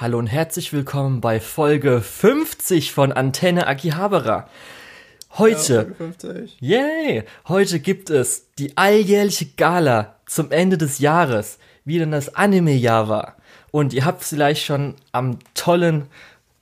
Hallo 0.00 0.16
und 0.20 0.28
herzlich 0.28 0.72
willkommen 0.72 1.20
bei 1.20 1.40
Folge 1.40 2.00
50 2.00 2.92
von 2.92 3.10
Antenne 3.10 3.66
Akihabara. 3.66 4.48
Heute, 5.32 5.92
ja, 6.60 6.78
yay, 6.78 7.24
heute 7.48 7.80
gibt 7.80 8.08
es 8.08 8.54
die 8.60 8.76
alljährliche 8.76 9.46
Gala 9.56 10.14
zum 10.24 10.52
Ende 10.52 10.78
des 10.78 11.00
Jahres, 11.00 11.58
wie 11.84 11.98
denn 11.98 12.12
das 12.12 12.32
Anime-Jahr 12.36 13.08
war. 13.08 13.38
Und 13.72 13.92
ihr 13.92 14.04
habt 14.04 14.22
vielleicht 14.22 14.64
schon 14.64 14.94
am 15.10 15.40
tollen 15.54 16.06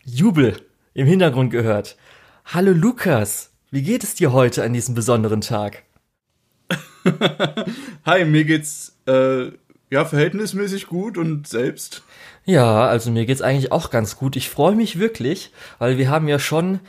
Jubel 0.03 0.57
im 0.95 1.07
Hintergrund 1.07 1.51
gehört. 1.51 1.99
Hallo 2.47 2.73
Lukas, 2.73 3.51
wie 3.71 3.83
geht 3.83 4.03
es 4.03 4.15
dir 4.15 4.33
heute 4.33 4.65
an 4.65 4.73
diesem 4.73 4.95
besonderen 4.95 5.43
Tag? 5.43 5.83
Hi, 8.07 8.25
mir 8.25 8.47
geht's 8.47 8.97
äh, 9.07 9.51
ja 9.91 10.07
verhältnismäßig 10.07 10.87
gut 10.87 11.19
und 11.19 11.47
selbst. 11.47 12.03
Ja, 12.47 12.87
also 12.87 13.11
mir 13.11 13.27
geht's 13.27 13.43
eigentlich 13.43 13.73
auch 13.73 13.91
ganz 13.91 14.17
gut. 14.17 14.37
Ich 14.37 14.49
freue 14.49 14.77
mich 14.77 14.99
wirklich, 14.99 15.51
weil 15.79 15.99
wir 15.99 16.09
haben 16.09 16.29
ja 16.29 16.39
schon 16.39 16.81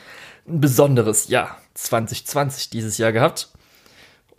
ein 0.48 0.62
besonderes 0.62 1.28
Jahr 1.28 1.58
2020 1.74 2.70
dieses 2.70 2.98
Jahr 3.00 3.12
gehabt. 3.12 3.50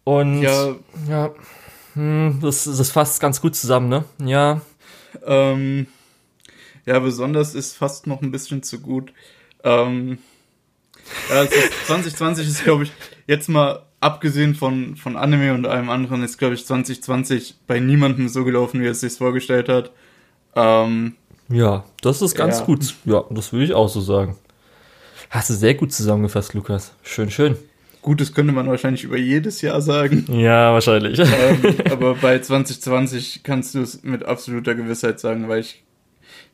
Und 0.05 0.43
ja, 0.43 0.77
ja 1.09 1.35
hm, 1.95 2.39
das, 2.41 2.65
das 2.65 2.91
fasst 2.93 3.21
ganz 3.21 3.41
gut 3.41 3.57
zusammen, 3.57 3.89
ne? 3.89 4.05
Ja. 4.25 4.61
Ähm, 5.27 5.89
ja, 6.87 7.01
besonders 7.01 7.57
ist 7.57 7.77
fast 7.77 8.07
noch 8.07 8.23
ein 8.23 8.31
bisschen 8.31 8.63
zu 8.63 8.79
gut. 8.81 9.13
Ähm, 9.65 10.19
ja, 11.29 11.43
ist, 11.43 11.53
2020 11.87 12.47
ist, 12.47 12.63
glaube 12.63 12.85
ich, 12.85 12.93
jetzt 13.27 13.49
mal 13.49 13.83
abgesehen 13.99 14.55
von, 14.55 14.97
von 14.97 15.17
Anime 15.17 15.53
und 15.53 15.67
allem 15.67 15.91
anderen, 15.91 16.23
ist, 16.23 16.39
glaube 16.39 16.55
ich, 16.55 16.65
2020 16.65 17.57
bei 17.67 17.81
niemandem 17.81 18.29
so 18.29 18.45
gelaufen, 18.45 18.81
wie 18.81 18.87
er 18.87 18.93
es 18.93 19.01
sich 19.01 19.15
vorgestellt 19.15 19.69
hat. 19.69 19.91
Ähm, 20.59 21.15
ja, 21.49 21.85
das 22.03 22.21
ist 22.21 22.35
ganz 22.35 22.59
ja. 22.59 22.65
gut. 22.65 22.95
Ja, 23.05 23.25
das 23.31 23.53
würde 23.53 23.65
ich 23.65 23.73
auch 23.73 23.89
so 23.89 24.01
sagen. 24.01 24.37
Hast 25.31 25.51
du 25.51 25.55
sehr 25.55 25.75
gut 25.75 25.93
zusammengefasst, 25.93 26.55
Lukas. 26.55 26.93
Schön, 27.03 27.31
schön. 27.31 27.57
Gut, 28.03 28.21
das 28.21 28.33
könnte 28.33 28.53
man 28.53 28.69
wahrscheinlich 28.69 29.05
über 29.05 29.19
jedes 29.19 29.61
Jahr 29.61 29.81
sagen. 29.81 30.27
Ja, 30.33 30.73
wahrscheinlich. 30.73 31.19
Ähm, 31.19 31.77
aber 31.91 32.15
bei 32.15 32.39
2020 32.39 33.43
kannst 33.43 33.75
du 33.75 33.81
es 33.81 34.03
mit 34.03 34.25
absoluter 34.25 34.75
Gewissheit 34.75 35.21
sagen, 35.21 35.49
weil 35.49 35.61
ich 35.61 35.83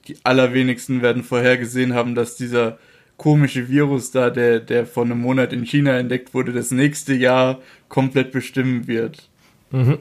die 0.08 0.16
allerwenigsten 0.24 1.00
werden 1.02 1.22
vorhergesehen 1.22 1.94
haben, 1.94 2.14
dass 2.14 2.36
dieser 2.36 2.78
komische 3.16 3.68
Virus 3.68 4.10
da, 4.10 4.30
der, 4.30 4.60
der 4.60 4.86
vor 4.86 5.04
einem 5.04 5.20
Monat 5.20 5.52
in 5.52 5.64
China 5.64 5.96
entdeckt 5.96 6.34
wurde, 6.34 6.52
das 6.52 6.70
nächste 6.70 7.14
Jahr 7.14 7.60
komplett 7.88 8.32
bestimmen 8.32 8.86
wird. 8.86 9.28
Mhm. 9.70 9.98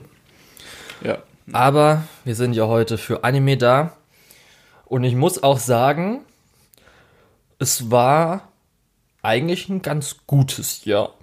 Ja. 1.04 1.20
Aber 1.52 2.04
wir 2.24 2.36
sind 2.36 2.54
ja 2.54 2.68
heute 2.68 2.98
für 2.98 3.24
Anime 3.24 3.58
da. 3.58 3.96
Und 4.94 5.04
ich 5.04 5.16
muss 5.16 5.42
auch 5.42 5.58
sagen, 5.58 6.20
es 7.58 7.90
war 7.90 8.52
eigentlich 9.24 9.68
ein 9.68 9.82
ganz 9.82 10.18
gutes 10.28 10.86
Jahr. 10.86 11.16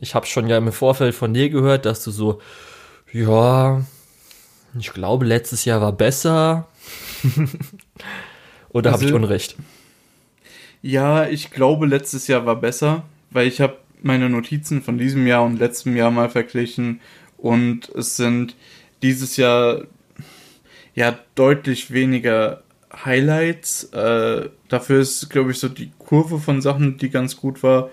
Ich 0.00 0.16
habe 0.16 0.26
schon 0.26 0.48
ja 0.48 0.58
im 0.58 0.72
Vorfeld 0.72 1.14
von 1.14 1.32
dir 1.32 1.48
gehört, 1.48 1.86
dass 1.86 2.02
du 2.02 2.10
so, 2.10 2.40
ja, 3.12 3.84
ich 4.76 4.92
glaube, 4.92 5.26
letztes 5.26 5.64
Jahr 5.64 5.80
war 5.80 5.92
besser. 5.92 6.66
Oder 8.70 8.90
also, 8.90 9.02
habe 9.02 9.10
ich 9.10 9.14
Unrecht? 9.14 9.54
Ja, 10.82 11.28
ich 11.28 11.52
glaube, 11.52 11.86
letztes 11.86 12.26
Jahr 12.26 12.46
war 12.46 12.56
besser, 12.56 13.04
weil 13.30 13.46
ich 13.46 13.60
habe 13.60 13.76
meine 14.02 14.28
Notizen 14.28 14.82
von 14.82 14.98
diesem 14.98 15.28
Jahr 15.28 15.44
und 15.44 15.60
letztem 15.60 15.94
Jahr 15.94 16.10
mal 16.10 16.30
verglichen 16.30 17.00
und 17.36 17.90
es 17.90 18.16
sind 18.16 18.56
dieses 19.02 19.36
Jahr 19.36 19.82
ja 20.96 21.16
deutlich 21.36 21.92
weniger 21.92 22.64
Highlights. 22.92 23.84
Äh, 23.92 24.48
dafür 24.68 25.00
ist, 25.00 25.30
glaube 25.30 25.52
ich, 25.52 25.58
so 25.58 25.68
die 25.68 25.92
Kurve 25.98 26.38
von 26.38 26.60
Sachen, 26.60 26.98
die 26.98 27.10
ganz 27.10 27.36
gut 27.36 27.62
war. 27.62 27.90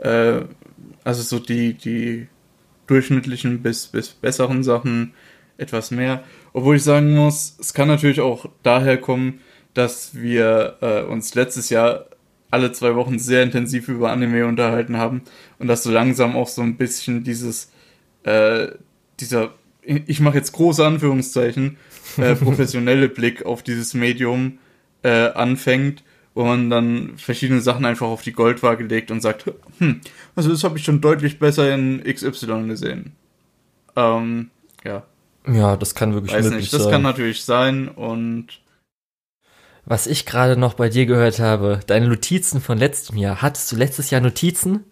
Äh, 0.00 0.42
also 1.04 1.22
so 1.22 1.38
die, 1.38 1.74
die 1.74 2.28
durchschnittlichen 2.86 3.62
bis, 3.62 3.86
bis 3.86 4.10
besseren 4.10 4.62
Sachen 4.62 5.14
etwas 5.56 5.90
mehr. 5.90 6.24
Obwohl 6.52 6.76
ich 6.76 6.84
sagen 6.84 7.14
muss, 7.14 7.56
es 7.60 7.74
kann 7.74 7.88
natürlich 7.88 8.20
auch 8.20 8.46
daher 8.62 8.98
kommen, 8.98 9.40
dass 9.74 10.14
wir 10.14 10.76
äh, 10.80 11.02
uns 11.02 11.34
letztes 11.34 11.70
Jahr 11.70 12.06
alle 12.50 12.72
zwei 12.72 12.94
Wochen 12.94 13.18
sehr 13.18 13.42
intensiv 13.42 13.88
über 13.88 14.12
Anime 14.12 14.46
unterhalten 14.46 14.98
haben 14.98 15.22
und 15.58 15.68
dass 15.68 15.84
so 15.84 15.90
langsam 15.90 16.36
auch 16.36 16.48
so 16.48 16.60
ein 16.60 16.76
bisschen 16.76 17.24
dieses, 17.24 17.70
äh, 18.24 18.68
dieser, 19.20 19.54
ich 19.82 20.20
mache 20.20 20.36
jetzt 20.36 20.52
große 20.52 20.84
Anführungszeichen, 20.84 21.78
äh, 22.18 22.34
professionelle 22.36 23.08
Blick 23.08 23.44
auf 23.44 23.62
dieses 23.62 23.94
Medium 23.94 24.58
äh, 25.02 25.28
anfängt, 25.30 26.02
wo 26.34 26.44
man 26.44 26.70
dann 26.70 27.16
verschiedene 27.16 27.60
Sachen 27.60 27.84
einfach 27.84 28.06
auf 28.06 28.22
die 28.22 28.32
Goldwaage 28.32 28.84
legt 28.84 29.10
und 29.10 29.20
sagt, 29.20 29.50
hm, 29.78 30.00
also 30.34 30.50
das 30.50 30.64
habe 30.64 30.78
ich 30.78 30.84
schon 30.84 31.00
deutlich 31.00 31.38
besser 31.38 31.74
in 31.74 32.02
XY 32.02 32.68
gesehen. 32.68 33.12
Ähm, 33.96 34.50
ja. 34.84 35.02
Ja, 35.46 35.76
das 35.76 35.94
kann 35.94 36.14
wirklich 36.14 36.32
Weiß 36.32 36.50
nicht, 36.50 36.72
das 36.72 36.84
sein. 36.84 36.92
kann 36.92 37.02
natürlich 37.02 37.44
sein 37.44 37.88
und 37.88 38.60
was 39.84 40.06
ich 40.06 40.26
gerade 40.26 40.56
noch 40.56 40.74
bei 40.74 40.88
dir 40.88 41.06
gehört 41.06 41.40
habe, 41.40 41.80
deine 41.86 42.08
Notizen 42.08 42.60
von 42.60 42.78
letztem 42.78 43.16
Jahr. 43.16 43.42
Hattest 43.42 43.72
du 43.72 43.76
letztes 43.76 44.10
Jahr 44.10 44.20
Notizen? 44.20 44.84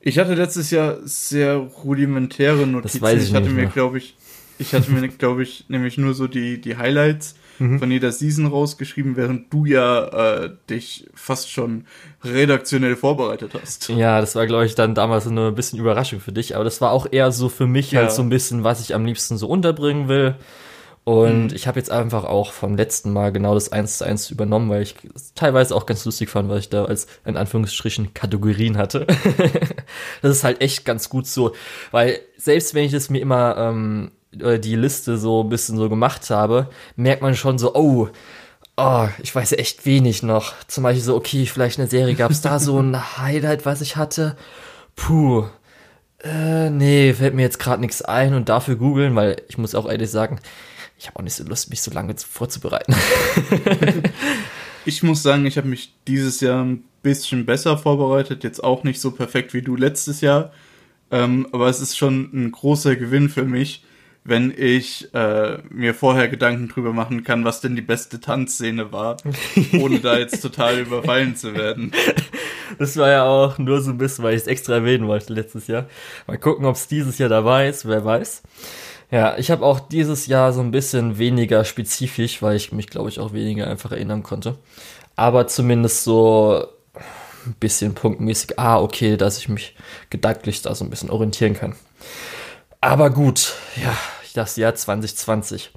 Ich 0.00 0.18
hatte 0.18 0.34
letztes 0.34 0.70
Jahr 0.70 0.98
sehr 1.02 1.56
rudimentäre 1.56 2.66
Notizen. 2.66 3.00
Das 3.00 3.02
weiß 3.02 3.22
ich, 3.22 3.30
ich 3.30 3.34
hatte 3.34 3.50
mir, 3.50 3.66
glaube 3.66 3.98
ich, 3.98 4.14
ich 4.58 4.74
hatte 4.74 4.90
mir, 4.90 5.06
glaube 5.08 5.42
ich, 5.42 5.66
nämlich 5.68 5.98
nur 5.98 6.14
so 6.14 6.26
die, 6.26 6.60
die 6.60 6.76
Highlights 6.76 7.34
mhm. 7.58 7.78
von 7.78 7.90
jeder 7.90 8.12
Season 8.12 8.46
rausgeschrieben, 8.46 9.16
während 9.16 9.52
du 9.52 9.64
ja 9.64 10.44
äh, 10.44 10.50
dich 10.70 11.08
fast 11.14 11.50
schon 11.50 11.84
redaktionell 12.24 12.96
vorbereitet 12.96 13.52
hast. 13.60 13.88
Ja, 13.88 14.20
das 14.20 14.34
war, 14.34 14.46
glaube 14.46 14.66
ich, 14.66 14.74
dann 14.74 14.94
damals 14.94 15.26
nur 15.26 15.48
ein 15.48 15.54
bisschen 15.54 15.78
Überraschung 15.78 16.20
für 16.20 16.32
dich, 16.32 16.54
aber 16.54 16.64
das 16.64 16.80
war 16.80 16.92
auch 16.92 17.06
eher 17.10 17.32
so 17.32 17.48
für 17.48 17.66
mich 17.66 17.86
halt 17.86 17.92
ja. 17.92 18.00
halt 18.02 18.12
so 18.12 18.22
ein 18.22 18.30
bisschen, 18.30 18.64
was 18.64 18.80
ich 18.80 18.94
am 18.94 19.04
liebsten 19.04 19.36
so 19.36 19.48
unterbringen 19.48 20.08
will. 20.08 20.36
Und 21.04 21.50
mhm. 21.50 21.54
ich 21.54 21.68
habe 21.68 21.78
jetzt 21.78 21.92
einfach 21.92 22.24
auch 22.24 22.52
vom 22.52 22.76
letzten 22.76 23.12
Mal 23.12 23.30
genau 23.30 23.54
das 23.54 23.70
eins 23.70 23.98
zu 23.98 24.04
eins 24.04 24.28
übernommen, 24.28 24.68
weil 24.68 24.82
ich 24.82 24.96
teilweise 25.36 25.72
auch 25.76 25.86
ganz 25.86 26.04
lustig 26.04 26.30
fand, 26.30 26.48
weil 26.48 26.58
ich 26.58 26.68
da 26.68 26.84
als 26.84 27.06
in 27.24 27.36
Anführungsstrichen 27.36 28.12
Kategorien 28.12 28.76
hatte. 28.76 29.06
das 30.22 30.38
ist 30.38 30.42
halt 30.42 30.60
echt 30.60 30.84
ganz 30.84 31.08
gut 31.08 31.28
so, 31.28 31.54
weil 31.92 32.18
selbst 32.36 32.74
wenn 32.74 32.82
ich 32.82 32.90
das 32.90 33.08
mir 33.08 33.20
immer 33.20 33.56
ähm, 33.56 34.10
die 34.36 34.76
Liste 34.76 35.18
so 35.18 35.42
ein 35.42 35.48
bisschen 35.48 35.76
so 35.76 35.88
gemacht 35.88 36.30
habe, 36.30 36.68
merkt 36.96 37.22
man 37.22 37.34
schon 37.34 37.58
so, 37.58 37.74
oh, 37.74 38.08
oh, 38.76 39.08
ich 39.22 39.34
weiß 39.34 39.52
echt 39.52 39.86
wenig 39.86 40.22
noch. 40.22 40.54
Zum 40.66 40.84
Beispiel 40.84 41.02
so, 41.02 41.16
okay, 41.16 41.46
vielleicht 41.46 41.78
eine 41.78 41.88
Serie, 41.88 42.14
gab 42.14 42.30
es 42.30 42.40
da 42.40 42.58
so 42.58 42.80
ein 42.80 43.16
Highlight, 43.18 43.66
was 43.66 43.80
ich 43.80 43.96
hatte? 43.96 44.36
Puh, 44.94 45.44
äh, 46.22 46.70
nee, 46.70 47.12
fällt 47.12 47.34
mir 47.34 47.42
jetzt 47.42 47.58
gerade 47.58 47.80
nichts 47.80 48.02
ein 48.02 48.34
und 48.34 48.48
dafür 48.48 48.76
googeln, 48.76 49.14
weil 49.14 49.42
ich 49.48 49.58
muss 49.58 49.74
auch 49.74 49.88
ehrlich 49.88 50.10
sagen, 50.10 50.40
ich 50.98 51.06
habe 51.06 51.18
auch 51.18 51.22
nicht 51.22 51.34
so 51.34 51.44
Lust, 51.44 51.70
mich 51.70 51.82
so 51.82 51.90
lange 51.90 52.14
vorzubereiten. 52.16 52.94
ich 54.86 55.02
muss 55.02 55.22
sagen, 55.22 55.44
ich 55.44 55.58
habe 55.58 55.68
mich 55.68 55.92
dieses 56.06 56.40
Jahr 56.40 56.64
ein 56.64 56.84
bisschen 57.02 57.44
besser 57.44 57.76
vorbereitet. 57.76 58.44
Jetzt 58.44 58.64
auch 58.64 58.82
nicht 58.82 59.00
so 59.00 59.10
perfekt 59.10 59.52
wie 59.52 59.60
du 59.60 59.76
letztes 59.76 60.22
Jahr. 60.22 60.52
Ähm, 61.10 61.46
aber 61.52 61.68
es 61.68 61.80
ist 61.80 61.96
schon 61.96 62.30
ein 62.32 62.50
großer 62.50 62.96
Gewinn 62.96 63.28
für 63.28 63.44
mich, 63.44 63.84
wenn 64.26 64.52
ich 64.56 65.12
äh, 65.14 65.58
mir 65.70 65.94
vorher 65.94 66.28
Gedanken 66.28 66.68
drüber 66.68 66.92
machen 66.92 67.22
kann, 67.22 67.44
was 67.44 67.60
denn 67.60 67.76
die 67.76 67.82
beste 67.82 68.20
Tanzszene 68.20 68.92
war, 68.92 69.16
ohne 69.80 70.00
da 70.00 70.18
jetzt 70.18 70.40
total 70.42 70.80
überfallen 70.80 71.36
zu 71.36 71.54
werden. 71.54 71.92
Das 72.78 72.96
war 72.96 73.10
ja 73.10 73.24
auch 73.24 73.58
nur 73.58 73.80
so 73.80 73.90
ein 73.90 73.98
bisschen, 73.98 74.24
weil 74.24 74.34
ich 74.34 74.42
es 74.42 74.46
extra 74.48 74.74
erwähnen 74.74 75.06
wollte 75.06 75.32
letztes 75.32 75.68
Jahr. 75.68 75.86
Mal 76.26 76.38
gucken, 76.38 76.66
ob 76.66 76.74
es 76.74 76.88
dieses 76.88 77.18
Jahr 77.18 77.28
dabei 77.28 77.68
ist, 77.68 77.86
wer 77.86 78.04
weiß. 78.04 78.42
Ja, 79.10 79.38
ich 79.38 79.52
habe 79.52 79.64
auch 79.64 79.78
dieses 79.78 80.26
Jahr 80.26 80.52
so 80.52 80.60
ein 80.60 80.72
bisschen 80.72 81.18
weniger 81.18 81.64
spezifisch, 81.64 82.42
weil 82.42 82.56
ich 82.56 82.72
mich, 82.72 82.88
glaube 82.88 83.08
ich, 83.08 83.20
auch 83.20 83.32
weniger 83.32 83.68
einfach 83.68 83.92
erinnern 83.92 84.24
konnte. 84.24 84.56
Aber 85.14 85.46
zumindest 85.46 86.02
so 86.02 86.66
ein 87.46 87.54
bisschen 87.60 87.94
punktmäßig, 87.94 88.58
ah, 88.58 88.80
okay, 88.80 89.16
dass 89.16 89.38
ich 89.38 89.48
mich 89.48 89.76
gedanklich 90.10 90.62
da 90.62 90.74
so 90.74 90.84
ein 90.84 90.90
bisschen 90.90 91.10
orientieren 91.10 91.54
kann. 91.54 91.76
Aber 92.80 93.10
gut, 93.10 93.54
ja, 93.82 93.96
das 94.36 94.56
Jahr 94.56 94.74
2020. 94.74 95.72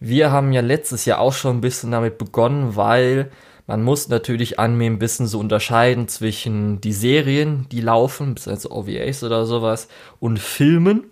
Wir 0.00 0.30
haben 0.30 0.52
ja 0.52 0.60
letztes 0.60 1.04
Jahr 1.04 1.20
auch 1.20 1.32
schon 1.32 1.58
ein 1.58 1.60
bisschen 1.60 1.92
damit 1.92 2.18
begonnen, 2.18 2.76
weil 2.76 3.30
man 3.66 3.82
muss 3.82 4.08
natürlich 4.08 4.58
an 4.58 4.76
mir 4.76 4.90
ein 4.90 4.98
bisschen 4.98 5.26
so 5.26 5.38
unterscheiden 5.38 6.08
zwischen 6.08 6.80
die 6.80 6.92
Serien, 6.92 7.66
die 7.72 7.80
laufen, 7.80 8.34
bis 8.34 8.46
also 8.46 8.70
OVAs 8.70 9.24
oder 9.24 9.46
sowas, 9.46 9.88
und 10.20 10.38
Filmen. 10.38 11.04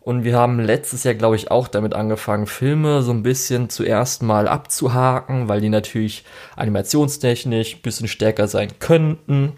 Und 0.00 0.24
wir 0.24 0.36
haben 0.36 0.60
letztes 0.60 1.04
Jahr, 1.04 1.14
glaube 1.14 1.36
ich, 1.36 1.50
auch 1.50 1.68
damit 1.68 1.94
angefangen, 1.94 2.46
Filme 2.46 3.02
so 3.02 3.12
ein 3.12 3.22
bisschen 3.22 3.70
zuerst 3.70 4.22
mal 4.22 4.46
abzuhaken, 4.46 5.48
weil 5.48 5.60
die 5.60 5.68
natürlich 5.68 6.24
animationstechnisch 6.54 7.76
ein 7.76 7.82
bisschen 7.82 8.08
stärker 8.08 8.46
sein 8.48 8.78
könnten. 8.78 9.54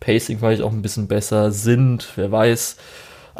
Pacing 0.00 0.38
vielleicht 0.38 0.62
auch 0.62 0.72
ein 0.72 0.82
bisschen 0.82 1.06
besser 1.06 1.52
sind, 1.52 2.08
wer 2.16 2.32
weiß. 2.32 2.76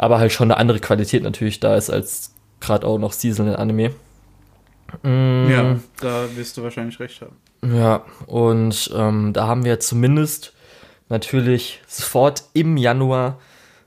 Aber 0.01 0.17
halt 0.17 0.31
schon 0.31 0.49
eine 0.49 0.59
andere 0.59 0.79
Qualität 0.79 1.21
natürlich 1.21 1.59
da 1.59 1.75
ist 1.75 1.91
als 1.91 2.33
gerade 2.59 2.87
auch 2.87 2.97
noch 2.97 3.13
Seasonal 3.13 3.55
Anime. 3.55 3.91
Mm. 5.03 5.47
Ja, 5.47 5.79
da 6.01 6.25
wirst 6.35 6.57
du 6.57 6.63
wahrscheinlich 6.63 6.99
recht 6.99 7.21
haben. 7.21 7.35
Ja, 7.71 8.03
und 8.25 8.91
ähm, 8.95 9.31
da 9.31 9.45
haben 9.45 9.63
wir 9.63 9.79
zumindest 9.79 10.53
natürlich 11.07 11.81
sofort 11.87 12.45
im 12.53 12.77
Januar 12.77 13.37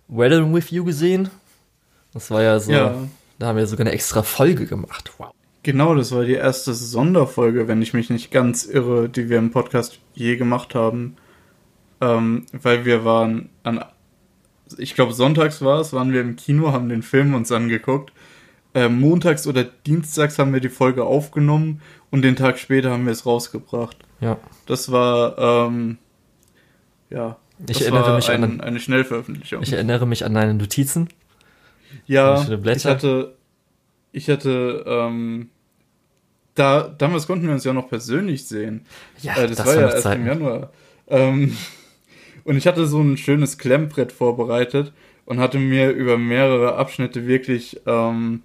Weathering 0.06 0.54
with 0.54 0.70
You 0.70 0.84
gesehen. 0.84 1.30
Das 2.12 2.30
war 2.30 2.42
ja 2.42 2.60
so, 2.60 2.70
ja. 2.70 2.94
da 3.40 3.48
haben 3.48 3.58
wir 3.58 3.66
sogar 3.66 3.84
eine 3.84 3.94
extra 3.94 4.22
Folge 4.22 4.66
gemacht. 4.66 5.10
Wow. 5.18 5.32
Genau, 5.64 5.96
das 5.96 6.12
war 6.12 6.22
die 6.22 6.34
erste 6.34 6.74
Sonderfolge, 6.74 7.66
wenn 7.66 7.82
ich 7.82 7.92
mich 7.92 8.08
nicht 8.08 8.30
ganz 8.30 8.66
irre, 8.66 9.08
die 9.08 9.28
wir 9.28 9.38
im 9.38 9.50
Podcast 9.50 9.98
je 10.14 10.36
gemacht 10.36 10.76
haben. 10.76 11.16
Ähm, 12.00 12.46
weil 12.52 12.84
wir 12.84 13.04
waren 13.04 13.48
an, 13.64 13.84
ich 14.78 14.94
glaube 14.94 15.12
sonntags 15.12 15.62
war 15.62 15.80
es, 15.80 15.92
waren 15.92 16.12
wir 16.12 16.20
im 16.20 16.36
Kino, 16.36 16.72
haben 16.72 16.88
den 16.88 17.02
Film 17.02 17.34
uns 17.34 17.52
angeguckt. 17.52 18.12
Äh, 18.74 18.88
montags 18.88 19.46
oder 19.46 19.64
dienstags 19.64 20.38
haben 20.38 20.52
wir 20.52 20.60
die 20.60 20.68
Folge 20.68 21.04
aufgenommen 21.04 21.80
und 22.10 22.22
den 22.22 22.34
Tag 22.34 22.58
später 22.58 22.90
haben 22.90 23.04
wir 23.04 23.12
es 23.12 23.24
rausgebracht. 23.24 23.96
Ja. 24.20 24.38
Das 24.66 24.90
war, 24.90 25.38
ähm, 25.38 25.98
ja, 27.10 27.36
ich 27.68 27.82
erinnere 27.82 28.16
mich 28.16 28.28
ein, 28.30 28.42
an 28.42 28.60
eine 28.60 28.80
Schnellveröffentlichung. 28.80 29.62
Ich 29.62 29.72
erinnere 29.72 30.06
mich 30.06 30.24
an 30.24 30.34
deine 30.34 30.54
Notizen. 30.54 31.08
Ja, 32.06 32.42
ich 32.42 32.84
hatte, 32.84 33.36
ich 34.10 34.28
hatte, 34.28 34.84
ähm, 34.86 35.50
da, 36.54 36.82
damals 36.82 37.26
konnten 37.26 37.46
wir 37.46 37.54
uns 37.54 37.64
ja 37.64 37.72
noch 37.72 37.88
persönlich 37.88 38.46
sehen. 38.46 38.86
Ja, 39.22 39.36
äh, 39.36 39.46
das, 39.46 39.58
das, 39.58 39.66
war, 39.66 39.74
ja 39.74 39.80
erst 39.82 40.02
Zeiten. 40.02 40.22
im 40.22 40.26
Januar. 40.26 40.72
Ähm, 41.06 41.56
und 42.44 42.56
ich 42.56 42.66
hatte 42.66 42.86
so 42.86 43.00
ein 43.00 43.16
schönes 43.16 43.58
Klemmbrett 43.58 44.12
vorbereitet 44.12 44.92
und 45.24 45.40
hatte 45.40 45.58
mir 45.58 45.90
über 45.90 46.18
mehrere 46.18 46.76
Abschnitte 46.76 47.26
wirklich 47.26 47.80
ähm, 47.86 48.42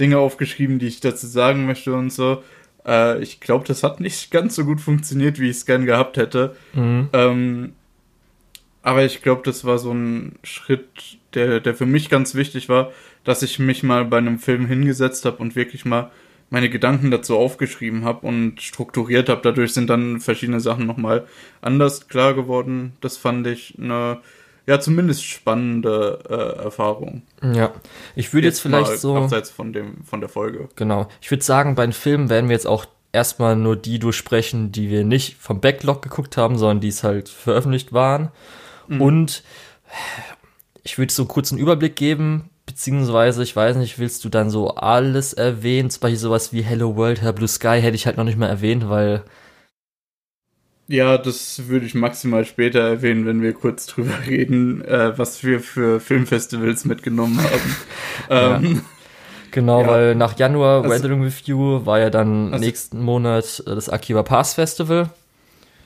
Dinge 0.00 0.18
aufgeschrieben, 0.18 0.78
die 0.78 0.86
ich 0.86 1.00
dazu 1.00 1.26
sagen 1.26 1.66
möchte 1.66 1.94
und 1.94 2.10
so. 2.10 2.42
Äh, 2.86 3.22
ich 3.22 3.40
glaube, 3.40 3.66
das 3.66 3.82
hat 3.82 4.00
nicht 4.00 4.30
ganz 4.30 4.54
so 4.54 4.64
gut 4.64 4.80
funktioniert, 4.80 5.38
wie 5.38 5.50
ich 5.50 5.56
es 5.56 5.66
gern 5.66 5.86
gehabt 5.86 6.16
hätte. 6.16 6.56
Mhm. 6.74 7.08
Ähm, 7.12 7.72
aber 8.82 9.04
ich 9.04 9.20
glaube, 9.22 9.42
das 9.44 9.64
war 9.64 9.78
so 9.78 9.92
ein 9.92 10.36
Schritt, 10.44 11.18
der, 11.34 11.60
der 11.60 11.74
für 11.74 11.86
mich 11.86 12.08
ganz 12.08 12.34
wichtig 12.34 12.68
war, 12.68 12.92
dass 13.24 13.42
ich 13.42 13.58
mich 13.58 13.82
mal 13.82 14.04
bei 14.04 14.18
einem 14.18 14.38
Film 14.38 14.66
hingesetzt 14.66 15.24
habe 15.24 15.38
und 15.38 15.56
wirklich 15.56 15.84
mal 15.84 16.10
meine 16.50 16.70
Gedanken 16.70 17.10
dazu 17.10 17.36
aufgeschrieben 17.36 18.04
habe 18.04 18.26
und 18.26 18.62
strukturiert 18.62 19.28
habe. 19.28 19.40
Dadurch 19.42 19.74
sind 19.74 19.90
dann 19.90 20.20
verschiedene 20.20 20.60
Sachen 20.60 20.86
nochmal 20.86 21.26
anders 21.60 22.08
klar 22.08 22.34
geworden. 22.34 22.92
Das 23.00 23.16
fand 23.16 23.46
ich 23.46 23.74
eine, 23.80 24.18
ja, 24.66 24.78
zumindest 24.78 25.24
spannende 25.24 26.20
äh, 26.28 26.64
Erfahrung. 26.64 27.22
Ja, 27.42 27.72
ich 28.14 28.32
würde 28.32 28.46
jetzt, 28.46 28.56
jetzt 28.56 28.62
vielleicht 28.62 28.98
so. 28.98 29.16
Abseits 29.16 29.50
von, 29.50 29.72
dem, 29.72 30.04
von 30.04 30.20
der 30.20 30.28
Folge. 30.28 30.68
Genau. 30.76 31.08
Ich 31.20 31.30
würde 31.30 31.42
sagen, 31.42 31.74
bei 31.74 31.84
den 31.84 31.92
Filmen 31.92 32.28
werden 32.30 32.48
wir 32.48 32.54
jetzt 32.54 32.66
auch 32.66 32.86
erstmal 33.12 33.56
nur 33.56 33.76
die 33.76 33.98
durchsprechen, 33.98 34.70
die 34.72 34.90
wir 34.90 35.04
nicht 35.04 35.36
vom 35.38 35.60
Backlog 35.60 36.02
geguckt 36.02 36.36
haben, 36.36 36.58
sondern 36.58 36.80
die 36.80 36.88
es 36.88 37.02
halt 37.02 37.28
veröffentlicht 37.28 37.92
waren. 37.92 38.30
Mhm. 38.88 39.00
Und 39.00 39.42
ich 40.84 40.98
würde 40.98 41.12
so 41.12 41.22
einen 41.22 41.28
kurzen 41.28 41.58
Überblick 41.58 41.96
geben, 41.96 42.50
beziehungsweise, 42.76 43.42
ich 43.42 43.56
weiß 43.56 43.76
nicht, 43.76 43.98
willst 43.98 44.22
du 44.22 44.28
dann 44.28 44.50
so 44.50 44.74
alles 44.74 45.32
erwähnen? 45.32 45.88
Zum 45.88 46.00
Beispiel 46.02 46.18
sowas 46.18 46.52
wie 46.52 46.60
Hello 46.60 46.94
World, 46.94 47.22
Hello 47.22 47.32
Blue 47.32 47.48
Sky 47.48 47.80
hätte 47.80 47.94
ich 47.94 48.04
halt 48.04 48.18
noch 48.18 48.24
nicht 48.24 48.36
mal 48.36 48.48
erwähnt, 48.48 48.90
weil. 48.90 49.22
Ja, 50.86 51.16
das 51.16 51.68
würde 51.68 51.86
ich 51.86 51.94
maximal 51.94 52.44
später 52.44 52.80
erwähnen, 52.80 53.24
wenn 53.24 53.40
wir 53.40 53.54
kurz 53.54 53.86
drüber 53.86 54.14
reden, 54.26 54.84
äh, 54.84 55.16
was 55.16 55.42
wir 55.42 55.60
für 55.60 56.00
Filmfestivals 56.00 56.84
mitgenommen 56.84 57.40
haben. 57.40 57.76
ähm, 58.64 58.82
Genau, 59.52 59.80
ja. 59.80 59.86
weil 59.86 60.14
nach 60.14 60.38
Januar 60.38 60.82
also, 60.82 60.90
Weathering 60.90 61.24
with 61.24 61.46
You 61.46 61.86
war 61.86 61.98
ja 61.98 62.10
dann 62.10 62.52
also, 62.52 62.62
nächsten 62.62 63.00
Monat 63.00 63.62
äh, 63.66 63.74
das 63.74 63.88
Akiba 63.88 64.22
Pass 64.22 64.52
Festival. 64.52 65.08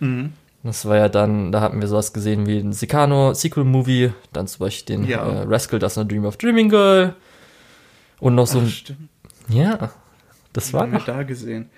Mhm. 0.01 0.33
Das 0.62 0.85
war 0.85 0.97
ja 0.97 1.09
dann, 1.09 1.53
da 1.53 1.62
hatten 1.62 1.81
wir 1.81 1.89
sowas 1.89 2.12
gesehen 2.12 2.47
wie 2.47 2.59
ein 2.59 2.73
Sicano 2.73 3.33
Sequel 3.33 3.65
Movie, 3.65 4.12
dann 4.33 4.47
zum 4.47 4.67
Beispiel 4.67 4.97
den 4.97 5.07
ja. 5.07 5.27
äh, 5.27 5.43
Rascal 5.45 5.79
Does 5.79 5.97
Not 5.97 6.11
Dream 6.11 6.27
of 6.27 6.37
Dreaming 6.37 6.69
Girl 6.69 7.15
und 8.19 8.35
noch 8.35 8.47
so 8.47 8.59
ein. 8.59 8.69
Stimmt. 8.69 9.09
Ja, 9.49 9.91
das 10.53 10.73
war 10.73 10.83
haben 10.83 10.93
wir 10.93 11.01
da 11.01 11.23
gesehen. 11.23 11.71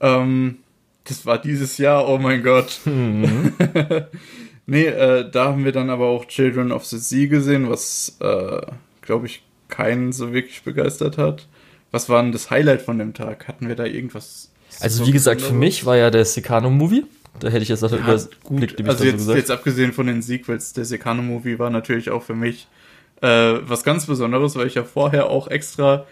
Ähm, 0.00 0.58
das 1.04 1.26
war 1.26 1.38
dieses 1.38 1.76
Jahr, 1.78 2.08
oh 2.08 2.18
mein 2.18 2.42
Gott. 2.42 2.80
Mhm. 2.86 3.52
nee, 4.66 4.86
äh, 4.86 5.28
da 5.28 5.46
haben 5.46 5.64
wir 5.64 5.72
dann 5.72 5.90
aber 5.90 6.06
auch 6.06 6.24
Children 6.26 6.70
of 6.70 6.84
the 6.84 6.98
Sea 6.98 7.26
gesehen, 7.26 7.68
was, 7.68 8.16
äh, 8.20 8.60
glaube 9.02 9.26
ich, 9.26 9.42
keinen 9.68 10.12
so 10.12 10.32
wirklich 10.32 10.62
begeistert 10.62 11.18
hat. 11.18 11.48
Was 11.90 12.08
war 12.08 12.22
denn 12.22 12.32
das 12.32 12.50
Highlight 12.50 12.82
von 12.82 12.98
dem 12.98 13.14
Tag? 13.14 13.48
Hatten 13.48 13.66
wir 13.66 13.74
da 13.74 13.84
irgendwas? 13.84 14.50
Also, 14.78 15.06
wie 15.06 15.12
gesagt, 15.12 15.40
für 15.40 15.52
mich 15.52 15.84
war 15.84 15.96
ja 15.96 16.10
der 16.10 16.24
Sicano 16.24 16.70
Movie. 16.70 17.04
Da 17.38 17.48
hätte 17.48 17.62
ich 17.62 17.68
jetzt 17.68 17.82
noch 17.82 17.92
ja, 17.92 17.98
überblickt, 17.98 18.88
Also 18.88 19.04
jetzt, 19.04 19.24
so 19.24 19.34
jetzt 19.34 19.50
abgesehen 19.50 19.92
von 19.92 20.06
den 20.06 20.20
Sequels, 20.20 20.72
der 20.72 20.84
Sekano-Movie 20.84 21.58
war 21.58 21.70
natürlich 21.70 22.10
auch 22.10 22.22
für 22.22 22.34
mich 22.34 22.68
äh, 23.22 23.28
was 23.62 23.84
ganz 23.84 24.06
Besonderes, 24.06 24.56
weil 24.56 24.66
ich 24.66 24.74
ja 24.74 24.84
vorher 24.84 25.30
auch 25.30 25.48
extra 25.48 26.06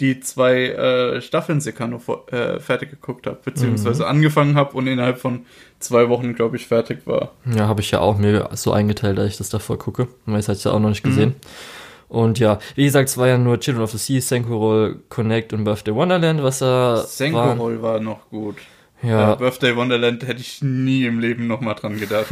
die 0.00 0.20
zwei 0.20 0.68
äh, 0.68 1.20
Staffeln 1.20 1.60
Sekano 1.60 2.00
äh, 2.30 2.58
fertig 2.58 2.90
geguckt 2.90 3.26
habe, 3.26 3.38
beziehungsweise 3.44 4.02
mhm. 4.02 4.08
angefangen 4.08 4.54
habe 4.56 4.76
und 4.76 4.86
innerhalb 4.86 5.18
von 5.18 5.46
zwei 5.78 6.08
Wochen, 6.08 6.34
glaube 6.34 6.56
ich, 6.56 6.66
fertig 6.66 7.06
war. 7.06 7.32
Ja, 7.44 7.68
habe 7.68 7.82
ich 7.82 7.90
ja 7.90 8.00
auch 8.00 8.18
mir 8.18 8.48
so 8.54 8.72
eingeteilt, 8.72 9.18
dass 9.18 9.28
ich 9.28 9.36
das 9.36 9.50
davor 9.50 9.78
gucke, 9.78 10.08
weil 10.26 10.40
ich 10.40 10.48
es 10.48 10.64
ja 10.64 10.72
auch 10.72 10.80
noch 10.80 10.88
nicht 10.88 11.04
gesehen. 11.04 11.30
Mhm. 11.30 12.16
Und 12.16 12.38
ja, 12.38 12.58
wie 12.74 12.84
gesagt, 12.84 13.08
es 13.08 13.16
war 13.16 13.26
ja 13.26 13.38
nur 13.38 13.58
Children 13.58 13.84
of 13.84 13.90
the 13.92 13.98
Sea, 13.98 14.20
Senko 14.20 14.96
Connect 15.08 15.52
und 15.52 15.64
Birthday 15.64 15.94
Wonderland, 15.94 16.42
was 16.42 16.58
da 16.58 17.04
Senko 17.06 17.80
war 17.80 18.00
noch 18.00 18.28
gut. 18.28 18.56
Ja. 19.02 19.32
Äh, 19.32 19.36
Birthday 19.36 19.76
Wonderland 19.76 20.26
hätte 20.26 20.40
ich 20.40 20.62
nie 20.62 21.04
im 21.04 21.18
Leben 21.18 21.46
nochmal 21.46 21.74
dran 21.74 21.98
gedacht. 21.98 22.26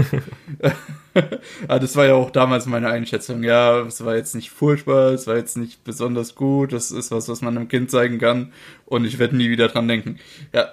Aber 1.67 1.81
das 1.81 1.97
war 1.97 2.07
ja 2.07 2.15
auch 2.15 2.31
damals 2.31 2.67
meine 2.67 2.89
Einschätzung. 2.89 3.43
Ja, 3.43 3.81
es 3.81 4.05
war 4.05 4.17
jetzt 4.17 4.35
nicht 4.35 4.51
furchtbar, 4.51 5.13
es 5.13 5.27
war 5.27 5.37
jetzt 5.37 5.57
nicht 5.57 5.83
besonders 5.85 6.35
gut, 6.35 6.73
das 6.73 6.91
ist 6.91 7.11
was, 7.11 7.29
was 7.29 7.43
man 7.43 7.57
einem 7.57 7.69
Kind 7.69 7.91
zeigen 7.91 8.19
kann 8.19 8.53
und 8.87 9.05
ich 9.05 9.19
werde 9.19 9.37
nie 9.37 9.51
wieder 9.51 9.69
dran 9.69 9.89
denken. 9.89 10.19
Ja. 10.53 10.69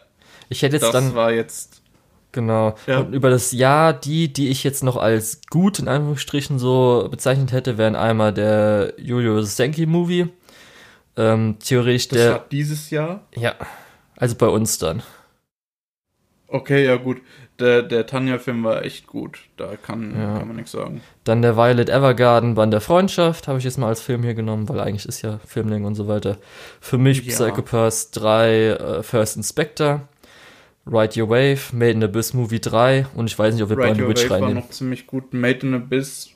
Ich 0.50 0.62
hätte 0.62 0.76
jetzt 0.76 0.84
das 0.84 0.92
dann. 0.92 1.16
war 1.16 1.32
jetzt. 1.32 1.82
Genau. 2.32 2.76
Ja. 2.86 3.00
Und 3.00 3.14
über 3.14 3.30
das 3.30 3.52
Jahr, 3.52 3.94
die, 3.94 4.32
die 4.32 4.50
ich 4.50 4.64
jetzt 4.64 4.84
noch 4.84 4.98
als 4.98 5.42
gut 5.50 5.80
in 5.80 5.88
Anführungsstrichen 5.88 6.60
so 6.60 7.08
bezeichnet 7.10 7.52
hätte, 7.52 7.78
wären 7.78 7.96
einmal 7.96 8.34
der 8.34 8.94
Julio 8.98 9.42
Senki 9.42 9.86
Movie. 9.86 10.28
Ähm, 11.16 11.58
theoretisch 11.60 12.10
das 12.10 12.20
der. 12.20 12.32
War 12.34 12.46
dieses 12.52 12.92
Jahr? 12.92 13.24
Ja. 13.36 13.56
Also 14.16 14.36
bei 14.36 14.48
uns 14.48 14.78
dann. 14.78 15.02
Okay, 16.48 16.86
ja 16.86 16.96
gut. 16.96 17.22
Der, 17.60 17.82
der 17.82 18.06
Tanja-Film 18.06 18.64
war 18.64 18.84
echt 18.86 19.08
gut. 19.08 19.40
Da 19.58 19.76
kann, 19.76 20.16
ja. 20.16 20.38
kann 20.38 20.48
man 20.48 20.58
nichts 20.58 20.72
sagen. 20.72 21.02
Dann 21.24 21.42
der 21.42 21.58
Violet 21.58 21.90
Evergarden 21.90 22.56
Band 22.56 22.72
der 22.72 22.82
Freundschaft 22.82 23.48
habe 23.48 23.58
ich 23.58 23.66
jetzt 23.66 23.78
mal 23.78 23.88
als 23.88 24.02
Film 24.02 24.24
hier 24.24 24.36
genommen, 24.36 24.70
weil 24.70 24.80
eigentlich 24.80 25.06
ist 25.06 25.24
ja 25.24 25.40
Filmling 25.46 25.84
und 25.84 25.96
so 25.96 26.08
weiter. 26.08 26.38
Für 26.80 26.98
mich 26.98 27.26
ja. 27.26 27.34
Psychopaths 27.34 28.12
3, 28.12 29.00
uh, 29.00 29.04
First 29.04 29.38
Inspector, 29.38 30.08
Ride 30.86 31.22
Your 31.22 31.30
Wave, 31.30 31.76
Made 31.76 31.92
in 31.92 32.04
Abyss 32.04 32.34
Movie 32.34 32.62
3 32.62 33.08
und 33.16 33.28
ich 33.28 33.38
weiß 33.38 33.54
nicht, 33.54 33.64
ob 33.64 33.70
wir 33.70 33.78
Ride 33.78 34.02
Your 34.02 34.10
Witch 34.10 34.24
Wave 34.26 34.36
reinnehmen. 34.36 34.56
war 34.56 34.62
noch 34.62 34.70
ziemlich 34.70 35.08
gut. 35.08 35.34
Made 35.34 35.66
in 35.66 35.74
Abyss, 35.74 36.30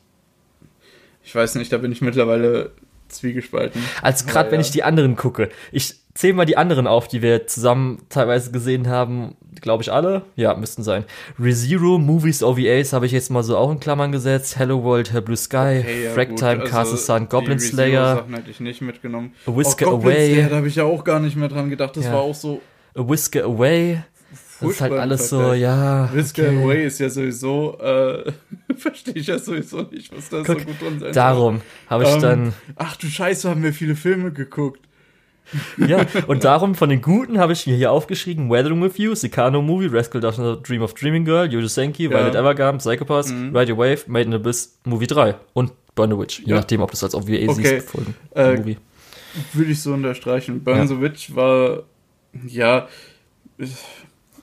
ich 1.24 1.36
weiß 1.36 1.56
nicht, 1.56 1.72
da 1.72 1.78
bin 1.78 1.92
ich 1.92 2.02
mittlerweile 2.02 2.72
zwiegespalten. 3.08 3.82
Als 4.02 4.26
gerade 4.26 4.50
ja. 4.50 4.54
wenn 4.54 4.62
ich 4.62 4.72
die 4.72 4.84
anderen 4.84 5.16
gucke. 5.16 5.50
Ich 5.72 6.01
zähl 6.14 6.34
mal 6.34 6.46
die 6.46 6.58
anderen 6.58 6.88
auf, 6.88 7.08
die 7.08 7.22
wir 7.22 7.48
zusammen 7.48 8.04
teilweise 8.10 8.52
gesehen 8.52 8.88
haben. 8.88 9.36
Glaube 9.62 9.84
ich 9.84 9.92
alle? 9.92 10.24
Ja, 10.36 10.56
müssten 10.56 10.84
sein. 10.84 11.06
ReZero, 11.40 12.00
Movies, 12.00 12.42
OVAs 12.42 12.94
habe 12.94 13.06
ich 13.06 13.12
jetzt 13.12 13.30
mal 13.30 13.44
so 13.44 13.58
auch 13.58 13.72
in 13.72 13.80
Klammern 13.80 14.12
gesetzt. 14.12 14.58
Hello 14.58 14.84
World, 14.84 15.12
Hello 15.12 15.26
Blue 15.26 15.38
Sky, 15.38 15.82
okay, 15.82 16.06
ja, 16.06 16.12
Fractime, 16.12 16.62
also 16.62 16.64
Castle 16.64 16.98
Sun, 16.98 17.30
Goblin 17.30 17.60
Slayer. 17.60 18.16
Sachen 18.16 18.34
hätte 18.34 18.50
ich 18.50 18.60
nicht 18.60 18.82
mitgenommen. 18.82 19.34
A 19.46 19.56
Whisker 19.56 19.92
oh, 19.92 19.98
Away. 19.98 20.48
da 20.50 20.58
habe 20.58 20.68
ich 20.68 20.76
ja 20.76 20.84
auch 20.84 21.04
gar 21.04 21.20
nicht 21.20 21.36
mehr 21.36 21.50
dran 21.50 21.70
gedacht. 21.70 21.96
Das 21.96 22.06
ja. 22.06 22.14
war 22.14 22.22
auch 22.22 22.36
so. 22.36 22.62
A 22.96 23.08
Whisker 23.08 23.44
Away. 23.44 24.04
Das 24.60 24.72
ist 24.72 24.82
halt 24.82 24.94
alles 24.94 25.30
so, 25.30 25.54
ja. 25.54 26.10
Whisker 26.14 26.44
okay. 26.44 26.64
Away 26.64 26.86
ist 26.86 27.00
ja 27.00 27.10
sowieso, 27.10 27.80
äh, 27.80 28.32
verstehe 28.78 29.16
ich 29.16 29.28
ja 29.28 29.40
sowieso 29.40 29.82
nicht, 29.82 30.16
was 30.16 30.30
da 30.30 30.46
so 30.46 30.54
gut 30.54 30.80
drin 30.80 31.00
sein 31.00 31.14
Darum 31.14 31.62
habe 31.88 32.04
ich 32.04 32.12
ähm, 32.12 32.22
dann. 32.22 32.54
Ach 32.76 32.96
du 32.96 33.08
Scheiße, 33.08 33.50
haben 33.50 33.64
wir 33.64 33.74
viele 33.74 33.96
Filme 33.96 34.32
geguckt 34.32 34.82
ja, 35.78 36.06
und 36.28 36.44
darum 36.44 36.76
von 36.76 36.90
den 36.90 37.02
Guten 37.02 37.40
habe 37.40 37.54
ich 37.54 37.68
mir 37.68 37.76
hier 37.76 37.92
aufgeschrieben: 37.92 38.50
Weathering 38.50 38.82
with 38.82 38.98
You, 38.98 39.16
Sicano 39.16 39.62
Movie, 39.62 39.88
Rascal 39.88 40.22
Does 40.22 40.38
Not 40.38 40.68
Dream 40.68 40.82
of 40.82 40.94
Dreaming 40.94 41.26
Girl, 41.26 41.52
Yuji 41.52 41.68
Senki, 41.68 42.04
ja. 42.04 42.12
Violet 42.12 42.36
Evergarden, 42.36 42.80
Psychopaths, 42.80 43.32
mhm. 43.32 43.56
Ride 43.56 43.72
Your 43.74 43.78
Wave, 43.78 44.04
Made 44.08 44.26
in 44.26 44.34
Abyss, 44.34 44.78
Movie 44.86 45.08
3 45.08 45.36
und 45.54 45.72
Burn 45.96 46.12
the 46.12 46.18
Witch. 46.18 46.40
Je 46.40 46.52
ja. 46.52 46.56
nachdem, 46.58 46.82
ob 46.82 46.92
du 46.92 46.96
es 46.96 47.04
als 47.04 47.16
OVA 47.16 47.24
okay. 47.24 47.54
siehst. 47.54 47.90
Folgen, 47.90 48.16
äh, 48.36 48.56
Movie. 48.56 48.78
Würde 49.54 49.72
ich 49.72 49.82
so 49.82 49.94
unterstreichen. 49.94 50.64
Burn 50.64 50.78
ja. 50.78 50.88
the 50.88 51.02
Witch 51.02 51.36
war, 51.36 51.84
ja, 52.48 52.88
ist 53.58 53.86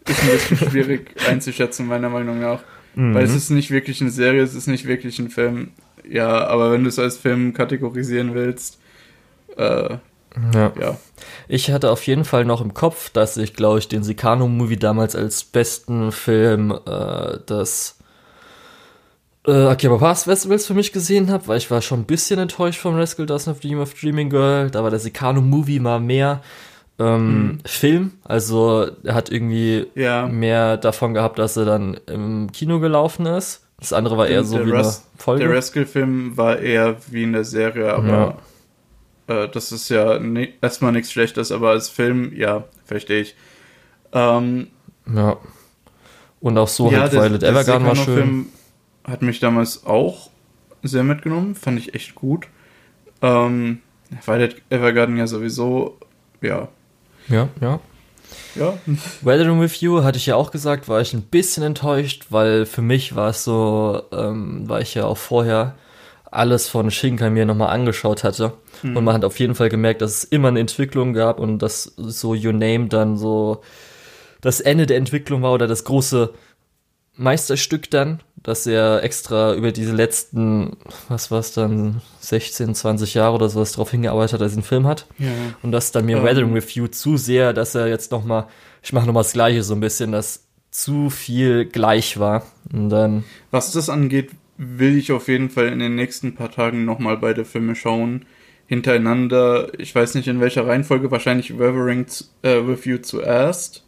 ein 0.04 0.12
bisschen 0.14 0.56
schwierig 0.70 1.14
einzuschätzen, 1.28 1.86
meiner 1.86 2.08
Meinung 2.08 2.40
nach. 2.40 2.60
Mhm. 2.94 3.14
Weil 3.14 3.24
es 3.24 3.34
ist 3.34 3.50
nicht 3.50 3.70
wirklich 3.70 4.00
eine 4.00 4.10
Serie, 4.10 4.42
es 4.42 4.54
ist 4.54 4.66
nicht 4.66 4.86
wirklich 4.86 5.18
ein 5.18 5.30
Film. 5.30 5.70
Ja, 6.08 6.46
aber 6.46 6.72
wenn 6.72 6.84
du 6.84 6.88
es 6.88 6.98
als 6.98 7.18
Film 7.18 7.52
kategorisieren 7.52 8.34
willst, 8.34 8.78
äh, 9.56 9.98
Ja. 10.54 10.72
ja. 10.80 10.96
Ich 11.48 11.70
hatte 11.70 11.90
auf 11.90 12.06
jeden 12.06 12.24
Fall 12.24 12.44
noch 12.44 12.60
im 12.60 12.74
Kopf, 12.74 13.10
dass 13.10 13.36
ich, 13.36 13.54
glaube 13.54 13.78
ich, 13.78 13.88
den 13.88 14.02
Sicano-Movie 14.02 14.76
damals 14.76 15.16
als 15.16 15.44
besten 15.44 16.12
Film 16.12 16.72
äh, 16.86 17.38
des 17.48 17.98
äh, 19.46 19.66
Akiba 19.66 19.96
Pass 19.98 20.24
Festivals 20.24 20.66
für 20.66 20.74
mich 20.74 20.92
gesehen 20.92 21.30
habe, 21.30 21.48
weil 21.48 21.58
ich 21.58 21.70
war 21.70 21.80
schon 21.80 22.00
ein 22.00 22.06
bisschen 22.06 22.38
enttäuscht 22.38 22.80
vom 22.80 22.96
Rascal 22.96 23.26
Doesn't 23.26 23.48
Have 23.48 23.60
Dream 23.60 23.80
of 23.80 23.94
Dreaming 23.94 24.30
Girl. 24.30 24.70
Da 24.70 24.82
war 24.82 24.90
der 24.90 25.00
Sicano-Movie 25.00 25.80
mal 25.80 26.00
mehr 26.00 26.42
ähm, 26.98 27.42
mhm. 27.42 27.58
Film. 27.64 28.12
Also 28.24 28.88
er 29.04 29.14
hat 29.14 29.30
irgendwie 29.30 29.86
ja. 29.94 30.26
mehr 30.26 30.76
davon 30.76 31.14
gehabt, 31.14 31.38
dass 31.38 31.56
er 31.56 31.64
dann 31.64 31.98
im 32.06 32.52
Kino 32.52 32.80
gelaufen 32.80 33.26
ist. 33.26 33.64
Das 33.78 33.92
andere 33.92 34.16
war 34.18 34.26
eher 34.26 34.42
so 34.42 34.66
wie 34.66 34.70
Ras 34.70 34.98
eine 34.98 35.22
Folge. 35.22 35.44
Der 35.46 35.56
Rascal-Film 35.56 36.36
war 36.36 36.58
eher 36.58 36.96
wie 37.10 37.22
in 37.22 37.32
der 37.32 37.44
Serie, 37.44 37.94
aber 37.94 38.08
ja. 38.08 38.38
Äh, 39.28 39.48
das 39.48 39.72
ist 39.72 39.88
ja 39.88 40.18
erstmal 40.60 40.92
nichts 40.92 41.12
Schlechtes, 41.12 41.52
aber 41.52 41.70
als 41.70 41.88
Film, 41.88 42.32
ja, 42.34 42.64
verstehe 42.84 43.20
ich. 43.20 43.36
Ähm, 44.12 44.68
ja. 45.14 45.36
Und 46.40 46.58
auch 46.58 46.68
so 46.68 46.90
ja, 46.90 47.00
halt 47.00 47.12
Violet 47.12 47.42
Evergarden 47.42 47.86
war 47.86 47.96
schön. 47.96 48.14
Film 48.14 48.46
hat 49.04 49.22
mich 49.22 49.40
damals 49.40 49.86
auch 49.86 50.30
sehr 50.82 51.02
mitgenommen, 51.02 51.54
fand 51.54 51.78
ich 51.78 51.94
echt 51.94 52.14
gut. 52.14 52.46
Ähm, 53.22 53.80
Violet 54.24 54.62
Evergarden 54.70 55.16
ja 55.16 55.26
sowieso, 55.26 55.98
ja. 56.40 56.68
Ja, 57.28 57.48
ja. 57.60 57.80
Ja. 58.54 58.78
Weathering 59.22 59.60
with 59.60 59.80
You 59.80 60.02
hatte 60.02 60.18
ich 60.18 60.26
ja 60.26 60.36
auch 60.36 60.50
gesagt, 60.50 60.88
war 60.88 61.00
ich 61.00 61.12
ein 61.12 61.22
bisschen 61.22 61.62
enttäuscht, 61.62 62.26
weil 62.30 62.66
für 62.66 62.82
mich 62.82 63.14
war 63.14 63.30
es 63.30 63.44
so, 63.44 64.02
ähm, 64.12 64.64
weil 64.66 64.82
ich 64.82 64.94
ja 64.94 65.04
auch 65.04 65.16
vorher 65.16 65.74
alles 66.30 66.68
von 66.68 66.90
Shinkai 66.90 67.30
mir 67.30 67.46
nochmal 67.46 67.70
angeschaut 67.70 68.24
hatte. 68.24 68.52
Mhm. 68.82 68.96
Und 68.96 69.04
man 69.04 69.14
hat 69.14 69.24
auf 69.24 69.38
jeden 69.38 69.54
Fall 69.54 69.68
gemerkt, 69.68 70.02
dass 70.02 70.18
es 70.18 70.24
immer 70.24 70.48
eine 70.48 70.60
Entwicklung 70.60 71.12
gab 71.12 71.40
und 71.40 71.58
dass 71.58 71.84
so 71.96 72.34
Your 72.34 72.52
Name 72.52 72.88
dann 72.88 73.16
so 73.16 73.62
das 74.40 74.60
Ende 74.60 74.86
der 74.86 74.98
Entwicklung 74.98 75.42
war 75.42 75.52
oder 75.52 75.66
das 75.66 75.84
große 75.84 76.32
Meisterstück 77.16 77.90
dann, 77.90 78.20
dass 78.36 78.66
er 78.66 79.02
extra 79.02 79.54
über 79.54 79.72
diese 79.72 79.92
letzten, 79.92 80.76
was 81.08 81.32
war 81.32 81.40
es 81.40 81.52
dann, 81.52 82.00
16, 82.20 82.76
20 82.76 83.14
Jahre 83.14 83.34
oder 83.34 83.48
sowas 83.48 83.72
drauf 83.72 83.90
hingearbeitet 83.90 84.34
hat, 84.34 84.40
dass 84.40 84.52
er 84.52 84.58
einen 84.58 84.62
Film 84.62 84.86
hat. 84.86 85.06
Ja. 85.18 85.32
Und 85.62 85.72
das 85.72 85.90
dann 85.90 86.04
mir 86.04 86.18
um. 86.18 86.24
Weathering 86.24 86.52
Review 86.52 86.86
zu 86.86 87.16
sehr, 87.16 87.52
dass 87.52 87.74
er 87.74 87.88
jetzt 87.88 88.12
nochmal, 88.12 88.46
ich 88.82 88.92
mache 88.92 89.06
nochmal 89.06 89.24
das 89.24 89.32
Gleiche 89.32 89.64
so 89.64 89.74
ein 89.74 89.80
bisschen, 89.80 90.12
dass 90.12 90.44
zu 90.70 91.10
viel 91.10 91.64
gleich 91.64 92.20
war. 92.20 92.44
Und 92.72 92.90
dann. 92.90 93.24
Was 93.50 93.72
das 93.72 93.88
angeht, 93.88 94.30
will 94.58 94.98
ich 94.98 95.12
auf 95.12 95.28
jeden 95.28 95.48
Fall 95.48 95.68
in 95.68 95.78
den 95.78 95.94
nächsten 95.94 96.34
paar 96.34 96.50
Tagen 96.50 96.84
nochmal 96.84 97.16
beide 97.16 97.44
Filme 97.44 97.74
schauen. 97.74 98.26
Hintereinander, 98.66 99.72
ich 99.78 99.94
weiß 99.94 100.14
nicht 100.14 100.28
in 100.28 100.40
welcher 100.40 100.66
Reihenfolge, 100.66 101.10
wahrscheinlich 101.10 101.58
Weathering 101.58 102.04
äh, 102.42 102.50
Review 102.50 102.98
zuerst, 102.98 103.86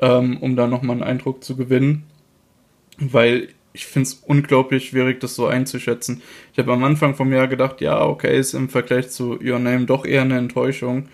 ähm, 0.00 0.38
um 0.38 0.56
da 0.56 0.66
nochmal 0.66 0.96
einen 0.96 1.04
Eindruck 1.04 1.44
zu 1.44 1.56
gewinnen 1.56 2.04
weil 2.98 3.48
ich 3.72 3.86
finde 3.86 4.08
es 4.08 4.14
unglaublich 4.26 4.88
schwierig, 4.88 5.20
das 5.20 5.34
so 5.34 5.46
einzuschätzen. 5.46 6.22
Ich 6.52 6.58
habe 6.58 6.72
am 6.72 6.82
Anfang 6.84 7.14
vom 7.14 7.32
Jahr 7.32 7.48
gedacht, 7.48 7.80
ja, 7.80 8.04
okay, 8.04 8.38
ist 8.38 8.54
im 8.54 8.68
Vergleich 8.68 9.10
zu 9.10 9.38
Your 9.40 9.58
Name 9.58 9.86
doch 9.86 10.04
eher 10.04 10.22
eine 10.22 10.38
Enttäuschung. 10.38 11.08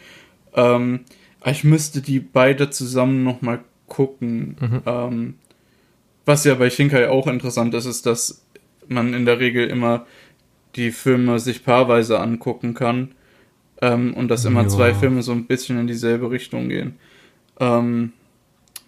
Ähm, 0.54 1.00
ich 1.44 1.64
müsste 1.64 2.00
die 2.00 2.20
beide 2.20 2.70
zusammen 2.70 3.22
nochmal 3.22 3.60
gucken. 3.86 4.56
Mhm. 4.60 4.82
Ähm, 4.86 5.34
was 6.24 6.44
ja 6.44 6.54
bei 6.54 6.70
Shinkai 6.70 7.08
auch 7.08 7.26
interessant 7.26 7.74
ist, 7.74 7.84
ist, 7.84 8.06
dass 8.06 8.43
man 8.88 9.14
in 9.14 9.24
der 9.24 9.40
Regel 9.40 9.68
immer 9.68 10.06
die 10.76 10.90
Filme 10.90 11.38
sich 11.38 11.64
paarweise 11.64 12.20
angucken 12.20 12.74
kann 12.74 13.12
ähm, 13.80 14.14
und 14.14 14.28
dass 14.28 14.44
immer 14.44 14.62
ja. 14.62 14.68
zwei 14.68 14.94
Filme 14.94 15.22
so 15.22 15.32
ein 15.32 15.46
bisschen 15.46 15.78
in 15.78 15.86
dieselbe 15.86 16.30
Richtung 16.30 16.68
gehen. 16.68 16.98
Ähm, 17.60 18.12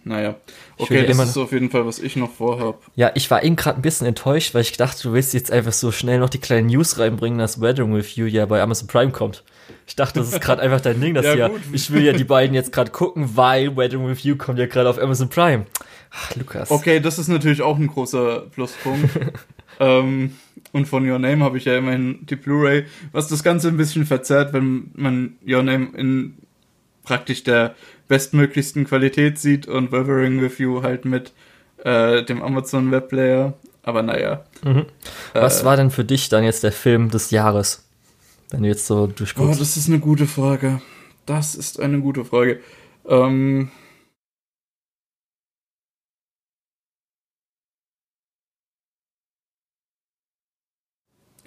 naja, 0.07 0.35
okay, 0.77 1.05
das 1.05 1.19
ist 1.19 1.37
auf 1.37 1.51
jeden 1.51 1.69
Fall, 1.69 1.85
was 1.85 1.99
ich 1.99 2.15
noch 2.15 2.31
vorhab. 2.31 2.81
Ja, 2.95 3.11
ich 3.15 3.29
war 3.29 3.43
eben 3.43 3.57
gerade 3.57 3.79
ein 3.79 3.81
bisschen 3.81 4.07
enttäuscht, 4.07 4.53
weil 4.53 4.61
ich 4.61 4.71
dachte, 4.71 5.03
du 5.03 5.13
willst 5.13 5.33
jetzt 5.33 5.51
einfach 5.51 5.73
so 5.73 5.91
schnell 5.91 6.19
noch 6.19 6.29
die 6.29 6.37
kleinen 6.37 6.67
News 6.67 6.97
reinbringen, 6.97 7.39
dass 7.39 7.59
Wedding 7.59 7.93
Review 7.93 8.25
ja 8.25 8.45
bei 8.45 8.61
Amazon 8.61 8.87
Prime 8.87 9.11
kommt. 9.11 9.43
Ich 9.85 9.97
dachte, 9.97 10.19
das 10.19 10.31
ist 10.31 10.41
gerade 10.41 10.61
einfach 10.61 10.79
dein 10.79 11.01
Ding, 11.01 11.13
dass 11.13 11.25
ja, 11.25 11.35
ja 11.35 11.49
ich 11.73 11.91
will 11.91 12.03
ja 12.03 12.13
die 12.13 12.23
beiden 12.23 12.55
jetzt 12.55 12.71
gerade 12.71 12.91
gucken, 12.91 13.31
weil 13.35 13.75
Wedding 13.75 14.05
Review 14.05 14.37
kommt 14.37 14.59
ja 14.59 14.65
gerade 14.65 14.89
auf 14.89 14.97
Amazon 14.97 15.27
Prime. 15.27 15.65
Ach, 16.11 16.35
Lukas. 16.35 16.71
Okay, 16.71 17.01
das 17.01 17.19
ist 17.19 17.27
natürlich 17.27 17.61
auch 17.61 17.77
ein 17.77 17.87
großer 17.87 18.45
Pluspunkt. 18.51 19.09
ähm, 19.79 20.31
und 20.71 20.87
von 20.87 21.09
Your 21.09 21.19
Name 21.19 21.43
habe 21.43 21.57
ich 21.57 21.65
ja 21.65 21.77
immerhin 21.77 22.25
die 22.25 22.35
Blu-ray, 22.35 22.85
was 23.11 23.27
das 23.27 23.43
Ganze 23.43 23.67
ein 23.67 23.77
bisschen 23.77 24.05
verzerrt, 24.05 24.53
wenn 24.53 24.91
man 24.95 25.37
Your 25.47 25.63
Name 25.63 25.89
in 25.95 26.37
praktisch 27.03 27.43
der 27.43 27.75
bestmöglichsten 28.07 28.85
Qualität 28.85 29.39
sieht 29.39 29.67
und 29.67 29.91
Wolverine 29.91 30.41
Review 30.41 30.83
halt 30.83 31.05
mit 31.05 31.33
äh, 31.83 32.23
dem 32.23 32.41
Amazon 32.41 32.91
Webplayer. 32.91 33.53
Aber 33.83 34.03
naja. 34.03 34.43
Mhm. 34.63 34.85
Was 35.33 35.61
äh, 35.61 35.65
war 35.65 35.77
denn 35.77 35.91
für 35.91 36.03
dich 36.03 36.27
dann 36.29 36.43
jetzt 36.43 36.63
der 36.63 36.73
Film 36.73 37.09
des 37.09 37.31
Jahres? 37.31 37.85
Wenn 38.49 38.63
du 38.63 38.69
jetzt 38.69 38.85
so 38.85 39.07
durchguckst. 39.07 39.55
Oh, 39.55 39.57
das 39.57 39.77
ist 39.77 39.87
eine 39.87 39.99
gute 39.99 40.27
Frage. 40.27 40.81
Das 41.25 41.55
ist 41.55 41.79
eine 41.79 41.99
gute 41.99 42.25
Frage. 42.25 42.59
Ähm, 43.07 43.69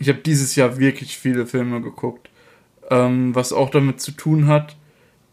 ich 0.01 0.09
habe 0.09 0.19
dieses 0.19 0.57
Jahr 0.57 0.79
wirklich 0.79 1.19
viele 1.19 1.47
Filme 1.47 1.81
geguckt. 1.81 2.31
Ähm, 2.91 3.35
was 3.35 3.53
auch 3.53 3.71
damit 3.71 4.01
zu 4.01 4.11
tun 4.11 4.49
hat, 4.49 4.77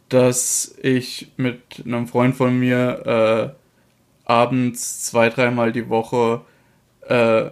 dass 0.10 0.78
ich 0.84 1.32
mit 1.38 1.62
einem 1.86 2.08
Freund 2.08 2.36
von 2.36 2.60
mir 2.60 3.56
äh, 3.56 4.30
abends 4.30 5.06
zwei, 5.06 5.30
dreimal 5.30 5.72
die 5.72 5.90
Woche, 5.90 6.42
äh, 7.08 7.46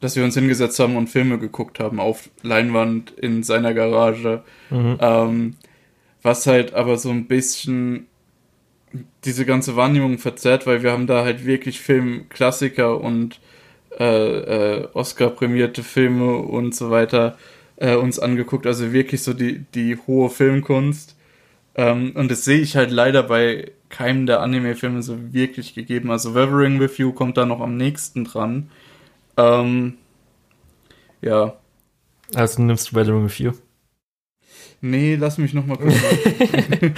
dass 0.00 0.16
wir 0.16 0.24
uns 0.24 0.34
hingesetzt 0.34 0.78
haben 0.80 0.96
und 0.96 1.08
Filme 1.08 1.38
geguckt 1.38 1.80
haben 1.80 2.00
auf 2.00 2.28
Leinwand 2.42 3.12
in 3.12 3.42
seiner 3.42 3.72
Garage. 3.72 4.42
Mhm. 4.70 4.98
Ähm, 5.00 5.56
was 6.22 6.46
halt 6.46 6.74
aber 6.74 6.98
so 6.98 7.10
ein 7.10 7.26
bisschen 7.26 8.08
diese 9.24 9.46
ganze 9.46 9.76
Wahrnehmung 9.76 10.18
verzerrt, 10.18 10.66
weil 10.66 10.82
wir 10.82 10.92
haben 10.92 11.06
da 11.06 11.24
halt 11.24 11.46
wirklich 11.46 11.80
Filmklassiker 11.80 13.00
und 13.00 13.40
äh, 13.98 14.80
äh, 14.80 14.88
Oscar-prämierte 14.92 15.82
Filme 15.82 16.36
und 16.36 16.74
so 16.74 16.90
weiter 16.90 17.36
äh, 17.76 17.94
uns 17.94 18.18
angeguckt. 18.18 18.66
Also 18.66 18.92
wirklich 18.92 19.22
so 19.22 19.32
die, 19.32 19.64
die 19.74 19.96
hohe 20.06 20.30
Filmkunst. 20.30 21.16
Ähm, 21.74 22.12
und 22.14 22.30
das 22.30 22.44
sehe 22.44 22.60
ich 22.60 22.76
halt 22.76 22.90
leider 22.90 23.22
bei 23.22 23.72
keinem 23.88 24.26
der 24.26 24.40
Anime-Filme 24.40 25.02
so 25.02 25.32
wirklich 25.32 25.74
gegeben. 25.74 26.10
Also 26.10 26.34
Weathering 26.34 26.80
with 26.80 26.98
You 26.98 27.12
kommt 27.12 27.36
da 27.36 27.46
noch 27.46 27.60
am 27.60 27.76
nächsten 27.76 28.24
dran. 28.24 28.70
Ähm, 29.36 29.94
ja. 31.20 31.56
Also 32.34 32.62
nimmst 32.62 32.90
du 32.90 32.96
Weathering 32.96 33.24
with 33.24 33.38
You? 33.38 33.52
Nee, 34.80 35.16
lass 35.16 35.38
mich 35.38 35.54
noch 35.54 35.66
mal 35.66 35.76
gucken. 35.76 35.94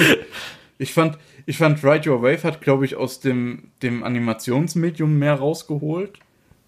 ich 0.79 0.93
fand, 0.93 1.19
ich 1.47 1.57
fand 1.57 1.85
Ride 1.85 2.11
Your 2.11 2.23
Wave 2.23 2.43
hat, 2.43 2.61
glaube 2.61 2.85
ich, 2.85 2.97
aus 2.97 3.21
dem, 3.21 3.71
dem 3.83 4.03
Animationsmedium 4.03 5.19
mehr 5.19 5.35
rausgeholt. 5.35 6.19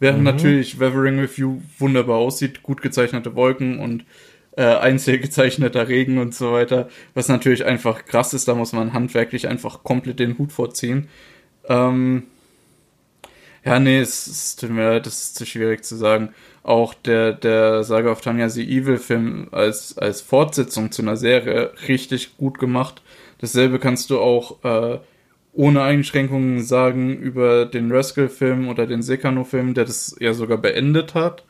Während 0.01 0.19
mhm. 0.19 0.25
natürlich 0.25 0.79
Weathering 0.79 1.21
with 1.21 1.37
You 1.37 1.61
wunderbar 1.79 2.17
aussieht, 2.17 2.63
gut 2.63 2.83
gezeichnete 2.83 3.35
Wolken 3.35 3.81
und 3.81 4.05
äh, 4.57 4.65
einzeln 4.65 5.21
gezeichneter 5.21 5.89
Regen 5.89 6.19
und 6.19 6.35
so 6.35 6.53
weiter, 6.53 6.89
was 7.15 7.29
natürlich 7.29 7.65
einfach 7.65 8.05
krass 8.05 8.35
ist, 8.35 8.49
da 8.49 8.55
muss 8.55 8.73
man 8.73 8.93
handwerklich 8.93 9.49
einfach 9.49 9.85
komplett 9.85 10.19
den 10.19 10.37
Hut 10.37 10.53
vorziehen. 10.53 11.09
Ähm, 11.69 12.25
ja, 13.65 13.79
nee, 13.79 14.01
es, 14.01 14.27
es 14.27 14.57
tut 14.57 14.71
mir 14.71 14.89
leid, 14.91 15.07
das 15.07 15.23
ist 15.23 15.37
zu 15.37 15.47
schwierig 15.47 15.85
zu 15.85 15.97
sagen. 15.97 16.31
Auch 16.63 16.95
der, 16.95 17.33
der 17.33 17.85
Saga 17.85 18.11
of 18.11 18.21
Tanya 18.21 18.49
the 18.49 18.65
Evil 18.65 18.99
Film 18.99 19.49
als, 19.53 19.97
als 19.99 20.23
Fortsetzung 20.23 20.91
zu 20.91 21.03
einer 21.03 21.17
Serie 21.17 21.73
richtig 21.87 22.37
gut 22.37 22.59
gemacht. 22.59 23.03
Dasselbe 23.41 23.79
kannst 23.79 24.11
du 24.11 24.19
auch 24.19 24.65
äh, 24.65 24.99
ohne 25.53 25.83
Einschränkungen 25.83 26.63
sagen 26.63 27.17
über 27.17 27.67
den 27.67 27.91
Rascal-Film 27.91 28.69
oder 28.69 28.87
den 28.87 29.03
Sekano-Film, 29.03 29.75
der 29.75 29.85
das 29.85 30.17
ja 30.21 30.33
sogar 30.33 30.59
beendet 30.59 31.15
hat. 31.15 31.45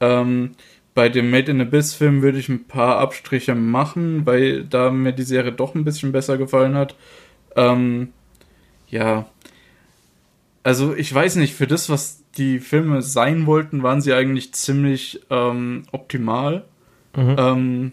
Ähm, 0.00 0.52
bei 0.94 1.08
dem 1.08 1.30
Made 1.30 1.50
in 1.50 1.60
Abyss 1.60 1.94
Film 1.94 2.22
würde 2.22 2.38
ich 2.38 2.48
ein 2.48 2.64
paar 2.64 2.98
Abstriche 2.98 3.54
machen, 3.54 4.26
weil 4.26 4.64
da 4.64 4.90
mir 4.90 5.12
die 5.12 5.22
Serie 5.22 5.52
doch 5.52 5.74
ein 5.74 5.84
bisschen 5.84 6.12
besser 6.12 6.36
gefallen 6.36 6.74
hat. 6.74 6.96
Ähm, 7.56 8.12
ja. 8.88 9.26
Also 10.62 10.94
ich 10.94 11.12
weiß 11.12 11.36
nicht, 11.36 11.54
für 11.54 11.66
das, 11.66 11.88
was 11.88 12.22
die 12.36 12.60
Filme 12.60 13.02
sein 13.02 13.46
wollten, 13.46 13.82
waren 13.82 14.00
sie 14.00 14.12
eigentlich 14.12 14.52
ziemlich 14.52 15.20
ähm, 15.30 15.84
optimal. 15.92 16.64
Mhm. 17.16 17.36
Ähm, 17.38 17.92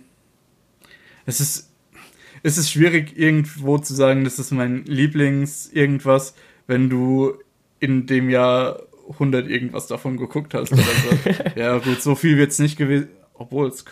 es 1.25 1.39
ist 1.39 1.68
es 2.43 2.57
ist 2.57 2.71
schwierig 2.71 3.17
irgendwo 3.17 3.77
zu 3.77 3.93
sagen, 3.93 4.23
das 4.23 4.39
ist 4.39 4.51
mein 4.51 4.85
Lieblings 4.85 5.69
irgendwas, 5.71 6.35
wenn 6.67 6.89
du 6.89 7.33
in 7.79 8.05
dem 8.05 8.29
Jahr 8.29 8.81
100 9.11 9.47
irgendwas 9.47 9.87
davon 9.87 10.17
geguckt 10.17 10.53
hast 10.53 10.71
oder 10.71 10.83
so. 10.83 11.29
ja, 11.59 11.77
gut, 11.79 12.01
so 12.01 12.15
viel 12.15 12.37
wird 12.37 12.51
es 12.51 12.59
nicht 12.59 12.77
gewesen. 12.77 13.09
Obwohl, 13.33 13.67
es 13.67 13.85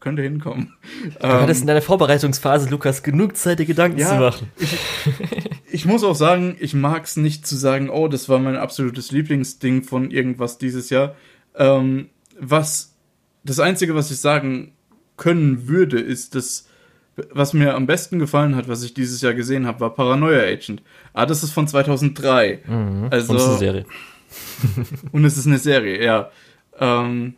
könnte 0.00 0.22
hinkommen. 0.22 0.74
Du 1.20 1.26
hattest 1.26 1.62
in 1.62 1.66
deiner 1.66 1.82
Vorbereitungsphase, 1.82 2.68
Lukas, 2.68 3.02
genug 3.02 3.36
Zeit, 3.36 3.60
dir 3.60 3.66
Gedanken 3.66 3.98
zu 3.98 4.14
machen. 4.14 4.50
Ich, 4.58 4.76
ich 5.70 5.84
muss 5.86 6.04
auch 6.04 6.14
sagen, 6.14 6.56
ich 6.58 6.74
mag 6.74 7.04
es 7.04 7.16
nicht 7.16 7.46
zu 7.46 7.56
sagen, 7.56 7.90
oh, 7.90 8.08
das 8.08 8.28
war 8.28 8.38
mein 8.38 8.56
absolutes 8.56 9.12
Lieblingsding 9.12 9.84
von 9.84 10.10
irgendwas 10.10 10.58
dieses 10.58 10.90
Jahr. 10.90 11.14
Ähm, 11.54 12.08
was 12.38 12.96
das 13.44 13.60
Einzige, 13.60 13.94
was 13.94 14.10
ich 14.10 14.18
sagen 14.18 14.72
können 15.16 15.68
würde, 15.68 15.98
ist, 15.98 16.34
dass 16.34 16.68
was 17.32 17.52
mir 17.52 17.74
am 17.74 17.86
besten 17.86 18.18
gefallen 18.18 18.54
hat, 18.56 18.68
was 18.68 18.82
ich 18.82 18.94
dieses 18.94 19.20
Jahr 19.20 19.34
gesehen 19.34 19.66
habe, 19.66 19.80
war 19.80 19.94
Paranoia 19.94 20.42
Agent. 20.42 20.82
Ah, 21.12 21.26
das 21.26 21.42
ist 21.42 21.52
von 21.52 21.66
2003. 21.68 22.60
Mhm. 22.66 23.08
Also, 23.10 23.32
Und 23.32 23.36
es 23.38 23.42
ist 23.44 23.48
eine 23.48 23.58
Serie. 23.58 23.86
und 25.12 25.24
es 25.24 25.36
ist 25.38 25.46
eine 25.46 25.58
Serie, 25.58 26.04
ja. 26.04 26.30
Ähm, 26.78 27.34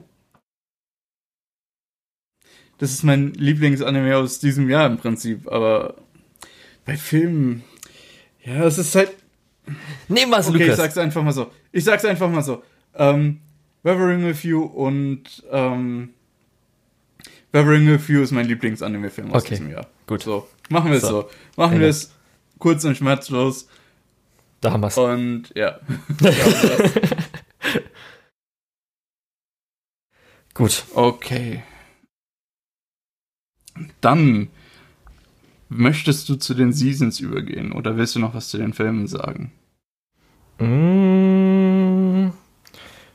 das 2.78 2.92
ist 2.92 3.02
mein 3.04 3.32
Lieblingsanime 3.34 4.16
aus 4.16 4.38
diesem 4.38 4.68
Jahr 4.70 4.86
im 4.86 4.96
Prinzip, 4.96 5.50
aber 5.50 5.96
bei 6.86 6.96
Filmen, 6.96 7.62
ja, 8.42 8.64
es 8.64 8.78
ist 8.78 8.94
halt. 8.94 9.12
Nehmen 10.08 10.30
wir 10.32 10.38
es, 10.38 10.48
Okay, 10.48 10.56
ich 10.56 10.62
Lukas. 10.64 10.78
sag's 10.78 10.98
einfach 10.98 11.22
mal 11.22 11.32
so. 11.32 11.50
Ich 11.72 11.84
sag's 11.84 12.04
einfach 12.04 12.28
mal 12.30 12.42
so. 12.42 12.62
Ähm, 12.94 13.40
Weathering 13.82 14.24
with 14.26 14.42
You 14.42 14.62
und 14.64 15.22
ähm, 15.50 16.10
With 17.52 18.08
You 18.08 18.22
ist 18.22 18.30
mein 18.32 18.46
Lieblingsanime-Film 18.46 19.32
aus 19.32 19.42
Okay, 19.42 19.50
diesem 19.56 19.70
Jahr. 19.70 19.86
gut. 20.06 20.22
So, 20.22 20.48
machen 20.68 20.90
wir 20.90 20.96
es 20.98 21.02
So. 21.02 21.22
so. 21.22 21.30
Machen 21.56 21.80
wir 21.80 21.88
es 21.88 22.12
kurz 22.58 22.84
und 22.84 22.96
schmerzlos 22.96 23.68
Da 24.60 24.70
haben 24.72 24.82
wir 24.82 24.88
es. 24.88 24.96
und 24.98 25.50
ja. 25.54 25.80
Gut. 30.54 30.84
Okay. 30.94 31.62
Dann 34.00 34.48
möchtest 35.68 36.28
du 36.28 36.34
zu 36.34 36.54
den 36.54 36.72
Seasons 36.72 37.20
übergehen 37.20 37.72
oder 37.72 37.96
willst 37.96 38.14
du 38.14 38.18
noch 38.18 38.34
was 38.34 38.48
zu 38.48 38.58
den 38.58 38.74
Filmen 38.74 39.06
sagen? 39.06 39.52
Mm, 40.58 42.30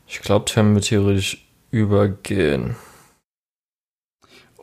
Ich 0.07 0.21
glaube, 0.21 0.51
können 0.51 0.73
wir 0.75 0.81
theoretisch 0.81 1.45
übergehen. 1.71 2.75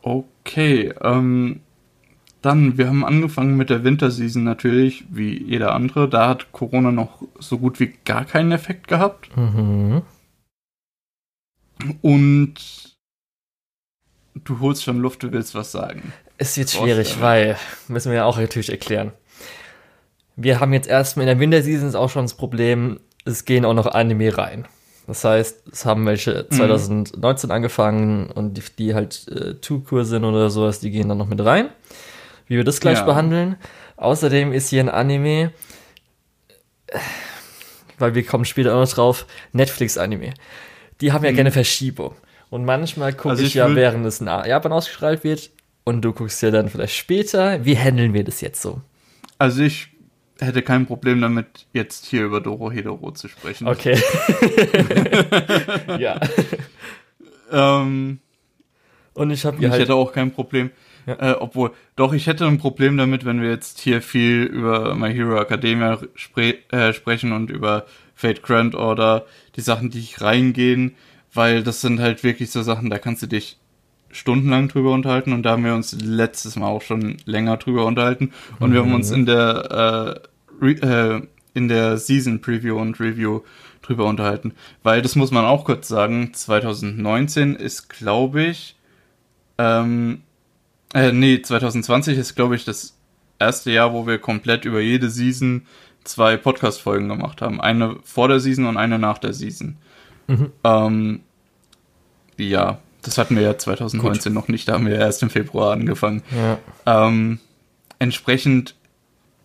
Okay, 0.03 0.93
ähm, 1.01 1.61
dann, 2.43 2.77
wir 2.77 2.89
haben 2.89 3.05
angefangen 3.05 3.57
mit 3.57 3.71
der 3.71 3.85
Winterseason 3.85 4.43
natürlich, 4.43 5.05
wie 5.11 5.41
jeder 5.43 5.75
andere. 5.75 6.09
Da 6.09 6.29
hat 6.29 6.51
Corona 6.51 6.91
noch 6.91 7.23
so 7.39 7.59
gut 7.59 7.79
wie 7.79 7.95
gar 8.05 8.25
keinen 8.25 8.51
Effekt 8.51 8.89
gehabt. 8.89 9.35
Mhm. 9.37 10.03
Und 12.03 12.97
du 14.35 14.61
holst 14.61 14.83
schon 14.83 14.99
Luft, 14.99 15.23
du 15.23 15.31
willst 15.33 15.55
was 15.55 15.71
sagen. 15.71 16.13
Es 16.37 16.57
wird 16.57 16.71
schwierig, 16.71 17.21
weil, 17.21 17.57
müssen 17.87 18.11
wir 18.11 18.19
ja 18.19 18.25
auch 18.25 18.39
natürlich 18.39 18.71
erklären. 18.71 19.13
Wir 20.35 20.59
haben 20.59 20.73
jetzt 20.73 20.89
erstmal 20.89 21.25
in 21.25 21.29
der 21.29 21.39
Winterseason 21.39 21.95
auch 21.95 22.11
schon 22.11 22.25
das 22.25 22.35
Problem, 22.35 22.99
es 23.25 23.45
gehen 23.45 23.65
auch 23.65 23.75
noch 23.75 23.87
Anime 23.87 24.37
rein. 24.37 24.67
Das 25.13 25.25
heißt, 25.25 25.65
es 25.71 25.85
haben 25.85 26.07
welche 26.07 26.49
2019 26.49 27.51
angefangen 27.51 28.31
und 28.31 28.55
die, 28.57 28.63
die 28.79 28.95
halt 28.95 29.29
äh, 29.29 29.57
Two-Kur 29.57 30.07
sind 30.07 30.25
oder 30.25 30.49
sowas, 30.49 30.81
die 30.81 30.91
gehen 30.91 31.07
dann 31.11 31.19
noch 31.19 31.29
mit 31.29 31.45
rein. 31.45 31.69
Wie 32.47 32.57
wir 32.57 32.65
das 32.65 32.81
gleich 32.81 32.97
Ja. 32.97 33.05
behandeln. 33.05 33.57
Außerdem 33.99 34.55
ist 34.55 34.71
hier 34.71 34.81
ein 34.83 34.89
Anime, 34.89 35.53
weil 37.99 38.15
wir 38.15 38.25
kommen 38.25 38.47
später 38.47 38.75
auch 38.75 38.81
noch 38.81 38.91
drauf, 38.91 39.27
Netflix-Anime. 39.53 40.33
Die 41.03 41.13
haben 41.13 41.27
ja 41.27 41.33
gerne 41.33 41.51
Verschiebung. 41.51 42.15
Und 42.49 42.65
manchmal 42.65 43.13
gucke 43.13 43.31
Also 43.31 43.43
ich, 43.43 43.49
ich 43.51 43.55
ja, 43.57 43.75
während 43.75 44.07
es 44.07 44.23
in 44.23 44.29
Japan 44.29 44.73
ausgestrahlt 44.73 45.25
wird, 45.25 45.51
und 45.85 46.01
du 46.03 46.15
guckst 46.15 46.41
ja 46.41 46.51
dann 46.51 46.71
vielleicht 46.71 46.97
später. 46.97 47.63
Wie 47.67 47.77
handeln 47.77 48.15
wir 48.15 48.25
das 48.25 48.41
jetzt 48.41 48.63
so? 48.63 48.81
Also 49.39 49.63
ich 49.63 49.89
hätte 50.43 50.63
kein 50.63 50.87
Problem 50.87 51.21
damit, 51.21 51.67
jetzt 51.73 52.07
hier 52.07 52.25
über 52.25 52.41
Doro 52.41 52.71
Hedoro 52.71 53.13
zu 53.13 53.29
sprechen. 53.29 53.69
Okay. 53.69 53.99
ja. 55.99 56.21
Ähm, 57.51 58.19
Und 59.15 59.31
ich 59.31 59.45
habe 59.45 59.65
ich 59.65 59.71
halt. 59.71 59.83
hätte 59.83 59.95
auch 59.95 60.13
kein 60.13 60.33
Problem. 60.33 60.71
Ja. 61.07 61.33
Äh, 61.33 61.37
obwohl, 61.39 61.73
doch, 61.97 62.13
ich 62.13 62.27
hätte 62.27 62.47
ein 62.47 62.59
Problem 62.59 62.97
damit, 62.97 63.25
wenn 63.25 63.41
wir 63.41 63.51
jetzt 63.51 63.81
hier 63.81 64.03
viel 64.03 64.45
über 64.45 64.95
My 64.95 65.13
Hero 65.13 65.41
Academia 65.41 65.99
spre 66.15 66.55
äh, 66.71 66.93
sprechen 66.93 67.33
und 67.33 67.51
über 67.51 67.87
Fate 68.15 68.43
Grand 68.43 68.75
Order, 68.75 69.27
die 69.57 69.63
Sachen, 69.63 69.91
die 69.91 69.99
ich 69.99 70.21
reingehen, 70.21 70.95
weil 71.35 71.63
das 71.63 71.81
sind 71.81 72.01
halt 72.01 72.23
wirklich 72.23 72.51
so 72.51 72.63
Sachen, 72.63 72.89
da 72.89 72.99
kannst 72.99 73.23
du 73.23 73.27
dich 73.27 73.59
stundenlang 74.13 74.69
drüber 74.69 74.93
unterhalten 74.93 75.33
und 75.33 75.43
da 75.43 75.53
haben 75.53 75.65
wir 75.65 75.75
uns 75.75 75.97
letztes 76.01 76.57
Mal 76.57 76.69
auch 76.69 76.83
schon 76.83 77.17
länger 77.25 77.57
drüber 77.57 77.87
unterhalten 77.87 78.33
und 78.61 78.73
wir 78.73 78.81
haben 78.81 78.95
uns 78.95 79.11
in 79.11 79.27
der 79.27 80.21
äh, 80.23 80.29
äh, 80.63 81.21
in 81.55 81.69
der 81.69 81.99
Season 81.99 82.41
Preview 82.41 82.79
und 82.79 82.99
Review 82.99 83.41
drüber 83.83 84.07
unterhalten, 84.07 84.53
weil 84.83 85.03
das 85.03 85.17
muss 85.17 85.33
man 85.33 85.45
auch 85.45 85.65
kurz 85.65 85.89
sagen, 85.89 86.33
2019 86.33 87.57
ist 87.57 87.89
glaube 87.89 88.43
ich 88.43 88.77
ähm, 89.59 90.23
äh, 90.95 91.13
nee, 91.13 91.41
2020 91.41 92.19
ist, 92.19 92.35
glaube 92.35 92.57
ich, 92.57 92.65
das 92.65 92.97
erste 93.39 93.71
Jahr, 93.71 93.93
wo 93.93 94.07
wir 94.07 94.19
komplett 94.19 94.65
über 94.65 94.81
jede 94.81 95.09
Season 95.09 95.67
zwei 96.05 96.37
Podcast-Folgen 96.37 97.09
gemacht 97.09 97.41
haben. 97.41 97.61
Eine 97.61 97.97
vor 98.03 98.29
der 98.29 98.41
Season 98.41 98.67
und 98.67 98.77
eine 98.77 98.99
nach 98.99 99.19
der 99.19 99.33
Season. 99.33 99.77
Mhm. 100.27 100.53
Ähm, 100.65 101.21
ja, 102.37 102.79
das 103.03 103.19
hatten 103.19 103.37
wir 103.37 103.43
ja 103.43 103.57
2019 103.57 104.33
noch 104.33 104.49
nicht, 104.49 104.69
da 104.69 104.75
haben 104.75 104.87
wir 104.87 104.97
erst 104.97 105.23
im 105.23 105.31
Februar 105.31 105.73
angefangen. 105.73 106.23
Ja. 106.87 107.07
Ähm, 107.07 107.41
entsprechend, 107.99 108.75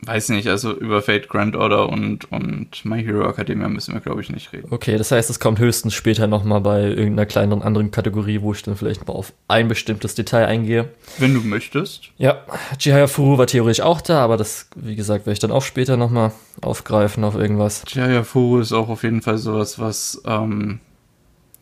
weiß 0.02 0.30
nicht, 0.30 0.48
also 0.48 0.74
über 0.74 1.02
Fate 1.02 1.28
Grand 1.28 1.56
Order 1.56 1.90
und, 1.90 2.32
und 2.32 2.86
My 2.86 3.04
Hero 3.04 3.28
Academia 3.28 3.68
müssen 3.68 3.94
wir, 3.94 4.02
glaube 4.02 4.22
ich, 4.22 4.30
nicht 4.30 4.54
reden. 4.54 4.68
Okay, 4.70 4.98
das 4.98 5.12
heißt, 5.12 5.30
es 5.30 5.40
kommt 5.40 5.60
höchstens 5.60 5.94
später 5.94 6.28
nochmal 6.28 6.62
bei 6.62 6.84
irgendeiner 6.84 7.26
kleineren 7.26 7.62
anderen 7.64 7.92
Kategorie, 7.92 8.42
wo 8.42 8.54
ich 8.54 8.62
dann 8.62 8.76
vielleicht 8.76 9.08
mal 9.08 9.14
auf 9.14 9.34
ein 9.48 9.68
bestimmtes 9.68 10.16
Detail 10.16 10.46
eingehe. 10.46 10.90
Wenn 11.18 11.34
du 11.34 11.42
möchtest. 11.42 12.12
Ja, 12.18 12.44
Chihaya 12.78 13.08
Furu 13.08 13.38
war 13.38 13.48
theoretisch 13.48 13.82
auch 13.82 14.02
da, 14.02 14.20
aber 14.24 14.38
das, 14.38 14.70
wie 14.76 14.96
gesagt, 14.96 15.26
werde 15.26 15.34
ich 15.34 15.40
dann 15.40 15.52
auch 15.52 15.64
später 15.64 15.98
nochmal 15.98 16.32
aufgreifen 16.62 17.24
auf 17.24 17.36
irgendwas. 17.36 17.84
Jaya 17.88 18.24
Furu 18.24 18.60
ist 18.60 18.74
auch 18.74 18.90
auf 18.90 19.04
jeden 19.04 19.22
Fall 19.22 19.38
sowas, 19.38 19.80
was, 19.80 20.22
ähm, 20.26 20.80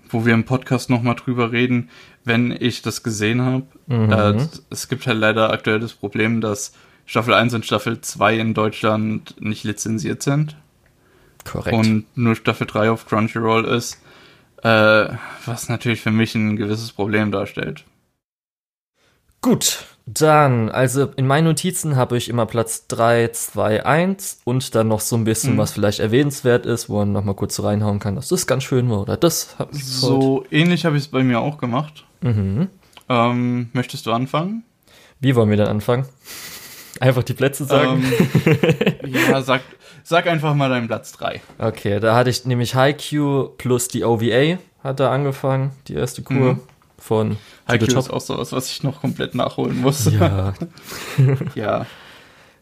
wo 0.10 0.26
wir 0.26 0.34
im 0.34 0.44
Podcast 0.44 0.90
nochmal 0.90 1.16
drüber 1.16 1.52
reden, 1.52 1.90
wenn 2.26 2.56
ich 2.58 2.82
das 2.82 3.02
gesehen 3.04 3.42
habe. 3.42 3.66
Mhm. 3.88 4.12
Äh, 4.12 4.48
es 4.70 4.88
gibt 4.90 5.08
halt 5.08 5.20
leider 5.20 5.52
aktuell 5.52 5.80
das 5.80 5.94
Problem, 5.94 6.42
dass 6.42 6.74
Staffel 7.06 7.34
1 7.34 7.54
und 7.54 7.66
Staffel 7.66 8.02
2 8.02 8.38
in 8.40 8.54
Deutschland 8.54 9.36
nicht 9.40 9.64
lizenziert 9.64 10.24
sind 10.24 10.56
Korrekt. 11.44 11.76
und 11.78 12.06
nur 12.16 12.36
Staffel 12.36 12.66
3 12.68 12.90
auf 12.90 13.06
Crunchyroll 13.06 13.66
ist, 13.66 14.02
äh, 14.64 15.10
was 15.46 15.70
natürlich 15.70 16.02
für 16.02 16.12
mich 16.12 16.34
ein 16.36 16.56
gewisses 16.56 16.92
Problem 16.92 17.32
darstellt. 17.32 17.84
Gut, 19.42 19.86
dann, 20.08 20.70
also 20.70 21.06
in 21.16 21.28
meinen 21.28 21.46
Notizen 21.46 21.96
habe 21.96 22.18
ich 22.18 22.30
immer 22.30 22.48
Platz 22.48 22.88
3, 22.88 23.28
2, 23.30 23.86
1 23.86 24.42
und 24.44 24.74
dann 24.74 24.88
noch 24.88 25.00
so 25.02 25.16
ein 25.16 25.24
bisschen, 25.24 25.54
Mhm. 25.54 25.58
was 25.60 25.72
vielleicht 25.72 26.00
erwähnenswert 26.00 26.66
ist, 26.66 26.90
wo 26.90 26.98
man 26.98 27.12
nochmal 27.12 27.36
kurz 27.36 27.60
reinhauen 27.62 28.00
kann, 28.00 28.16
dass 28.16 28.30
das 28.30 28.48
ganz 28.48 28.64
schön 28.64 28.90
war 28.90 29.02
oder 29.02 29.18
das 29.18 29.58
hat 29.60 29.72
mich 29.74 29.84
gefreut. 29.84 30.00
So 30.00 30.46
ähnlich 30.50 30.86
habe 30.86 30.98
ich 30.98 31.04
es 31.04 31.08
bei 31.10 31.24
mir 31.24 31.40
auch 31.42 31.60
gemacht. 31.60 32.06
Mhm. 32.22 32.70
Ähm, 33.08 33.70
möchtest 33.74 34.08
du 34.08 34.12
anfangen? 34.14 34.64
Wie 35.20 35.36
wollen 35.36 35.50
wir 35.52 35.58
dann 35.58 35.68
anfangen? 35.68 36.06
Einfach 37.00 37.24
die 37.24 37.34
Plätze 37.34 37.66
sagen? 37.66 38.04
Ähm, 38.46 39.14
ja, 39.30 39.42
sag, 39.42 39.62
sag 40.04 40.28
einfach 40.28 40.54
mal 40.56 40.70
deinen 40.70 40.88
Platz 40.88 41.12
3. 41.14 41.42
Okay, 41.58 42.00
da 42.00 42.16
hatte 42.16 42.30
ich 42.30 42.46
nämlich 42.46 42.76
Haikyuu 42.76 43.50
plus 43.58 43.88
die 43.90 44.04
OVA 44.06 44.58
hat 44.84 45.00
da 45.00 45.12
angefangen, 45.12 45.72
die 45.88 45.96
erste 45.96 46.22
Kur 46.22 46.36
Mhm. 46.54 46.60
von 46.98 47.30
To 47.32 47.36
the 47.36 47.72
Haikyuu 47.74 47.88
Top. 47.88 47.98
ist 48.04 48.10
auch 48.12 48.22
sowas, 48.22 48.52
was 48.54 48.70
ich 48.70 48.84
noch 48.84 49.02
komplett 49.02 49.36
nachholen 49.36 49.82
muss. 49.82 50.06
Ja, 50.12 50.54
ja. 51.56 51.86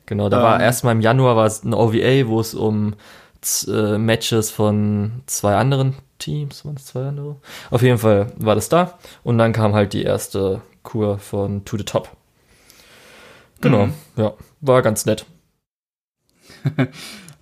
genau. 0.06 0.30
Da 0.30 0.42
war 0.42 0.56
Ähm. 0.56 0.62
erstmal 0.62 0.94
im 0.96 1.02
Januar 1.02 1.36
war 1.36 1.46
es 1.46 1.64
eine 1.64 1.78
OVA, 1.78 2.28
wo 2.28 2.40
es 2.40 2.56
um 2.56 2.96
äh, 3.68 3.98
Matches 3.98 4.50
von 4.52 5.22
zwei 5.26 5.56
anderen 5.58 5.96
Teams, 6.18 6.64
waren 6.66 6.76
es 6.78 6.86
zwei 6.86 7.08
andere? 7.08 7.36
Auf 7.70 7.82
jeden 7.82 7.98
Fall 7.98 8.32
war 8.38 8.56
das 8.56 8.70
da. 8.70 8.98
Und 9.24 9.38
dann 9.38 9.52
kam 9.54 9.74
halt 9.74 9.92
die 9.94 10.04
erste 10.04 10.62
Kur 10.84 11.20
von 11.20 11.66
To 11.66 11.78
the 11.78 11.84
Top. 11.84 12.10
Genau, 13.64 13.88
Mhm. 13.88 13.94
ja, 14.18 14.34
war 14.62 14.82
ganz 14.82 15.06
nett. 15.06 15.26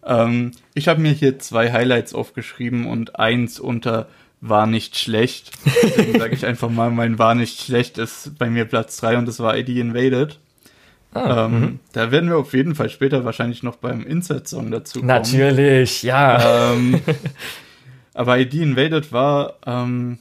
Ähm, 0.03 0.51
ich 0.73 0.87
habe 0.87 0.99
mir 0.99 1.11
hier 1.11 1.37
zwei 1.37 1.71
Highlights 1.71 2.15
aufgeschrieben 2.15 2.87
und 2.87 3.19
eins 3.19 3.59
unter 3.59 4.07
war 4.39 4.65
nicht 4.65 4.97
schlecht. 4.97 5.51
Deswegen 5.83 6.17
sage 6.19 6.33
ich 6.33 6.43
einfach 6.43 6.71
mal, 6.71 6.89
mein 6.89 7.19
war 7.19 7.35
nicht 7.35 7.61
schlecht 7.61 7.99
ist 7.99 8.35
bei 8.39 8.49
mir 8.49 8.65
Platz 8.65 8.97
3 8.97 9.19
und 9.19 9.27
das 9.27 9.39
war 9.39 9.55
ID 9.55 9.69
Invaded. 9.69 10.39
Ah, 11.13 11.45
Ähm, 11.45 11.59
mhm. 11.59 11.79
Da 11.91 12.09
werden 12.11 12.29
wir 12.31 12.37
auf 12.39 12.53
jeden 12.53 12.73
Fall 12.73 12.89
später 12.89 13.25
wahrscheinlich 13.25 13.61
noch 13.61 13.75
beim 13.75 14.03
Insert-Song 14.03 14.71
dazu 14.71 14.99
kommen. 15.01 15.07
Natürlich, 15.07 16.01
ja. 16.01 16.71
ähm, 16.73 16.99
aber 18.15 18.39
ID 18.39 18.55
Invaded 18.55 19.11
war, 19.13 19.57
ähm, 19.67 20.17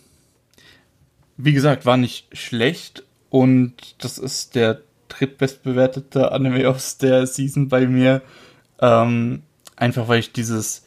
wie 1.38 1.54
gesagt, 1.54 1.86
war 1.86 1.96
nicht 1.96 2.26
schlecht 2.36 3.02
und 3.30 3.72
das 4.04 4.18
ist 4.18 4.54
der 4.56 4.82
drittbestbewertete 5.10 6.32
Anime 6.32 6.68
aus 6.68 6.98
der 6.98 7.26
Season 7.26 7.68
bei 7.68 7.86
mir. 7.86 8.22
Ähm, 8.80 9.42
einfach 9.76 10.08
weil 10.08 10.20
ich 10.20 10.32
dieses 10.32 10.86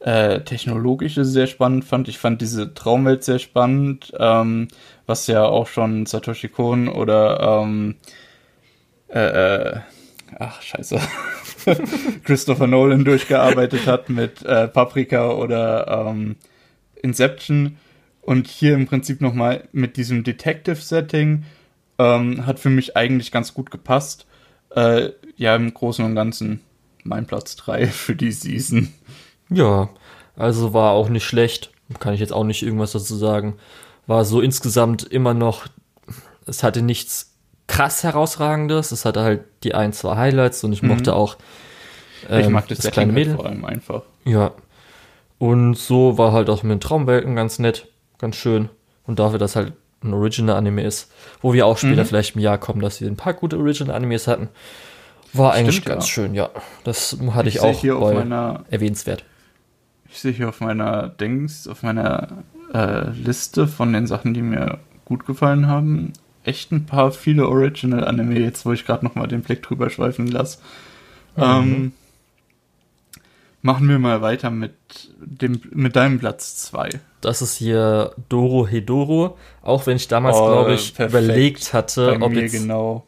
äh, 0.00 0.40
technologische 0.40 1.24
sehr 1.24 1.46
spannend 1.46 1.84
fand. 1.84 2.08
Ich 2.08 2.18
fand 2.18 2.40
diese 2.40 2.72
Traumwelt 2.74 3.24
sehr 3.24 3.38
spannend, 3.38 4.12
ähm, 4.18 4.68
was 5.06 5.26
ja 5.26 5.44
auch 5.44 5.66
schon 5.66 6.06
Satoshi 6.06 6.48
Kon 6.48 6.88
oder 6.88 7.62
ähm, 7.62 7.96
äh, 9.08 9.72
äh, 9.72 9.80
ach 10.38 10.62
scheiße, 10.62 11.00
Christopher 12.24 12.66
Nolan 12.66 13.04
durchgearbeitet 13.04 13.86
hat 13.86 14.08
mit 14.08 14.44
äh, 14.44 14.68
Paprika 14.68 15.30
oder 15.30 16.06
ähm, 16.06 16.36
Inception 17.02 17.76
und 18.20 18.46
hier 18.46 18.74
im 18.74 18.86
Prinzip 18.86 19.20
nochmal 19.20 19.68
mit 19.72 19.96
diesem 19.96 20.22
Detective-Setting 20.22 21.44
ähm, 21.98 22.46
hat 22.46 22.58
für 22.58 22.70
mich 22.70 22.96
eigentlich 22.96 23.32
ganz 23.32 23.54
gut 23.54 23.70
gepasst. 23.70 24.26
Äh, 24.70 25.10
ja, 25.36 25.56
im 25.56 25.72
Großen 25.72 26.04
und 26.04 26.14
Ganzen 26.14 26.60
mein 27.04 27.26
Platz 27.26 27.56
3 27.56 27.86
für 27.88 28.14
die 28.14 28.32
Season. 28.32 28.92
Ja, 29.50 29.88
also 30.36 30.72
war 30.74 30.92
auch 30.92 31.08
nicht 31.08 31.24
schlecht. 31.24 31.70
Kann 32.00 32.14
ich 32.14 32.20
jetzt 32.20 32.32
auch 32.32 32.44
nicht 32.44 32.62
irgendwas 32.62 32.92
dazu 32.92 33.16
sagen. 33.16 33.56
War 34.06 34.24
so 34.24 34.40
insgesamt 34.40 35.04
immer 35.04 35.34
noch, 35.34 35.66
es 36.46 36.62
hatte 36.62 36.82
nichts 36.82 37.34
krass 37.66 38.02
herausragendes. 38.04 38.92
Es 38.92 39.04
hatte 39.04 39.22
halt 39.22 39.44
die 39.64 39.74
ein, 39.74 39.92
zwei 39.92 40.16
Highlights 40.16 40.64
und 40.64 40.72
ich 40.72 40.82
mhm. 40.82 40.88
mochte 40.88 41.14
auch 41.14 41.36
ähm, 42.28 42.40
ich 42.40 42.48
mag 42.48 42.68
das, 42.68 42.78
das 42.78 42.92
kleine 42.92 43.12
Mädel. 43.12 43.36
vor 43.36 43.46
allem 43.46 43.64
einfach. 43.64 44.02
Ja. 44.24 44.52
Und 45.38 45.74
so 45.74 46.18
war 46.18 46.32
halt 46.32 46.50
auch 46.50 46.62
mit 46.62 46.72
den 46.72 46.80
Traumwelten 46.80 47.36
ganz 47.36 47.58
nett, 47.58 47.88
ganz 48.18 48.36
schön. 48.36 48.68
Und 49.06 49.18
dafür, 49.18 49.38
dass 49.38 49.56
halt 49.56 49.72
ein 50.02 50.14
Original-Anime 50.14 50.82
ist, 50.82 51.10
wo 51.40 51.52
wir 51.52 51.66
auch 51.66 51.78
später 51.78 52.02
mhm. 52.02 52.06
vielleicht 52.06 52.36
im 52.36 52.40
Jahr 52.40 52.58
kommen, 52.58 52.80
dass 52.80 53.00
wir 53.00 53.08
ein 53.08 53.16
paar 53.16 53.34
gute 53.34 53.58
Original-Animes 53.58 54.28
hatten. 54.28 54.48
War 55.32 55.52
Stimmt, 55.52 55.68
eigentlich 55.68 55.84
ganz 55.84 56.04
ja. 56.04 56.12
schön, 56.12 56.34
ja. 56.34 56.50
Das 56.84 57.16
hatte 57.32 57.48
ich, 57.48 57.56
ich 57.56 57.60
auch 57.60 57.78
hier 57.78 57.96
auf 57.96 58.14
meiner, 58.14 58.64
erwähnenswert. 58.70 59.24
Ich 60.10 60.20
sehe 60.20 60.32
hier 60.32 60.48
auf 60.48 60.60
meiner 60.60 61.08
Dings, 61.08 61.68
auf 61.68 61.82
meiner 61.82 62.28
äh, 62.72 63.10
Liste 63.10 63.66
von 63.66 63.92
den 63.92 64.06
Sachen, 64.06 64.32
die 64.34 64.42
mir 64.42 64.78
gut 65.04 65.26
gefallen 65.26 65.66
haben, 65.66 66.12
echt 66.44 66.72
ein 66.72 66.86
paar 66.86 67.12
viele 67.12 67.48
Original-Anime, 67.48 68.38
jetzt 68.38 68.64
wo 68.64 68.72
ich 68.72 68.86
gerade 68.86 69.04
nochmal 69.04 69.28
den 69.28 69.42
Blick 69.42 69.62
drüber 69.62 69.90
schweifen 69.90 70.26
lasse. 70.28 70.58
Mhm. 71.36 71.42
Ähm, 71.42 71.92
machen 73.62 73.88
wir 73.88 73.98
mal 73.98 74.22
weiter 74.22 74.50
mit, 74.50 74.74
dem, 75.18 75.60
mit 75.72 75.96
deinem 75.96 76.18
Platz 76.18 76.56
2. 76.56 77.00
Das 77.20 77.42
ist 77.42 77.56
hier 77.56 78.12
Doro 78.28 78.66
Hedoro, 78.66 79.36
auch 79.62 79.86
wenn 79.86 79.96
ich 79.96 80.08
damals, 80.08 80.36
oh, 80.36 80.46
glaube 80.46 80.74
ich, 80.74 80.94
perfekt. 80.94 81.24
überlegt 81.24 81.72
hatte, 81.72 82.16
Bei 82.18 82.24
ob 82.24 82.32
mir 82.32 82.42
jetzt 82.42 82.52
genau 82.52 83.04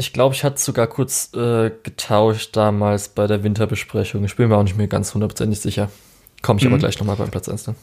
ich 0.00 0.14
glaube, 0.14 0.34
ich 0.34 0.44
hatte 0.44 0.58
sogar 0.58 0.86
kurz 0.86 1.30
äh, 1.34 1.70
getauscht 1.82 2.56
damals 2.56 3.10
bei 3.10 3.26
der 3.26 3.44
Winterbesprechung. 3.44 4.24
Ich 4.24 4.34
bin 4.34 4.48
mir 4.48 4.56
auch 4.56 4.62
nicht 4.62 4.78
mehr 4.78 4.86
ganz 4.86 5.12
hundertprozentig 5.12 5.60
sicher. 5.60 5.90
Komme 6.40 6.58
ich 6.58 6.64
mhm. 6.64 6.72
aber 6.72 6.78
gleich 6.78 6.98
nochmal 6.98 7.16
beim 7.16 7.30
Platz 7.30 7.50
1 7.50 7.64
dann. 7.64 7.76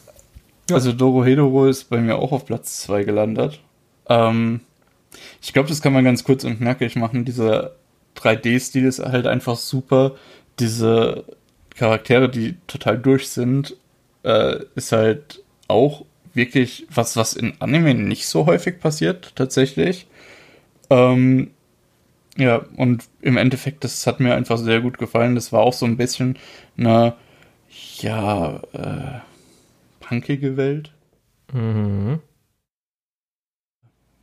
Ja. 0.68 0.74
Also 0.74 0.92
Doro 0.92 1.24
Hedoro 1.24 1.66
ist 1.66 1.84
bei 1.84 1.98
mir 1.98 2.16
auch 2.16 2.32
auf 2.32 2.44
Platz 2.44 2.82
2 2.82 3.04
gelandet. 3.04 3.60
Ähm, 4.08 4.60
ich 5.40 5.52
glaube, 5.52 5.68
das 5.68 5.80
kann 5.80 5.92
man 5.92 6.04
ganz 6.04 6.24
kurz 6.24 6.42
und 6.42 6.58
knackig 6.58 6.96
machen. 6.96 7.24
Dieser 7.24 7.76
3D-Stil 8.16 8.84
ist 8.84 8.98
halt 8.98 9.28
einfach 9.28 9.56
super. 9.56 10.16
Diese 10.58 11.24
Charaktere, 11.76 12.28
die 12.28 12.56
total 12.66 12.98
durch 12.98 13.28
sind, 13.28 13.76
äh, 14.24 14.60
ist 14.74 14.92
halt 14.92 15.42
auch 15.68 16.04
wirklich 16.34 16.86
was, 16.90 17.16
was 17.16 17.34
in 17.34 17.54
Anime 17.60 17.94
nicht 17.94 18.26
so 18.28 18.46
häufig 18.46 18.80
passiert, 18.80 19.32
tatsächlich. 19.36 20.06
Ähm, 20.90 21.50
ja, 22.36 22.64
und 22.76 23.04
im 23.20 23.36
Endeffekt, 23.36 23.84
das 23.84 24.06
hat 24.06 24.20
mir 24.20 24.34
einfach 24.34 24.58
sehr 24.58 24.80
gut 24.80 24.98
gefallen. 24.98 25.34
Das 25.34 25.52
war 25.52 25.60
auch 25.60 25.72
so 25.72 25.86
ein 25.86 25.96
bisschen 25.96 26.38
eine, 26.76 27.14
ja, 27.98 28.60
äh, 28.72 29.20
punkige 30.00 30.56
Welt. 30.56 30.92
Mhm. 31.52 32.20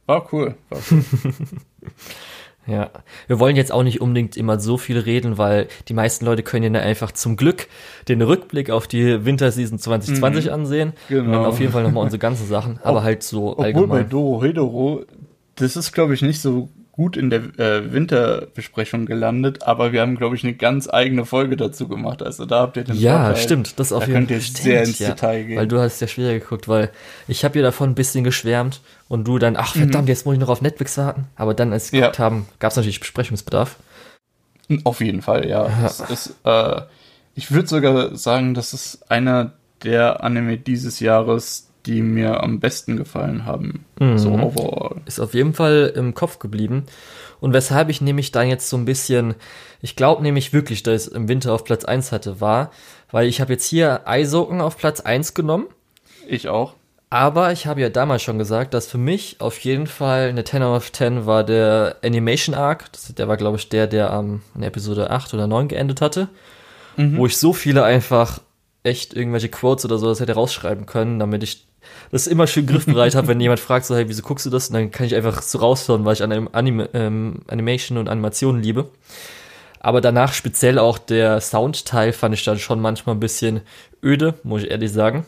War 0.06 0.32
cool. 0.34 0.56
War 0.70 0.82
cool. 0.92 1.04
ja, 2.68 2.90
wir 3.28 3.40
wollen 3.40 3.56
jetzt 3.56 3.72
auch 3.72 3.84
nicht 3.84 4.02
unbedingt 4.02 4.38
immer 4.38 4.60
so 4.60 4.78
viel 4.78 4.98
reden, 4.98 5.38
weil 5.38 5.68
die 5.88 5.94
meisten 5.94 6.26
Leute 6.26 6.42
können 6.42 6.74
ja 6.74 6.82
einfach 6.82 7.12
zum 7.12 7.38
Glück 7.38 7.68
den 8.08 8.22
Rückblick 8.22 8.70
auf 8.72 8.88
die 8.88 9.24
Winterseason 9.26 9.78
2020 9.78 10.46
mhm. 10.46 10.54
ansehen. 10.54 10.94
Genau. 11.10 11.24
Und 11.24 11.32
dann 11.32 11.46
auf 11.46 11.60
jeden 11.60 11.72
Fall 11.72 11.84
nochmal 11.84 12.04
unsere 12.04 12.20
ganzen 12.20 12.48
Sachen, 12.48 12.80
aber 12.84 13.04
halt 13.04 13.24
so 13.24 13.52
Obwohl 13.52 13.66
allgemein. 13.66 13.90
bei 13.90 14.04
Doro 14.04 14.44
Hedoro, 14.44 15.04
das 15.56 15.76
ist 15.76 15.92
glaube 15.92 16.14
ich 16.16 16.22
nicht 16.22 16.42
so 16.42 16.70
gut 16.96 17.18
in 17.18 17.30
der 17.30 17.42
äh, 17.60 17.92
Winterbesprechung 17.92 19.06
gelandet, 19.06 19.64
aber 19.64 19.92
wir 19.92 20.00
haben, 20.00 20.16
glaube 20.16 20.38
ich, 20.38 20.46
eine 20.46 20.54
ganz 20.54 20.88
eigene 20.90 21.26
Folge 21.26 21.58
dazu 21.58 21.90
gemacht. 21.90 22.24
Also 22.24 22.46
da 22.46 22.62
habt 22.62 22.78
ihr 22.78 22.86
den 22.86 22.96
Ja, 22.96 23.26
Vorteil. 23.26 23.44
stimmt. 23.44 23.80
Das 23.80 23.92
auf 23.92 24.06
da 24.06 24.12
jeden 24.12 24.28
Fall. 24.28 24.38
könnt 24.38 24.56
ihr 24.56 24.62
sehr 24.62 24.84
ins 24.84 25.00
ja, 25.00 25.10
Detail 25.10 25.44
gehen. 25.44 25.58
Weil 25.58 25.68
du 25.68 25.78
hast 25.80 26.00
ja 26.00 26.08
schwer 26.08 26.40
geguckt, 26.40 26.70
weil 26.70 26.90
ich 27.28 27.44
habe 27.44 27.60
ja 27.60 27.64
davon 27.64 27.90
ein 27.90 27.96
bisschen 27.96 28.24
geschwärmt 28.24 28.80
und 29.08 29.28
du 29.28 29.38
dann, 29.38 29.56
ach 29.56 29.76
verdammt, 29.76 30.06
mhm. 30.06 30.10
jetzt 30.10 30.26
muss 30.26 30.34
ich 30.34 30.40
noch 30.40 30.50
auf 30.50 30.62
Netflix 30.62 30.98
warten. 30.98 31.28
Aber 31.36 31.54
dann, 31.54 31.74
als 31.74 31.92
wir 31.92 32.00
ja. 32.00 32.06
geguckt 32.08 32.20
haben, 32.20 32.48
gab 32.60 32.72
es 32.72 32.78
natürlich 32.78 33.00
Besprechungsbedarf. 33.00 33.78
Auf 34.84 35.02
jeden 35.02 35.22
Fall, 35.22 35.48
ja. 35.48 35.68
ja. 35.68 36.06
Ist, 36.10 36.36
äh, 36.44 36.82
ich 37.36 37.52
würde 37.52 37.68
sogar 37.68 38.16
sagen, 38.16 38.54
das 38.54 38.74
ist 38.74 39.12
einer 39.12 39.54
der 39.84 40.24
Anime 40.24 40.58
dieses 40.58 41.00
Jahres, 41.00 41.70
die 41.86 42.02
mir 42.02 42.42
am 42.42 42.60
besten 42.60 42.98
gefallen 42.98 43.46
haben. 43.46 43.86
Mhm. 44.00 44.18
So 44.18 44.32
overall. 44.34 45.02
Ist 45.06 45.20
auf 45.20 45.34
jeden 45.36 45.54
Fall 45.54 45.94
im 45.96 46.16
Kopf 46.16 46.40
geblieben. 46.40 46.86
Und 47.40 47.54
weshalb 47.54 47.90
ich 47.90 48.02
nämlich 48.02 48.32
dann 48.32 48.48
jetzt 48.48 48.70
so 48.70 48.78
ein 48.78 48.86
bisschen, 48.86 49.36
ich 49.82 49.96
glaube 49.96 50.24
nämlich 50.24 50.54
wirklich, 50.54 50.82
dass 50.82 51.04
ich 51.04 51.08
es 51.10 51.14
im 51.14 51.28
Winter 51.28 51.54
auf 51.54 51.64
Platz 51.64 51.86
1 51.86 52.12
hatte, 52.12 52.42
war, 52.42 52.72
weil 53.12 53.28
ich 53.28 53.40
habe 53.40 53.54
jetzt 53.54 53.66
hier 53.66 54.08
Eisoken 54.08 54.62
auf 54.62 54.78
Platz 54.78 55.02
1 55.02 55.36
genommen. 55.36 55.68
Ich 56.28 56.48
auch. 56.48 56.74
Aber 57.10 57.52
ich 57.52 57.68
habe 57.68 57.82
ja 57.82 57.90
damals 57.90 58.24
schon 58.24 58.40
gesagt, 58.40 58.74
dass 58.74 58.88
für 58.88 58.98
mich 58.98 59.38
auf 59.40 59.60
jeden 59.60 59.88
Fall 59.88 60.30
eine 60.30 60.44
10 60.44 60.64
out 60.64 60.78
of 60.78 60.92
10 60.92 61.26
war 61.26 61.44
der 61.44 61.98
Animation 62.04 62.56
Arc. 62.56 62.92
Das, 62.92 63.14
der 63.14 63.28
war, 63.28 63.38
glaube 63.38 63.58
ich, 63.58 63.70
der, 63.70 63.88
der 63.88 64.12
am 64.12 64.42
in 64.56 64.64
Episode 64.64 65.12
8 65.12 65.34
oder 65.34 65.48
9 65.48 65.68
geendet 65.68 66.02
hatte. 66.02 66.30
Mhm. 66.98 67.18
Wo 67.18 67.26
ich 67.26 67.38
so 67.38 67.54
viele 67.54 67.84
einfach 67.84 68.40
echt 68.84 69.14
irgendwelche 69.14 69.50
Quotes 69.50 69.86
oder 69.86 69.98
so 69.98 70.08
das 70.08 70.20
hätte 70.20 70.34
rausschreiben 70.34 70.86
können, 70.86 71.20
damit 71.20 71.44
ich 71.44 71.68
das 72.12 72.28
immer 72.28 72.48
schön 72.48 72.66
griffbereit 72.66 73.16
habe, 73.16 73.28
wenn 73.30 73.40
jemand 73.40 73.60
fragt, 73.60 73.86
so, 73.86 73.96
hey, 73.96 74.08
wieso 74.08 74.22
guckst 74.22 74.46
du 74.46 74.50
das? 74.50 74.70
Und 74.70 74.74
dann 74.74 74.92
kann 74.92 75.06
ich 75.06 75.16
einfach 75.16 75.42
so 75.42 75.60
raushören, 75.60 76.06
weil 76.06 76.14
ich 76.14 76.24
an 76.24 76.48
Anime, 76.54 76.90
ähm, 76.94 77.42
Animation 77.48 77.98
und 77.98 78.10
Animationen 78.10 78.62
liebe. 78.62 78.90
Aber 79.80 80.02
danach 80.02 80.34
speziell 80.34 80.80
auch 80.80 80.98
der 80.98 81.40
Soundteil 81.42 82.12
fand 82.12 82.34
ich 82.34 82.44
dann 82.44 82.58
schon 82.58 82.82
manchmal 82.82 83.16
ein 83.16 83.20
bisschen 83.20 83.62
öde, 84.04 84.34
muss 84.44 84.64
ich 84.64 84.72
ehrlich 84.72 84.92
sagen. 84.92 85.26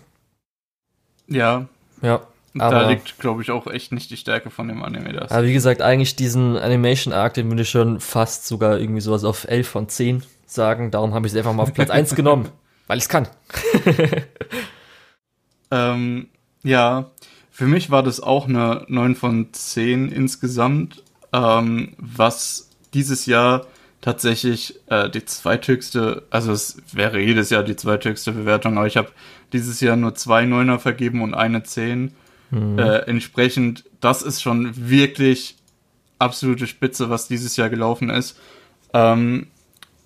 Ja. 1.27 1.67
Ja. 2.01 2.21
da 2.53 2.89
liegt, 2.89 3.19
glaube 3.19 3.41
ich, 3.41 3.51
auch 3.51 3.67
echt 3.67 3.91
nicht 3.91 4.09
die 4.09 4.17
Stärke 4.17 4.49
von 4.49 4.67
dem 4.67 4.83
Anime. 4.83 5.13
Das. 5.13 5.31
Aber 5.31 5.45
wie 5.45 5.53
gesagt, 5.53 5.81
eigentlich 5.81 6.15
diesen 6.15 6.57
Animation 6.57 7.13
Arc, 7.13 7.33
den 7.35 7.49
würde 7.49 7.63
ich 7.63 7.69
schon 7.69 7.99
fast 7.99 8.47
sogar 8.47 8.79
irgendwie 8.79 9.01
sowas 9.01 9.23
auf 9.23 9.47
11 9.47 9.67
von 9.67 9.89
10 9.89 10.23
sagen. 10.45 10.91
Darum 10.91 11.13
habe 11.13 11.27
ich 11.27 11.33
es 11.33 11.37
einfach 11.37 11.53
mal 11.53 11.63
auf 11.63 11.73
Platz 11.73 11.89
1 11.89 12.15
genommen, 12.15 12.49
weil 12.87 12.97
ich 12.97 13.03
es 13.03 13.09
kann. 13.09 13.27
ähm, 15.71 16.27
ja, 16.63 17.11
für 17.51 17.65
mich 17.65 17.89
war 17.91 18.03
das 18.03 18.19
auch 18.19 18.47
eine 18.47 18.85
9 18.87 19.15
von 19.15 19.51
10 19.51 20.09
insgesamt, 20.09 21.03
ähm, 21.33 21.93
was 21.97 22.69
dieses 22.93 23.25
Jahr 23.25 23.65
tatsächlich 24.07 24.79
äh, 24.87 25.09
die 25.09 25.25
zweithöchste, 25.25 26.23
also 26.29 26.53
es 26.53 26.77
wäre 26.93 27.19
jedes 27.19 27.49
Jahr 27.49 27.61
die 27.61 27.75
zweithöchste 27.75 28.31
Bewertung, 28.31 28.77
aber 28.77 28.87
ich 28.87 28.95
habe 28.95 29.09
dieses 29.51 29.81
Jahr 29.81 29.97
nur 29.97 30.15
zwei 30.15 30.45
Neuner 30.45 30.79
vergeben 30.79 31.21
und 31.21 31.33
eine 31.33 31.63
10. 31.63 32.13
Mhm. 32.51 32.79
Äh, 32.79 32.99
entsprechend, 32.99 33.83
das 33.99 34.21
ist 34.21 34.41
schon 34.41 34.71
wirklich 34.89 35.57
absolute 36.19 36.67
Spitze, 36.67 37.09
was 37.09 37.27
dieses 37.27 37.57
Jahr 37.57 37.69
gelaufen 37.69 38.09
ist. 38.09 38.39
Ähm, 38.93 39.47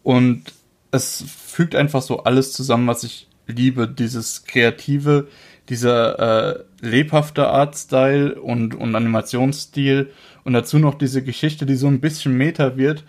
und 0.01 0.45
es 0.89 1.23
fügt 1.27 1.75
einfach 1.75 2.01
so 2.01 2.23
alles 2.23 2.53
zusammen, 2.53 2.87
was 2.87 3.03
ich 3.03 3.27
liebe, 3.45 3.87
dieses 3.87 4.45
Kreative, 4.45 5.27
dieser 5.69 6.55
äh, 6.55 6.63
lebhafte 6.81 7.49
Artstyle 7.49 8.41
und, 8.41 8.73
und 8.73 8.95
Animationsstil 8.95 10.09
und 10.43 10.53
dazu 10.53 10.79
noch 10.79 10.95
diese 10.95 11.23
Geschichte, 11.23 11.67
die 11.67 11.75
so 11.75 11.85
ein 11.85 12.01
bisschen 12.01 12.35
Meta 12.35 12.77
wird. 12.77 13.03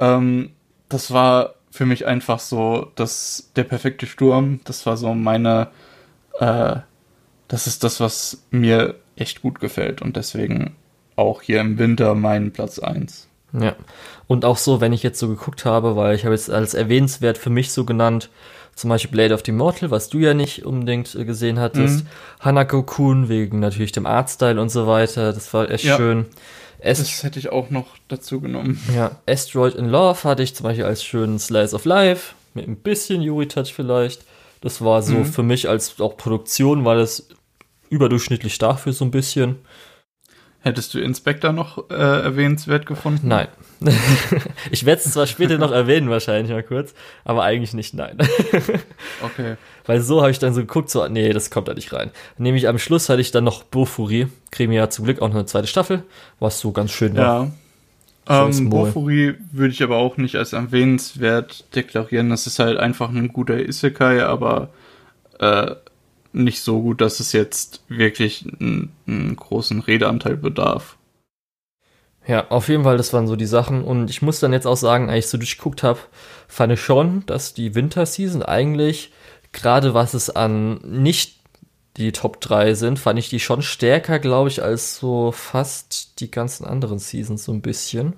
Ähm, 0.00 0.50
das 0.88 1.12
war 1.12 1.54
für 1.70 1.86
mich 1.86 2.06
einfach 2.06 2.40
so 2.40 2.90
das, 2.96 3.50
der 3.54 3.64
perfekte 3.64 4.06
Sturm. 4.06 4.60
Das 4.64 4.84
war 4.86 4.96
so 4.96 5.14
meine, 5.14 5.68
äh, 6.40 6.76
das 7.48 7.66
ist 7.66 7.84
das, 7.84 8.00
was 8.00 8.42
mir 8.50 8.96
echt 9.16 9.42
gut 9.42 9.60
gefällt 9.60 10.02
und 10.02 10.16
deswegen 10.16 10.74
auch 11.16 11.42
hier 11.42 11.60
im 11.60 11.78
Winter 11.78 12.14
mein 12.14 12.52
Platz 12.52 12.78
1. 12.78 13.28
Ja. 13.52 13.76
Und 14.26 14.44
auch 14.44 14.56
so, 14.56 14.80
wenn 14.80 14.92
ich 14.92 15.02
jetzt 15.02 15.18
so 15.18 15.28
geguckt 15.28 15.64
habe, 15.64 15.96
weil 15.96 16.14
ich 16.14 16.24
habe 16.24 16.34
jetzt 16.34 16.50
als 16.50 16.74
erwähnenswert 16.74 17.38
für 17.38 17.50
mich 17.50 17.72
so 17.72 17.84
genannt, 17.84 18.30
Zum 18.76 18.88
Beispiel 18.88 19.10
Blade 19.10 19.34
of 19.34 19.42
the 19.44 19.50
Immortal, 19.50 19.90
was 19.90 20.08
du 20.08 20.18
ja 20.18 20.32
nicht 20.32 20.64
unbedingt 20.64 21.14
äh, 21.14 21.24
gesehen 21.26 21.58
hattest. 21.58 22.04
Mhm. 22.04 22.08
Hanako-kun 22.40 23.28
wegen 23.28 23.60
natürlich 23.60 23.92
dem 23.92 24.06
Artstyle 24.06 24.58
und 24.58 24.70
so 24.70 24.86
weiter. 24.86 25.34
Das 25.34 25.52
war 25.52 25.70
echt 25.70 25.84
ja. 25.84 25.96
schön. 25.96 26.26
Est 26.80 27.00
das 27.00 27.22
hätte 27.22 27.38
ich 27.38 27.50
auch 27.50 27.70
noch 27.70 27.86
dazu 28.08 28.40
genommen. 28.40 28.80
Ja, 28.94 29.20
Asteroid 29.28 29.74
in 29.74 29.86
Love 29.86 30.24
hatte 30.24 30.42
ich 30.42 30.54
zum 30.54 30.64
Beispiel 30.64 30.84
als 30.84 31.04
schönen 31.04 31.38
Slice 31.38 31.74
of 31.74 31.84
Life. 31.84 32.34
Mit 32.54 32.66
ein 32.66 32.76
bisschen 32.76 33.22
Yuri-Touch 33.22 33.72
vielleicht. 33.74 34.24
Das 34.60 34.82
war 34.82 35.02
so 35.02 35.18
mhm. 35.18 35.24
für 35.24 35.42
mich 35.42 35.68
als 35.68 36.00
auch 36.00 36.16
Produktion, 36.16 36.84
war 36.84 36.96
das 36.96 37.28
überdurchschnittlich 37.88 38.54
stark 38.54 38.80
für 38.80 38.92
so 38.92 39.04
ein 39.04 39.10
bisschen. 39.10 39.56
Hättest 40.60 40.92
du 40.92 40.98
Inspector 41.00 41.52
noch 41.52 41.90
äh, 41.90 41.94
erwähnenswert 41.94 42.84
gefunden? 42.86 43.28
Nein. 43.28 43.48
ich 44.70 44.84
werde 44.84 45.02
es 45.04 45.12
zwar 45.12 45.26
später 45.26 45.58
noch 45.58 45.72
erwähnen, 45.72 46.10
wahrscheinlich 46.10 46.52
mal 46.52 46.62
kurz, 46.62 46.94
aber 47.24 47.44
eigentlich 47.44 47.72
nicht, 47.72 47.94
nein. 47.94 48.18
okay. 49.22 49.56
Weil 49.86 50.00
so 50.00 50.20
habe 50.20 50.30
ich 50.30 50.38
dann 50.38 50.52
so 50.52 50.60
geguckt, 50.60 50.90
so, 50.90 51.06
nee, 51.08 51.32
das 51.32 51.50
kommt 51.50 51.68
da 51.68 51.74
nicht 51.74 51.92
rein. 51.92 52.10
Nämlich 52.38 52.68
am 52.68 52.78
Schluss 52.78 53.08
hatte 53.08 53.20
ich 53.20 53.30
dann 53.30 53.44
noch 53.44 53.64
Bofuri. 53.64 54.28
Kriegen 54.50 54.72
wir 54.72 54.78
ja 54.78 54.90
zum 54.90 55.06
Glück 55.06 55.22
auch 55.22 55.28
noch 55.28 55.36
eine 55.36 55.46
zweite 55.46 55.66
Staffel, 55.66 56.02
was 56.38 56.60
so 56.60 56.72
ganz 56.72 56.90
schön 56.90 57.16
war. 57.16 57.50
Ja. 58.28 58.46
Ähm, 58.46 58.70
Bofuri 58.70 59.34
würde 59.50 59.72
ich 59.72 59.82
aber 59.82 59.96
auch 59.96 60.16
nicht 60.16 60.36
als 60.36 60.52
erwähnenswert 60.52 61.74
deklarieren. 61.74 62.30
Das 62.30 62.46
ist 62.46 62.58
halt 62.58 62.78
einfach 62.78 63.10
ein 63.10 63.28
guter 63.28 63.58
Isekai, 63.58 64.22
aber 64.22 64.68
äh, 65.38 65.74
nicht 66.32 66.60
so 66.60 66.80
gut, 66.80 67.00
dass 67.00 67.18
es 67.18 67.32
jetzt 67.32 67.82
wirklich 67.88 68.46
einen, 68.60 68.92
einen 69.06 69.36
großen 69.36 69.80
Redeanteil 69.80 70.36
bedarf. 70.36 70.96
Ja, 72.26 72.48
auf 72.50 72.68
jeden 72.68 72.84
Fall, 72.84 72.96
das 72.96 73.12
waren 73.12 73.26
so 73.26 73.36
die 73.36 73.46
Sachen. 73.46 73.82
Und 73.82 74.10
ich 74.10 74.22
muss 74.22 74.40
dann 74.40 74.52
jetzt 74.52 74.66
auch 74.66 74.76
sagen, 74.76 75.08
als 75.08 75.24
ich 75.24 75.30
so 75.30 75.38
durchgeguckt 75.38 75.82
habe, 75.82 75.98
fand 76.48 76.72
ich 76.72 76.80
schon, 76.80 77.24
dass 77.26 77.54
die 77.54 77.74
Winterseason 77.74 78.42
eigentlich, 78.42 79.12
gerade 79.52 79.94
was 79.94 80.14
es 80.14 80.30
an 80.30 80.80
nicht 80.84 81.40
die 81.96 82.12
Top 82.12 82.40
3 82.40 82.74
sind, 82.74 82.98
fand 82.98 83.18
ich 83.18 83.28
die 83.28 83.40
schon 83.40 83.62
stärker, 83.62 84.18
glaube 84.18 84.48
ich, 84.48 84.62
als 84.62 84.96
so 84.96 85.32
fast 85.32 86.20
die 86.20 86.30
ganzen 86.30 86.64
anderen 86.64 86.98
Seasons 86.98 87.44
so 87.44 87.52
ein 87.52 87.62
bisschen. 87.62 88.14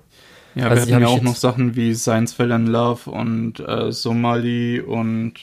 Ja, 0.54 0.68
also 0.68 0.86
wir 0.86 0.94
hatten 0.94 1.04
ja 1.04 1.08
auch 1.08 1.22
noch 1.22 1.36
Sachen 1.36 1.76
wie 1.76 1.94
Science 1.94 2.34
Fell 2.34 2.50
in 2.50 2.66
Love 2.66 3.10
und 3.10 3.60
äh, 3.60 3.90
Somali 3.90 4.80
und 4.80 5.34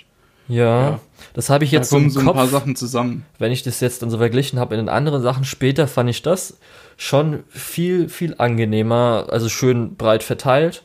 ja, 0.49 0.89
ja. 0.89 0.99
das 1.33 1.49
habe 1.49 1.63
ich 1.63 1.71
jetzt 1.71 1.91
da 1.91 1.97
so 1.97 2.03
im 2.03 2.09
so 2.09 2.19
ein 2.19 2.25
Kopf, 2.25 2.35
paar 2.35 2.47
Sachen 2.47 2.75
zusammen. 2.75 3.25
Wenn 3.37 3.51
ich 3.51 3.63
das 3.63 3.79
jetzt 3.79 4.01
dann 4.01 4.09
so 4.09 4.17
verglichen 4.17 4.59
habe 4.59 4.75
in 4.75 4.81
den 4.81 4.89
anderen 4.89 5.21
Sachen 5.21 5.45
später, 5.45 5.87
fand 5.87 6.09
ich 6.09 6.21
das 6.21 6.57
schon 6.97 7.43
viel, 7.47 8.09
viel 8.09 8.35
angenehmer, 8.37 9.27
also 9.29 9.47
schön 9.47 9.95
breit 9.95 10.23
verteilt. 10.23 10.83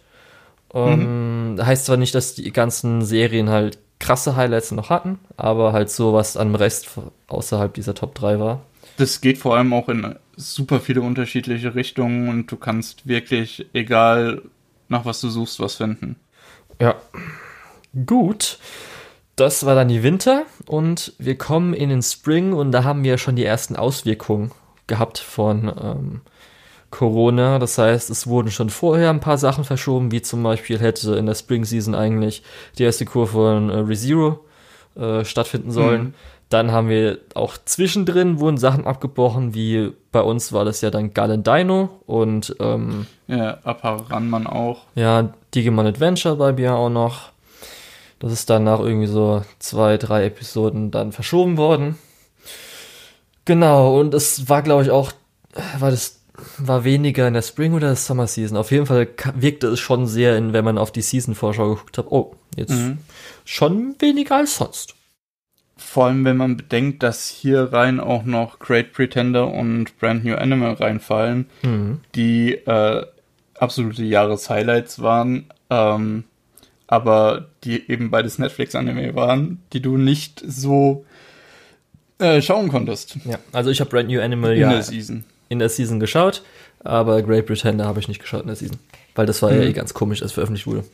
Ähm, 0.73 1.55
mhm. 1.55 1.67
Heißt 1.67 1.87
zwar 1.87 1.97
nicht, 1.97 2.15
dass 2.15 2.35
die 2.35 2.53
ganzen 2.53 3.05
Serien 3.05 3.49
halt 3.49 3.79
krasse 3.99 4.37
Highlights 4.37 4.71
noch 4.73 4.91
hatten, 4.91 5.19
aber 5.37 5.73
halt 5.73 5.91
so, 5.91 6.13
was 6.13 6.37
am 6.37 6.55
Rest 6.55 6.89
außerhalb 7.29 7.73
dieser 7.75 7.95
Top 7.95 8.15
3 8.15 8.39
war. 8.39 8.63
Das 8.97 9.21
geht 9.21 9.39
vor 9.39 9.57
allem 9.57 9.73
auch 9.73 9.89
in 9.89 10.17
super 10.37 10.81
viele 10.81 11.01
unterschiedliche 11.01 11.75
Richtungen 11.75 12.29
und 12.29 12.51
du 12.51 12.57
kannst 12.57 13.09
wirklich, 13.09 13.67
egal 13.73 14.43
nach 14.89 15.05
was 15.05 15.21
du 15.21 15.29
suchst, 15.31 15.61
was 15.61 15.77
finden. 15.77 16.17
Ja. 16.81 16.97
Gut. 18.07 18.59
Das 19.37 19.67
war 19.67 19.75
dann 19.75 19.89
die 19.89 20.03
Winter 20.03 20.45
und 20.67 21.13
wir 21.19 21.37
kommen 21.37 21.75
in 21.75 21.89
den 21.89 22.03
Spring 22.03 22.53
und 22.53 22.71
da 22.73 22.85
haben 22.85 23.03
wir 23.03 23.19
schon 23.19 23.37
die 23.37 23.45
ersten 23.45 23.75
Auswirkungen 23.75 24.53
gehabt 24.87 25.19
von 25.19 25.73
ähm, 25.83 26.21
Corona. 26.91 27.59
Das 27.59 27.77
heißt, 27.77 28.11
es 28.11 28.29
wurden 28.29 28.53
schon 28.53 28.71
vorher 28.71 29.11
ein 29.11 29.21
paar 29.21 29.39
Sachen 29.39 29.65
verschoben, 29.65 30.13
wie 30.13 30.23
zum 30.23 30.43
Beispiel 30.43 30.79
hätte 30.79 31.17
in 31.17 31.27
der 31.27 31.35
Spring 31.35 31.65
Season 31.65 31.95
eigentlich 31.95 32.43
die 32.79 32.85
erste 32.85 33.05
Kur 33.05 33.27
von 33.27 33.71
äh, 33.71 33.79
ReZero 33.79 34.45
äh, 34.95 35.25
stattfinden 35.25 35.73
sollen. 35.73 36.03
Mhm. 36.03 36.15
Dann 36.51 36.71
haben 36.71 36.89
wir 36.89 37.19
auch 37.35 37.57
zwischendrin 37.65 38.39
wurden 38.39 38.59
Sachen 38.59 38.87
abgebrochen, 38.87 39.55
wie 39.55 39.93
bei 40.13 40.21
uns 40.21 40.53
war 40.53 40.65
das 40.65 40.83
ja 40.83 40.91
dann 40.91 41.13
Galen 41.13 41.43
Dino 41.43 41.89
und 42.07 42.55
ähm, 42.61 43.07
ja, 43.27 43.59
Aparanman 43.65 44.47
auch. 44.47 44.83
Ja, 44.95 45.31
Digimon 45.53 45.87
Adventure 45.87 46.37
bei 46.37 46.53
mir 46.53 46.77
auch 46.77 46.91
noch. 46.91 47.34
Das 48.25 48.33
ist 48.33 48.49
dann 48.49 48.65
nach 48.65 48.81
irgendwie 48.81 49.07
so 49.07 49.43
zwei, 49.59 49.99
drei 49.99 50.25
Episoden 50.25 50.91
dann 50.91 51.13
verschoben 51.13 51.59
worden. 51.59 51.99
Genau, 53.45 54.01
und 54.01 54.15
es 54.15 54.49
war, 54.49 54.63
glaube 54.63 54.83
ich, 54.83 54.91
auch, 54.91 55.13
war 55.79 55.91
das, 55.91 56.23
war 56.57 56.85
weniger 56.85 57.29
in 57.29 57.35
der 57.35 57.43
Spring 57.43 57.75
oder 57.75 57.89
der 57.89 57.97
Summer 57.97 58.27
Season. 58.27 58.57
Auf 58.57 58.71
jeden 58.71 58.87
Fall 58.87 59.09
wirkte 59.35 59.67
es 59.67 59.81
schon 59.81 60.07
sehr, 60.07 60.39
in, 60.39 60.55
wenn 60.55 60.65
man 60.65 60.79
auf 60.79 60.91
die 60.91 61.03
Season-Vorschau 61.03 61.75
geguckt 61.75 61.99
hat, 61.99 62.07
oh, 62.09 62.35
jetzt 62.57 62.71
mhm. 62.71 62.97
schon 63.45 63.95
weniger 63.99 64.37
als 64.37 64.57
sonst. 64.57 64.95
Vor 65.77 66.07
allem, 66.07 66.25
wenn 66.25 66.39
man 66.39 66.57
bedenkt, 66.57 67.03
dass 67.03 67.29
hier 67.29 67.75
rein 67.75 68.01
auch 68.01 68.25
noch 68.25 68.59
Great 68.59 68.95
Pretender 68.95 69.49
und 69.49 69.99
Brand 69.99 70.25
New 70.25 70.35
Animal 70.35 70.73
reinfallen, 70.73 71.51
mhm. 71.61 72.01
die 72.15 72.55
äh, 72.55 73.05
absolute 73.59 74.03
Jahreshighlights 74.03 75.03
waren. 75.03 75.45
Ähm, 75.69 76.25
aber 76.87 77.49
die 77.65 77.91
eben 77.91 78.11
beides 78.11 78.39
Netflix-Anime 78.39 79.15
waren, 79.15 79.63
die 79.73 79.81
du 79.81 79.97
nicht 79.97 80.43
so 80.47 81.05
äh, 82.19 82.43
schauen 82.43 82.69
konntest. 82.69 83.17
Ja, 83.25 83.39
also 83.53 83.71
ich 83.71 83.81
habe 83.81 83.91
Brand 83.91 84.09
New 84.09 84.21
Animal 84.21 84.55
in 84.55 84.61
ja 84.61 84.71
der 84.71 84.83
Season. 84.83 85.25
in 85.49 85.59
der 85.59 85.69
Season 85.69 86.01
geschaut, 86.01 86.43
aber 86.81 87.23
Great 87.23 87.47
Pretender 87.47 87.87
habe 87.87 88.01
ich 88.01 88.09
nicht 88.09 88.21
geschaut 88.21 88.43
in 88.43 88.49
der 88.49 88.57
Season, 88.57 88.79
weil 89.15 89.27
das 89.27 89.43
war 89.43 89.51
mhm. 89.51 89.57
ja 89.57 89.63
eh 89.65 89.73
ganz 89.73 89.95
komisch, 89.95 90.23
als 90.23 90.33
veröffentlicht 90.33 90.67
wurde. 90.67 90.85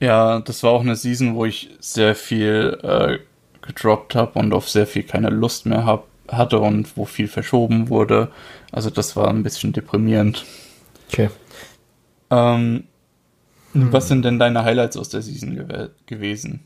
Ja, 0.00 0.40
das 0.40 0.62
war 0.62 0.70
auch 0.72 0.82
eine 0.82 0.94
Season, 0.94 1.34
wo 1.34 1.44
ich 1.44 1.70
sehr 1.80 2.14
viel 2.14 2.78
äh, 2.82 3.18
gedroppt 3.66 4.14
habe 4.14 4.38
und 4.38 4.52
auf 4.52 4.68
sehr 4.68 4.86
viel 4.86 5.02
keine 5.02 5.30
Lust 5.30 5.66
mehr 5.66 5.84
hab, 5.84 6.06
hatte 6.28 6.60
und 6.60 6.96
wo 6.96 7.04
viel 7.04 7.26
verschoben 7.26 7.88
wurde. 7.88 8.30
Also 8.70 8.90
das 8.90 9.16
war 9.16 9.28
ein 9.28 9.42
bisschen 9.42 9.72
deprimierend. 9.72 10.44
Okay. 11.10 11.30
Ähm, 12.30 12.84
hm. 13.72 13.92
Was 13.92 14.08
sind 14.08 14.24
denn 14.24 14.38
deine 14.38 14.64
Highlights 14.64 14.96
aus 14.96 15.08
der 15.08 15.22
Season 15.22 15.54
gew 15.54 15.88
gewesen? 16.06 16.60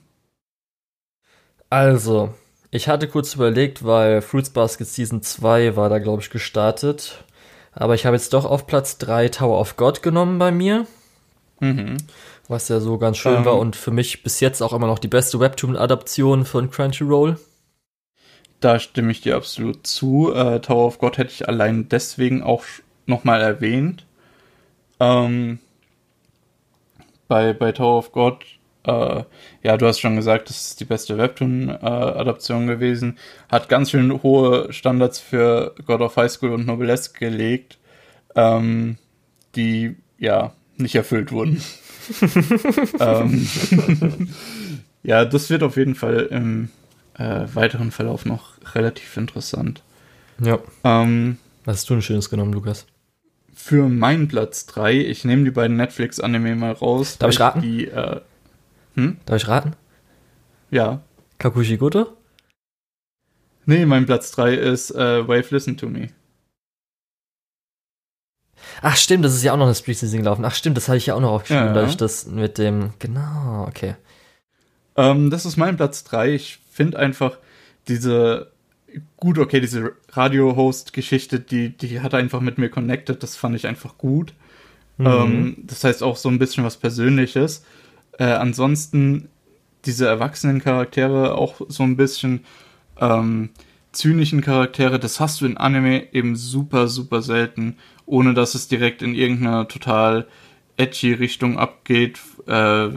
Also, 1.68 2.34
ich 2.70 2.88
hatte 2.88 3.08
kurz 3.08 3.34
überlegt, 3.34 3.84
weil 3.84 4.22
Fruits 4.22 4.50
Basket 4.50 4.86
Season 4.86 5.22
2 5.22 5.76
war 5.76 5.88
da, 5.88 5.98
glaube 5.98 6.22
ich, 6.22 6.30
gestartet. 6.30 7.24
Aber 7.72 7.94
ich 7.94 8.04
habe 8.04 8.16
jetzt 8.16 8.32
doch 8.34 8.44
auf 8.44 8.66
Platz 8.66 8.98
3 8.98 9.28
Tower 9.28 9.58
of 9.58 9.76
God 9.76 10.02
genommen 10.02 10.38
bei 10.38 10.52
mir. 10.52 10.86
Mhm. 11.60 11.96
Was 12.48 12.68
ja 12.68 12.80
so 12.80 12.98
ganz 12.98 13.16
schön 13.16 13.38
ähm, 13.38 13.44
war 13.44 13.58
und 13.58 13.76
für 13.76 13.90
mich 13.90 14.22
bis 14.22 14.40
jetzt 14.40 14.60
auch 14.62 14.72
immer 14.72 14.86
noch 14.86 14.98
die 14.98 15.08
beste 15.08 15.40
Webtoon-Adaption 15.40 16.44
von 16.44 16.70
Crunchyroll. 16.70 17.38
Da 18.60 18.78
stimme 18.78 19.10
ich 19.10 19.22
dir 19.22 19.36
absolut 19.36 19.86
zu. 19.86 20.32
Äh, 20.34 20.60
Tower 20.60 20.86
of 20.86 20.98
God 20.98 21.18
hätte 21.18 21.32
ich 21.32 21.48
allein 21.48 21.88
deswegen 21.88 22.42
auch 22.42 22.64
nochmal 23.06 23.40
erwähnt. 23.40 24.04
Ähm, 25.02 25.58
bei, 27.26 27.52
bei 27.52 27.72
Tower 27.72 27.98
of 27.98 28.12
God, 28.12 28.44
äh, 28.84 29.24
ja, 29.62 29.76
du 29.76 29.86
hast 29.86 29.98
schon 29.98 30.16
gesagt, 30.16 30.48
das 30.48 30.66
ist 30.66 30.80
die 30.80 30.84
beste 30.84 31.18
Webtoon-Adaption 31.18 32.64
äh, 32.64 32.74
gewesen. 32.74 33.18
Hat 33.50 33.68
ganz 33.68 33.90
schön 33.90 34.22
hohe 34.22 34.72
Standards 34.72 35.18
für 35.18 35.74
God 35.86 36.02
of 36.02 36.16
High 36.16 36.30
School 36.30 36.52
und 36.52 36.66
Noblesse 36.66 37.12
gelegt, 37.18 37.78
ähm, 38.36 38.96
die 39.56 39.96
ja 40.18 40.52
nicht 40.76 40.94
erfüllt 40.94 41.32
wurden. 41.32 41.62
ähm, 43.00 43.48
ja, 45.02 45.24
das 45.24 45.50
wird 45.50 45.64
auf 45.64 45.76
jeden 45.76 45.96
Fall 45.96 46.28
im 46.30 46.70
äh, 47.14 47.46
weiteren 47.54 47.90
Verlauf 47.90 48.24
noch 48.24 48.52
relativ 48.74 49.16
interessant. 49.16 49.82
Ja. 50.40 50.58
Ähm, 50.84 51.38
Was 51.64 51.78
hast 51.78 51.90
du 51.90 51.94
ein 51.94 52.02
schönes 52.02 52.30
genommen, 52.30 52.52
Lukas? 52.52 52.86
Für 53.52 53.88
meinen 53.88 54.28
Platz 54.28 54.66
3, 54.66 54.94
ich 55.00 55.24
nehme 55.24 55.44
die 55.44 55.50
beiden 55.50 55.76
Netflix-Anime 55.76 56.56
mal 56.56 56.72
raus. 56.72 57.18
Darf 57.18 57.30
ich 57.30 57.40
raten? 57.40 57.60
Die, 57.60 57.86
äh, 57.86 58.20
hm? 58.94 59.18
Darf 59.26 59.36
ich 59.42 59.48
raten? 59.48 59.74
Ja. 60.70 61.02
Kakushi 61.38 61.76
Goto? 61.76 62.16
Nee, 63.66 63.86
mein 63.86 64.06
Platz 64.06 64.32
3 64.32 64.54
ist 64.54 64.90
äh, 64.90 65.26
Wave 65.26 65.46
Listen 65.50 65.76
to 65.76 65.88
Me. 65.88 66.08
Ach 68.80 68.96
stimmt, 68.96 69.24
das 69.24 69.34
ist 69.34 69.42
ja 69.42 69.52
auch 69.52 69.56
noch 69.56 69.66
eine 69.66 69.74
Spring 69.74 69.94
Season 69.94 70.20
gelaufen. 70.20 70.44
Ach 70.44 70.54
stimmt, 70.54 70.76
das 70.76 70.88
hatte 70.88 70.98
ich 70.98 71.06
ja 71.06 71.14
auch 71.14 71.20
noch 71.20 71.30
aufgeschrieben, 71.30 71.66
ja, 71.66 71.74
ja. 71.74 71.82
da 71.82 71.86
ich 71.86 71.96
das 71.96 72.26
mit 72.26 72.58
dem, 72.58 72.92
genau, 72.98 73.66
okay. 73.68 73.96
Ähm, 74.96 75.30
das 75.30 75.46
ist 75.46 75.56
mein 75.56 75.76
Platz 75.76 76.04
3. 76.04 76.34
Ich 76.34 76.58
finde 76.70 76.98
einfach 76.98 77.38
diese 77.88 78.51
gut, 79.16 79.38
okay, 79.38 79.60
diese 79.60 79.92
Radio-Host-Geschichte, 80.10 81.40
die, 81.40 81.76
die 81.76 82.00
hat 82.00 82.14
einfach 82.14 82.40
mit 82.40 82.58
mir 82.58 82.68
connected, 82.68 83.22
das 83.22 83.36
fand 83.36 83.56
ich 83.56 83.66
einfach 83.66 83.98
gut. 83.98 84.34
Mhm. 84.98 85.06
Ähm, 85.06 85.56
das 85.58 85.84
heißt 85.84 86.02
auch 86.02 86.16
so 86.16 86.28
ein 86.28 86.38
bisschen 86.38 86.64
was 86.64 86.76
Persönliches. 86.76 87.64
Äh, 88.18 88.24
ansonsten 88.24 89.28
diese 89.84 90.06
erwachsenen 90.06 90.60
Charaktere 90.60 91.34
auch 91.34 91.60
so 91.68 91.82
ein 91.82 91.96
bisschen 91.96 92.44
ähm, 93.00 93.50
zynischen 93.92 94.40
Charaktere, 94.40 94.98
das 94.98 95.20
hast 95.20 95.40
du 95.40 95.46
in 95.46 95.56
Anime 95.56 96.12
eben 96.12 96.36
super, 96.36 96.88
super 96.88 97.22
selten, 97.22 97.76
ohne 98.06 98.34
dass 98.34 98.54
es 98.54 98.68
direkt 98.68 99.02
in 99.02 99.14
irgendeiner 99.14 99.68
total 99.68 100.26
edgy 100.76 101.12
Richtung 101.12 101.58
abgeht, 101.58 102.18
äh, 102.46 102.88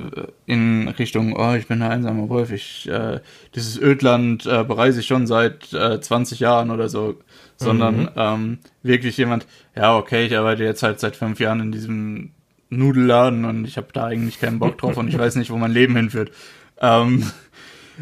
in 0.46 0.88
Richtung, 0.88 1.36
oh, 1.36 1.54
ich 1.54 1.68
bin 1.68 1.80
der 1.80 1.90
einsame 1.90 2.30
Wolf, 2.30 2.52
ich, 2.52 2.88
äh, 2.90 3.20
dieses 3.54 3.80
Ödland 3.80 4.46
äh, 4.46 4.64
bereise 4.64 5.02
ich 5.02 5.08
schon 5.08 5.28
seit 5.28 5.74
äh, 5.74 6.00
20 6.00 6.40
Jahren 6.40 6.72
oder 6.72 6.90
so, 6.90 7.20
sondern 7.58 8.04
mhm. 8.04 8.10
ähm, 8.16 8.58
wirklich 8.82 9.18
jemand, 9.18 9.46
ja, 9.76 9.96
okay, 9.98 10.26
ich 10.26 10.38
arbeite 10.38 10.64
jetzt 10.64 10.84
halt 10.84 11.00
seit 11.00 11.16
fünf 11.16 11.40
Jahren 11.40 11.60
in 11.60 11.72
diesem 11.72 12.32
Nudelladen 12.70 13.46
und 13.46 13.66
ich 13.66 13.78
habe 13.78 13.88
da 13.94 14.06
eigentlich 14.06 14.40
keinen 14.40 14.60
Bock 14.60 14.78
drauf 14.78 14.98
und 14.98 15.08
ich 15.08 15.18
weiß 15.18 15.36
nicht, 15.36 15.52
wo 15.52 15.58
mein 15.58 15.72
Leben 15.72 15.96
hinführt. 15.96 16.32
Ähm, 16.80 17.32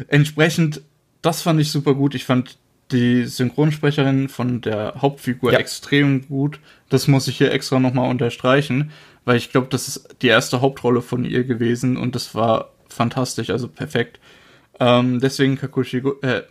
entsprechend, 0.08 0.82
das 1.22 1.42
fand 1.42 1.60
ich 1.60 1.70
super 1.70 1.94
gut. 1.94 2.14
Ich 2.14 2.24
fand 2.24 2.58
die 2.90 3.24
Synchronsprecherin 3.24 4.28
von 4.28 4.60
der 4.60 4.94
Hauptfigur 5.00 5.52
ja. 5.52 5.58
extrem 5.58 6.26
gut. 6.28 6.60
Das 6.88 7.08
muss 7.08 7.28
ich 7.28 7.38
hier 7.38 7.52
extra 7.52 7.80
nochmal 7.80 8.10
unterstreichen, 8.10 8.90
weil 9.24 9.36
ich 9.36 9.50
glaube, 9.50 9.68
das 9.70 9.88
ist 9.88 10.16
die 10.22 10.28
erste 10.28 10.60
Hauptrolle 10.60 11.02
von 11.02 11.24
ihr 11.24 11.44
gewesen 11.44 11.96
und 11.96 12.14
das 12.14 12.34
war 12.34 12.70
fantastisch, 12.88 13.50
also 13.50 13.68
perfekt. 13.68 14.20
Ähm, 14.80 15.20
deswegen 15.20 15.56
Kakushi, 15.56 15.98
äh, 16.22 16.42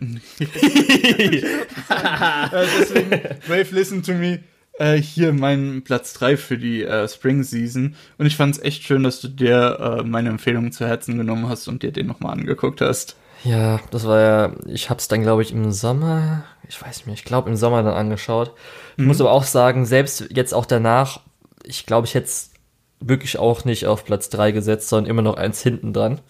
deswegen 2.50 3.10
Wave 3.46 3.74
Listen 3.74 4.02
to 4.02 4.12
Me 4.12 4.40
äh, 4.78 4.96
hier 4.96 5.32
mein 5.32 5.82
Platz 5.84 6.14
3 6.14 6.36
für 6.36 6.58
die 6.58 6.82
äh, 6.82 7.08
Spring 7.08 7.42
Season. 7.42 7.94
Und 8.18 8.26
ich 8.26 8.36
fand 8.36 8.56
es 8.56 8.62
echt 8.62 8.82
schön, 8.82 9.02
dass 9.02 9.20
du 9.20 9.28
dir 9.28 9.98
äh, 10.00 10.02
meine 10.02 10.30
Empfehlung 10.30 10.72
zu 10.72 10.86
Herzen 10.86 11.16
genommen 11.16 11.48
hast 11.48 11.68
und 11.68 11.82
dir 11.82 11.92
den 11.92 12.06
nochmal 12.06 12.32
angeguckt 12.32 12.80
hast. 12.80 13.16
Ja, 13.44 13.80
das 13.90 14.06
war 14.06 14.20
ja, 14.20 14.52
ich 14.66 14.88
hab's 14.88 15.06
dann, 15.08 15.22
glaube 15.22 15.42
ich, 15.42 15.52
im 15.52 15.70
Sommer, 15.70 16.44
ich 16.66 16.80
weiß 16.80 16.96
nicht 16.96 17.06
mehr, 17.06 17.14
ich 17.14 17.24
glaube 17.24 17.50
im 17.50 17.56
Sommer 17.56 17.82
dann 17.82 17.94
angeschaut. 17.94 18.52
Ich 18.96 19.02
mhm. 19.02 19.08
muss 19.08 19.20
aber 19.20 19.32
auch 19.32 19.44
sagen, 19.44 19.84
selbst 19.84 20.28
jetzt 20.30 20.54
auch 20.54 20.64
danach, 20.64 21.20
ich 21.62 21.84
glaube, 21.84 22.06
ich 22.06 22.14
hätte 22.14 22.26
es 22.26 22.53
wirklich 23.00 23.38
auch 23.38 23.64
nicht 23.64 23.86
auf 23.86 24.04
Platz 24.04 24.28
3 24.30 24.52
gesetzt, 24.52 24.88
sondern 24.88 25.10
immer 25.10 25.22
noch 25.22 25.36
eins 25.36 25.62
hinten 25.62 25.92
dran. 25.92 26.20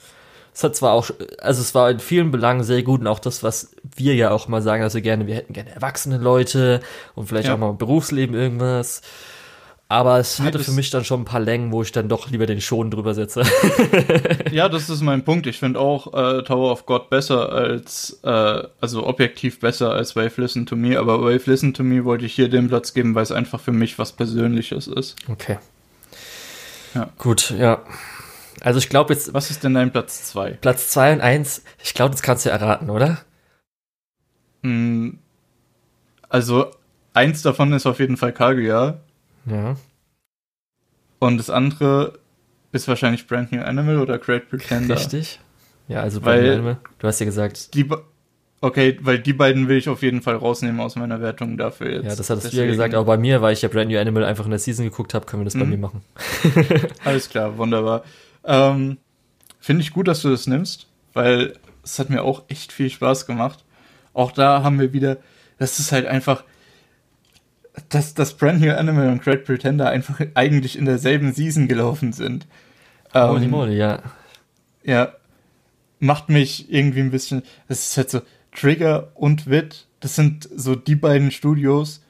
Es 0.55 0.62
hat 0.62 0.77
zwar 0.77 0.92
auch, 0.92 1.11
also 1.40 1.61
es 1.61 1.74
war 1.74 1.90
in 1.90 1.98
vielen 1.98 2.31
Belangen 2.31 2.62
sehr 2.62 2.85
gut 2.85 3.00
und 3.00 3.09
auch 3.09 3.18
das, 3.18 3.42
was 3.42 3.74
wir 3.96 4.14
ja 4.14 4.31
auch 4.31 4.46
mal 4.46 4.62
sagen, 4.62 4.83
dass 4.83 4.94
wir 4.94 5.03
gerne, 5.03 5.27
wir 5.27 5.35
hätten 5.35 5.53
gerne 5.53 5.74
erwachsene 5.74 6.18
Leute 6.18 6.81
und 7.16 7.27
vielleicht 7.27 7.48
ja. 7.48 7.55
auch 7.55 7.59
mal 7.59 7.70
im 7.70 7.79
Berufsleben 7.79 8.37
irgendwas. 8.37 9.03
Aber 9.88 10.18
es 10.18 10.40
hatte 10.40 10.59
für 10.61 10.72
mich 10.72 10.90
dann 10.90 11.05
schon 11.05 11.22
ein 11.22 11.24
paar 11.27 11.40
Längen, 11.40 11.70
wo 11.70 11.83
ich 11.83 11.92
dann 11.92 12.09
doch 12.09 12.31
lieber 12.31 12.46
den 12.46 12.61
Schon 12.61 12.90
drüber 12.90 13.14
setze. 13.14 13.42
ja, 14.50 14.68
das 14.68 14.88
ist 14.90 15.03
mein 15.03 15.24
Punkt. 15.24 15.46
Ich 15.46 15.59
finde 15.59 15.79
auch 15.79 16.07
äh, 16.14 16.42
Tower 16.42 16.72
of 16.72 16.87
God 16.87 17.11
besser 17.11 17.53
als, 17.53 18.18
äh, 18.22 18.62
also 18.81 19.07
objektiv 19.07 19.61
besser 19.61 19.92
als 19.92 20.16
Wave 20.16 20.40
Listen 20.40 20.66
to 20.66 20.74
Me, 20.74 20.98
aber 20.98 21.20
Wave 21.20 21.50
Listen 21.50 21.74
to 21.74 21.83
Me 21.83 22.05
wollte 22.05 22.24
ich 22.24 22.35
hier 22.35 22.48
den 22.48 22.68
Platz 22.68 22.94
geben, 22.94 23.14
weil 23.14 23.24
es 23.24 23.33
einfach 23.33 23.61
für 23.61 23.72
mich 23.72 23.98
was 23.98 24.12
Persönliches 24.12 24.87
ist. 24.87 25.16
Okay. 25.29 25.59
Ja. 26.94 27.11
Gut, 27.18 27.50
ja. 27.50 27.83
Also 28.61 28.78
ich 28.78 28.88
glaube 28.88 29.12
jetzt. 29.12 29.35
Was 29.35 29.50
ist 29.50 29.64
denn 29.64 29.74
dein 29.74 29.92
Platz 29.92 30.24
2? 30.24 30.52
Platz 30.52 30.88
2 30.88 31.14
und 31.14 31.20
1, 31.20 31.62
ich 31.83 31.94
glaube, 31.94 32.12
das 32.12 32.22
kannst 32.22 32.46
du 32.46 32.50
erraten, 32.50 32.88
oder? 32.90 33.18
Hm, 34.62 35.18
also, 36.28 36.70
eins 37.12 37.42
davon 37.42 37.72
ist 37.72 37.87
auf 37.87 38.00
jeden 38.00 38.16
Fall 38.16 38.33
Kaguya. 38.33 38.98
Ja. 39.46 39.76
Und 41.20 41.38
das 41.38 41.48
andere 41.48 42.18
ist 42.72 42.88
wahrscheinlich 42.88 43.26
Brand 43.26 43.52
New 43.52 43.62
Animal 43.62 43.98
oder 43.98 44.18
Great 44.18 44.48
Pretender. 44.48 44.96
Richtig. 44.96 45.38
Ja, 45.87 46.00
also 46.00 46.20
Brand 46.20 46.42
New 46.42 46.52
Animal. 46.52 46.76
Du 46.98 47.07
hast 47.07 47.20
ja 47.20 47.26
gesagt. 47.26 47.74
Die, 47.74 47.88
okay, 48.64 48.98
weil 49.03 49.18
die 49.18 49.35
beiden 49.35 49.68
will 49.68 49.77
ich 49.77 49.88
auf 49.88 50.03
jeden 50.03 50.22
Fall 50.22 50.37
rausnehmen 50.37 50.81
aus 50.81 50.96
meiner 50.96 51.20
Wertung 51.20 51.59
dafür 51.59 51.90
jetzt. 51.90 52.05
Ja, 52.05 52.16
das 52.16 52.31
hattest 52.31 52.46
Deswegen. 52.46 52.62
du 52.62 52.64
ja 52.64 52.70
gesagt, 52.70 52.94
aber 52.94 53.05
bei 53.05 53.18
mir, 53.18 53.42
weil 53.42 53.53
ich 53.53 53.62
ja 53.62 53.68
Brand 53.68 53.90
New 53.90 53.98
Animal 53.98 54.24
einfach 54.24 54.46
in 54.46 54.50
der 54.50 54.59
Season 54.59 54.87
geguckt 54.87 55.12
habe, 55.12 55.27
können 55.27 55.42
wir 55.42 55.44
das 55.44 55.55
mhm. 55.55 55.61
bei 55.61 55.66
mir 55.66 55.79
machen. 55.79 56.03
Alles 57.05 57.29
klar, 57.29 57.59
wunderbar. 57.59 58.05
Ähm, 58.44 58.96
Finde 59.61 59.83
ich 59.83 59.92
gut, 59.92 60.09
dass 60.09 60.22
du 60.22 60.31
das 60.31 60.46
nimmst, 60.46 60.88
weil 61.12 61.55
es 61.83 61.98
hat 61.98 62.09
mir 62.09 62.22
auch 62.22 62.44
echt 62.48 62.72
viel 62.72 62.88
Spaß 62.88 63.27
gemacht. 63.27 63.64
Auch 64.14 64.33
da 64.33 64.62
haben 64.62 64.81
wir 64.81 64.92
wieder, 64.92 65.18
das 65.59 65.79
ist 65.79 65.92
halt 65.92 66.07
einfach, 66.07 66.44
dass 67.90 68.14
das 68.14 68.35
Brand 68.35 68.61
New 68.61 68.72
Animal 68.72 69.09
und 69.09 69.22
Great 69.22 69.44
Pretender 69.44 69.90
einfach 69.90 70.20
eigentlich 70.35 70.79
in 70.79 70.87
derselben 70.87 71.33
Season 71.33 71.68
gelaufen 71.68 72.12
sind. 72.12 72.46
Holy 73.12 73.44
ähm, 73.44 73.50
moly, 73.50 73.77
ja. 73.77 74.00
Ja, 74.85 75.12
macht 75.98 76.29
mich 76.29 76.70
irgendwie 76.72 77.00
ein 77.00 77.11
bisschen, 77.11 77.42
es 77.68 77.90
ist 77.90 77.96
halt 77.96 78.11
so, 78.11 78.20
Trigger 78.55 79.11
und 79.14 79.49
Wit, 79.51 79.87
das 80.01 80.14
sind 80.14 80.49
so 80.55 80.75
die 80.75 80.95
beiden 80.95 81.31
Studios, 81.31 82.03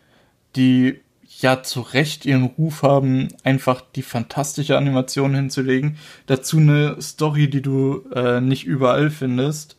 die 0.56 1.00
ja 1.40 1.62
zu 1.62 1.80
Recht 1.80 2.26
ihren 2.26 2.44
Ruf 2.44 2.82
haben, 2.82 3.28
einfach 3.42 3.82
die 3.94 4.02
fantastische 4.02 4.76
Animation 4.76 5.34
hinzulegen. 5.34 5.96
Dazu 6.26 6.58
eine 6.58 7.00
Story, 7.00 7.50
die 7.50 7.62
du 7.62 8.04
äh, 8.14 8.40
nicht 8.40 8.64
überall 8.64 9.10
findest. 9.10 9.76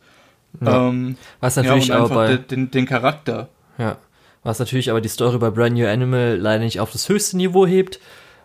Ja. 0.60 0.88
Ähm, 0.88 1.16
Was 1.40 1.56
natürlich 1.56 1.88
ja, 1.88 2.02
auch 2.02 2.10
bei 2.10 2.36
den, 2.36 2.70
den 2.70 2.86
Charakter. 2.86 3.48
Ja. 3.78 3.96
Was 4.42 4.58
natürlich 4.58 4.90
aber 4.90 5.00
die 5.00 5.08
Story 5.08 5.38
bei 5.38 5.50
Brand 5.50 5.76
New 5.76 5.86
Animal 5.86 6.36
leider 6.36 6.64
nicht 6.64 6.80
auf 6.80 6.92
das 6.92 7.08
höchste 7.08 7.36
Niveau 7.36 7.66
hebt, 7.66 8.00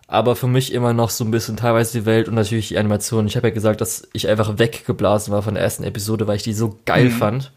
aber 0.08 0.34
für 0.34 0.48
mich 0.48 0.72
immer 0.72 0.92
noch 0.92 1.10
so 1.10 1.24
ein 1.24 1.30
bisschen 1.30 1.56
teilweise 1.56 2.00
die 2.00 2.06
Welt 2.06 2.28
und 2.28 2.34
natürlich 2.34 2.68
die 2.68 2.78
Animation. 2.78 3.26
Ich 3.26 3.36
habe 3.36 3.48
ja 3.48 3.54
gesagt, 3.54 3.80
dass 3.80 4.08
ich 4.12 4.28
einfach 4.28 4.58
weggeblasen 4.58 5.32
war 5.32 5.42
von 5.42 5.54
der 5.54 5.62
ersten 5.62 5.84
Episode, 5.84 6.26
weil 6.26 6.36
ich 6.36 6.42
die 6.42 6.54
so 6.54 6.78
geil 6.84 7.06
mhm. 7.06 7.12
fand 7.12 7.52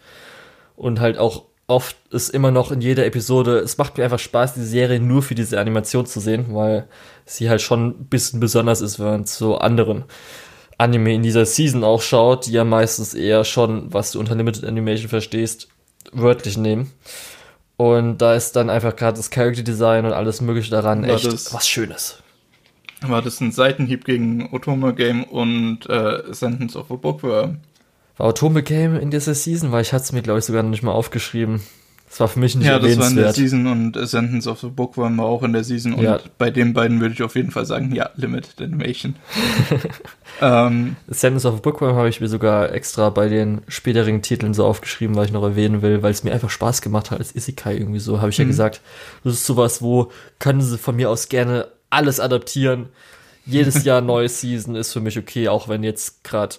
und 0.76 1.00
halt 1.00 1.18
auch 1.18 1.46
oft 1.68 1.98
ist 2.12 2.30
immer 2.30 2.52
noch 2.52 2.72
in 2.72 2.82
jeder 2.82 3.06
Episode, 3.06 3.58
es 3.60 3.78
macht 3.78 3.98
mir 3.98 4.04
einfach 4.04 4.20
Spaß, 4.20 4.54
die 4.54 4.64
Serie 4.64 5.00
nur 5.00 5.24
für 5.24 5.36
diese 5.36 5.60
Animation 5.60 6.06
zu 6.06 6.20
sehen, 6.20 6.48
weil 6.50 6.88
sie 7.26 7.50
halt 7.50 7.62
schon 7.62 7.88
ein 7.88 8.06
bisschen 8.06 8.40
besonders 8.40 8.82
ist, 8.82 9.00
wenn 9.00 9.06
man 9.06 9.26
zu 9.26 9.58
anderen 9.58 10.06
Anime 10.78 11.14
in 11.14 11.24
dieser 11.24 11.46
Season 11.46 11.84
auch 11.84 12.02
schaut, 12.02 12.46
die 12.46 12.52
ja 12.52 12.64
meistens 12.64 13.14
eher 13.14 13.44
schon, 13.46 13.94
was 13.94 14.12
du 14.12 14.20
unter 14.20 14.36
Limited 14.36 14.66
Animation 14.66 15.10
verstehst, 15.10 15.70
wörtlich 16.12 16.58
nehmen. 16.58 16.92
Und 17.78 18.20
da 18.20 18.36
ist 18.36 18.56
dann 18.56 18.70
einfach 18.70 18.96
gerade 18.96 19.18
das 19.18 19.30
Character 19.30 19.64
Design 19.64 20.06
und 20.06 20.14
alles 20.14 20.42
mögliche 20.42 20.72
daran 20.72 21.04
war 21.04 21.16
echt 21.16 21.26
das, 21.26 21.54
was 21.54 21.68
Schönes. 21.68 22.22
War 23.02 23.22
das 23.22 23.42
ein 23.42 23.52
Seitenhieb 23.52 24.06
gegen 24.06 24.50
Otome 24.54 24.94
Game 24.94 25.24
und 25.24 25.90
äh, 25.90 26.34
Sentence 26.34 26.76
of 26.76 26.92
a 26.92 26.96
Bookworm? 26.96 27.60
War 28.18 28.28
Otome 28.28 28.64
Game 28.64 28.98
in 28.98 29.12
dieser 29.12 29.36
Season? 29.36 29.72
Weil 29.72 29.82
ich 29.82 29.94
hatte 29.94 30.04
es 30.04 30.12
mir, 30.12 30.22
glaube 30.22 30.40
ich, 30.40 30.46
sogar 30.46 30.64
noch 30.64 30.70
nicht 30.70 30.84
mal 30.84 30.92
aufgeschrieben. 30.92 31.62
Das 32.10 32.20
war 32.20 32.28
für 32.30 32.40
mich 32.40 32.56
nicht 32.56 32.68
Ja, 32.68 32.80
das 32.80 32.98
war 32.98 33.10
in 33.10 33.16
der 33.18 33.34
Season 33.34 33.68
und 33.68 33.98
Sentence 34.08 34.48
of 34.48 34.62
the 34.62 34.68
Bookworm 34.68 35.18
war 35.18 35.26
auch 35.26 35.44
in 35.44 35.52
der 35.52 35.66
Season. 35.66 36.00
Ja. 36.02 36.16
Und 36.16 36.38
bei 36.38 36.50
den 36.50 36.74
beiden 36.74 37.02
würde 37.02 37.14
ich 37.14 37.24
auf 37.24 37.36
jeden 37.36 37.52
Fall 37.52 37.66
sagen, 37.66 37.94
ja, 37.94 38.10
Limited 38.16 38.62
Animation. 38.62 39.16
ähm, 40.42 40.96
Sentence 41.10 41.46
of 41.46 41.56
the 41.56 41.62
Bookworm 41.62 41.96
habe 41.98 42.08
ich 42.08 42.22
mir 42.22 42.30
sogar 42.30 42.72
extra 42.72 43.10
bei 43.10 43.28
den 43.28 43.64
späteren 43.68 44.22
Titeln 44.22 44.54
so 44.54 44.66
aufgeschrieben, 44.66 45.16
weil 45.18 45.26
ich 45.26 45.34
noch 45.34 45.44
erwähnen 45.44 45.82
will, 45.82 46.04
weil 46.04 46.12
es 46.12 46.24
mir 46.24 46.32
einfach 46.32 46.50
Spaß 46.50 46.82
gemacht 46.82 47.12
hat 47.12 47.20
als 47.20 47.36
Isekai 47.36 47.76
irgendwie 47.76 48.00
so. 48.00 48.22
Habe 48.22 48.30
ich 48.30 48.38
ja 48.38 48.46
mhm. 48.46 48.50
gesagt, 48.50 48.80
das 49.26 49.34
ist 49.34 49.46
sowas, 49.46 49.82
wo 49.82 50.10
können 50.40 50.62
sie 50.62 50.78
von 50.78 50.96
mir 50.96 51.10
aus 51.10 51.28
gerne 51.28 51.68
alles 51.90 52.22
adaptieren. 52.22 52.88
Jedes 53.46 53.84
Jahr 53.84 54.00
neue 54.00 54.30
Season 54.30 54.76
ist 54.76 54.94
für 54.94 55.02
mich 55.02 55.18
okay, 55.18 55.50
auch 55.50 55.68
wenn 55.68 55.84
jetzt 55.84 56.24
gerade 56.24 56.56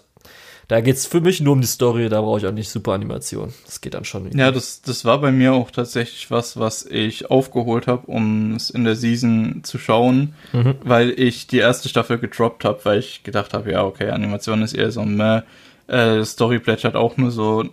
da 0.68 0.80
geht's 0.80 1.06
für 1.06 1.20
mich 1.20 1.40
nur 1.40 1.52
um 1.52 1.60
die 1.60 1.66
Story, 1.66 2.08
da 2.08 2.20
brauche 2.20 2.38
ich 2.38 2.46
auch 2.46 2.52
nicht 2.52 2.68
super 2.68 2.92
Animation. 2.92 3.54
Das 3.64 3.80
geht 3.80 3.94
dann 3.94 4.04
schon. 4.04 4.24
Irgendwie. 4.24 4.38
Ja, 4.38 4.50
das, 4.50 4.82
das 4.82 5.04
war 5.04 5.20
bei 5.20 5.30
mir 5.30 5.52
auch 5.52 5.70
tatsächlich 5.70 6.30
was, 6.30 6.58
was 6.58 6.84
ich 6.84 7.30
aufgeholt 7.30 7.86
habe, 7.86 8.06
um 8.06 8.54
es 8.56 8.70
in 8.70 8.84
der 8.84 8.96
Season 8.96 9.60
zu 9.62 9.78
schauen, 9.78 10.34
mhm. 10.52 10.74
weil 10.82 11.10
ich 11.10 11.46
die 11.46 11.58
erste 11.58 11.88
Staffel 11.88 12.18
gedroppt 12.18 12.64
habe, 12.64 12.84
weil 12.84 12.98
ich 12.98 13.22
gedacht 13.22 13.54
habe, 13.54 13.70
ja, 13.70 13.84
okay, 13.84 14.10
Animation 14.10 14.62
ist 14.62 14.72
eher 14.72 14.90
so 14.90 15.04
meh, 15.04 15.42
äh, 15.86 16.24
Story 16.24 16.58
plätschert 16.58 16.96
auch 16.96 17.16
nur 17.16 17.30
so 17.30 17.64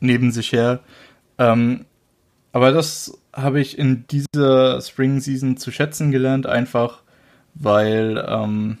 neben 0.00 0.32
sich 0.32 0.50
her. 0.50 0.80
Ähm, 1.38 1.84
aber 2.50 2.72
das 2.72 3.18
habe 3.32 3.60
ich 3.60 3.78
in 3.78 4.04
dieser 4.10 4.80
Spring 4.80 5.20
Season 5.20 5.56
zu 5.56 5.70
schätzen 5.70 6.10
gelernt, 6.10 6.46
einfach 6.46 7.02
weil 7.54 8.22
ähm, 8.28 8.78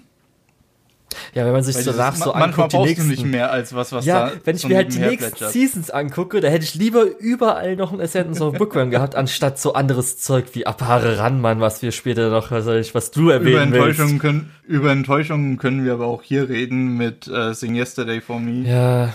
ja, 1.34 1.44
wenn 1.44 1.52
man 1.52 1.62
sich 1.62 1.76
so 1.76 1.92
nach 1.92 2.14
so 2.14 2.32
anguckt, 2.32 2.72
die 2.72 2.78
nächsten, 2.78 3.08
nicht 3.08 3.24
mehr 3.24 3.50
als 3.50 3.74
was, 3.74 3.92
was 3.92 4.04
ja, 4.04 4.30
da 4.30 4.32
wenn 4.44 4.56
ich 4.56 4.66
mir 4.66 4.76
halt 4.76 4.94
die 4.94 4.98
nächsten. 4.98 5.48
Seasons 5.48 5.90
angucke, 5.90 6.40
da 6.40 6.48
hätte 6.48 6.64
ich 6.64 6.74
lieber 6.74 7.04
überall 7.18 7.76
noch 7.76 7.92
ein 7.92 8.00
Ascendance 8.00 8.42
of 8.44 8.56
Bookworm 8.58 8.90
gehabt, 8.90 9.14
anstatt 9.14 9.58
so 9.58 9.74
anderes 9.74 10.18
Zeug 10.18 10.46
wie 10.52 10.66
Apare 10.66 11.18
Ranman, 11.18 11.60
was 11.60 11.82
wir 11.82 11.92
später 11.92 12.30
noch, 12.30 12.50
was, 12.50 12.66
ich, 12.66 12.94
was 12.94 13.10
du 13.10 13.30
erwähnen 13.30 13.68
über 13.68 13.78
Enttäuschungen 13.78 14.10
willst. 14.10 14.22
Können, 14.22 14.52
über 14.66 14.90
Enttäuschungen 14.92 15.58
können 15.58 15.84
wir 15.84 15.94
aber 15.94 16.06
auch 16.06 16.22
hier 16.22 16.48
reden 16.48 16.96
mit 16.96 17.28
äh, 17.28 17.54
Sing 17.54 17.74
Yesterday 17.74 18.20
for 18.20 18.40
Me. 18.40 18.68
Ja. 18.68 19.14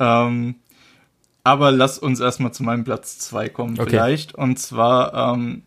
Ähm, 0.00 0.56
aber 1.44 1.72
lass 1.72 1.98
uns 1.98 2.20
erstmal 2.20 2.52
zu 2.52 2.62
meinem 2.62 2.84
Platz 2.84 3.18
zwei 3.18 3.48
kommen 3.48 3.80
okay. 3.80 3.90
vielleicht. 3.90 4.34
Und 4.34 4.58
zwar 4.58 5.34
ähm, 5.34 5.62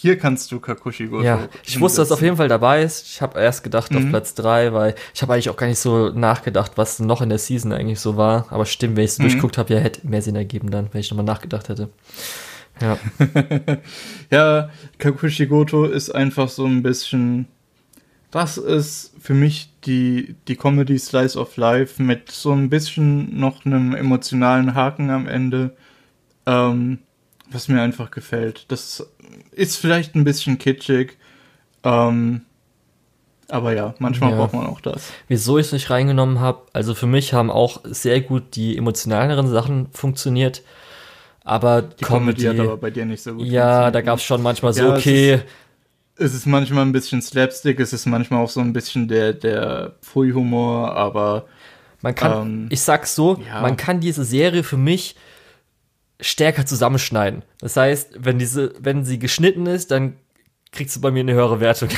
hier 0.00 0.16
kannst 0.16 0.52
du 0.52 0.60
Kakushi 0.60 1.06
Goto. 1.06 1.24
Ja, 1.24 1.48
ich 1.64 1.80
wusste, 1.80 2.00
dass 2.00 2.12
auf 2.12 2.22
jeden 2.22 2.36
Fall 2.36 2.46
dabei 2.46 2.82
ist. 2.82 3.04
Ich 3.06 3.20
habe 3.20 3.40
erst 3.40 3.64
gedacht 3.64 3.90
mhm. 3.90 3.98
auf 3.98 4.08
Platz 4.08 4.34
3, 4.34 4.72
weil 4.72 4.94
ich 5.12 5.22
habe 5.22 5.32
eigentlich 5.32 5.50
auch 5.50 5.56
gar 5.56 5.66
nicht 5.66 5.80
so 5.80 6.10
nachgedacht, 6.10 6.72
was 6.76 7.00
noch 7.00 7.20
in 7.20 7.28
der 7.28 7.38
Season 7.38 7.72
eigentlich 7.72 7.98
so 7.98 8.16
war. 8.16 8.46
Aber 8.50 8.64
stimmt, 8.64 8.96
wenn 8.96 9.04
ich 9.04 9.10
es 9.10 9.18
mhm. 9.18 9.24
durchguckt 9.24 9.58
habe, 9.58 9.74
ja, 9.74 9.80
hätte 9.80 10.06
mehr 10.06 10.22
Sinn 10.22 10.36
ergeben 10.36 10.70
dann, 10.70 10.88
wenn 10.92 11.00
ich 11.00 11.10
nochmal 11.10 11.26
nachgedacht 11.26 11.68
hätte. 11.68 11.88
Ja. 12.80 12.96
ja, 14.30 14.70
Kakushi 14.98 15.46
Goto 15.46 15.84
ist 15.84 16.10
einfach 16.10 16.48
so 16.48 16.64
ein 16.64 16.84
bisschen 16.84 17.48
das 18.30 18.58
ist 18.58 19.14
für 19.18 19.34
mich 19.34 19.70
die, 19.86 20.36
die 20.48 20.56
Comedy 20.56 20.98
Slice 20.98 21.38
of 21.38 21.56
Life 21.56 22.02
mit 22.02 22.30
so 22.30 22.52
ein 22.52 22.68
bisschen 22.68 23.40
noch 23.40 23.64
einem 23.64 23.94
emotionalen 23.94 24.74
Haken 24.74 25.10
am 25.10 25.26
Ende, 25.26 25.74
ähm, 26.46 26.98
was 27.50 27.68
mir 27.68 27.80
einfach 27.82 28.10
gefällt. 28.10 28.66
Das 28.68 29.06
ist 29.52 29.76
vielleicht 29.76 30.14
ein 30.14 30.24
bisschen 30.24 30.58
kitschig, 30.58 31.16
ähm, 31.84 32.42
aber 33.48 33.72
ja, 33.72 33.94
manchmal 33.98 34.30
ja. 34.30 34.36
braucht 34.36 34.52
man 34.52 34.66
auch 34.66 34.80
das. 34.80 35.10
Wieso 35.26 35.58
ich 35.58 35.66
es 35.66 35.72
nicht 35.72 35.90
reingenommen 35.90 36.40
habe, 36.40 36.62
also 36.72 36.94
für 36.94 37.06
mich 37.06 37.32
haben 37.32 37.50
auch 37.50 37.80
sehr 37.84 38.20
gut 38.20 38.56
die 38.56 38.76
emotionaleren 38.76 39.48
Sachen 39.48 39.88
funktioniert. 39.92 40.62
Aber 41.44 41.80
die 41.80 42.04
Comedy, 42.04 42.42
Comedy 42.42 42.58
hat 42.58 42.66
aber 42.66 42.76
bei 42.76 42.90
dir 42.90 43.06
nicht 43.06 43.22
so 43.22 43.34
gut 43.34 43.46
Ja, 43.46 43.90
da 43.90 44.02
gab 44.02 44.18
es 44.18 44.24
schon 44.24 44.42
manchmal 44.42 44.74
so, 44.74 44.82
ja, 44.82 44.94
okay, 44.94 45.40
es 46.16 46.34
ist 46.34 46.46
manchmal 46.46 46.84
ein 46.84 46.92
bisschen 46.92 47.22
Slapstick, 47.22 47.80
es 47.80 47.94
ist 47.94 48.04
manchmal 48.04 48.44
auch 48.44 48.50
so 48.50 48.60
ein 48.60 48.74
bisschen 48.74 49.08
der, 49.08 49.32
der 49.32 49.94
Pfui-Humor, 50.02 50.94
aber. 50.94 51.46
Man 52.02 52.14
kann, 52.14 52.42
ähm, 52.42 52.66
ich 52.70 52.82
sag's 52.82 53.14
so, 53.14 53.40
ja. 53.48 53.62
man 53.62 53.76
kann 53.76 54.00
diese 54.00 54.24
Serie 54.24 54.62
für 54.62 54.76
mich 54.76 55.16
stärker 56.20 56.66
zusammenschneiden. 56.66 57.42
Das 57.60 57.76
heißt, 57.76 58.18
wenn 58.18 58.38
diese, 58.38 58.74
wenn 58.80 59.04
sie 59.04 59.18
geschnitten 59.18 59.66
ist, 59.66 59.90
dann 59.90 60.14
kriegst 60.72 60.96
du 60.96 61.00
bei 61.00 61.10
mir 61.10 61.20
eine 61.20 61.34
höhere 61.34 61.60
Wertung. 61.60 61.88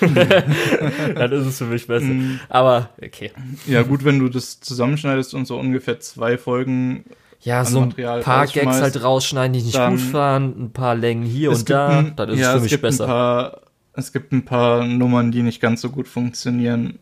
dann 0.00 1.32
ist 1.32 1.46
es 1.46 1.58
für 1.58 1.64
mich 1.64 1.86
besser. 1.86 2.06
Mm. 2.06 2.40
Aber 2.48 2.90
okay. 3.02 3.32
Ja, 3.66 3.82
gut, 3.82 4.04
wenn 4.04 4.18
du 4.18 4.28
das 4.28 4.60
zusammenschneidest 4.60 5.34
und 5.34 5.46
so 5.46 5.58
ungefähr 5.58 6.00
zwei 6.00 6.38
Folgen 6.38 7.04
ja, 7.40 7.64
so 7.64 7.80
ein 7.80 7.92
paar 8.22 8.46
Gags 8.46 8.80
halt 8.80 9.02
rausschneiden, 9.02 9.52
die 9.52 9.62
nicht 9.62 9.78
gut 9.78 10.12
waren, 10.12 10.64
ein 10.64 10.70
paar 10.72 10.94
Längen 10.94 11.24
hier 11.24 11.50
und 11.50 11.68
da, 11.68 12.00
ein, 12.00 12.16
dann 12.16 12.30
ist 12.30 12.40
ja, 12.40 12.54
es 12.54 12.56
für 12.56 12.62
mich 12.62 12.80
besser. 12.80 13.06
Paar, 13.06 13.60
es 13.92 14.12
gibt 14.12 14.32
ein 14.32 14.44
paar 14.44 14.84
Nummern, 14.84 15.30
die 15.30 15.42
nicht 15.42 15.60
ganz 15.60 15.80
so 15.80 15.90
gut 15.90 16.08
funktionieren. 16.08 16.98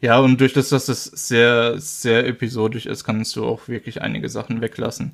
Ja, 0.00 0.18
und 0.18 0.40
durch 0.40 0.52
das, 0.52 0.68
dass 0.68 0.88
es 0.88 1.04
sehr, 1.04 1.78
sehr 1.78 2.26
episodisch 2.26 2.86
ist, 2.86 3.04
kannst 3.04 3.34
du 3.36 3.44
auch 3.44 3.68
wirklich 3.68 4.02
einige 4.02 4.28
Sachen 4.28 4.60
weglassen. 4.60 5.12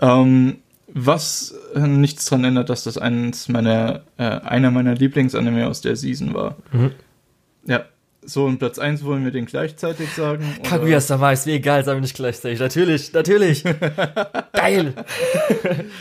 Ähm, 0.00 0.58
was 0.88 1.54
nichts 1.74 2.24
daran 2.24 2.44
ändert, 2.44 2.70
dass 2.70 2.84
das 2.84 2.98
eines 2.98 3.48
meiner, 3.48 4.02
äh, 4.16 4.24
einer 4.24 4.70
meiner 4.70 4.94
Lieblingsanime 4.94 5.68
aus 5.68 5.82
der 5.82 5.96
Season 5.96 6.34
war. 6.34 6.56
Mhm. 6.72 6.92
Ja, 7.66 7.84
so, 8.22 8.44
und 8.44 8.58
Platz 8.58 8.78
1 8.78 9.04
wollen 9.04 9.24
wir 9.24 9.30
den 9.30 9.46
gleichzeitig 9.46 10.12
sagen? 10.12 10.44
Kaguya-sama 10.62 11.32
ist 11.32 11.46
mir 11.46 11.54
egal, 11.54 11.84
sagen 11.84 11.98
wir 11.98 12.02
nicht 12.02 12.16
gleichzeitig. 12.16 12.58
Natürlich, 12.58 13.12
natürlich. 13.12 13.64
Geil. 14.52 14.92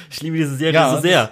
ich 0.10 0.22
liebe 0.22 0.38
diese 0.38 0.56
Serie 0.56 0.74
ja, 0.74 0.96
so 0.96 1.02
sehr. 1.02 1.30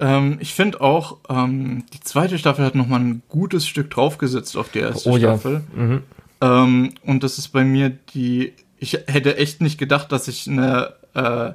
Ähm, 0.00 0.38
ich 0.40 0.54
finde 0.54 0.80
auch, 0.80 1.18
ähm, 1.28 1.84
die 1.92 2.00
zweite 2.00 2.38
Staffel 2.38 2.64
hat 2.64 2.74
nochmal 2.74 3.00
ein 3.00 3.22
gutes 3.28 3.66
Stück 3.66 3.90
draufgesetzt 3.90 4.56
auf 4.56 4.70
die 4.70 4.78
erste 4.78 5.10
oh, 5.10 5.18
Staffel. 5.18 5.62
Ja. 5.76 5.82
Mhm. 5.82 6.02
Ähm, 6.40 6.94
und 7.04 7.22
das 7.22 7.38
ist 7.38 7.48
bei 7.48 7.64
mir 7.64 7.90
die. 7.90 8.54
Ich 8.78 8.94
hätte 8.94 9.36
echt 9.36 9.60
nicht 9.60 9.76
gedacht, 9.76 10.10
dass 10.10 10.26
ich 10.26 10.48
eine 10.48 10.94
äh, 11.12 11.52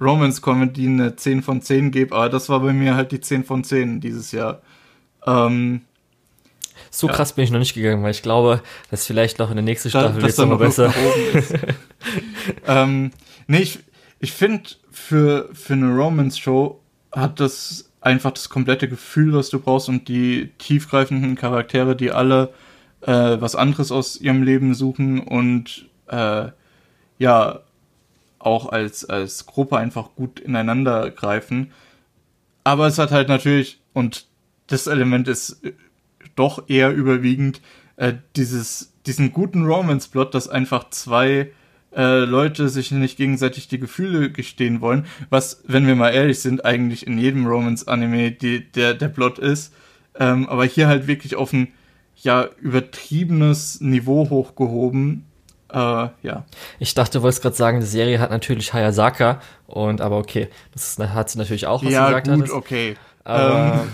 Romance-Comedy 0.00 0.86
eine 0.86 1.16
10 1.16 1.42
von 1.42 1.60
10 1.60 1.90
gebe, 1.90 2.14
aber 2.14 2.30
das 2.30 2.48
war 2.48 2.60
bei 2.60 2.72
mir 2.72 2.96
halt 2.96 3.12
die 3.12 3.20
10 3.20 3.44
von 3.44 3.64
10 3.64 4.00
dieses 4.00 4.32
Jahr. 4.32 4.62
Ähm, 5.26 5.82
so 6.90 7.06
ja. 7.06 7.12
krass 7.12 7.34
bin 7.34 7.44
ich 7.44 7.50
noch 7.50 7.58
nicht 7.58 7.74
gegangen, 7.74 8.02
weil 8.02 8.12
ich 8.12 8.22
glaube, 8.22 8.62
dass 8.90 9.04
vielleicht 9.04 9.38
noch 9.38 9.50
in 9.50 9.56
der 9.56 9.64
nächsten 9.64 9.90
Staffel 9.90 10.22
wird 10.22 10.30
es 10.30 10.38
noch 10.38 10.58
besser. 10.58 10.94
ähm, 12.66 13.10
nee, 13.46 13.58
ich, 13.58 13.80
ich 14.20 14.32
finde, 14.32 14.70
für, 14.90 15.50
für 15.52 15.74
eine 15.74 15.94
Romance-Show 15.94 16.80
hat 17.12 17.40
das 17.40 17.90
einfach 18.00 18.32
das 18.32 18.48
komplette 18.48 18.88
Gefühl, 18.88 19.32
was 19.32 19.50
du 19.50 19.60
brauchst 19.60 19.88
und 19.88 20.08
die 20.08 20.50
tiefgreifenden 20.58 21.34
Charaktere, 21.34 21.96
die 21.96 22.12
alle 22.12 22.52
äh, 23.02 23.12
was 23.40 23.54
anderes 23.54 23.92
aus 23.92 24.20
ihrem 24.20 24.42
Leben 24.42 24.74
suchen 24.74 25.20
und 25.20 25.88
äh, 26.06 26.48
ja, 27.18 27.60
auch 28.38 28.68
als, 28.70 29.04
als 29.04 29.46
Gruppe 29.46 29.78
einfach 29.78 30.10
gut 30.14 30.40
ineinander 30.40 31.10
greifen. 31.10 31.72
Aber 32.64 32.86
es 32.86 32.98
hat 32.98 33.10
halt 33.10 33.28
natürlich, 33.28 33.80
und 33.92 34.26
das 34.68 34.86
Element 34.86 35.26
ist 35.28 35.60
doch 36.36 36.68
eher 36.68 36.92
überwiegend 36.92 37.60
äh, 37.96 38.14
dieses, 38.36 38.92
diesen 39.06 39.32
guten 39.32 39.64
Romance-Plot, 39.64 40.34
dass 40.34 40.48
einfach 40.48 40.90
zwei 40.90 41.50
äh, 41.94 42.24
Leute 42.24 42.68
sich 42.68 42.90
nicht 42.90 43.16
gegenseitig 43.16 43.68
die 43.68 43.78
Gefühle 43.78 44.30
gestehen 44.30 44.80
wollen, 44.80 45.06
was, 45.30 45.62
wenn 45.66 45.86
wir 45.86 45.94
mal 45.94 46.10
ehrlich 46.10 46.40
sind, 46.40 46.64
eigentlich 46.64 47.06
in 47.06 47.18
jedem 47.18 47.46
Romance-Anime 47.46 48.32
der, 48.32 48.94
der 48.94 49.08
Plot 49.08 49.38
ist, 49.38 49.72
ähm, 50.18 50.48
aber 50.48 50.64
hier 50.64 50.88
halt 50.88 51.06
wirklich 51.06 51.36
auf 51.36 51.52
ein 51.52 51.68
ja 52.16 52.48
übertriebenes 52.60 53.80
Niveau 53.80 54.28
hochgehoben. 54.28 55.24
Äh, 55.72 55.76
ja. 55.76 56.44
Ich 56.78 56.94
dachte, 56.94 57.18
du 57.18 57.22
wolltest 57.22 57.42
gerade 57.42 57.56
sagen, 57.56 57.80
die 57.80 57.86
Serie 57.86 58.18
hat 58.18 58.30
natürlich 58.30 58.72
Hayasaka 58.72 59.40
und 59.66 60.00
aber 60.00 60.18
okay, 60.18 60.48
das 60.72 60.88
ist, 60.88 60.98
hat 60.98 61.30
sie 61.30 61.38
natürlich 61.38 61.66
auch, 61.66 61.84
was 61.84 61.92
ja, 61.92 62.00
du 62.00 62.06
gesagt 62.08 62.26
gut, 62.26 62.36
hattest. 62.36 62.54
okay. 62.54 62.96
Aber, 63.24 63.82
ähm. 63.84 63.92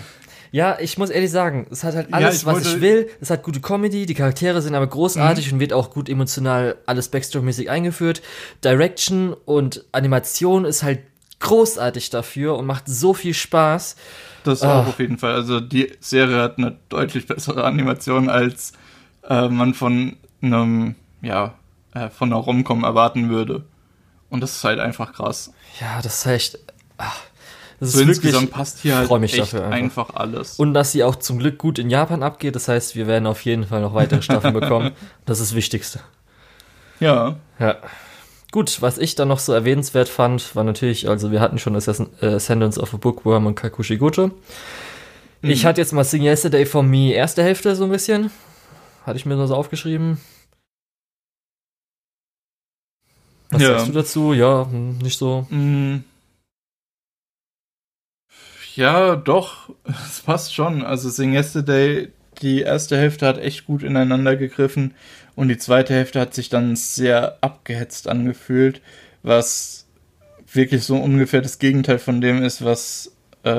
Ja, 0.55 0.79
ich 0.79 0.99
muss 0.99 1.11
ehrlich 1.11 1.33
sagen, 1.33 1.67
es 1.73 1.83
hat 1.83 1.97
halt 1.97 2.15
alles, 2.15 2.43
ja, 2.43 2.53
ich 2.53 2.57
was 2.57 2.65
ich 2.65 2.81
will. 2.81 3.11
Es 3.21 3.29
hat 3.29 3.43
gute 3.43 3.61
Comedy, 3.61 4.07
die 4.07 4.15
Charaktere 4.15 4.63
sind 4.63 4.77
aber 4.77 4.87
großartig 4.87 5.49
mhm. 5.49 5.55
und 5.55 5.59
wird 5.59 5.73
auch 5.73 5.91
gut 5.91 6.09
emotional 6.09 6.77
alles 6.87 7.13
Backstory-mäßig 7.13 7.69
eingeführt. 7.71 8.23
Direction 8.63 9.35
und 9.47 9.85
Animation 9.91 10.65
ist 10.65 10.85
halt 10.85 11.01
großartig 11.41 12.11
dafür 12.11 12.57
und 12.57 12.67
macht 12.67 12.85
so 12.87 13.15
viel 13.15 13.35
Spaß. 13.35 13.97
Das 14.45 14.63
oh. 14.63 14.67
auch 14.67 14.87
auf 14.87 15.01
jeden 15.01 15.19
Fall. 15.19 15.33
Also 15.33 15.59
die 15.59 15.91
Serie 15.99 16.43
hat 16.43 16.57
eine 16.59 16.77
deutlich 16.89 17.27
bessere 17.27 17.65
Animation, 17.65 18.31
als 18.31 18.75
äh, 19.29 19.49
man 19.49 19.75
von 19.75 20.15
einem, 20.41 20.95
ja, 21.21 21.55
äh, 21.95 22.11
von 22.11 22.33
einer 22.33 22.41
Romcom 22.41 22.85
erwarten 22.85 23.29
würde. 23.29 23.65
Und 24.31 24.41
das 24.41 24.55
ist 24.55 24.63
halt 24.63 24.79
einfach 24.79 25.15
krass. 25.15 25.53
Ja, 25.81 26.01
das 26.01 26.19
ist 26.19 26.27
echt. 26.27 26.59
Ach 26.97 27.23
das 27.85 27.93
so 27.93 28.01
ist 28.01 28.09
insgesamt 28.09 28.43
wirklich, 28.43 28.57
passt 28.57 28.79
hier 28.81 28.97
halt 28.97 29.21
mich 29.21 29.33
echt 29.33 29.43
dafür 29.43 29.67
einfach. 29.67 30.09
einfach. 30.09 30.21
alles. 30.21 30.59
Und 30.59 30.75
dass 30.75 30.93
sie 30.93 31.05
auch 31.05 31.17
zum 31.17 31.39
Glück 31.39 31.59
gut 31.59 31.79
in 31.79 31.91
Japan 31.91 32.23
abgeht. 32.23 32.55
Das 32.55 32.69
heißt, 32.69 32.97
wir 32.97 33.07
werden 33.07 33.27
auf 33.27 33.45
jeden 33.45 33.67
Fall 33.67 33.81
noch 33.81 33.95
weitere 33.95 34.23
Staffeln 34.23 34.55
bekommen. 34.61 34.93
Das 35.27 35.41
ist 35.41 35.51
das 35.51 35.57
Wichtigste. 35.57 36.01
Ja. 37.01 37.37
Ja. 37.59 37.77
Gut, 38.51 38.83
was 38.83 38.99
ich 38.99 39.17
dann 39.17 39.29
noch 39.29 39.41
so 39.41 39.53
erwähnenswert 39.53 40.09
fand, 40.09 40.55
war 40.55 40.63
natürlich, 40.63 41.09
also 41.09 41.33
wir 41.33 41.41
hatten 41.41 41.59
schon 41.59 41.75
äh, 41.75 42.27
Ascendance 42.27 42.81
of 42.81 42.95
a 42.95 42.97
Bookworm 42.97 43.47
und 43.47 43.57
Kakushigoto. 43.57 44.29
Mhm. 44.29 45.51
Ich 45.51 45.67
hatte 45.67 45.81
jetzt 45.81 45.93
mal 45.93 46.05
Sing 46.05 46.23
Yesterday 46.23 46.65
for 46.65 46.83
Me 46.83 47.13
erste 47.13 47.43
Hälfte 47.43 47.75
so 47.75 47.85
ein 47.85 47.91
bisschen. 47.91 48.31
Hatte 49.05 49.19
ich 49.19 49.27
mir 49.27 49.35
nur 49.35 49.49
so 49.49 49.55
aufgeschrieben. 49.55 50.19
Was 53.51 53.63
ja. 53.63 53.69
sagst 53.71 53.89
du 53.89 53.93
dazu? 53.93 54.33
Ja, 54.33 54.67
hm, 54.71 54.99
nicht 54.99 55.19
so. 55.19 55.47
Mhm. 55.51 56.05
Ja, 58.75 59.17
doch, 59.17 59.71
es 59.85 60.21
passt 60.21 60.55
schon. 60.55 60.83
Also 60.83 61.09
Sing 61.09 61.35
Yesterday, 61.35 62.09
die 62.43 62.63
erste 62.63 62.97
Hälfte 62.97 63.27
hat 63.27 63.39
echt 63.39 63.67
gut 63.67 63.83
ineinander 63.83 64.37
gegriffen 64.37 64.95
und 65.37 65.49
die 65.49 65.59
zweite 65.59 65.95
Hälfte 65.95 66.21
hat 66.21 66.35
sich 66.35 66.49
dann 66.49 66.77
sehr 66.77 67.39
abgehetzt 67.41 68.09
angefühlt, 68.09 68.81
was 69.23 69.87
wirklich 70.53 70.85
so 70.85 70.97
ungefähr 70.97 71.41
das 71.41 71.59
Gegenteil 71.59 71.99
von 71.99 72.21
dem 72.21 72.43
ist, 72.43 72.65
was 72.65 73.13
äh, 73.43 73.51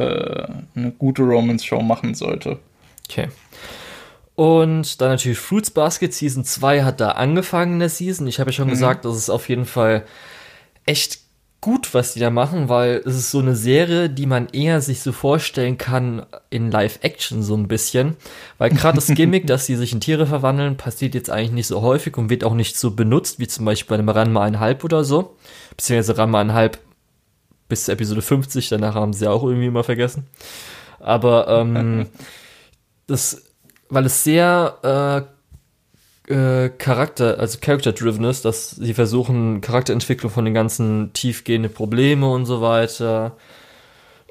eine 0.75 0.91
gute 0.97 1.23
Romance-Show 1.23 1.81
machen 1.81 2.15
sollte. 2.15 2.59
Okay. 3.09 3.29
Und 4.35 4.99
dann 4.99 5.09
natürlich 5.09 5.37
Fruits 5.37 5.71
Basket 5.71 6.13
Season 6.13 6.43
2 6.43 6.83
hat 6.83 6.99
da 6.99 7.11
angefangen 7.11 7.73
in 7.73 7.79
der 7.79 7.89
Season. 7.89 8.27
Ich 8.27 8.39
habe 8.39 8.49
ja 8.49 8.53
schon 8.53 8.67
mhm. 8.67 8.71
gesagt, 8.71 9.05
das 9.05 9.15
ist 9.15 9.29
auf 9.29 9.47
jeden 9.47 9.65
Fall 9.65 10.05
echt 10.85 11.19
gut, 11.65 11.95
was 11.95 12.13
die 12.13 12.19
da 12.19 12.29
machen, 12.29 12.69
weil 12.69 13.01
es 13.05 13.15
ist 13.15 13.31
so 13.31 13.39
eine 13.39 13.55
Serie, 13.55 14.07
die 14.07 14.27
man 14.27 14.49
eher 14.49 14.81
sich 14.81 15.01
so 15.01 15.11
vorstellen 15.11 15.79
kann 15.79 16.23
in 16.51 16.69
Live-Action 16.69 17.41
so 17.41 17.57
ein 17.57 17.67
bisschen. 17.67 18.17
Weil 18.59 18.69
gerade 18.69 18.97
das 18.97 19.07
Gimmick, 19.15 19.47
dass 19.47 19.65
sie 19.65 19.75
sich 19.75 19.91
in 19.91 19.99
Tiere 19.99 20.27
verwandeln, 20.27 20.77
passiert 20.77 21.15
jetzt 21.15 21.31
eigentlich 21.31 21.53
nicht 21.53 21.65
so 21.65 21.81
häufig 21.81 22.17
und 22.17 22.29
wird 22.29 22.43
auch 22.43 22.53
nicht 22.53 22.77
so 22.77 22.91
benutzt, 22.91 23.39
wie 23.39 23.47
zum 23.47 23.65
Beispiel 23.65 23.89
bei 23.89 23.95
einem 23.95 24.09
Ranma 24.09 24.43
einhalb 24.43 24.83
oder 24.83 25.03
so. 25.03 25.37
Beziehungsweise 25.75 26.19
Ranma 26.19 26.39
einhalb 26.39 26.77
bis 27.67 27.89
Episode 27.89 28.21
50, 28.21 28.69
danach 28.69 28.93
haben 28.93 29.13
sie 29.13 29.27
auch 29.27 29.41
irgendwie 29.41 29.65
immer 29.65 29.83
vergessen. 29.83 30.27
Aber 30.99 31.47
ähm, 31.47 32.05
das, 33.07 33.41
weil 33.89 34.05
es 34.05 34.23
sehr 34.23 35.25
äh, 35.27 35.34
äh, 36.27 36.69
Charakter, 36.69 37.39
also 37.39 37.59
Character-driven 37.59 38.23
ist, 38.25 38.45
dass 38.45 38.71
sie 38.71 38.93
versuchen, 38.93 39.61
Charakterentwicklung 39.61 40.31
von 40.31 40.45
den 40.45 40.53
ganzen 40.53 41.13
tiefgehenden 41.13 41.71
Probleme 41.71 42.29
und 42.29 42.45
so 42.45 42.61
weiter. 42.61 43.37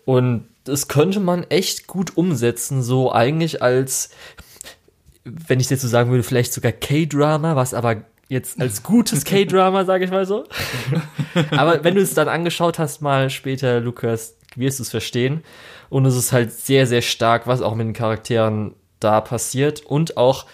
Und 0.04 0.48
das 0.64 0.88
könnte 0.88 1.20
man 1.20 1.44
echt 1.44 1.86
gut 1.86 2.16
umsetzen, 2.16 2.82
so 2.82 3.12
eigentlich 3.12 3.62
als, 3.62 4.10
wenn 5.24 5.60
ich 5.60 5.70
jetzt 5.70 5.82
so 5.82 5.88
sagen 5.88 6.10
würde, 6.10 6.22
vielleicht 6.22 6.52
sogar 6.52 6.72
K-Drama, 6.72 7.54
was 7.56 7.74
aber 7.74 8.02
jetzt 8.28 8.60
als 8.60 8.82
gutes 8.82 9.24
K-Drama, 9.24 9.84
sage 9.84 10.04
ich 10.04 10.10
mal 10.10 10.26
so. 10.26 10.44
aber 11.50 11.84
wenn 11.84 11.94
du 11.94 12.00
es 12.00 12.14
dann 12.14 12.28
angeschaut 12.28 12.78
hast, 12.78 13.02
mal 13.02 13.30
später, 13.30 13.80
Lukas, 13.80 14.36
wirst 14.56 14.78
du 14.78 14.82
es 14.82 14.90
verstehen. 14.90 15.44
Und 15.90 16.06
es 16.06 16.16
ist 16.16 16.32
halt 16.32 16.52
sehr, 16.52 16.86
sehr 16.86 17.02
stark, 17.02 17.46
was 17.46 17.62
auch 17.62 17.74
mit 17.74 17.86
den 17.86 17.92
Charakteren 17.92 18.74
da 19.00 19.20
passiert 19.20 19.84
und 19.84 20.16
auch 20.16 20.46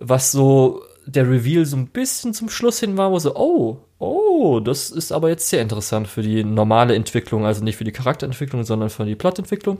was 0.00 0.32
so 0.32 0.82
der 1.06 1.28
Reveal 1.28 1.64
so 1.64 1.76
ein 1.76 1.88
bisschen 1.88 2.34
zum 2.34 2.48
Schluss 2.48 2.80
hin 2.80 2.96
war, 2.96 3.10
wo 3.10 3.18
so, 3.18 3.36
oh, 3.36 3.78
oh, 3.98 4.60
das 4.60 4.90
ist 4.90 5.12
aber 5.12 5.28
jetzt 5.28 5.48
sehr 5.48 5.62
interessant 5.62 6.08
für 6.08 6.22
die 6.22 6.42
normale 6.44 6.94
Entwicklung, 6.94 7.46
also 7.46 7.62
nicht 7.62 7.76
für 7.76 7.84
die 7.84 7.92
Charakterentwicklung, 7.92 8.64
sondern 8.64 8.90
für 8.90 9.04
die 9.04 9.14
Plotentwicklung. 9.14 9.78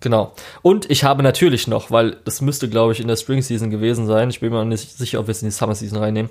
Genau. 0.00 0.34
Und 0.62 0.90
ich 0.90 1.04
habe 1.04 1.22
natürlich 1.22 1.68
noch, 1.68 1.90
weil 1.90 2.16
das 2.24 2.40
müsste, 2.40 2.68
glaube 2.68 2.92
ich, 2.92 3.00
in 3.00 3.06
der 3.06 3.16
Spring 3.16 3.40
Season 3.40 3.70
gewesen 3.70 4.06
sein. 4.06 4.30
Ich 4.30 4.40
bin 4.40 4.52
mir 4.52 4.64
nicht 4.64 4.98
sicher, 4.98 5.20
ob 5.20 5.28
wir 5.28 5.32
es 5.32 5.42
in 5.42 5.48
die 5.48 5.52
Summer 5.52 5.76
Season 5.76 5.98
reinnehmen. 5.98 6.30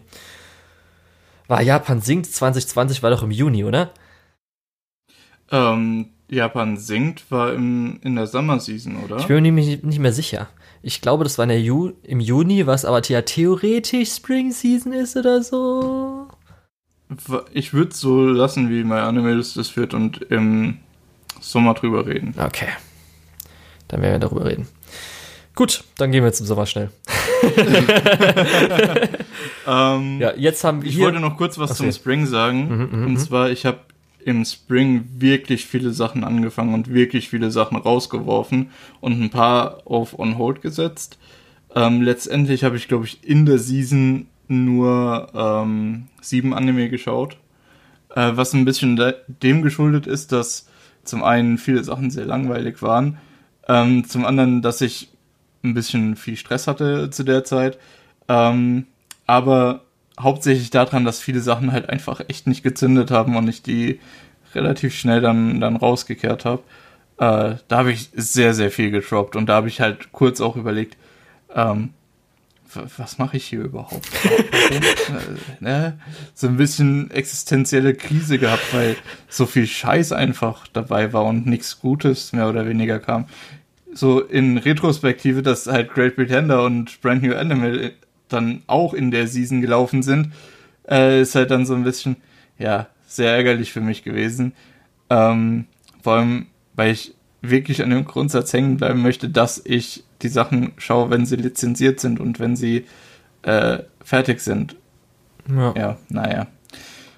War 1.48 1.62
Japan 1.62 2.02
singt 2.02 2.28
2020 2.28 3.02
war 3.02 3.12
doch 3.12 3.24
im 3.24 3.32
Juni, 3.32 3.64
oder? 3.64 3.92
Ähm, 5.52 6.10
Japan 6.30 6.78
singt 6.78 7.30
war 7.32 7.54
im, 7.54 8.00
in 8.04 8.16
der 8.16 8.28
Summer 8.28 8.60
Season, 8.60 8.98
oder? 9.04 9.18
Ich 9.18 9.28
bin 9.28 9.42
mir 9.42 9.52
nicht, 9.52 9.84
nicht 9.84 10.00
mehr 10.00 10.14
sicher. 10.14 10.50
Ich 10.84 11.02
glaube, 11.02 11.24
das 11.24 11.38
war 11.38 11.50
Ju 11.52 11.92
im 12.04 12.20
Juni, 12.20 12.66
was 12.66 12.86
aber 12.86 13.04
ja 13.04 13.22
theoretisch 13.22 14.10
Spring 14.10 14.52
Season 14.52 14.94
ist 14.94 15.16
oder 15.16 15.44
so. 15.44 16.28
Ich 17.52 17.74
würde 17.74 17.94
so 17.94 18.22
lassen, 18.22 18.70
wie 18.70 18.84
My 18.84 18.96
Anime 18.96 19.36
das 19.38 19.76
wird 19.76 19.94
und 19.94 20.22
im 20.24 20.80
Sommer 21.40 21.74
drüber 21.74 22.06
reden. 22.08 22.34
Okay. 22.38 22.70
Dann 23.90 24.02
werden 24.02 24.14
wir 24.14 24.20
darüber 24.20 24.46
reden. 24.46 24.68
Gut, 25.56 25.84
dann 25.98 26.12
gehen 26.12 26.24
wir 26.24 26.32
zum 26.32 26.46
Sommer 26.48 26.66
schnell. 26.66 26.90
ähm, 29.68 30.20
ja, 30.22 30.34
jetzt 30.36 30.64
haben 30.64 30.82
wir 30.82 30.90
Ich 30.90 30.98
wollte 31.00 31.20
noch 31.20 31.36
kurz 31.38 31.58
was 31.58 31.72
okay. 31.72 31.80
zum 31.80 31.92
Spring 31.92 32.26
sagen. 32.26 32.70
Mhm, 32.70 32.76
mhm, 33.00 33.06
und 33.06 33.14
mhm. 33.14 33.18
zwar, 33.18 33.50
ich 33.50 33.66
habe 33.66 33.80
im 34.26 34.46
Spring 34.46 35.08
wirklich 35.18 35.66
viele 35.66 35.92
Sachen 35.92 36.24
angefangen 36.24 36.74
und 36.74 36.94
wirklich 36.94 37.30
viele 37.30 37.52
Sachen 37.52 37.78
rausgeworfen 37.78 38.70
und 39.00 39.22
ein 39.22 39.30
paar 39.30 39.82
auf 39.86 40.18
On 40.18 40.38
Hold 40.38 40.62
gesetzt. 40.62 41.18
Ähm, 41.76 42.02
letztendlich 42.02 42.64
habe 42.64 42.78
ich, 42.78 42.88
glaube 42.88 43.06
ich, 43.06 43.24
in 43.24 43.46
der 43.46 43.58
Season 43.58 44.28
nur 44.48 45.30
ähm, 45.34 46.08
sieben 46.22 46.54
Anime 46.54 46.90
geschaut. 46.90 47.38
Äh, 48.16 48.32
was 48.36 48.54
ein 48.54 48.66
bisschen 48.66 49.00
dem 49.28 49.62
geschuldet 49.62 50.08
ist, 50.08 50.32
dass 50.32 50.68
zum 51.04 51.24
einen 51.24 51.58
viele 51.58 51.84
Sachen 51.84 52.12
sehr 52.12 52.26
langweilig 52.26 52.82
waren, 52.82 53.18
ähm, 53.68 54.08
zum 54.08 54.26
anderen, 54.26 54.62
dass 54.62 54.82
ich 54.82 55.10
ein 55.64 55.74
bisschen 55.74 56.16
viel 56.16 56.36
Stress 56.36 56.68
hatte 56.68 57.10
zu 57.10 57.24
der 57.24 57.44
Zeit, 57.44 57.78
ähm, 58.28 58.86
aber 59.28 59.86
hauptsächlich 60.22 60.70
daran, 60.70 61.06
dass 61.06 61.22
viele 61.22 61.42
Sachen 61.42 61.72
halt 61.72 61.90
einfach 61.90 62.22
echt 62.28 62.48
nicht 62.48 62.64
gezündet 62.64 63.12
haben 63.12 63.36
und 63.36 63.48
ich 63.48 63.62
die 63.62 64.00
relativ 64.54 64.96
schnell 64.96 65.22
dann, 65.22 65.62
dann 65.62 65.76
rausgekehrt 65.76 66.46
habe. 66.46 66.64
Äh, 67.18 67.56
da 67.68 67.78
habe 67.78 67.92
ich 67.92 68.10
sehr, 68.14 68.54
sehr 68.54 68.72
viel 68.72 68.92
getroppt 68.92 69.36
und 69.36 69.48
da 69.48 69.56
habe 69.56 69.68
ich 69.68 69.82
halt 69.82 70.12
kurz 70.12 70.42
auch 70.42 70.56
überlegt, 70.56 70.98
ähm, 71.56 71.92
was 72.98 73.18
mache 73.18 73.38
ich 73.38 73.46
hier 73.46 73.62
überhaupt? 73.62 74.08
äh, 74.70 75.64
ne? 75.64 76.00
So 76.34 76.48
ein 76.48 76.58
bisschen 76.58 77.12
existenzielle 77.12 77.94
Krise 77.94 78.40
gehabt, 78.40 78.74
weil 78.74 78.96
so 79.28 79.46
viel 79.46 79.68
Scheiß 79.68 80.14
einfach 80.14 80.68
dabei 80.68 81.12
war 81.12 81.26
und 81.26 81.46
nichts 81.46 81.80
Gutes 81.80 82.32
mehr 82.32 82.50
oder 82.50 82.68
weniger 82.68 83.00
kam. 83.00 83.26
So 83.94 84.22
in 84.22 84.58
Retrospektive, 84.58 85.42
dass 85.42 85.68
halt 85.68 85.94
Great 85.94 86.16
Pretender 86.16 86.64
und 86.64 87.02
Brand 87.02 87.24
New 87.24 87.36
Animal 87.36 87.92
dann 88.34 88.64
auch 88.68 88.94
in 88.94 89.12
der 89.12 89.28
Season 89.28 89.62
gelaufen 89.62 90.04
sind, 90.04 90.32
äh, 90.90 91.22
ist 91.22 91.36
halt 91.36 91.52
dann 91.52 91.66
so 91.66 91.74
ein 91.74 91.84
bisschen, 91.84 92.18
ja, 92.58 92.88
sehr 93.06 93.34
ärgerlich 93.34 93.72
für 93.72 93.82
mich 93.82 94.04
gewesen. 94.04 94.54
Ähm, 95.10 95.66
vor 96.02 96.14
allem, 96.14 96.48
weil 96.76 96.92
ich 96.92 97.14
wirklich 97.42 97.84
an 97.84 97.90
dem 97.90 98.06
Grundsatz 98.06 98.54
hängen 98.54 98.78
bleiben 98.78 99.02
möchte, 99.02 99.30
dass 99.30 99.62
ich 99.64 100.04
die 100.22 100.30
Sachen 100.30 100.74
schaue, 100.78 101.10
wenn 101.10 101.26
sie 101.26 101.36
lizenziert 101.36 102.00
sind 102.00 102.20
und 102.20 102.40
wenn 102.40 102.56
sie 102.56 102.86
äh, 103.42 103.80
fertig 104.04 104.42
sind. 104.42 104.76
Ja. 105.50 105.74
ja, 105.76 105.98
naja. 106.10 106.48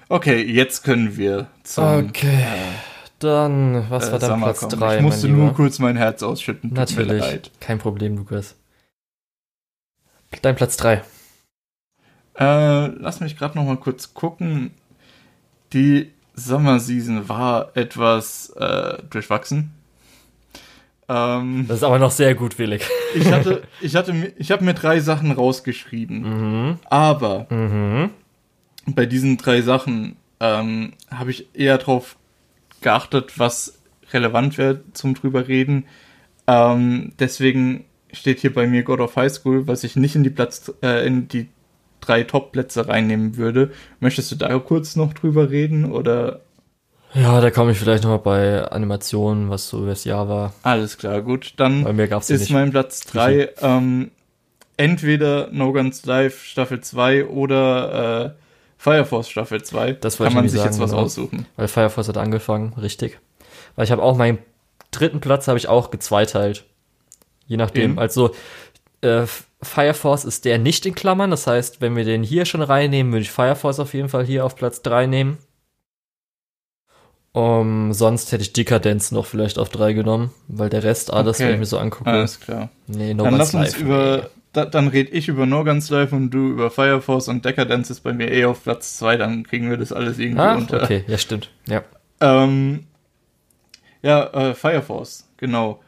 Okay, 0.08 0.42
jetzt 0.42 0.84
können 0.84 1.16
wir 1.16 1.48
zum. 1.62 2.08
Okay. 2.08 2.26
Äh, 2.26 2.74
dann, 3.18 3.86
was 3.88 4.08
äh, 4.08 4.12
war 4.12 4.18
dann 4.18 4.40
Platz 4.40 4.66
3? 4.66 4.96
Ich 4.96 5.02
musste 5.02 5.28
nur 5.28 5.54
kurz 5.54 5.78
mein 5.78 5.96
Herz 5.96 6.22
ausschütten. 6.22 6.72
Natürlich. 6.72 7.50
Kein 7.60 7.78
Problem, 7.78 8.16
Lukas. 8.16 8.56
Dein 10.42 10.56
Platz 10.56 10.76
3. 10.76 11.02
Äh, 12.38 12.86
lass 12.86 13.20
mich 13.20 13.36
gerade 13.36 13.56
noch 13.56 13.64
mal 13.64 13.76
kurz 13.76 14.14
gucken. 14.14 14.72
Die 15.72 16.10
Summer 16.34 16.80
Season 16.80 17.28
war 17.28 17.76
etwas 17.76 18.50
äh, 18.50 18.98
durchwachsen. 19.08 19.72
Ähm, 21.08 21.66
das 21.68 21.78
ist 21.78 21.82
aber 21.82 21.98
noch 21.98 22.10
sehr 22.10 22.34
gutwillig. 22.34 22.82
ich 23.14 23.30
hatte, 23.30 23.62
ich 23.80 23.94
hatte, 23.94 24.32
ich 24.36 24.50
habe 24.50 24.64
mir 24.64 24.74
drei 24.74 25.00
Sachen 25.00 25.32
rausgeschrieben. 25.32 26.68
Mhm. 26.68 26.78
Aber 26.88 27.46
mhm. 27.50 28.10
bei 28.86 29.06
diesen 29.06 29.36
drei 29.36 29.62
Sachen 29.62 30.16
ähm, 30.40 30.94
habe 31.10 31.30
ich 31.30 31.48
eher 31.54 31.78
darauf 31.78 32.16
geachtet, 32.80 33.38
was 33.38 33.78
relevant 34.12 34.58
wäre 34.58 34.80
zum 34.92 35.14
drüber 35.14 35.48
reden. 35.48 35.86
Ähm, 36.46 37.12
deswegen 37.18 37.84
steht 38.14 38.40
hier 38.40 38.52
bei 38.52 38.66
mir 38.66 38.82
God 38.82 39.00
of 39.00 39.16
High 39.16 39.32
School, 39.32 39.66
was 39.66 39.84
ich 39.84 39.96
nicht 39.96 40.16
in 40.16 40.24
die 40.24 40.30
Platz, 40.30 40.72
äh, 40.82 41.06
in 41.06 41.28
die 41.28 41.48
drei 42.00 42.22
Top-Plätze 42.22 42.88
reinnehmen 42.88 43.36
würde. 43.36 43.72
Möchtest 44.00 44.30
du 44.32 44.36
da 44.36 44.58
kurz 44.58 44.96
noch 44.96 45.12
drüber 45.14 45.50
reden 45.50 45.90
oder? 45.90 46.40
Ja, 47.14 47.40
da 47.40 47.50
komme 47.50 47.72
ich 47.72 47.78
vielleicht 47.78 48.02
noch 48.02 48.10
mal 48.10 48.18
bei 48.18 48.64
Animationen, 48.64 49.48
was 49.48 49.68
so 49.68 49.82
übers 49.82 50.04
Jahr 50.04 50.28
war. 50.28 50.52
Alles 50.62 50.98
klar, 50.98 51.22
gut. 51.22 51.54
Dann 51.56 51.84
bei 51.84 51.92
mir 51.92 52.08
gab's 52.08 52.28
ist 52.30 52.40
nicht. 52.40 52.52
mein 52.52 52.70
Platz 52.70 53.00
drei 53.00 53.50
ähm, 53.62 54.10
entweder 54.76 55.48
No 55.52 55.72
Guns 55.72 56.04
Live 56.06 56.42
Staffel 56.42 56.80
2 56.80 57.26
oder 57.26 58.24
äh, 58.24 58.30
Fire 58.76 59.04
Force 59.04 59.28
Staffel 59.28 59.62
2. 59.62 59.92
Das 59.92 60.18
kann 60.18 60.34
man 60.34 60.48
sich 60.48 60.58
sagen, 60.58 60.72
jetzt 60.72 60.80
was 60.80 60.90
genau. 60.90 61.04
aussuchen. 61.04 61.46
Weil 61.56 61.68
Fire 61.68 61.90
Force 61.90 62.08
hat 62.08 62.16
angefangen, 62.16 62.74
richtig. 62.80 63.18
Weil 63.76 63.84
ich 63.84 63.92
habe 63.92 64.02
auch 64.02 64.16
meinen 64.16 64.38
dritten 64.90 65.20
Platz 65.20 65.48
habe 65.48 65.58
ich 65.58 65.68
auch 65.68 65.90
gezweiteilt. 65.90 66.64
Je 67.46 67.56
nachdem. 67.56 67.92
Eben. 67.92 67.98
Also 67.98 68.34
äh, 69.00 69.26
Fire 69.62 69.94
Force 69.94 70.24
ist 70.24 70.44
der 70.44 70.58
nicht 70.58 70.86
in 70.86 70.94
Klammern. 70.94 71.30
Das 71.30 71.46
heißt, 71.46 71.80
wenn 71.80 71.96
wir 71.96 72.04
den 72.04 72.22
hier 72.22 72.44
schon 72.44 72.62
reinnehmen, 72.62 73.12
würde 73.12 73.22
ich 73.22 73.30
Fire 73.30 73.56
Force 73.56 73.80
auf 73.80 73.94
jeden 73.94 74.08
Fall 74.08 74.24
hier 74.24 74.44
auf 74.44 74.56
Platz 74.56 74.82
3 74.82 75.06
nehmen. 75.06 75.38
Um, 77.32 77.92
sonst 77.92 78.30
hätte 78.30 78.42
ich 78.42 78.52
Dekadenz 78.52 79.10
noch 79.10 79.26
vielleicht 79.26 79.58
auf 79.58 79.68
3 79.68 79.92
genommen, 79.92 80.30
weil 80.46 80.70
der 80.70 80.84
Rest 80.84 81.12
alles, 81.12 81.38
okay. 81.38 81.48
wenn 81.48 81.54
ich 81.54 81.58
mir 81.60 81.66
so 81.66 81.78
angucke. 81.78 82.08
Alles 82.08 82.38
klar. 82.38 82.68
Nee, 82.86 83.12
No 83.12 83.24
Dann 83.24 83.36
lass 83.36 83.52
uns 83.52 83.76
über, 83.76 84.30
da, 84.52 84.64
dann 84.66 84.86
red 84.86 85.12
ich 85.12 85.26
über 85.26 85.44
No 85.44 85.64
Guns 85.64 85.90
Life 85.90 86.14
und 86.14 86.30
du 86.30 86.50
über 86.50 86.70
Fire 86.70 87.02
Force 87.02 87.26
und 87.26 87.44
Dekadenz 87.44 87.90
ist 87.90 88.02
bei 88.02 88.12
mir 88.12 88.30
eh 88.30 88.44
auf 88.44 88.62
Platz 88.62 88.98
2, 88.98 89.16
dann 89.16 89.42
kriegen 89.42 89.68
wir 89.68 89.76
das 89.76 89.92
alles 89.92 90.20
irgendwie 90.20 90.42
ah, 90.42 90.54
unter. 90.54 90.84
Okay, 90.84 91.02
ja, 91.08 91.18
stimmt. 91.18 91.50
Ja. 91.66 91.82
Ähm, 92.20 92.86
ja, 94.00 94.26
äh, 94.28 94.54
Fire 94.54 94.82
Force, 94.82 95.28
genau. 95.36 95.80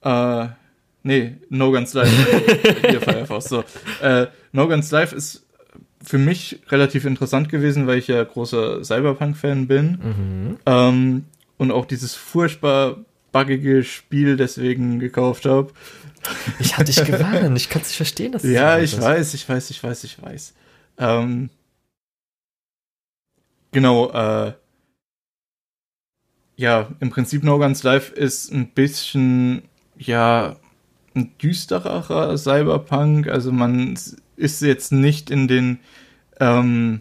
Äh, 0.00 0.46
Nee, 1.06 1.36
No 1.50 1.70
Guns 1.70 1.94
Life. 1.94 2.10
Hier 2.90 3.00
Firefox. 3.00 3.44
So. 3.44 3.62
Äh, 4.02 4.26
no 4.50 4.66
Guns 4.66 4.90
Life 4.90 5.14
ist 5.14 5.46
für 6.02 6.18
mich 6.18 6.58
relativ 6.68 7.04
interessant 7.04 7.48
gewesen, 7.48 7.86
weil 7.86 7.98
ich 7.98 8.08
ja 8.08 8.24
großer 8.24 8.82
Cyberpunk-Fan 8.82 9.68
bin. 9.68 9.90
Mhm. 10.02 10.56
Ähm, 10.66 11.24
und 11.58 11.70
auch 11.70 11.86
dieses 11.86 12.16
furchtbar 12.16 12.96
buggige 13.30 13.84
Spiel 13.84 14.36
deswegen 14.36 14.98
gekauft 14.98 15.46
habe. 15.46 15.72
Ich 16.58 16.76
hatte 16.76 16.86
dich 16.86 17.04
gewarnt, 17.04 17.56
ich 17.56 17.68
kann 17.68 17.82
es 17.82 17.88
nicht 17.88 17.96
verstehen, 17.96 18.32
dass 18.32 18.42
Ja, 18.42 18.80
ich 18.80 19.00
weiß, 19.00 19.34
ich 19.34 19.48
weiß, 19.48 19.70
ich 19.70 19.80
weiß, 19.80 20.02
ich 20.02 20.20
weiß. 20.20 20.54
Ähm, 20.98 21.50
genau, 23.70 24.10
äh, 24.10 24.54
ja, 26.56 26.88
im 26.98 27.10
Prinzip 27.10 27.44
No 27.44 27.58
Guns 27.58 27.84
Life 27.84 28.12
ist 28.12 28.50
ein 28.50 28.70
bisschen, 28.70 29.62
ja, 29.96 30.56
ein 31.16 31.36
düstererer 31.38 32.36
Cyberpunk. 32.36 33.28
Also 33.28 33.50
man 33.50 33.98
ist 34.36 34.62
jetzt 34.62 34.92
nicht 34.92 35.30
in 35.30 35.48
den 35.48 35.78
ähm, 36.38 37.00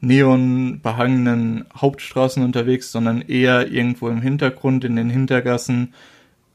neonbehangenen 0.00 1.64
Hauptstraßen 1.74 2.42
unterwegs, 2.42 2.92
sondern 2.92 3.22
eher 3.22 3.70
irgendwo 3.70 4.08
im 4.08 4.20
Hintergrund, 4.20 4.84
in 4.84 4.96
den 4.96 5.10
Hintergassen, 5.10 5.94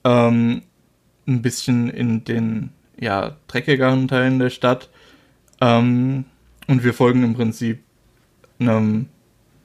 ähm, 0.04 0.62
ein 1.28 1.42
bisschen 1.42 1.90
in 1.90 2.24
den 2.24 2.70
ja, 3.00 3.38
dreckigeren 3.48 4.08
Teilen 4.08 4.40
der 4.40 4.50
Stadt. 4.50 4.90
Ähm, 5.60 6.26
und 6.68 6.84
wir 6.84 6.94
folgen 6.94 7.24
im 7.24 7.34
Prinzip 7.34 7.80
einem 8.60 9.08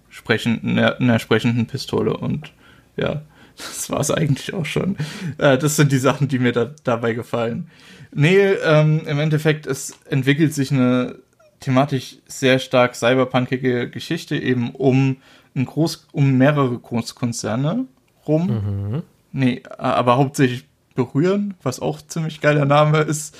sprechenden, 0.09 0.79
einer 0.79 1.19
sprechenden 1.19 1.67
Pistole 1.67 2.17
und 2.17 2.53
ja, 2.97 3.23
das 3.57 3.91
war 3.91 4.01
es 4.01 4.11
eigentlich 4.11 4.55
auch 4.55 4.67
schon. 4.67 4.97
Äh, 5.39 5.59
das 5.59 5.77
sind 5.77 5.93
die 5.93 5.99
Sachen, 5.99 6.29
die 6.29 6.39
mir 6.39 6.53
da, 6.53 6.71
dabei 6.85 7.15
gefallen. 7.15 7.71
Nee, 8.15 8.39
ähm, 8.39 9.03
im 9.07 9.19
Endeffekt, 9.19 9.67
es 9.67 9.95
entwickelt 10.09 10.55
sich 10.55 10.73
eine 10.73 11.17
thematisch 11.61 12.17
sehr 12.27 12.59
stark 12.59 12.95
cyberpunkige 12.95 13.91
Geschichte 13.91 14.37
eben 14.37 14.71
um 14.71 15.17
ein 15.55 15.65
Groß, 15.65 16.07
um 16.13 16.37
mehrere 16.39 16.79
Großkonzerne 16.79 17.87
rum. 18.27 18.47
Mhm. 18.47 19.03
Nee, 19.33 19.63
aber 19.79 20.17
hauptsächlich 20.17 20.67
berühren, 20.95 21.55
was 21.63 21.81
auch 21.81 22.01
ziemlich 22.01 22.41
geiler 22.41 22.65
Name 22.65 23.01
ist. 23.01 23.37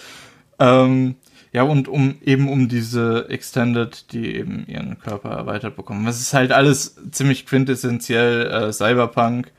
Ähm, 0.59 1.17
ja, 1.53 1.63
und 1.63 1.89
um 1.89 2.17
eben 2.23 2.49
um 2.49 2.69
diese 2.69 3.29
Extended, 3.31 4.13
die 4.13 4.35
eben 4.37 4.67
ihren 4.67 4.99
Körper 4.99 5.31
erweitert 5.31 5.77
bekommen. 5.77 6.05
Das 6.05 6.21
ist 6.21 6.35
halt 6.35 6.53
alles 6.53 6.97
ziemlich 7.13 7.47
quintessentiell 7.47 8.47
äh, 8.47 8.73
Cyberpunk 8.73 9.53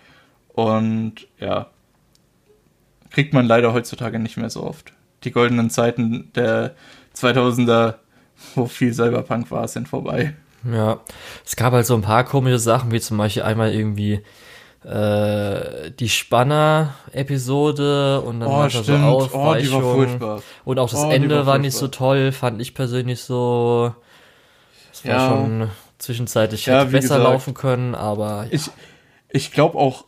und 0.58 1.28
ja, 1.40 1.68
kriegt 3.12 3.34
man 3.34 3.46
leider 3.46 3.74
heutzutage 3.74 4.20
nicht 4.20 4.38
mehr 4.38 4.50
so 4.50 4.64
oft. 4.64 4.92
Die 5.24 5.32
goldenen 5.32 5.70
Zeiten 5.70 6.32
der 6.36 6.76
2000er, 7.16 7.96
wo 8.56 8.66
viel 8.66 8.94
Cyberpunk 8.94 9.52
war, 9.52 9.68
sind 9.68 9.88
vorbei. 9.88 10.34
Ja, 10.70 11.00
es 11.46 11.56
gab 11.56 11.74
halt 11.74 11.86
so 11.86 11.96
ein 11.96 12.02
paar 12.02 12.24
komische 12.24 12.60
Sachen, 12.60 12.92
wie 12.92 13.00
zum 13.00 13.18
Beispiel 13.18 13.44
einmal 13.44 13.72
irgendwie 13.72 14.22
äh, 14.84 15.92
die 15.92 16.10
Spanner-Episode 16.10 18.22
und 18.22 18.40
dann 18.40 18.50
Oh, 18.50 18.62
er 18.64 18.70
so 18.70 18.84
stimmt. 18.84 19.04
Oh, 19.04 19.26
die 19.28 19.34
war 19.34 19.40
Aufweichungen. 19.44 19.84
furchtbar. 20.10 20.42
und 20.66 20.80
auch 20.80 20.90
das 20.90 21.04
Oh, 21.04 21.12
Ende 21.12 21.36
war 21.40 21.46
war, 21.46 21.58
nicht 21.60 21.76
so 21.76 21.88
toll, 21.88 22.32
fand 22.32 22.62
ich 22.62 22.74
persönlich 22.74 23.22
so. 23.22 23.94
Es 24.92 25.06
war 25.06 25.14
Ja. 25.14 25.28
schon 25.28 25.70
zwischenzeitlich 26.00 26.66
Ja, 26.66 26.80
hätte 26.80 26.92
besser 26.92 27.02
gesagt, 27.18 27.24
laufen 27.24 27.54
können, 27.54 27.96
aber 27.96 28.44
ja. 28.46 28.50
Ich, 28.52 28.70
ich 29.30 29.52
glaube 29.52 29.78
auch, 29.78 30.06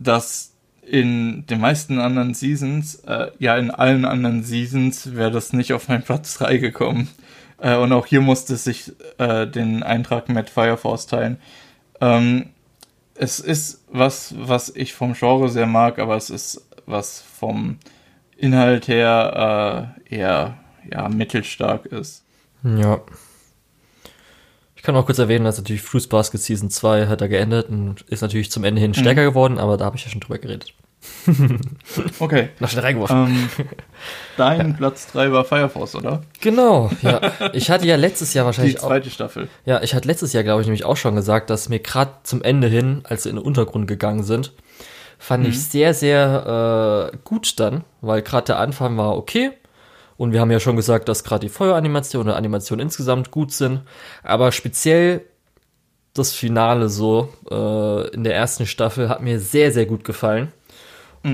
dass 0.00 0.54
in 0.82 1.46
den 1.46 1.60
meisten 1.60 2.00
anderen 2.00 2.34
Seasons, 2.34 2.96
äh, 3.06 3.30
ja 3.38 3.56
in 3.56 3.70
allen 3.70 4.04
anderen 4.04 4.42
Seasons, 4.42 5.14
wäre 5.14 5.30
das 5.30 5.52
nicht 5.52 5.72
auf 5.72 5.88
meinen 5.88 6.02
Platz 6.02 6.34
3 6.34 6.56
gekommen. 6.56 7.08
Äh, 7.58 7.76
und 7.76 7.92
auch 7.92 8.06
hier 8.06 8.20
musste 8.20 8.56
sich 8.56 8.92
äh, 9.18 9.46
den 9.46 9.82
Eintrag 9.82 10.28
mit 10.28 10.50
Fire 10.50 10.76
Force 10.76 11.06
teilen. 11.06 11.38
Ähm, 12.00 12.46
es 13.14 13.38
ist 13.38 13.84
was, 13.90 14.34
was 14.36 14.70
ich 14.74 14.94
vom 14.94 15.12
Genre 15.12 15.48
sehr 15.50 15.66
mag, 15.66 15.98
aber 15.98 16.16
es 16.16 16.30
ist 16.30 16.66
was 16.86 17.20
vom 17.20 17.78
Inhalt 18.36 18.88
her 18.88 19.94
äh, 20.08 20.16
eher 20.16 20.58
ja, 20.90 21.08
mittelstark 21.08 21.86
ist. 21.86 22.24
Ja. 22.64 23.00
Ich 24.80 24.82
kann 24.82 24.96
auch 24.96 25.04
kurz 25.04 25.18
erwähnen, 25.18 25.44
dass 25.44 25.58
natürlich 25.58 25.82
Fruits 25.82 26.06
Basket 26.06 26.40
Season 26.40 26.70
2 26.70 27.06
hat 27.06 27.20
da 27.20 27.26
geendet 27.26 27.68
und 27.68 28.00
ist 28.08 28.22
natürlich 28.22 28.50
zum 28.50 28.64
Ende 28.64 28.80
hin 28.80 28.94
stärker 28.94 29.24
geworden, 29.24 29.58
aber 29.58 29.76
da 29.76 29.84
habe 29.84 29.98
ich 29.98 30.04
ja 30.06 30.10
schon 30.10 30.22
drüber 30.22 30.38
geredet. 30.38 30.72
Okay. 32.18 32.48
Noch 32.60 32.70
schnell 32.70 32.84
reingeworfen. 32.84 33.26
Ähm, 33.26 33.48
dein 34.38 34.76
Platz 34.78 35.12
3 35.12 35.32
war 35.32 35.44
Fire 35.44 35.68
Force, 35.68 35.96
oder? 35.96 36.22
Genau, 36.40 36.90
ja. 37.02 37.20
Ich 37.52 37.70
hatte 37.70 37.86
ja 37.86 37.96
letztes 37.96 38.32
Jahr 38.32 38.44
Die 38.44 38.46
wahrscheinlich 38.46 38.80
auch, 38.80 38.86
zweite 38.86 39.10
Staffel. 39.10 39.48
ja, 39.66 39.82
ich 39.82 39.94
hatte 39.94 40.08
letztes 40.08 40.32
Jahr, 40.32 40.44
glaube 40.44 40.62
ich, 40.62 40.66
nämlich 40.66 40.86
auch 40.86 40.96
schon 40.96 41.14
gesagt, 41.14 41.50
dass 41.50 41.68
mir 41.68 41.80
gerade 41.80 42.12
zum 42.22 42.40
Ende 42.42 42.68
hin, 42.68 43.02
als 43.04 43.24
sie 43.24 43.28
in 43.28 43.36
den 43.36 43.44
Untergrund 43.44 43.86
gegangen 43.86 44.22
sind, 44.22 44.54
fand 45.18 45.46
ich 45.46 45.62
sehr, 45.62 45.92
sehr 45.92 47.10
äh, 47.12 47.16
gut 47.22 47.60
dann, 47.60 47.84
weil 48.00 48.22
gerade 48.22 48.46
der 48.46 48.58
Anfang 48.60 48.96
war 48.96 49.18
okay. 49.18 49.50
Und 50.20 50.34
wir 50.34 50.40
haben 50.42 50.50
ja 50.50 50.60
schon 50.60 50.76
gesagt, 50.76 51.08
dass 51.08 51.24
gerade 51.24 51.46
die 51.46 51.48
Feueranimation 51.48 52.26
oder 52.26 52.36
Animation 52.36 52.78
insgesamt 52.78 53.30
gut 53.30 53.52
sind. 53.52 53.80
Aber 54.22 54.52
speziell 54.52 55.22
das 56.12 56.34
Finale 56.34 56.90
so 56.90 57.32
äh, 57.50 58.10
in 58.10 58.24
der 58.24 58.34
ersten 58.34 58.66
Staffel 58.66 59.08
hat 59.08 59.22
mir 59.22 59.40
sehr, 59.40 59.72
sehr 59.72 59.86
gut 59.86 60.04
gefallen. 60.04 60.52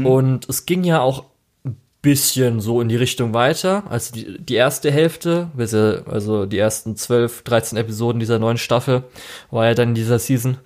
Und 0.05 0.49
es 0.49 0.67
ging 0.67 0.85
ja 0.85 1.01
auch 1.01 1.25
ein 1.65 1.77
bisschen 2.01 2.61
so 2.61 2.81
in 2.81 2.89
die 2.89 2.95
Richtung 2.95 3.35
weiter. 3.35 3.83
Also 3.91 4.15
die, 4.15 4.39
die 4.39 4.55
erste 4.55 4.93
Hälfte, 4.93 5.51
also 5.57 6.47
die 6.47 6.59
ersten 6.59 6.95
12, 6.95 7.43
13 7.43 7.79
Episoden 7.79 8.21
dieser 8.21 8.39
neuen 8.39 8.57
Staffel, 8.57 9.03
war 9.51 9.67
ja 9.67 9.75
dann 9.75 9.89
in 9.89 9.95
dieser 9.97 10.21
Season. 10.21 10.59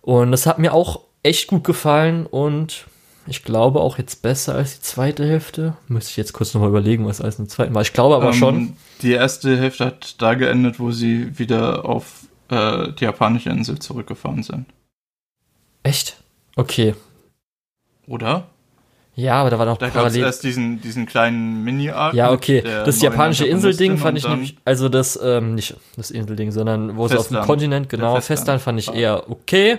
Und 0.00 0.32
das 0.32 0.44
hat 0.46 0.58
mir 0.58 0.74
auch 0.74 1.02
echt 1.22 1.46
gut 1.46 1.62
gefallen 1.62 2.26
und 2.26 2.86
ich 3.30 3.44
glaube 3.44 3.80
auch 3.80 3.96
jetzt 3.96 4.22
besser 4.22 4.56
als 4.56 4.74
die 4.76 4.82
zweite 4.82 5.24
Hälfte. 5.26 5.74
Müsste 5.88 6.10
ich 6.10 6.16
jetzt 6.16 6.32
kurz 6.32 6.52
nochmal 6.52 6.68
überlegen, 6.70 7.06
was 7.06 7.20
als 7.20 7.38
in 7.38 7.46
der 7.46 7.50
zweiten 7.50 7.74
war. 7.74 7.82
Ich 7.82 7.92
glaube 7.92 8.16
aber 8.16 8.28
Ähm, 8.28 8.34
schon. 8.34 8.76
Die 9.02 9.12
erste 9.12 9.56
Hälfte 9.56 9.86
hat 9.86 10.20
da 10.20 10.34
geendet, 10.34 10.78
wo 10.80 10.90
sie 10.90 11.38
wieder 11.38 11.84
auf 11.84 12.24
äh, 12.50 12.92
die 12.92 13.04
japanische 13.04 13.48
Insel 13.50 13.78
zurückgefahren 13.78 14.42
sind. 14.42 14.66
Echt? 15.82 16.16
Okay. 16.56 16.94
Oder? 18.06 18.48
Ja, 19.14 19.34
aber 19.40 19.50
da 19.50 19.58
war 19.58 19.66
noch 19.66 19.78
Da 19.78 19.88
parallel. 19.88 20.22
erst 20.22 20.44
diesen, 20.44 20.80
diesen 20.80 21.06
kleinen 21.06 21.62
Mini-Arc. 21.64 22.14
Ja, 22.14 22.30
mit 22.30 22.38
okay. 22.38 22.62
Das 22.62 23.00
japanische 23.02 23.44
Inselding 23.46 23.96
fand 23.98 24.16
ich 24.18 24.26
nämlich, 24.26 24.56
also 24.64 24.88
das, 24.88 25.18
ähm, 25.22 25.54
nicht 25.54 25.76
das 25.96 26.10
Inselding, 26.10 26.50
sondern 26.52 26.96
wo 26.96 27.06
sie 27.08 27.14
auf 27.16 27.22
dem 27.28 27.36
Festland. 27.36 27.46
Kontinent, 27.46 27.88
genau, 27.88 28.14
Festland. 28.16 28.24
Festland 28.24 28.62
fand 28.62 28.78
ich 28.78 28.86
Ja. 28.86 28.92
eher 28.94 29.30
okay. 29.30 29.78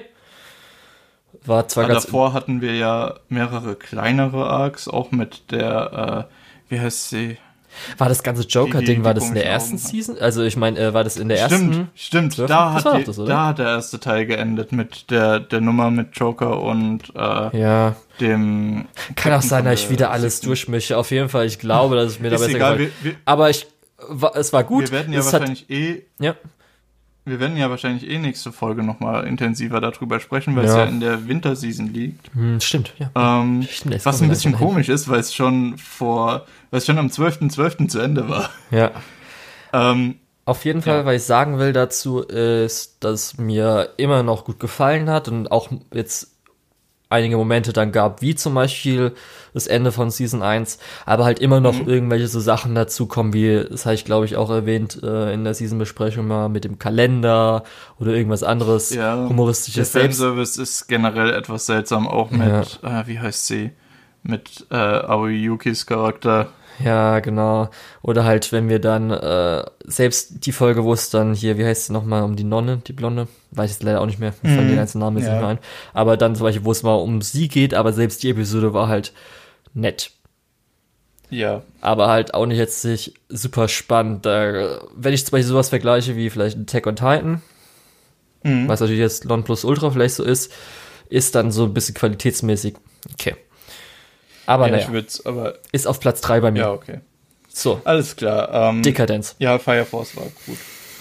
War 1.45 1.67
zwar 1.67 1.87
ganz, 1.87 2.05
davor 2.05 2.33
hatten 2.33 2.61
wir 2.61 2.75
ja 2.75 3.15
mehrere 3.29 3.75
kleinere 3.75 4.45
Arcs, 4.47 4.87
auch 4.87 5.11
mit 5.11 5.51
der, 5.51 6.27
äh, 6.29 6.73
wie 6.73 6.79
heißt 6.79 7.09
sie? 7.09 7.37
war 7.97 8.09
das 8.09 8.21
ganze 8.21 8.41
Joker-Ding, 8.43 8.85
die- 8.85 8.95
die 8.95 9.03
war 9.05 9.13
das 9.13 9.29
in 9.29 9.33
der 9.33 9.45
ersten. 9.45 9.77
Season? 9.77 10.17
Also 10.19 10.43
ich 10.43 10.57
meine, 10.57 10.77
äh, 10.77 10.93
war 10.93 11.05
das 11.05 11.15
in 11.15 11.29
der 11.29 11.39
ersten? 11.39 11.89
Stimmt, 11.95 12.33
stimmt. 12.33 12.49
Da 12.49 12.73
hat, 12.73 12.97
die, 12.99 13.03
das, 13.05 13.15
da 13.15 13.47
hat 13.47 13.59
der 13.59 13.67
erste 13.67 13.97
Teil 13.97 14.25
geendet 14.25 14.73
mit 14.73 15.09
der, 15.09 15.39
der 15.39 15.61
Nummer 15.61 15.89
mit 15.89 16.09
Joker 16.17 16.61
und 16.61 17.03
äh, 17.15 17.57
Ja. 17.57 17.95
dem. 18.19 18.87
Kann 19.15 19.31
auch 19.31 19.35
Captain 19.35 19.41
sein, 19.49 19.59
von 19.63 19.71
dass 19.71 19.79
ich 19.79 19.85
der 19.87 19.91
wieder 19.95 20.11
alles 20.11 20.41
durchmische. 20.41 20.97
Auf 20.97 21.11
jeden 21.11 21.29
Fall, 21.29 21.45
ich 21.45 21.59
glaube, 21.59 21.95
dass 21.95 22.07
es 22.11 22.19
mir 22.19 22.29
da 22.29 22.35
besser 22.37 22.49
egal, 22.55 22.77
wir, 22.77 22.89
wir, 23.03 23.15
Aber 23.23 23.49
ich, 23.49 23.65
wa- 24.09 24.33
es 24.35 24.51
war 24.51 24.65
gut. 24.65 24.83
wir 24.83 24.91
werden 24.91 25.13
ja 25.13 25.21
es 25.21 25.31
wahrscheinlich 25.31 25.69
eh 25.69 25.93
Hat, 25.93 26.01
ja. 26.19 26.35
Wir 27.23 27.39
werden 27.39 27.55
ja 27.55 27.69
wahrscheinlich 27.69 28.09
eh 28.09 28.17
nächste 28.17 28.51
Folge 28.51 28.81
nochmal 28.81 29.27
intensiver 29.27 29.79
darüber 29.79 30.19
sprechen, 30.19 30.55
weil 30.55 30.65
es 30.65 30.71
Ja. 30.71 30.79
ja 30.79 30.85
in 30.85 30.99
der 30.99 31.27
Winterseason 31.27 31.87
liegt. 31.93 32.33
Hm, 32.33 32.59
stimmt, 32.59 32.93
ja. 32.97 33.11
Ähm, 33.15 33.61
Stimmt, 33.69 34.03
was 34.05 34.21
ein 34.23 34.29
bisschen 34.29 34.53
komisch 34.53 34.89
ist, 34.89 35.07
weil 35.07 35.19
es 35.19 35.33
schon 35.33 35.77
vor, 35.77 36.45
weil 36.71 36.79
es 36.79 36.85
schon 36.87 36.97
am 36.97 37.07
12.12. 37.07 37.89
zu 37.89 37.99
Ende 37.99 38.27
war. 38.27 38.49
Ja. 38.71 38.91
Ähm, 39.73 40.15
Auf 40.45 40.65
jeden 40.65 40.81
Fall, 40.81 40.97
Ja. 41.01 41.05
was 41.05 41.15
ich 41.15 41.23
sagen 41.23 41.59
will 41.59 41.71
dazu 41.71 42.21
ist, 42.21 43.03
dass 43.03 43.37
mir 43.37 43.89
immer 43.97 44.23
noch 44.23 44.43
gut 44.43 44.59
gefallen 44.59 45.07
hat 45.09 45.27
und 45.27 45.51
auch 45.51 45.69
jetzt 45.93 46.30
einige 47.11 47.37
Momente 47.37 47.73
dann 47.73 47.91
gab, 47.91 48.21
wie 48.21 48.35
zum 48.35 48.53
Beispiel 48.53 49.13
das 49.53 49.67
Ende 49.67 49.91
von 49.91 50.09
Season 50.11 50.41
1, 50.41 50.79
aber 51.05 51.25
halt 51.25 51.39
immer 51.39 51.59
noch 51.59 51.81
Mhm. 51.81 51.89
irgendwelche 51.89 52.27
so 52.27 52.39
Sachen 52.39 52.73
dazu 52.73 53.05
kommen, 53.05 53.33
wie, 53.33 53.65
das 53.69 53.85
habe 53.85 53.95
ich 53.95 54.05
glaube 54.05 54.25
ich 54.25 54.37
auch 54.37 54.49
erwähnt 54.49 55.01
äh, 55.03 55.33
in 55.33 55.43
der 55.43 55.53
Season-Besprechung 55.53 56.25
mal 56.25 56.47
mit 56.49 56.63
dem 56.63 56.79
Kalender 56.79 57.63
oder 57.99 58.13
irgendwas 58.13 58.43
anderes 58.43 58.91
ja, 58.91 59.15
der 59.15 59.29
humoristisches 59.29 59.91
selbst. 59.91 60.19
Fanservice 60.19 60.57
ist 60.57 60.87
generell 60.87 61.31
etwas 61.31 61.65
seltsam, 61.65 62.07
auch 62.07 62.31
mit, 62.31 62.79
äh, 62.83 63.07
wie 63.07 63.19
heißt 63.19 63.47
sie, 63.47 63.71
mit 64.23 64.65
äh, 64.71 64.75
Aoi 64.75 65.31
Yukis 65.33 65.85
Charakter. 65.85 66.47
Ja, 66.83 67.19
genau. 67.19 67.69
Oder 68.01 68.23
halt, 68.23 68.51
wenn 68.51 68.69
wir 68.69 68.79
dann, 68.79 69.11
äh, 69.11 69.63
selbst 69.85 70.45
die 70.45 70.51
Folge, 70.51 70.83
wo 70.83 70.93
es 70.93 71.09
dann 71.09 71.33
hier, 71.33 71.57
wie 71.57 71.65
heißt 71.65 71.87
sie 71.87 71.93
nochmal, 71.93 72.23
um 72.23 72.35
die 72.35 72.43
Nonne, 72.43 72.77
die 72.87 72.93
Blonde, 72.93 73.27
weiß 73.51 73.71
ich 73.71 73.77
jetzt 73.77 73.83
leider 73.83 73.99
auch 74.01 74.05
nicht 74.05 74.19
mehr, 74.19 74.33
mir 74.41 74.55
fallen 74.55 74.67
die 74.69 74.75
ganzen 74.75 74.99
Namen 74.99 75.17
jetzt 75.17 75.27
Ja. 75.27 75.33
nicht 75.33 75.41
mehr 75.41 75.49
ein. 75.49 75.59
Aber 75.93 76.15
dann 76.17 76.35
zum 76.35 76.43
Beispiel, 76.45 76.63
wo 76.65 76.71
es 76.71 76.83
mal 76.83 76.95
um 76.95 77.21
sie 77.21 77.47
geht, 77.49 77.73
aber 77.73 77.91
selbst 77.93 78.23
die 78.23 78.29
Episode 78.29 78.73
war 78.73 78.87
halt 78.87 79.11
nett. 79.73 80.11
Ja, 81.29 81.61
Aber 81.79 82.09
halt 82.09 82.33
auch 82.33 82.45
nicht 82.45 82.57
jetzt 82.57 82.81
sich 82.81 83.13
super 83.29 83.69
spannend. 83.69 84.25
Da, 84.25 84.81
wenn 84.95 85.13
ich 85.13 85.25
zum 85.25 85.31
Beispiel 85.31 85.47
sowas 85.47 85.69
vergleiche 85.69 86.17
wie 86.17 86.29
vielleicht 86.29 86.57
Attack 86.57 86.87
on 86.87 86.95
Titan, 86.97 87.41
Mhm. 88.43 88.67
was 88.67 88.79
natürlich 88.79 88.99
jetzt 88.99 89.25
Non 89.25 89.43
Plus 89.43 89.63
Ultra 89.63 89.91
vielleicht 89.91 90.15
so 90.15 90.23
ist, 90.23 90.51
ist 91.09 91.35
dann 91.35 91.51
so 91.51 91.65
ein 91.65 91.73
bisschen 91.73 91.95
qualitätsmäßig 91.95 92.75
okay. 93.13 93.35
Aber 94.45 94.67
ja 94.67 94.89
naja, 94.89 95.03
aber, 95.25 95.59
ist 95.71 95.87
auf 95.87 95.99
Platz 95.99 96.21
3 96.21 96.39
bei 96.39 96.51
mir. 96.51 96.59
ja, 96.59 96.71
okay. 96.71 97.01
So, 97.53 97.81
Alles 97.83 98.15
klar. 98.15 98.69
Ähm, 98.69 98.81
Dekadenz. 98.81 99.35
Ja, 99.39 99.59
Fire 99.59 99.85
Force 99.85 100.15
war 100.15 100.27
gut. 100.45 100.57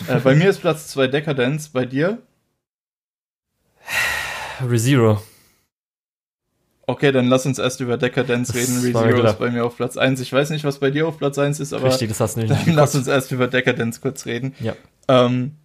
äh, 0.09 0.19
bei 0.19 0.35
mir 0.35 0.51
ist 0.51 0.61
Platz 0.61 0.89
2 0.89 1.07
Dekadenz, 1.07 1.69
bei 1.69 1.85
dir? 1.85 2.19
ReZero. 4.69 5.23
Okay, 6.87 7.13
dann 7.13 7.29
lass 7.29 7.47
uns 7.47 7.61
erst 7.61 7.81
über 7.81 7.97
Dekadenz 7.97 8.53
reden. 8.53 8.81
ReZero 8.81 9.23
ist 9.23 9.39
bei 9.39 9.51
mir 9.51 9.65
auf 9.65 9.77
Platz 9.77 9.97
1. 9.97 10.21
Ich 10.21 10.33
weiß 10.33 10.51
nicht, 10.51 10.65
was 10.65 10.79
bei 10.79 10.91
dir 10.91 11.07
auf 11.07 11.19
Platz 11.19 11.39
1 11.39 11.61
ist, 11.61 11.73
aber 11.73 11.87
Richtig, 11.89 12.09
das 12.09 12.19
hast 12.19 12.37
du 12.37 12.41
nicht 12.41 12.51
dann 12.67 12.75
lass 12.75 12.95
uns 12.97 13.07
erst 13.07 13.31
über 13.31 13.47
Dekadenz 13.47 14.01
kurz 14.01 14.27
reden. 14.27 14.55
Ja. 14.59 14.75
Ähm, 15.07 15.57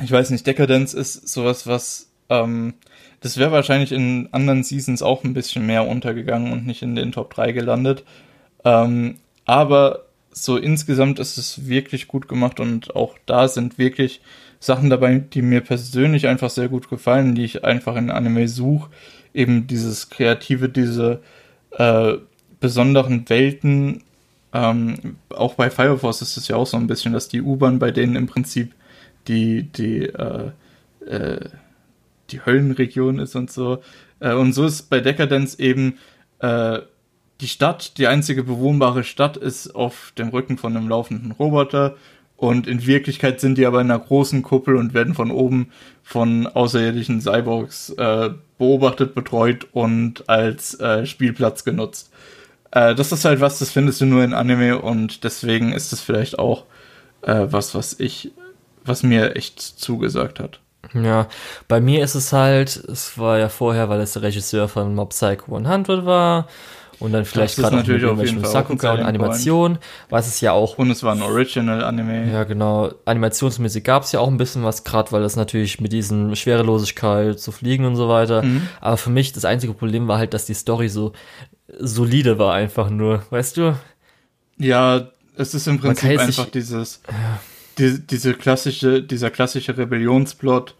ich 0.00 0.12
weiß 0.12 0.30
nicht, 0.30 0.46
Dekadenz 0.46 0.94
ist 0.94 1.28
sowas, 1.28 1.66
was 1.66 2.10
ähm, 2.28 2.74
das 3.20 3.38
wäre 3.38 3.52
wahrscheinlich 3.52 3.92
in 3.92 4.28
anderen 4.32 4.62
Seasons 4.62 5.02
auch 5.02 5.24
ein 5.24 5.34
bisschen 5.34 5.66
mehr 5.66 5.86
untergegangen 5.86 6.52
und 6.52 6.66
nicht 6.66 6.82
in 6.82 6.96
den 6.96 7.12
Top 7.12 7.32
3 7.34 7.52
gelandet. 7.52 8.04
Ähm, 8.64 9.16
aber 9.44 10.06
so 10.30 10.56
insgesamt 10.56 11.18
ist 11.18 11.38
es 11.38 11.66
wirklich 11.66 12.08
gut 12.08 12.28
gemacht 12.28 12.60
und 12.60 12.94
auch 12.94 13.16
da 13.24 13.48
sind 13.48 13.78
wirklich 13.78 14.20
Sachen 14.60 14.90
dabei, 14.90 15.18
die 15.18 15.42
mir 15.42 15.60
persönlich 15.60 16.26
einfach 16.26 16.50
sehr 16.50 16.68
gut 16.68 16.90
gefallen, 16.90 17.34
die 17.34 17.44
ich 17.44 17.64
einfach 17.64 17.96
in 17.96 18.10
Anime 18.10 18.48
suche. 18.48 18.90
Eben 19.32 19.66
dieses 19.66 20.10
Kreative, 20.10 20.68
diese 20.68 21.20
äh, 21.72 22.14
besonderen 22.60 23.28
Welten. 23.28 24.02
Ähm, 24.52 25.16
auch 25.30 25.54
bei 25.54 25.70
Fire 25.70 25.98
Force 25.98 26.22
ist 26.22 26.36
es 26.36 26.48
ja 26.48 26.56
auch 26.56 26.66
so 26.66 26.76
ein 26.76 26.86
bisschen, 26.86 27.12
dass 27.12 27.28
die 27.28 27.42
U-Bahn 27.42 27.78
bei 27.78 27.90
denen 27.90 28.16
im 28.16 28.26
Prinzip 28.26 28.74
die, 29.28 29.64
die, 29.64 30.02
äh, 30.04 30.50
äh, 31.06 31.40
die 32.30 32.44
Höllenregion 32.44 33.18
ist 33.18 33.36
und 33.36 33.50
so. 33.50 33.78
Äh, 34.20 34.34
und 34.34 34.52
so 34.52 34.64
ist 34.64 34.90
bei 34.90 35.00
Decadence 35.00 35.58
eben 35.58 35.98
äh, 36.40 36.80
die 37.40 37.48
Stadt, 37.48 37.98
die 37.98 38.06
einzige 38.06 38.42
bewohnbare 38.44 39.04
Stadt 39.04 39.36
ist 39.36 39.74
auf 39.74 40.12
dem 40.16 40.28
Rücken 40.28 40.56
von 40.56 40.76
einem 40.76 40.88
laufenden 40.88 41.32
Roboter 41.32 41.96
und 42.36 42.66
in 42.66 42.86
Wirklichkeit 42.86 43.40
sind 43.40 43.56
die 43.56 43.66
aber 43.66 43.80
in 43.80 43.90
einer 43.90 44.00
großen 44.00 44.42
Kuppel 44.42 44.76
und 44.76 44.94
werden 44.94 45.14
von 45.14 45.30
oben 45.30 45.70
von 46.02 46.46
außerirdischen 46.46 47.20
Cyborgs 47.20 47.90
äh, 47.90 48.30
beobachtet, 48.58 49.14
betreut 49.14 49.66
und 49.72 50.28
als 50.28 50.78
äh, 50.80 51.06
Spielplatz 51.06 51.64
genutzt. 51.64 52.12
Äh, 52.72 52.94
das 52.94 53.12
ist 53.12 53.24
halt 53.24 53.40
was, 53.40 53.58
das 53.58 53.70
findest 53.70 54.00
du 54.02 54.06
nur 54.06 54.22
in 54.22 54.34
Anime 54.34 54.78
und 54.80 55.24
deswegen 55.24 55.72
ist 55.72 55.92
es 55.92 56.00
vielleicht 56.02 56.38
auch 56.38 56.64
äh, 57.22 57.46
was, 57.48 57.74
was 57.74 57.98
ich, 57.98 58.32
was 58.84 59.02
mir 59.02 59.34
echt 59.34 59.60
zugesagt 59.60 60.38
hat. 60.38 60.60
Ja, 60.94 61.26
bei 61.68 61.80
mir 61.80 62.02
ist 62.04 62.14
es 62.14 62.32
halt, 62.32 62.76
es 62.76 63.18
war 63.18 63.38
ja 63.38 63.48
vorher, 63.48 63.88
weil 63.88 64.00
es 64.00 64.12
der 64.12 64.22
Regisseur 64.22 64.68
von 64.68 64.94
Mob 64.94 65.10
Psycho 65.10 65.56
100 65.56 66.06
war 66.06 66.46
und 66.98 67.12
dann 67.12 67.24
vielleicht 67.24 67.56
gerade 67.56 67.76
natürlich 67.76 68.04
auch 68.04 68.16
mit 68.16 68.46
Sakuga 68.46 68.94
und 68.94 69.00
Animation, 69.00 69.78
was 70.08 70.26
es 70.28 70.40
ja 70.40 70.52
auch. 70.52 70.78
Und 70.78 70.90
es 70.90 71.02
war 71.02 71.14
ein 71.14 71.22
Original-Anime. 71.22 72.32
Ja, 72.32 72.44
genau. 72.44 72.90
Animationsmäßig 73.04 73.84
gab 73.84 74.04
es 74.04 74.12
ja 74.12 74.20
auch 74.20 74.28
ein 74.28 74.38
bisschen 74.38 74.64
was, 74.64 74.84
gerade 74.84 75.12
weil 75.12 75.22
das 75.22 75.36
natürlich 75.36 75.80
mit 75.80 75.92
diesen 75.92 76.34
Schwerelosigkeit 76.36 77.38
zu 77.38 77.52
fliegen 77.52 77.84
und 77.84 77.96
so 77.96 78.08
weiter. 78.08 78.42
Mhm. 78.42 78.68
Aber 78.80 78.96
für 78.96 79.10
mich 79.10 79.32
das 79.32 79.44
einzige 79.44 79.74
Problem 79.74 80.08
war 80.08 80.18
halt, 80.18 80.32
dass 80.32 80.46
die 80.46 80.54
Story 80.54 80.88
so 80.88 81.12
solide 81.78 82.38
war, 82.38 82.54
einfach 82.54 82.88
nur, 82.88 83.24
weißt 83.30 83.58
du? 83.58 83.76
Ja, 84.56 85.08
es 85.36 85.52
ist 85.52 85.66
im 85.66 85.78
Prinzip 85.78 86.18
einfach 86.18 86.46
dieses, 86.46 87.02
ja. 87.08 87.40
Die, 87.78 88.06
diese 88.06 88.34
klassische, 88.34 89.02
dieser 89.02 89.30
klassische 89.30 89.76
Rebellionsplot 89.76 90.74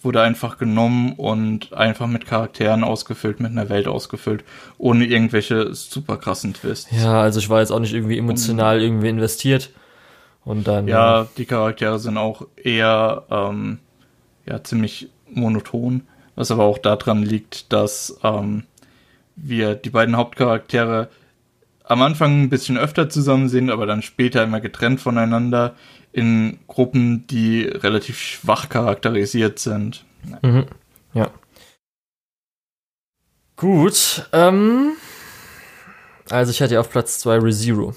wurde 0.00 0.22
einfach 0.22 0.58
genommen 0.58 1.14
und 1.14 1.72
einfach 1.72 2.06
mit 2.06 2.26
Charakteren 2.26 2.84
ausgefüllt, 2.84 3.40
mit 3.40 3.50
einer 3.50 3.68
Welt 3.68 3.88
ausgefüllt, 3.88 4.44
ohne 4.78 5.04
irgendwelche 5.04 5.74
super 5.74 6.16
krassen 6.16 6.54
Twists. 6.54 6.88
Ja, 6.92 7.20
also 7.20 7.40
ich 7.40 7.48
war 7.48 7.60
jetzt 7.60 7.72
auch 7.72 7.80
nicht 7.80 7.94
irgendwie 7.94 8.18
emotional 8.18 8.80
irgendwie 8.80 9.08
investiert. 9.08 9.70
Und 10.44 10.68
dann. 10.68 10.88
Ja, 10.88 11.26
die 11.36 11.44
Charaktere 11.46 11.98
sind 11.98 12.16
auch 12.16 12.46
eher 12.56 13.24
ähm, 13.30 13.80
ja, 14.46 14.62
ziemlich 14.62 15.10
monoton, 15.30 16.02
was 16.36 16.50
aber 16.50 16.64
auch 16.64 16.78
daran 16.78 17.22
liegt, 17.22 17.72
dass 17.72 18.18
ähm, 18.22 18.64
wir 19.36 19.74
die 19.74 19.90
beiden 19.90 20.16
Hauptcharaktere 20.16 21.08
am 21.84 22.02
Anfang 22.02 22.42
ein 22.42 22.48
bisschen 22.50 22.78
öfter 22.78 23.10
zusammen 23.10 23.48
sehen, 23.48 23.70
aber 23.70 23.86
dann 23.86 24.02
später 24.02 24.44
immer 24.44 24.60
getrennt 24.60 25.00
voneinander 25.00 25.74
in 26.12 26.58
Gruppen, 26.66 27.26
die 27.26 27.62
relativ 27.62 28.18
schwach 28.18 28.68
charakterisiert 28.68 29.58
sind. 29.58 30.04
Mhm. 30.42 30.66
Ja. 31.14 31.30
Gut. 33.56 34.28
Ähm, 34.32 34.92
also 36.30 36.50
ich 36.50 36.62
hatte 36.62 36.74
ja 36.74 36.80
auf 36.80 36.90
Platz 36.90 37.18
2 37.20 37.38
ReZero. 37.38 37.94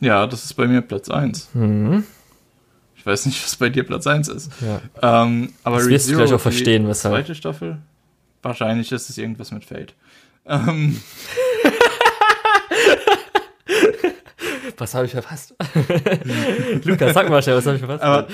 Ja, 0.00 0.26
das 0.26 0.44
ist 0.44 0.54
bei 0.54 0.66
mir 0.66 0.80
Platz 0.80 1.10
1. 1.10 1.50
Mhm. 1.54 2.04
Ich 2.96 3.04
weiß 3.04 3.26
nicht, 3.26 3.42
was 3.42 3.56
bei 3.56 3.68
dir 3.68 3.84
Platz 3.84 4.06
1 4.06 4.28
ist. 4.28 4.50
Ja. 4.60 4.80
Ähm, 5.24 5.54
aber 5.64 5.78
das 5.78 5.88
wirst 5.88 6.10
du 6.10 6.16
gleich 6.16 6.32
auch 6.32 6.40
verstehen, 6.40 6.86
weshalb. 6.86 7.14
Zweite 7.14 7.34
Staffel? 7.34 7.78
Wahrscheinlich 8.42 8.92
ist 8.92 9.10
es 9.10 9.18
irgendwas 9.18 9.52
mit 9.52 9.64
Fate. 9.64 9.94
Ähm. 10.46 11.00
was 14.80 14.94
habe 14.94 15.06
ich 15.06 15.12
verpasst? 15.12 15.54
Lukas, 16.84 17.14
sag 17.14 17.28
mal 17.28 17.42
schnell, 17.42 17.56
was 17.56 17.66
habe 17.66 17.76
ich 17.76 17.82
verpasst? 17.82 18.02
Aber, 18.02 18.26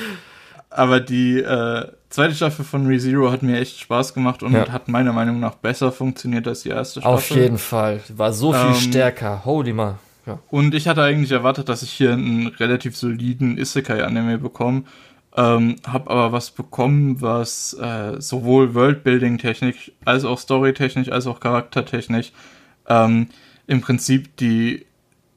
aber 0.71 1.01
die 1.01 1.39
äh, 1.39 1.87
zweite 2.09 2.35
Staffel 2.35 2.65
von 2.65 2.87
ReZero 2.87 3.31
hat 3.31 3.43
mir 3.43 3.59
echt 3.59 3.81
Spaß 3.81 4.15
gemacht 4.15 4.43
und 4.43 4.53
ja. 4.53 4.69
hat 4.69 4.89
meiner 4.89 5.13
Meinung 5.13 5.41
nach 5.41 5.55
besser 5.55 5.93
funktioniert 5.93 6.47
als 6.47 6.63
die 6.63 6.71
erste 6.71 7.01
Staffel. 7.01 7.15
Auf 7.15 7.31
jeden 7.31 7.59
Fall. 7.59 8.01
War 8.09 8.33
so 8.33 8.53
viel 8.53 8.69
ähm, 8.69 8.75
stärker. 8.75 9.45
Holy 9.45 9.73
mal. 9.73 9.99
Ja. 10.27 10.39
Und 10.51 10.75
ich 10.75 10.89
hatte 10.89 11.03
eigentlich 11.03 11.33
erwartet, 11.33 11.69
dass 11.69 11.83
ich 11.83 11.91
hier 11.91 12.13
einen 12.13 12.49
relativ 12.49 12.97
soliden 12.97 13.59
Isekai-Anime 13.59 14.39
bekomme. 14.39 14.85
Ähm, 15.37 15.77
hab 15.87 16.11
aber 16.11 16.33
was 16.33 16.51
bekommen, 16.51 17.21
was 17.21 17.75
äh, 17.75 18.21
sowohl 18.21 18.75
Worldbuilding-technisch 18.75 19.93
als 20.05 20.25
auch 20.25 20.39
Story-technisch 20.39 21.11
als 21.11 21.27
auch 21.27 21.41
Charaktertechnisch 21.41 22.33
ähm, 22.89 23.29
im 23.67 23.81
Prinzip 23.83 24.37
die 24.39 24.86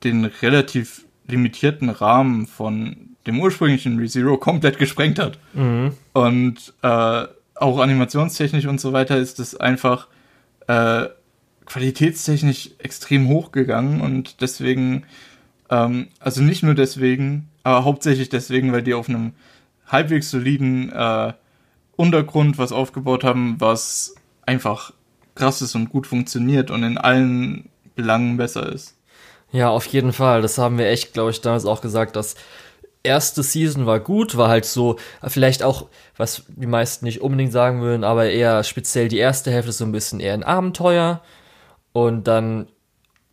den 0.04 0.26
relativ 0.26 1.06
limitierten 1.28 1.90
Rahmen 1.90 2.48
von 2.48 3.16
dem 3.28 3.40
ursprünglichen 3.40 4.00
ReZero 4.00 4.38
komplett 4.38 4.78
gesprengt 4.78 5.20
hat. 5.20 5.40
Mhm. 5.54 5.94
Und 6.14 6.74
äh, 6.82 7.26
auch 7.56 7.80
animationstechnisch 7.80 8.66
und 8.66 8.80
so 8.80 8.94
weiter 8.94 9.18
ist 9.18 9.40
es 9.40 9.56
einfach 9.56 10.08
äh, 10.68 11.06
qualitätstechnisch 11.66 12.72
extrem 12.80 13.28
hochgegangen 13.28 14.02
und 14.02 14.42
deswegen, 14.42 15.04
ähm, 15.70 16.08
also 16.20 16.42
nicht 16.42 16.64
nur 16.64 16.74
deswegen, 16.74 17.50
aber 17.64 17.86
hauptsächlich 17.86 18.30
deswegen, 18.30 18.72
weil 18.72 18.82
die 18.82 18.94
auf 18.94 19.10
einem 19.10 19.34
halbwegs 19.86 20.32
soliden 20.32 20.92
äh, 20.92 21.34
Untergrund 21.96 22.58
was 22.58 22.72
aufgebaut 22.72 23.24
haben, 23.24 23.56
was 23.60 24.16
einfach 24.46 24.94
krass 25.36 25.62
ist 25.62 25.76
und 25.76 25.90
gut 25.90 26.08
funktioniert 26.08 26.72
und 26.72 26.84
in 26.84 26.98
allen 26.98 27.70
Belangen 27.96 28.38
besser 28.38 28.72
ist. 28.72 28.96
Ja, 29.52 29.70
auf 29.70 29.86
jeden 29.88 30.14
Fall. 30.14 30.42
Das 30.42 30.58
haben 30.58 30.78
wir 30.78 30.88
echt, 30.88 31.14
glaube 31.14 31.32
ich, 31.32 31.42
damals 31.42 31.66
auch 31.66 31.82
gesagt, 31.82 32.16
dass 32.16 32.36
erste 33.04 33.44
Season 33.44 33.86
war 33.86 34.00
gut, 34.00 34.38
war 34.38 34.50
halt 34.50 34.66
so, 34.66 34.98
vielleicht 35.26 35.64
auch, 35.64 35.88
was 36.18 36.44
die 36.48 36.68
meisten 36.68 37.06
nicht 37.06 37.22
unbedingt 37.22 37.52
sagen 37.52 37.82
würden, 37.82 38.04
aber 38.04 38.30
eher 38.30 38.64
speziell 38.64 39.08
die 39.08 39.18
erste 39.18 39.52
Hälfte 39.52 39.72
so 39.72 39.86
ein 39.86 39.92
bisschen 39.92 40.20
eher 40.20 40.34
ein 40.34 40.44
Abenteuer. 40.44 41.22
Und 41.94 42.28
dann 42.28 42.68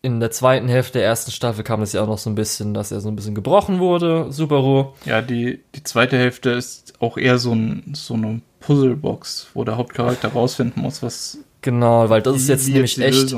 in 0.02 0.20
der 0.20 0.30
zweiten 0.30 0.68
Hälfte 0.68 0.98
der 0.98 1.08
ersten 1.08 1.32
Staffel 1.32 1.64
kam 1.64 1.82
es 1.82 1.92
ja 1.92 2.02
auch 2.02 2.06
noch 2.06 2.18
so 2.18 2.30
ein 2.30 2.36
bisschen, 2.36 2.74
dass 2.74 2.92
er 2.92 3.00
so 3.00 3.08
ein 3.08 3.16
bisschen 3.16 3.34
gebrochen 3.34 3.80
wurde, 3.80 4.30
Superro. 4.30 4.94
Ja, 5.04 5.20
die, 5.20 5.60
die 5.74 5.82
zweite 5.82 6.16
Hälfte 6.16 6.50
ist 6.50 6.94
auch 7.00 7.18
eher 7.18 7.38
so, 7.38 7.52
ein, 7.52 7.92
so 7.94 8.14
eine 8.14 8.40
Puzzlebox, 8.60 9.48
wo 9.54 9.64
der 9.64 9.76
Hauptcharakter 9.76 10.28
rausfinden 10.28 10.80
muss, 10.82 11.02
was. 11.02 11.38
Genau, 11.60 12.08
weil 12.08 12.22
das 12.22 12.36
ist 12.36 12.48
jetzt 12.48 12.68
nämlich 12.68 12.98
echt 13.00 13.34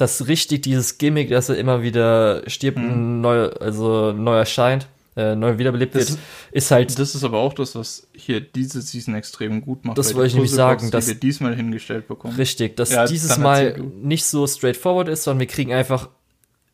das 0.00 0.26
richtig 0.28 0.62
dieses 0.62 0.98
Gimmick, 0.98 1.30
dass 1.30 1.48
er 1.48 1.56
immer 1.56 1.82
wieder 1.82 2.48
stirbt 2.48 2.78
mhm. 2.78 3.20
neu, 3.20 3.48
also 3.48 4.12
neu 4.12 4.36
erscheint, 4.36 4.88
äh, 5.16 5.34
neu 5.34 5.58
wiederbelebt 5.58 5.94
das 5.94 6.12
wird, 6.12 6.20
ist 6.52 6.70
halt. 6.70 6.98
Das 6.98 7.14
ist 7.14 7.24
aber 7.24 7.38
auch 7.38 7.52
das, 7.52 7.74
was 7.74 8.06
hier 8.14 8.40
diese 8.40 8.80
Season 8.80 9.14
extrem 9.14 9.60
gut 9.60 9.84
macht. 9.84 9.98
Das 9.98 10.14
wollte 10.14 10.28
ich 10.28 10.34
nämlich 10.34 10.52
sagen, 10.52 10.90
dass 10.90 11.08
wir 11.08 11.14
diesmal 11.14 11.54
hingestellt 11.54 12.08
bekommen. 12.08 12.36
Richtig, 12.36 12.76
dass 12.76 12.90
ja, 12.90 13.06
dieses 13.06 13.38
Mal 13.38 13.78
nicht 14.02 14.24
so 14.24 14.46
straightforward 14.46 15.08
ist, 15.08 15.24
sondern 15.24 15.40
wir 15.40 15.46
kriegen 15.46 15.72
einfach 15.72 16.08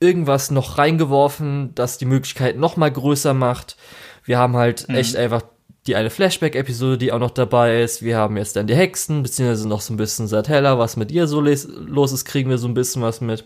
irgendwas 0.01 0.51
noch 0.51 0.79
reingeworfen, 0.79 1.75
das 1.75 1.99
die 1.99 2.05
Möglichkeit 2.05 2.59
noch 2.59 2.77
mal 2.77 2.91
größer 2.91 3.35
macht. 3.35 3.77
Wir 4.25 4.39
haben 4.39 4.57
halt 4.57 4.89
mhm. 4.89 4.97
echt 4.97 5.17
einfach 5.17 5.43
die 5.87 5.97
eine 5.97 6.11
Flashback-Episode, 6.11 6.99
die 6.99 7.13
auch 7.13 7.19
noch 7.19 7.31
dabei 7.31 7.83
ist. 7.83 8.03
Wir 8.03 8.17
haben 8.17 8.37
jetzt 8.37 8.57
dann 8.57 8.67
die 8.67 8.75
Hexen, 8.75 9.23
beziehungsweise 9.23 9.69
noch 9.69 9.81
so 9.81 9.95
ein 9.95 9.97
bisschen 9.97 10.27
Satella, 10.27 10.79
was 10.79 10.97
mit 10.97 11.13
ihr 11.13 11.27
so 11.27 11.41
los 11.41 12.13
ist, 12.13 12.25
kriegen 12.25 12.51
wir 12.51 12.59
so 12.59 12.67
ein 12.67 12.75
bisschen 12.75 13.03
was 13.03 13.21
mit. 13.21 13.45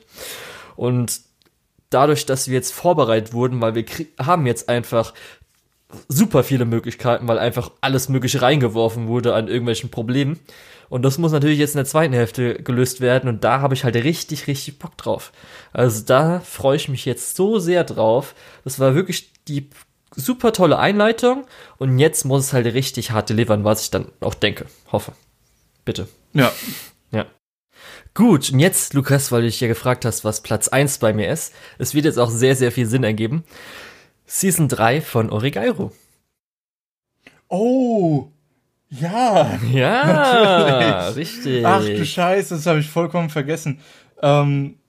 Und 0.76 1.20
dadurch, 1.90 2.24
dass 2.24 2.48
wir 2.48 2.54
jetzt 2.54 2.72
vorbereitet 2.72 3.32
wurden, 3.32 3.60
weil 3.60 3.74
wir 3.74 3.84
haben 4.18 4.46
jetzt 4.46 4.68
einfach 4.68 5.12
super 6.08 6.44
viele 6.44 6.64
Möglichkeiten, 6.64 7.28
weil 7.28 7.38
einfach 7.38 7.72
alles 7.80 8.08
Mögliche 8.08 8.42
reingeworfen 8.42 9.08
wurde 9.08 9.34
an 9.34 9.48
irgendwelchen 9.48 9.90
Problemen. 9.90 10.38
Und 10.88 11.02
das 11.02 11.18
muss 11.18 11.32
natürlich 11.32 11.58
jetzt 11.58 11.74
in 11.74 11.78
der 11.78 11.84
zweiten 11.84 12.14
Hälfte 12.14 12.54
gelöst 12.62 13.00
werden 13.00 13.28
und 13.28 13.44
da 13.44 13.60
habe 13.60 13.74
ich 13.74 13.84
halt 13.84 13.94
richtig, 13.94 14.48
richtig 14.48 14.78
Bock 14.78 14.96
drauf. 14.96 15.30
Also 15.72 16.04
da 16.04 16.40
freue 16.40 16.76
ich 16.76 16.88
mich 16.88 17.04
jetzt 17.04 17.36
so 17.36 17.58
sehr 17.60 17.84
drauf. 17.84 18.34
Das 18.64 18.80
war 18.80 18.94
wirklich 18.94 19.32
die 19.46 19.68
super 20.14 20.52
tolle 20.52 20.78
Einleitung 20.78 21.46
und 21.78 21.98
jetzt 21.98 22.24
muss 22.24 22.46
es 22.46 22.52
halt 22.52 22.66
richtig 22.66 23.10
hart 23.10 23.30
delivern, 23.30 23.64
was 23.64 23.82
ich 23.82 23.90
dann 23.90 24.10
auch 24.20 24.34
denke. 24.34 24.66
Hoffe. 24.90 25.12
Bitte. 25.84 26.08
Ja. 26.32 26.52
Ja. 27.10 27.26
Gut, 28.14 28.50
und 28.52 28.58
jetzt, 28.58 28.94
Lukas, 28.94 29.30
weil 29.32 29.42
du 29.42 29.46
dich 29.46 29.60
ja 29.60 29.68
gefragt 29.68 30.04
hast, 30.04 30.24
was 30.24 30.42
Platz 30.42 30.68
1 30.68 30.98
bei 30.98 31.12
mir 31.12 31.30
ist. 31.30 31.54
Es 31.78 31.94
wird 31.94 32.04
jetzt 32.04 32.18
auch 32.18 32.30
sehr, 32.30 32.56
sehr 32.56 32.72
viel 32.72 32.86
Sinn 32.86 33.04
ergeben. 33.04 33.44
Season 34.26 34.68
3 34.68 35.00
von 35.00 35.30
Origairo. 35.30 35.92
Oh, 37.48 38.28
ja. 38.88 39.58
Ja, 39.72 41.08
richtig. 41.16 41.64
Ach 41.64 41.84
du 41.84 42.04
Scheiße, 42.04 42.56
das 42.56 42.66
habe 42.66 42.80
ich 42.80 42.88
vollkommen 42.88 43.30
vergessen. 43.30 43.80
Ähm, 44.22 44.79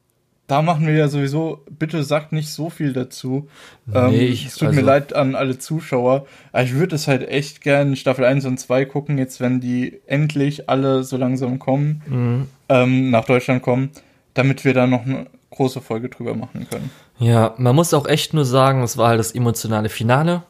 da 0.52 0.62
machen 0.62 0.86
wir 0.86 0.93
ja 0.93 1.08
sowieso, 1.08 1.64
bitte 1.80 2.04
sagt 2.04 2.34
nicht 2.34 2.49
so 2.49 2.70
viel 2.70 2.91
dazu. 2.91 3.47
Nee, 3.86 3.97
ähm, 3.97 4.14
ich, 4.14 4.47
es 4.47 4.56
tut 4.56 4.68
also, 4.68 4.82
mir 4.82 4.86
leid 4.86 5.16
an 5.16 5.34
alle 5.34 5.58
Zuschauer. 5.58 6.26
Aber 6.52 6.64
ich 6.64 6.74
würde 6.74 6.95
es 6.95 7.08
halt 7.08 7.26
echt 7.26 7.62
gern 7.62 7.95
Staffel 7.95 8.26
1 8.26 8.45
und 8.45 8.58
2 8.58 8.84
gucken, 8.84 9.18
jetzt 9.18 9.39
wenn 9.39 9.62
die 9.62 10.02
endlich 10.08 10.68
alle 10.70 11.06
so 11.06 11.16
langsam 11.16 11.58
kommen, 11.58 12.02
mhm. 12.06 12.47
ähm, 12.68 13.12
nach 13.12 13.24
Deutschland 13.24 13.62
kommen, 13.62 13.91
damit 14.34 14.66
wir 14.66 14.74
da 14.74 14.88
noch 14.88 15.06
eine 15.06 15.28
große 15.52 15.80
Folge 15.80 16.10
drüber 16.10 16.36
machen 16.36 16.68
können. 16.70 16.91
Ja, 17.18 17.54
man 17.58 17.74
muss 17.74 17.93
auch 17.93 18.06
echt 18.06 18.34
nur 18.34 18.43
sagen, 18.43 18.84
es 18.84 18.97
war 18.97 19.08
halt 19.08 19.22
das 19.22 19.32
emotionale 19.32 19.88
Finale. 19.88 20.43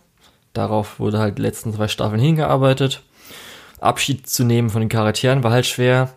Darauf 0.53 0.99
wurde 0.99 1.19
halt 1.19 1.37
die 1.37 1.43
letzten 1.43 1.75
zwei 1.75 1.87
Staffeln 1.87 2.19
hingearbeitet. 2.19 3.03
Abschied 3.79 4.27
zu 4.27 4.45
nehmen 4.45 4.71
von 4.71 4.81
den 4.81 4.89
Charakteren 4.89 5.43
war 5.43 5.51
halt 5.51 5.67
schwer. 5.67 6.09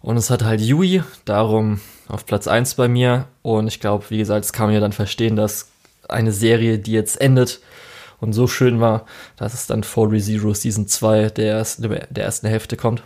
Und 0.00 0.16
es 0.16 0.30
hat 0.30 0.44
halt 0.44 0.60
Yui, 0.60 1.02
darum 1.24 1.80
auf 2.06 2.26
Platz 2.26 2.46
1 2.46 2.74
bei 2.74 2.88
mir. 2.88 3.26
Und 3.42 3.66
ich 3.68 3.80
glaube, 3.80 4.04
wie 4.08 4.18
gesagt, 4.18 4.44
es 4.44 4.52
kann 4.52 4.66
man 4.66 4.74
ja 4.74 4.80
dann 4.80 4.92
verstehen, 4.92 5.36
dass 5.36 5.70
eine 6.08 6.32
Serie, 6.32 6.78
die 6.78 6.92
jetzt 6.92 7.20
endet 7.20 7.60
und 8.20 8.32
so 8.32 8.46
schön 8.46 8.80
war, 8.80 9.06
dass 9.36 9.54
es 9.54 9.66
dann 9.66 9.84
For 9.84 10.10
Zero 10.18 10.54
Season 10.54 10.86
2 10.86 11.30
der, 11.30 11.64
der 11.64 12.24
ersten 12.24 12.46
Hälfte 12.46 12.76
kommt. 12.76 13.02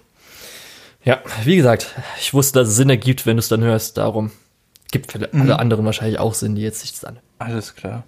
Ja, 1.04 1.20
wie 1.44 1.56
gesagt, 1.56 1.94
ich 2.20 2.32
wusste, 2.32 2.60
dass 2.60 2.68
es 2.68 2.76
Sinn 2.76 2.90
ergibt, 2.90 3.26
wenn 3.26 3.36
du 3.36 3.40
es 3.40 3.48
dann 3.48 3.62
hörst. 3.62 3.98
Darum 3.98 4.30
gibt 4.92 5.12
für 5.12 5.18
mhm. 5.18 5.42
alle 5.42 5.58
anderen 5.58 5.84
wahrscheinlich 5.84 6.20
auch 6.20 6.34
Sinn, 6.34 6.54
die 6.54 6.62
jetzt 6.62 6.80
sich 6.80 6.92
das 6.92 7.04
an. 7.04 7.18
Alles 7.38 7.74
klar. 7.74 8.04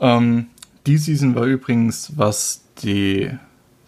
Ähm, 0.00 0.46
die 0.86 0.96
Season 0.96 1.34
war 1.34 1.44
übrigens, 1.44 2.12
was 2.16 2.62
die 2.82 3.30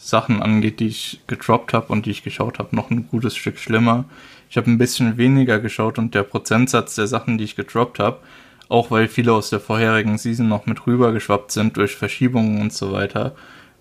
Sachen 0.06 0.40
angeht, 0.40 0.78
die 0.78 0.86
ich 0.86 1.20
gedroppt 1.26 1.72
habe 1.72 1.92
und 1.92 2.06
die 2.06 2.12
ich 2.12 2.22
geschaut 2.22 2.60
habe, 2.60 2.76
noch 2.76 2.90
ein 2.90 3.08
gutes 3.08 3.34
Stück 3.34 3.58
schlimmer. 3.58 4.04
Ich 4.48 4.56
habe 4.56 4.70
ein 4.70 4.78
bisschen 4.78 5.16
weniger 5.16 5.58
geschaut 5.58 5.98
und 5.98 6.14
der 6.14 6.22
Prozentsatz 6.22 6.94
der 6.94 7.08
Sachen, 7.08 7.38
die 7.38 7.44
ich 7.44 7.56
gedroppt 7.56 7.98
habe, 7.98 8.20
auch 8.68 8.92
weil 8.92 9.08
viele 9.08 9.32
aus 9.32 9.50
der 9.50 9.58
vorherigen 9.58 10.16
Season 10.16 10.48
noch 10.48 10.66
mit 10.66 10.86
rübergeschwappt 10.86 11.50
sind 11.50 11.76
durch 11.76 11.96
Verschiebungen 11.96 12.60
und 12.60 12.72
so 12.72 12.92
weiter, 12.92 13.34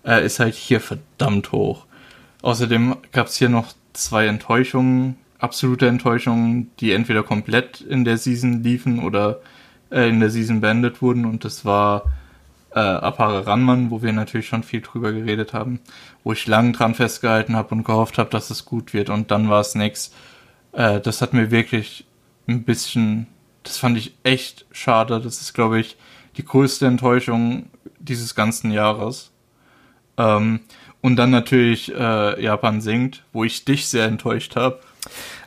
äh, 0.04 0.26
ist 0.26 0.40
halt 0.40 0.54
hier 0.54 0.80
verdammt 0.80 1.52
hoch. 1.52 1.86
Außerdem 2.42 2.96
gab 3.12 3.28
es 3.28 3.36
hier 3.36 3.48
noch 3.48 3.72
zwei 3.92 4.26
Enttäuschungen, 4.26 5.14
absolute 5.38 5.86
Enttäuschungen, 5.86 6.72
die 6.80 6.90
entweder 6.90 7.22
komplett 7.22 7.80
in 7.82 8.04
der 8.04 8.18
Season 8.18 8.64
liefen 8.64 8.98
oder 8.98 9.40
äh, 9.90 10.08
in 10.08 10.18
der 10.18 10.30
Season 10.30 10.60
beendet 10.60 11.02
wurden 11.02 11.24
und 11.24 11.44
das 11.44 11.64
war 11.64 12.02
äh, 12.76 12.78
Apare 12.78 13.46
Ranman, 13.46 13.90
wo 13.90 14.02
wir 14.02 14.12
natürlich 14.12 14.48
schon 14.48 14.62
viel 14.62 14.82
drüber 14.82 15.12
geredet 15.12 15.54
haben, 15.54 15.80
wo 16.22 16.32
ich 16.32 16.46
lang 16.46 16.74
dran 16.74 16.94
festgehalten 16.94 17.56
habe 17.56 17.74
und 17.74 17.84
gehofft 17.84 18.18
habe, 18.18 18.28
dass 18.28 18.50
es 18.50 18.66
gut 18.66 18.92
wird 18.92 19.08
und 19.08 19.30
dann 19.30 19.48
war 19.48 19.62
es 19.62 19.74
nix. 19.74 20.12
Äh, 20.72 21.00
das 21.00 21.22
hat 21.22 21.32
mir 21.32 21.50
wirklich 21.50 22.06
ein 22.46 22.64
bisschen, 22.64 23.28
das 23.62 23.78
fand 23.78 23.96
ich 23.96 24.14
echt 24.24 24.66
schade. 24.72 25.20
Das 25.20 25.40
ist, 25.40 25.54
glaube 25.54 25.80
ich, 25.80 25.96
die 26.36 26.44
größte 26.44 26.86
Enttäuschung 26.86 27.70
dieses 27.98 28.34
ganzen 28.34 28.70
Jahres. 28.70 29.30
Ähm, 30.18 30.60
und 31.00 31.16
dann 31.16 31.30
natürlich 31.30 31.94
äh, 31.94 32.42
Japan 32.42 32.82
singt, 32.82 33.24
wo 33.32 33.42
ich 33.44 33.64
dich 33.64 33.88
sehr 33.88 34.04
enttäuscht 34.04 34.54
habe. 34.54 34.80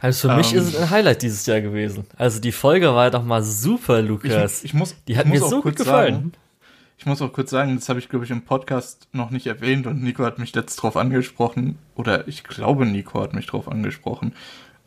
Also 0.01 0.27
für 0.27 0.33
ähm, 0.33 0.37
mich 0.37 0.53
ist 0.53 0.67
es 0.67 0.75
ein 0.75 0.89
Highlight 0.89 1.21
dieses 1.21 1.45
Jahr 1.45 1.61
gewesen. 1.61 2.07
Also 2.17 2.39
die 2.39 2.51
Folge 2.51 2.95
war 2.95 3.11
doch 3.11 3.23
mal 3.23 3.43
super, 3.43 4.01
Lukas. 4.01 4.59
Ich, 4.59 4.65
ich 4.65 4.73
muss, 4.73 4.95
die 5.07 5.15
hat 5.15 5.27
mir 5.27 5.39
so 5.39 5.61
gut 5.61 5.75
gefallen. 5.75 6.13
Sagen, 6.15 6.33
ich 6.99 7.05
muss 7.05 7.21
auch 7.21 7.31
kurz 7.31 7.49
sagen, 7.49 7.75
das 7.75 7.87
habe 7.87 7.99
ich, 7.99 8.09
glaube 8.09 8.25
ich, 8.25 8.31
im 8.31 8.41
Podcast 8.41 9.07
noch 9.13 9.31
nicht 9.31 9.47
erwähnt 9.47 9.87
und 9.87 10.03
Nico 10.03 10.25
hat 10.25 10.37
mich 10.37 10.53
jetzt 10.53 10.75
drauf 10.75 10.97
angesprochen, 10.97 11.79
oder 11.95 12.27
ich 12.27 12.43
glaube, 12.43 12.85
Nico 12.85 13.21
hat 13.21 13.33
mich 13.33 13.47
drauf 13.47 13.71
angesprochen. 13.71 14.33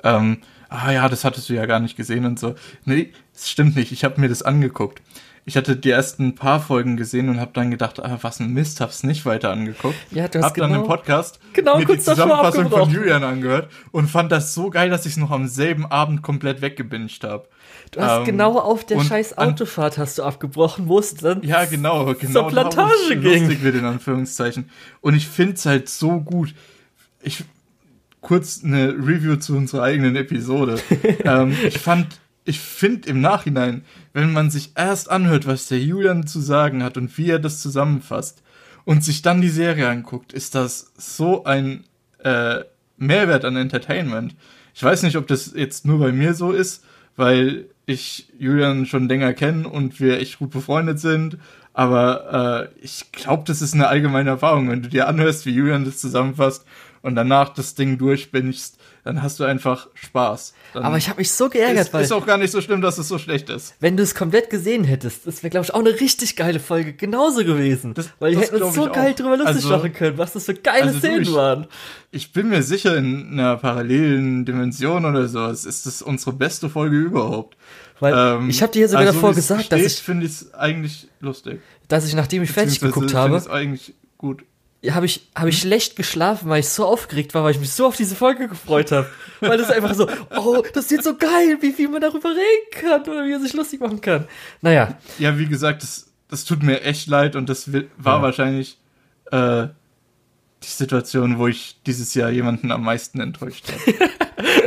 Ähm, 0.05 0.43
ah 0.69 0.93
ja, 0.93 1.09
das 1.09 1.25
hattest 1.25 1.49
du 1.49 1.55
ja 1.55 1.65
gar 1.65 1.81
nicht 1.81 1.97
gesehen 1.97 2.27
und 2.27 2.39
so. 2.39 2.55
Nee, 2.85 3.13
das 3.33 3.49
stimmt 3.49 3.77
nicht, 3.77 3.93
ich 3.93 4.05
habe 4.05 4.21
mir 4.21 4.29
das 4.29 4.43
angeguckt 4.43 5.01
ich 5.45 5.57
hatte 5.57 5.75
die 5.77 5.91
ersten 5.91 6.37
paar 6.37 6.61
Folgen 6.61 6.97
gesehen 6.97 7.29
und 7.29 7.41
habe 7.41 7.51
dann 7.53 7.71
gedacht, 7.71 8.01
ah, 8.01 8.19
was 8.23 8.39
ein 8.39 8.53
Mist, 8.53 8.81
hab's 8.81 9.03
nicht 9.03 9.27
weiter 9.27 9.51
angeguckt. 9.51 9.97
Ja, 10.13 10.29
du 10.29 10.39
hast 10.39 10.47
hab 10.47 10.55
genau, 10.55 10.69
dann 10.69 10.81
im 10.81 10.87
Podcast 10.87 11.41
genau, 11.53 11.79
mir 11.79 11.87
die 11.87 11.99
Zusammenfassung 11.99 12.71
von 12.71 12.91
Julian 12.91 13.25
angehört 13.25 13.69
und 13.91 14.09
fand 14.09 14.31
das 14.31 14.55
so 14.55 14.71
geil, 14.71 14.89
dass 14.91 15.05
ich 15.05 15.13
es 15.13 15.19
noch 15.19 15.33
am 15.33 15.49
selben 15.49 15.85
Abend 15.85 16.23
komplett 16.23 16.63
weggebinged 16.63 17.25
habe. 17.25 17.49
Du 17.91 18.01
hast 18.01 18.21
ähm, 18.21 18.25
genau 18.25 18.59
auf 18.59 18.85
der 18.85 19.01
scheiß 19.01 19.37
Autofahrt 19.37 19.99
hast 19.99 20.19
du 20.19 20.23
abgebrochen, 20.23 20.87
wo 20.87 21.01
es 21.01 21.15
dann 21.15 21.43
ja 21.43 21.65
genau 21.65 22.15
genau 22.15 22.33
zur 22.33 22.49
Plantage 22.49 23.17
ging. 23.17 23.23
Lustig 23.23 23.63
wird 23.63 23.75
in 23.75 23.85
Anführungszeichen. 23.85 24.71
Und 25.01 25.15
ich 25.15 25.27
find's 25.29 25.67
halt 25.67 25.89
so 25.89 26.21
gut. 26.21 26.55
Ich 27.21 27.45
kurz 28.21 28.63
eine 28.65 28.91
Review 28.91 29.37
zu 29.37 29.57
unserer 29.57 29.83
eigenen 29.83 30.15
Episode. 30.15 30.81
ähm, 31.25 31.57
ich 31.67 31.79
fand 31.79 32.21
ich 32.45 32.61
finde 32.61 33.09
im 33.09 33.21
Nachhinein, 33.21 33.85
wenn 34.13 34.33
man 34.33 34.51
sich 34.51 34.73
erst 34.75 35.11
anhört, 35.11 35.47
was 35.47 35.69
der 35.69 35.81
Julian 35.81 36.27
zu 36.27 36.41
sagen 36.41 36.83
hat 36.83 36.97
und 36.97 37.17
wie 37.19 37.31
er 37.31 37.39
das 37.39 37.61
zusammenfasst 37.61 38.43
und 38.85 39.05
sich 39.05 39.23
dann 39.23 39.41
die 39.41 39.49
Serie 39.49 39.89
anguckt, 39.89 40.33
ist 40.33 40.55
das 40.55 40.93
so 40.97 41.45
ein 41.45 41.85
äh, 42.19 42.61
Mehrwert 42.97 43.45
an 43.45 43.57
Entertainment. 43.57 44.35
Ich 44.75 44.83
weiß 44.83 45.03
nicht, 45.03 45.17
ob 45.17 45.27
das 45.27 45.53
jetzt 45.55 45.85
nur 45.87 45.99
bei 45.99 46.13
mir 46.13 46.35
so 46.35 46.53
ist, 46.53 46.85
weil 47.17 47.67
ich 47.87 48.29
Julian 48.39 48.87
schon 48.87 49.09
länger 49.09 49.35
kenne 49.35 49.69
und 49.69 50.01
wir 50.01 50.19
echt 50.19 50.39
gut 50.39 50.51
befreundet 50.51 50.99
sind. 50.99 51.39
Aber 51.75 52.71
äh, 52.73 52.85
ich 52.85 53.13
glaube, 53.13 53.45
das 53.47 53.63
ist 53.63 53.75
eine 53.75 53.89
allgemeine 53.89 54.31
Erfahrung. 54.31 54.69
Wenn 54.69 54.83
du 54.83 54.89
dir 54.89 55.09
anhörst, 55.09 55.47
wie 55.47 55.55
Julian 55.55 55.85
das 55.85 55.99
zusammenfasst 55.99 56.65
und 57.03 57.15
danach 57.15 57.51
das 57.51 57.75
Ding 57.75 57.99
durchbingst, 57.99 58.79
dann 59.05 59.23
hast 59.23 59.41
du 59.41 59.45
einfach 59.45 59.89
Spaß. 59.95 60.55
Dann 60.75 60.85
aber 60.85 60.97
ich 60.97 61.09
habe 61.09 61.19
mich 61.19 61.33
so 61.33 61.49
geärgert, 61.49 61.87
ist, 61.87 61.93
weil 61.93 62.05
ist 62.05 62.13
auch 62.13 62.25
gar 62.25 62.39
nicht 62.39 62.53
so 62.53 62.61
schlimm, 62.61 62.81
dass 62.81 62.99
es 62.99 63.09
so 63.09 63.19
schlecht 63.19 63.51
ist. 63.51 63.75
Wenn 63.81 63.97
du 63.97 64.03
es 64.03 64.15
komplett 64.15 64.49
gesehen 64.49 64.85
hättest, 64.85 65.27
das 65.27 65.43
wäre 65.43 65.51
glaube 65.51 65.65
ich 65.65 65.75
auch 65.75 65.81
eine 65.81 66.01
richtig 66.01 66.37
geile 66.37 66.61
Folge 66.61 66.93
genauso 66.93 67.45
gewesen, 67.45 67.95
das, 67.95 68.11
weil 68.21 68.33
wir 68.33 68.41
hätten 68.41 68.63
uns 68.63 68.75
so 68.75 68.89
geil 68.91 69.15
drüber 69.15 69.37
lustig 69.37 69.57
also, 69.57 69.69
machen 69.71 69.93
können, 69.93 70.19
was 70.19 70.33
das 70.35 70.45
für 70.45 70.55
geile 70.55 70.87
also 70.87 70.99
Szenen 70.99 71.25
du, 71.25 71.31
ich, 71.31 71.37
waren. 71.37 71.67
Ich 72.13 72.33
bin 72.33 72.49
mir 72.49 72.63
sicher 72.63 72.97
in 72.97 73.33
einer 73.33 73.57
parallelen 73.57 74.45
Dimension 74.45 75.05
oder 75.05 75.27
so, 75.27 75.47
ist 75.49 75.87
das 75.87 76.03
unsere 76.03 76.33
beste 76.33 76.69
Folge 76.69 76.97
überhaupt. 76.97 77.57
Weil 77.99 78.15
ähm, 78.17 78.51
ich 78.51 78.63
habe 78.63 78.73
dir 78.73 78.89
sogar 78.89 79.07
also, 79.07 79.13
davor 79.13 79.35
gesagt, 79.35 79.65
steht, 79.65 79.73
dass 79.73 79.93
ich 79.93 80.03
finde 80.03 80.27
es 80.27 80.55
eigentlich 80.55 81.09
lustig. 81.21 81.61
Dass 81.89 82.07
ich 82.07 82.15
nachdem 82.15 82.43
ich 82.43 82.51
fertig 82.51 82.81
geguckt 82.81 83.15
habe, 83.15 83.43
eigentlich 83.51 83.95
gut 84.19 84.45
habe 84.91 85.07
ich, 85.07 85.29
hab 85.35 85.47
ich 85.47 85.61
schlecht 85.61 85.95
geschlafen, 85.95 86.49
weil 86.49 86.61
ich 86.61 86.69
so 86.69 86.85
aufgeregt 86.85 87.35
war, 87.35 87.45
weil 87.45 87.53
ich 87.53 87.61
mich 87.61 87.71
so 87.71 87.87
auf 87.87 87.97
diese 87.97 88.17
Folge 88.17 88.49
gefreut 88.49 88.91
habe. 88.91 89.09
weil 89.41 89.57
das 89.57 89.71
einfach 89.71 89.95
so, 89.95 90.09
oh, 90.37 90.63
das 90.75 90.91
wird 90.91 91.05
so 91.05 91.17
geil, 91.17 91.59
wie 91.61 91.73
viel 91.73 91.89
man 91.89 92.01
darüber 92.01 92.31
reden 92.31 92.71
kann 92.73 93.03
oder 93.03 93.25
wie 93.25 93.33
er 93.33 93.41
sich 93.41 93.53
lustig 93.53 93.81
machen 93.81 94.01
kann. 94.01 94.27
Naja. 94.61 94.99
Ja, 95.19 95.39
wie 95.39 95.47
gesagt, 95.47 95.83
das, 95.83 96.13
das 96.29 96.45
tut 96.45 96.63
mir 96.63 96.83
echt 96.83 97.07
leid 97.07 97.37
und 97.37 97.49
das 97.49 97.73
war 97.73 97.87
ja. 98.17 98.23
wahrscheinlich 98.23 98.79
äh, 99.31 99.69
die 100.63 100.69
Situation, 100.69 101.39
wo 101.39 101.47
ich 101.47 101.77
dieses 101.87 102.15
Jahr 102.15 102.31
jemanden 102.31 102.73
am 102.73 102.83
meisten 102.83 103.21
enttäuscht 103.21 103.67
habe. 103.71 104.11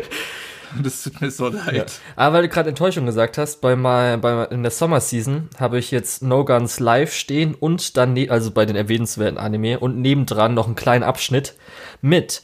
Das 0.84 1.03
tut 1.03 1.21
mir 1.21 1.32
so 1.32 1.49
leid. 1.49 1.73
Ja. 1.73 1.86
Aber 2.15 2.36
weil 2.36 2.43
du 2.43 2.49
gerade 2.49 2.69
Enttäuschung 2.69 3.05
gesagt 3.05 3.38
hast, 3.38 3.61
bei 3.61 3.76
mal 3.76 4.17
bei, 4.17 4.45
in 4.45 4.63
der 4.63 4.71
Summer 4.71 4.99
Season 4.99 5.49
habe 5.59 5.80
ich 5.80 5.91
jetzt 5.91 6.23
No 6.23 6.45
Guns 6.45 6.80
Live 6.80 7.13
stehen 7.13 7.55
und 7.55 7.97
dann, 7.97 8.13
ne 8.13 8.30
also 8.30 8.51
bei 8.51 8.65
den 8.65 8.76
erwähnenswerten 8.76 9.38
Anime 9.38 9.80
und 9.80 9.99
nebendran 9.99 10.53
noch 10.53 10.65
einen 10.65 10.76
kleinen 10.76 11.03
Abschnitt 11.03 11.55
mit 12.01 12.41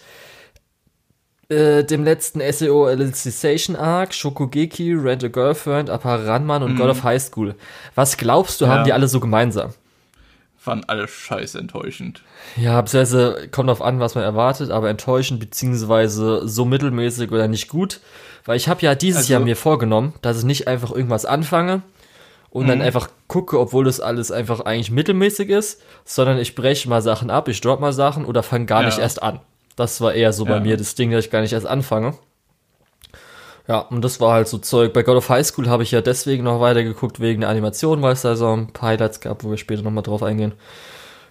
äh, 1.50 1.84
dem 1.84 2.04
letzten 2.04 2.42
SEO 2.52 2.86
Alicization 2.86 3.76
Arc, 3.76 4.14
Shokugeki, 4.14 4.94
Rent 4.94 5.24
a 5.24 5.28
Girlfriend, 5.28 5.90
Aparanman 5.90 6.64
und 6.64 6.74
mhm. 6.74 6.78
God 6.78 6.90
of 6.90 7.04
High 7.04 7.22
School. 7.22 7.56
Was 7.96 8.18
glaubst 8.18 8.62
du, 8.62 8.66
ja. 8.66 8.72
haben 8.72 8.86
die 8.86 8.94
alle 8.94 9.08
so 9.08 9.20
gemeinsam? 9.20 9.74
Fanden 10.64 10.86
alle 10.88 11.08
scheiß 11.08 11.56
enttäuschend. 11.56 12.22
Ja, 12.56 12.80
beziehungsweise 12.80 13.48
kommt 13.50 13.72
auf 13.72 13.82
an, 13.82 14.00
was 14.00 14.14
man 14.14 14.24
erwartet, 14.24 14.70
aber 14.70 14.92
enttäuschend 14.92 15.40
beziehungsweise 15.40 16.48
so 16.48 16.66
mittelmäßig 16.66 17.32
oder 17.32 17.48
nicht 17.48 17.68
gut. 17.68 18.00
Weil 18.46 18.58
ich 18.58 18.70
habe 18.70 18.80
ja 18.82 18.94
dieses 18.94 19.22
also, 19.22 19.34
Jahr 19.34 19.42
mir 19.42 19.56
vorgenommen, 19.56 20.14
dass 20.22 20.38
ich 20.38 20.44
nicht 20.44 20.68
einfach 20.68 20.92
irgendwas 20.92 21.26
anfange 21.26 21.82
und 22.52 22.68
dann 22.68 22.78
mhm. 22.78 22.84
einfach 22.84 23.10
gucke, 23.28 23.60
obwohl 23.60 23.86
das 23.86 24.00
alles 24.00 24.32
einfach 24.32 24.60
eigentlich 24.60 24.92
mittelmäßig 24.92 25.50
ist, 25.50 25.82
sondern 26.06 26.38
ich 26.38 26.54
breche 26.54 26.88
mal 26.88 27.02
Sachen 27.02 27.32
ab, 27.32 27.48
ich 27.48 27.60
drop 27.60 27.80
mal 27.80 27.92
Sachen 27.92 28.24
oder 28.24 28.44
fange 28.44 28.68
gar 28.68 28.82
ja. 28.82 28.86
nicht 28.86 29.00
erst 29.00 29.24
an. 29.24 29.40
Das 29.76 30.00
war 30.00 30.14
eher 30.14 30.32
so 30.32 30.46
ja. 30.46 30.52
bei 30.52 30.60
mir 30.60 30.78
das 30.78 30.94
Ding, 30.94 31.10
dass 31.10 31.26
ich 31.26 31.32
gar 31.32 31.42
nicht 31.42 31.54
erst 31.54 31.66
anfange. 31.66 32.14
Ja, 33.68 33.80
und 33.80 34.04
das 34.04 34.20
war 34.20 34.34
halt 34.34 34.48
so 34.48 34.58
Zeug. 34.58 34.94
Bei 34.94 35.04
God 35.04 35.18
of 35.18 35.30
High 35.30 35.46
School 35.46 35.70
habe 35.70 35.84
ich 35.84 35.92
ja 35.92 36.02
deswegen 36.02 36.44
noch 36.44 36.60
weitergeguckt, 36.60 37.20
wegen 37.20 37.42
der 37.42 37.50
Animation, 37.50 38.02
weil 38.02 38.14
es 38.14 38.22
da 38.22 38.36
so 38.36 38.52
ein 38.52 38.68
paar 38.68 38.90
Highlights 38.90 39.20
gab, 39.22 39.44
wo 39.44 39.50
wir 39.50 39.58
später 39.58 39.84
nochmal 39.84 40.04
drauf 40.04 40.24
eingehen. 40.24 40.54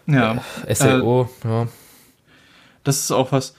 Ja. 0.07 0.43
Äh, 0.66 0.74
SEO, 0.74 1.28
äh, 1.45 1.49
ja. 1.49 1.66
Das 2.85 2.99
ist 2.99 3.11
auch 3.11 3.33
was. 3.33 3.55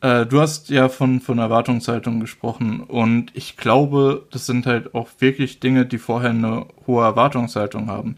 Äh, 0.00 0.26
du 0.26 0.40
hast 0.40 0.68
ja 0.70 0.88
von, 0.88 1.20
von 1.20 1.38
Erwartungshaltung 1.38 2.20
gesprochen 2.20 2.80
und 2.80 3.30
ich 3.34 3.56
glaube, 3.56 4.26
das 4.30 4.46
sind 4.46 4.66
halt 4.66 4.94
auch 4.94 5.08
wirklich 5.18 5.60
Dinge, 5.60 5.86
die 5.86 5.98
vorher 5.98 6.30
eine 6.30 6.66
hohe 6.86 7.04
Erwartungshaltung 7.04 7.88
haben. 7.88 8.16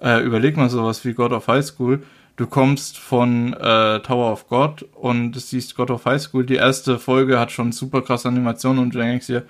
Äh, 0.00 0.20
überleg 0.22 0.56
mal 0.56 0.68
sowas 0.68 1.04
wie 1.04 1.14
God 1.14 1.32
of 1.32 1.46
High 1.48 1.64
School 1.64 2.02
du 2.42 2.48
kommst 2.48 2.98
von 2.98 3.52
äh, 3.52 4.00
Tower 4.00 4.32
of 4.32 4.48
God 4.48 4.82
und 4.94 5.40
siehst 5.40 5.76
God 5.76 5.92
of 5.92 6.06
High 6.06 6.20
School. 6.20 6.44
Die 6.44 6.56
erste 6.56 6.98
Folge 6.98 7.38
hat 7.38 7.52
schon 7.52 7.70
super 7.70 8.02
krasse 8.02 8.26
Animationen 8.26 8.82
und 8.82 8.94
du 8.94 8.98
denkst 8.98 9.28
dir, 9.28 9.44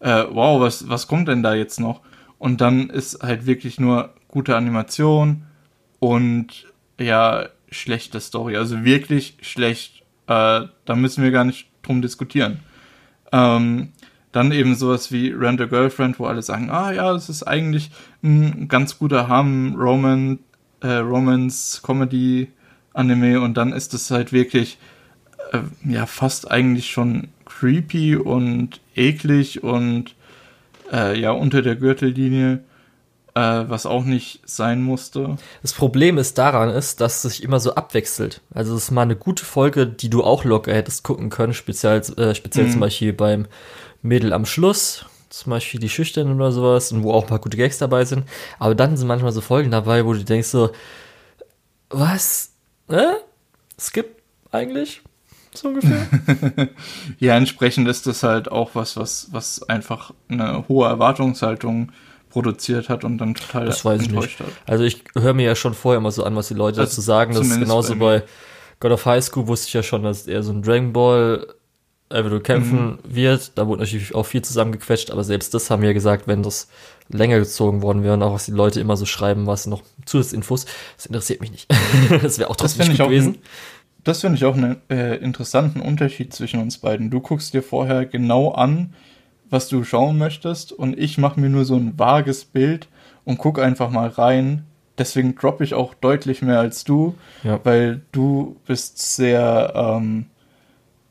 äh, 0.00 0.24
wow, 0.30 0.58
was, 0.58 0.88
was 0.88 1.06
kommt 1.06 1.28
denn 1.28 1.42
da 1.42 1.52
jetzt 1.52 1.78
noch? 1.78 2.00
Und 2.38 2.62
dann 2.62 2.88
ist 2.88 3.22
halt 3.22 3.44
wirklich 3.44 3.78
nur 3.78 4.14
gute 4.28 4.56
Animation 4.56 5.44
und 5.98 6.66
ja, 6.98 7.48
schlechte 7.70 8.18
Story. 8.18 8.56
Also 8.56 8.82
wirklich 8.82 9.36
schlecht. 9.42 10.04
Äh, 10.26 10.62
da 10.86 10.96
müssen 10.96 11.22
wir 11.22 11.32
gar 11.32 11.44
nicht 11.44 11.68
drum 11.82 12.00
diskutieren. 12.00 12.60
Ähm, 13.30 13.92
dann 14.32 14.52
eben 14.52 14.74
sowas 14.74 15.12
wie 15.12 15.32
Rent 15.32 15.60
a 15.60 15.66
Girlfriend, 15.66 16.18
wo 16.18 16.24
alle 16.24 16.40
sagen, 16.40 16.70
ah 16.70 16.92
ja, 16.92 17.12
das 17.12 17.28
ist 17.28 17.42
eigentlich 17.42 17.90
ein 18.22 18.68
ganz 18.68 18.98
guter 18.98 19.28
Harm-Roman 19.28 20.38
äh, 20.80 20.94
Romance, 20.94 21.80
Comedy, 21.82 22.48
Anime 22.92 23.40
und 23.40 23.54
dann 23.54 23.72
ist 23.72 23.94
es 23.94 24.10
halt 24.10 24.32
wirklich 24.32 24.78
äh, 25.52 25.60
ja 25.84 26.06
fast 26.06 26.50
eigentlich 26.50 26.90
schon 26.90 27.28
creepy 27.44 28.16
und 28.16 28.80
eklig 28.94 29.62
und 29.62 30.14
äh, 30.92 31.18
ja 31.18 31.30
unter 31.30 31.62
der 31.62 31.76
Gürtellinie, 31.76 32.60
äh, 33.34 33.40
was 33.40 33.86
auch 33.86 34.04
nicht 34.04 34.40
sein 34.44 34.82
musste. 34.82 35.36
Das 35.62 35.72
Problem 35.72 36.18
ist 36.18 36.38
daran 36.38 36.70
ist, 36.70 37.00
dass 37.00 37.24
es 37.24 37.34
sich 37.34 37.42
immer 37.42 37.60
so 37.60 37.74
abwechselt. 37.74 38.40
Also 38.52 38.74
es 38.74 38.84
ist 38.84 38.90
mal 38.90 39.02
eine 39.02 39.16
gute 39.16 39.44
Folge, 39.44 39.86
die 39.86 40.10
du 40.10 40.24
auch 40.24 40.44
locker 40.44 40.74
hättest 40.74 41.04
gucken 41.04 41.30
können, 41.30 41.54
speziell, 41.54 42.00
äh, 42.16 42.34
speziell 42.34 42.66
mhm. 42.66 42.72
zum 42.72 42.80
Beispiel 42.80 43.12
beim 43.12 43.46
Mädel 44.02 44.32
am 44.32 44.46
Schluss, 44.46 45.06
zum 45.28 45.50
Beispiel 45.50 45.80
die 45.80 45.88
Schüchtern 45.88 46.34
oder 46.34 46.52
sowas, 46.52 46.92
und 46.92 47.02
wo 47.02 47.12
auch 47.12 47.22
ein 47.22 47.28
paar 47.28 47.38
gute 47.38 47.56
Gags 47.56 47.78
dabei 47.78 48.04
sind. 48.04 48.24
Aber 48.58 48.74
dann 48.74 48.96
sind 48.96 49.08
manchmal 49.08 49.32
so 49.32 49.40
Folgen 49.40 49.70
dabei, 49.70 50.04
wo 50.04 50.12
du 50.12 50.24
denkst 50.24 50.48
so, 50.48 50.70
was? 51.90 52.52
Äh? 52.88 53.14
Skip 53.78 54.16
eigentlich? 54.50 55.02
So 55.54 55.68
ungefähr. 55.68 56.06
ja, 57.18 57.36
entsprechend 57.36 57.88
ist 57.88 58.06
das 58.06 58.22
halt 58.22 58.50
auch 58.50 58.70
was, 58.74 58.96
was, 58.96 59.28
was 59.32 59.62
einfach 59.68 60.12
eine 60.28 60.68
hohe 60.68 60.88
Erwartungshaltung 60.88 61.92
produziert 62.30 62.88
hat 62.88 63.04
und 63.04 63.18
dann 63.18 63.34
total 63.34 63.66
das 63.66 63.84
weiß 63.84 64.02
enttäuscht 64.02 64.40
ich 64.40 64.46
nicht. 64.46 64.56
hat. 64.56 64.68
Also 64.68 64.84
ich 64.84 65.02
höre 65.16 65.34
mir 65.34 65.44
ja 65.44 65.54
schon 65.54 65.74
vorher 65.74 65.98
immer 65.98 66.10
so 66.10 66.24
an, 66.24 66.36
was 66.36 66.48
die 66.48 66.54
Leute 66.54 66.80
also 66.80 66.90
dazu 66.90 67.00
sagen. 67.00 67.34
Das 67.34 67.46
ist 67.46 67.58
genauso 67.58 67.96
bei, 67.96 68.20
bei 68.20 68.24
God 68.80 68.92
of 68.92 69.06
High 69.06 69.24
School 69.24 69.46
wusste 69.46 69.68
ich 69.68 69.72
ja 69.72 69.82
schon, 69.82 70.02
dass 70.02 70.26
er 70.26 70.42
so 70.42 70.52
ein 70.52 70.62
Dragon 70.62 70.92
Ball 70.92 71.46
Eventuell 72.10 72.40
kämpfen 72.40 72.86
mhm. 72.86 72.98
wird. 73.04 73.52
Da 73.56 73.66
wurde 73.66 73.82
natürlich 73.82 74.14
auch 74.14 74.24
viel 74.24 74.42
zusammengequetscht, 74.42 75.10
aber 75.10 75.24
selbst 75.24 75.52
das 75.52 75.70
haben 75.70 75.82
wir 75.82 75.92
gesagt, 75.92 76.26
wenn 76.26 76.42
das 76.42 76.68
länger 77.08 77.38
gezogen 77.38 77.82
worden 77.82 78.02
wäre 78.02 78.14
und 78.14 78.22
auch 78.22 78.34
was 78.34 78.46
die 78.46 78.52
Leute 78.52 78.80
immer 78.80 78.96
so 78.96 79.06
schreiben, 79.06 79.46
was 79.46 79.66
noch 79.66 79.82
Zusatzinfos, 80.04 80.66
das 80.96 81.06
interessiert 81.06 81.40
mich 81.40 81.50
nicht. 81.50 81.66
das 82.22 82.38
wäre 82.38 82.50
auch 82.50 82.56
trotzdem 82.56 82.88
nicht 82.88 82.98
gut 82.98 83.08
gewesen. 83.08 83.38
Das 84.04 84.20
finde 84.22 84.36
ich 84.36 84.44
auch 84.44 84.56
einen 84.56 84.76
äh, 84.88 85.16
interessanten 85.16 85.80
Unterschied 85.80 86.32
zwischen 86.32 86.60
uns 86.60 86.78
beiden. 86.78 87.10
Du 87.10 87.20
guckst 87.20 87.52
dir 87.52 87.62
vorher 87.62 88.06
genau 88.06 88.52
an, 88.52 88.94
was 89.50 89.68
du 89.68 89.84
schauen 89.84 90.16
möchtest 90.16 90.72
und 90.72 90.98
ich 90.98 91.18
mache 91.18 91.38
mir 91.38 91.50
nur 91.50 91.64
so 91.64 91.76
ein 91.76 91.98
vages 91.98 92.44
Bild 92.44 92.88
und 93.24 93.38
guck 93.38 93.58
einfach 93.58 93.90
mal 93.90 94.08
rein. 94.08 94.64
Deswegen 94.96 95.34
droppe 95.34 95.64
ich 95.64 95.74
auch 95.74 95.94
deutlich 95.94 96.42
mehr 96.42 96.58
als 96.58 96.84
du, 96.84 97.16
ja. 97.44 97.60
weil 97.64 98.00
du 98.12 98.56
bist 98.66 99.14
sehr 99.14 99.72
ähm, 99.74 100.26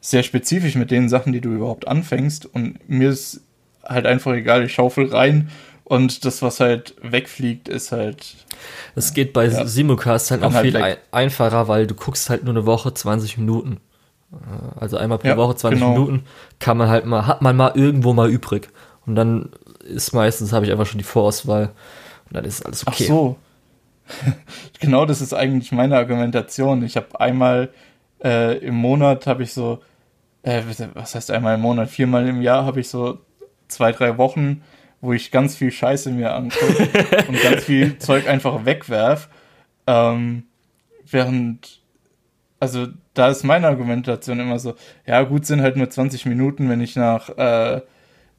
sehr 0.08 0.24
spezifisch 0.24 0.76
mit 0.76 0.89
den 0.89 1.10
Sachen, 1.10 1.34
die 1.34 1.41
du 1.41 1.49
überhaupt 1.51 1.86
anfängst. 1.86 2.45
Und 2.45 2.88
mir 2.88 3.10
ist 3.10 3.41
halt 3.84 4.05
einfach 4.05 4.32
egal, 4.32 4.64
ich 4.64 4.74
schaufel 4.74 5.08
rein 5.08 5.49
und 5.84 6.24
das, 6.24 6.41
was 6.41 6.62
halt 6.62 6.95
wegfliegt, 7.01 7.68
ist 7.68 7.91
halt. 7.91 8.36
Es 8.95 9.14
geht 9.14 9.34
bei 9.34 9.47
ja, 9.47 9.66
Simulcast 9.66 10.32
halt 10.32 10.43
auch 10.43 10.53
halt 10.53 10.66
viel 10.66 10.78
ein 10.78 10.95
einfacher, 11.12 11.68
weil 11.68 11.88
du 11.88 11.93
guckst 11.93 12.30
halt 12.30 12.45
nur 12.45 12.53
eine 12.53 12.66
Woche 12.66 12.93
20 12.93 13.38
Minuten. 13.38 13.82
Äh, 14.32 14.80
also 14.80 14.95
einmal 14.95 15.18
pro 15.18 15.28
ja, 15.28 15.36
Woche 15.36 15.58
20 15.58 15.78
genau. 15.78 15.91
Minuten 15.91 16.24
kann 16.60 16.78
man 16.78 16.88
halt 16.88 17.05
mal, 17.05 17.28
hat 17.28 17.41
man 17.41 17.58
mal 17.58 17.74
irgendwo 17.76 18.14
mal 18.14 18.30
übrig. 18.30 18.70
Und 19.05 19.16
dann 19.16 19.49
ist 19.84 20.14
meistens, 20.14 20.53
habe 20.53 20.66
ich 20.66 20.72
einfach 20.72 20.86
schon 20.86 20.99
die 20.99 21.03
Vorauswahl 21.03 21.72
und 22.28 22.38
dann 22.38 22.45
ist 22.45 22.66
alles 22.66 22.88
okay. 22.88 23.03
Ach 23.03 23.08
so. 23.08 23.38
genau 24.80 25.05
das 25.05 25.20
ist 25.20 25.34
eigentlich 25.34 25.74
meine 25.74 25.97
Argumentation. 25.97 26.82
Ich 26.86 26.95
habe 26.95 27.20
einmal 27.20 27.72
äh, 28.24 28.58
im 28.60 28.76
Monat 28.76 29.28
habe 29.28 29.43
ich 29.43 29.51
so 29.51 29.82
äh, 30.48 30.64
was 30.93 31.14
heißt 31.14 31.32
einmal 31.32 31.56
im 31.56 31.62
Monat, 31.62 31.89
viermal 31.89 32.28
im 32.28 32.41
Jahr 32.41 32.66
habe 32.66 32.80
ich 32.80 32.88
so 32.88 33.20
zwei, 33.68 33.91
drei 33.91 34.18
Wochen, 34.18 34.64
wo 35.02 35.12
ich 35.12 35.30
ganz 35.32 35.56
viel 35.56 35.72
Scheiße 35.72 36.12
mir 36.12 36.34
angucke 36.34 36.89
und 37.28 37.41
ganz 37.41 37.66
viel 37.66 38.00
Zeug 38.00 38.28
einfach 38.28 38.66
wegwerf. 38.66 39.30
Ähm, 39.86 40.43
während, 41.06 41.82
also 42.60 42.88
da 43.14 43.30
ist 43.30 43.43
meine 43.43 43.68
Argumentation 43.68 44.39
immer 44.39 44.58
so, 44.58 44.76
ja 45.06 45.22
gut, 45.24 45.45
sind 45.45 45.62
halt 45.62 45.76
nur 45.76 45.89
20 45.89 46.26
Minuten, 46.26 46.70
wenn 46.70 46.82
ich 46.82 46.95
nach 46.95 47.30
äh, 47.38 47.82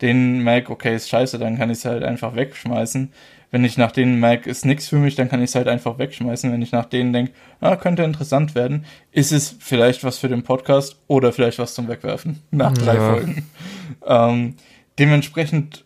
denen 0.00 0.42
merke, 0.42 0.72
okay, 0.72 0.94
ist 0.94 1.10
scheiße, 1.10 1.38
dann 1.38 1.58
kann 1.58 1.70
ich 1.70 1.78
es 1.78 1.84
halt 1.84 2.04
einfach 2.04 2.34
wegschmeißen 2.34 3.12
wenn 3.50 3.64
ich 3.64 3.78
nach 3.78 3.92
denen 3.92 4.20
merke, 4.20 4.50
ist 4.50 4.66
nichts 4.66 4.88
für 4.88 4.96
mich, 4.96 5.14
dann 5.14 5.28
kann 5.28 5.42
ich 5.42 5.50
es 5.50 5.54
halt 5.54 5.68
einfach 5.68 5.98
wegschmeißen. 5.98 6.52
Wenn 6.52 6.60
ich 6.60 6.72
nach 6.72 6.84
denen 6.84 7.12
denke, 7.12 7.32
ah, 7.60 7.76
könnte 7.76 8.02
interessant 8.02 8.54
werden, 8.54 8.84
ist 9.10 9.32
es 9.32 9.56
vielleicht 9.58 10.04
was 10.04 10.18
für 10.18 10.28
den 10.28 10.42
Podcast 10.42 10.96
oder 11.06 11.32
vielleicht 11.32 11.58
was 11.58 11.74
zum 11.74 11.88
Wegwerfen 11.88 12.42
nach 12.50 12.72
drei 12.72 12.94
ja. 12.96 13.12
Folgen. 13.12 13.46
Ähm, 14.06 14.54
dementsprechend, 14.98 15.84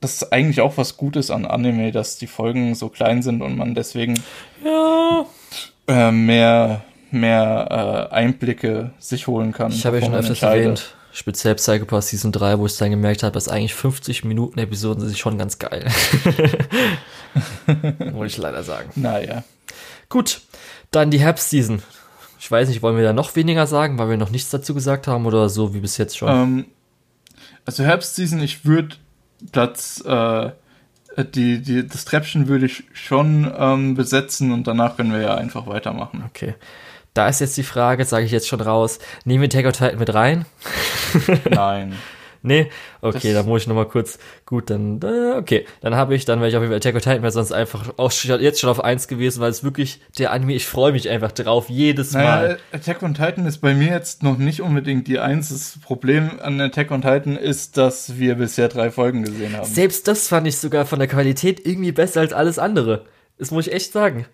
das 0.00 0.14
ist 0.14 0.32
eigentlich 0.32 0.60
auch 0.60 0.76
was 0.76 0.96
Gutes 0.96 1.30
an 1.30 1.44
Anime, 1.44 1.90
dass 1.90 2.18
die 2.18 2.28
Folgen 2.28 2.74
so 2.74 2.88
klein 2.88 3.22
sind 3.22 3.42
und 3.42 3.56
man 3.56 3.74
deswegen 3.74 4.14
ja. 4.64 5.26
äh, 5.88 6.12
mehr, 6.12 6.84
mehr 7.10 8.08
äh, 8.10 8.14
Einblicke 8.14 8.92
sich 8.98 9.26
holen 9.26 9.52
kann. 9.52 9.72
Ich 9.72 9.84
habe 9.86 9.98
ja 9.98 10.04
schon 10.04 10.14
öfters 10.14 10.42
erwähnt, 10.42 10.94
speziell 11.12 11.54
Psychopath 11.54 12.04
Season 12.04 12.32
3, 12.32 12.58
wo 12.58 12.66
ich 12.66 12.76
dann 12.76 12.90
gemerkt 12.90 13.22
habe, 13.22 13.32
dass 13.32 13.48
eigentlich 13.48 13.74
50 13.74 14.24
Minuten 14.24 14.58
Episoden 14.58 15.04
sind 15.04 15.18
schon 15.18 15.38
ganz 15.38 15.58
geil. 15.58 15.90
Muss 18.12 18.28
ich 18.28 18.38
leider 18.38 18.62
sagen. 18.62 18.90
Naja. 18.96 19.44
Gut, 20.08 20.40
dann 20.90 21.10
die 21.10 21.20
Herbstseason. 21.20 21.82
Ich 22.38 22.50
weiß 22.50 22.68
nicht, 22.68 22.82
wollen 22.82 22.96
wir 22.96 23.04
da 23.04 23.12
noch 23.12 23.36
weniger 23.36 23.66
sagen, 23.66 23.98
weil 23.98 24.10
wir 24.10 24.16
noch 24.16 24.30
nichts 24.30 24.50
dazu 24.50 24.74
gesagt 24.74 25.06
haben 25.06 25.26
oder 25.26 25.48
so 25.48 25.74
wie 25.74 25.80
bis 25.80 25.96
jetzt 25.96 26.18
schon? 26.18 26.28
Ähm, 26.28 26.66
also 27.64 27.84
Herbstseason, 27.84 28.40
ich 28.40 28.64
würde 28.64 28.96
Platz, 29.52 30.02
äh, 30.04 30.50
die, 31.34 31.60
die, 31.62 31.86
das 31.86 32.04
Treppchen 32.04 32.48
würde 32.48 32.66
ich 32.66 32.84
schon 32.92 33.52
ähm, 33.56 33.94
besetzen 33.94 34.52
und 34.52 34.66
danach 34.66 34.96
können 34.96 35.12
wir 35.12 35.20
ja 35.20 35.34
einfach 35.34 35.66
weitermachen. 35.66 36.24
Okay. 36.26 36.54
Da 37.14 37.28
ist 37.28 37.40
jetzt 37.40 37.56
die 37.56 37.62
Frage, 37.62 38.04
sage 38.04 38.24
ich 38.24 38.32
jetzt 38.32 38.48
schon 38.48 38.60
raus, 38.60 38.98
nehmen 39.24 39.42
wir 39.42 39.50
Tag 39.50 39.66
of 39.66 39.72
Titan 39.72 39.98
mit 39.98 40.14
rein? 40.14 40.46
Nein. 41.50 41.94
nee? 42.42 42.70
Okay, 43.00 43.32
dann 43.32 43.46
muss 43.46 43.62
ich 43.62 43.68
nochmal 43.68 43.86
kurz, 43.86 44.18
gut, 44.46 44.70
dann, 44.70 45.00
äh, 45.02 45.36
okay, 45.36 45.66
dann 45.80 45.94
habe 45.94 46.14
ich, 46.14 46.24
dann 46.24 46.40
wäre 46.40 46.48
ich 46.48 46.56
auf 46.56 46.62
jeden 46.62 46.72
Fall 46.72 46.78
Attack 46.78 46.94
on 46.94 47.00
Titan, 47.00 47.22
wäre 47.22 47.32
sonst 47.32 47.52
einfach 47.52 47.94
auch 47.96 48.12
jetzt 48.12 48.60
schon 48.60 48.70
auf 48.70 48.82
eins 48.82 49.08
gewesen, 49.08 49.40
weil 49.40 49.50
es 49.50 49.64
wirklich 49.64 50.00
der 50.18 50.32
Anime, 50.32 50.54
ich 50.54 50.66
freue 50.66 50.92
mich 50.92 51.08
einfach 51.08 51.32
drauf, 51.32 51.68
jedes 51.68 52.12
naja, 52.12 52.26
Mal. 52.26 52.58
Attack 52.72 53.02
on 53.02 53.14
Titan 53.14 53.46
ist 53.46 53.58
bei 53.58 53.74
mir 53.74 53.90
jetzt 53.90 54.22
noch 54.22 54.38
nicht 54.38 54.60
unbedingt 54.60 55.08
die 55.08 55.18
eins. 55.18 55.48
Das 55.48 55.78
Problem 55.82 56.40
an 56.40 56.60
Attack 56.60 56.90
on 56.90 57.02
Titan 57.02 57.36
ist, 57.36 57.76
dass 57.76 58.18
wir 58.18 58.36
bisher 58.36 58.68
drei 58.68 58.90
Folgen 58.90 59.24
gesehen 59.24 59.56
haben. 59.56 59.66
Selbst 59.66 60.08
das 60.08 60.28
fand 60.28 60.46
ich 60.46 60.58
sogar 60.58 60.84
von 60.84 60.98
der 60.98 61.08
Qualität 61.08 61.64
irgendwie 61.66 61.92
besser 61.92 62.20
als 62.20 62.32
alles 62.32 62.58
andere. 62.58 63.06
Das 63.38 63.50
muss 63.50 63.66
ich 63.66 63.72
echt 63.72 63.92
sagen. 63.92 64.26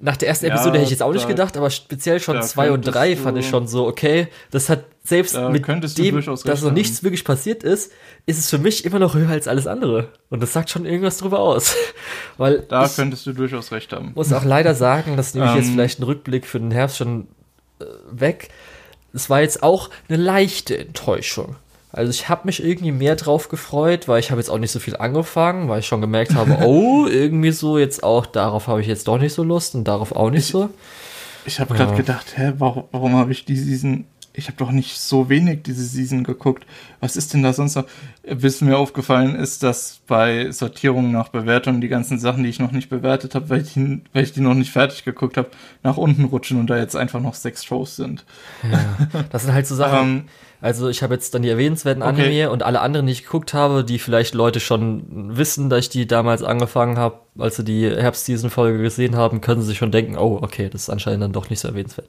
Nach 0.00 0.16
der 0.16 0.28
ersten 0.28 0.46
ja, 0.46 0.52
Episode 0.52 0.78
hätte 0.78 0.84
ich 0.84 0.90
jetzt 0.92 1.02
auch 1.02 1.12
nicht 1.12 1.26
gedacht, 1.26 1.56
aber 1.56 1.70
speziell 1.70 2.20
schon 2.20 2.40
zwei 2.42 2.70
und 2.70 2.82
drei 2.82 3.16
fand 3.16 3.36
ich 3.36 3.48
schon 3.48 3.66
so, 3.66 3.86
okay, 3.86 4.28
das 4.52 4.68
hat 4.68 4.84
selbst 5.02 5.36
mit 5.36 5.66
dem, 5.98 6.24
dass 6.44 6.62
noch 6.62 6.70
nichts 6.70 7.02
wirklich 7.02 7.24
passiert 7.24 7.64
ist, 7.64 7.90
ist 8.26 8.38
es 8.38 8.48
für 8.48 8.58
mich 8.58 8.84
immer 8.84 9.00
noch 9.00 9.14
höher 9.14 9.30
als 9.30 9.48
alles 9.48 9.66
andere. 9.66 10.12
Und 10.30 10.40
das 10.40 10.52
sagt 10.52 10.70
schon 10.70 10.84
irgendwas 10.84 11.18
drüber 11.18 11.40
aus. 11.40 11.74
Weil 12.36 12.60
da 12.60 12.88
könntest 12.88 13.26
du 13.26 13.32
durchaus 13.32 13.72
recht 13.72 13.92
haben. 13.92 14.12
Muss 14.14 14.32
auch 14.32 14.44
leider 14.44 14.76
sagen, 14.76 15.16
das 15.16 15.34
nehme 15.34 15.46
ich 15.46 15.56
jetzt 15.56 15.66
ähm. 15.68 15.72
vielleicht 15.72 15.98
einen 15.98 16.04
Rückblick 16.06 16.46
für 16.46 16.60
den 16.60 16.70
Herbst 16.70 16.98
schon 16.98 17.26
äh, 17.80 17.84
weg. 18.10 18.50
Es 19.12 19.28
war 19.28 19.40
jetzt 19.40 19.64
auch 19.64 19.90
eine 20.08 20.22
leichte 20.22 20.78
Enttäuschung. 20.78 21.56
Also 21.90 22.10
ich 22.10 22.28
habe 22.28 22.42
mich 22.44 22.62
irgendwie 22.62 22.92
mehr 22.92 23.16
drauf 23.16 23.48
gefreut, 23.48 24.08
weil 24.08 24.20
ich 24.20 24.30
habe 24.30 24.40
jetzt 24.40 24.50
auch 24.50 24.58
nicht 24.58 24.72
so 24.72 24.78
viel 24.78 24.96
angefangen, 24.96 25.68
weil 25.68 25.80
ich 25.80 25.86
schon 25.86 26.00
gemerkt 26.00 26.34
habe, 26.34 26.58
oh, 26.66 27.06
irgendwie 27.06 27.52
so 27.52 27.78
jetzt 27.78 28.02
auch, 28.02 28.26
darauf 28.26 28.66
habe 28.66 28.80
ich 28.80 28.86
jetzt 28.86 29.08
doch 29.08 29.18
nicht 29.18 29.32
so 29.32 29.42
Lust 29.42 29.74
und 29.74 29.84
darauf 29.84 30.12
auch 30.12 30.30
nicht 30.30 30.44
ich, 30.44 30.50
so. 30.50 30.70
Ich 31.46 31.60
habe 31.60 31.74
ja. 31.74 31.84
gerade 31.84 31.96
gedacht, 31.96 32.36
hä, 32.36 32.52
warum, 32.58 32.84
warum 32.92 33.16
habe 33.16 33.32
ich 33.32 33.46
die 33.46 33.56
Season, 33.56 34.04
ich 34.34 34.48
habe 34.48 34.58
doch 34.58 34.70
nicht 34.70 35.00
so 35.00 35.30
wenig 35.30 35.62
diese 35.62 35.82
Season 35.82 36.22
geguckt. 36.22 36.64
Was 37.00 37.16
ist 37.16 37.32
denn 37.32 37.42
da 37.42 37.52
sonst 37.52 37.74
noch? 37.74 37.86
Bis 38.22 38.60
mir 38.60 38.76
aufgefallen 38.76 39.34
ist, 39.34 39.62
dass 39.62 40.00
bei 40.06 40.52
Sortierung 40.52 41.10
nach 41.10 41.28
Bewertung 41.28 41.80
die 41.80 41.88
ganzen 41.88 42.18
Sachen, 42.18 42.44
die 42.44 42.50
ich 42.50 42.60
noch 42.60 42.70
nicht 42.70 42.90
bewertet 42.90 43.34
habe, 43.34 43.48
weil, 43.48 43.64
weil 44.12 44.22
ich 44.22 44.32
die 44.32 44.40
noch 44.40 44.54
nicht 44.54 44.70
fertig 44.70 45.04
geguckt 45.04 45.38
habe, 45.38 45.50
nach 45.82 45.96
unten 45.96 46.24
rutschen 46.24 46.60
und 46.60 46.68
da 46.68 46.76
jetzt 46.76 46.94
einfach 46.94 47.20
noch 47.20 47.34
sechs 47.34 47.64
Shows 47.64 47.96
sind. 47.96 48.24
Ja, 48.70 49.24
das 49.30 49.42
sind 49.42 49.54
halt 49.54 49.66
so 49.66 49.74
Sachen. 49.74 50.28
also 50.60 50.88
ich 50.88 51.02
habe 51.02 51.14
jetzt 51.14 51.34
dann 51.34 51.42
die 51.42 51.48
erwähnenswerten 51.48 52.02
okay. 52.02 52.22
Anime 52.22 52.50
und 52.50 52.62
alle 52.62 52.80
anderen, 52.80 53.06
die 53.06 53.12
ich 53.12 53.24
geguckt 53.24 53.54
habe, 53.54 53.84
die 53.84 53.98
vielleicht 53.98 54.34
Leute 54.34 54.60
schon 54.60 55.36
wissen, 55.36 55.70
dass 55.70 55.80
ich 55.80 55.88
die 55.88 56.06
damals 56.06 56.42
angefangen 56.42 56.98
habe, 56.98 57.20
als 57.38 57.56
sie 57.56 57.64
die 57.64 57.88
Herbst-Season-Folge 57.88 58.82
gesehen 58.82 59.16
haben, 59.16 59.40
können 59.40 59.60
sie 59.60 59.68
sich 59.68 59.78
schon 59.78 59.92
denken, 59.92 60.16
oh, 60.16 60.38
okay, 60.42 60.68
das 60.68 60.82
ist 60.82 60.90
anscheinend 60.90 61.22
dann 61.22 61.32
doch 61.32 61.48
nicht 61.48 61.60
so 61.60 61.68
erwähnenswert. 61.68 62.08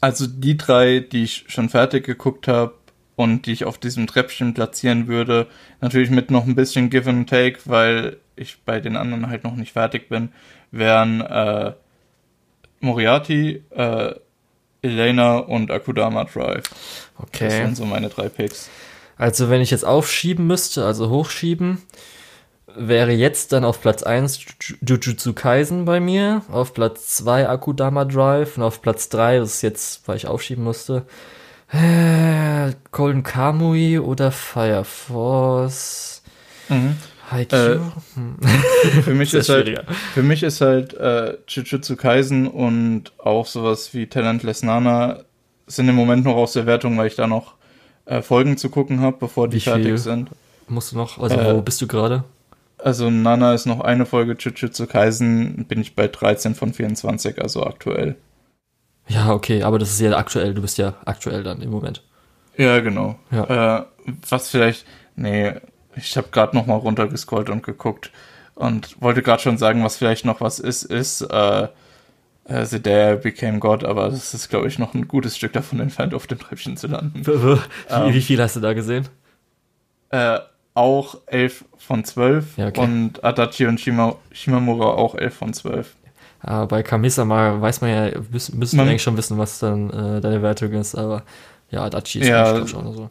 Also 0.00 0.26
die 0.26 0.56
drei, 0.56 1.00
die 1.00 1.24
ich 1.24 1.44
schon 1.48 1.68
fertig 1.68 2.04
geguckt 2.04 2.48
habe 2.48 2.74
und 3.16 3.46
die 3.46 3.52
ich 3.52 3.64
auf 3.64 3.78
diesem 3.78 4.06
Treppchen 4.06 4.54
platzieren 4.54 5.08
würde, 5.08 5.46
natürlich 5.80 6.10
mit 6.10 6.30
noch 6.30 6.46
ein 6.46 6.54
bisschen 6.54 6.90
Give 6.90 7.08
and 7.08 7.28
Take, 7.28 7.60
weil 7.64 8.18
ich 8.36 8.62
bei 8.64 8.80
den 8.80 8.96
anderen 8.96 9.28
halt 9.28 9.44
noch 9.44 9.56
nicht 9.56 9.72
fertig 9.72 10.08
bin, 10.08 10.30
wären 10.70 11.20
äh, 11.20 11.72
Moriarty, 12.80 13.64
äh, 13.70 14.14
Elena 14.82 15.38
und 15.38 15.70
Akudama 15.70 16.24
Drive. 16.24 16.64
Okay. 17.18 17.44
Das 17.44 17.54
sind 17.54 17.76
so 17.76 17.84
meine 17.84 18.08
drei 18.08 18.28
Picks. 18.28 18.68
Also 19.16 19.50
wenn 19.50 19.60
ich 19.60 19.70
jetzt 19.70 19.84
aufschieben 19.84 20.46
müsste, 20.46 20.84
also 20.84 21.10
hochschieben, 21.10 21.82
wäre 22.76 23.10
jetzt 23.10 23.52
dann 23.52 23.64
auf 23.64 23.80
Platz 23.80 24.02
1 24.04 24.38
Jujutsu 24.86 25.32
Kaisen 25.32 25.84
bei 25.84 25.98
mir, 25.98 26.42
auf 26.50 26.74
Platz 26.74 27.16
2 27.16 27.48
Akudama 27.48 28.04
Drive 28.04 28.56
und 28.56 28.62
auf 28.62 28.80
Platz 28.80 29.08
3, 29.08 29.38
das 29.38 29.54
ist 29.54 29.62
jetzt, 29.62 30.06
weil 30.06 30.16
ich 30.16 30.28
aufschieben 30.28 30.62
musste, 30.62 31.06
äh, 31.72 32.72
Golden 32.92 33.24
Kamui 33.24 33.98
oder 33.98 34.30
Fire 34.30 34.84
Force. 34.84 36.22
Mhm. 36.68 36.96
Haikyuu? 37.30 37.58
Äh, 37.58 37.78
Hm. 38.14 38.36
Für 39.02 39.14
mich 39.14 39.34
ist 39.34 39.48
halt, 39.48 39.84
für 40.14 40.22
mich 40.22 40.42
ist 40.42 40.60
halt 40.60 40.94
äh, 40.94 41.36
Jujutsu 41.46 41.96
Kaisen 41.96 42.46
und 42.48 43.12
auch 43.18 43.46
sowas 43.46 43.92
wie 43.94 44.06
Talentless 44.06 44.62
Nana 44.62 45.20
sind 45.66 45.88
im 45.88 45.94
Moment 45.94 46.24
noch 46.24 46.36
aus 46.36 46.54
der 46.54 46.66
Wertung, 46.66 46.96
weil 46.96 47.08
ich 47.08 47.16
da 47.16 47.26
noch 47.26 47.54
äh, 48.06 48.22
Folgen 48.22 48.56
zu 48.56 48.70
gucken 48.70 49.00
habe, 49.00 49.16
bevor 49.20 49.48
die 49.48 49.56
Wie 49.56 49.60
fertig 49.60 49.98
sind. 49.98 50.30
Musst 50.68 50.92
du 50.92 50.96
noch, 50.96 51.18
also 51.18 51.36
Äh, 51.36 51.54
wo 51.54 51.60
bist 51.62 51.80
du 51.82 51.86
gerade? 51.86 52.24
Also 52.78 53.10
Nana 53.10 53.54
ist 53.54 53.66
noch 53.66 53.80
eine 53.80 54.06
Folge, 54.06 54.36
Jujutsu 54.38 54.86
Kaisen 54.86 55.64
bin 55.66 55.80
ich 55.80 55.94
bei 55.96 56.08
13 56.08 56.54
von 56.54 56.72
24, 56.72 57.42
also 57.42 57.64
aktuell. 57.64 58.16
Ja, 59.08 59.32
okay, 59.32 59.62
aber 59.62 59.78
das 59.78 59.90
ist 59.90 60.00
ja 60.00 60.16
aktuell, 60.16 60.54
du 60.54 60.62
bist 60.62 60.78
ja 60.78 60.94
aktuell 61.04 61.42
dann 61.42 61.60
im 61.62 61.70
Moment. 61.70 62.02
Ja, 62.56 62.80
genau. 62.80 63.18
Ja. 63.30 63.78
Äh, 63.80 63.84
was 64.28 64.48
vielleicht, 64.50 64.84
nee, 65.16 65.52
ich 65.98 66.16
habe 66.16 66.28
gerade 66.30 66.56
noch 66.56 66.66
mal 66.66 66.76
runtergescrollt 66.76 67.50
und 67.50 67.62
geguckt 67.62 68.10
und 68.54 69.00
wollte 69.00 69.22
gerade 69.22 69.42
schon 69.42 69.58
sagen, 69.58 69.84
was 69.84 69.96
vielleicht 69.96 70.24
noch 70.24 70.40
was 70.40 70.58
ist, 70.58 70.84
ist 70.84 71.22
äh, 71.22 71.68
äh, 72.44 72.64
The 72.64 72.80
Day 72.82 73.14
I 73.14 73.16
Became 73.16 73.58
God, 73.58 73.84
aber 73.84 74.08
das 74.08 74.34
ist, 74.34 74.48
glaube 74.48 74.68
ich, 74.68 74.78
noch 74.78 74.94
ein 74.94 75.06
gutes 75.08 75.36
Stück 75.36 75.52
davon 75.52 75.80
entfernt, 75.80 76.14
auf 76.14 76.26
dem 76.26 76.38
Treppchen 76.38 76.76
zu 76.76 76.86
landen. 76.86 77.26
Wie, 77.26 77.58
Ähm. 77.90 78.12
wie 78.14 78.20
viel 78.22 78.40
hast 78.40 78.56
du 78.56 78.60
da 78.60 78.72
gesehen? 78.72 79.06
Äh, 80.10 80.38
auch 80.74 81.16
11 81.26 81.64
von 81.76 82.04
12 82.04 82.56
Ja, 82.56 82.68
okay. 82.68 82.80
und 82.80 83.22
Adachi 83.24 83.66
und 83.66 83.80
Shima, 83.80 84.16
Shimamura 84.32 84.86
auch 84.86 85.14
11 85.14 85.34
von 85.34 85.52
12. 85.52 85.94
Ah, 86.40 86.66
bei 86.66 86.82
Kamisama 86.84 87.60
weiß 87.60 87.80
man 87.80 87.90
ja, 87.90 88.10
müssen, 88.30 88.60
wir 88.60 88.82
eigentlich 88.82 89.02
schon 89.02 89.16
wissen, 89.16 89.38
was 89.38 89.58
dann 89.58 89.90
äh, 89.90 90.20
deine 90.20 90.40
Wertung 90.40 90.72
ist, 90.72 90.94
aber 90.94 91.24
ja, 91.70 91.82
Adachi 91.82 92.20
ist 92.20 92.28
Ja. 92.28 92.52
ja, 92.54 92.58
noch 92.60 92.94
so. 92.94 93.10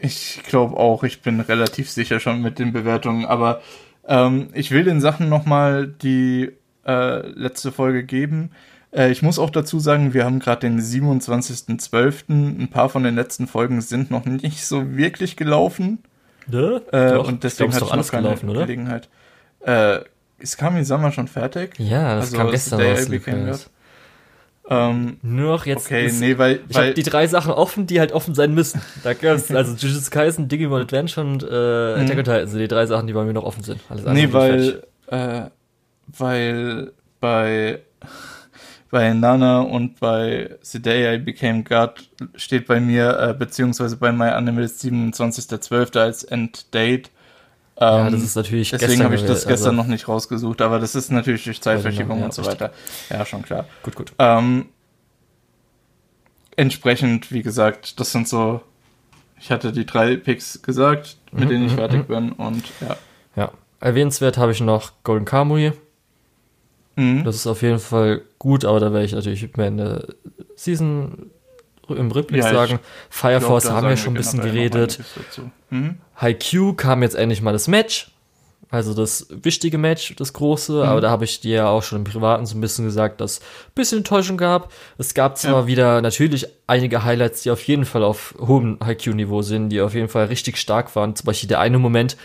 Ich 0.00 0.42
glaube 0.46 0.76
auch, 0.76 1.04
ich 1.04 1.22
bin 1.22 1.40
relativ 1.40 1.90
sicher 1.90 2.20
schon 2.20 2.42
mit 2.42 2.58
den 2.58 2.72
Bewertungen, 2.72 3.24
aber 3.24 3.62
ähm, 4.06 4.48
ich 4.52 4.70
will 4.70 4.84
den 4.84 5.00
Sachen 5.00 5.28
nochmal 5.28 5.86
die 5.86 6.52
äh, 6.86 7.26
letzte 7.28 7.72
Folge 7.72 8.04
geben. 8.04 8.50
Äh, 8.92 9.10
ich 9.10 9.22
muss 9.22 9.38
auch 9.38 9.50
dazu 9.50 9.78
sagen, 9.80 10.14
wir 10.14 10.24
haben 10.24 10.38
gerade 10.40 10.60
den 10.60 10.80
27.12. 10.80 12.24
Ein 12.28 12.68
paar 12.68 12.88
von 12.88 13.02
den 13.02 13.14
letzten 13.14 13.46
Folgen 13.46 13.80
sind 13.80 14.10
noch 14.10 14.24
nicht 14.24 14.66
so 14.66 14.96
wirklich 14.96 15.36
gelaufen. 15.36 16.00
Ne? 16.46 16.82
Äh, 16.92 17.14
Doch, 17.14 17.28
und 17.28 17.44
deswegen 17.44 17.70
ist 17.70 17.80
hat 17.80 17.90
alles 17.90 18.06
noch 18.06 18.12
keine 18.12 18.28
gelaufen, 18.28 18.48
oder? 18.50 18.60
Gelegenheit. 18.60 19.08
Äh, 19.60 20.00
ist 20.38 20.58
Kami-sama 20.58 21.10
schon 21.12 21.28
fertig? 21.28 21.78
Ja, 21.78 22.16
das 22.16 22.26
Also, 22.26 22.36
kam 22.36 22.46
ist 22.48 22.52
gestern 22.52 22.78
der 22.80 23.48
raus. 23.48 23.70
Ähm, 24.68 25.18
Nur 25.22 25.52
noch 25.52 25.66
jetzt. 25.66 25.86
okay, 25.86 26.06
ist, 26.06 26.20
nee, 26.20 26.38
weil, 26.38 26.60
ich 26.68 26.76
habe 26.76 26.94
die 26.94 27.02
drei 27.02 27.26
Sachen 27.26 27.52
offen, 27.52 27.86
die 27.86 28.00
halt 28.00 28.12
offen 28.12 28.34
sein 28.34 28.54
müssen. 28.54 28.80
Da 29.02 29.12
gab's 29.12 29.50
also 29.54 29.74
Jujutsu 29.74 30.10
Kaisen, 30.10 30.48
Digimon 30.48 30.80
Adventure 30.80 31.26
und 31.26 31.42
äh, 31.42 31.46
Attack 31.46 32.18
on 32.18 32.24
Titan 32.24 32.46
sind 32.48 32.60
die 32.60 32.68
drei 32.68 32.86
Sachen, 32.86 33.06
die 33.06 33.12
bei 33.12 33.24
mir 33.24 33.34
noch 33.34 33.44
offen 33.44 33.62
sind. 33.62 33.80
Alles 33.90 34.06
Nee, 34.06 34.32
weil, 34.32 34.82
äh, 35.08 35.42
weil 36.06 36.92
bei, 37.20 37.80
bei 38.90 39.12
Nana 39.12 39.60
und 39.60 40.00
bei 40.00 40.56
The 40.62 40.80
Day 40.80 41.14
I 41.14 41.18
Became 41.18 41.62
God 41.62 42.08
steht 42.36 42.66
bei 42.66 42.80
mir, 42.80 43.18
äh, 43.18 43.34
beziehungsweise 43.34 43.98
bei 43.98 44.12
MyAnimal 44.12 44.64
27.12. 44.64 45.98
als 45.98 46.24
Enddate. 46.24 47.10
Ja, 47.80 48.06
Ähm, 48.06 48.12
das 48.12 48.22
ist 48.22 48.36
natürlich 48.36 48.70
deswegen 48.70 49.02
habe 49.02 49.14
ich 49.16 49.22
das 49.22 49.30
gewesen, 49.30 49.48
gestern 49.48 49.68
also- 49.70 49.82
noch 49.82 49.86
nicht 49.88 50.06
rausgesucht, 50.06 50.60
aber 50.62 50.78
das 50.78 50.94
ist 50.94 51.10
natürlich 51.10 51.44
durch 51.44 51.60
Zeitverschiebung 51.60 52.18
ja, 52.20 52.24
und 52.26 52.34
so 52.34 52.44
weiter. 52.46 52.72
Ja, 53.10 53.26
schon 53.26 53.42
klar. 53.42 53.66
Gut, 53.82 53.94
gut. 53.96 54.12
Ähm, 54.18 54.66
entsprechend, 56.56 57.32
wie 57.32 57.42
gesagt, 57.42 57.98
das 57.98 58.12
sind 58.12 58.28
so, 58.28 58.60
ich 59.40 59.50
hatte 59.50 59.72
die 59.72 59.86
drei 59.86 60.16
Picks 60.16 60.62
gesagt, 60.62 61.16
mit 61.32 61.44
Mhm, 61.44 61.48
denen 61.48 61.66
ich 61.66 61.72
mhm, 61.72 61.76
fertig 61.76 62.06
bin 62.06 62.32
und 62.32 62.64
ja. 62.80 62.96
Ja. 63.36 63.50
Erwähnenswert 63.80 64.38
habe 64.38 64.52
ich 64.52 64.60
noch 64.60 64.92
Golden 65.02 65.24
Kamui. 65.24 65.72
Mhm. 66.96 67.24
Das 67.24 67.34
ist 67.34 67.46
auf 67.46 67.60
jeden 67.62 67.80
Fall 67.80 68.22
gut, 68.38 68.64
aber 68.64 68.78
da 68.80 68.92
werde 68.92 69.04
ich 69.04 69.12
natürlich 69.12 69.56
mehr 69.56 69.66
in 69.68 69.76
der 69.78 70.06
Season 70.54 71.30
im 71.88 72.10
Rückblick 72.10 72.42
Ja, 72.42 72.50
sagen. 72.52 72.78
Fire 73.10 73.40
Force 73.40 73.68
haben 73.68 73.88
wir 73.88 73.96
schon 73.96 74.12
ein 74.14 74.16
bisschen 74.16 74.40
geredet. 74.40 75.00
Mhm. 75.70 75.98
Haikyuu 76.16 76.74
kam 76.74 77.02
jetzt 77.02 77.14
endlich 77.16 77.42
mal 77.42 77.52
das 77.52 77.68
Match. 77.68 78.10
Also 78.70 78.92
das 78.92 79.28
wichtige 79.30 79.78
Match, 79.78 80.16
das 80.16 80.32
große, 80.32 80.72
Mhm. 80.72 80.82
aber 80.82 81.00
da 81.00 81.10
habe 81.10 81.24
ich 81.24 81.40
dir 81.40 81.54
ja 81.56 81.68
auch 81.68 81.82
schon 81.84 81.98
im 81.98 82.04
Privaten 82.04 82.44
so 82.44 82.56
ein 82.56 82.60
bisschen 82.60 82.84
gesagt, 82.84 83.20
dass 83.20 83.32
es 83.32 83.38
ein 83.40 83.72
bisschen 83.76 83.98
Enttäuschung 83.98 84.36
gab. 84.36 84.72
Es 84.98 85.14
gab 85.14 85.38
zwar 85.38 85.60
Ja. 85.62 85.66
wieder 85.68 86.02
natürlich 86.02 86.46
einige 86.66 87.04
Highlights, 87.04 87.42
die 87.42 87.50
auf 87.52 87.62
jeden 87.68 87.84
Fall 87.84 88.02
auf 88.02 88.34
hohem 88.40 88.78
Haikyuu-Niveau 88.84 89.42
sind, 89.42 89.68
die 89.68 89.80
auf 89.80 89.94
jeden 89.94 90.08
Fall 90.08 90.24
richtig 90.26 90.56
stark 90.56 90.96
waren. 90.96 91.14
Zum 91.14 91.26
Beispiel 91.26 91.48
der 91.48 91.60
eine 91.60 91.78
Moment, 91.78 92.16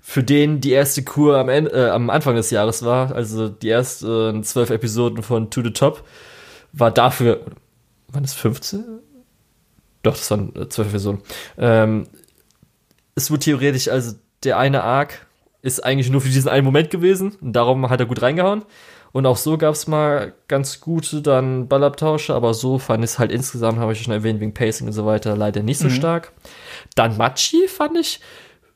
für 0.00 0.22
den 0.22 0.62
die 0.62 0.70
erste 0.70 1.02
Kur 1.02 1.36
am, 1.36 1.50
Ende, 1.50 1.72
äh, 1.72 1.90
am 1.90 2.08
Anfang 2.08 2.36
des 2.36 2.50
Jahres 2.50 2.84
war, 2.84 3.14
also 3.14 3.48
die 3.50 3.68
ersten 3.68 4.42
zwölf 4.44 4.70
Episoden 4.70 5.22
von 5.22 5.50
To 5.50 5.62
the 5.62 5.72
Top, 5.72 6.04
war 6.72 6.90
dafür, 6.90 7.40
waren 8.10 8.24
es 8.24 8.32
15? 8.32 8.82
Doch, 10.02 10.14
das 10.16 10.30
waren 10.30 10.54
äh, 10.56 10.68
zwölf 10.70 10.88
Episoden. 10.88 11.20
Ähm, 11.58 12.06
es 13.18 13.30
wurde 13.30 13.40
theoretisch, 13.40 13.88
also 13.88 14.16
der 14.44 14.58
eine 14.58 14.82
Arc 14.82 15.26
ist 15.60 15.84
eigentlich 15.84 16.08
nur 16.08 16.20
für 16.20 16.28
diesen 16.28 16.48
einen 16.48 16.64
Moment 16.64 16.90
gewesen 16.90 17.36
und 17.40 17.52
darum 17.52 17.90
hat 17.90 18.00
er 18.00 18.06
gut 18.06 18.22
reingehauen. 18.22 18.64
Und 19.10 19.26
auch 19.26 19.36
so 19.36 19.56
gab 19.56 19.74
es 19.74 19.86
mal 19.86 20.34
ganz 20.48 20.80
gute 20.80 21.22
dann 21.22 21.66
Ballabtausche, 21.66 22.34
aber 22.34 22.54
so 22.54 22.78
fand 22.78 23.02
ich 23.02 23.12
es 23.12 23.18
halt 23.18 23.32
insgesamt, 23.32 23.78
habe 23.78 23.92
ich 23.92 24.02
schon 24.02 24.12
erwähnt, 24.12 24.40
wegen 24.40 24.54
Pacing 24.54 24.86
und 24.86 24.92
so 24.92 25.06
weiter, 25.06 25.36
leider 25.36 25.62
nicht 25.62 25.78
so 25.78 25.88
stark. 25.90 26.32
Dann 26.94 27.16
Machi 27.16 27.68
fand 27.68 27.96
ich 27.96 28.20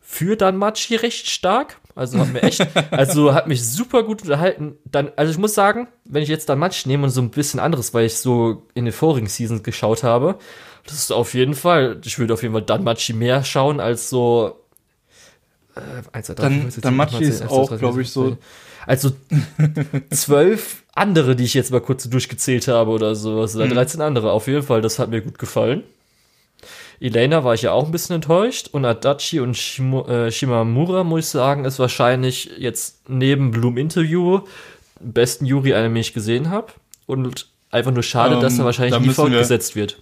für 0.01 0.36
dann 0.36 0.57
Machi 0.57 0.97
recht 0.97 1.30
stark. 1.30 1.78
Also 1.95 2.18
hat 2.18 2.32
mir 2.32 2.43
echt, 2.43 2.66
also 2.90 3.34
hat 3.34 3.47
mich 3.47 3.62
super 3.68 4.03
gut 4.03 4.22
unterhalten. 4.22 4.76
Dann, 4.86 5.12
also 5.16 5.30
ich 5.30 5.38
muss 5.38 5.55
sagen, 5.55 5.88
wenn 6.05 6.22
ich 6.22 6.30
jetzt 6.30 6.49
dann 6.49 6.59
Machi 6.59 6.88
nehme 6.88 7.05
und 7.05 7.11
so 7.11 7.20
ein 7.20 7.30
bisschen 7.30 7.61
anderes, 7.61 7.93
weil 7.93 8.07
ich 8.07 8.16
so 8.16 8.66
in 8.74 8.86
den 8.86 8.95
vorigen 8.95 9.28
Seasons 9.28 9.62
geschaut 9.62 10.03
habe, 10.03 10.38
das 10.87 10.95
ist 10.95 11.12
auf 11.12 11.35
jeden 11.35 11.55
Fall, 11.55 12.01
ich 12.05 12.18
würde 12.18 12.35
auf 12.35 12.43
jeden 12.43 12.55
Fall 12.55 12.62
dann 12.62 12.85
Machi 12.85 13.12
mehr 13.12 13.45
schauen 13.45 13.80
als 13.80 14.11
so 14.11 14.59
äh, 15.76 15.80
1, 16.12 16.26
2, 16.26 16.35
3, 16.35 16.43
Dann- 16.43 16.53
4, 16.53 16.61
5, 16.62 16.74
6, 16.74 16.83
dann 16.83 16.93
7, 16.93 16.97
Machi 16.97 17.14
8, 17.16 17.20
9, 17.22 17.28
ist 17.30 17.39
10, 17.39 17.43
11, 17.43 17.51
auch, 17.53 17.68
12, 17.68 17.80
glaub 17.80 17.95
13, 17.95 18.03
ich, 18.03 18.11
so- 18.11 18.22
14. 18.22 18.39
Also 18.85 19.12
zwölf 20.11 20.83
andere, 20.95 21.37
die 21.37 21.45
ich 21.45 21.55
jetzt 21.55 21.70
mal 21.70 21.80
kurz 21.80 22.09
durchgezählt 22.09 22.68
habe 22.68 22.91
oder 22.91 23.14
sowas, 23.14 23.55
oder 23.57 23.66
Mhm. 23.66 23.70
13 23.74 24.01
andere. 24.01 24.33
Auf 24.33 24.47
jeden 24.49 24.62
Fall, 24.62 24.80
das 24.83 24.99
hat 24.99 25.11
mir 25.11 25.20
gut 25.22 25.39
gefallen. 25.39 25.85
Elena 27.01 27.43
war 27.43 27.55
ich 27.55 27.62
ja 27.62 27.72
auch 27.72 27.87
ein 27.87 27.93
bisschen 27.93 28.14
enttäuscht 28.16 28.68
und 28.72 28.85
Adachi 28.85 29.41
und 29.41 29.57
Shimo, 29.57 30.07
äh, 30.07 30.30
Shimamura, 30.30 31.03
muss 31.03 31.20
ich 31.24 31.26
sagen, 31.30 31.64
ist 31.64 31.78
wahrscheinlich 31.80 32.51
jetzt 32.59 33.09
neben 33.09 33.51
Bloom 33.51 33.76
Interview 33.76 34.41
besten 35.01 35.47
Yuri-Anime, 35.47 35.95
den 35.95 36.01
ich 36.01 36.14
gesehen 36.14 36.51
habe. 36.51 36.68
Und 37.07 37.49
einfach 37.70 37.91
nur 37.91 38.05
schade, 38.05 38.37
Ähm, 38.37 38.41
dass 38.41 38.57
er 38.59 38.64
wahrscheinlich 38.64 38.92
da 38.95 39.00
nie 39.00 39.07
müssen 39.07 39.17
wir- 39.25 39.30
fortgesetzt 39.30 39.75
wird. 39.75 39.99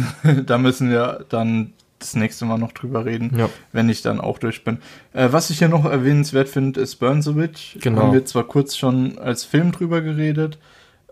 da 0.46 0.58
müssen 0.58 0.90
wir 0.90 1.24
dann 1.28 1.72
das 1.98 2.16
nächste 2.16 2.44
Mal 2.46 2.58
noch 2.58 2.72
drüber 2.72 3.04
reden, 3.04 3.32
Ja. 3.38 3.48
wenn 3.72 3.88
ich 3.88 4.02
dann 4.02 4.20
auch 4.20 4.38
durch 4.38 4.64
bin. 4.64 4.78
Äh, 5.12 5.28
was 5.30 5.50
ich 5.50 5.58
hier 5.58 5.68
noch 5.68 5.84
erwähnenswert 5.84 6.48
finde, 6.48 6.80
ist 6.80 6.96
Burn 6.96 7.22
the 7.22 7.36
Witch. 7.36 7.78
Genau. 7.80 8.02
Haben 8.02 8.12
wir 8.12 8.24
zwar 8.24 8.44
kurz 8.44 8.76
schon 8.76 9.18
als 9.18 9.44
Film 9.44 9.70
drüber 9.70 10.00
geredet. 10.00 10.58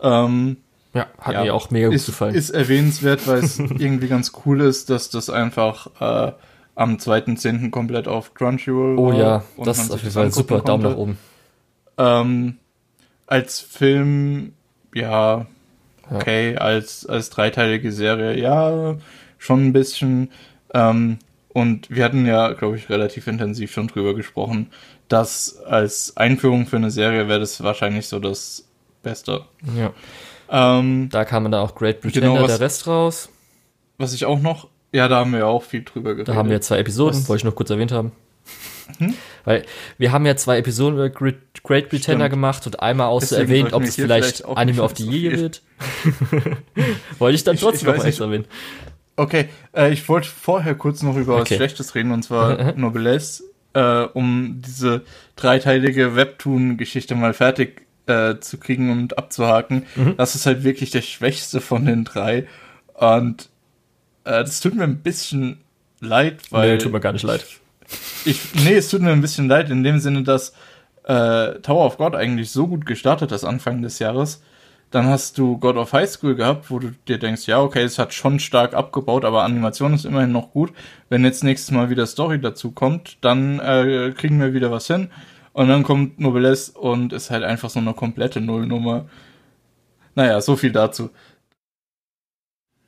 Ähm, 0.03 0.57
Ja, 0.93 1.07
hat 1.21 1.35
ja, 1.35 1.45
mir 1.45 1.55
auch 1.55 1.71
mega 1.71 1.87
gut 1.87 1.95
ist, 1.97 2.07
gefallen. 2.07 2.35
Ist 2.35 2.51
erwähnenswert, 2.51 3.27
weil 3.29 3.39
es 3.39 3.59
irgendwie 3.79 4.09
ganz 4.09 4.33
cool 4.45 4.61
ist, 4.63 4.91
dass 4.91 5.11
das 5.11 5.31
einfach 5.31 5.87
äh, 6.01 6.33
am 6.75 6.97
2.10. 6.97 7.71
komplett 7.71 8.09
auf 8.09 8.35
Crunchyroll 8.35 8.99
oh 8.99 9.09
war 9.11 9.15
ja, 9.17 9.45
das 9.65 9.79
ist 9.79 9.93
auf 9.93 10.01
jeden 10.03 10.13
Fall 10.15 10.33
super. 10.33 10.61
Daumen 10.61 10.83
konnte. 10.83 10.89
nach 10.89 10.97
oben. 10.97 11.19
Ähm, 11.99 12.57
als 13.29 13.61
Film, 13.61 14.55
ja, 14.95 15.47
Ja. 16.11 16.17
okay, 16.17 16.57
als, 16.57 17.07
als 17.07 17.31
dreiteilige 17.31 17.93
Serie, 17.93 18.39
ja, 18.39 18.97
schon 19.39 19.67
ein 19.69 19.73
bisschen. 19.73 20.31
Ähm, 20.75 21.19
und 21.53 21.91
wir 21.91 22.05
hatten 22.05 22.27
ja, 22.27 22.53
glaube 22.53 22.77
ich, 22.77 22.89
relativ 22.89 23.27
intensiv 23.27 23.73
schon 23.73 23.89
drüber 23.89 24.15
gesprochen, 24.15 24.69
dass 25.09 25.59
als 25.67 26.17
Einführung 26.17 26.67
für 26.67 26.77
eine 26.77 26.91
Serie 26.91 27.27
wäre 27.29 27.41
das 27.41 27.63
wahrscheinlich 27.63 28.07
so 28.07 28.19
das 28.21 28.65
Beste. 29.03 29.43
Ja. 29.77 29.93
Ähm, 30.51 31.09
Da 31.11 31.25
kam 31.25 31.45
dann 31.45 31.55
auch 31.55 31.75
Great 31.75 32.01
Pretender, 32.01 32.29
Genau, 32.31 32.43
was- 32.43 32.53
der 32.57 32.61
Rest 32.61 32.87
raus. 32.87 33.29
was 33.99 34.13
ich 34.15 34.25
auch 34.27 34.41
noch, 34.41 34.69
ja, 34.93 35.09
da 35.09 35.17
haben 35.19 35.33
wir 35.33 35.41
ja 35.41 35.47
auch 35.47 35.63
viel 35.63 35.83
drüber 35.85 36.11
geredet. 36.15 36.29
Da 36.29 36.35
haben 36.35 36.51
wir 36.51 36.61
zwei 36.61 36.79
Episoden, 36.79 37.17
Was- 37.19 37.29
wollte 37.29 37.41
ich 37.41 37.45
noch 37.45 37.55
kurz 37.55 37.71
erwähnt 37.71 37.93
haben. 37.93 38.13
Weil 39.45 39.65
wir 39.99 40.13
haben 40.13 40.27
ja 40.27 40.37
zwei 40.37 40.59
Episoden 40.59 40.95
über 40.97 41.09
Great, 41.11 41.39
Pretender 41.63 41.99
Stimmt. 42.27 42.31
gemacht 42.31 42.67
und 42.67 42.81
einmal 42.81 43.07
auch 43.07 43.23
so 43.23 43.37
erwähnt, 43.37 43.73
ob 43.73 43.83
es 43.85 43.95
vielleicht 43.95 44.39
vielleicht 44.39 44.59
Anime 44.59 44.83
auf 44.83 44.93
die 44.93 45.05
so 45.05 45.11
Jäge 45.11 45.31
viel- 45.31 45.41
wird. 45.41 45.63
wollte 47.19 47.35
ich 47.37 47.45
dann 47.45 47.55
Ich- 47.55 47.61
trotzdem 47.61 47.89
ich 47.89 47.95
noch 47.95 47.99
weiß 48.01 48.05
extra 48.09 48.25
erwähnen. 48.27 48.45
Okay, 49.17 49.49
äh, 49.77 49.93
ich 49.93 50.09
wollte 50.09 50.29
vorher 50.29 50.75
kurz 50.75 51.03
noch 51.03 51.17
über 51.17 51.35
Okay. 51.41 51.51
was 51.51 51.57
Schlechtes 51.57 51.95
reden, 51.95 52.11
und 52.13 52.23
zwar 52.23 52.73
Noblesse. 52.77 53.45
äh, 53.75 54.03
um 54.13 54.61
diese 54.67 55.03
dreiteilige 55.37 56.17
Webtoon-Geschichte 56.17 57.15
mal 57.15 57.35
fertig 57.35 57.83
äh, 58.07 58.39
zu 58.41 58.59
kriegen 58.59 58.91
und 58.91 59.17
abzuhaken. 59.19 59.87
Mhm. 59.95 60.17
Das 60.17 60.35
ist 60.35 60.47
halt 60.47 60.65
wirklich 60.65 60.91
der 60.91 61.03
schwächste 61.03 61.61
von 61.61 61.85
den 61.87 62.05
drei. 62.05 62.47
Und 62.95 63.49
äh, 64.25 64.43
das 64.43 64.61
tut 64.61 64.75
mir 64.75 64.85
ein 64.85 64.99
bisschen 64.99 65.59
leid, 66.01 66.41
weil. 66.51 66.73
Nee, 66.73 66.79
tut 66.79 66.93
mir 66.93 67.01
gar 67.01 67.13
nicht 67.13 67.23
leid. 67.23 67.45
Ich, 67.47 67.60
nee, 68.65 68.75
es 68.75 68.89
tut 68.89 69.03
mir 69.03 69.13
ein 69.13 69.21
bisschen 69.21 69.49
leid 69.49 69.71
in 69.71 69.83
dem 69.83 69.99
Sinne, 69.99 70.23
dass 70.23 70.53
äh, 71.05 71.61
Tower 71.61 71.87
of 71.87 71.99
God 71.99 72.15
eigentlich 72.15 72.51
so 72.51 72.67
gut 72.67 72.87
gestartet 72.87 73.33
ist 73.33 73.45
Anfang 73.45 73.83
des 73.83 73.99
Jahres. 73.99 74.43
Dann 74.91 75.07
hast 75.07 75.39
du 75.39 75.57
God 75.59 75.77
of 75.77 75.93
High 75.93 76.11
School 76.11 76.35
gehabt, 76.35 76.71
wo 76.71 76.81
du 76.81 76.91
dir 77.07 77.19
denkst, 77.19 77.47
ja, 77.47 77.61
okay, 77.61 77.83
es 77.83 77.99
hat 77.99 78.13
schon 78.13 78.41
stark 78.41 78.75
abgebaut, 78.75 79.25
aber 79.25 79.45
Animation 79.45 79.95
ist 79.95 80.05
immerhin 80.05 80.33
noch 80.33 80.51
gut. 80.51 80.73
Wenn 81.09 81.25
jetzt 81.25 81.45
nächstes 81.45 81.71
Mal 81.71 81.91
wieder 81.91 82.07
Story 82.07 82.41
dazu 82.41 82.73
kommt, 82.73 83.19
dann 83.21 83.61
äh, 83.61 84.13
kriegen 84.17 84.41
wir 84.41 84.53
wieder 84.53 84.73
was 84.73 84.89
hin. 84.89 85.11
Und 85.53 85.69
dann 85.69 85.85
kommt 85.85 86.19
Noblesse 86.19 86.73
und 86.73 87.13
ist 87.13 87.31
halt 87.31 87.45
einfach 87.45 87.71
so 87.71 87.79
eine 87.79 87.95
komplette 87.95 88.41
Nullnummer. 88.41 89.09
Naja, 90.17 90.41
so 90.41 90.57
viel 90.57 90.73
dazu. 90.73 91.11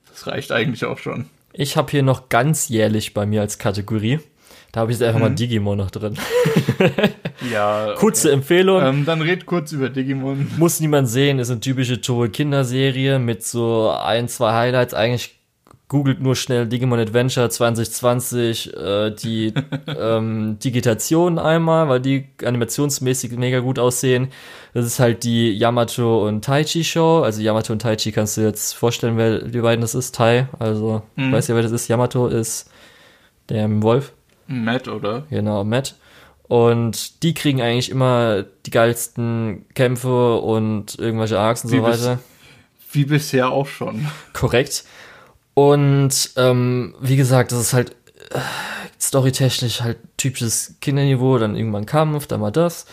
Das 0.08 0.26
reicht 0.26 0.52
eigentlich 0.52 0.84
auch 0.84 0.98
schon. 0.98 1.26
Ich 1.52 1.76
habe 1.76 1.90
hier 1.90 2.02
noch 2.02 2.28
ganz 2.28 2.68
jährlich 2.68 3.14
bei 3.14 3.26
mir 3.26 3.42
als 3.42 3.58
Kategorie. 3.58 4.20
Da 4.72 4.80
habe 4.80 4.90
ich 4.90 4.98
jetzt 4.98 5.06
einfach 5.06 5.20
mhm. 5.20 5.26
mal 5.26 5.34
Digimon 5.34 5.76
noch 5.76 5.90
drin. 5.90 6.16
ja. 7.52 7.88
Okay. 7.88 7.94
Kurze 7.98 8.32
Empfehlung. 8.32 8.82
Ähm, 8.82 9.04
dann 9.04 9.20
red 9.20 9.44
kurz 9.44 9.70
über 9.72 9.90
Digimon. 9.90 10.50
Muss 10.56 10.80
niemand 10.80 11.08
sehen, 11.08 11.38
ist 11.38 11.50
eine 11.50 11.60
typische 11.60 12.00
Tour 12.00 12.28
Kinderserie 12.28 13.18
mit 13.18 13.44
so 13.44 13.90
ein, 13.90 14.28
zwei 14.28 14.52
Highlights. 14.54 14.94
Eigentlich 14.94 15.38
googelt 15.88 16.22
nur 16.22 16.36
schnell 16.36 16.66
Digimon 16.66 16.98
Adventure 16.98 17.50
2020 17.50 18.74
äh, 18.74 19.10
die 19.10 19.52
ähm, 19.86 20.58
Digitation 20.58 21.38
einmal, 21.38 21.90
weil 21.90 22.00
die 22.00 22.28
animationsmäßig 22.42 23.32
mega 23.32 23.60
gut 23.60 23.78
aussehen. 23.78 24.28
Das 24.72 24.86
ist 24.86 25.00
halt 25.00 25.22
die 25.22 25.52
Yamato 25.52 26.26
und 26.26 26.46
Taichi 26.46 26.82
Show. 26.82 27.20
Also 27.20 27.42
Yamato 27.42 27.74
und 27.74 27.82
Taichi 27.82 28.10
kannst 28.10 28.38
du 28.38 28.40
jetzt 28.40 28.72
vorstellen, 28.72 29.18
wer 29.18 29.40
die 29.40 29.60
beiden 29.60 29.82
das 29.82 29.94
ist. 29.94 30.14
Tai, 30.14 30.48
also 30.58 31.02
mhm. 31.16 31.30
weißt 31.30 31.50
du, 31.50 31.56
wer 31.56 31.62
das 31.62 31.72
ist? 31.72 31.88
Yamato 31.88 32.26
ist 32.26 32.70
der 33.50 33.68
Wolf. 33.82 34.14
Matt, 34.52 34.88
oder? 34.88 35.24
Genau, 35.30 35.64
Matt. 35.64 35.96
Und 36.48 37.22
die 37.22 37.32
kriegen 37.32 37.62
eigentlich 37.62 37.90
immer 37.90 38.44
die 38.66 38.70
geilsten 38.70 39.64
Kämpfe 39.74 40.36
und 40.36 40.98
irgendwelche 40.98 41.38
Arcs 41.38 41.64
und 41.64 41.72
wie 41.72 41.76
so 41.76 41.82
weiter. 41.82 42.16
Bis, 42.16 42.94
wie 42.94 43.04
bisher 43.06 43.50
auch 43.50 43.66
schon. 43.66 44.06
Korrekt. 44.34 44.84
Und 45.54 46.30
ähm, 46.36 46.94
wie 47.00 47.16
gesagt, 47.16 47.52
das 47.52 47.60
ist 47.60 47.72
halt 47.72 47.96
äh, 48.30 48.38
storytechnisch 49.00 49.80
halt 49.80 49.98
typisches 50.16 50.76
Kinderniveau, 50.80 51.38
dann 51.38 51.56
irgendwann 51.56 51.86
Kampf, 51.86 52.26
dann 52.26 52.40
mal 52.40 52.50
das. 52.50 52.86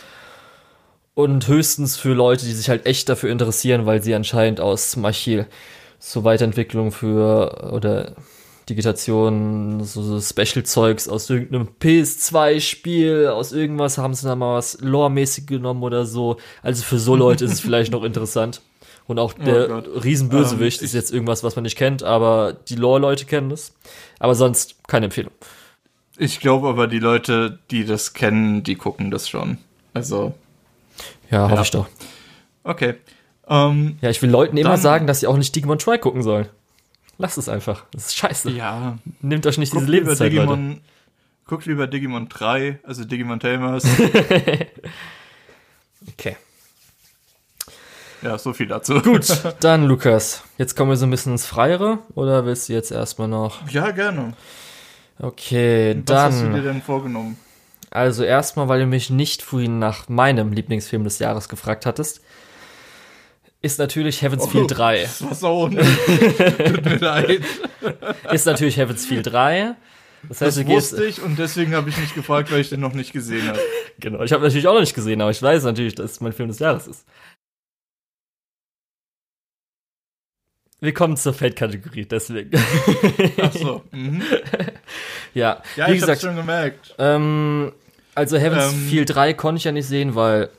Und 1.14 1.48
höchstens 1.48 1.98
für 1.98 2.14
Leute, 2.14 2.46
die 2.46 2.54
sich 2.54 2.70
halt 2.70 2.86
echt 2.86 3.10
dafür 3.10 3.30
interessieren, 3.30 3.86
weil 3.86 4.02
sie 4.02 4.16
anscheinend 4.16 4.62
aus 4.62 4.96
Beispiel 4.96 5.48
so 6.00 6.24
Weiterentwicklung 6.24 6.94
für 6.94 7.72
oder 7.74 8.14
Digitation, 8.70 9.84
so, 9.84 10.02
so 10.02 10.22
Special-Zeugs 10.22 11.10
aus 11.10 11.30
irgendeinem 11.30 11.68
PS2-Spiel, 11.82 13.28
aus 13.28 13.52
irgendwas 13.52 13.98
haben 13.98 14.14
sie 14.14 14.28
da 14.28 14.36
mal 14.36 14.56
was 14.56 14.80
Lore-mäßig 14.82 15.48
genommen 15.48 15.84
oder 15.84 16.06
so. 16.06 16.38
Also 16.62 16.84
für 16.84 17.00
so 17.00 17.16
Leute 17.16 17.46
ist 17.46 17.54
es 17.54 17.60
vielleicht 17.60 17.92
noch 17.92 18.04
interessant. 18.06 18.62
Und 19.08 19.18
auch 19.18 19.34
oh 19.40 19.44
der 19.44 19.70
oh 19.72 20.00
Riesenbösewicht 20.00 20.82
ähm, 20.82 20.86
ist 20.86 20.94
jetzt 20.94 21.12
irgendwas, 21.12 21.44
was 21.44 21.56
man 21.56 21.64
nicht 21.64 21.78
kennt, 21.78 22.04
aber 22.04 22.54
die 22.54 22.76
Lore-Leute 22.76 23.26
kennen 23.26 23.50
das. 23.50 23.74
Aber 24.20 24.36
sonst 24.36 24.76
keine 24.88 25.06
Empfehlung. 25.06 25.34
Ich 26.18 26.40
glaube 26.40 26.68
aber, 26.68 26.88
die 26.88 27.00
Leute, 27.00 27.58
die 27.72 27.86
das 27.86 28.14
kennen, 28.14 28.62
die 28.62 28.76
gucken 28.76 29.10
das 29.10 29.28
schon. 29.28 29.58
Also. 29.94 30.34
Ja, 31.32 31.44
hoffe 31.44 31.56
ja. 31.56 31.62
ich 31.62 31.72
doch. 31.72 31.88
Okay. 32.64 32.96
Um, 33.48 33.98
ja, 34.02 34.12
ich 34.12 34.22
will 34.22 34.30
Leuten 34.30 34.58
immer 34.58 34.78
sagen, 34.78 35.08
dass 35.08 35.22
sie 35.22 35.28
auch 35.28 35.38
nicht 35.38 35.56
Digimon 35.56 35.80
Try 35.80 35.98
gucken 35.98 36.22
sollen. 36.22 36.48
Lasst 37.20 37.38
es 37.38 37.50
einfach. 37.50 37.84
Das 37.92 38.08
ist 38.08 38.16
scheiße. 38.16 38.50
Ja. 38.52 38.98
Nehmt 39.22 39.46
euch 39.46 39.58
nicht 39.58 39.74
Guckt 39.74 39.84
diese 39.84 39.92
Lebenszeit, 39.92 40.32
Digimon, 40.32 40.70
Leute. 40.70 40.82
Guckt 41.46 41.66
lieber 41.66 41.86
Digimon 41.86 42.30
3, 42.30 42.80
also 42.84 43.04
Digimon 43.04 43.42
Tamers. 43.42 43.84
okay. 46.14 46.38
Ja, 48.22 48.38
so 48.38 48.54
viel 48.54 48.68
dazu. 48.68 49.02
Gut, 49.02 49.28
dann 49.60 49.86
Lukas. 49.86 50.44
Jetzt 50.58 50.78
kommen 50.78 50.92
wir 50.92 50.96
so 50.96 51.06
ein 51.06 51.10
bisschen 51.10 51.34
ins 51.34 51.46
Freiere 51.46 52.00
oder 52.16 52.46
willst 52.46 52.70
du 52.70 52.74
jetzt 52.74 52.92
erstmal 52.92 53.28
noch? 53.28 53.70
Ja, 53.70 53.92
gerne. 53.92 54.34
Okay, 55.20 55.98
Was 55.98 56.06
dann. 56.06 56.16
Was 56.16 56.36
hast 56.36 56.44
du 56.44 56.54
dir 56.54 56.62
denn 56.62 56.82
vorgenommen? 56.82 57.38
Also 57.92 58.24
erstmal, 58.24 58.70
weil 58.70 58.80
du 58.80 58.86
mich 58.86 59.10
nicht 59.10 59.42
vorhin 59.42 59.78
nach 59.78 60.08
meinem 60.08 60.54
Lieblingsfilm 60.54 61.04
des 61.04 61.20
Jahres 61.20 61.50
gefragt 61.50 61.86
hattest, 61.86 62.22
ist 63.62 63.80
natürlich 63.80 64.22
Heaven's 64.22 64.44
oh, 64.46 64.48
Feel 64.48 64.68
3. 64.68 65.02
Das 65.02 65.22
war 65.24 65.36
so 65.36 65.68
Tut 65.68 66.86
mir 66.86 66.98
leid. 66.98 67.42
Ist 68.32 68.46
natürlich 68.46 68.78
Heaven's 68.78 69.06
Feel 69.06 69.22
3. 69.22 69.76
Das, 70.28 70.42
heißt, 70.42 70.58
das 70.58 70.68
wusste 70.68 71.06
ich 71.06 71.22
und 71.22 71.40
deswegen 71.40 71.74
habe 71.74 71.90
ich 71.90 71.98
nicht 71.98 72.14
gefragt, 72.14 72.52
weil 72.52 72.60
ich 72.62 72.70
den 72.70 72.82
noch 72.82 72.94
nicht 72.94 73.14
gesehen 73.14 73.48
habe. 73.48 73.60
Genau, 74.02 74.24
ich 74.24 74.32
habe 74.32 74.44
natürlich 74.44 74.66
auch 74.66 74.76
noch 74.76 74.80
nicht 74.80 74.96
gesehen, 74.96 75.20
aber 75.20 75.32
ich 75.32 75.42
weiß 75.42 75.64
natürlich, 75.64 75.94
dass 75.94 76.12
es 76.12 76.22
mein 76.22 76.32
Film 76.32 76.48
des 76.48 76.60
Jahres 76.60 76.88
ist. 76.88 77.06
Wir 80.80 80.94
kommen 80.94 81.18
zur 81.18 81.34
Feldkategorie, 81.34 82.06
deswegen. 82.06 82.52
Ach 83.42 83.52
so. 83.52 83.84
Mhm. 83.92 84.22
ja, 85.34 85.62
ja, 85.76 85.88
wie 85.88 85.96
ich 85.96 86.00
gesagt, 86.00 86.22
schon 86.22 86.38
gemerkt. 86.38 86.96
Ähm, 86.98 87.74
also 88.16 88.38
Heaven's 88.38 88.72
ähm, 88.72 88.88
Feel 88.88 89.04
3 89.04 89.34
konnte 89.34 89.58
ich 89.58 89.66
ja 89.66 89.74
nicht 89.74 89.88
sehen, 89.88 90.16
weil 90.16 90.50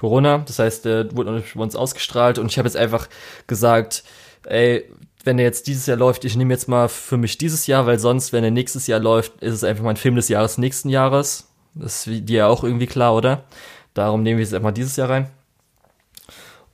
Corona. 0.00 0.38
Das 0.38 0.58
heißt, 0.58 0.84
der 0.84 1.14
wurde 1.16 1.30
noch 1.30 1.38
nicht 1.38 1.54
bei 1.54 1.62
uns 1.62 1.76
ausgestrahlt 1.76 2.38
und 2.38 2.50
ich 2.50 2.58
habe 2.58 2.66
jetzt 2.66 2.76
einfach 2.76 3.08
gesagt, 3.46 4.02
ey, 4.44 4.84
wenn 5.24 5.36
der 5.36 5.46
jetzt 5.46 5.66
dieses 5.66 5.86
Jahr 5.86 5.98
läuft, 5.98 6.24
ich 6.24 6.36
nehme 6.36 6.52
jetzt 6.52 6.68
mal 6.68 6.88
für 6.88 7.16
mich 7.16 7.38
dieses 7.38 7.66
Jahr, 7.66 7.86
weil 7.86 7.98
sonst, 7.98 8.32
wenn 8.32 8.44
er 8.44 8.50
nächstes 8.50 8.86
Jahr 8.86 9.00
läuft, 9.00 9.42
ist 9.42 9.54
es 9.54 9.64
einfach 9.64 9.84
mein 9.84 9.96
Film 9.96 10.16
des 10.16 10.28
Jahres 10.28 10.58
nächsten 10.58 10.88
Jahres. 10.88 11.48
Das 11.74 12.06
ist 12.06 12.28
dir 12.28 12.38
ja 12.38 12.46
auch 12.46 12.64
irgendwie 12.64 12.86
klar, 12.86 13.14
oder? 13.14 13.44
Darum 13.94 14.22
nehmen 14.22 14.38
wir 14.38 14.44
es 14.44 14.54
einfach 14.54 14.72
dieses 14.72 14.96
Jahr 14.96 15.10
rein. 15.10 15.30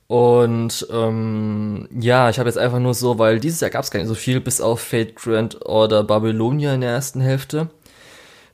Und 0.07 0.87
ähm, 0.89 1.89
ja, 1.91 2.29
ich 2.29 2.39
habe 2.39 2.47
jetzt 2.47 2.57
einfach 2.57 2.79
nur 2.79 2.93
so, 2.93 3.19
weil 3.19 3.39
dieses 3.41 3.59
Jahr 3.59 3.69
gab 3.69 3.83
es 3.83 3.91
gar 3.91 3.99
nicht 3.99 4.07
so 4.07 4.15
viel, 4.15 4.39
bis 4.39 4.61
auf 4.61 4.79
Fate 4.79 5.15
Grand 5.15 5.65
Order 5.65 6.03
Babylonia 6.03 6.73
in 6.73 6.81
der 6.81 6.91
ersten 6.91 7.19
Hälfte. 7.19 7.69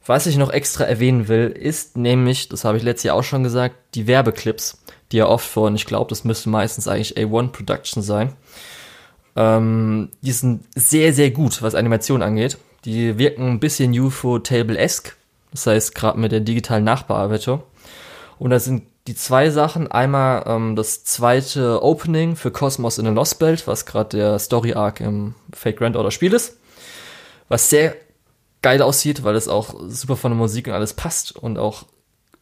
Was 0.06 0.28
ich 0.28 0.38
noch 0.38 0.52
extra 0.52 0.84
erwähnen 0.84 1.28
will, 1.28 1.48
ist 1.48 1.96
nämlich, 1.96 2.50
das 2.50 2.66
habe 2.66 2.78
ich 2.78 2.84
letztes 2.84 3.04
Jahr 3.04 3.16
auch 3.16 3.24
schon 3.24 3.44
gesagt, 3.44 3.76
die 3.96 4.06
Werbeclips, 4.06 4.84
die 5.12 5.18
ja 5.18 5.28
oft 5.28 5.48
von, 5.48 5.76
ich 5.76 5.86
glaube, 5.86 6.10
das 6.10 6.26
müsste 6.26 6.50
meistens 6.50 6.88
eigentlich 6.88 7.18
A1 7.18 7.50
Production 7.50 8.04
sein. 8.04 8.34
Ähm, 9.36 10.10
die 10.22 10.32
sind 10.32 10.66
sehr, 10.76 11.14
sehr 11.14 11.32
gut, 11.32 11.62
was 11.62 11.76
Animation 11.76 12.22
angeht. 12.22 12.58
Die 12.86 13.18
wirken 13.18 13.48
ein 13.48 13.60
bisschen 13.60 13.98
UFO-Table-esque. 13.98 15.16
Das 15.52 15.68
heißt, 15.68 15.96
gerade 15.96 16.20
mit 16.20 16.32
der 16.32 16.42
digitalen 16.42 16.84
Nachbearbeitung. 16.84 17.64
Und 18.40 18.50
da 18.50 18.60
sind 18.60 18.84
die 19.08 19.16
zwei 19.16 19.50
Sachen. 19.50 19.90
Einmal 19.90 20.44
ähm, 20.48 20.76
das 20.76 21.06
zweite 21.06 21.82
Opening 21.82 22.36
für 22.36 22.52
Cosmos 22.52 22.98
in 22.98 23.08
a 23.08 23.12
Lost 23.12 23.40
Belt, 23.40 23.68
was 23.68 23.86
gerade 23.86 24.18
der 24.18 24.40
Story 24.40 24.74
Arc 24.74 25.00
im 25.00 25.36
Fake 25.54 25.78
Grand 25.78 25.96
Order 25.96 26.12
Spiel 26.12 26.34
ist. 26.34 26.58
Was 27.48 27.70
sehr 27.70 27.96
geil 28.64 28.82
aussieht, 28.82 29.24
weil 29.24 29.36
es 29.36 29.48
auch 29.48 29.76
super 29.88 30.18
von 30.18 30.32
der 30.32 30.38
Musik 30.38 30.68
und 30.68 30.74
alles 30.74 30.94
passt 30.94 31.36
und 31.36 31.60
auch 31.60 31.86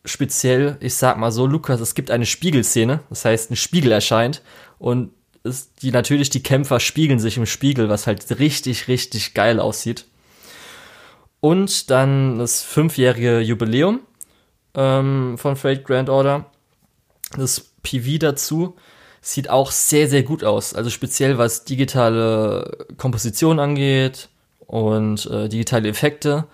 speziell, 0.06 0.78
ich 0.80 0.96
sag 0.96 1.18
mal 1.18 1.32
so, 1.32 1.46
Lukas, 1.46 1.82
es 1.82 1.96
gibt 1.96 2.10
eine 2.10 2.26
Spiegelszene, 2.26 3.02
das 3.10 3.26
heißt, 3.26 3.52
ein 3.52 3.56
Spiegel 3.56 3.92
erscheint 3.92 4.42
und 4.80 5.12
es, 5.44 5.74
die 5.74 5.92
natürlich 5.92 6.30
die 6.30 6.44
Kämpfer 6.44 6.80
spiegeln 6.80 7.20
sich 7.20 7.38
im 7.38 7.46
Spiegel, 7.46 7.90
was 7.90 8.08
halt 8.08 8.40
richtig, 8.40 8.88
richtig 8.88 9.34
geil 9.34 9.60
aussieht. 9.60 10.06
Und 11.40 11.90
dann 11.90 12.38
das 12.38 12.62
fünfjährige 12.62 13.40
Jubiläum 13.40 14.02
ähm, 14.76 15.38
von 15.40 15.56
Fate 15.56 15.84
Grand 15.84 16.10
Order. 16.10 16.46
Das 17.36 17.72
PV 17.82 18.20
dazu 18.20 18.76
sieht 19.22 19.50
auch 19.50 19.72
sehr, 19.72 20.08
sehr 20.08 20.22
gut 20.22 20.44
aus. 20.44 20.76
Also 20.76 20.92
speziell 20.92 21.40
was 21.40 21.66
digitale 21.66 22.86
Komposition 22.98 23.60
angeht, 23.60 24.30
und 24.72 25.26
äh, 25.26 25.50
digitale 25.50 25.90
Effekte. 25.90 26.46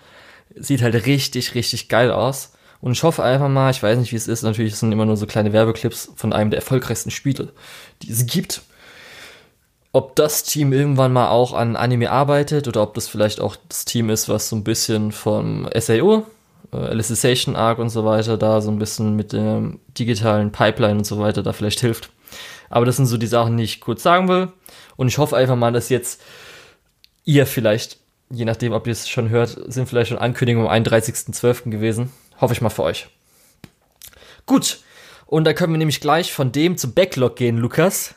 Sieht 0.56 0.82
halt 0.82 1.06
richtig, 1.06 1.54
richtig 1.54 1.88
geil 1.88 2.12
aus. 2.12 2.54
Und 2.82 2.94
ich 2.94 3.04
hoffe 3.04 3.24
einfach 3.24 3.48
mal, 3.48 3.70
ich 3.70 3.84
weiß 3.84 4.00
nicht, 4.00 4.12
wie 4.12 4.16
es 4.16 4.28
ist, 4.28 4.42
natürlich 4.42 4.76
sind 4.76 4.92
immer 4.92 5.06
nur 5.06 5.18
so 5.18 5.28
kleine 5.28 5.54
Werbeclips 5.54 6.12
von 6.16 6.34
einem 6.34 6.50
der 6.50 6.60
erfolgreichsten 6.60 7.12
Spiele, 7.12 7.54
die 8.02 8.12
es 8.12 8.26
gibt. 8.26 8.64
Ob 9.94 10.16
das 10.16 10.44
Team 10.44 10.74
irgendwann 10.74 11.14
mal 11.14 11.30
auch 11.30 11.54
an 11.54 11.76
Anime 11.76 12.10
arbeitet 12.10 12.68
oder 12.68 12.82
ob 12.82 12.96
das 12.96 13.08
vielleicht 13.08 13.40
auch 13.40 13.56
das 13.70 13.86
Team 13.86 14.10
ist, 14.10 14.30
was 14.30 14.50
so 14.50 14.56
ein 14.56 14.64
bisschen 14.64 15.12
vom 15.12 15.70
SAO, 15.76 16.26
äh, 16.74 16.78
Alicization 16.78 17.56
Arc 17.56 17.78
und 17.78 17.90
so 17.90 18.04
weiter, 18.04 18.38
da 18.38 18.62
so 18.62 18.72
ein 18.72 18.80
bisschen 18.80 19.16
mit 19.16 19.32
dem 19.32 19.80
digitalen 19.98 20.52
Pipeline 20.52 20.98
und 20.98 21.06
so 21.06 21.20
weiter 21.20 21.44
da 21.44 21.54
vielleicht 21.54 21.82
hilft. 21.82 22.10
Aber 22.70 22.86
das 22.86 22.96
sind 22.96 23.06
so 23.06 23.18
die 23.18 23.28
Sachen, 23.28 23.58
die 23.58 23.64
ich 23.64 23.80
kurz 23.80 24.02
sagen 24.02 24.28
will. 24.28 24.52
Und 24.96 25.08
ich 25.08 25.20
hoffe 25.20 25.38
einfach 25.38 25.56
mal, 25.56 25.72
dass 25.72 25.90
jetzt 25.90 26.22
ihr 27.26 27.46
vielleicht 27.46 28.00
je 28.30 28.46
nachdem, 28.46 28.74
ob 28.74 28.88
ihr 28.88 28.94
es 28.94 29.08
schon 29.10 29.30
hört, 29.30 29.58
sind 29.72 29.88
vielleicht 29.88 30.10
schon 30.10 30.18
Ankündigungen 30.18 30.70
am 30.70 30.84
31.12. 30.84 31.70
gewesen. 31.70 32.12
Hoffe 32.40 32.54
ich 32.54 32.62
mal 32.62 32.70
für 32.70 32.84
euch. 32.84 33.08
Gut. 34.46 34.80
Und 35.26 35.44
da 35.44 35.54
können 35.54 35.74
wir 35.74 35.78
nämlich 35.78 36.00
gleich 36.00 36.32
von 36.32 36.52
dem 36.52 36.78
zum 36.78 36.94
Backlog 36.94 37.36
gehen, 37.36 37.58
Lukas. 37.58 38.16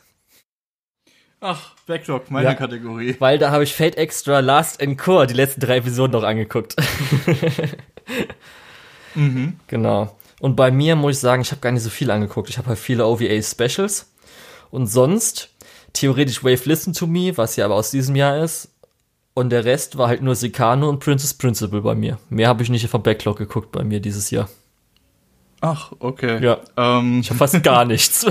Ach, 1.41 1.75
Backlog, 1.87 2.31
meine 2.31 2.49
ja, 2.49 2.55
Kategorie. 2.55 3.17
Weil 3.19 3.39
da 3.39 3.51
habe 3.51 3.65
ich 3.65 3.75
Fate 3.75 3.97
Extra 3.97 4.41
Last 4.41 4.83
and 4.83 4.99
Core 4.99 5.27
die 5.27 5.35
letzten 5.35 5.61
drei 5.61 5.79
Episoden 5.79 6.13
noch 6.13 6.23
angeguckt. 6.23 6.77
mhm. 9.15 9.59
Genau. 9.67 10.17
Und 10.39 10.55
bei 10.55 10.71
mir 10.71 10.97
muss 10.97 11.17
ich 11.17 11.21
sagen, 11.21 11.43
ich 11.43 11.51
habe 11.51 11.61
gar 11.61 11.73
nicht 11.73 11.83
so 11.83 11.91
viel 11.91 12.11
angeguckt. 12.11 12.51
Ich 12.51 12.59
habe 12.59 12.69
halt 12.69 12.79
viele 12.79 13.07
OVA 13.07 13.43
Specials. 13.43 14.13
Und 14.71 14.87
sonst 14.87 15.49
theoretisch 15.93 16.45
Wave 16.45 16.63
Listen 16.67 16.93
to 16.93 17.07
Me, 17.07 17.37
was 17.37 17.57
ja 17.57 17.65
aber 17.65 17.75
aus 17.75 17.91
diesem 17.91 18.17
Jahr 18.17 18.45
ist. 18.45 18.69
Und 19.41 19.49
der 19.49 19.65
Rest 19.65 19.97
war 19.97 20.09
halt 20.09 20.21
nur 20.21 20.35
Sikano 20.35 20.87
und 20.91 20.99
Princess 20.99 21.33
Principle 21.33 21.81
bei 21.81 21.95
mir. 21.95 22.19
Mehr 22.29 22.47
habe 22.47 22.63
ich 22.63 22.69
nicht 22.69 22.87
vom 22.89 23.03
Backlog 23.03 23.39
geguckt 23.39 23.73
bei 23.73 23.83
mir 23.83 23.99
dieses 23.99 24.31
Jahr. 24.31 24.51
Ach, 25.63 25.93
okay. 25.99 26.45
Ja. 26.45 26.59
Ähm. 26.77 27.21
Ich 27.21 27.31
habe 27.31 27.39
fast 27.39 27.63
gar 27.63 27.85
nichts. 27.87 28.27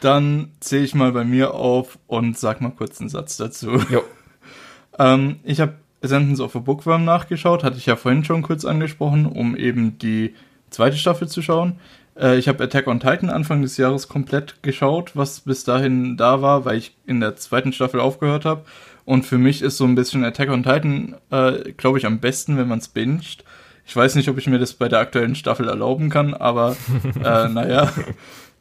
Dann 0.00 0.50
zähle 0.60 0.84
ich 0.84 0.94
mal 0.94 1.12
bei 1.12 1.24
mir 1.24 1.54
auf 1.54 1.98
und 2.06 2.36
sag 2.36 2.60
mal 2.60 2.72
kurz 2.72 3.00
einen 3.00 3.08
Satz 3.08 3.38
dazu. 3.38 3.78
Jo. 3.88 4.02
ähm, 4.98 5.40
ich 5.42 5.58
habe 5.58 5.76
Sentence 6.02 6.40
of 6.40 6.54
a 6.54 6.58
Bookworm 6.58 7.06
nachgeschaut, 7.06 7.64
hatte 7.64 7.78
ich 7.78 7.86
ja 7.86 7.96
vorhin 7.96 8.24
schon 8.24 8.42
kurz 8.42 8.66
angesprochen, 8.66 9.24
um 9.24 9.56
eben 9.56 9.96
die 9.96 10.34
zweite 10.68 10.98
Staffel 10.98 11.28
zu 11.28 11.40
schauen. 11.40 11.78
Äh, 12.14 12.36
ich 12.36 12.46
habe 12.46 12.62
Attack 12.62 12.88
on 12.88 13.00
Titan 13.00 13.30
Anfang 13.30 13.62
des 13.62 13.78
Jahres 13.78 14.06
komplett 14.06 14.62
geschaut, 14.62 15.16
was 15.16 15.40
bis 15.40 15.64
dahin 15.64 16.18
da 16.18 16.42
war, 16.42 16.66
weil 16.66 16.76
ich 16.76 16.94
in 17.06 17.20
der 17.20 17.36
zweiten 17.36 17.72
Staffel 17.72 18.00
aufgehört 18.00 18.44
habe. 18.44 18.66
Und 19.04 19.26
für 19.26 19.38
mich 19.38 19.62
ist 19.62 19.76
so 19.76 19.84
ein 19.84 19.94
bisschen 19.94 20.24
Attack 20.24 20.50
on 20.50 20.62
Titan, 20.62 21.16
äh, 21.30 21.72
glaube 21.72 21.98
ich, 21.98 22.06
am 22.06 22.20
besten, 22.20 22.56
wenn 22.56 22.68
man 22.68 22.78
es 22.78 22.88
binget. 22.88 23.44
Ich 23.84 23.96
weiß 23.96 24.14
nicht, 24.14 24.28
ob 24.28 24.38
ich 24.38 24.46
mir 24.46 24.58
das 24.58 24.74
bei 24.74 24.88
der 24.88 25.00
aktuellen 25.00 25.34
Staffel 25.34 25.68
erlauben 25.68 26.08
kann, 26.08 26.34
aber 26.34 26.76
äh, 27.24 27.48
naja. 27.48 27.92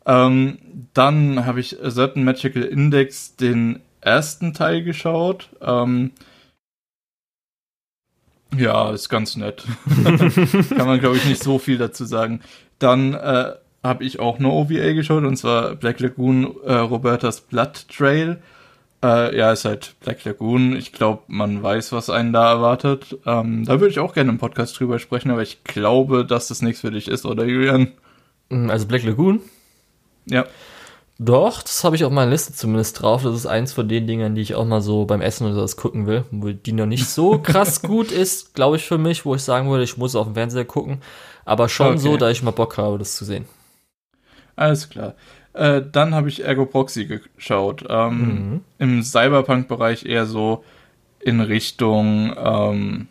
Ähm, 0.06 0.58
dann 0.94 1.46
habe 1.46 1.60
ich 1.60 1.78
Certain 1.88 2.24
Magical 2.24 2.64
Index 2.64 3.36
den 3.36 3.82
ersten 4.02 4.54
Teil 4.54 4.84
geschaut. 4.84 5.50
Ähm, 5.62 6.12
ja, 8.58 8.92
ist 8.92 9.10
ganz 9.10 9.38
nett. 9.38 9.64
Kann 10.76 10.88
man, 10.88 11.00
glaube 11.00 11.18
ich, 11.18 11.26
nicht 11.26 11.44
so 11.44 11.60
viel 11.60 11.78
dazu 11.78 12.04
sagen. 12.04 12.42
Dann 12.80 13.14
äh, 13.14 13.54
habe 13.84 14.04
ich 14.04 14.20
auch 14.20 14.40
nur 14.40 14.54
OVA 14.54 14.94
geschaut, 14.94 15.24
und 15.24 15.38
zwar 15.38 15.76
Black 15.76 16.00
Lagoon 16.00 16.56
äh, 16.66 16.74
Robertas 16.74 17.42
Blood 17.42 17.88
Trail. 17.88 18.42
Äh, 19.04 19.36
ja, 19.36 19.52
ist 19.52 19.66
halt 19.66 19.96
Black 20.02 20.24
Lagoon. 20.26 20.76
Ich 20.76 20.92
glaube, 20.92 21.24
man 21.28 21.64
weiß, 21.64 21.92
was 21.92 22.10
einen 22.10 22.34
da 22.34 22.52
erwartet. 22.52 23.18
Ähm, 23.26 23.66
da 23.66 23.80
würde 23.80 23.90
ich 23.90 24.00
auch 24.00 24.14
gerne 24.14 24.30
im 24.30 24.38
Podcast 24.38 24.80
drüber 24.80 25.00
sprechen, 25.00 25.32
aber 25.32 25.42
ich 25.42 25.64
glaube, 25.64 26.26
dass 26.26 26.50
das 26.50 26.62
nichts 26.62 26.82
für 26.82 26.92
dich 26.92 27.08
ist, 27.08 27.26
oder 27.26 27.46
Julian? 27.46 27.92
Mm, 28.50 28.70
also 28.70 28.86
Black 28.86 29.04
Lagoon? 29.04 29.42
Ja. 30.26 30.46
Doch, 31.18 31.62
das 31.62 31.84
habe 31.84 31.96
ich 31.96 32.04
auf 32.04 32.12
meiner 32.12 32.32
Liste 32.32 32.54
zumindest 32.54 33.02
drauf. 33.02 33.24
Das 33.24 33.36
ist 33.36 33.46
eins 33.46 33.74
von 33.74 33.88
den 33.88 34.08
Dingern, 34.08 34.34
die 34.34 34.42
ich 34.42 34.56
auch 34.56 34.66
mal 34.66 34.82
so 34.82 35.06
beim 35.06 35.22
Essen 35.22 35.46
oder 35.46 35.56
sowas 35.56 35.78
gucken 35.78 36.08
will, 36.08 36.26
wo 36.32 36.50
die 36.50 36.72
noch 36.72 36.88
nicht 36.88 37.08
so 37.08 37.38
krass 37.44 37.82
gut 37.82 38.12
ist, 38.12 38.56
glaube 38.56 38.78
ich, 38.78 38.86
für 38.86 38.98
mich, 38.98 39.26
wo 39.26 39.36
ich 39.36 39.44
sagen 39.44 39.70
würde, 39.70 39.84
ich 39.84 39.98
muss 39.98 40.16
auf 40.16 40.26
dem 40.26 40.34
Fernseher 40.36 40.66
gucken. 40.66 41.02
Aber 41.46 41.70
schon 41.70 41.94
okay. 41.94 41.98
so, 41.98 42.18
da 42.18 42.30
ich 42.30 42.44
mal 42.44 42.52
Bock 42.52 42.78
habe, 42.78 42.98
das 42.98 43.16
zu 43.16 43.26
sehen. 43.26 43.46
Alles 44.56 44.90
klar. 44.90 45.16
Äh, 45.54 45.82
dann 45.92 46.16
habe 46.16 46.30
ich 46.30 46.44
Ergo 46.44 46.66
Proxy 46.66 47.06
geschaut. 47.06 47.86
Ähm, 47.90 48.18
mhm. 48.18 48.62
Im 48.80 49.04
Cyberpunk-Bereich 49.04 50.06
eher 50.06 50.26
so 50.26 50.64
in 51.20 51.42
Richtung 51.42 52.34
ähm, 52.38 53.08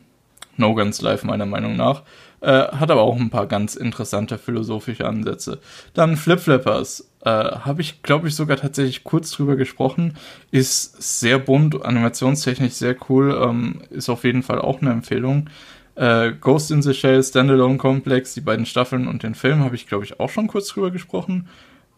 No 0.56 0.74
Guns 0.74 1.00
Life, 1.02 1.26
meiner 1.26 1.46
Meinung 1.46 1.76
nach. 1.76 2.02
Äh, 2.40 2.68
hat 2.68 2.90
aber 2.90 3.02
auch 3.02 3.16
ein 3.16 3.30
paar 3.30 3.46
ganz 3.46 3.74
interessante 3.74 4.38
philosophische 4.38 5.06
Ansätze. 5.06 5.58
Dann 5.92 6.16
Flip 6.16 6.40
Flippers. 6.40 7.06
Äh, 7.22 7.28
habe 7.28 7.82
ich, 7.82 8.02
glaube 8.02 8.28
ich, 8.28 8.34
sogar 8.34 8.56
tatsächlich 8.56 9.04
kurz 9.04 9.30
drüber 9.30 9.56
gesprochen. 9.56 10.16
Ist 10.50 11.20
sehr 11.20 11.38
bunt, 11.38 11.84
animationstechnisch 11.84 12.72
sehr 12.72 12.96
cool. 13.08 13.38
Ähm, 13.42 13.82
ist 13.90 14.08
auf 14.08 14.24
jeden 14.24 14.42
Fall 14.42 14.58
auch 14.58 14.80
eine 14.80 14.90
Empfehlung. 14.90 15.50
Äh, 15.96 16.32
Ghost 16.40 16.70
in 16.70 16.80
the 16.80 16.94
Shell, 16.94 17.22
Standalone 17.22 17.76
Complex, 17.76 18.32
die 18.32 18.40
beiden 18.40 18.64
Staffeln 18.64 19.06
und 19.06 19.22
den 19.22 19.34
Film 19.34 19.62
habe 19.62 19.74
ich, 19.74 19.86
glaube 19.86 20.04
ich, 20.04 20.18
auch 20.18 20.30
schon 20.30 20.46
kurz 20.46 20.68
drüber 20.68 20.90
gesprochen. 20.90 21.46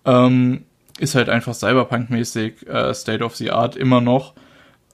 Ähm, 0.05 0.65
ist 0.99 1.15
halt 1.15 1.29
einfach 1.29 1.55
Cyberpunk-mäßig, 1.55 2.67
äh, 2.69 2.95
State 2.95 3.25
of 3.25 3.37
the 3.37 3.51
Art 3.51 3.77
immer 3.77 4.01
noch, 4.01 4.35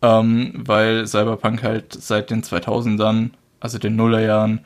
ähm, 0.02 0.54
weil 0.56 1.06
Cyberpunk 1.06 1.62
halt 1.62 1.92
seit 1.92 2.30
den 2.30 2.42
2000ern, 2.42 3.30
also 3.60 3.78
den 3.78 3.96
Nullerjahren, 3.96 4.60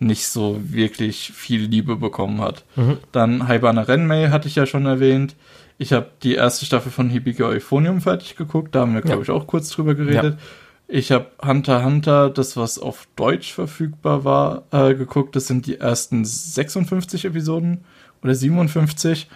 nicht 0.00 0.28
so 0.28 0.60
wirklich 0.62 1.32
viel 1.34 1.62
Liebe 1.62 1.96
bekommen 1.96 2.40
hat. 2.40 2.64
Mhm. 2.76 2.98
Dann 3.12 3.48
Haibana 3.48 3.82
Renmei 3.82 4.28
hatte 4.28 4.48
ich 4.48 4.54
ja 4.54 4.64
schon 4.64 4.86
erwähnt. 4.86 5.34
Ich 5.76 5.92
habe 5.92 6.10
die 6.22 6.34
erste 6.34 6.64
Staffel 6.64 6.90
von 6.90 7.10
Hibiki 7.10 7.42
Euphonium 7.42 8.00
fertig 8.00 8.36
geguckt, 8.36 8.74
da 8.74 8.80
haben 8.80 8.94
wir, 8.94 9.02
glaube 9.02 9.18
ja. 9.18 9.22
ich, 9.24 9.30
auch 9.30 9.46
kurz 9.46 9.70
drüber 9.70 9.94
geredet. 9.94 10.34
Ja. 10.34 10.46
Ich 10.90 11.12
habe 11.12 11.26
Hunter 11.44 11.84
Hunter, 11.84 12.30
das 12.30 12.56
was 12.56 12.78
auf 12.78 13.06
Deutsch 13.14 13.52
verfügbar 13.52 14.24
war, 14.24 14.62
äh, 14.72 14.94
geguckt. 14.94 15.36
Das 15.36 15.46
sind 15.46 15.66
die 15.66 15.78
ersten 15.78 16.24
56 16.24 17.26
Episoden 17.26 17.84
oder 18.22 18.34
57. 18.34 19.28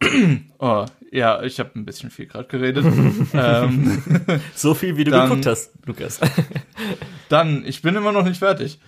oh, 0.58 0.86
ja, 1.10 1.42
ich 1.42 1.58
habe 1.58 1.70
ein 1.76 1.84
bisschen 1.84 2.10
viel 2.10 2.26
gerade 2.26 2.48
geredet. 2.48 2.84
ähm, 3.32 4.02
so 4.54 4.74
viel, 4.74 4.96
wie 4.96 5.04
du 5.04 5.10
dann, 5.10 5.28
geguckt 5.28 5.46
hast, 5.46 5.72
Lukas. 5.86 6.20
dann, 7.28 7.64
ich 7.66 7.82
bin 7.82 7.96
immer 7.96 8.12
noch 8.12 8.24
nicht 8.24 8.38
fertig. 8.38 8.78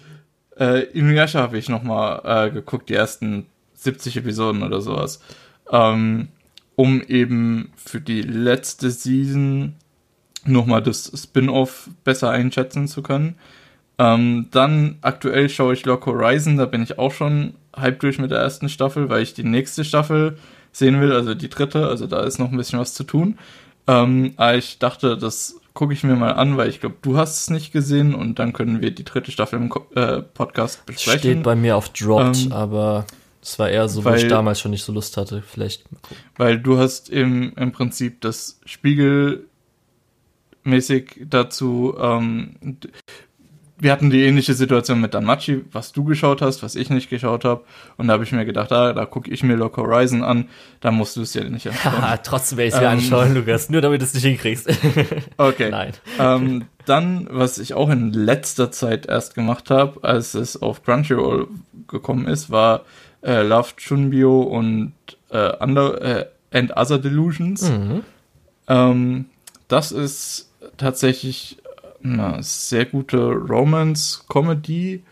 Äh, 0.59 0.83
Inuyasha 0.93 1.41
habe 1.41 1.59
ich 1.59 1.69
noch 1.69 1.83
mal 1.83 2.47
äh, 2.47 2.51
geguckt, 2.51 2.89
die 2.89 2.95
ersten 2.95 3.47
70 3.75 4.19
Episoden 4.19 4.63
oder 4.63 4.81
sowas. 4.81 5.21
Ähm, 5.71 6.29
um 6.77 7.03
eben 7.03 7.73
für 7.77 8.01
die 8.01 8.23
letzte 8.23 8.91
Season 8.91 9.75
nochmal 10.45 10.83
das 10.83 11.13
Spin-off 11.15 11.91
besser 12.05 12.31
einschätzen 12.31 12.89
zu 12.89 13.03
können. 13.03 13.37
Ähm, 13.99 14.49
dann 14.51 14.97
aktuell 15.03 15.51
schaue 15.51 15.75
ich 15.75 15.85
Lock 15.85 16.07
Horizon, 16.07 16.57
da 16.57 16.65
bin 16.65 16.83
ich 16.83 16.99
auch 16.99 17.13
schon 17.13 17.55
halb 17.77 18.01
durch 18.01 18.19
mit 18.19 18.31
der 18.31 18.39
ersten 18.39 18.71
Staffel, 18.71 19.11
weil 19.11 19.23
ich 19.23 19.35
die 19.35 19.45
nächste 19.45 19.85
Staffel 19.85 20.39
sehen 20.73 21.01
will, 21.01 21.13
also 21.13 21.35
die 21.35 21.49
dritte, 21.49 21.87
also 21.87 22.07
da 22.07 22.23
ist 22.23 22.39
noch 22.39 22.51
ein 22.51 22.57
bisschen 22.57 22.79
was 22.79 22.95
zu 22.95 23.05
tun. 23.05 23.39
Ähm, 23.87 24.35
aber 24.37 24.57
ich 24.57 24.79
dachte, 24.79 25.17
das 25.17 25.61
gucke 25.75 25.93
ich 25.93 26.05
mir 26.05 26.17
mal 26.17 26.33
an, 26.33 26.57
weil 26.57 26.69
ich 26.69 26.81
glaube, 26.81 26.97
du 27.03 27.17
hast 27.17 27.39
es 27.39 27.51
nicht 27.51 27.73
gesehen 27.73 28.15
und 28.15 28.39
dann 28.39 28.53
können 28.53 28.83
wir 28.83 28.91
die 28.91 29.05
dritte 29.05 29.31
Staffel 29.31 29.59
im 29.59 29.73
äh, 29.95 30.23
Podcast 30.23 30.85
besprechen. 30.87 31.19
Steht 31.19 31.43
bei 31.43 31.55
mir 31.55 31.77
auf 31.77 31.89
Dropped, 31.91 32.47
ähm, 32.47 32.53
aber 32.53 33.07
es 33.43 33.59
war 33.59 33.71
eher 33.71 33.89
so, 33.89 34.05
weil, 34.05 34.15
wo 34.15 34.17
ich 34.19 34.29
damals 34.29 34.61
schon 34.61 34.73
nicht 34.73 34.85
so 34.85 34.93
Lust 34.93 35.17
hatte. 35.17 35.43
Vielleicht. 35.43 35.85
Weil 36.37 36.59
du 36.59 36.79
hast 36.79 37.09
im, 37.09 37.53
im 37.57 37.73
Prinzip 37.73 38.21
das 38.21 38.61
Spiegel 38.65 39.47
mäßig 40.65 41.27
dazu 41.29 41.95
ähm, 41.99 42.57
wir 43.81 43.93
hatten 43.93 44.11
die 44.11 44.25
ähnliche 44.25 44.55
Situation 44.55 45.01
mit 45.01 45.15
Danmachi, 45.15 45.65
was 45.73 45.93
du 45.93 46.05
geschaut 46.05 46.43
hast, 46.43 46.63
was 46.63 46.75
ich 46.75 46.91
nicht 46.91 47.09
geschaut 47.09 47.45
habe. 47.45 47.63
Und 47.97 48.09
da 48.09 48.15
habe 48.15 48.25
ich 48.25 48.33
mir 48.33 48.45
gedacht, 48.45 48.71
ah, 48.73 48.93
da 48.93 49.07
gucke 49.07 49.31
ich 49.31 49.43
mir 49.43 49.57
Lock 49.57 49.79
Horizon 49.79 50.23
an, 50.23 50.49
da 50.81 50.91
musst 50.91 51.17
du 51.17 51.23
es 51.23 51.35
ja 51.35 51.43
nicht 51.45 51.67
anschauen. 51.85 52.19
Trotzdem 52.23 52.59
werde 52.59 52.69
ich 52.69 52.75
es 52.75 52.81
mir 52.81 52.87
ähm, 52.87 52.99
anschauen, 52.99 53.35
Lukas, 53.35 53.71
nur 53.71 53.81
damit 53.81 54.01
du 54.01 54.05
es 54.05 54.15
nicht 54.15 54.25
hinkriegst. 54.25 54.69
okay. 55.39 55.71
Nein. 55.71 55.93
Ähm, 56.19 56.67
dann, 56.85 57.27
was 57.31 57.59
ich 57.59 57.75
auch 57.75 57.89
in 57.91 58.13
letzter 58.13 58.71
Zeit 58.71 59.07
erst 59.07 59.35
gemacht 59.35 59.71
habe, 59.71 60.05
als 60.05 60.35
es 60.35 60.61
auf 60.61 60.83
Crunchyroll 60.83 61.49
gekommen 61.89 62.27
ist, 62.27 62.51
war 62.51 62.83
äh, 63.23 63.43
Love 63.43 63.71
Chunbyo 63.77 64.43
und 64.43 64.93
äh, 65.31 65.57
Under, 65.59 66.03
äh, 66.03 66.27
and 66.53 66.77
Other 66.77 66.99
Delusions. 66.99 67.71
Mhm. 67.71 68.03
Ähm, 68.69 69.27
das 69.69 69.93
ist 69.93 70.51
tatsächlich 70.77 71.59
eine 72.03 72.43
sehr 72.43 72.87
gute 72.87 73.33
Romance-Comedy 73.33 75.03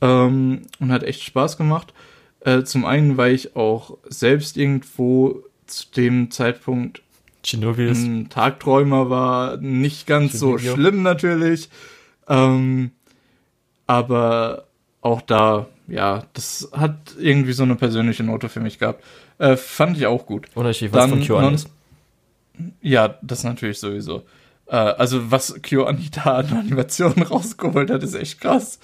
ähm, 0.00 0.62
und 0.78 0.92
hat 0.92 1.02
echt 1.02 1.22
Spaß 1.22 1.56
gemacht. 1.56 1.92
Äh, 2.40 2.64
zum 2.64 2.84
einen, 2.84 3.16
weil 3.16 3.34
ich 3.34 3.56
auch 3.56 3.98
selbst 4.08 4.56
irgendwo 4.56 5.42
zu 5.66 5.86
dem 5.96 6.30
Zeitpunkt 6.30 7.02
Chinovius. 7.44 7.98
ein 7.98 8.28
Tagträumer 8.28 9.10
war, 9.10 9.56
nicht 9.56 10.06
ganz 10.06 10.32
Chinobio. 10.32 10.58
so 10.58 10.74
schlimm 10.74 11.02
natürlich. 11.02 11.68
Ähm, 12.28 12.90
aber 13.86 14.66
auch 15.00 15.20
da, 15.22 15.66
ja, 15.88 16.24
das 16.32 16.70
hat 16.72 17.14
irgendwie 17.18 17.52
so 17.52 17.64
eine 17.64 17.74
persönliche 17.76 18.22
Note 18.22 18.48
für 18.48 18.60
mich 18.60 18.78
gehabt. 18.78 19.04
Äh, 19.38 19.56
fand 19.56 19.96
ich 19.96 20.06
auch 20.06 20.26
gut. 20.26 20.48
Unterschied, 20.54 20.92
was 20.92 21.10
Dann 21.10 21.22
von 21.22 21.54
ist. 21.54 21.68
Ja, 22.80 23.18
das 23.22 23.44
natürlich 23.44 23.78
sowieso. 23.78 24.22
Äh, 24.66 24.76
also 24.76 25.30
was 25.30 25.60
KyoAni 25.62 26.10
da 26.10 26.36
an 26.36 26.52
Animationen 26.58 27.22
rausgeholt 27.22 27.90
hat, 27.90 28.02
ist 28.02 28.14
echt 28.14 28.40
krass. 28.40 28.78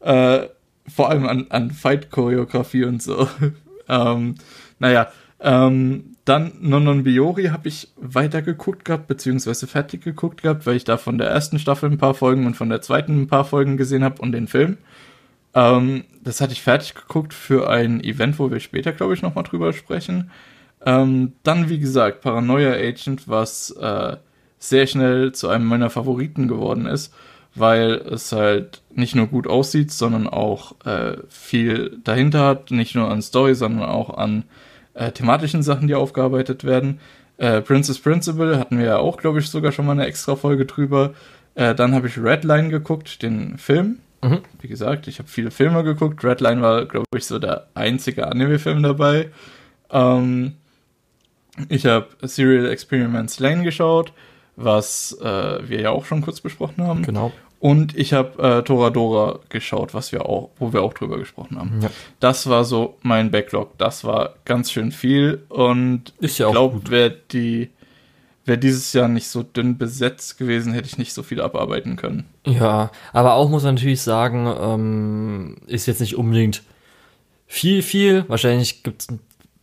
Äh, 0.00 0.46
vor 0.88 1.10
allem 1.10 1.26
an, 1.26 1.46
an 1.50 1.70
Fight-Choreografie 1.70 2.84
und 2.84 3.02
so. 3.02 3.28
ähm, 3.88 4.36
naja, 4.78 5.08
ähm, 5.40 6.16
dann 6.24 6.52
Nonon 6.60 7.04
Biori 7.04 7.44
habe 7.46 7.68
ich 7.68 7.88
weitergeguckt 7.96 8.84
gehabt, 8.84 9.06
beziehungsweise 9.06 9.66
fertig 9.66 10.02
geguckt 10.02 10.42
gehabt, 10.42 10.66
weil 10.66 10.76
ich 10.76 10.84
da 10.84 10.96
von 10.96 11.18
der 11.18 11.28
ersten 11.28 11.58
Staffel 11.58 11.90
ein 11.90 11.98
paar 11.98 12.14
Folgen 12.14 12.46
und 12.46 12.56
von 12.56 12.68
der 12.68 12.82
zweiten 12.82 13.22
ein 13.22 13.26
paar 13.28 13.44
Folgen 13.44 13.76
gesehen 13.76 14.02
habe 14.02 14.20
und 14.20 14.32
den 14.32 14.48
Film. 14.48 14.78
Ähm, 15.54 16.04
das 16.22 16.40
hatte 16.40 16.52
ich 16.52 16.62
fertig 16.62 16.94
geguckt 16.94 17.32
für 17.32 17.70
ein 17.70 18.02
Event, 18.02 18.38
wo 18.38 18.50
wir 18.50 18.60
später, 18.60 18.92
glaube 18.92 19.14
ich, 19.14 19.22
nochmal 19.22 19.44
drüber 19.44 19.72
sprechen. 19.72 20.30
Ähm, 20.84 21.32
dann, 21.42 21.68
wie 21.68 21.78
gesagt, 21.78 22.22
Paranoia 22.22 22.72
Agent, 22.72 23.28
was 23.28 23.70
äh, 23.70 24.16
sehr 24.68 24.86
schnell 24.86 25.32
zu 25.32 25.48
einem 25.48 25.66
meiner 25.66 25.90
Favoriten 25.90 26.48
geworden 26.48 26.86
ist, 26.86 27.12
weil 27.54 27.94
es 27.94 28.32
halt 28.32 28.82
nicht 28.94 29.14
nur 29.14 29.26
gut 29.26 29.46
aussieht, 29.46 29.90
sondern 29.90 30.28
auch 30.28 30.74
äh, 30.84 31.16
viel 31.28 31.98
dahinter 32.04 32.44
hat, 32.44 32.70
nicht 32.70 32.94
nur 32.94 33.10
an 33.10 33.22
Story, 33.22 33.54
sondern 33.54 33.88
auch 33.88 34.16
an 34.16 34.44
äh, 34.94 35.12
thematischen 35.12 35.62
Sachen, 35.62 35.88
die 35.88 35.94
aufgearbeitet 35.94 36.64
werden. 36.64 37.00
Äh, 37.38 37.60
Princess 37.60 37.98
Principle 37.98 38.58
hatten 38.58 38.78
wir 38.78 38.86
ja 38.86 38.98
auch, 38.98 39.18
glaube 39.18 39.38
ich, 39.38 39.48
sogar 39.48 39.72
schon 39.72 39.86
mal 39.86 39.92
eine 39.92 40.06
extra 40.06 40.36
Folge 40.36 40.64
drüber. 40.66 41.14
Äh, 41.54 41.74
dann 41.74 41.94
habe 41.94 42.08
ich 42.08 42.18
Redline 42.18 42.68
geguckt, 42.68 43.22
den 43.22 43.58
Film. 43.58 43.98
Mhm. 44.22 44.40
Wie 44.60 44.68
gesagt, 44.68 45.06
ich 45.06 45.18
habe 45.18 45.28
viele 45.28 45.50
Filme 45.50 45.84
geguckt. 45.84 46.24
Redline 46.24 46.62
war, 46.62 46.86
glaube 46.86 47.06
ich, 47.16 47.26
so 47.26 47.38
der 47.38 47.68
einzige 47.74 48.26
Anime-Film 48.26 48.82
dabei. 48.82 49.30
Ähm, 49.90 50.54
ich 51.68 51.86
habe 51.86 52.08
Serial 52.22 52.66
Experiments 52.66 53.38
Lane 53.38 53.62
geschaut, 53.62 54.12
was 54.56 55.16
äh, 55.20 55.68
wir 55.68 55.80
ja 55.80 55.90
auch 55.90 56.04
schon 56.04 56.22
kurz 56.22 56.40
besprochen 56.40 56.84
haben. 56.84 57.02
Genau. 57.02 57.32
Und 57.58 57.96
ich 57.96 58.12
habe 58.12 58.42
äh, 58.42 58.62
Toradora 58.62 59.40
geschaut, 59.48 59.94
was 59.94 60.12
wir 60.12 60.26
auch, 60.26 60.50
wo 60.58 60.72
wir 60.72 60.82
auch 60.82 60.92
drüber 60.92 61.18
gesprochen 61.18 61.58
haben. 61.58 61.80
Ja. 61.80 61.90
Das 62.20 62.48
war 62.48 62.64
so 62.64 62.96
mein 63.02 63.30
Backlog. 63.30 63.78
Das 63.78 64.04
war 64.04 64.34
ganz 64.44 64.70
schön 64.70 64.92
viel 64.92 65.42
und 65.48 66.12
Ist 66.20 66.38
ja 66.38 66.46
ich 66.46 66.52
glaube, 66.52 66.90
wäre 66.90 67.16
die 67.32 67.70
wäre 68.44 68.58
dieses 68.58 68.92
Jahr 68.92 69.08
nicht 69.08 69.28
so 69.28 69.42
dünn 69.42 69.76
besetzt 69.76 70.38
gewesen, 70.38 70.72
hätte 70.72 70.86
ich 70.86 70.98
nicht 70.98 71.12
so 71.12 71.22
viel 71.22 71.40
abarbeiten 71.40 71.96
können. 71.96 72.26
Ja, 72.46 72.92
aber 73.12 73.34
auch 73.34 73.48
muss 73.48 73.64
man 73.64 73.74
natürlich 73.74 74.02
sagen, 74.02 74.46
ähm, 74.60 75.56
ist 75.66 75.86
jetzt 75.86 76.00
nicht 76.00 76.16
unbedingt 76.16 76.62
viel, 77.46 77.82
viel. 77.82 78.24
Wahrscheinlich 78.28 78.84
gibt 78.84 79.02
es 79.02 79.08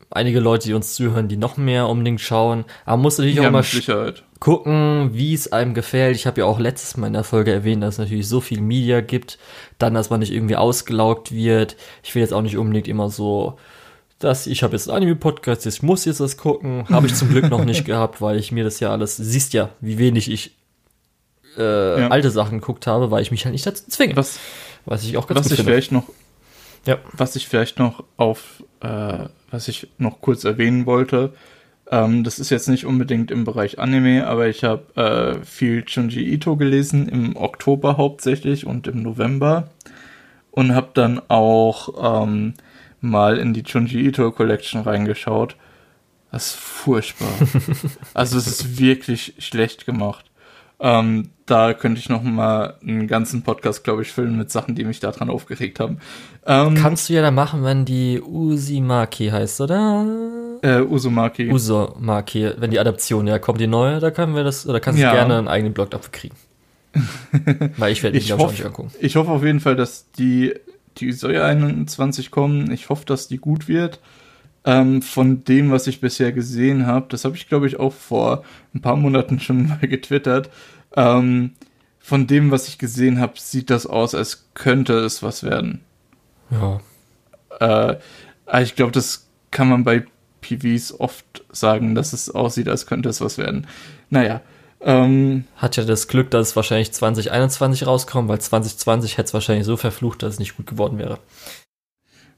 einige 0.09 0.39
Leute, 0.39 0.67
die 0.67 0.73
uns 0.73 0.93
zuhören, 0.95 1.27
die 1.27 1.37
noch 1.37 1.57
mehr 1.57 1.87
unbedingt 1.87 2.21
schauen. 2.21 2.65
Aber 2.85 2.97
muss 2.97 3.17
natürlich 3.17 3.37
ja, 3.37 3.47
auch 3.47 3.51
mal 3.51 3.63
gucken, 4.43 5.11
wie 5.13 5.33
es 5.33 5.53
einem 5.53 5.73
gefällt. 5.73 6.17
Ich 6.17 6.27
habe 6.27 6.41
ja 6.41 6.45
auch 6.45 6.59
letztes 6.59 6.97
Mal 6.97 7.07
in 7.07 7.13
der 7.13 7.23
Folge 7.23 7.53
erwähnt, 7.53 7.81
dass 7.81 7.95
es 7.95 7.99
natürlich 7.99 8.27
so 8.27 8.41
viel 8.41 8.59
Media 8.59 8.99
gibt, 8.99 9.39
dann, 9.77 9.93
dass 9.93 10.09
man 10.09 10.19
nicht 10.19 10.33
irgendwie 10.33 10.57
ausgelaugt 10.57 11.31
wird. 11.31 11.77
Ich 12.03 12.13
will 12.13 12.21
jetzt 12.21 12.33
auch 12.33 12.41
nicht 12.41 12.57
unbedingt 12.57 12.89
immer 12.89 13.09
so, 13.09 13.57
dass 14.19 14.45
ich 14.45 14.61
habe 14.61 14.73
jetzt 14.73 14.89
einen 14.89 14.97
Anime-Podcast, 14.97 15.65
ich 15.65 15.81
muss 15.81 16.03
jetzt 16.03 16.19
das 16.19 16.35
gucken. 16.35 16.85
Habe 16.89 17.07
ich 17.07 17.15
zum 17.15 17.29
Glück 17.29 17.49
noch 17.49 17.63
nicht 17.63 17.85
gehabt, 17.85 18.21
weil 18.21 18.37
ich 18.37 18.51
mir 18.51 18.65
das 18.65 18.81
ja 18.81 18.91
alles, 18.91 19.15
siehst 19.15 19.53
ja, 19.53 19.69
wie 19.79 19.97
wenig 19.97 20.29
ich 20.29 20.57
äh, 21.57 22.01
ja. 22.01 22.07
alte 22.09 22.29
Sachen 22.29 22.59
geguckt 22.59 22.85
habe, 22.85 23.11
weil 23.11 23.21
ich 23.21 23.31
mich 23.31 23.45
halt 23.45 23.53
nicht 23.53 23.65
dazu 23.65 23.85
zwinge. 23.87 24.17
Was, 24.17 24.39
was 24.83 25.05
ich 25.05 25.15
auch 25.15 25.25
ganz 25.25 25.39
was 25.39 25.45
ich 25.51 25.55
finde. 25.55 25.71
vielleicht 25.71 25.93
noch 25.93 26.03
ja. 26.85 26.97
Was 27.13 27.37
ich 27.37 27.47
vielleicht 27.47 27.79
noch 27.79 28.03
auf, 28.17 28.61
äh, 28.81 29.29
was 29.49 29.69
ich 29.69 29.87
noch 29.97 30.19
kurz 30.19 30.43
erwähnen 30.43 30.85
wollte, 30.85 31.33
ähm, 31.93 32.23
das 32.23 32.39
ist 32.39 32.49
jetzt 32.49 32.69
nicht 32.69 32.87
unbedingt 32.87 33.29
im 33.29 33.43
Bereich 33.43 33.77
Anime, 33.77 34.25
aber 34.25 34.47
ich 34.47 34.63
habe 34.63 34.95
äh, 34.95 35.45
viel 35.45 35.83
Junji 35.87 36.23
Ito 36.33 36.55
gelesen, 36.55 37.07
im 37.07 37.35
Oktober 37.35 37.97
hauptsächlich 37.97 38.65
und 38.65 38.87
im 38.87 39.03
November. 39.03 39.69
Und 40.49 40.73
habe 40.73 40.89
dann 40.95 41.21
auch 41.27 42.23
ähm, 42.23 42.55
mal 42.99 43.37
in 43.37 43.53
die 43.53 43.61
Junji 43.61 44.07
Ito 44.07 44.31
Collection 44.31 44.81
reingeschaut. 44.81 45.55
Das 46.31 46.47
ist 46.47 46.55
furchtbar. 46.55 47.29
also 48.15 48.39
es 48.39 48.47
ist 48.47 48.79
wirklich 48.79 49.35
schlecht 49.37 49.85
gemacht. 49.85 50.25
Ähm, 50.79 51.29
da 51.45 51.75
könnte 51.75 51.99
ich 51.99 52.09
noch 52.09 52.23
mal 52.23 52.75
einen 52.81 53.07
ganzen 53.07 53.43
Podcast, 53.43 53.83
glaube 53.83 54.01
ich, 54.01 54.11
füllen 54.11 54.35
mit 54.35 54.49
Sachen, 54.49 54.73
die 54.73 54.83
mich 54.83 54.99
daran 54.99 55.29
aufgeregt 55.29 55.79
haben. 55.79 55.99
Ähm, 56.47 56.73
Kannst 56.73 57.09
du 57.09 57.13
ja 57.13 57.21
dann 57.21 57.35
machen, 57.35 57.63
wenn 57.63 57.85
die 57.85 58.19
Usimaki 58.19 59.27
heißt, 59.27 59.61
oder? 59.61 60.42
Äh, 60.63 60.81
Usumaki. 60.81 61.51
Usumaki, 61.51 62.51
wenn 62.57 62.71
die 62.71 62.79
Adaption 62.79 63.27
ja 63.27 63.37
kommt, 63.37 63.59
die 63.59 63.67
neue, 63.67 63.99
da 63.99 64.11
können 64.11 64.33
wir 64.33 64.45
das, 64.45 64.65
oder 64.65 64.79
kannst 64.79 64.97
du 64.97 65.03
ja. 65.03 65.11
gerne 65.11 65.37
einen 65.37 65.49
eigenen 65.49 65.73
Blog 65.73 65.91
dafür 65.91 66.11
kriegen. 66.11 66.35
Weil 67.77 67.91
ich 67.91 68.01
werde 68.01 68.15
mich, 68.15 68.31
auch 68.31 68.49
nicht 68.49 68.65
angucken. 68.65 68.91
Ich 69.01 69.17
hoffe 69.17 69.29
auf 69.31 69.43
jeden 69.43 69.59
Fall, 69.59 69.75
dass 69.75 70.09
die, 70.11 70.53
die 70.97 71.11
soll 71.11 71.33
ja 71.33 71.43
21 71.43 72.31
kommen. 72.31 72.71
Ich 72.71 72.87
hoffe, 72.87 73.03
dass 73.05 73.27
die 73.27 73.39
gut 73.39 73.67
wird. 73.67 73.99
Ähm, 74.63 75.01
von 75.01 75.43
dem, 75.43 75.69
was 75.69 75.87
ich 75.87 75.99
bisher 75.99 76.31
gesehen 76.31 76.87
habe, 76.87 77.07
das 77.09 77.25
habe 77.25 77.35
ich, 77.35 77.49
glaube 77.49 77.67
ich, 77.67 77.77
auch 77.77 77.91
vor 77.91 78.45
ein 78.73 78.79
paar 78.79 78.95
Monaten 78.95 79.41
schon 79.41 79.67
mal 79.67 79.79
getwittert. 79.81 80.49
Ähm, 80.95 81.55
von 81.99 82.25
dem, 82.25 82.51
was 82.51 82.69
ich 82.69 82.77
gesehen 82.77 83.19
habe, 83.19 83.33
sieht 83.35 83.69
das 83.69 83.85
aus, 83.85 84.15
als 84.15 84.45
könnte 84.53 84.93
es 84.99 85.21
was 85.23 85.43
werden. 85.43 85.81
Ja. 86.51 86.79
Äh, 87.59 88.63
ich 88.63 88.75
glaube, 88.75 88.93
das 88.93 89.27
kann 89.51 89.67
man 89.67 89.83
bei 89.83 90.05
PVs 90.43 90.99
oft 90.99 91.43
sagen, 91.51 91.95
dass 91.95 92.13
es 92.13 92.29
aussieht, 92.29 92.67
als 92.67 92.85
könnte 92.85 93.09
es 93.09 93.21
was 93.21 93.37
werden. 93.37 93.67
Naja. 94.09 94.41
Ähm, 94.81 95.45
Hat 95.55 95.77
ja 95.77 95.85
das 95.85 96.07
Glück, 96.07 96.29
dass 96.29 96.49
es 96.49 96.55
wahrscheinlich 96.55 96.91
2021 96.91 97.87
rauskommt, 97.87 98.27
weil 98.27 98.39
2020 98.41 99.17
hätte 99.17 99.27
es 99.27 99.33
wahrscheinlich 99.33 99.65
so 99.65 99.77
verflucht, 99.77 100.21
dass 100.21 100.33
es 100.33 100.39
nicht 100.39 100.57
gut 100.57 100.67
geworden 100.67 100.99
wäre. 100.99 101.19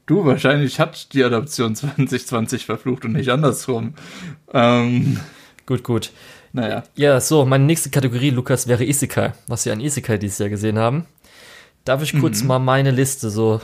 Du, 0.06 0.24
wahrscheinlich 0.24 0.78
hat 0.78 1.12
die 1.12 1.24
Adaption 1.24 1.74
2020 1.74 2.64
verflucht 2.64 3.04
und 3.04 3.14
nicht 3.14 3.30
andersrum. 3.30 3.94
Ähm, 4.52 5.18
gut, 5.66 5.82
gut. 5.82 6.12
Naja. 6.52 6.84
Ja, 6.94 7.20
so, 7.20 7.44
meine 7.44 7.64
nächste 7.64 7.90
Kategorie, 7.90 8.30
Lukas, 8.30 8.68
wäre 8.68 8.84
Isekai, 8.84 9.32
was 9.48 9.66
wir 9.66 9.72
an 9.72 9.80
Isekai 9.80 10.16
dieses 10.16 10.38
Jahr 10.38 10.48
gesehen 10.48 10.78
haben. 10.78 11.06
Darf 11.84 12.02
ich 12.02 12.18
kurz 12.18 12.42
mhm. 12.42 12.48
mal 12.48 12.58
meine 12.60 12.92
Liste 12.92 13.30
so. 13.30 13.60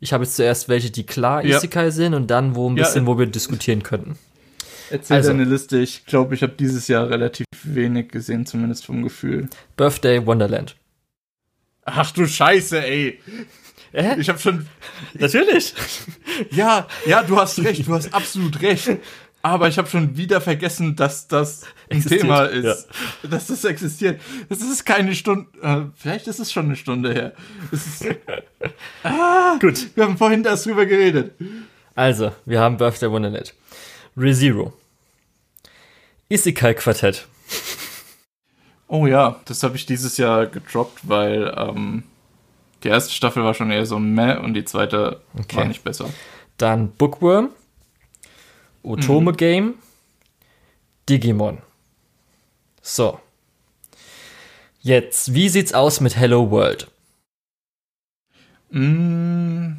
Ich 0.00 0.12
habe 0.12 0.24
jetzt 0.24 0.36
zuerst 0.36 0.68
welche, 0.68 0.90
die 0.90 1.04
klar 1.04 1.44
ja. 1.44 1.56
Isekai 1.56 1.90
sind 1.90 2.14
und 2.14 2.28
dann 2.28 2.54
wo 2.54 2.68
ein 2.68 2.74
bisschen, 2.74 3.02
ja, 3.02 3.06
wo 3.06 3.18
wir 3.18 3.26
diskutieren 3.26 3.82
könnten. 3.82 4.16
Erzähl 4.90 5.16
also, 5.16 5.30
deine 5.30 5.44
Liste. 5.44 5.78
Ich 5.78 6.06
glaube, 6.06 6.34
ich 6.34 6.42
habe 6.42 6.54
dieses 6.58 6.88
Jahr 6.88 7.10
relativ 7.10 7.46
wenig 7.62 8.08
gesehen, 8.08 8.46
zumindest 8.46 8.86
vom 8.86 9.02
Gefühl. 9.02 9.48
Birthday 9.76 10.24
Wonderland. 10.24 10.76
Ach 11.84 12.10
du 12.12 12.26
Scheiße, 12.26 12.84
ey. 12.84 13.20
Äh? 13.92 14.20
Ich 14.20 14.28
habe 14.28 14.38
schon. 14.38 14.66
Natürlich. 15.14 15.74
ja, 16.50 16.86
ja, 17.06 17.22
du 17.22 17.36
hast 17.36 17.58
recht. 17.60 17.86
Du 17.86 17.94
hast 17.94 18.12
absolut 18.14 18.60
recht. 18.62 18.98
Aber 19.42 19.68
ich 19.68 19.78
habe 19.78 19.88
schon 19.88 20.16
wieder 20.16 20.40
vergessen, 20.40 20.96
dass 20.96 21.28
das 21.28 21.62
ein 21.88 21.98
existiert, 21.98 22.22
Thema 22.22 22.42
ist. 22.44 22.88
Ja. 23.22 23.28
Dass 23.30 23.46
das 23.46 23.64
existiert. 23.64 24.20
Das 24.48 24.60
ist 24.60 24.84
keine 24.84 25.14
Stunde. 25.14 25.46
Äh, 25.62 25.82
vielleicht 25.96 26.26
ist 26.26 26.40
es 26.40 26.52
schon 26.52 26.66
eine 26.66 26.76
Stunde 26.76 27.14
her. 27.14 27.32
Ist, 27.70 28.04
ah, 29.04 29.56
Gut. 29.60 29.94
Wir 29.94 30.04
haben 30.04 30.18
vorhin 30.18 30.44
erst 30.44 30.66
drüber 30.66 30.86
geredet. 30.86 31.32
Also, 31.94 32.32
wir 32.46 32.60
haben 32.60 32.76
Birthday 32.76 33.10
Wonderland. 33.10 33.54
ReZero. 34.16 34.72
Isekai 36.28 36.74
Quartett. 36.74 37.26
Oh 38.88 39.06
ja, 39.06 39.40
das 39.44 39.62
habe 39.62 39.76
ich 39.76 39.86
dieses 39.86 40.16
Jahr 40.16 40.46
gedroppt, 40.46 41.08
weil 41.08 41.54
ähm, 41.56 42.02
die 42.82 42.88
erste 42.88 43.12
Staffel 43.12 43.44
war 43.44 43.54
schon 43.54 43.70
eher 43.70 43.86
so 43.86 43.98
meh 43.98 44.36
und 44.36 44.54
die 44.54 44.64
zweite 44.64 45.20
okay. 45.38 45.56
war 45.58 45.64
nicht 45.66 45.84
besser. 45.84 46.08
Dann 46.56 46.90
Bookworm. 46.90 47.50
Otome 48.82 49.32
mhm. 49.32 49.36
Game, 49.36 49.74
Digimon. 51.08 51.58
So. 52.82 53.20
Jetzt, 54.80 55.34
wie 55.34 55.48
sieht's 55.48 55.74
aus 55.74 56.00
mit 56.00 56.16
Hello 56.16 56.50
World? 56.50 56.88
Mm, 58.70 59.72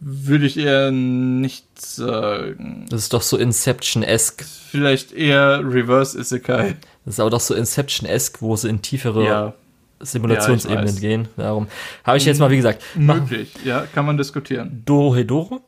würde 0.00 0.46
ich 0.46 0.58
eher 0.58 0.90
nicht 0.90 1.64
sagen. 1.80 2.86
Das 2.90 3.02
ist 3.02 3.12
doch 3.12 3.22
so 3.22 3.36
Inception-esque. 3.36 4.44
Vielleicht 4.44 5.12
eher 5.12 5.60
Reverse 5.64 6.18
Isekai. 6.18 6.76
Das 7.04 7.14
ist 7.14 7.20
aber 7.20 7.30
doch 7.30 7.40
so 7.40 7.54
Inception-esque, 7.54 8.42
wo 8.42 8.56
sie 8.56 8.68
in 8.68 8.82
tiefere 8.82 9.24
ja. 9.24 9.54
Simulationsebenen 10.00 10.94
ja, 10.94 11.00
gehen. 11.00 11.28
Darum 11.36 11.68
habe 12.04 12.18
ich 12.18 12.24
jetzt 12.24 12.38
mal, 12.38 12.50
wie 12.50 12.56
gesagt. 12.56 12.82
Möglich, 12.94 13.52
ja, 13.64 13.86
kann 13.86 14.04
man 14.04 14.16
diskutieren. 14.18 14.82
Dorohedoro? 14.84 15.62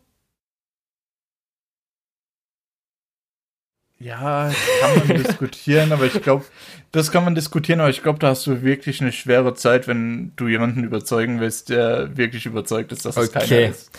Ja, 4.01 4.53
kann 4.81 5.09
man 5.09 5.16
diskutieren, 5.25 5.93
aber 5.93 6.05
ich 6.05 6.23
glaube, 6.23 6.45
das 6.93 7.11
kann 7.11 7.25
man 7.25 7.35
diskutieren, 7.35 7.81
aber 7.81 7.91
ich 7.91 8.03
glaube, 8.03 8.20
da 8.20 8.29
hast 8.29 8.47
du 8.47 8.62
wirklich 8.62 9.01
eine 9.01 9.11
schwere 9.11 9.55
Zeit, 9.55 9.89
wenn 9.89 10.33
du 10.37 10.47
jemanden 10.47 10.85
überzeugen 10.85 11.41
willst, 11.41 11.69
der 11.69 12.16
wirklich 12.16 12.47
überzeugt 12.47 12.93
ist, 12.93 13.05
dass 13.05 13.16
es 13.16 13.29
okay. 13.29 13.39
keiner 13.41 13.70
ist. 13.70 13.91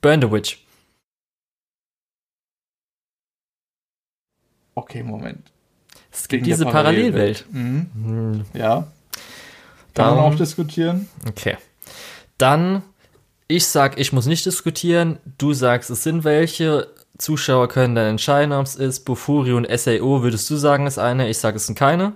Burn 0.00 0.22
the 0.22 0.30
Witch. 0.30 0.64
Okay, 4.76 5.02
Moment. 5.02 5.50
Es 6.12 6.28
gibt 6.28 6.46
diese 6.46 6.64
Parallelwelt. 6.64 7.44
Parallelwelt. 7.50 7.94
Mhm. 7.94 8.32
Mhm. 8.32 8.44
Ja. 8.54 8.86
Kann 9.94 10.14
man 10.14 10.24
auch 10.24 10.36
diskutieren. 10.36 11.08
Okay. 11.28 11.56
Dann, 12.38 12.82
ich 13.48 13.66
sag, 13.66 13.98
ich 13.98 14.12
muss 14.12 14.26
nicht 14.26 14.46
diskutieren. 14.46 15.18
Du 15.36 15.52
sagst, 15.52 15.90
es 15.90 16.04
sind 16.04 16.22
welche 16.22 16.86
Zuschauer 17.18 17.68
können 17.68 17.94
dann 17.94 18.06
entscheiden, 18.06 18.52
ob 18.52 18.66
es 18.66 18.76
ist. 18.76 19.00
Bufuri 19.00 19.52
und 19.52 19.66
SAO, 19.68 20.22
würdest 20.22 20.48
du 20.50 20.56
sagen, 20.56 20.86
ist 20.86 20.98
eine? 20.98 21.28
Ich 21.28 21.38
sage, 21.38 21.56
es 21.56 21.66
sind 21.66 21.78
keine. 21.78 22.14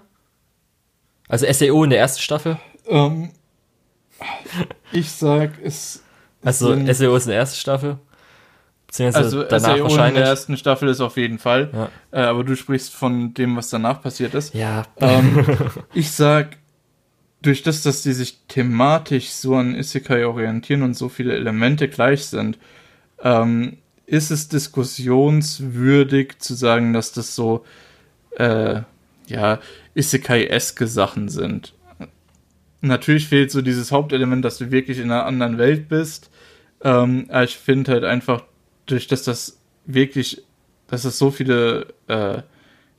Also 1.29 1.51
SAO 1.51 1.85
in 1.85 1.91
der 1.91 1.99
ersten 1.99 2.23
Staffel? 2.23 2.59
Ähm, 2.87 3.31
ich 4.93 5.11
sag, 5.11 5.53
es. 5.63 6.03
Also 6.45 6.75
SAO 6.75 7.17
ist 7.17 7.25
in 7.25 7.31
der 7.31 7.39
ersten 7.39 7.59
Staffel. 7.59 7.99
Beziehungsweise 8.87 9.25
Also 9.25 9.43
danach 9.45 9.77
SAO 9.91 10.07
in 10.07 10.15
der 10.15 10.25
ersten 10.25 10.57
Staffel 10.57 10.89
ist 10.89 11.01
auf 11.01 11.17
jeden 11.17 11.39
Fall. 11.39 11.71
Ja. 11.73 11.89
Äh, 12.11 12.27
aber 12.27 12.45
du 12.45 12.55
sprichst 12.55 12.93
von 12.95 13.35
dem, 13.35 13.57
was 13.57 13.71
danach 13.71 14.03
passiert 14.03 14.35
ist. 14.35 14.55
ja, 14.55 14.85
Ähm, 15.01 15.45
ich 15.95 16.11
sag, 16.13 16.59
durch 17.41 17.63
das, 17.63 17.83
dass 17.83 18.03
die 18.03 18.13
sich 18.13 18.39
thematisch 18.47 19.31
so 19.31 19.57
an 19.57 19.75
Isekai 19.75 20.27
orientieren 20.27 20.83
und 20.83 20.95
so 20.95 21.09
viele 21.09 21.35
Elemente 21.35 21.89
gleich 21.89 22.27
sind, 22.27 22.59
ähm, 23.23 23.79
ist 24.07 24.31
es 24.31 24.49
diskussionswürdig 24.49 26.39
zu 26.39 26.55
sagen, 26.55 26.93
dass 26.93 27.13
das 27.13 27.35
so, 27.35 27.65
äh, 28.37 28.83
ja, 29.27 29.61
Isekai-eske 29.95 30.87
Sachen 30.87 31.29
sind. 31.29 31.75
Natürlich 32.81 33.29
fehlt 33.29 33.51
so 33.51 33.63
dieses 33.63 33.93
Hauptelement, 33.93 34.45
dass 34.45 34.59
du 34.59 34.71
wirklich 34.71 34.99
in 34.99 35.11
einer 35.11 35.25
anderen 35.27 35.59
Welt 35.59 35.89
bist. 35.89 36.31
Ähm, 36.83 37.27
aber 37.29 37.45
ich 37.45 37.57
finde 37.57 37.93
halt 37.93 38.05
einfach, 38.05 38.43
durch 38.87 39.07
dass 39.07 39.23
das 39.23 39.59
wirklich, 39.87 40.43
dass 40.89 41.05
es 41.05 41.17
so 41.19 41.31
viele 41.31 41.87
äh, 42.09 42.43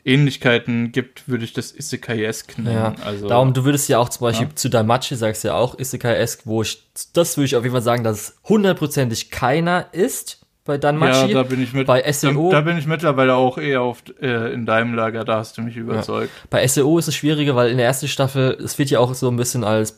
Ähnlichkeiten 0.05 0.91
gibt, 0.91 1.27
würde 1.27 1.45
ich 1.45 1.53
das 1.53 1.73
Isekai-esk 1.75 2.57
nennen. 2.59 2.75
Ja, 2.75 2.95
also, 3.03 3.27
darum, 3.27 3.53
du 3.53 3.65
würdest 3.65 3.89
ja 3.89 3.99
auch 3.99 4.09
zum 4.09 4.25
Beispiel 4.25 4.47
Ja. 4.47 4.55
zu 4.55 4.69
Daimachi 4.69 5.15
sagst 5.15 5.43
ja 5.43 5.53
auch 5.55 5.77
Isekai-esk, 5.77 6.41
wo 6.45 6.61
ich, 6.61 6.83
das 7.13 7.37
würde 7.37 7.45
ich 7.45 7.55
auf 7.55 7.63
jeden 7.63 7.73
Fall 7.73 7.81
sagen, 7.81 8.03
dass 8.03 8.17
es 8.19 8.35
hundertprozentig 8.45 9.31
keiner 9.31 9.87
ist 9.91 10.42
bei 10.65 10.73
ja, 10.73 10.77
Danmachi. 10.79 11.33
da 11.33 11.43
bin 11.43 11.61
ich 11.61 11.73
mit, 11.73 11.87
bei 11.87 12.01
da, 12.01 12.13
SEO. 12.13 12.49
da 12.51 12.61
bin 12.61 12.77
ich 12.77 12.87
mittlerweile 12.87 13.35
auch 13.35 13.57
eher 13.57 13.81
auf, 13.81 14.03
äh, 14.21 14.53
in 14.53 14.65
deinem 14.65 14.93
Lager, 14.95 15.25
da 15.25 15.37
hast 15.39 15.57
du 15.57 15.61
mich 15.61 15.75
überzeugt. 15.75 16.31
Bei 16.49 16.65
SEO 16.65 16.97
ist 16.99 17.07
es 17.09 17.15
schwieriger, 17.15 17.55
weil 17.55 17.69
in 17.69 17.77
der 17.77 17.85
ersten 17.85 18.07
Staffel, 18.07 18.57
es 18.63 18.79
wird 18.79 18.89
ja 18.89 18.99
auch 18.99 19.13
so 19.13 19.29
ein 19.29 19.35
bisschen 19.35 19.63
als, 19.65 19.93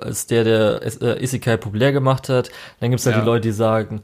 als 0.00 0.26
der, 0.26 0.44
der 0.44 0.80
äh, 1.00 1.22
Isekai 1.22 1.56
populär 1.56 1.92
gemacht 1.92 2.28
hat. 2.28 2.50
Dann 2.80 2.90
gibt 2.90 3.00
es 3.00 3.06
halt 3.06 3.16
Ja. 3.16 3.22
die 3.22 3.26
Leute, 3.26 3.40
die 3.48 3.52
sagen, 3.52 4.02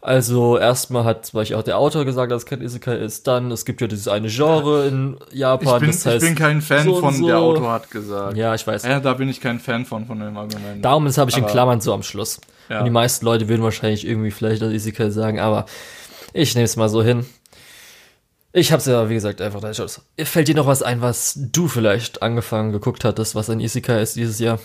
also 0.00 0.56
erstmal 0.56 1.04
hat 1.04 1.26
zum 1.26 1.38
Beispiel 1.38 1.56
auch 1.56 1.62
der 1.64 1.76
Autor 1.76 2.04
gesagt, 2.04 2.30
dass 2.32 2.44
es 2.44 2.46
kein 2.46 2.62
Isekai 2.62 2.96
ist. 2.96 3.26
Dann, 3.26 3.50
es 3.50 3.64
gibt 3.64 3.80
ja 3.82 3.88
dieses 3.88 4.08
eine 4.08 4.28
Genre 4.28 4.86
in 4.86 5.16
Ich, 5.32 5.38
Japan, 5.40 5.80
bin, 5.80 5.90
das 5.90 6.06
heißt, 6.06 6.22
ich 6.22 6.28
bin 6.30 6.34
kein 6.38 6.62
Fan 6.62 6.84
so 6.84 7.00
von, 7.00 7.12
so. 7.14 7.26
der 7.26 7.38
Autor 7.38 7.72
hat 7.72 7.90
gesagt. 7.90 8.36
ja, 8.36 8.54
ich 8.54 8.66
weiß. 8.66 8.84
Ja, 8.84 9.00
da 9.00 9.12
bin 9.14 9.28
ich 9.28 9.40
kein 9.40 9.58
Fan 9.58 9.84
von, 9.84 10.06
von 10.06 10.18
dem 10.20 10.36
Argument. 10.36 10.82
Darum, 10.84 11.04
das 11.04 11.18
habe 11.18 11.30
ich 11.30 11.36
in 11.36 11.42
Aber- 11.44 11.52
Klammern 11.52 11.80
so 11.80 11.92
am 11.92 12.02
Schluss. 12.02 12.40
Ja. 12.68 12.80
Und 12.80 12.84
die 12.84 12.90
meisten 12.90 13.24
Leute 13.24 13.48
würden 13.48 13.62
wahrscheinlich 13.62 14.06
irgendwie 14.06 14.30
vielleicht 14.30 14.62
das 14.62 14.72
Isekai 14.72 15.10
sagen, 15.10 15.40
aber 15.40 15.66
ich 16.32 16.54
nehme 16.54 16.64
es 16.66 16.76
mal 16.76 16.88
so 16.88 17.02
hin. 17.02 17.24
Ich 18.52 18.72
habe 18.72 18.80
es 18.80 18.86
ja, 18.86 19.08
wie 19.08 19.14
gesagt, 19.14 19.40
einfach 19.40 19.60
da 19.60 19.72
Schluss. 19.74 20.00
Fällt 20.18 20.48
dir 20.48 20.54
noch 20.54 20.66
was 20.66 20.82
ein, 20.82 21.00
was 21.02 21.34
du 21.36 21.68
vielleicht 21.68 22.22
angefangen 22.22 22.72
geguckt 22.72 23.04
hattest, 23.04 23.34
was 23.34 23.50
ein 23.50 23.60
Isekai 23.60 24.02
ist 24.02 24.16
dieses 24.16 24.38
Jahr? 24.38 24.58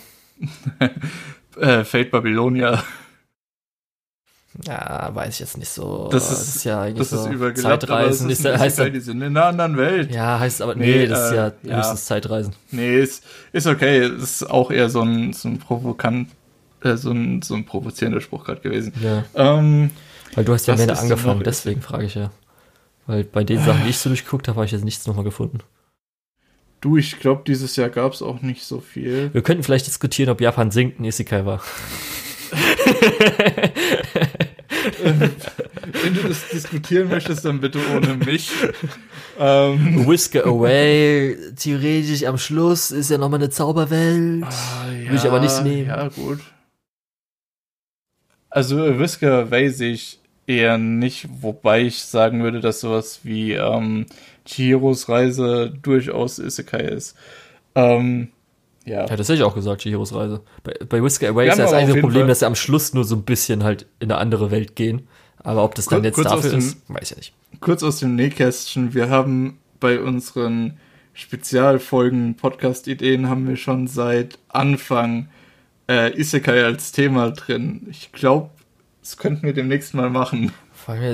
äh, 1.60 1.84
Fate 1.84 2.10
Babylonia. 2.10 2.82
Ja, 4.66 5.10
weiß 5.12 5.34
ich 5.34 5.40
jetzt 5.40 5.58
nicht 5.58 5.68
so. 5.68 6.08
Das 6.12 6.30
ist- 6.30 6.64
ja 6.64 6.82
eigentlich 6.82 7.08
Das 7.08 7.10
so 7.10 7.28
ist 7.28 7.60
Zeitreisen. 7.62 8.30
ist 8.30 8.38
Ist, 8.38 8.44
ja, 8.44 8.58
heißt 8.58 8.78
die 8.78 9.00
sind 9.00 9.20
in 9.20 9.36
einer 9.36 9.46
anderen 9.46 9.76
Welt. 9.76 10.14
ja, 10.14 10.38
heißt 10.38 10.62
aber, 10.62 10.76
nee, 10.76 10.98
Nee, 10.98 11.06
das 11.06 11.26
ist 11.26 11.32
äh, 11.32 11.36
ja, 11.36 11.52
ja. 11.64 11.76
höchstens 11.78 12.04
Zeitreisen. 12.04 12.54
Nee, 12.70 13.00
ist, 13.00 13.24
ist 13.52 13.66
okay. 13.66 14.06
Ist 14.06 14.48
auch 14.48 14.70
eher 14.70 14.88
so 14.90 15.02
ein, 15.02 15.32
so 15.32 15.48
ein 15.48 15.58
provokant, 15.58 16.28
äh, 16.84 16.96
so 16.96 17.10
ein, 17.10 17.42
so 17.42 17.54
ein 17.54 17.64
provozierender 17.64 18.20
Spruch 18.20 18.44
gerade 18.44 18.60
gewesen. 18.60 18.92
Ja. 19.02 19.24
Ähm, 19.34 19.90
Weil 20.34 20.44
du 20.44 20.52
hast 20.52 20.66
ja 20.66 20.76
mehr 20.76 20.98
angefangen, 20.98 21.42
deswegen 21.44 21.80
frage 21.82 22.04
ich 22.06 22.14
ja. 22.14 22.30
Weil 23.06 23.24
bei 23.24 23.44
den 23.44 23.62
Sachen, 23.62 23.84
die 23.84 23.90
ich 23.90 23.98
so 23.98 24.08
durchgeguckt 24.08 24.48
habe, 24.48 24.56
habe 24.56 24.66
ich 24.66 24.72
jetzt 24.72 24.84
nichts 24.84 25.06
nochmal 25.06 25.24
gefunden. 25.24 25.58
du, 26.80 26.96
ich 26.96 27.18
glaube, 27.20 27.42
dieses 27.46 27.76
Jahr 27.76 27.90
gab 27.90 28.12
es 28.12 28.22
auch 28.22 28.40
nicht 28.40 28.64
so 28.64 28.80
viel. 28.80 29.32
Wir 29.32 29.42
könnten 29.42 29.62
vielleicht 29.62 29.86
diskutieren, 29.86 30.30
ob 30.30 30.40
Japan 30.40 30.70
singt 30.70 30.98
ein 31.00 31.04
Isekai 31.04 31.44
war. 31.44 31.60
Wenn 35.02 36.14
du 36.14 36.28
das 36.28 36.48
diskutieren 36.48 37.08
möchtest, 37.08 37.44
dann 37.44 37.60
bitte 37.60 37.78
ohne 37.94 38.14
mich. 38.14 38.50
ähm, 39.38 40.06
Whisker 40.06 40.46
Away, 40.46 41.36
theoretisch 41.56 42.24
am 42.24 42.38
Schluss 42.38 42.90
ist 42.90 43.10
ja 43.10 43.18
nochmal 43.18 43.40
eine 43.40 43.50
Zauberwelt. 43.50 44.44
ah, 44.44 44.86
Will 44.90 45.14
ich 45.16 45.26
aber 45.26 45.40
nicht 45.40 45.62
nehmen. 45.62 45.88
Ja, 45.88 46.08
gut. 46.08 46.40
Also 48.54 48.98
Whisker 49.00 49.50
weiß 49.50 49.80
ich 49.80 50.20
eher 50.46 50.78
nicht, 50.78 51.26
wobei 51.40 51.82
ich 51.82 52.04
sagen 52.04 52.42
würde, 52.44 52.60
dass 52.60 52.80
sowas 52.80 53.20
wie 53.24 53.52
ähm, 53.54 54.06
Chihiros 54.44 55.08
Reise 55.08 55.72
durchaus 55.82 56.38
Isekai 56.38 56.82
ist. 56.82 57.16
Ähm, 57.74 58.28
ja. 58.84 59.06
Ja, 59.08 59.16
das 59.16 59.28
hätte 59.28 59.38
ich 59.38 59.42
auch 59.42 59.54
gesagt, 59.56 59.82
Chihiros 59.82 60.14
Reise. 60.14 60.42
Bei, 60.62 60.74
bei 60.88 61.02
Whisker 61.02 61.30
Away 61.30 61.48
ist 61.48 61.58
ja 61.58 61.64
das 61.64 61.72
einzige 61.72 62.00
Problem, 62.00 62.20
Fall- 62.22 62.28
dass 62.28 62.38
sie 62.40 62.46
am 62.46 62.54
Schluss 62.54 62.94
nur 62.94 63.02
so 63.04 63.16
ein 63.16 63.22
bisschen 63.24 63.64
halt 63.64 63.86
in 63.98 64.12
eine 64.12 64.20
andere 64.20 64.50
Welt 64.52 64.76
gehen. 64.76 65.08
Aber 65.38 65.64
ob 65.64 65.74
das 65.74 65.86
dann 65.86 66.00
Kur- 66.02 66.04
jetzt 66.06 66.24
dafür 66.24 66.50
dem- 66.50 66.58
ist, 66.60 66.78
weiß 66.88 67.10
ich 67.12 67.16
nicht. 67.16 67.32
kurz 67.60 67.82
aus 67.82 67.98
dem 67.98 68.14
Nähkästchen. 68.14 68.94
Wir 68.94 69.08
haben 69.10 69.58
bei 69.80 69.98
unseren 69.98 70.78
Spezialfolgen 71.14 72.36
Podcast-Ideen 72.36 73.28
haben 73.28 73.48
wir 73.48 73.56
schon 73.56 73.86
seit 73.88 74.38
Anfang 74.48 75.28
äh, 75.88 76.18
Isekai 76.18 76.64
als 76.64 76.92
Thema 76.92 77.30
drin. 77.30 77.86
Ich 77.90 78.12
glaube, 78.12 78.50
das 79.00 79.16
könnten 79.16 79.42
wir 79.44 79.52
demnächst 79.52 79.94
mal 79.94 80.10
machen. 80.10 80.52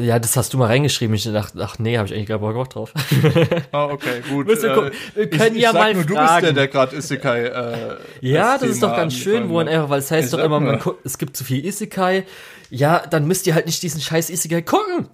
Ja, 0.03 0.19
das 0.19 0.37
hast 0.37 0.53
du 0.53 0.59
mal 0.59 0.67
reingeschrieben. 0.67 1.15
Ich 1.15 1.23
dachte, 1.25 1.61
ach 1.63 1.79
nee, 1.79 1.97
habe 1.97 2.09
ich 2.09 2.15
eigentlich 2.15 2.27
gar 2.27 2.41
Bock 2.41 2.71
drauf. 2.71 2.93
Ah, 3.73 3.85
okay, 3.87 4.21
gut. 4.29 4.49
Müssen 4.49 4.69
wir 5.15 5.31
können 5.31 5.55
ja 5.57 5.71
sag 5.71 5.79
mal 5.81 5.95
nur, 5.95 6.03
du 6.03 6.09
bist 6.15 6.19
fragen. 6.27 6.43
der, 6.47 6.53
der 6.55 6.69
gerade 6.69 6.97
Isekai. 6.97 7.45
Äh, 7.45 7.97
Ja, 8.21 8.53
als 8.53 8.63
das 8.63 8.71
ist 8.71 8.83
doch 8.83 8.97
ganz 8.97 9.15
schön, 9.15 9.49
wo 9.49 9.55
man 9.55 9.69
einfach, 9.69 9.89
weil 9.89 10.01
es 10.01 10.11
heißt 10.11 10.27
Ich 10.27 10.31
doch 10.33 10.45
immer, 10.45 10.59
man 10.59 10.81
guckt, 10.81 11.07
es 11.07 11.19
gibt 11.19 11.37
zu 11.37 11.45
viel 11.45 11.65
Isekai. 11.65 12.25
Ja, 12.69 13.05
dann 13.09 13.27
müsst 13.29 13.47
ihr 13.47 13.55
halt 13.55 13.67
nicht 13.67 13.81
diesen 13.83 14.01
scheiß 14.01 14.31
Isekai 14.31 14.63
gucken. 14.63 15.07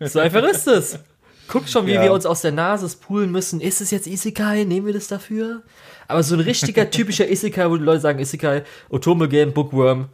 So 0.00 0.20
einfach 0.20 0.44
ist 0.44 0.68
es. 0.68 1.00
Guckt 1.48 1.68
schon, 1.68 1.86
wie 1.88 1.94
Ja. 1.94 2.02
wir 2.02 2.12
uns 2.12 2.24
aus 2.26 2.42
der 2.42 2.52
Nase 2.52 2.88
spulen 2.88 3.32
müssen. 3.32 3.60
Ist 3.60 3.80
es 3.80 3.90
jetzt 3.90 4.06
Isekai? 4.06 4.62
Nehmen 4.62 4.86
wir 4.86 4.92
das 4.94 5.08
dafür? 5.08 5.62
Aber 6.08 6.22
so 6.22 6.34
ein 6.34 6.40
richtiger, 6.40 6.90
typischer 6.90 7.28
Isekai, 7.28 7.70
wo 7.70 7.76
die 7.76 7.84
Leute 7.84 8.00
sagen, 8.00 8.18
Isekai, 8.18 8.64
Otome 8.88 9.28
Game, 9.28 9.52
Bookworm 9.52 10.08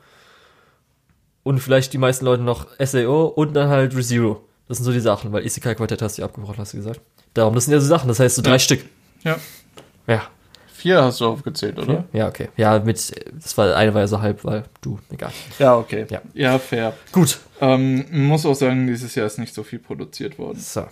und 1.45 1.61
vielleicht 1.61 1.93
die 1.93 1.99
meisten 1.99 2.25
Leute 2.25 2.43
noch 2.43 2.67
SAO 2.79 3.27
und 3.27 3.55
dann 3.55 3.69
halt 3.69 3.97
ReZero. 3.97 4.45
Das 4.67 4.79
sind 4.79 4.85
so 4.85 4.93
die 4.93 5.01
Sachen, 5.01 5.33
weil 5.33 5.47
Isekai 5.47 5.75
Quartett 5.75 6.03
hast 6.03 6.19
du 6.19 6.23
ja 6.23 6.27
abgebrochen, 6.27 6.59
hast 6.59 6.73
du 6.73 6.79
gesagt. 6.79 7.01
Darum, 7.33 7.55
das 7.55 7.65
sind 7.65 7.75
ja 7.75 7.81
so 7.81 7.87
Sachen, 7.87 8.09
das 8.09 8.19
heißt 8.19 8.37
so 8.37 8.43
drei 8.43 8.53
Ja. 8.53 8.59
Stück. 8.59 8.85
Ja. 9.23 9.39
Ja. 10.07 10.23
Vier 10.73 11.03
hast 11.03 11.21
du 11.21 11.27
aufgezählt, 11.27 11.79
oder? 11.79 12.05
Ja, 12.13 12.29
okay. 12.29 12.49
Ja, 12.57 12.79
mit, 12.79 13.13
das 13.33 13.57
war, 13.57 13.75
eine 13.75 13.95
war 13.95 14.03
ja 14.03 14.07
so 14.07 14.21
halb, 14.21 14.45
weil 14.45 14.65
du, 14.83 14.99
egal. 15.11 15.33
Ja, 15.59 15.77
okay. 15.77 16.07
Ja. 16.11 16.21
ja 16.35 16.59
fair. 16.59 16.95
Gut. 17.11 17.39
Ähm, 17.61 18.05
man 18.11 18.25
muss 18.25 18.45
auch 18.45 18.55
sagen, 18.55 18.87
dieses 18.87 19.15
Jahr 19.15 19.27
ist 19.27 19.39
nicht 19.39 19.55
so 19.55 19.63
viel 19.63 19.79
produziert 19.79 20.39
worden. 20.39 20.59
So. 20.59 20.87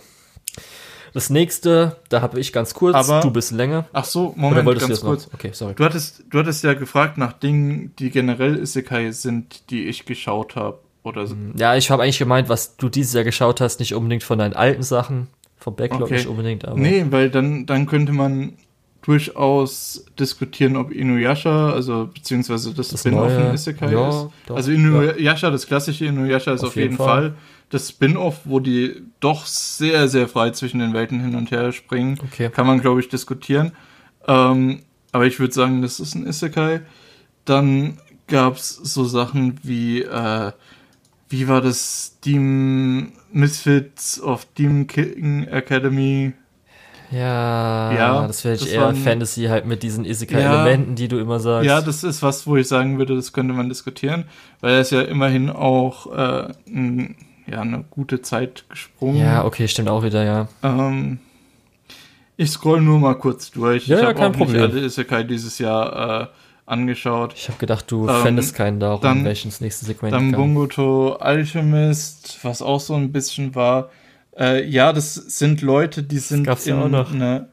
Das 1.13 1.29
nächste, 1.29 1.97
da 2.09 2.21
habe 2.21 2.39
ich 2.39 2.51
ganz 2.51 2.73
kurz, 2.73 2.95
Aber- 2.95 3.21
du 3.21 3.29
bist 3.31 3.51
länger. 3.51 3.85
Ach 3.93 4.05
so, 4.05 4.33
Moment, 4.35 4.65
ganz 4.79 5.01
kurz. 5.01 5.27
noch? 5.27 5.33
Okay, 5.35 5.51
sorry. 5.53 5.73
Du 5.75 5.83
hattest, 5.85 6.23
du 6.29 6.39
hattest 6.39 6.63
ja 6.63 6.73
gefragt 6.73 7.17
nach 7.19 7.33
Dingen, 7.33 7.93
die 7.99 8.09
generell 8.09 8.57
Isekai 8.59 9.11
sind, 9.11 9.69
die 9.69 9.85
ich 9.85 10.05
geschaut 10.05 10.55
habe. 10.55 10.79
Oder 11.03 11.27
so. 11.27 11.35
Ja, 11.57 11.75
ich 11.75 11.91
habe 11.91 12.01
eigentlich 12.03 12.17
gemeint, 12.19 12.47
was 12.47 12.77
du 12.77 12.87
dieses 12.87 13.13
Jahr 13.13 13.25
geschaut 13.25 13.59
hast, 13.59 13.79
nicht 13.81 13.93
unbedingt 13.93 14.23
von 14.23 14.39
deinen 14.39 14.53
alten 14.53 14.83
Sachen, 14.83 15.27
vom 15.57 15.75
Backlog 15.75 16.03
Okay. 16.03 16.13
nicht 16.15 16.27
unbedingt, 16.27 16.65
aber 16.65 16.79
Nee, 16.79 17.05
weil 17.09 17.29
dann, 17.29 17.65
dann 17.65 17.85
könnte 17.87 18.13
man 18.13 18.53
durchaus 19.01 20.05
diskutieren, 20.17 20.75
ob 20.75 20.91
Inuyasha, 20.91 21.71
also 21.71 22.09
beziehungsweise 22.13 22.73
das, 22.73 22.87
Das 22.89 23.01
Spin-off 23.01 23.31
ein 23.31 23.53
Isekai 23.53 23.91
ja, 23.91 24.09
ist. 24.09 24.27
doch, 24.47 24.55
also 24.55 24.71
Inuyasha, 24.71 25.51
das 25.51 25.67
klassische 25.67 26.05
Inuyasha 26.05 26.53
ist 26.53 26.63
auf, 26.63 26.75
jeden, 26.75 26.95
Fall. 26.97 27.33
Das 27.69 27.89
Spin-off, 27.89 28.41
wo 28.45 28.59
die 28.59 29.01
doch 29.19 29.45
sehr, 29.45 30.07
sehr 30.07 30.27
frei 30.27 30.51
zwischen 30.51 30.79
den 30.79 30.93
Welten 30.93 31.19
hin 31.21 31.35
und 31.35 31.49
her 31.51 31.71
springen, 31.71 32.19
Okay. 32.23 32.49
kann 32.49 32.67
man, 32.67 32.81
glaube 32.81 32.99
ich, 32.99 33.09
diskutieren. 33.09 33.71
Ähm, 34.27 34.81
aber 35.11 35.25
ich 35.25 35.39
würde 35.39 35.53
sagen, 35.53 35.81
das 35.81 35.99
ist 35.99 36.13
ein 36.15 36.27
Isekai. 36.27 36.81
Dann 37.45 37.97
gab's 38.27 38.69
so 38.69 39.05
Sachen 39.05 39.59
wie, 39.63 40.01
äh, 40.03 40.51
wie 41.29 41.47
war 41.47 41.61
das 41.61 42.17
Demon 42.23 43.13
Misfits 43.31 44.21
of 44.21 44.45
Demon 44.57 44.85
King 44.87 45.47
Academy? 45.47 46.33
ja, 47.11 47.91
Ja, 47.93 48.27
das 48.27 48.43
wäre 48.43 48.57
eher 48.67 48.81
waren- 48.81 48.95
Fantasy 48.95 49.43
halt 49.45 49.65
mit 49.65 49.83
diesen 49.83 50.03
Isekai-Elementen, 50.05 50.95
die 50.95 51.07
du 51.07 51.19
immer 51.19 51.39
sagst. 51.39 51.65
Ja, 51.67 51.81
das 51.81 52.03
ist 52.03 52.21
was, 52.23 52.47
wo 52.47 52.55
ich 52.57 52.67
sagen 52.67 52.97
würde, 52.97 53.15
das 53.15 53.33
könnte 53.33 53.53
man 53.53 53.69
diskutieren, 53.69 54.25
weil 54.61 54.75
er 54.75 54.81
ist 54.81 54.91
ja 54.91 55.01
immerhin 55.01 55.49
auch 55.49 56.11
äh, 56.15 56.53
ein, 56.67 57.15
ja, 57.47 57.61
eine 57.61 57.83
gute 57.89 58.21
Zeit 58.21 58.65
gesprungen. 58.69 59.17
ja, 59.19 59.45
okay, 59.45 59.67
stimmt 59.67 59.89
auch 59.89 60.03
wieder, 60.03 60.23
ja. 60.23 60.47
Ähm, 60.63 61.19
ich 62.37 62.49
scroll 62.49 62.81
nur 62.81 62.99
mal 62.99 63.15
kurz 63.15 63.51
durch. 63.51 63.87
Ja, 63.87 63.97
ich 63.97 64.03
ja, 64.03 64.13
kein 64.13 64.31
auch 64.33 64.37
Problem. 64.37 64.61
nicht 64.63 64.73
alle 64.73 64.85
Isekai 64.85 65.23
dieses 65.23 65.59
Jahr 65.59 66.21
äh, 66.23 66.27
angeschaut. 66.65 67.33
Ich 67.35 67.47
habe 67.49 67.59
gedacht, 67.59 67.89
du 67.91 68.07
Ähm, 68.09 68.21
fändest 68.21 68.55
keinen 68.55 68.79
darum, 68.79 69.01
dann- 69.01 69.25
welches 69.25 69.61
nächste 69.61 69.85
Segment 69.85 70.13
Dann. 70.13 70.31
Bungoto 70.31 71.13
Alchemist, 71.13 72.39
was 72.43 72.61
auch 72.61 72.79
so 72.79 72.95
ein 72.95 73.11
bisschen 73.11 73.53
war. 73.55 73.89
Äh, 74.37 74.65
ja, 74.67 74.93
das 74.93 75.13
sind 75.13 75.61
Leute, 75.61 76.01
die 76.01 76.17
sind 76.17 76.45
gab's 76.45 76.65
ja 76.65 76.81
auch 76.81 76.89
noch. 76.89 77.11
Ne, 77.13 77.49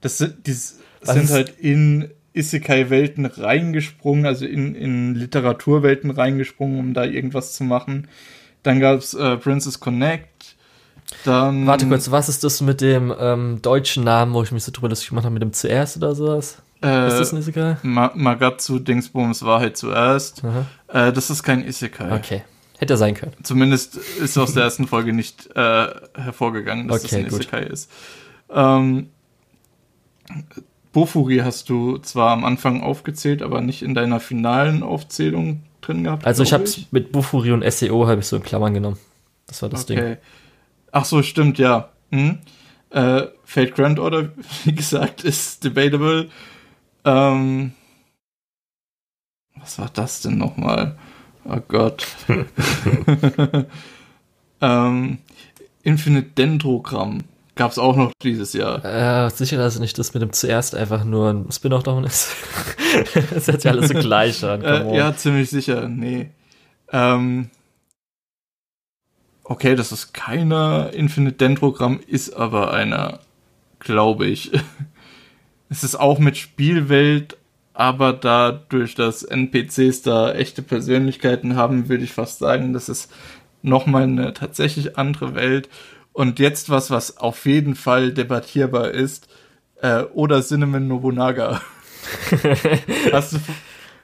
das 0.00 0.18
sind, 0.18 0.46
die 0.46 0.52
Was 0.52 1.14
sind 1.14 1.30
halt 1.30 1.54
in 1.60 2.10
Isekai-Welten 2.32 3.26
reingesprungen, 3.26 4.26
also 4.26 4.44
in, 4.46 4.74
in 4.74 5.14
Literaturwelten 5.14 6.10
reingesprungen, 6.10 6.78
um 6.80 6.94
da 6.94 7.04
irgendwas 7.04 7.54
zu 7.54 7.62
machen. 7.64 8.08
Dann 8.62 8.80
gab's 8.80 9.14
äh, 9.14 9.36
Princess 9.36 9.80
Connect. 9.80 10.56
Dann 11.24 11.66
Warte 11.66 11.86
kurz, 11.86 12.10
was 12.10 12.28
ist 12.28 12.44
das 12.44 12.60
mit 12.60 12.80
dem 12.80 13.14
ähm, 13.18 13.62
deutschen 13.62 14.04
Namen, 14.04 14.34
wo 14.34 14.42
ich 14.42 14.52
mich 14.52 14.62
so 14.64 14.72
drüber 14.72 14.88
lustig 14.90 15.08
gemacht 15.08 15.24
habe, 15.24 15.32
mit 15.32 15.42
dem 15.42 15.52
zuerst 15.52 15.96
oder 15.96 16.14
sowas? 16.14 16.58
äh, 16.82 17.08
ist 17.08 17.18
das 17.18 17.32
ein 17.32 17.38
Isekai? 17.38 17.76
Ma 17.82 18.12
Magatsu 18.14 18.78
Dingsbums 18.78 19.42
Wahrheit 19.44 19.76
zuerst. 19.76 20.42
Äh, 20.88 21.12
das 21.12 21.30
ist 21.30 21.42
kein 21.42 21.66
Isekai. 21.66 22.14
Okay. 22.14 22.42
Hätte 22.78 22.96
sein 22.96 23.14
können. 23.14 23.32
Zumindest 23.42 23.96
ist 23.96 24.38
aus 24.38 24.54
der 24.54 24.62
ersten 24.64 24.86
Folge 24.86 25.12
nicht 25.12 25.48
äh, 25.56 25.88
hervorgegangen, 26.14 26.86
dass 26.88 27.04
Okay, 27.04 27.06
das 27.06 27.14
ein 27.14 27.28
gut. 27.28 27.40
Isekai 27.40 27.62
ist. 27.64 27.90
Ähm, 28.50 29.08
Bofuri 30.92 31.38
hast 31.38 31.68
du 31.68 31.98
zwar 31.98 32.30
am 32.30 32.44
Anfang 32.44 32.82
aufgezählt, 32.82 33.42
aber 33.42 33.60
nicht 33.60 33.82
in 33.82 33.94
deiner 33.94 34.20
finalen 34.20 34.82
Aufzählung 34.82 35.62
drin 35.88 36.04
gehabt. 36.04 36.26
Also 36.26 36.42
ich 36.42 36.52
habe 36.52 36.64
mit 36.90 37.12
Bufuri 37.12 37.52
und 37.52 37.64
SEO 37.70 38.06
habe 38.06 38.20
ich 38.20 38.26
so 38.26 38.36
in 38.36 38.42
Klammern 38.42 38.74
genommen. 38.74 38.98
Das 39.46 39.62
war 39.62 39.68
das 39.68 39.86
Ding. 39.86 39.98
Okay. 39.98 40.16
Ach 40.92 41.04
so, 41.04 41.22
stimmt, 41.22 41.58
ja. 41.58 41.90
Hm. 42.10 42.38
Äh, 42.90 43.22
Fate 43.44 43.74
Grand 43.74 43.98
Order, 43.98 44.30
wie 44.64 44.74
gesagt, 44.74 45.24
ist 45.24 45.64
debatable. 45.64 46.28
Ähm, 47.04 47.72
was 49.56 49.78
war 49.78 49.90
das 49.92 50.20
denn 50.20 50.38
nochmal? 50.38 50.96
Oh 51.44 51.60
Gott. 51.66 52.06
ähm, 54.60 55.18
Infinite 55.82 56.30
Dendrogramm 56.36 57.24
gab 57.58 57.72
es 57.72 57.78
auch 57.78 57.96
noch 57.96 58.12
dieses 58.22 58.54
Jahr. 58.54 58.82
Äh, 58.84 59.30
sicher, 59.30 59.58
dass 59.58 59.78
nicht 59.78 59.98
das 59.98 60.14
mit 60.14 60.22
dem 60.22 60.32
zuerst 60.32 60.74
einfach 60.74 61.04
nur 61.04 61.30
ein 61.30 61.52
Spin-off 61.52 61.82
davon 61.82 62.04
ist. 62.04 62.34
das 63.34 63.48
hört 63.48 63.60
sich 63.60 63.70
alles 63.70 63.88
so 63.88 63.94
gleich 63.94 64.42
an. 64.44 64.62
Äh, 64.62 64.96
ja, 64.96 65.14
ziemlich 65.14 65.50
sicher. 65.50 65.88
Nee. 65.88 66.30
Ähm, 66.92 67.50
okay, 69.42 69.74
das 69.74 69.92
ist 69.92 70.14
keiner 70.14 70.90
Infinite 70.94 71.36
Dendrogramm, 71.36 72.00
ist 72.06 72.32
aber 72.32 72.72
einer, 72.72 73.18
glaube 73.80 74.26
ich. 74.26 74.52
es 75.68 75.82
ist 75.82 75.96
auch 75.96 76.20
mit 76.20 76.36
Spielwelt, 76.36 77.36
aber 77.74 78.12
dadurch, 78.12 78.94
dass 78.94 79.24
NPCs 79.24 80.02
da 80.02 80.32
echte 80.32 80.62
Persönlichkeiten 80.62 81.56
haben, 81.56 81.88
würde 81.88 82.04
ich 82.04 82.12
fast 82.12 82.38
sagen, 82.38 82.72
das 82.72 82.88
ist 82.88 83.12
nochmal 83.62 84.04
eine 84.04 84.32
tatsächlich 84.32 84.96
andere 84.96 85.34
Welt. 85.34 85.68
Und 86.18 86.40
jetzt 86.40 86.68
was, 86.68 86.90
was 86.90 87.18
auf 87.18 87.46
jeden 87.46 87.76
Fall 87.76 88.10
debattierbar 88.12 88.90
ist, 88.90 89.28
äh, 89.80 90.02
oder 90.02 90.42
Cinnamon 90.42 90.88
Nobunaga. 90.88 91.60
hast 93.12 93.34
du, 93.34 93.38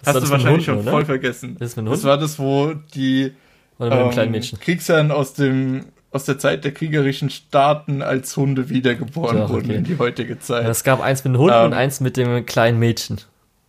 hast 0.07 0.23
du 0.23 0.31
wahrscheinlich 0.31 0.47
Hunden, 0.47 0.63
schon 0.63 0.79
oder? 0.79 0.93
voll 0.93 1.05
vergessen. 1.07 1.57
Das 1.59 1.75
Das 1.75 2.05
war 2.05 2.17
das, 2.17 2.39
wo 2.39 2.73
die 2.95 3.33
ähm? 3.81 4.61
Kriegsherren 4.61 5.11
aus 5.11 5.35
dem 5.35 5.87
aus 6.13 6.25
der 6.25 6.39
Zeit 6.39 6.63
der 6.63 6.71
kriegerischen 6.71 7.31
Staaten 7.31 8.01
als 8.01 8.37
Hunde 8.37 8.69
wiedergeboren 8.69 9.39
Doch, 9.39 9.51
wurden 9.51 9.71
okay. 9.71 9.79
in 9.79 9.83
die 9.83 9.99
heutige 9.99 10.35
Ja, 10.35 10.39
Zeit. 10.39 10.69
es 10.69 10.85
gab 10.85 11.01
eins 11.01 11.25
mit 11.25 11.35
dem 11.35 11.41
Hund 11.41 11.53
Ähm, 11.53 11.65
und 11.67 11.73
eins 11.73 11.99
mit 11.99 12.17
dem 12.17 12.47
kleinen 12.47 12.79
Mädchen. 12.79 13.21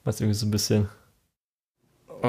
Was 0.04 0.22
irgendwie 0.22 0.38
so 0.38 0.46
ein 0.46 0.52
bisschen. 0.52 0.88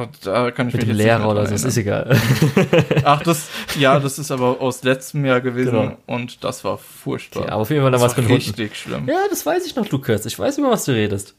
Und 0.02 0.27
da 0.27 0.51
kann 0.51 0.68
ich 0.68 0.74
Mit 0.74 0.82
mich 0.86 0.90
dem 0.97 0.97
Lehrer 0.98 1.28
oder 1.28 1.47
so, 1.47 1.55
ist 1.66 1.77
egal. 1.77 2.16
Ach, 3.05 3.23
das, 3.23 3.48
ja, 3.78 3.98
das 4.01 4.18
ist 4.18 4.31
aber 4.31 4.60
aus 4.60 4.82
letztem 4.82 5.24
Jahr 5.24 5.40
gewesen 5.40 5.70
Genau. 5.73 5.97
und 6.06 6.43
das 6.44 6.64
war 6.64 6.78
furchtbar. 6.78 7.43
Okay, 7.43 7.51
aber 7.51 7.62
auf 7.62 7.70
jeden 7.70 7.82
Fall 7.82 7.90
das 7.93 8.01
was 8.02 8.16
war 8.16 8.23
mit 8.23 8.31
Hunden. 8.32 8.44
richtig 8.44 8.77
schlimm. 8.77 9.09
Ja, 9.09 9.18
das 9.31 9.44
weiß 9.47 9.66
ich 9.66 9.77
noch, 9.77 9.89
Lukas. 9.90 10.27
Ich 10.27 10.39
weiß, 10.39 10.59
über 10.59 10.70
was 10.70 10.85
du 10.85 10.93
redest. 10.93 11.35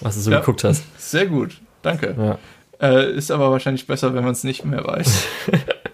Was 0.00 0.14
du 0.14 0.20
so 0.22 0.30
Ja. 0.30 0.40
geguckt 0.40 0.64
hast. 0.64 0.82
Sehr 0.98 1.26
gut, 1.26 1.60
danke. 1.82 2.14
Ja. 2.18 2.38
Äh, 2.88 3.12
ist 3.12 3.30
aber 3.30 3.50
wahrscheinlich 3.50 3.86
besser, 3.86 4.14
wenn 4.14 4.24
man 4.24 4.32
es 4.32 4.42
nicht 4.44 4.64
mehr 4.64 4.84
weiß. 4.84 5.24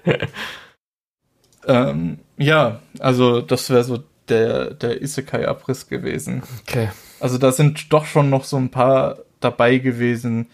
ähm, 1.66 2.18
ja, 2.36 2.80
also 2.98 3.40
das 3.40 3.70
wäre 3.70 3.84
so 3.84 4.02
der, 4.28 4.74
der 4.74 5.02
Isekai-Abriss 5.02 5.88
gewesen. 5.88 6.42
Okay. 6.66 6.90
Also 7.20 7.38
da 7.38 7.52
sind 7.52 7.92
doch 7.92 8.04
schon 8.06 8.30
noch 8.30 8.44
so 8.44 8.56
ein 8.56 8.70
paar 8.70 9.18
dabei 9.40 9.78
gewesen, 9.78 10.48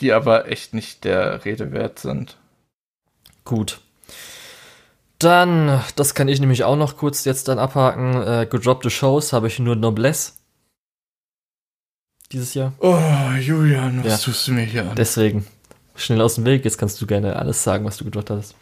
die 0.00 0.12
aber 0.12 0.48
echt 0.48 0.74
nicht 0.74 1.04
der 1.04 1.44
Rede 1.44 1.72
wert 1.72 1.98
sind. 1.98 2.36
Gut. 3.44 3.80
Dann, 5.18 5.82
das 5.96 6.14
kann 6.14 6.28
ich 6.28 6.38
nämlich 6.40 6.62
auch 6.64 6.76
noch 6.76 6.96
kurz 6.96 7.24
jetzt 7.24 7.48
dann 7.48 7.58
abhaken. 7.58 8.22
Äh, 8.22 8.46
gedroppte 8.48 8.88
Shows 8.90 9.32
habe 9.32 9.48
ich 9.48 9.58
nur 9.58 9.74
Noblesse. 9.74 10.32
Dieses 12.30 12.54
Jahr. 12.54 12.72
Oh, 12.80 12.98
Julian, 13.40 14.04
was 14.04 14.12
Ja. 14.12 14.18
tust 14.18 14.46
du 14.46 14.52
mir 14.52 14.62
hier 14.64 14.88
an? 14.88 14.94
Deswegen. 14.96 15.46
Schnell 15.96 16.20
aus 16.20 16.36
dem 16.36 16.44
Weg, 16.44 16.64
jetzt 16.64 16.78
kannst 16.78 17.00
du 17.00 17.06
gerne 17.06 17.34
alles 17.36 17.64
sagen, 17.64 17.84
was 17.84 17.96
du 17.96 18.04
gedroppt 18.04 18.30
hast. 18.30 18.54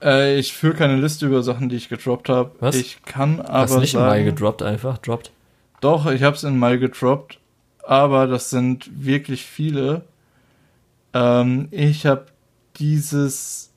Äh, 0.00 0.38
ich 0.38 0.54
führe 0.54 0.74
keine 0.74 0.96
Liste 0.96 1.26
über 1.26 1.42
Sachen, 1.42 1.68
die 1.68 1.76
ich 1.76 1.88
gedroppt 1.90 2.28
habe. 2.30 2.52
Was? 2.60 2.76
Ich 2.76 3.02
kann 3.02 3.38
Hast 3.40 3.50
aber 3.50 3.74
du 3.74 3.80
nicht 3.80 3.94
im 3.94 4.00
Mai 4.00 4.08
sagen, 4.20 4.24
gedroppt 4.24 4.62
einfach? 4.62 4.96
Droppt? 4.98 5.32
doch, 5.80 6.06
ich 6.10 6.22
habe 6.22 6.36
es 6.36 6.44
in 6.44 6.58
Mai 6.58 6.76
gedroppt, 6.78 7.38
aber 7.84 8.26
das 8.26 8.48
sind 8.50 8.88
wirklich 9.04 9.44
viele. 9.44 10.02
Ähm, 11.14 11.68
ich 11.70 12.06
habe 12.06 12.26
dieses 12.76 13.68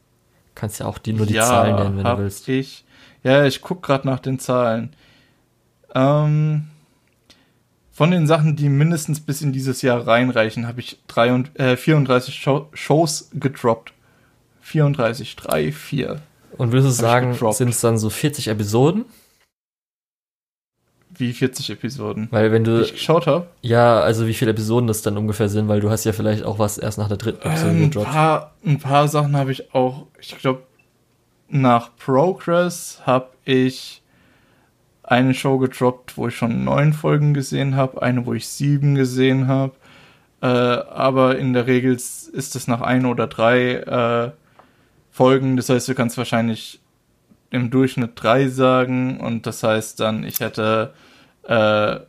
Kannst 0.55 0.79
ja 0.79 0.85
auch 0.85 0.97
die, 0.97 1.13
nur 1.13 1.25
die 1.25 1.33
Jahr 1.33 1.47
Zahlen 1.47 1.75
nennen, 1.75 1.97
wenn 1.97 2.03
du 2.03 2.17
willst. 2.17 2.47
Ich, 2.49 2.83
ja, 3.23 3.45
ich 3.45 3.61
guck 3.61 3.81
gerade 3.81 4.07
nach 4.07 4.19
den 4.19 4.39
Zahlen. 4.39 4.93
Ähm, 5.95 6.67
von 7.91 8.11
den 8.11 8.27
Sachen, 8.27 8.55
die 8.55 8.69
mindestens 8.69 9.19
bis 9.19 9.41
in 9.41 9.53
dieses 9.53 9.81
Jahr 9.81 10.05
reinreichen, 10.05 10.67
habe 10.67 10.79
ich 10.79 10.99
drei 11.07 11.33
und, 11.33 11.57
äh, 11.59 11.77
34 11.77 12.35
Show, 12.35 12.67
Shows 12.73 13.29
gedroppt. 13.33 13.93
34, 14.61 15.35
3, 15.35 15.71
4. 15.71 16.21
Und 16.57 16.71
würdest 16.71 16.99
du 16.99 17.01
sagen, 17.01 17.33
sind 17.53 17.69
es 17.69 17.81
dann 17.81 17.97
so 17.97 18.09
40 18.09 18.47
Episoden? 18.47 19.05
Wie 21.21 21.31
40 21.33 21.69
Episoden. 21.69 22.27
Weil 22.31 22.51
wenn 22.51 22.63
Die 22.63 22.71
du, 22.71 22.81
ich 22.81 22.91
geschaut 22.93 23.27
habe. 23.27 23.47
ja, 23.61 24.01
also 24.01 24.27
wie 24.27 24.33
viele 24.33 24.51
Episoden 24.51 24.87
das 24.87 25.01
dann 25.03 25.17
ungefähr 25.17 25.47
sind, 25.49 25.67
weil 25.69 25.79
du 25.79 25.89
hast 25.89 26.03
ja 26.03 26.11
vielleicht 26.13 26.43
auch 26.43 26.59
was 26.59 26.77
erst 26.77 26.97
nach 26.97 27.07
der 27.07 27.17
dritten 27.17 27.47
Episode 27.47 27.69
Ähm, 27.71 27.77
ein, 27.77 27.89
gedroppt. 27.91 28.07
paar, 28.11 28.51
ein 28.65 28.79
paar 28.79 29.07
Sachen 29.07 29.37
habe 29.37 29.51
ich 29.51 29.73
auch, 29.73 30.07
ich 30.19 30.37
glaube, 30.37 30.63
nach 31.47 31.89
Progress 31.97 33.01
habe 33.05 33.27
ich 33.45 34.01
eine 35.03 35.33
Show 35.33 35.57
gedroppt, 35.57 36.17
wo 36.17 36.27
ich 36.27 36.35
schon 36.35 36.63
neun 36.63 36.93
Folgen 36.93 37.33
gesehen 37.33 37.75
habe, 37.75 38.01
eine, 38.01 38.25
wo 38.25 38.33
ich 38.33 38.47
sieben 38.47 38.95
gesehen 38.95 39.47
habe. 39.47 39.73
Äh, 40.41 40.47
aber 40.47 41.37
in 41.37 41.53
der 41.53 41.67
Regel 41.67 41.93
ist 41.93 42.33
es 42.33 42.67
nach 42.67 42.81
ein 42.81 43.05
oder 43.05 43.27
drei 43.27 43.73
äh, 43.75 44.31
Folgen. 45.11 45.57
Das 45.57 45.69
heißt, 45.69 45.87
du 45.87 45.93
kannst 45.95 46.17
wahrscheinlich 46.17 46.79
im 47.49 47.69
Durchschnitt 47.69 48.11
drei 48.15 48.47
sagen. 48.47 49.19
Und 49.19 49.45
das 49.45 49.61
heißt 49.63 49.99
dann, 49.99 50.23
ich 50.23 50.39
hätte 50.39 50.93
äh, 51.43 51.99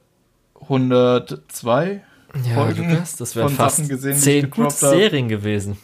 102 0.60 2.02
Ja, 2.44 2.54
Folgen 2.54 2.90
Lukas, 2.90 3.16
das 3.16 3.36
wären 3.36 3.48
von 3.48 3.56
fast 3.56 3.88
gesehen, 3.88 4.12
ich 4.12 4.20
zehn 4.20 4.50
gute. 4.50 4.70
Serien 4.74 5.28
gewesen. 5.28 5.78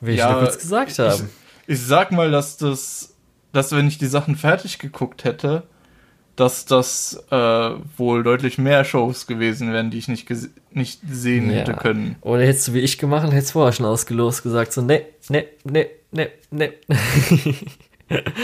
Will 0.00 0.14
ich 0.14 0.20
Ja, 0.20 0.34
kurz 0.38 0.58
gesagt 0.58 0.98
haben. 0.98 1.30
Ich 1.66 1.80
sag 1.80 2.12
mal, 2.12 2.30
dass 2.30 2.56
das, 2.58 3.14
dass 3.52 3.72
wenn 3.72 3.88
ich 3.88 3.98
die 3.98 4.06
Sachen 4.06 4.36
fertig 4.36 4.78
geguckt 4.78 5.24
hätte, 5.24 5.64
dass 6.36 6.66
das 6.66 7.24
äh, 7.30 7.36
wohl 7.96 8.22
deutlich 8.22 8.58
mehr 8.58 8.84
Shows 8.84 9.26
gewesen 9.26 9.72
wären, 9.72 9.90
die 9.90 9.96
ich 9.98 10.06
nicht, 10.08 10.28
nicht 10.70 11.00
sehen 11.10 11.50
Ja. 11.50 11.56
hätte 11.60 11.72
können. 11.74 12.16
Oder 12.20 12.42
hättest 12.44 12.68
du 12.68 12.74
wie 12.74 12.80
ich 12.80 12.98
gemacht, 12.98 13.32
hättest 13.32 13.52
vorher 13.52 13.72
schon 13.72 13.86
ausgelost 13.86 14.42
gesagt, 14.42 14.72
so, 14.74 14.82
ne, 14.82 15.02
ne, 15.30 15.46
ne, 15.64 15.88
ne, 16.12 16.28
ne. 16.50 16.72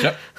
Tja. 0.01 0.15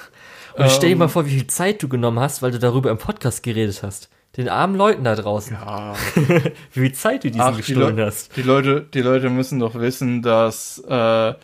Und 0.56 0.70
stell 0.70 0.88
dir 0.90 0.92
Ähm, 0.92 0.98
mal 0.98 1.08
vor, 1.08 1.26
wie 1.26 1.30
viel 1.30 1.46
Zeit 1.46 1.82
du 1.82 1.88
genommen 1.88 2.20
hast, 2.20 2.42
weil 2.42 2.50
du 2.50 2.58
darüber 2.58 2.90
im 2.90 2.98
Podcast 2.98 3.42
geredet 3.42 3.82
hast. 3.82 4.08
Den 4.36 4.48
armen 4.48 4.74
Leuten 4.76 5.04
da 5.04 5.14
draußen. 5.14 5.56
Ja. 5.56 5.94
Wie 6.72 6.80
viel 6.80 6.92
Zeit 6.92 7.22
du 7.22 7.28
diesen 7.28 7.40
Ach, 7.40 7.52
die, 7.52 7.58
gestohlen 7.58 7.96
Leu 7.96 8.06
hast. 8.06 8.36
die, 8.36 8.42
Leute, 8.42 8.80
die 8.92 9.00
Leute 9.00 9.30
müssen 9.30 9.60
doch 9.60 9.76
wissen, 9.76 10.22
dass 10.22 10.82
äh, 10.88 11.34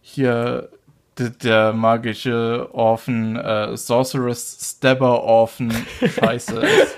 hier 0.00 0.70
der 1.18 1.74
magische 1.74 2.68
Orphan, 2.72 3.36
äh, 3.36 3.76
Sorceress 3.76 4.58
Stabber 4.78 5.22
Orphan 5.22 5.70
scheiße 6.00 6.56
ist. 6.60 6.96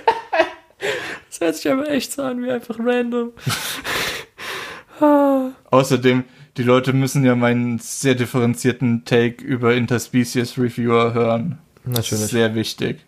Das 1.29 1.41
hört 1.41 1.57
sich 1.57 1.73
aber 1.73 1.91
echt 1.91 2.13
so 2.13 2.23
an, 2.23 2.41
wie 2.45 2.51
einfach 2.51 2.79
random. 2.79 3.33
Außerdem, 5.71 6.23
die 6.57 6.63
Leute 6.63 6.93
müssen 6.93 7.25
ja 7.25 7.35
meinen 7.35 7.79
sehr 7.79 8.15
differenzierten 8.15 9.05
Take 9.05 9.43
über 9.43 9.75
Interspecies 9.75 10.59
Reviewer 10.59 11.15
hören. 11.15 11.59
Das 11.85 12.07
ist 12.07 12.13
Natürlich. 12.13 12.31
sehr 12.31 12.55
wichtig. 12.55 13.01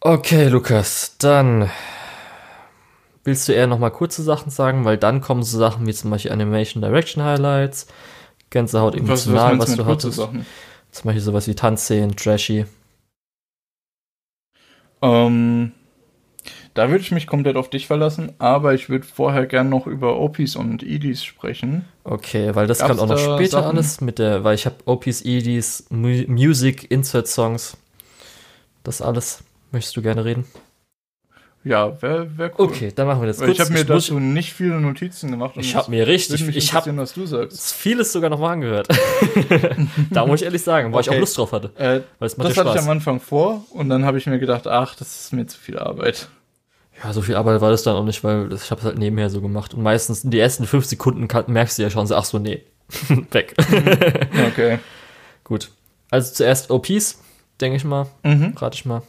Okay, 0.00 0.48
Lukas, 0.48 1.16
dann 1.18 1.70
willst 3.24 3.48
du 3.48 3.52
eher 3.52 3.66
noch 3.66 3.78
mal 3.78 3.90
kurze 3.90 4.22
Sachen 4.22 4.50
sagen, 4.50 4.84
weil 4.84 4.98
dann 4.98 5.22
kommen 5.22 5.42
so 5.42 5.58
Sachen 5.58 5.86
wie 5.86 5.94
zum 5.94 6.10
Beispiel 6.10 6.30
Animation 6.32 6.82
Direction 6.82 7.24
Highlights, 7.24 7.86
Gänsehaut 8.50 8.94
emotional, 8.94 9.58
was, 9.58 9.68
meinst 9.68 9.78
du 9.78 9.78
mit 9.78 9.86
kurze 9.86 10.06
hattest. 10.08 10.18
Sachen? 10.18 10.46
Zum 10.90 11.04
Beispiel 11.08 11.22
sowas 11.22 11.48
wie 11.48 11.54
Tanzszenen, 11.54 12.16
Trashy. 12.16 12.66
Ähm, 15.02 15.72
da 16.74 16.88
würde 16.90 17.00
ich 17.02 17.10
mich 17.12 17.26
komplett 17.26 17.56
auf 17.56 17.70
dich 17.70 17.86
verlassen, 17.86 18.32
aber 18.38 18.74
ich 18.74 18.88
würde 18.88 19.06
vorher 19.06 19.46
gern 19.46 19.68
noch 19.68 19.86
über 19.86 20.18
Opis 20.20 20.56
und 20.56 20.82
Edis 20.82 21.22
sprechen. 21.24 21.84
Okay, 22.02 22.54
weil 22.54 22.66
das 22.66 22.78
Gab's 22.80 22.90
kommt 22.98 23.00
auch 23.00 23.08
noch 23.16 23.36
später 23.36 23.62
Sachen? 23.62 23.76
alles 23.76 24.00
mit 24.00 24.18
der, 24.18 24.44
weil 24.44 24.54
ich 24.56 24.66
habe 24.66 24.76
Opis, 24.84 25.24
Edis, 25.24 25.86
Mu 25.90 26.22
Music, 26.26 26.90
Insert 26.90 27.28
Songs. 27.28 27.76
Das 28.82 29.00
alles. 29.00 29.42
Möchtest 29.72 29.96
du 29.96 30.02
gerne 30.02 30.24
reden? 30.24 30.44
Ja, 31.66 32.00
wäre 32.02 32.36
wär 32.36 32.50
cool. 32.58 32.66
Okay, 32.66 32.92
dann 32.94 33.06
machen 33.06 33.22
wir 33.22 33.26
das 33.28 33.40
Weil 33.40 33.48
ich 33.48 33.58
habe 33.58 33.70
mir 33.72 33.78
muss- 33.78 33.86
dazu 33.86 34.20
nicht 34.20 34.52
viele 34.52 34.78
Notizen 34.80 35.30
gemacht. 35.30 35.54
ich 35.56 35.74
habe 35.74 35.90
mir 35.90 36.06
richtig, 36.06 36.46
ich 36.54 36.74
habe 36.74 36.90
interessieren, 36.90 36.98
was 36.98 37.14
du 37.14 37.24
sagst. 37.24 37.72
vieles 37.74 38.12
sogar 38.12 38.28
noch 38.28 38.38
mal 38.38 38.52
angehört. 38.52 38.88
da 40.10 40.26
muss 40.26 40.40
ich 40.40 40.44
ehrlich 40.44 40.62
sagen, 40.62 40.92
weil 40.92 41.00
ich 41.00 41.08
Okay. 41.08 41.16
auch 41.16 41.20
Lust 41.20 41.38
drauf 41.38 41.52
hatte. 41.52 41.70
Äh, 41.78 42.00
das 42.20 42.36
hatte 42.36 42.48
ich 42.48 42.54
Spaß. 42.56 42.82
am 42.84 42.90
Anfang 42.90 43.18
vor 43.20 43.64
und 43.70 43.88
dann 43.88 44.04
habe 44.04 44.18
ich 44.18 44.26
mir 44.26 44.38
gedacht, 44.38 44.66
ach, 44.66 44.94
das 44.94 45.22
ist 45.24 45.32
mir 45.32 45.46
zu 45.46 45.58
viel 45.58 45.78
Arbeit. 45.78 46.28
Ja, 47.02 47.12
so 47.12 47.22
viel 47.22 47.34
Arbeit 47.34 47.60
war 47.60 47.70
das 47.70 47.82
dann 47.82 47.96
auch 47.96 48.04
nicht, 48.04 48.22
weil 48.22 48.52
ich 48.52 48.70
habe 48.70 48.80
es 48.80 48.84
halt 48.84 48.98
nebenher 48.98 49.30
so 49.30 49.40
gemacht. 49.40 49.74
Und 49.74 49.82
meistens 49.82 50.24
in 50.24 50.30
die 50.30 50.38
ersten 50.38 50.66
fünf 50.66 50.84
Sekunden 50.84 51.28
merkst 51.52 51.78
du 51.78 51.82
ja 51.82 51.90
schon 51.90 52.06
so, 52.06 52.14
ach 52.14 52.24
so, 52.24 52.38
nee, 52.38 52.62
weg. 53.32 53.54
Okay. 54.46 54.78
Gut. 55.44 55.70
Also 56.10 56.32
zuerst 56.32 56.70
OPs, 56.70 57.20
denke 57.60 57.76
ich 57.76 57.84
mal. 57.84 58.06
Mhm. 58.22 58.54
Rate 58.56 58.76
ich 58.76 58.84
mal. 58.84 59.02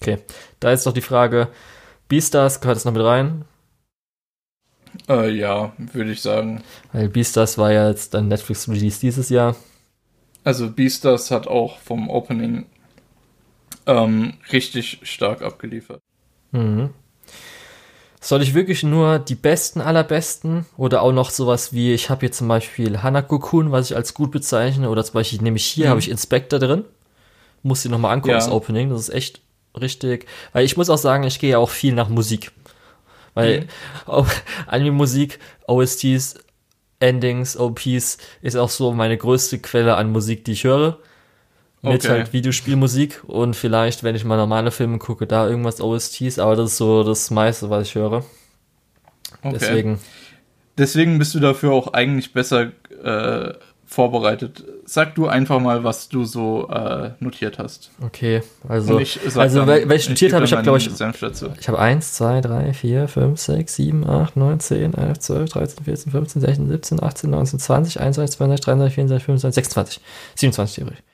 Okay. 0.00 0.18
Da 0.60 0.72
ist 0.72 0.86
noch 0.86 0.92
die 0.92 1.00
Frage, 1.00 1.48
Beastars, 2.08 2.60
gehört 2.60 2.76
das 2.76 2.84
noch 2.84 2.92
mit 2.92 3.02
rein? 3.02 3.44
Äh, 5.08 5.30
ja, 5.30 5.72
würde 5.78 6.12
ich 6.12 6.22
sagen. 6.22 6.62
Weil 6.92 7.08
Beastars 7.08 7.58
war 7.58 7.72
ja 7.72 7.88
jetzt 7.88 8.14
ein 8.14 8.28
Netflix-Release 8.28 9.00
dieses 9.00 9.28
Jahr. 9.28 9.56
Also 10.42 10.70
Beastars 10.70 11.30
hat 11.30 11.46
auch 11.46 11.78
vom 11.78 12.08
Opening 12.08 12.66
ähm, 13.86 14.34
richtig 14.52 15.00
stark 15.02 15.42
abgeliefert. 15.42 16.00
Mhm. 16.52 16.90
Soll 18.22 18.42
ich 18.42 18.52
wirklich 18.54 18.82
nur 18.82 19.18
die 19.18 19.34
besten 19.34 19.80
aller 19.80 20.04
besten 20.04 20.66
oder 20.76 21.00
auch 21.02 21.12
noch 21.12 21.30
sowas 21.30 21.72
wie, 21.72 21.94
ich 21.94 22.10
habe 22.10 22.20
hier 22.20 22.32
zum 22.32 22.48
Beispiel 22.48 23.02
Hanako-kun, 23.02 23.72
was 23.72 23.90
ich 23.90 23.96
als 23.96 24.12
gut 24.12 24.30
bezeichne, 24.30 24.90
oder 24.90 25.02
zum 25.04 25.14
Beispiel 25.14 25.40
nehme 25.40 25.56
ich 25.56 25.64
hier, 25.66 25.86
Mhm. 25.86 25.90
habe 25.90 26.00
ich 26.00 26.10
Inspector 26.10 26.58
drin. 26.58 26.84
Muss 27.62 27.82
die 27.82 27.88
nochmal 27.88 28.12
angucken, 28.12 28.30
Ja. 28.32 28.36
das 28.36 28.50
Opening, 28.50 28.90
das 28.90 29.00
ist 29.00 29.14
echt 29.14 29.40
richtig. 29.80 30.26
Weil 30.52 30.64
ich 30.64 30.76
muss 30.76 30.90
auch 30.90 30.98
sagen, 30.98 31.24
ich 31.24 31.38
gehe 31.38 31.50
ja 31.50 31.58
auch 31.58 31.70
viel 31.70 31.94
nach 31.94 32.08
Musik. 32.10 32.52
Weil 33.34 33.68
Mhm. 34.06 34.26
Anime-Musik, 34.66 35.38
OSTs, 35.66 36.34
Endings, 36.98 37.56
OPs 37.56 38.18
ist 38.42 38.56
auch 38.56 38.68
so 38.68 38.92
meine 38.92 39.16
größte 39.16 39.58
Quelle 39.60 39.94
an 39.96 40.10
Musik, 40.12 40.44
die 40.44 40.52
ich 40.52 40.64
höre. 40.64 40.98
Mit 41.82 42.04
Okay. 42.04 42.08
halt 42.08 42.32
Videospielmusik 42.34 43.22
und 43.26 43.56
vielleicht, 43.56 44.02
wenn 44.04 44.14
ich 44.14 44.24
mal 44.24 44.36
normale 44.36 44.70
Filme 44.70 44.98
gucke, 44.98 45.26
da 45.26 45.48
irgendwas 45.48 45.80
OSTs, 45.80 46.38
aber 46.38 46.54
das 46.56 46.72
ist 46.72 46.76
so 46.76 47.02
das 47.04 47.30
meiste, 47.30 47.70
was 47.70 47.88
ich 47.88 47.94
höre. 47.94 48.22
Okay. 49.42 49.56
Deswegen, 49.58 49.98
Deswegen 50.78 51.18
bist 51.18 51.34
du 51.34 51.40
dafür 51.40 51.72
auch 51.72 51.92
eigentlich 51.92 52.32
besser 52.32 52.72
äh, 53.04 53.54
vorbereitet. 53.86 54.64
Sag 54.84 55.14
du 55.14 55.26
einfach 55.26 55.58
mal, 55.60 55.82
was 55.84 56.08
du 56.08 56.24
so 56.24 56.68
äh, 56.68 57.10
notiert 57.18 57.58
hast. 57.58 57.90
okay. 58.04 58.42
Also, 58.68 58.96
also 58.98 59.64
dann- 59.64 59.88
welche 59.88 59.94
ich 60.04 60.08
notiert 60.10 60.32
habe, 60.32 60.44
ich 60.44 60.52
habe, 60.52 60.62
glaube 60.62 60.78
ich, 60.78 60.86
ich 60.88 61.68
habe 61.68 61.78
1, 61.78 62.12
2, 62.14 62.40
3, 62.40 62.72
4, 62.72 63.08
5, 63.08 63.40
6, 63.40 63.74
7, 63.76 64.08
8, 64.08 64.36
9, 64.36 64.60
10, 64.60 64.94
11, 64.94 65.18
12, 65.18 65.50
13, 65.50 65.84
14, 65.84 66.12
15, 66.12 66.40
16, 66.42 66.68
17, 66.68 67.02
18, 67.02 67.30
19, 67.30 67.58
20, 67.58 68.00
21, 68.00 68.36
22, 68.36 68.64
23, 68.64 68.94
24, 68.94 69.24
25, 69.24 69.54
26, 69.54 70.00
27 70.36 70.74
theoretisch. 70.76 71.04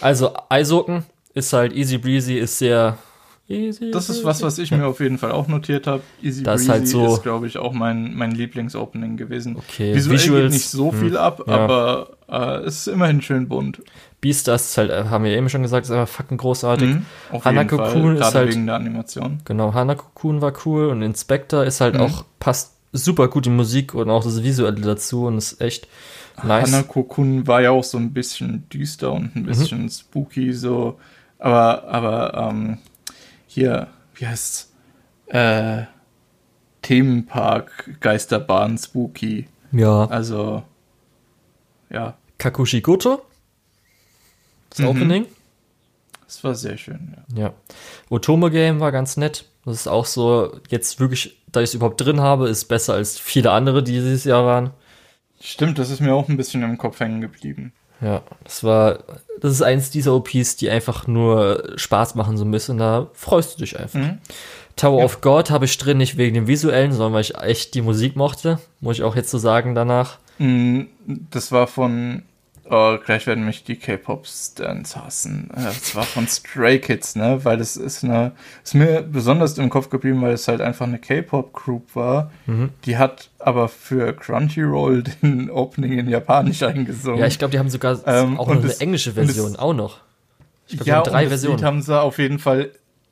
Also, 0.00 0.32
Eishocken 0.48 1.04
ist 1.34 1.52
halt 1.52 1.72
easy 1.74 1.98
breezy, 1.98 2.34
ist 2.38 2.58
sehr 2.58 2.98
easy. 3.48 3.90
Das 3.90 4.08
ist 4.10 4.24
was, 4.24 4.42
was 4.42 4.58
ich 4.58 4.70
mir 4.70 4.86
auf 4.86 5.00
jeden 5.00 5.18
Fall 5.18 5.32
auch 5.32 5.48
notiert 5.48 5.86
habe. 5.86 6.02
Easy 6.22 6.42
Das 6.42 6.62
ist 6.62 6.68
Breezy 6.68 6.78
halt 6.80 6.88
so- 6.88 7.14
ist, 7.14 7.22
glaube 7.22 7.46
ich, 7.46 7.58
auch 7.58 7.72
mein, 7.72 8.14
mein 8.14 8.32
Lieblingsopening 8.32 9.16
gewesen. 9.16 9.56
Okay, 9.56 9.94
Visuell 9.94 10.18
Visuals, 10.18 10.42
geht 10.44 10.52
nicht 10.52 10.68
so 10.68 10.92
hm, 10.92 10.98
viel 11.00 11.16
ab, 11.16 11.42
ja. 11.46 11.54
aber 11.54 12.10
äh, 12.28 12.64
es 12.66 12.78
ist 12.80 12.88
immerhin 12.88 13.22
schön 13.22 13.48
bunt. 13.48 13.80
Beastars 14.20 14.70
ist 14.70 14.78
halt, 14.78 14.90
äh, 14.90 15.04
haben 15.04 15.24
wir 15.24 15.30
eben 15.36 15.48
schon 15.48 15.62
gesagt, 15.62 15.86
ist 15.86 15.92
einfach 15.92 16.08
fucking 16.12 16.38
großartig. 16.38 16.88
Mhm, 16.88 17.06
auf 17.30 17.44
Hanako 17.44 17.76
jeden 17.76 17.84
Fall, 17.90 18.02
Kun 18.02 18.16
ist 18.16 18.34
halt- 18.34 18.48
wegen 18.50 18.66
der 18.66 18.74
Animation. 18.74 19.40
Genau, 19.44 19.72
Hanako-kun 19.72 20.40
war 20.42 20.52
cool 20.66 20.86
und 20.88 21.02
Inspector 21.02 21.64
ist 21.64 21.80
halt 21.80 21.94
Mhm. 21.94 22.00
auch, 22.00 22.24
passt 22.40 22.74
super 22.92 23.28
gut 23.28 23.46
die 23.46 23.50
Musik 23.50 23.94
und 23.94 24.10
auch 24.10 24.24
das 24.24 24.42
Visuelle 24.42 24.80
dazu 24.80 25.26
und 25.26 25.38
ist 25.38 25.60
echt 25.60 25.86
nice. 26.44 26.72
Hanako 26.72 27.02
Kun 27.04 27.46
war 27.46 27.60
ja 27.62 27.70
auch 27.70 27.84
so 27.84 27.98
ein 27.98 28.12
bisschen 28.12 28.68
düster 28.68 29.12
und 29.12 29.34
Mhm. 29.34 29.42
ein 29.42 29.46
bisschen 29.46 29.88
spooky, 29.90 30.52
so. 30.52 30.98
Aber, 31.38 31.84
aber, 31.88 32.34
ähm, 32.50 32.78
hier, 33.46 33.88
wie 34.14 34.26
heißt's? 34.26 34.72
Äh, 35.26 35.82
Themenpark, 36.82 37.96
Geisterbahn, 38.00 38.78
Spooky. 38.78 39.48
Ja. 39.72 40.06
Also, 40.06 40.62
ja, 41.90 42.16
Kakushi 42.38 42.80
Goto. 42.80 43.22
Das 44.70 44.78
Mhm. 44.80 44.86
Opening. 44.86 45.26
es 46.26 46.42
war 46.44 46.54
sehr 46.54 46.76
schön, 46.76 47.16
ja. 47.34 47.42
Ja. 47.44 47.52
Otome 48.10 48.50
Game 48.50 48.80
war 48.80 48.92
ganz 48.92 49.16
nett. 49.16 49.46
Das 49.64 49.74
ist 49.76 49.86
auch 49.88 50.06
so, 50.06 50.58
jetzt 50.68 51.00
wirklich, 51.00 51.42
da 51.50 51.60
ich 51.60 51.70
es 51.70 51.74
überhaupt 51.74 52.00
drin 52.00 52.20
habe, 52.20 52.48
ist 52.48 52.66
besser 52.66 52.94
als 52.94 53.18
viele 53.18 53.50
andere, 53.50 53.82
die 53.82 53.92
dieses 53.92 54.24
Jahr 54.24 54.44
waren. 54.46 54.70
Stimmt, 55.40 55.78
das 55.78 55.90
ist 55.90 56.00
mir 56.00 56.14
auch 56.14 56.28
ein 56.28 56.36
bisschen 56.36 56.62
im 56.62 56.78
Kopf 56.78 57.00
hängen 57.00 57.20
geblieben. 57.20 57.72
Ja, 58.00 58.22
das 58.44 58.62
war, 58.62 59.00
das 59.40 59.52
ist 59.52 59.62
eins 59.62 59.90
dieser 59.90 60.14
OPs, 60.14 60.56
die 60.56 60.70
einfach 60.70 61.06
nur 61.06 61.72
Spaß 61.76 62.14
machen 62.14 62.36
so 62.36 62.44
ein 62.44 62.50
bisschen. 62.50 62.78
Da 62.78 63.08
freust 63.12 63.56
du 63.56 63.64
dich 63.64 63.78
einfach. 63.78 63.98
Mhm. 63.98 64.18
Tower 64.76 65.04
of 65.04 65.20
God 65.20 65.50
habe 65.50 65.64
ich 65.64 65.76
drin, 65.78 65.98
nicht 65.98 66.16
wegen 66.16 66.34
dem 66.34 66.46
visuellen, 66.46 66.92
sondern 66.92 67.14
weil 67.14 67.22
ich 67.22 67.36
echt 67.36 67.74
die 67.74 67.82
Musik 67.82 68.14
mochte. 68.14 68.60
Muss 68.80 68.98
ich 68.98 69.02
auch 69.02 69.16
jetzt 69.16 69.30
so 69.30 69.38
sagen 69.38 69.74
danach. 69.74 70.18
Mm, 70.38 70.82
Das 71.06 71.50
war 71.50 71.66
von, 71.66 72.22
oh, 72.70 72.96
gleich 73.04 73.26
werden 73.26 73.44
mich 73.44 73.64
die 73.64 73.76
K-Pop-Stands 73.76 74.96
hassen. 74.96 75.50
Äh, 75.54 75.64
Das 75.64 75.94
war 75.94 76.02
von 76.04 76.26
Stray 76.28 76.78
Kids, 76.78 77.16
ne? 77.16 77.44
Weil 77.44 77.56
das 77.58 77.76
ist 77.76 78.04
eine, 78.04 78.32
ist 78.64 78.74
mir 78.74 79.02
besonders 79.02 79.56
im 79.58 79.70
Kopf 79.70 79.88
geblieben, 79.90 80.20
weil 80.22 80.32
es 80.32 80.48
halt 80.48 80.60
einfach 80.60 80.86
eine 80.86 80.98
K-Pop-Group 80.98 81.94
war. 81.96 82.30
Mhm. 82.46 82.70
Die 82.84 82.96
hat 82.96 83.30
aber 83.38 83.68
für 83.68 84.12
Crunchyroll 84.12 85.02
den 85.22 85.50
Opening 85.50 85.98
in 85.98 86.08
Japanisch 86.08 86.62
eingesungen. 86.62 87.20
Ja, 87.20 87.26
ich 87.26 87.38
glaube, 87.38 87.52
die 87.52 87.58
haben 87.58 87.70
sogar 87.70 87.98
Ähm, 88.06 88.38
auch 88.38 88.46
noch 88.48 88.56
eine 88.56 88.62
das- 88.66 88.80
englische 88.80 89.10
und 89.10 89.16
das- 89.18 89.26
Version, 89.26 89.56
auch 89.56 89.74
noch. 89.74 89.98
Ich 90.66 90.74
glaube, 90.76 90.84
die 90.84 90.90
ja, 90.90 90.96
haben 90.96 91.04
drei 91.04 91.18
und 91.18 91.24
das 91.24 91.28
Versionen. 91.30 91.56
Lied 91.58 91.64
haben 91.64 91.82
sie 91.82 92.00
auf 92.00 92.18
jeden 92.18 92.38
Fall 92.38 92.70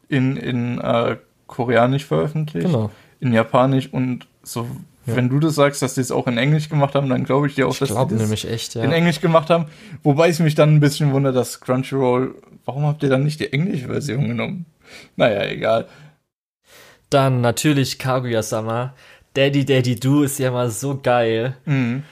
in, 0.09 0.37
in 0.37 0.79
äh, 0.81 1.17
Koreanisch 1.47 2.05
veröffentlicht. 2.05 2.67
Genau. 2.67 2.91
In 3.21 3.33
Japanisch 3.33 3.93
und 3.93 4.27
so. 4.43 4.67
Ja. 5.07 5.17
Wenn 5.17 5.29
du 5.29 5.39
das 5.41 5.55
sagst, 5.55 5.83
dass 5.83 5.95
die 5.95 6.01
es 6.01 6.11
auch 6.11 6.27
in 6.27 6.37
Englisch 6.37 6.69
gemacht 6.69 6.95
haben, 6.95 7.09
dann 7.09 7.25
glaube 7.25 7.47
ich 7.47 7.55
dir 7.55 7.67
auch, 7.69 7.73
Ich 7.73 7.79
dass 7.79 7.89
glaube 7.91 8.15
die 8.17 8.21
das 8.29 8.45
echt, 8.45 8.75
ja. 8.75 8.83
in 8.83 8.93
Englisch 8.93 9.21
gemacht 9.21 9.51
haben. 9.51 9.67
Wobei 10.03 10.29
es 10.29 10.39
mich 10.41 10.55
dann 10.55 10.75
ein 10.75 10.81
bisschen 10.81 11.13
wundert, 11.13 11.37
dass 11.37 11.61
Crunchyroll, 11.61 12.35
warum 12.65 12.85
habt 12.87 13.03
ihr 13.03 13.09
dann 13.09 13.23
nicht 13.25 13.39
die 13.41 13.53
englische 13.53 13.87
Version 13.87 14.27
genommen? 14.29 14.67
Naja, 15.17 15.45
egal. 15.47 15.87
Dann 17.11 17.41
natürlich 17.41 17.99
Kaguya-sama. 17.99 18.95
Daddy 19.35 19.65
Daddy 19.65 19.97
Do 19.97 20.23
ist 20.23 20.39
ja 20.39 20.51
mal 20.51 20.71
so 20.71 20.99
geil. 21.03 21.57
Mhm. 21.67 22.03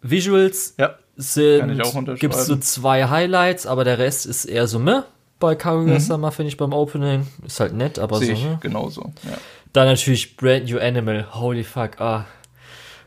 Visuals 0.00 0.74
Ja, 0.78 0.94
sind, 1.16 1.70
unterschreiben. 1.70 2.16
gibt's 2.16 2.46
so 2.46 2.56
zwei 2.56 3.08
Highlights, 3.08 3.66
aber 3.66 3.84
der 3.84 3.98
Rest 3.98 4.26
ist 4.26 4.44
eher 4.46 4.66
so 4.66 4.78
meh. 4.78 5.02
Bei 5.38 5.54
Kaguya-sama 5.54 6.30
finde 6.30 6.48
ich 6.48 6.56
beim 6.56 6.72
Opening. 6.72 7.26
Ist 7.44 7.60
halt 7.60 7.74
nett, 7.74 7.98
aber 7.98 8.16
so, 8.16 8.22
Mhm. 8.22 8.26
sehe 8.26 8.34
ich 8.36 8.44
ne? 8.44 8.58
genauso. 8.60 9.12
Ja. 9.24 9.36
Dann 9.72 9.86
natürlich 9.86 10.36
Brand 10.36 10.68
New 10.70 10.78
Animal. 10.78 11.26
Holy 11.32 11.64
fuck, 11.64 12.00
ah. 12.00 12.26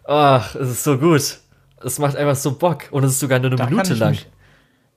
Ach, 0.05 0.55
es 0.55 0.69
ist 0.69 0.83
so 0.83 0.97
gut. 0.97 1.39
Es 1.83 1.99
macht 1.99 2.15
einfach 2.15 2.35
so 2.35 2.55
Bock. 2.57 2.85
Und 2.91 3.03
es 3.03 3.11
ist 3.13 3.19
sogar 3.19 3.39
nur 3.39 3.47
eine 3.51 3.55
Da, 3.57 3.65
Minute 3.67 3.93
lang. 3.95 4.11
mich, 4.11 4.27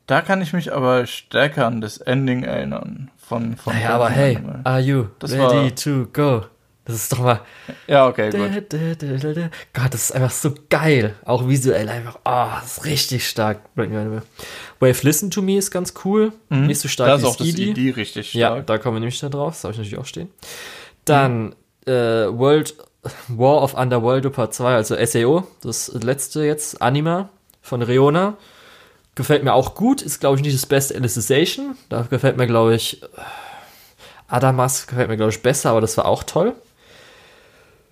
da 0.06 0.20
kann 0.22 0.40
ich 0.40 0.52
mich 0.52 0.72
aber 0.72 1.06
stärker 1.06 1.66
an 1.66 1.80
das 1.80 1.98
Ending 1.98 2.42
erinnern. 2.44 3.10
Von, 3.16 3.56
von 3.56 3.74
Naja, 3.74 3.90
aber 3.90 4.08
hey, 4.08 4.36
Animal. 4.36 4.60
are 4.64 4.80
you 4.80 5.06
Das 5.18 5.32
ready 5.32 5.74
to 5.74 6.06
go? 6.12 6.44
Das 6.86 6.96
ist 6.96 7.12
doch 7.12 7.18
mal. 7.18 7.40
Ja, 7.86 8.06
okay, 8.06 8.30
gut. 8.30 8.70
Gott, 9.74 9.92
das 9.92 10.04
ist 10.04 10.12
einfach 10.12 10.30
so 10.30 10.54
geil. 10.70 11.14
Auch 11.26 11.46
visuell 11.46 11.86
einfach. 11.90 12.18
Oh, 12.24 12.46
das 12.62 12.78
ist 12.78 12.84
richtig 12.86 13.28
stark. 13.28 13.74
Brand 13.74 13.92
New 13.92 13.98
Animal. 13.98 14.22
Wave 14.80 15.02
Listen 15.02 15.30
to 15.30 15.42
Me 15.42 15.58
ist 15.58 15.70
ganz 15.70 15.92
cool. 16.06 16.32
Nicht 16.48 16.80
so 16.80 16.88
stark 16.88 17.08
Mhm. 17.08 17.10
Da 17.10 17.16
ist 17.16 17.22
wie 17.22 17.26
auch 17.26 17.36
das. 17.36 17.46
ID 17.76 17.96
richtig 17.96 18.32
Ja, 18.32 18.48
stark. 18.48 18.66
da 18.68 18.78
kommen 18.78 18.96
wir 18.96 19.00
nämlich 19.00 19.20
da 19.20 19.28
drauf. 19.28 19.52
Das 19.52 19.64
habe 19.64 19.72
ich 19.72 19.78
natürlich 19.78 19.98
auch 19.98 20.06
stehen. 20.06 20.30
Dann 21.08 21.54
äh, 21.86 21.92
World 21.92 22.74
War 23.28 23.62
of 23.62 23.74
Underworld 23.74 24.30
Part 24.32 24.54
2, 24.54 24.74
also 24.74 24.96
SAO, 25.04 25.46
das 25.62 25.88
letzte 25.94 26.44
jetzt, 26.44 26.82
Anima 26.82 27.30
von 27.62 27.82
Reona. 27.82 28.36
Gefällt 29.14 29.42
mir 29.42 29.54
auch 29.54 29.74
gut, 29.74 30.02
ist 30.02 30.20
glaube 30.20 30.36
ich 30.36 30.42
nicht 30.42 30.54
das 30.54 30.66
beste 30.66 30.94
Alicization. 30.94 31.76
Da 31.88 32.02
gefällt 32.02 32.36
mir 32.36 32.46
glaube 32.46 32.74
ich 32.74 33.02
äh, 33.02 33.06
Adamas 34.28 34.86
gefällt 34.86 35.08
mir 35.08 35.16
glaube 35.16 35.32
ich 35.32 35.42
besser, 35.42 35.70
aber 35.70 35.80
das 35.80 35.96
war 35.96 36.06
auch 36.06 36.22
toll. 36.22 36.54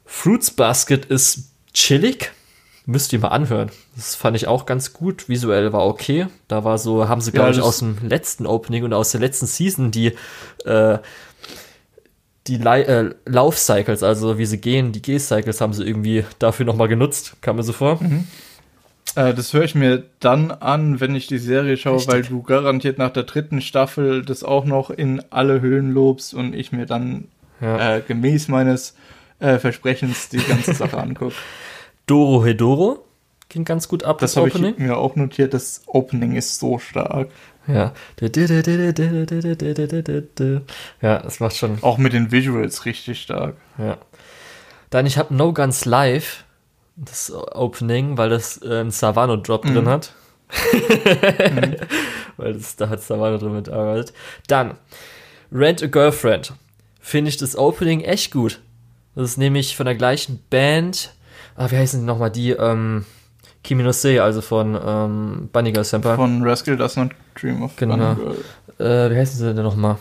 Fruits 0.05 0.51
Basket 0.51 1.05
ist 1.07 1.51
chillig, 1.73 2.33
Müsst 2.89 3.13
ihr 3.13 3.19
mal 3.19 3.29
anhören. 3.29 3.73
Das 3.97 4.15
fand 4.15 4.37
ich 4.37 4.47
auch 4.47 4.65
ganz 4.65 4.93
gut. 4.93 5.29
Visuell 5.29 5.73
war 5.73 5.85
okay. 5.85 6.29
Da 6.47 6.63
war 6.63 6.79
so, 6.79 7.09
haben 7.09 7.21
sie, 7.21 7.33
glaube 7.33 7.51
Ja, 7.51 7.57
ich, 7.57 7.61
aus 7.61 7.81
dem 7.81 7.99
letzten 8.01 8.47
Opening 8.47 8.85
und 8.85 8.93
aus 8.93 9.11
der 9.11 9.21
letzten 9.21 9.47
Season 9.47 9.91
die, 9.91 10.13
äh, 10.65 10.99
die 12.49 12.61
äh, 12.61 13.11
Lauf-Cycles, 13.27 14.03
also 14.03 14.39
wie 14.39 14.47
sie 14.47 14.59
gehen, 14.61 14.93
die 14.93 15.03
G-Cycles 15.03 15.61
haben 15.61 15.73
sie 15.73 15.85
irgendwie 15.85 16.25
dafür 16.39 16.67
nochmal 16.67 16.89
genutzt. 16.89 17.37
Kam 17.41 17.57
mir 17.57 17.63
so 17.63 17.73
vor. 17.73 18.01
Äh, 19.15 19.35
das 19.35 19.53
höre 19.53 19.65
ich 19.65 19.75
mir 19.75 20.05
dann 20.21 20.51
an, 20.51 21.01
wenn 21.01 21.15
ich 21.15 21.27
die 21.27 21.39
Serie 21.39 21.77
schaue, 21.77 21.97
Richtig. 21.97 22.13
weil 22.15 22.23
du 22.23 22.43
garantiert 22.43 22.99
nach 22.99 23.11
der 23.11 23.25
dritten 23.25 23.61
Staffel 23.61 24.23
das 24.25 24.45
auch 24.45 24.65
noch 24.65 24.91
in 24.91 25.23
alle 25.31 25.61
Höhen 25.61 25.93
lobst 25.93 26.35
und 26.35 26.55
ich 26.55 26.73
mir 26.73 26.87
dann 26.87 27.29
Ja. 27.61 27.97
äh, 27.97 28.01
gemäß 28.07 28.49
meines 28.49 28.95
äh, 29.39 29.59
Versprechens 29.59 30.29
die 30.29 30.39
ganze 30.39 30.75
Sache 30.75 30.99
angucke. 30.99 31.35
Doro 32.07 32.45
Hedoro 32.45 33.05
ging 33.49 33.65
ganz 33.65 33.89
gut 33.89 34.05
ab, 34.05 34.19
Das 34.19 34.35
das, 34.35 34.37
habe 34.43 34.49
ich 34.49 34.79
mir 34.79 34.97
auch 34.97 35.17
notiert. 35.17 35.55
Das 35.55 35.83
Opening 35.87 36.35
ist 36.37 36.59
so 36.59 36.79
stark. 36.79 37.29
Ja. 37.69 37.93
Ja, 41.03 41.19
das 41.19 41.41
macht 41.41 41.57
schon. 41.57 41.79
Auch 41.83 41.99
mit 41.99 42.13
den 42.13 42.31
Visuals 42.33 42.85
richtig 42.85 43.23
stark. 43.23 43.57
Ja. 43.79 43.99
Dann, 44.91 45.07
ich 45.07 45.19
habe 45.19 45.35
No 45.35 45.53
Guns 45.53 45.85
Live, 45.85 46.45
das 46.97 47.33
Opening, 47.33 48.17
weil 48.19 48.31
das 48.31 48.61
äh, 48.63 48.81
einen 48.81 48.91
Savano-Drop 48.91 49.65
Mhm. 49.65 49.75
drin 49.75 49.89
hat. 49.89 50.13
weil 52.37 52.55
das, 52.55 52.77
da 52.77 52.89
hat 52.89 53.03
Savano 53.03 53.39
drin 53.39 53.55
mitgearbeitet. 53.55 54.13
Dann, 54.47 54.75
Rent 55.53 55.83
a 55.83 55.87
Girlfriend. 55.87 56.53
Finde 57.01 57.29
ich 57.29 57.37
das 57.37 57.57
Opening 57.57 58.01
echt 58.01 58.33
gut. 58.33 58.61
Das 59.15 59.31
ist 59.31 59.37
nämlich 59.39 59.77
von 59.77 59.87
der 59.87 59.95
gleichen 59.95 60.43
Band. 60.51 61.13
Ah, 61.55 61.71
wie 61.71 61.77
heißen 61.77 62.01
die 62.01 62.07
nochmal? 62.07 62.31
Die, 62.31 62.51
ähm, 62.51 63.07
Kimi 63.67 63.83
no 63.83 63.91
Se, 63.91 64.23
also 64.23 64.41
von 64.43 64.79
ähm, 64.81 65.49
Bunny 65.53 65.73
Girl 65.73 65.85
Senpai. 65.85 66.15
Von 66.15 66.43
Rascal 66.45 66.77
Does 66.77 66.97
Not 66.97 67.11
Dream 67.35 67.65
of 67.65 67.75
Genau. 67.75 68.15
Bunny 68.15 68.35
Girl. 68.79 69.09
äh, 69.09 69.11
wie 69.11 69.19
heißen 69.19 69.39
sie 69.39 69.55
denn 69.55 69.65
nochmal? 69.65 69.99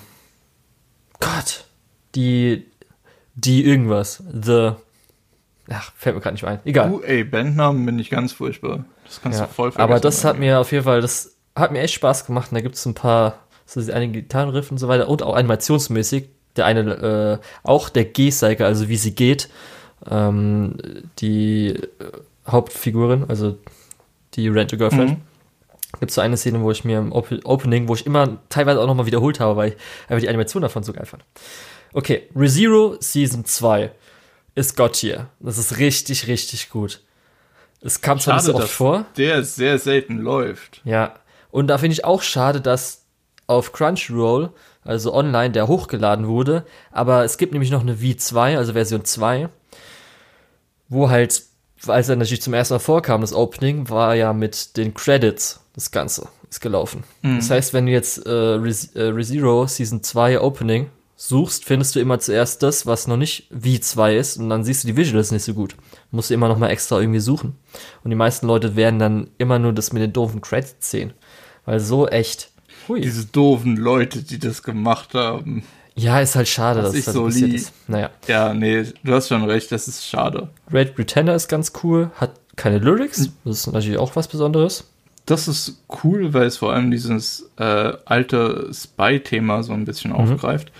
Gott, 1.19 1.65
die, 2.13 2.67
die 3.33 3.65
irgendwas, 3.65 4.23
the, 4.31 4.73
ach, 5.71 5.91
fällt 5.95 6.15
mir 6.15 6.21
gerade 6.21 6.35
nicht 6.35 6.43
mehr 6.43 6.51
ein. 6.51 6.59
Egal. 6.63 6.91
Uh, 6.91 7.01
ey, 7.01 7.23
Bandnamen 7.23 7.83
bin 7.87 7.97
ich 7.97 8.11
ganz 8.11 8.33
furchtbar. 8.33 8.85
Das 9.05 9.19
kannst 9.19 9.39
ja. 9.39 9.47
du 9.47 9.51
voll 9.51 9.71
vergessen. 9.71 9.91
Aber 9.91 9.99
das 9.99 10.23
hat 10.23 10.37
mir 10.37 10.59
auf 10.59 10.71
jeden 10.71 10.83
Fall, 10.83 11.01
das 11.01 11.35
hat 11.55 11.71
mir 11.71 11.79
echt 11.79 11.95
Spaß 11.95 12.27
gemacht. 12.27 12.51
Und 12.51 12.55
da 12.55 12.61
gibt 12.61 12.75
es 12.75 12.85
ein 12.85 12.93
paar, 12.93 13.39
so 13.65 13.79
einige 13.91 14.21
Gitarrenriff 14.21 14.69
und 14.69 14.77
so 14.77 14.87
weiter 14.87 15.07
und 15.09 15.23
auch 15.23 15.35
animationsmäßig. 15.35 16.29
Der 16.55 16.65
eine, 16.65 17.39
äh, 17.41 17.45
auch 17.63 17.89
der 17.89 18.05
G-Cycle, 18.05 18.65
also 18.65 18.87
wie 18.89 18.95
sie 18.95 19.15
geht, 19.15 19.49
ähm, 20.09 20.77
die 21.19 21.69
äh, 21.69 21.81
Hauptfigurin, 22.47 23.25
also 23.27 23.57
die 24.33 24.47
Rent 24.47 24.73
a 24.73 24.77
Girlfriend. 24.77 25.11
Mhm. 25.11 25.21
gibt 25.99 26.11
so 26.11 26.21
eine 26.21 26.37
Szene, 26.37 26.61
wo 26.61 26.71
ich 26.71 26.83
mir 26.83 26.99
im 26.99 27.11
Op 27.11 27.31
Opening, 27.43 27.87
wo 27.87 27.95
ich 27.95 28.05
immer 28.05 28.37
teilweise 28.49 28.81
auch 28.81 28.87
nochmal 28.87 29.05
wiederholt 29.05 29.39
habe, 29.39 29.55
weil 29.55 29.69
ich 29.69 29.75
einfach 30.09 30.21
die 30.21 30.29
Animation 30.29 30.61
davon 30.61 30.83
so 30.83 30.93
geil 30.93 31.05
fand. 31.05 31.23
Okay, 31.93 32.23
ReZero 32.35 32.97
Season 32.99 33.45
2 33.45 33.91
ist 34.55 34.75
Gott 34.75 34.95
hier. 34.97 35.27
Das 35.39 35.57
ist 35.57 35.77
richtig, 35.77 36.27
richtig 36.27 36.69
gut. 36.69 37.01
Es 37.81 38.01
kam 38.01 38.19
zwar 38.19 38.35
nicht 38.35 38.45
so 38.45 38.55
oft 38.55 38.69
vor. 38.69 39.05
der 39.15 39.43
sehr 39.43 39.77
selten 39.77 40.17
läuft. 40.17 40.81
Ja. 40.85 41.13
Und 41.51 41.67
da 41.67 41.77
finde 41.77 41.93
ich 41.93 42.03
auch 42.03 42.21
schade, 42.21 42.59
dass 42.59 43.05
auf 43.47 43.71
Crunchyroll, 43.73 44.49
also 44.83 45.13
online, 45.13 45.51
der 45.51 45.67
hochgeladen 45.67 46.27
wurde. 46.27 46.65
Aber 46.91 47.23
es 47.23 47.37
gibt 47.37 47.53
nämlich 47.53 47.71
noch 47.71 47.81
eine 47.81 47.95
V2, 47.95 48.57
also 48.57 48.73
Version 48.73 49.05
2, 49.05 49.49
wo 50.89 51.09
halt, 51.09 51.43
als 51.87 52.09
er 52.09 52.15
natürlich 52.15 52.41
zum 52.41 52.53
ersten 52.53 52.73
Mal 52.75 52.79
vorkam, 52.79 53.21
das 53.21 53.33
Opening, 53.33 53.89
war 53.89 54.15
ja 54.15 54.33
mit 54.33 54.77
den 54.77 54.93
Credits 54.93 55.61
das 55.73 55.91
Ganze 55.91 56.27
ist 56.49 56.61
gelaufen. 56.61 57.03
Das 57.21 57.49
heißt, 57.49 57.73
wenn 57.73 57.85
du 57.85 57.91
jetzt 57.91 58.25
äh, 58.25 58.29
Re- 58.29 58.69
äh, 58.95 59.01
ReZero 59.09 59.67
Season 59.67 60.01
2 60.03 60.39
Opening 60.39 60.87
suchst, 61.17 61.65
findest 61.65 61.95
du 61.95 61.99
immer 61.99 62.19
zuerst 62.19 62.63
das, 62.63 62.85
was 62.85 63.07
noch 63.07 63.17
nicht 63.17 63.49
V2 63.53 64.15
ist 64.15 64.37
und 64.37 64.49
dann 64.49 64.63
siehst 64.63 64.83
du 64.83 64.87
die 64.87 64.95
Visuals 64.95 65.31
nicht 65.31 65.43
so 65.43 65.53
gut. 65.53 65.75
Musst 66.11 66.29
du 66.29 66.33
immer 66.33 66.47
noch 66.47 66.57
mal 66.57 66.69
extra 66.69 66.99
irgendwie 66.99 67.19
suchen. 67.19 67.55
Und 68.03 68.09
die 68.09 68.15
meisten 68.15 68.47
Leute 68.47 68.75
werden 68.77 68.99
dann 68.99 69.29
immer 69.37 69.59
nur 69.59 69.73
das 69.73 69.91
mit 69.91 70.01
den 70.01 70.13
doofen 70.13 70.39
Credits 70.41 70.89
sehen. 70.91 71.13
Weil 71.65 71.79
so 71.81 72.07
echt. 72.07 72.51
Hui. 72.87 73.01
Diese 73.01 73.25
doofen 73.25 73.75
Leute, 73.75 74.23
die 74.23 74.39
das 74.39 74.61
gemacht 74.63 75.13
haben. 75.13 75.63
Ja, 75.95 76.19
ist 76.19 76.35
halt 76.35 76.47
schade, 76.47 76.81
dass 76.81 76.93
ich 76.93 77.05
das 77.05 77.13
so 77.13 77.23
passiert 77.25 77.53
ist. 77.53 77.71
Naja. 77.87 78.09
Ja, 78.27 78.53
nee, 78.53 78.83
du 79.03 79.13
hast 79.13 79.29
schon 79.29 79.43
recht, 79.45 79.71
das 79.71 79.87
ist 79.87 80.05
schade. 80.05 80.49
Red 80.71 80.93
Pretender 80.95 81.33
ist 81.33 81.47
ganz 81.47 81.71
cool, 81.83 82.11
hat 82.15 82.31
keine 82.57 82.79
Lyrics. 82.79 83.29
Das 83.45 83.59
ist 83.59 83.71
natürlich 83.71 83.97
auch 83.97 84.15
was 84.15 84.27
Besonderes. 84.27 84.85
Das 85.25 85.47
ist 85.47 85.81
cool, 86.03 86.33
weil 86.33 86.45
es 86.45 86.57
vor 86.57 86.73
allem 86.73 86.91
dieses 86.91 87.49
äh, 87.57 87.93
alte 88.05 88.69
Spy-Thema 88.71 89.63
so 89.63 89.73
ein 89.73 89.85
bisschen 89.85 90.11
aufgreift. 90.11 90.71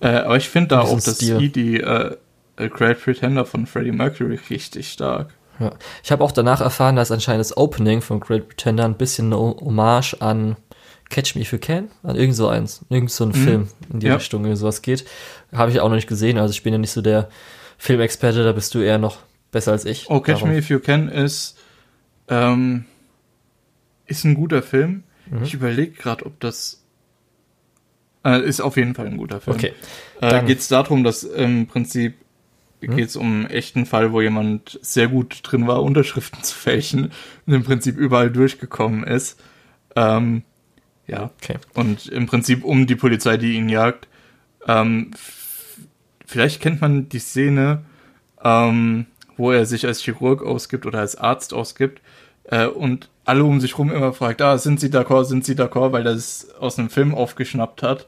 Äh, 0.00 0.08
aber 0.08 0.36
ich 0.36 0.48
finde 0.48 0.68
da 0.68 0.80
auch 0.80 1.00
das. 1.00 1.20
Lied, 1.20 1.54
die 1.54 1.80
äh, 1.80 2.16
Great 2.56 3.00
Pretender 3.00 3.44
von 3.44 3.66
Freddie 3.66 3.92
Mercury 3.92 4.38
richtig 4.50 4.90
stark. 4.90 5.34
Ja. 5.60 5.72
Ich 6.02 6.10
habe 6.10 6.24
auch 6.24 6.32
danach 6.32 6.60
erfahren, 6.60 6.96
dass 6.96 7.10
anscheinend 7.10 7.40
das 7.40 7.56
Opening 7.56 8.00
von 8.00 8.20
Great 8.20 8.48
Pretender 8.48 8.84
ein 8.84 8.96
bisschen 8.96 9.32
eine 9.32 9.36
Hommage 9.36 10.14
an 10.20 10.56
Catch 11.12 11.36
Me 11.36 11.42
If 11.42 11.52
You 11.52 11.58
Can, 11.58 11.90
an 12.02 12.16
irgend 12.16 12.34
so 12.34 12.48
eins, 12.48 12.84
irgend 12.88 13.10
so 13.10 13.22
einen 13.24 13.34
Film 13.34 13.68
in 13.92 14.00
die 14.00 14.06
Ja. 14.08 14.16
Richtung, 14.16 14.42
irgendwie 14.42 14.58
sowas 14.58 14.82
geht. 14.82 15.04
Habe 15.52 15.70
ich 15.70 15.78
auch 15.80 15.88
noch 15.88 15.94
nicht 15.96 16.08
gesehen, 16.08 16.38
also 16.38 16.50
ich 16.52 16.62
bin 16.64 16.72
ja 16.72 16.78
nicht 16.78 16.90
so 16.90 17.02
der 17.02 17.28
Filmexperte, 17.78 18.42
da 18.42 18.52
bist 18.52 18.74
du 18.74 18.80
eher 18.80 18.98
noch 18.98 19.18
besser 19.52 19.72
als 19.72 19.84
ich. 19.84 20.06
Oh, 20.10 20.20
Catch 20.20 20.38
Darum- 20.40 20.50
Me 20.50 20.58
If 20.58 20.68
You 20.70 20.80
Can 20.80 21.08
ist, 21.08 21.56
ähm, 22.28 22.86
ist 24.06 24.24
ein 24.24 24.34
guter 24.34 24.62
Film. 24.62 25.04
Mhm. 25.30 25.42
Ich 25.44 25.54
überlege 25.54 25.92
gerade, 25.92 26.26
ob 26.26 26.40
das 26.40 26.82
äh, 28.24 28.40
ist 28.42 28.60
auf 28.60 28.76
jeden 28.76 28.94
Fall 28.94 29.06
ein 29.06 29.16
guter 29.16 29.40
Film. 29.40 29.56
Okay. 29.56 29.72
Äh, 30.20 30.30
Dann- 30.30 30.46
geht 30.46 30.58
es 30.60 30.68
darum, 30.68 31.02
dass 31.04 31.24
im 31.24 31.66
Prinzip 31.66 32.14
Hm? 32.80 32.96
geht 32.96 33.08
es 33.08 33.16
um 33.16 33.26
einen 33.26 33.46
echten 33.46 33.84
Fall, 33.86 34.12
wo 34.12 34.20
jemand 34.20 34.78
sehr 34.82 35.08
gut 35.08 35.40
drin 35.42 35.66
war, 35.66 35.82
Unterschriften 35.82 36.42
zu 36.42 36.54
fälschen 36.56 37.12
und 37.46 37.52
im 37.54 37.64
Prinzip 37.64 37.96
überall 37.96 38.30
durchgekommen 38.30 39.04
ist. 39.04 39.40
Ähm, 39.96 40.42
ja. 41.06 41.30
Okay. 41.42 41.58
Und 41.74 42.06
im 42.06 42.26
Prinzip 42.26 42.64
um 42.64 42.86
die 42.86 42.96
Polizei, 42.96 43.36
die 43.36 43.52
ihn 43.52 43.68
jagt. 43.68 44.08
Ähm, 44.66 45.10
vielleicht 46.26 46.60
kennt 46.60 46.80
man 46.80 47.08
die 47.08 47.18
Szene, 47.18 47.82
ähm, 48.42 49.06
wo 49.36 49.50
er 49.50 49.66
sich 49.66 49.86
als 49.86 50.00
Chirurg 50.02 50.42
ausgibt 50.42 50.86
oder 50.86 51.00
als 51.00 51.16
Arzt 51.16 51.52
ausgibt 51.52 52.00
äh, 52.44 52.66
und 52.66 53.08
alle 53.24 53.44
um 53.44 53.60
sich 53.60 53.78
rum 53.78 53.90
immer 53.92 54.12
fragt, 54.12 54.42
ah, 54.42 54.58
sind 54.58 54.80
Sie 54.80 54.88
d'accord, 54.88 55.24
sind 55.24 55.44
Sie 55.44 55.54
d'accord, 55.54 55.92
weil 55.92 56.06
er 56.06 56.12
es 56.12 56.50
aus 56.58 56.78
einem 56.78 56.90
Film 56.90 57.14
aufgeschnappt 57.14 57.82
hat. 57.82 58.06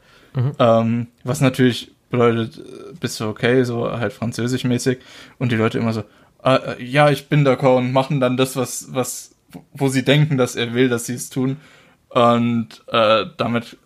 Ähm, 0.58 1.06
was 1.22 1.40
natürlich 1.40 1.92
bedeutet, 2.10 2.58
äh, 2.58 2.94
bist 2.98 3.20
du 3.20 3.26
okay, 3.26 3.64
so 3.64 3.90
halt 3.90 4.12
französisch 4.12 4.64
mäßig. 4.64 4.98
Und 5.38 5.52
die 5.52 5.56
Leute 5.56 5.78
immer 5.78 5.92
so, 5.92 6.04
ah, 6.42 6.74
ja, 6.78 7.10
ich 7.10 7.28
bin 7.28 7.46
d'accord 7.46 7.78
und 7.78 7.92
machen 7.92 8.20
dann 8.20 8.36
das, 8.36 8.56
was, 8.56 8.88
was, 8.92 9.34
wo 9.72 9.88
sie 9.88 10.04
denken, 10.04 10.36
dass 10.36 10.56
er 10.56 10.74
will, 10.74 10.88
dass 10.88 11.06
sie 11.06 11.14
es 11.14 11.30
tun. 11.30 11.58
Und 12.14 12.68
äh, 12.88 13.24
damit 13.36 13.76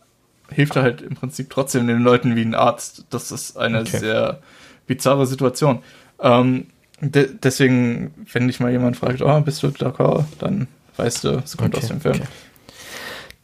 hilft 0.51 0.77
er 0.77 0.83
halt 0.83 1.01
im 1.03 1.15
Prinzip 1.15 1.49
trotzdem 1.51 1.87
den 1.87 2.03
Leuten 2.03 2.37
wie 2.37 2.43
ein 2.43 2.55
Arzt. 2.55 3.05
Das 3.11 3.33
ist 3.33 3.57
eine 3.57 3.81
Okay. 3.81 3.99
sehr 3.99 4.39
bizarre 4.87 5.27
Situation. 5.27 5.81
Ähm, 6.21 6.67
de 7.01 7.31
deswegen, 7.43 8.13
wenn 8.33 8.47
dich 8.49 8.61
mal 8.61 8.71
jemand 8.71 8.97
fragt, 8.97 9.23
oh, 9.23 9.41
bist 9.41 9.63
du 9.63 9.69
d'accord, 9.69 10.25
dann 10.41 10.69
weißt 10.97 11.25
du, 11.25 11.29
es 11.45 11.57
kommt 11.57 11.75
Okay, 11.75 11.83
aus 11.85 11.89
dem 11.89 12.01
Film. 12.01 12.15
okay. 12.17 12.25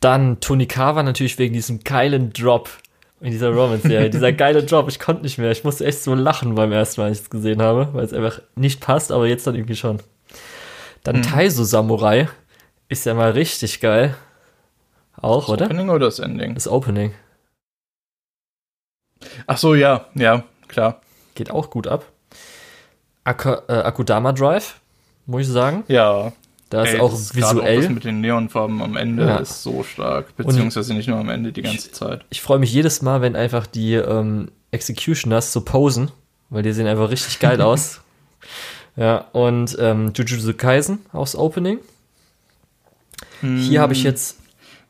Dann 0.01 0.41
Tony 0.41 0.67
Carver 0.67 1.03
natürlich 1.03 1.39
wegen 1.39 1.55
diesem 1.55 1.83
geilen 1.83 2.33
Drop 2.33 2.69
in 3.21 3.31
dieser 3.31 3.51
Romance-Serie. 3.51 4.11
dieser 4.11 4.33
geile 4.35 4.65
Drop, 4.65 4.89
ich 4.89 4.99
konnte 5.01 5.23
nicht 5.23 5.39
mehr. 5.39 5.51
Ich 5.51 5.65
musste 5.65 5.87
echt 5.87 6.03
so 6.03 6.15
lachen 6.15 6.55
beim 6.57 6.73
ersten 6.73 7.01
Mal, 7.01 7.07
als 7.09 7.19
ich 7.21 7.25
es 7.25 7.31
gesehen 7.31 7.63
habe, 7.63 7.89
weil 7.95 8.05
es 8.05 8.13
einfach 8.13 8.41
nicht 8.55 8.81
passt, 8.81 9.13
aber 9.13 9.27
jetzt 9.27 9.47
dann 9.47 9.55
irgendwie 9.55 9.77
schon. 9.77 9.99
Dann 11.05 11.17
Mhm. 11.19 11.23
Taiso 11.23 11.65
Samurai 11.65 12.29
ist 12.89 13.07
ja 13.07 13.15
mal 13.15 13.31
richtig 13.31 13.81
geil. 13.81 14.15
Auch, 15.21 15.49
oder? 15.49 15.67
Opening 15.67 15.89
oder 15.91 16.07
das 16.07 16.19
Ending? 16.19 16.55
Das 16.55 16.69
Opening 16.69 17.13
Ach 19.47 19.57
so, 19.59 19.75
ja, 19.75 20.07
ja, 20.15 20.45
klar. 20.69 21.01
geht 21.35 21.51
auch 21.51 21.71
gut 21.71 21.87
ab. 21.87 22.05
Ak 23.25 23.47
äh, 23.69 23.73
Akudama 23.73 24.33
Drive, 24.33 24.81
muss 25.27 25.43
ich 25.43 25.49
sagen. 25.49 25.85
Ja. 25.89 26.33
Da 26.71 26.83
ist 26.83 26.99
auch 27.01 27.11
das 27.11 27.35
visuell. 27.35 27.79
Auch 27.79 27.83
das 27.83 27.91
mit 27.91 28.05
den 28.05 28.21
Neonfarben 28.21 28.83
am 28.83 28.97
Ende 28.97 29.25
Ja. 29.27 29.37
ist 29.39 29.63
so 29.63 29.83
stark. 29.85 30.37
Beziehungsweise 30.37 30.93
nicht 30.95 31.09
nur 31.09 31.19
am 31.19 31.29
Ende, 31.31 31.53
die 31.53 31.63
ganze 31.63 31.93
Zeit. 31.93 32.25
ich 32.31 32.43
freue 32.43 32.59
mich 32.59 32.73
jedes 32.73 33.01
Mal, 33.01 33.23
wenn 33.23 33.37
einfach 33.37 33.67
die 33.67 33.95
ähm, 33.95 34.51
Executioners 34.73 35.53
so 35.53 35.61
posen, 35.63 36.11
weil 36.51 36.63
die 36.63 36.73
sehen 36.73 36.87
einfach 36.87 37.11
richtig 37.11 37.39
geil 37.39 37.61
aus. 37.63 38.01
Ja, 38.97 39.19
und 39.33 39.77
ähm, 39.81 40.13
Jujutsu 40.15 40.53
Kaisen 40.55 40.99
aus 41.13 41.37
Opening. 41.37 41.79
Hier 43.41 43.81
habe 43.81 43.93
ich 43.93 44.01
Hm, 44.01 44.07
jetzt, 44.07 44.39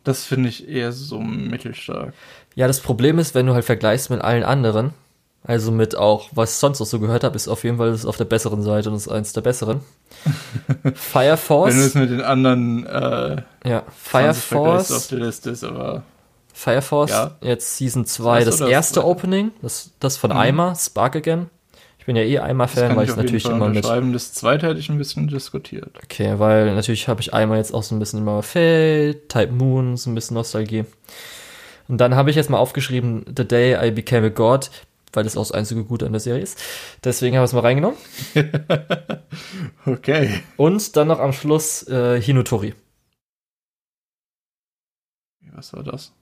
Das 0.04 0.24
finde 0.24 0.48
ich 0.50 0.68
eher 0.68 0.92
so 0.92 1.18
mittelstark. 1.20 2.12
ja, 2.54 2.66
das 2.66 2.80
Problem 2.80 3.18
ist, 3.18 3.34
wenn 3.34 3.46
du 3.46 3.54
halt 3.54 3.64
vergleichst 3.64 4.10
mit 4.10 4.20
allen 4.20 4.44
anderen, 4.44 4.92
Also 5.46 5.72
mit 5.72 5.94
auch, 5.96 6.28
was 6.32 6.52
ich 6.52 6.56
sonst 6.56 6.80
noch 6.80 6.86
so 6.86 7.00
gehört 7.00 7.22
habe, 7.24 7.36
ist 7.36 7.48
auf 7.48 7.64
jeden 7.64 7.76
Fall 7.78 7.90
das 7.90 8.06
auf 8.06 8.16
der 8.16 8.24
besseren 8.24 8.62
Seite 8.62 8.88
und 8.90 8.96
ist 8.96 9.08
eins 9.08 9.32
der 9.34 9.40
besseren. 9.42 9.80
Fire 10.94 11.36
Force. 11.36 11.70
Wenn 11.72 11.80
du 11.80 11.86
es 11.86 11.94
mit 11.94 12.10
den 12.10 12.20
anderen 12.22 12.86
äh, 12.86 13.42
ja, 13.68 13.82
Fire 13.94 14.32
20 14.32 14.44
vergleichst 14.44 14.88
Force. 14.88 14.92
auf 14.92 15.06
der 15.08 15.18
Liste 15.18 15.50
ist, 15.50 15.64
aber 15.64 16.02
Fire 16.52 16.82
Force, 16.82 17.10
Ja. 17.10 17.32
jetzt 17.40 17.76
Season 17.76 18.06
2, 18.06 18.44
Das 18.44 18.58
das, 18.58 18.68
erste? 18.68 19.04
Opening, 19.04 19.50
das, 19.60 19.90
das 20.00 20.16
von 20.16 20.30
Mhm. 20.30 20.36
Eimer, 20.36 20.74
Spark 20.76 21.16
Again. 21.16 21.50
Ich 22.04 22.06
bin 22.06 22.16
ja 22.16 22.22
eh 22.22 22.38
Eimer-Fan, 22.38 22.88
kann 22.88 22.96
weil 22.98 23.04
ich 23.04 23.10
jeden 23.12 23.22
natürlich 23.22 23.46
immer 23.46 23.70
mit. 23.70 23.82
Das 24.14 24.34
zweite 24.34 24.66
hätte 24.66 24.78
ich 24.78 24.90
ein 24.90 24.98
bisschen 24.98 25.26
diskutiert. 25.26 25.98
Okay, 26.04 26.38
weil 26.38 26.74
natürlich 26.74 27.08
habe 27.08 27.22
ich 27.22 27.32
Eimer 27.32 27.56
jetzt 27.56 27.72
auch 27.72 27.82
so 27.82 27.94
ein 27.94 27.98
bisschen 27.98 28.18
immer 28.18 28.42
Fate, 28.42 29.26
Type 29.30 29.52
Moon, 29.52 29.96
so 29.96 30.10
ein 30.10 30.14
bisschen 30.14 30.34
Nostalgie. 30.34 30.84
Und 31.88 32.02
dann 32.02 32.14
habe 32.14 32.28
ich 32.28 32.36
jetzt 32.36 32.50
mal 32.50 32.58
aufgeschrieben, 32.58 33.24
The 33.34 33.48
Day 33.48 33.88
I 33.88 33.90
Became 33.90 34.26
a 34.26 34.28
God, 34.28 34.70
weil 35.14 35.24
das 35.24 35.38
auch 35.38 35.44
das 35.44 35.52
einzige 35.52 35.82
Gute 35.82 36.04
an 36.04 36.12
der 36.12 36.20
Serie 36.20 36.42
ist. 36.42 36.62
Deswegen 37.02 37.36
habe 37.36 37.46
ich 37.46 37.48
es 37.48 37.54
mal 37.54 37.60
reingenommen. 37.60 37.96
Okay. 39.86 40.42
Und 40.58 40.96
dann 40.96 41.08
noch 41.08 41.20
am 41.20 41.32
Schluss 41.32 41.88
äh, 41.88 42.20
Hinotori. 42.20 42.74
Was 45.54 45.72
war 45.72 45.82
das? 45.82 46.12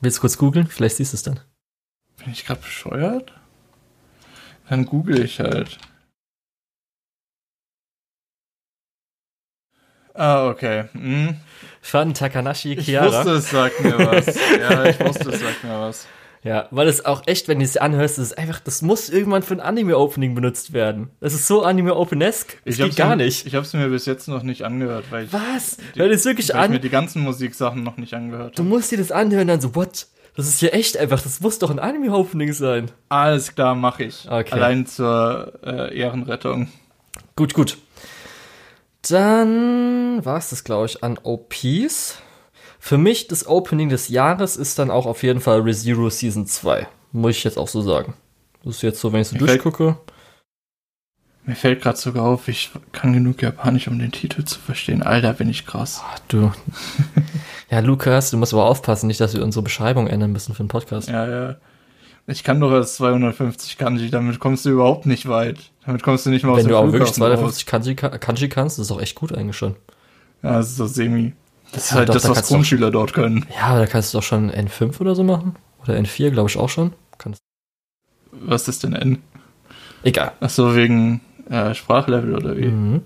Willst 0.00 0.16
du 0.16 0.20
kurz 0.22 0.38
googeln? 0.38 0.66
Vielleicht 0.66 0.96
siehst 0.96 1.12
du 1.12 1.16
es 1.16 1.22
dann. 1.22 1.40
Bin 2.16 2.32
ich 2.32 2.46
gerade 2.46 2.60
bescheuert? 2.62 3.34
Dann 4.70 4.86
google 4.86 5.22
ich 5.24 5.40
halt. 5.40 5.78
Ah, 10.14 10.48
okay. 10.48 10.84
Hm. 10.92 11.36
Fun 11.82 12.14
Takanashi 12.14 12.74
Ich 12.74 12.86
Kiara. 12.86 13.06
wusste, 13.06 13.30
es 13.32 13.50
sagt 13.50 13.80
mir 13.80 13.98
was. 13.98 14.26
Ja, 14.60 14.84
ich 14.86 15.00
wusste, 15.00 15.30
es 15.30 15.40
sagt 15.40 15.64
mir 15.64 15.70
was. 15.80 16.06
Ja, 16.42 16.68
weil 16.70 16.88
es 16.88 17.04
auch 17.04 17.22
echt, 17.26 17.48
wenn 17.48 17.58
du 17.58 17.64
es 17.64 17.76
anhörst, 17.76 18.18
ist 18.18 18.38
einfach, 18.38 18.60
das 18.60 18.80
muss 18.80 19.08
irgendwann 19.10 19.42
für 19.42 19.54
ein 19.54 19.60
Anime-Opening 19.60 20.34
benutzt 20.34 20.72
werden. 20.72 21.10
Das 21.20 21.34
ist 21.34 21.46
so 21.46 21.62
Anime-Openesque. 21.64 22.56
Das 22.64 22.74
Ich 22.74 22.76
geht 22.78 22.86
hab's 22.86 22.96
gar 22.96 23.16
mir, 23.16 23.24
nicht. 23.24 23.46
Ich 23.46 23.54
habe 23.54 23.66
es 23.66 23.72
mir 23.72 23.88
bis 23.88 24.06
jetzt 24.06 24.26
noch 24.28 24.42
nicht 24.42 24.62
angehört, 24.64 25.06
weil 25.10 25.24
ich, 25.26 25.32
Was? 25.32 25.76
Die- 25.94 25.98
Weil 26.00 26.10
das 26.10 26.24
wirklich 26.24 26.48
weil 26.54 26.64
ich 26.64 26.70
mir 26.70 26.76
an. 26.76 26.82
die 26.82 26.88
ganzen 26.90 27.22
Musiksachen 27.22 27.82
noch 27.82 27.96
nicht 27.96 28.14
angehört 28.14 28.58
Du 28.58 28.62
musst 28.62 28.90
dir 28.90 28.98
das 28.98 29.10
anhören, 29.12 29.48
dann 29.48 29.60
so, 29.60 29.74
what? 29.74 30.06
Das 30.36 30.46
ist 30.48 30.62
ja 30.62 30.68
echt 30.70 30.96
einfach, 30.96 31.20
das 31.22 31.40
muss 31.40 31.58
doch 31.58 31.70
ein 31.70 31.78
Anime-Opening 31.78 32.52
sein. 32.52 32.90
Alles 33.08 33.54
klar, 33.54 33.74
mache 33.74 34.04
ich. 34.04 34.26
Okay. 34.30 34.52
Allein 34.52 34.86
zur 34.86 35.52
äh, 35.64 35.96
Ehrenrettung. 35.98 36.68
Gut, 37.36 37.52
gut. 37.54 37.76
Dann 39.02 40.24
war 40.24 40.36
es 40.38 40.50
das, 40.50 40.64
glaube 40.64 40.86
ich, 40.86 41.02
an 41.02 41.18
OPs. 41.22 42.18
Für 42.78 42.98
mich 42.98 43.28
das 43.28 43.46
Opening 43.46 43.88
des 43.88 44.08
Jahres 44.08 44.56
ist 44.56 44.78
dann 44.78 44.90
auch 44.90 45.06
auf 45.06 45.22
jeden 45.22 45.40
Fall 45.40 45.60
ReZero 45.60 46.10
Season 46.10 46.46
2. 46.46 46.86
Muss 47.12 47.36
ich 47.36 47.44
jetzt 47.44 47.58
auch 47.58 47.68
so 47.68 47.80
sagen. 47.82 48.14
Das 48.64 48.76
ist 48.76 48.82
jetzt 48.82 49.00
so, 49.00 49.12
wenn 49.12 49.22
ich 49.22 49.28
so 49.28 49.34
Mir 49.36 49.46
fällt- 49.46 49.64
durchgucke. 49.64 49.96
Mir 51.46 51.56
fällt 51.56 51.82
gerade 51.82 51.96
sogar 51.96 52.24
auf, 52.24 52.48
ich 52.48 52.70
kann 52.92 53.12
genug 53.12 53.42
Japanisch, 53.42 53.88
um 53.88 53.98
den 53.98 54.12
Titel 54.12 54.44
zu 54.44 54.58
verstehen. 54.60 55.02
Alter, 55.02 55.32
bin 55.32 55.48
ich 55.48 55.66
krass. 55.66 56.02
Ach, 56.04 56.18
du. 56.28 56.52
ja, 57.70 57.80
Lukas, 57.80 58.30
du 58.30 58.36
musst 58.36 58.52
aber 58.52 58.66
aufpassen, 58.66 59.06
nicht, 59.06 59.20
dass 59.20 59.34
wir 59.34 59.42
unsere 59.42 59.62
Beschreibung 59.62 60.06
ändern 60.06 60.32
müssen 60.32 60.54
für 60.54 60.62
den 60.62 60.68
Podcast. 60.68 61.08
Ja, 61.08 61.26
ja. 61.28 61.56
Ich 62.26 62.44
kann 62.44 62.60
doch 62.60 62.70
erst 62.70 62.96
250 62.96 63.78
Kanji, 63.78 64.10
damit 64.10 64.38
kommst 64.38 64.64
du 64.64 64.70
überhaupt 64.70 65.06
nicht 65.06 65.28
weit. 65.28 65.58
Damit 65.84 66.02
kommst 66.02 66.26
du 66.26 66.30
nicht 66.30 66.44
mal 66.44 66.52
aus 66.52 66.58
Wenn 66.58 66.66
dem 66.66 66.72
du 66.72 66.76
auch 66.78 66.92
wirklich 66.92 67.10
Flughafen 67.14 67.42
raus. 67.44 67.56
250 67.56 67.66
Kanji, 67.66 67.94
Kanji 67.96 68.48
kannst, 68.48 68.78
das 68.78 68.86
ist 68.86 68.92
auch 68.92 69.00
echt 69.00 69.16
gut 69.16 69.32
eigentlich 69.32 69.56
schon. 69.56 69.74
Ja, 70.42 70.52
das 70.58 70.68
ist 70.68 70.76
so 70.76 70.86
semi. 70.86 71.32
Das 71.72 71.84
ist 71.86 71.90
Ja, 71.90 71.96
halt 71.98 72.10
doch, 72.10 72.14
das, 72.14 72.22
da 72.24 72.30
was 72.30 72.46
Grundschüler 72.46 72.90
dort 72.90 73.12
können. 73.14 73.46
Ja, 73.56 73.68
aber 73.68 73.80
da 73.80 73.86
kannst 73.86 74.12
du 74.14 74.18
doch 74.18 74.22
schon 74.24 74.50
N5 74.52 75.00
oder 75.00 75.14
so 75.14 75.24
machen. 75.24 75.56
Oder 75.82 75.94
N4, 75.94 76.30
glaube 76.30 76.50
ich 76.50 76.56
auch 76.58 76.68
schon. 76.68 76.92
Kannst. 77.18 77.40
Was 78.30 78.68
ist 78.68 78.84
denn 78.84 78.92
N? 78.92 79.18
Egal. 80.02 80.32
Ach 80.40 80.50
so, 80.50 80.76
wegen 80.76 81.20
äh, 81.50 81.74
Sprachlevel 81.74 82.34
oder 82.34 82.56
wie? 82.56 82.68
Mhm. 82.68 83.02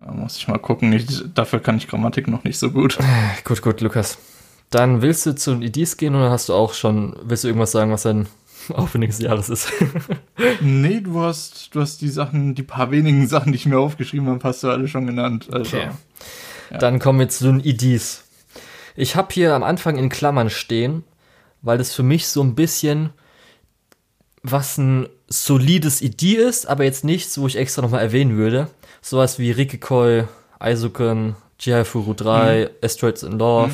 Da 0.00 0.12
muss 0.12 0.36
ich 0.36 0.46
mal 0.46 0.58
gucken. 0.58 0.92
Ich, 0.92 1.24
dafür 1.34 1.58
kann 1.58 1.76
ich 1.76 1.88
Grammatik 1.88 2.28
noch 2.28 2.44
nicht 2.44 2.58
so 2.58 2.70
gut. 2.70 2.98
Gut, 3.44 3.62
gut, 3.62 3.80
Lukas. 3.80 4.18
Dann 4.70 5.02
willst 5.02 5.26
du 5.26 5.34
zu 5.34 5.54
den 5.54 5.62
IDs 5.62 5.96
gehen 5.96 6.14
oder 6.14 6.30
hast 6.30 6.50
du 6.50 6.54
auch 6.54 6.74
schon, 6.74 7.16
willst 7.22 7.42
du 7.42 7.48
irgendwas 7.48 7.72
sagen, 7.72 7.90
was 7.90 8.02
dein 8.02 8.28
Opening 8.68 9.08
des 9.08 9.18
Jahres 9.18 9.48
ist? 9.48 9.72
nee, 10.60 11.00
du 11.00 11.20
hast, 11.20 11.74
du 11.74 11.80
hast 11.80 12.00
die 12.00 12.10
Sachen, 12.10 12.54
die 12.54 12.62
paar 12.62 12.90
wenigen 12.90 13.26
Sachen, 13.26 13.52
die 13.52 13.56
ich 13.56 13.66
mir 13.66 13.78
aufgeschrieben 13.78 14.28
habe, 14.28 14.44
hast 14.44 14.62
du 14.62 14.68
alle 14.68 14.86
schon 14.86 15.06
genannt. 15.06 15.48
Also, 15.50 15.76
Okay. 15.76 15.88
Ja. 16.70 16.78
Dann 16.78 16.98
kommen 16.98 17.18
wir 17.18 17.30
zu 17.30 17.44
den 17.44 17.60
IDs. 17.60 18.24
Ich 18.94 19.16
habe 19.16 19.28
hier 19.32 19.54
am 19.54 19.62
Anfang 19.62 19.96
in 19.96 20.10
Klammern 20.10 20.50
stehen, 20.50 21.02
weil 21.62 21.78
das 21.78 21.94
für 21.94 22.02
mich 22.02 22.28
so 22.28 22.42
ein 22.42 22.54
bisschen 22.54 23.10
was 24.42 24.78
ein 24.78 25.08
solides 25.28 26.00
ID 26.02 26.34
ist, 26.34 26.66
aber 26.66 26.84
jetzt 26.84 27.04
nichts, 27.04 27.38
wo 27.38 27.46
ich 27.46 27.56
extra 27.56 27.82
nochmal 27.82 28.02
erwähnen 28.02 28.36
würde. 28.36 28.68
Sowas 29.00 29.38
wie 29.38 29.50
Rikikoi, 29.50 30.24
Aizuken, 30.58 31.36
Jihafuru 31.60 32.14
3, 32.14 32.70
Asteroids 32.82 33.22
in 33.22 33.38
Love, 33.38 33.72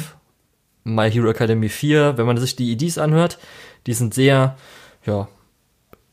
My 0.85 1.11
Hero 1.11 1.31
Academy 1.31 1.69
4. 1.69 2.17
Wenn 2.17 2.27
man 2.27 2.39
sich 2.39 2.57
die 2.57 2.73
IDs 2.73 2.99
anhört, 2.99 3.39
die 3.87 3.95
sind 3.95 4.15
sehr, 4.15 4.57
ja, 5.05 5.29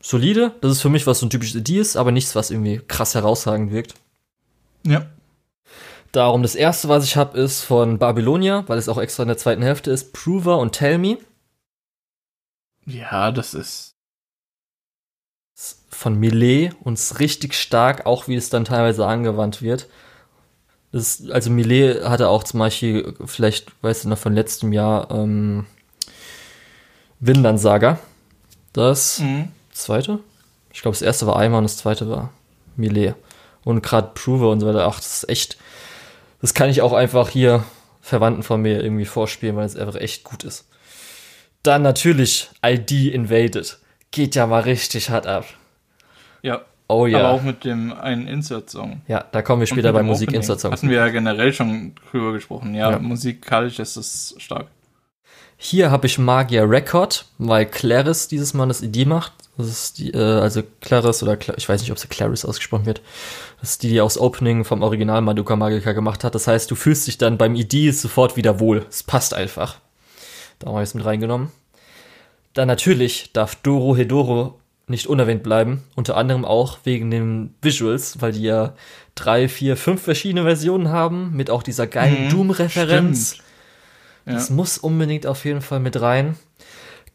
solide. 0.00 0.52
Das 0.60 0.72
ist 0.72 0.82
für 0.82 0.90
mich 0.90 1.06
was 1.06 1.20
so 1.20 1.26
ein 1.26 1.30
typisches 1.30 1.56
ID 1.56 1.70
ist, 1.70 1.96
aber 1.96 2.12
nichts, 2.12 2.34
was 2.34 2.50
irgendwie 2.50 2.80
krass 2.86 3.14
herausragend 3.14 3.72
wirkt. 3.72 3.94
ja. 4.84 5.06
Darum, 6.12 6.42
das 6.42 6.54
erste, 6.54 6.90
was 6.90 7.04
ich 7.04 7.16
habe, 7.16 7.38
ist 7.38 7.62
von 7.62 7.98
Babylonia, 7.98 8.64
weil 8.68 8.76
es 8.76 8.90
auch 8.90 8.98
extra 8.98 9.22
in 9.22 9.28
der 9.28 9.38
zweiten 9.38 9.62
Hälfte 9.62 9.90
ist, 9.90 10.12
Prover 10.12 10.58
und 10.58 10.72
Tell 10.72 10.98
Me. 10.98 11.16
Ja, 12.84 13.32
das 13.32 13.54
ist. 13.54 13.91
Von 16.02 16.18
Millet 16.18 16.74
und 16.82 16.94
ist 16.94 17.20
richtig 17.20 17.54
stark, 17.54 18.06
auch 18.06 18.26
wie 18.26 18.34
es 18.34 18.50
dann 18.50 18.64
teilweise 18.64 19.06
angewandt 19.06 19.62
wird. 19.62 19.86
Das 20.90 21.22
also 21.30 21.48
Millet 21.48 22.02
hatte 22.04 22.28
auch 22.28 22.42
zum 22.42 22.58
Beispiel, 22.58 23.14
vielleicht 23.24 23.70
weißt 23.82 24.02
du 24.04 24.08
noch 24.08 24.18
von 24.18 24.34
letztem 24.34 24.72
Jahr, 24.72 25.08
ähm, 25.12 25.64
Vinland 27.20 27.60
Saga. 27.60 28.00
Das 28.72 29.20
Mhm. 29.20 29.52
zweite? 29.72 30.18
Ich 30.72 30.82
glaube, 30.82 30.96
das 30.96 31.02
erste 31.02 31.28
war 31.28 31.36
Eimer 31.36 31.58
und 31.58 31.64
das 31.64 31.76
zweite 31.76 32.08
war 32.10 32.30
Millet. 32.76 33.14
Und 33.62 33.82
gerade 33.84 34.10
Prover 34.12 34.50
und 34.50 34.58
so 34.58 34.66
weiter, 34.66 34.86
ach, 34.88 34.96
das 34.96 35.18
ist 35.22 35.28
echt, 35.28 35.56
das 36.40 36.52
kann 36.52 36.68
ich 36.68 36.82
auch 36.82 36.92
einfach 36.94 37.28
hier 37.28 37.62
Verwandten 38.00 38.42
von 38.42 38.60
mir 38.60 38.82
irgendwie 38.82 39.04
vorspielen, 39.04 39.54
weil 39.54 39.66
es 39.66 39.76
einfach 39.76 39.94
echt 40.00 40.24
gut 40.24 40.42
ist. 40.42 40.66
Dann 41.62 41.82
natürlich 41.82 42.50
ID 42.66 42.90
Invaded. 43.12 43.78
Geht 44.10 44.34
ja 44.34 44.48
mal 44.48 44.62
richtig 44.62 45.10
hart 45.10 45.28
ab. 45.28 45.44
Ja. 46.42 46.62
Oh 46.88 47.04
Aber 47.04 47.08
ja. 47.08 47.30
auch 47.30 47.42
mit 47.42 47.64
dem 47.64 47.92
einen 47.92 48.26
Insert-Song. 48.28 49.00
Ja, 49.08 49.24
da 49.32 49.40
kommen 49.40 49.60
wir 49.60 49.66
später 49.66 49.92
bei 49.92 50.00
dem 50.00 50.08
Musik 50.08 50.28
Opening. 50.28 50.42
Insert 50.42 50.60
Songs. 50.60 50.72
Hatten 50.74 50.90
wir 50.90 50.98
ja 50.98 51.08
generell 51.08 51.52
schon 51.52 51.94
drüber 52.10 52.32
gesprochen. 52.32 52.74
Ja, 52.74 52.90
Ja. 52.90 52.98
musikalisch 52.98 53.78
ist 53.78 53.96
es 53.96 54.34
stark. 54.38 54.66
Hier 55.56 55.90
habe 55.90 56.06
ich 56.06 56.18
Magier 56.18 56.68
Record, 56.68 57.26
weil 57.38 57.64
Claris 57.66 58.26
dieses 58.28 58.52
Mal 58.52 58.66
das 58.66 58.82
ID 58.82 59.06
macht. 59.06 59.32
Das 59.56 59.68
ist 59.68 59.98
die, 59.98 60.10
äh, 60.10 60.18
also 60.18 60.62
Claris 60.80 61.22
oder 61.22 61.36
Cla 61.36 61.54
ich 61.56 61.68
weiß 61.68 61.80
nicht, 61.80 61.92
ob 61.92 61.98
sie 61.98 62.08
Claris 62.08 62.44
ausgesprochen 62.44 62.84
wird. 62.84 63.00
Das 63.60 63.70
ist 63.70 63.82
die, 63.84 63.88
die 63.88 64.00
aus 64.00 64.18
Opening 64.18 64.64
vom 64.64 64.82
Original 64.82 65.20
Madoka 65.22 65.54
Magica 65.56 65.92
gemacht 65.92 66.24
hat. 66.24 66.34
Das 66.34 66.46
heißt, 66.48 66.70
du 66.70 66.74
fühlst 66.74 67.06
dich 67.06 67.16
dann 67.16 67.38
beim 67.38 67.54
ID 67.54 67.94
sofort 67.94 68.36
wieder 68.36 68.58
wohl. 68.60 68.84
Es 68.90 69.02
passt 69.02 69.34
einfach. 69.34 69.76
Da 70.58 70.68
habe 70.68 70.82
ich 70.82 70.88
es 70.88 70.94
mit 70.94 71.04
reingenommen. 71.04 71.52
Dann 72.54 72.66
natürlich 72.68 73.32
darf 73.32 73.54
Doro 73.54 73.96
Hedoro 73.96 74.58
nicht 74.92 75.08
unerwähnt 75.08 75.42
bleiben. 75.42 75.82
Unter 75.96 76.16
anderem 76.16 76.44
auch 76.44 76.78
wegen 76.84 77.10
den 77.10 77.54
Visuals, 77.60 78.20
weil 78.20 78.30
die 78.32 78.42
ja 78.42 78.74
drei, 79.16 79.48
vier, 79.48 79.76
fünf 79.76 80.02
verschiedene 80.02 80.44
Versionen 80.44 80.88
haben, 80.90 81.32
mit 81.34 81.50
auch 81.50 81.64
dieser 81.64 81.88
geilen 81.88 82.26
Mhm, 82.26 82.30
Doom-Referenz. 82.30 83.38
Ja. 84.26 84.34
Das 84.34 84.50
muss 84.50 84.78
unbedingt 84.78 85.26
auf 85.26 85.44
jeden 85.44 85.60
Fall 85.62 85.80
mit 85.80 86.00
rein. 86.00 86.36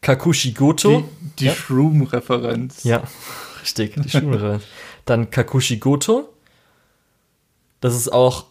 Kakushi 0.02 0.52
Goto. 0.52 1.08
Die, 1.22 1.36
die 1.38 1.44
Ja. 1.46 1.54
Shroom-Referenz. 1.54 2.84
Ja, 2.84 3.02
richtig, 3.62 3.94
die 4.02 4.10
Schule. 4.10 4.60
Dann 5.06 5.30
Kakushi 5.30 5.78
Goto. 5.78 6.28
Das 7.80 7.94
ist 7.96 8.12
auch 8.12 8.46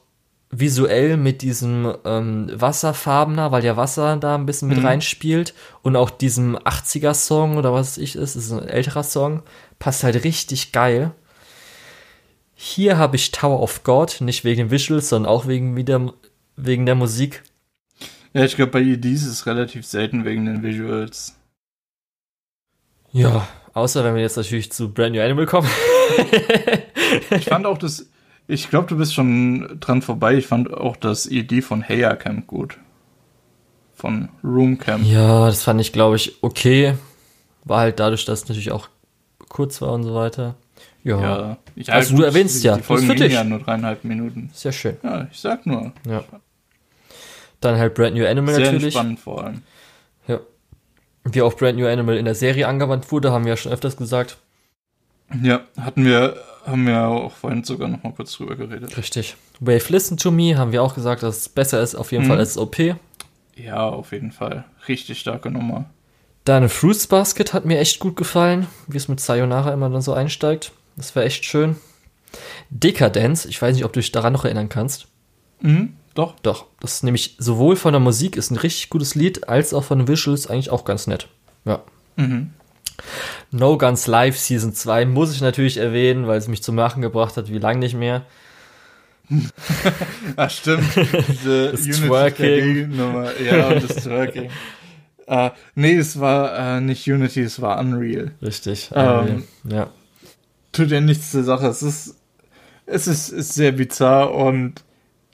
visuell 0.50 1.18
mit 1.18 1.42
diesem 1.42 1.94
ähm, 2.06 2.50
Wasserfarbener, 2.54 3.52
weil 3.52 3.66
ja 3.66 3.76
Wasser 3.76 4.16
da 4.18 4.36
ein 4.36 4.46
bisschen 4.46 4.70
mit 4.70 4.78
Mhm. 4.80 4.86
reinspielt. 4.86 5.54
Und 5.82 5.96
auch 5.96 6.10
diesem 6.10 6.58
80er-Song 6.58 7.58
oder 7.58 7.74
was 7.74 7.92
es 7.92 7.98
ich 7.98 8.16
ist, 8.16 8.36
ist 8.36 8.52
ein 8.52 8.68
älterer 8.68 9.04
Song. 9.04 9.44
Passt 9.80 10.04
halt 10.04 10.24
richtig 10.24 10.72
geil. 10.72 11.12
Hier 12.56 12.98
habe 12.98 13.18
ich 13.18 13.32
Tower 13.32 13.62
of 13.62 13.84
God, 13.84 14.22
nicht 14.22 14.44
wegen 14.44 14.58
den 14.58 14.72
Visuals, 14.72 15.10
sondern 15.10 15.32
auch 15.32 15.48
wegen, 15.48 15.76
wieder, 15.76 16.14
wegen 16.56 16.86
der 16.86 16.96
Musik. 16.96 17.44
Ja, 18.34 18.44
ich 18.46 18.56
glaube, 18.56 18.72
bei 18.72 18.82
EDs 18.82 19.24
ist 19.24 19.28
es 19.28 19.46
relativ 19.46 19.86
selten 19.86 20.26
wegen 20.26 20.46
den 20.46 20.64
Visuals. 20.64 21.36
Ja, 23.12 23.48
außer 23.74 24.04
wenn 24.04 24.16
wir 24.16 24.22
jetzt 24.22 24.38
natürlich 24.38 24.72
zu 24.72 24.94
Brand 24.94 25.14
New 25.16 25.22
Animal 25.22 25.46
kommen. 25.46 25.70
Ich 27.32 27.46
fand 27.46 27.66
auch 27.66 27.78
das, 27.78 28.08
ich 28.48 28.70
glaube, 28.70 28.88
du 28.88 28.98
bist 28.98 29.14
schon 29.14 29.78
dran 29.80 30.02
vorbei. 30.02 30.36
Ich 30.36 30.48
fand 30.48 30.74
auch 30.74 30.96
das 30.96 31.26
ED 31.30 31.62
von 31.64 31.82
Heya 31.82 32.16
Camp 32.16 32.48
gut. 32.48 32.78
Von 33.94 34.30
Room 34.44 34.78
Camp. 34.78 35.04
Ja, 35.06 35.48
das 35.48 35.64
fand 35.64 35.82
ich, 35.82 35.92
glaube 35.92 36.16
ich, 36.18 36.42
okay. 36.44 36.94
War 37.66 37.80
halt 37.80 38.00
dadurch, 38.00 38.26
dass 38.26 38.44
es 38.44 38.48
natürlich 38.50 38.72
auch 38.72 38.88
kurz 39.50 39.82
war 39.82 39.92
und 39.94 40.04
so 40.04 40.14
weiter. 40.16 40.56
Ja, 41.04 41.20
Ja, 41.22 41.58
ja 41.76 41.94
Also 41.94 42.16
du 42.16 42.24
erwähnst 42.24 42.64
ja, 42.64 42.74
Die 42.76 42.82
das 42.82 42.82
ist 42.82 42.88
Folgen 43.06 43.16
dich. 43.20 43.34
ja 43.34 43.44
nur 43.44 43.60
dreieinhalb 43.60 44.04
Minuten. 44.04 44.50
sehr 44.54 44.72
schön. 44.72 44.98
Ja, 45.04 45.28
ich 45.32 45.40
sag 45.40 45.66
nur. 45.66 45.94
Ja. 46.08 46.24
Dann 47.60 47.78
halt 47.78 47.96
Brand 47.96 48.16
New 48.16 48.26
Animal 48.26 48.56
Sehr 48.56 48.72
natürlich. 48.72 48.94
spannend 48.94 49.20
vor 49.20 49.44
allem. 49.44 49.64
Ja. 50.28 50.40
Wie 51.24 51.42
auch 51.42 51.56
Brand 51.56 51.78
New 51.78 51.88
Animal 51.88 52.18
in 52.18 52.26
der 52.26 52.36
Serie 52.36 52.68
angewandt 52.68 53.12
wurde, 53.12 53.32
haben 53.32 53.46
wir 53.46 53.54
ja 53.54 53.58
schon 53.58 53.72
öfters 53.72 53.98
gesagt. 53.98 54.38
Ja, 55.42 55.62
hatten 55.80 56.06
wir, 56.06 56.38
haben 56.68 56.86
wir 56.86 57.08
auch 57.08 57.32
vorhin 57.32 57.64
sogar 57.64 57.88
noch 57.88 58.04
mal 58.04 58.14
kurz 58.14 58.34
drüber 58.34 58.56
geredet. 58.56 58.96
Richtig. 58.98 59.36
Wave 59.60 59.86
Listen 59.90 60.18
to 60.18 60.30
Me 60.32 60.58
haben 60.58 60.72
wir 60.72 60.84
auch 60.84 60.94
gesagt, 60.94 61.24
dass 61.24 61.38
es 61.38 61.50
besser 61.50 61.82
ist, 61.82 61.96
auf 61.96 62.12
jeden 62.12 62.26
Mhm. 62.26 62.30
Fall 62.30 62.38
als 62.40 62.58
OP. 62.58 62.96
Ja, 63.56 63.88
auf 63.90 64.12
jeden 64.12 64.32
Fall. 64.32 64.66
Richtig 64.88 65.20
starke 65.20 65.50
Nummer. 65.50 65.86
Dann 66.46 66.70
Fruits 66.70 67.08
Basket 67.08 67.54
hat 67.54 67.66
mir 67.66 67.80
echt 67.80 68.00
gut 68.00 68.16
gefallen, 68.16 68.68
wie 68.88 68.98
es 68.98 69.08
mit 69.08 69.20
Sayonara 69.20 69.74
immer 69.74 69.90
dann 69.90 70.02
so 70.02 70.14
einsteigt. 70.14 70.72
Das 70.96 71.16
war 71.16 71.24
echt 71.24 71.44
schön. 71.46 71.76
Decadence, 72.70 73.46
ich 73.46 73.62
weiß 73.62 73.76
nicht, 73.76 73.86
ob 73.86 73.94
du 73.94 74.00
dich 74.00 74.12
daran 74.12 74.34
noch 74.34 74.46
erinnern 74.46 74.70
kannst. 74.70 75.08
Mhm, 75.62 75.94
doch. 76.14 76.36
Doch, 76.42 76.66
das 76.80 76.96
ist 76.96 77.04
nämlich 77.04 77.36
sowohl 77.40 77.76
von 77.76 77.94
der 77.94 78.00
Musik 78.00 78.36
ist 78.38 78.52
ein 78.52 78.58
richtig 78.58 78.90
gutes 78.90 79.16
Lied, 79.16 79.50
als 79.50 79.74
auch 79.74 79.84
von 79.84 80.00
den 80.00 80.08
Visuals 80.08 80.48
eigentlich 80.48 80.70
auch 80.70 80.86
ganz 80.86 81.08
nett. 81.08 81.28
Ja. 81.66 81.82
Mhm. 82.16 82.52
No 83.52 83.78
Guns 83.78 84.08
Live 84.08 84.38
Season 84.38 84.74
2 84.74 85.06
muss 85.06 85.34
ich 85.34 85.42
natürlich 85.42 85.78
erwähnen, 85.78 86.28
weil 86.28 86.38
es 86.38 86.48
mich 86.48 86.64
zum 86.64 86.76
Lachen 86.76 87.02
gebracht 87.02 87.38
hat, 87.38 87.50
wie 87.50 87.60
lange 87.60 87.80
nicht 87.80 87.96
mehr. 87.96 88.26
Ach 90.36 90.50
stimmt. 90.50 90.84
Diese 91.28 91.72
Das 91.72 91.82
Unity 91.82 92.08
Twerking. 92.08 92.96
Nummer. 92.96 93.40
Ja, 93.40 93.68
und 93.68 93.84
das 93.90 94.04
Twerking. 94.04 94.50
äh, 95.28 95.52
nee, 95.76 95.96
es 95.96 96.20
war 96.20 96.78
äh, 96.78 96.82
nicht 96.82 97.08
Unity, 97.08 97.42
es 97.42 97.62
war 97.62 97.80
Unreal. 97.80 98.32
Richtig. 98.42 98.90
Ähm. 98.94 99.44
ja. 99.64 99.90
Tut 100.72 100.92
ja 100.92 101.02
nichts 101.02 101.32
zur 101.32 101.44
Sache. 101.44 101.68
Es 101.68 101.84
ist, 101.84 102.16
es 102.86 103.08
ist, 103.08 103.30
ist 103.30 103.54
sehr 103.54 103.74
bizarr 103.74 104.34
und 104.34 104.84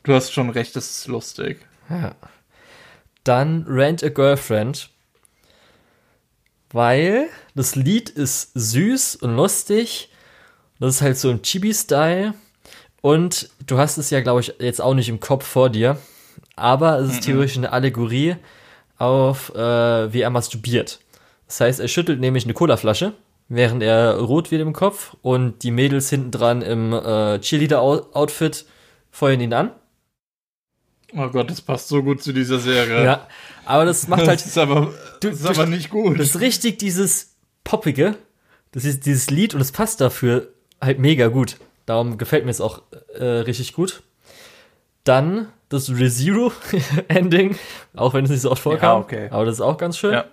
du 0.03 0.13
hast 0.13 0.33
schon 0.33 0.49
recht, 0.49 0.75
es 0.75 0.99
ist 0.99 1.07
lustig. 1.07 1.59
ja. 1.89 2.15
Dann 3.23 3.63
Rent 3.69 4.03
a 4.03 4.09
Girlfriend. 4.09 4.89
Weil 6.73 7.29
das 7.55 7.75
Lied 7.75 8.09
ist 8.09 8.51
süß 8.55 9.15
und 9.17 9.35
lustig. 9.35 10.09
Das 10.79 10.95
ist 10.95 11.01
halt 11.01 11.17
so 11.17 11.29
im 11.31 11.41
Chibi-Style. 11.41 12.33
Und 13.01 13.49
du 13.65 13.77
hast 13.77 13.97
es 13.97 14.09
ja, 14.09 14.21
glaube 14.21 14.41
ich, 14.41 14.55
jetzt 14.59 14.81
auch 14.81 14.93
nicht 14.93 15.07
im 15.07 15.19
Kopf 15.19 15.45
vor 15.45 15.69
dir. 15.69 15.97
Aber 16.55 16.99
es 16.99 17.13
ist 17.13 17.23
theoretisch 17.23 17.57
eine 17.57 17.71
Allegorie 17.71 18.35
auf, 18.97 19.53
äh, 19.55 20.13
wie 20.13 20.21
er 20.21 20.29
masturbiert. 20.29 20.99
Das 21.47 21.61
heißt, 21.61 21.79
er 21.79 21.87
schüttelt 21.87 22.19
nämlich 22.19 22.45
eine 22.45 22.53
Colaflasche, 22.53 23.13
während 23.49 23.83
er 23.83 24.17
rot 24.17 24.51
wird 24.51 24.61
im 24.61 24.73
Kopf 24.73 25.15
und 25.21 25.63
die 25.63 25.71
Mädels 25.71 26.09
hinten 26.09 26.31
dran 26.31 26.61
im 26.61 26.93
äh, 26.93 27.39
Cheerleader-Outfit 27.39 28.65
feuern 29.11 29.41
ihn 29.41 29.53
an. 29.53 29.71
Oh 31.15 31.29
Gott, 31.29 31.49
das 31.49 31.61
passt 31.61 31.87
so 31.89 32.01
gut 32.01 32.23
zu 32.23 32.33
dieser 32.33 32.59
Serie. 32.59 33.03
Ja, 33.03 33.27
aber 33.65 33.85
das 33.85 34.07
macht 34.07 34.27
halt 34.27 34.39
das 34.39 34.47
ist 34.47 34.57
aber, 34.57 34.93
Du- 35.21 35.29
das 35.29 35.39
ist 35.41 35.45
aber 35.47 35.65
nicht 35.67 35.89
gut. 35.89 36.19
Das 36.19 36.27
ist 36.29 36.39
richtig 36.39 36.79
dieses 36.79 37.35
Poppige. 37.63 38.15
Das 38.71 38.85
ist 38.85 39.05
dieses 39.05 39.29
Lied 39.29 39.53
und 39.53 39.61
es 39.61 39.71
passt 39.71 40.01
dafür 40.01 40.47
halt 40.81 40.99
mega 40.99 41.27
gut. 41.27 41.57
Darum 41.85 42.17
gefällt 42.17 42.45
mir 42.45 42.51
es 42.51 42.61
auch 42.61 42.81
äh, 43.13 43.23
richtig 43.25 43.73
gut. 43.73 44.01
Dann 45.03 45.47
das 45.69 45.89
ReZero-Ending, 45.89 47.57
auch 47.95 48.13
wenn 48.13 48.25
es 48.25 48.31
nicht 48.31 48.41
so 48.41 48.51
oft 48.51 48.61
vorkam. 48.63 48.81
Ja, 48.81 48.97
okay. 48.97 49.27
Aber 49.31 49.45
das 49.45 49.55
ist 49.55 49.61
auch 49.61 49.77
ganz 49.77 49.97
schön. 49.97 50.13
Ja. 50.13 50.25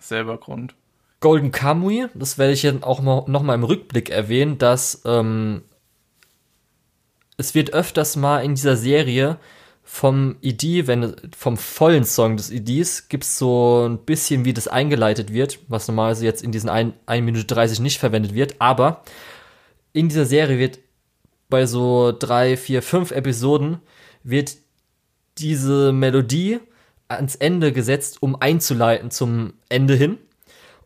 Selber 0.00 0.38
Grund. 0.38 0.74
Golden 1.20 1.52
Kamui, 1.52 2.06
das 2.14 2.36
werde 2.38 2.52
ich 2.52 2.64
jetzt 2.64 2.82
auch 2.82 3.00
mal, 3.00 3.22
noch 3.28 3.42
mal 3.42 3.54
im 3.54 3.62
Rückblick 3.64 4.10
erwähnen, 4.10 4.58
dass 4.58 5.02
ähm, 5.04 5.62
es 7.36 7.54
wird 7.54 7.72
öfters 7.72 8.16
mal 8.16 8.40
in 8.44 8.54
dieser 8.56 8.76
Serie 8.76 9.36
vom 9.94 10.36
ID, 10.40 10.86
wenn 10.86 11.14
vom 11.36 11.58
vollen 11.58 12.04
Song 12.04 12.38
des 12.38 12.50
IDs 12.50 13.10
gibt 13.10 13.24
es 13.24 13.36
so 13.36 13.86
ein 13.86 13.98
bisschen, 13.98 14.46
wie 14.46 14.54
das 14.54 14.66
eingeleitet 14.66 15.34
wird, 15.34 15.58
was 15.68 15.86
normalerweise 15.86 16.24
jetzt 16.24 16.42
in 16.42 16.50
diesen 16.50 16.70
1, 16.70 16.94
1 17.04 17.22
Minute 17.22 17.44
30 17.44 17.80
nicht 17.80 17.98
verwendet 17.98 18.32
wird, 18.32 18.56
aber 18.58 19.02
in 19.92 20.08
dieser 20.08 20.24
Serie 20.24 20.58
wird 20.58 20.78
bei 21.50 21.66
so 21.66 22.10
drei, 22.10 22.56
vier, 22.56 22.80
fünf 22.80 23.10
Episoden 23.10 23.80
wird 24.22 24.56
diese 25.36 25.92
Melodie 25.92 26.60
ans 27.08 27.34
Ende 27.34 27.70
gesetzt, 27.70 28.22
um 28.22 28.40
einzuleiten 28.40 29.10
zum 29.10 29.52
Ende 29.68 29.94
hin. 29.94 30.16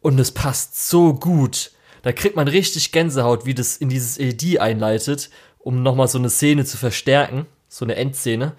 Und 0.01 0.19
es 0.19 0.33
passt 0.33 0.89
so 0.89 1.15
gut. 1.15 1.71
Da 2.03 2.11
kriegt 2.11 2.35
man 2.35 2.49
richtig 2.49 2.91
Gänsehaut, 2.91 3.47
wie 3.47 3.55
das 3.55 3.77
in 3.77 3.89
dieses 3.89 4.19
ED 4.19 4.59
einleitet, 4.59 5.31
um 5.61 5.85
nochmal 5.85 6.09
so 6.09 6.19
eine 6.19 6.29
Szene 6.29 6.65
zu 6.65 6.77
verstärken. 6.77 7.47
So 7.69 7.85
eine 7.85 7.95
Endszene. 7.95 8.55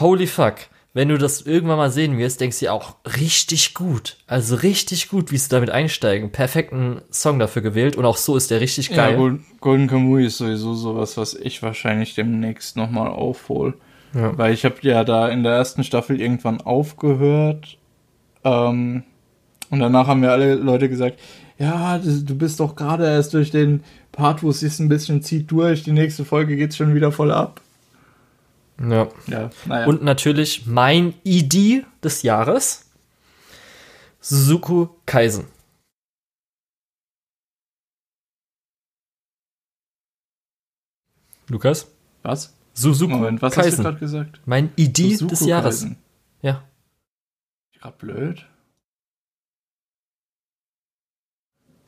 Holy 0.00 0.26
fuck. 0.26 0.54
Wenn 0.94 1.10
du 1.10 1.18
das 1.18 1.42
irgendwann 1.42 1.76
mal 1.76 1.90
sehen 1.90 2.18
wirst, 2.18 2.40
denkst 2.40 2.58
du 2.58 2.66
dir 2.66 2.72
auch 2.72 2.96
richtig 3.20 3.74
gut. 3.74 4.16
Also 4.26 4.56
richtig 4.56 5.08
gut, 5.08 5.30
wie 5.30 5.36
sie 5.36 5.48
damit 5.48 5.70
einsteigen. 5.70 6.32
Perfekten 6.32 7.02
Song 7.12 7.38
dafür 7.38 7.62
gewählt 7.62 7.94
und 7.94 8.04
auch 8.04 8.16
so 8.16 8.36
ist 8.36 8.50
der 8.50 8.60
richtig 8.60 8.88
Ja, 8.88 8.96
geil. 8.96 9.16
Golden, 9.16 9.46
Golden 9.60 9.86
Kamui 9.86 10.26
ist 10.26 10.38
sowieso 10.38 10.74
sowas, 10.74 11.16
was 11.16 11.34
ich 11.34 11.62
wahrscheinlich 11.62 12.14
demnächst 12.14 12.76
nochmal 12.76 13.08
aufhol. 13.08 13.74
Ja. 14.14 14.36
Weil 14.36 14.54
ich 14.54 14.64
habe 14.64 14.76
ja 14.80 15.04
da 15.04 15.28
in 15.28 15.42
der 15.42 15.52
ersten 15.52 15.84
Staffel 15.84 16.20
irgendwann 16.20 16.62
aufgehört. 16.62 17.76
Ähm, 18.42 19.04
und 19.70 19.80
danach 19.80 20.06
haben 20.06 20.20
mir 20.20 20.32
alle 20.32 20.54
Leute 20.54 20.88
gesagt, 20.88 21.20
ja, 21.58 21.98
du 21.98 22.22
du 22.24 22.34
bist 22.34 22.60
doch 22.60 22.74
gerade 22.76 23.04
erst 23.04 23.34
durch 23.34 23.50
den 23.50 23.82
Part, 24.10 24.42
wo 24.42 24.50
es 24.50 24.60
sich 24.60 24.78
ein 24.78 24.88
bisschen 24.88 25.22
zieht 25.22 25.50
durch. 25.50 25.82
Die 25.82 25.92
nächste 25.92 26.24
Folge 26.24 26.56
geht's 26.56 26.76
schon 26.76 26.94
wieder 26.94 27.12
voll 27.12 27.30
ab. 27.30 27.60
Ja. 28.80 29.08
Ja, 29.26 29.50
naja. 29.66 29.86
Und 29.86 30.02
natürlich 30.02 30.66
mein 30.66 31.14
ID 31.24 31.84
des 32.02 32.22
Jahres. 32.22 32.90
Suzuku 34.20 34.88
Kaisen. 35.06 35.46
Lukas? 41.48 41.88
was? 42.22 42.54
Suzuku 42.74 43.10
Moment, 43.12 43.42
was 43.42 43.56
hast 43.56 43.64
du 43.66 43.70
Kaisen. 43.70 43.84
gerade 43.84 43.98
gesagt? 43.98 44.40
Mein 44.46 44.70
ID 44.76 44.96
Suzuku 45.18 45.30
des 45.30 45.46
Jahres. 45.46 45.80
Kaisen. 45.80 45.96
Ja. 46.42 46.68
Ich 47.72 47.80
grad 47.80 47.98
blöd. 47.98 48.46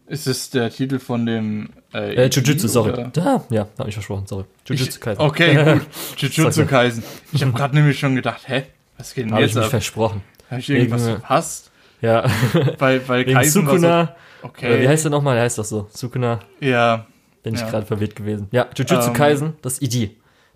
Ist 0.06 0.26
es 0.26 0.50
der 0.50 0.70
Titel 0.70 0.98
von 0.98 1.26
dem 1.26 1.70
äh, 1.94 2.14
Äh, 2.14 2.28
Jujutsu, 2.28 2.68
sorry. 2.68 2.92
oder? 2.92 3.10
Da, 3.12 3.44
ja, 3.50 3.66
hab 3.78 3.88
ich 3.88 3.94
versprochen, 3.94 4.26
sorry. 4.26 4.44
Jujutsu 4.66 4.90
Ich- 4.94 5.00
Kaisen. 5.00 5.20
Okay, 5.22 5.64
gut. 5.74 5.86
Jujutsu. 6.16 6.66
Kaisen. 6.66 7.02
Ich 7.32 7.42
habe 7.42 7.52
gerade 7.52 7.74
nämlich 7.74 7.98
schon 7.98 8.14
gedacht, 8.14 8.42
hä? 8.46 8.64
Was 8.98 9.14
geht 9.14 9.24
denn 9.26 9.32
Habe 9.32 9.42
ich 9.42 9.48
jetzt 9.50 9.56
mich 9.56 9.64
ab? 9.64 9.70
versprochen. 9.70 10.22
Habe 10.50 10.60
ich 10.60 10.68
irgendwas 10.70 11.02
Wegen- 11.06 11.12
verpasst? 11.18 11.70
Ja. 12.02 12.24
Weil, 12.78 13.06
weil 13.08 13.20
Wegen 13.26 13.34
Kaisen 13.34 13.66
war 13.66 13.72
Sukuna. 13.74 14.16
so, 14.42 14.48
okay. 14.48 14.80
wie 14.82 14.88
heißt 14.88 15.04
der 15.04 15.10
nochmal? 15.10 15.34
Der 15.36 15.44
heißt 15.44 15.58
doch 15.58 15.64
so. 15.64 15.88
Sukuna. 15.92 16.40
Ja, 16.60 17.06
Bin 17.42 17.54
ich 17.54 17.60
Ja. 17.60 17.68
gerade 17.70 17.86
verwirrt 17.86 18.16
gewesen. 18.16 18.48
Ja, 18.52 18.66
Jujutsu 18.74 19.08
Ähm. 19.08 19.12
Kaisen, 19.12 19.52
das 19.62 19.80
ID. 19.82 20.10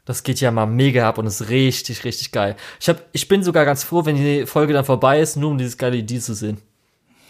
Das 0.06 0.22
geht 0.22 0.38
ja 0.40 0.50
mal 0.50 0.66
mega 0.66 1.08
ab 1.08 1.16
und 1.16 1.26
ist 1.26 1.48
richtig, 1.48 2.04
richtig 2.04 2.30
geil. 2.32 2.56
Ich, 2.78 2.88
hab, 2.90 3.02
ich 3.12 3.26
bin 3.28 3.42
sogar 3.42 3.64
ganz 3.64 3.84
froh, 3.84 4.04
wenn 4.04 4.16
die 4.16 4.44
Folge 4.46 4.74
dann 4.74 4.84
vorbei 4.84 5.18
ist, 5.20 5.36
nur 5.36 5.50
um 5.50 5.56
dieses 5.58 5.78
geile 5.78 5.96
ID 5.96 6.22
zu 6.22 6.34
sehen. 6.34 6.58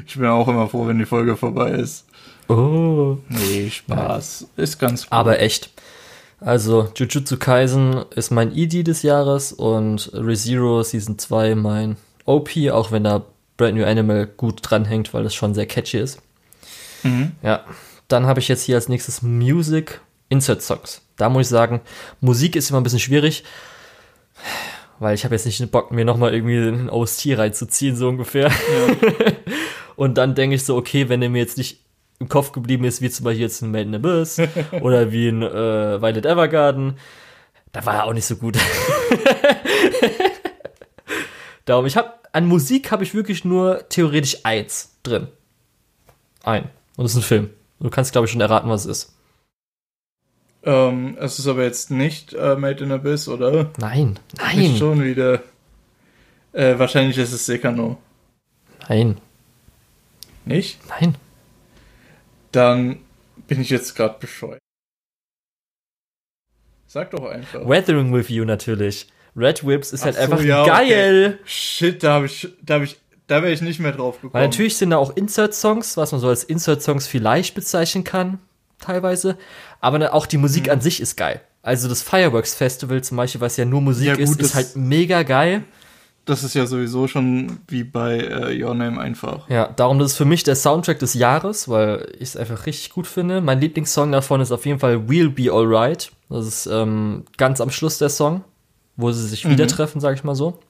ich 0.06 0.14
bin 0.16 0.26
auch 0.26 0.46
immer 0.48 0.68
froh, 0.68 0.86
wenn 0.86 0.98
die 0.98 1.06
Folge 1.06 1.36
vorbei 1.36 1.70
ist. 1.72 2.06
Oh. 2.50 3.18
Nee, 3.28 3.70
Spaß. 3.70 4.48
Ist 4.56 4.78
ganz 4.78 5.04
gut. 5.04 5.12
Aber 5.12 5.40
echt. 5.40 5.70
Also, 6.40 6.88
Jujutsu 6.96 7.36
Kaisen 7.36 8.04
ist 8.14 8.30
mein 8.30 8.52
ID 8.52 8.86
des 8.86 9.02
Jahres 9.02 9.52
und 9.52 10.10
ReZero 10.14 10.82
Season 10.82 11.18
2 11.18 11.54
mein 11.54 11.96
OP, 12.24 12.50
auch 12.72 12.90
wenn 12.90 13.04
da 13.04 13.24
Brand 13.56 13.76
New 13.76 13.84
Animal 13.84 14.26
gut 14.26 14.60
dranhängt, 14.62 15.12
weil 15.14 15.22
das 15.22 15.34
schon 15.34 15.54
sehr 15.54 15.66
catchy 15.66 15.98
ist. 15.98 16.20
Mhm. 17.02 17.32
Ja. 17.42 17.64
Dann 18.08 18.26
habe 18.26 18.40
ich 18.40 18.48
jetzt 18.48 18.64
hier 18.64 18.76
als 18.76 18.88
nächstes 18.88 19.22
Music 19.22 20.00
Insert 20.28 20.62
Songs. 20.62 21.02
Da 21.16 21.28
muss 21.28 21.42
ich 21.42 21.48
sagen, 21.48 21.80
Musik 22.20 22.56
ist 22.56 22.70
immer 22.70 22.80
ein 22.80 22.84
bisschen 22.84 22.98
schwierig, 22.98 23.44
weil 24.98 25.14
ich 25.14 25.24
habe 25.24 25.34
jetzt 25.34 25.44
nicht 25.44 25.60
den 25.60 25.68
Bock, 25.68 25.92
mir 25.92 26.04
nochmal 26.04 26.34
irgendwie 26.34 26.56
einen 26.56 26.88
OST 26.88 27.36
reinzuziehen, 27.36 27.96
so 27.96 28.08
ungefähr. 28.08 28.50
Und 29.96 30.16
dann 30.16 30.34
denke 30.34 30.56
ich 30.56 30.64
so, 30.64 30.76
okay, 30.76 31.08
wenn 31.08 31.20
er 31.20 31.28
mir 31.28 31.40
jetzt 31.40 31.58
nicht 31.58 31.80
im 32.20 32.28
Kopf 32.28 32.52
geblieben 32.52 32.84
ist, 32.84 33.00
wie 33.00 33.10
zum 33.10 33.24
Beispiel 33.24 33.42
jetzt 33.42 33.62
ein 33.62 33.70
Made 33.70 33.84
in 33.84 33.94
Abyss 33.94 34.38
oder 34.80 35.10
wie 35.10 35.28
ein 35.28 35.42
äh, 35.42 36.00
Violet 36.00 36.26
Evergarden, 36.26 36.98
da 37.72 37.84
war 37.86 37.94
er 37.94 38.04
auch 38.04 38.12
nicht 38.12 38.26
so 38.26 38.36
gut. 38.36 38.56
Darum, 41.64 41.86
ich 41.86 41.96
habe 41.96 42.12
an 42.32 42.46
Musik 42.46 42.90
habe 42.92 43.02
ich 43.04 43.14
wirklich 43.14 43.44
nur 43.44 43.88
theoretisch 43.88 44.44
eins 44.44 44.96
drin. 45.02 45.28
Ein. 46.44 46.64
Und 46.96 47.04
das 47.04 47.12
ist 47.12 47.18
ein 47.18 47.22
Film. 47.22 47.50
Du 47.80 47.90
kannst, 47.90 48.12
glaube 48.12 48.26
ich, 48.26 48.32
schon 48.32 48.40
erraten, 48.40 48.68
was 48.68 48.84
es 48.84 49.04
ist. 49.04 49.16
Ähm, 50.62 51.16
es 51.18 51.38
ist 51.38 51.46
aber 51.46 51.62
jetzt 51.64 51.90
nicht 51.90 52.34
äh, 52.34 52.54
Made 52.56 52.84
in 52.84 52.92
Abyss, 52.92 53.28
oder? 53.28 53.70
Nein, 53.78 54.18
Nicht 54.32 54.38
nein, 54.38 54.76
schon 54.76 55.02
wieder. 55.02 55.42
Äh, 56.52 56.78
wahrscheinlich 56.78 57.16
ist 57.16 57.32
es 57.32 57.46
Sekano. 57.46 57.96
nein. 58.88 59.16
Nicht? 60.44 60.80
Nein. 60.88 61.14
Dann 62.52 63.00
bin 63.46 63.60
ich 63.60 63.70
jetzt 63.70 63.94
gerade 63.94 64.16
bescheuert. 64.18 64.58
Sag 66.86 67.10
doch 67.12 67.24
einfach. 67.24 67.66
Weathering 67.68 68.12
with 68.12 68.28
You 68.28 68.44
natürlich. 68.44 69.08
Red 69.36 69.64
Whips 69.64 69.92
ist 69.92 70.00
Ach 70.00 70.06
halt 70.06 70.16
so, 70.16 70.22
einfach 70.22 70.42
ja, 70.42 70.62
okay. 70.62 70.70
geil. 70.88 71.38
Shit, 71.44 72.02
da 72.02 72.14
habe 72.14 72.26
ich, 72.26 72.48
da 72.62 72.74
habe 72.74 72.84
ich, 72.84 72.98
da 73.28 73.42
wäre 73.42 73.52
ich 73.52 73.60
nicht 73.60 73.78
mehr 73.78 73.92
drauf 73.92 74.16
gekommen. 74.16 74.34
Weil 74.34 74.48
natürlich 74.48 74.76
sind 74.76 74.90
da 74.90 74.96
auch 74.96 75.14
Insert-Songs, 75.16 75.96
was 75.96 76.10
man 76.10 76.20
so 76.20 76.28
als 76.28 76.42
Insert-Songs 76.42 77.06
vielleicht 77.06 77.54
bezeichnen 77.54 78.02
kann, 78.02 78.40
teilweise. 78.80 79.38
Aber 79.80 80.12
auch 80.12 80.26
die 80.26 80.36
Musik 80.38 80.64
Mhm. 80.66 80.72
an 80.72 80.80
sich 80.80 81.00
ist 81.00 81.16
geil. 81.16 81.40
Also 81.62 81.88
das 81.88 82.02
Fireworks 82.02 82.54
Festival 82.54 83.04
zum 83.04 83.18
Beispiel, 83.18 83.40
was 83.40 83.56
ja 83.56 83.64
nur 83.64 83.80
Musik 83.82 84.06
Ja, 84.08 84.14
gut, 84.14 84.22
ist, 84.24 84.40
ist 84.40 84.54
halt 84.56 84.74
mega 84.74 85.22
geil. 85.22 85.62
Das 86.30 86.44
ist 86.44 86.54
ja 86.54 86.64
sowieso 86.64 87.08
schon 87.08 87.58
wie 87.66 87.82
bei 87.82 88.18
äh, 88.18 88.62
Your 88.62 88.72
Name 88.72 89.00
einfach. 89.00 89.48
Ja, 89.48 89.66
darum 89.66 89.98
das 89.98 90.12
ist 90.12 90.16
für 90.16 90.24
mich 90.24 90.44
der 90.44 90.54
Soundtrack 90.54 91.00
des 91.00 91.14
Jahres, 91.14 91.68
weil 91.68 92.06
ich 92.14 92.28
es 92.28 92.36
einfach 92.36 92.66
richtig 92.66 92.90
gut 92.90 93.08
finde. 93.08 93.40
Mein 93.40 93.60
Lieblingssong 93.60 94.12
davon 94.12 94.40
ist 94.40 94.52
auf 94.52 94.64
jeden 94.64 94.78
Fall 94.78 94.98
We'll 95.08 95.30
Be 95.30 95.52
Alright. 95.52 96.12
Das 96.28 96.46
ist 96.46 96.66
ähm, 96.66 97.24
ganz 97.36 97.60
am 97.60 97.70
Schluss 97.70 97.98
der 97.98 98.10
Song, 98.10 98.44
wo 98.96 99.10
sie 99.10 99.26
sich 99.26 99.48
wieder 99.48 99.66
treffen, 99.66 100.00
sag 100.00 100.14
ich 100.14 100.22
mal 100.22 100.36
so. 100.36 100.60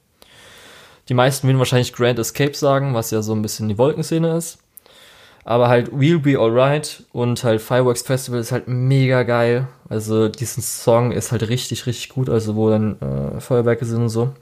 Die 1.09 1.13
meisten 1.13 1.47
würden 1.47 1.59
wahrscheinlich 1.59 1.93
Grand 1.93 2.17
Escape 2.17 2.55
sagen, 2.55 2.95
was 2.95 3.11
ja 3.11 3.21
so 3.21 3.33
ein 3.33 3.43
bisschen 3.43 3.69
die 3.69 3.77
Wolkenszene 3.77 4.35
ist. 4.35 4.57
Aber 5.43 5.69
halt 5.69 5.91
We'll 5.91 6.17
Be 6.17 6.39
Alright 6.39 7.03
und 7.11 7.43
halt 7.43 7.61
Fireworks 7.61 8.01
Festival 8.01 8.39
ist 8.39 8.51
halt 8.51 8.67
mega 8.67 9.21
geil. 9.21 9.67
Also 9.89 10.27
diesen 10.27 10.63
Song 10.63 11.11
ist 11.11 11.31
halt 11.31 11.47
richtig, 11.49 11.85
richtig 11.85 12.09
gut, 12.09 12.31
also 12.31 12.55
wo 12.55 12.71
dann 12.71 12.99
äh, 12.99 13.39
Feuerwerke 13.39 13.85
sind 13.85 14.01
und 14.01 14.09
so. 14.09 14.33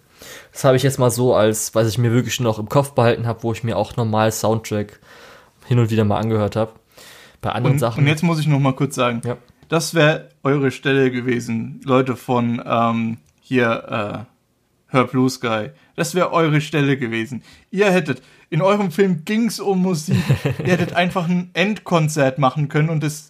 Das 0.51 0.63
habe 0.63 0.75
ich 0.77 0.83
jetzt 0.83 0.99
mal 0.99 1.11
so 1.11 1.33
als, 1.35 1.75
was 1.75 1.87
ich 1.87 1.97
mir 1.97 2.11
wirklich 2.11 2.39
noch 2.39 2.59
im 2.59 2.69
Kopf 2.69 2.91
behalten 2.91 3.27
habe, 3.27 3.43
wo 3.43 3.51
ich 3.51 3.63
mir 3.63 3.77
auch 3.77 3.95
normal 3.95 4.31
Soundtrack 4.31 4.99
hin 5.67 5.79
und 5.79 5.89
wieder 5.91 6.05
mal 6.05 6.17
angehört 6.19 6.55
habe. 6.55 6.73
Bei 7.41 7.51
anderen 7.51 7.73
Und, 7.75 7.79
Sachen. 7.79 8.01
und 8.01 8.07
jetzt 8.07 8.23
muss 8.23 8.39
ich 8.39 8.47
noch 8.47 8.59
mal 8.59 8.73
kurz 8.73 8.95
sagen, 8.95 9.21
Ja. 9.25 9.37
das 9.69 9.93
wäre 9.93 10.29
eure 10.43 10.71
Stelle 10.71 11.11
gewesen, 11.11 11.79
Leute 11.85 12.15
von 12.15 12.61
ähm, 12.65 13.17
hier 13.41 14.25
äh, 14.91 14.93
Her 14.95 15.03
Blue 15.05 15.29
Sky. 15.29 15.69
Das 15.95 16.15
wäre 16.15 16.31
eure 16.33 16.59
Stelle 16.61 16.97
gewesen. 16.97 17.43
Ihr 17.71 17.91
hättet, 17.91 18.21
in 18.49 18.61
eurem 18.61 18.91
Film 18.91 19.23
ging's 19.23 19.59
um 19.59 19.81
Musik. 19.81 20.17
ihr 20.59 20.71
hättet 20.73 20.93
einfach 20.93 21.29
ein 21.29 21.51
Endkonzert 21.53 22.39
machen 22.39 22.67
können 22.67 22.89
und 22.89 23.03
das, 23.03 23.28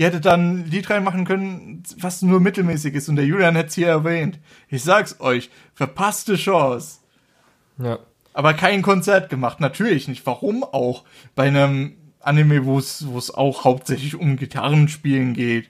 ihr 0.00 0.06
hättet 0.06 0.24
dann 0.24 0.60
ein 0.60 0.70
Lied 0.70 0.88
reinmachen 0.88 1.26
können, 1.26 1.82
was 1.98 2.22
nur 2.22 2.40
mittelmäßig 2.40 2.94
ist. 2.94 3.10
Und 3.10 3.16
der 3.16 3.26
Julian 3.26 3.54
hätte 3.54 3.68
es 3.68 3.74
hier 3.74 3.88
erwähnt. 3.88 4.38
Ich 4.70 4.82
sag's 4.82 5.20
euch, 5.20 5.50
verpasste 5.74 6.36
Chance. 6.36 7.00
ja. 7.76 7.98
aber 8.32 8.54
kein 8.54 8.80
Konzert 8.80 9.28
gemacht. 9.28 9.60
Natürlich 9.60 10.08
nicht. 10.08 10.24
Warum 10.24 10.64
auch? 10.64 11.04
Bei 11.34 11.48
einem 11.48 11.98
Anime, 12.20 12.64
wo 12.64 12.78
es 12.78 13.30
auch 13.34 13.64
hauptsächlich 13.64 14.14
um 14.14 14.36
Gitarrenspielen 14.36 15.34
geht 15.34 15.68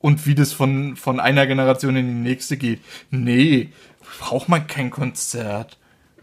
und 0.00 0.26
wie 0.26 0.34
das 0.34 0.54
von, 0.54 0.96
von 0.96 1.20
einer 1.20 1.46
Generation 1.46 1.96
in 1.96 2.06
die 2.06 2.30
nächste 2.30 2.56
geht. 2.56 2.80
Nee, 3.10 3.72
braucht 4.20 4.48
man 4.48 4.66
kein 4.66 4.88
Konzert. 4.88 5.76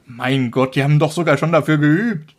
Mein 0.08 0.50
Gott, 0.50 0.76
die 0.76 0.84
haben 0.84 0.98
doch 0.98 1.12
sogar 1.12 1.38
schon 1.38 1.52
dafür 1.52 1.78
geübt. 1.78 2.34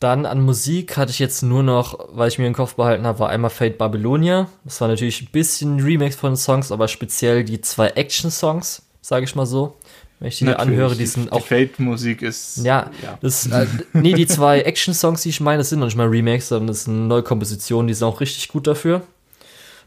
Dann 0.00 0.26
an 0.26 0.40
Musik 0.40 0.96
hatte 0.96 1.12
ich 1.12 1.18
jetzt 1.18 1.42
nur 1.42 1.62
noch, 1.62 1.98
weil 2.12 2.28
ich 2.28 2.38
mir 2.38 2.46
im 2.46 2.52
Kopf 2.52 2.74
behalten 2.74 3.06
habe, 3.06 3.20
war 3.20 3.30
einmal 3.30 3.50
Fate 3.50 3.78
Babylonia. 3.78 4.48
Das 4.64 4.80
war 4.80 4.88
natürlich 4.88 5.22
ein 5.22 5.28
bisschen 5.30 5.80
Remix 5.80 6.16
von 6.16 6.32
den 6.32 6.36
Songs, 6.36 6.72
aber 6.72 6.88
speziell 6.88 7.44
die 7.44 7.60
zwei 7.60 7.88
Action-Songs, 7.88 8.82
sage 9.00 9.24
ich 9.24 9.34
mal 9.34 9.46
so. 9.46 9.76
Wenn 10.20 10.28
ich 10.28 10.38
die 10.38 10.44
mir 10.44 10.58
anhöre, 10.58 10.94
die 10.94 11.06
sind 11.06 11.26
die 11.26 11.32
auch 11.32 11.44
Fate-Musik 11.44 12.22
ist. 12.22 12.58
Ja, 12.64 12.90
das, 13.20 13.46
äh, 13.46 13.66
nee, 13.92 14.14
die 14.14 14.26
zwei 14.26 14.60
Action-Songs, 14.60 15.22
die 15.22 15.28
ich 15.28 15.40
meine, 15.40 15.58
das 15.58 15.70
sind 15.70 15.80
noch 15.80 15.86
nicht 15.86 15.96
mal 15.96 16.06
Remakes, 16.06 16.48
sondern 16.48 16.68
das 16.68 16.84
sind 16.84 17.08
neue 17.08 17.22
Kompositionen, 17.22 17.88
die 17.88 17.94
sind 17.94 18.06
auch 18.06 18.20
richtig 18.20 18.48
gut 18.48 18.66
dafür. 18.66 19.02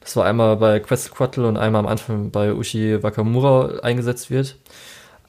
Das 0.01 0.15
war 0.15 0.25
einmal 0.25 0.55
bei 0.57 0.79
Quetzalcoatl 0.79 1.43
und 1.43 1.57
einmal 1.57 1.79
am 1.79 1.88
Anfang 1.88 2.31
bei 2.31 2.53
Uchi 2.53 3.01
Wakamura 3.03 3.79
eingesetzt 3.81 4.29
wird. 4.29 4.55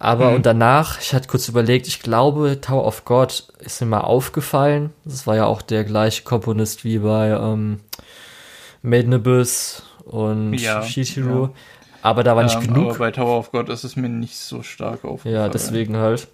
Aber 0.00 0.30
Mhm. 0.30 0.36
und 0.36 0.46
danach, 0.46 1.00
ich 1.00 1.12
hatte 1.12 1.26
kurz 1.28 1.48
überlegt, 1.48 1.88
ich 1.88 2.00
glaube, 2.00 2.60
Tower 2.60 2.86
of 2.86 3.04
God 3.04 3.48
ist 3.58 3.80
mir 3.80 3.88
mal 3.88 4.00
aufgefallen. 4.02 4.92
Das 5.04 5.26
war 5.26 5.34
ja 5.36 5.46
auch 5.46 5.60
der 5.62 5.82
gleiche 5.84 6.22
Komponist 6.22 6.84
wie 6.84 6.98
bei 6.98 7.30
ähm, 7.30 7.80
Made 8.82 9.04
in 9.04 9.14
Abyss 9.14 9.82
und 10.04 10.54
Ja, 10.54 10.82
Shishiro. 10.82 11.46
ja. 11.46 11.50
Aber 12.00 12.22
da 12.22 12.36
war 12.36 12.44
nicht 12.44 12.54
ähm, 12.56 12.68
genug. 12.68 12.90
Aber 12.90 12.98
bei 12.98 13.10
Tower 13.10 13.38
of 13.38 13.50
God 13.50 13.68
ist 13.70 13.82
es 13.82 13.96
mir 13.96 14.08
nicht 14.08 14.36
so 14.36 14.62
stark 14.62 15.04
aufgefallen. 15.04 15.34
Ja, 15.34 15.48
deswegen 15.48 15.96
halt. 15.96 16.28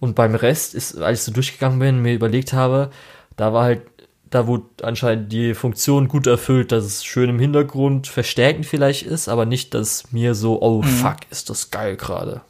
Und 0.00 0.14
beim 0.16 0.34
Rest 0.34 0.74
ist, 0.74 0.98
als 1.00 1.20
ich 1.20 1.24
so 1.24 1.32
durchgegangen 1.32 1.78
bin, 1.78 2.02
mir 2.02 2.14
überlegt 2.14 2.52
habe, 2.52 2.90
da 3.36 3.52
war 3.52 3.64
halt, 3.64 3.82
da 4.30 4.46
wurde 4.48 4.64
anscheinend 4.82 5.32
die 5.32 5.54
Funktion 5.54 6.08
gut 6.08 6.26
erfüllt, 6.26 6.72
dass 6.72 6.84
es 6.84 7.04
schön 7.04 7.30
im 7.30 7.38
Hintergrund 7.38 8.08
verstärkend 8.08 8.66
vielleicht 8.66 9.04
ist, 9.04 9.28
aber 9.28 9.46
nicht, 9.46 9.72
dass 9.72 10.12
mir 10.12 10.34
so, 10.34 10.60
oh 10.60 10.82
fuck, 10.82 11.16
ist 11.30 11.48
das 11.48 11.70
geil 11.70 11.96
gerade. 11.96 12.40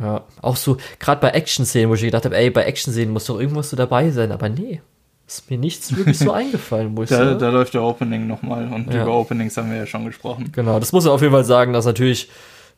Ja, 0.00 0.24
auch 0.40 0.56
so, 0.56 0.78
gerade 0.98 1.20
bei 1.20 1.30
Action-Szenen, 1.30 1.90
wo 1.90 1.94
ich 1.94 2.00
gedacht 2.00 2.24
habe, 2.24 2.36
ey, 2.36 2.50
bei 2.50 2.64
Action-Szenen 2.64 3.12
muss 3.12 3.26
doch 3.26 3.38
irgendwas 3.38 3.70
so 3.70 3.76
dabei 3.76 4.10
sein, 4.10 4.32
aber 4.32 4.48
nee, 4.48 4.80
ist 5.26 5.50
mir 5.50 5.58
nichts 5.58 5.94
wirklich 5.94 6.18
so 6.18 6.32
eingefallen, 6.32 6.96
wo 6.96 7.02
ich 7.02 7.10
Da, 7.10 7.32
so, 7.32 7.38
da 7.38 7.50
läuft 7.50 7.74
der 7.74 7.82
Opening 7.82 8.26
nochmal 8.26 8.72
und 8.72 8.92
Ja. 8.92 9.02
über 9.02 9.12
Openings 9.18 9.56
haben 9.58 9.70
wir 9.70 9.76
ja 9.78 9.86
schon 9.86 10.06
gesprochen. 10.06 10.50
Genau, 10.52 10.80
das 10.80 10.92
muss 10.92 11.04
er 11.04 11.12
auf 11.12 11.20
jeden 11.20 11.32
Fall 11.34 11.44
sagen, 11.44 11.72
dass 11.74 11.84
natürlich, 11.84 12.30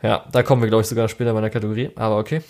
ja, 0.02 0.24
da 0.32 0.42
kommen 0.42 0.62
wir, 0.62 0.68
glaube 0.68 0.82
ich, 0.82 0.88
sogar 0.88 1.08
später 1.08 1.32
bei 1.32 1.40
der 1.40 1.50
Kategorie, 1.50 1.90
aber 1.94 2.18
okay. 2.18 2.42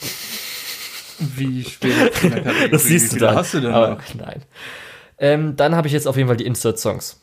Wie 1.19 1.63
spät 1.65 1.93
in 2.23 2.31
der 2.31 2.43
Kategorie? 2.43 2.71
Das 2.71 2.85
siehst 2.85 3.15
Wie 3.15 3.19
du 3.19 3.27
dann. 3.27 3.37
hast 3.37 3.55
du 3.55 3.61
denn 3.61 3.73
aber, 3.73 3.91
noch? 3.91 4.01
Nein. 4.19 4.43
Ähm, 5.19 5.55
dann 5.57 5.77
habe 5.77 5.87
ich 5.87 5.93
jetzt 5.93 6.09
auf 6.09 6.17
jeden 6.17 6.29
Fall 6.29 6.37
die 6.39 6.47
Insert-Songs. 6.47 7.21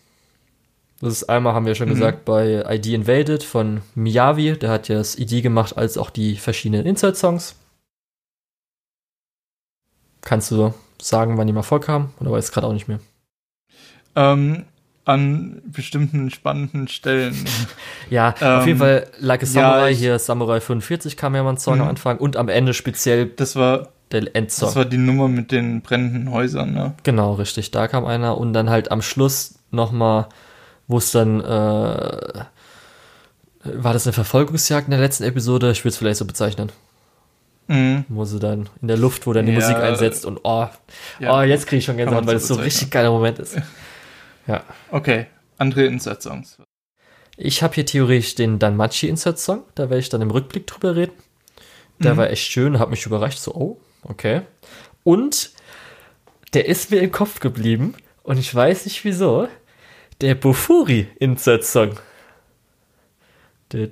Das 1.01 1.13
ist 1.13 1.29
einmal, 1.29 1.53
haben 1.53 1.65
wir 1.65 1.75
schon 1.75 1.87
Mhm. 1.89 1.93
gesagt, 1.93 2.25
bei 2.25 2.63
ID 2.75 2.87
Invaded 2.93 3.43
von 3.43 3.81
Miyavi. 3.95 4.57
Der 4.59 4.69
hat 4.69 4.87
ja 4.89 4.95
das 4.97 5.17
ID 5.17 5.41
gemacht, 5.41 5.77
als 5.77 5.97
auch 5.97 6.09
die 6.09 6.35
verschiedenen 6.35 6.85
Insert-Songs. 6.85 7.55
Kannst 10.21 10.51
du 10.51 10.73
sagen, 11.01 11.37
wann 11.37 11.47
die 11.47 11.53
mal 11.53 11.63
vorkamen? 11.63 12.09
Oder 12.19 12.31
weiß 12.31 12.51
gerade 12.51 12.67
auch 12.67 12.73
nicht 12.73 12.87
mehr? 12.87 12.99
Ähm, 14.15 14.65
an 15.05 15.61
bestimmten 15.65 16.29
spannenden 16.29 16.87
Stellen. 16.87 17.35
Ja, 18.09 18.29
auf 18.31 18.41
Ähm, 18.41 18.67
jeden 18.67 18.79
Fall 18.79 19.07
Like 19.19 19.43
a 19.43 19.45
ja, 19.45 19.51
Samurai, 19.51 19.91
ich- 19.91 19.99
hier 19.99 20.17
Samurai 20.17 20.59
45 20.59 21.15
kam 21.15 21.35
ja 21.35 21.43
mal 21.43 21.51
ein 21.51 21.57
Song 21.57 21.75
Mhm. 21.75 21.81
am 21.83 21.87
Anfang 21.89 22.17
und 22.17 22.35
am 22.37 22.49
Ende 22.49 22.73
speziell 22.73 23.27
Das 23.27 23.55
war, 23.55 23.89
der 24.11 24.35
Endsong. 24.35 24.67
das 24.67 24.75
war 24.75 24.85
die 24.85 24.97
Nummer 24.97 25.27
mit 25.27 25.51
den 25.51 25.81
brennenden 25.81 26.31
Häusern, 26.31 26.73
ne? 26.73 26.95
Genau, 27.03 27.33
richtig. 27.35 27.69
Da 27.69 27.87
kam 27.87 28.05
einer 28.05 28.37
und 28.39 28.53
dann 28.53 28.69
halt 28.71 28.89
am 28.91 29.03
Schluss 29.03 29.59
nochmal, 29.69 30.27
wo 30.89 30.97
es 30.97 31.11
dann, 31.11 31.39
äh, 31.39 31.43
war 33.63 33.93
das 33.93 34.05
eine 34.05 34.13
Verfolgungsjagd 34.13 34.87
in 34.87 34.91
der 34.91 34.99
letzten 34.99 35.23
Episode? 35.23 35.71
Ich 35.71 35.79
würde 35.81 35.89
es 35.89 35.97
vielleicht 35.97 36.17
so 36.17 36.25
bezeichnen. 36.25 36.71
Mhm. 37.67 38.05
Wo 38.09 38.25
sie 38.25 38.39
dann 38.39 38.67
in 38.81 38.87
der 38.87 38.97
Luft, 38.97 39.27
wo 39.27 39.33
dann 39.33 39.45
die 39.45 39.51
Ja. 39.51 39.59
Musik 39.59 39.77
einsetzt 39.77 40.25
und 40.25 40.39
oh, 40.43 40.67
Ja. 41.19 41.37
oh 41.37 41.43
jetzt 41.43 41.67
kriege 41.67 41.77
ich 41.79 41.85
schon 41.85 41.97
Gänsehaut, 41.97 42.25
weil 42.25 42.37
es 42.37 42.47
so 42.47 42.55
ein 42.55 42.61
richtig 42.61 42.89
geiler 42.91 43.11
Moment 43.11 43.39
ist. 43.39 43.55
Ja. 44.47 44.63
Okay, 44.89 45.27
andere 45.59 45.83
Insert-Songs. 45.85 46.57
Ich 47.37 47.61
habe 47.61 47.75
hier 47.75 47.85
theoretisch 47.85 48.33
den 48.33 48.57
Danmachi 48.57 49.07
Insert 49.07 49.37
Song, 49.37 49.61
da 49.75 49.83
werde 49.91 49.99
ich 49.99 50.09
dann 50.09 50.21
im 50.23 50.31
Rückblick 50.31 50.65
drüber 50.65 50.95
reden. 50.95 51.11
Der 51.99 52.13
Mhm. 52.15 52.17
war 52.17 52.29
echt 52.31 52.49
schön, 52.51 52.79
hat 52.79 52.89
mich 52.89 53.05
überrascht, 53.05 53.37
so, 53.37 53.53
oh, 53.53 53.79
okay. 54.01 54.41
Und 55.03 55.51
der 56.55 56.65
ist 56.65 56.89
mir 56.89 56.97
im 57.01 57.11
Kopf 57.11 57.39
geblieben 57.41 57.93
und 58.23 58.39
ich 58.39 58.55
weiß 58.55 58.85
nicht 58.85 59.05
wieso. 59.05 59.47
Der 60.21 60.35
Bofuri 60.35 61.07
Insert 61.19 61.63
Song. 61.63 61.91
Ja, 63.71 63.85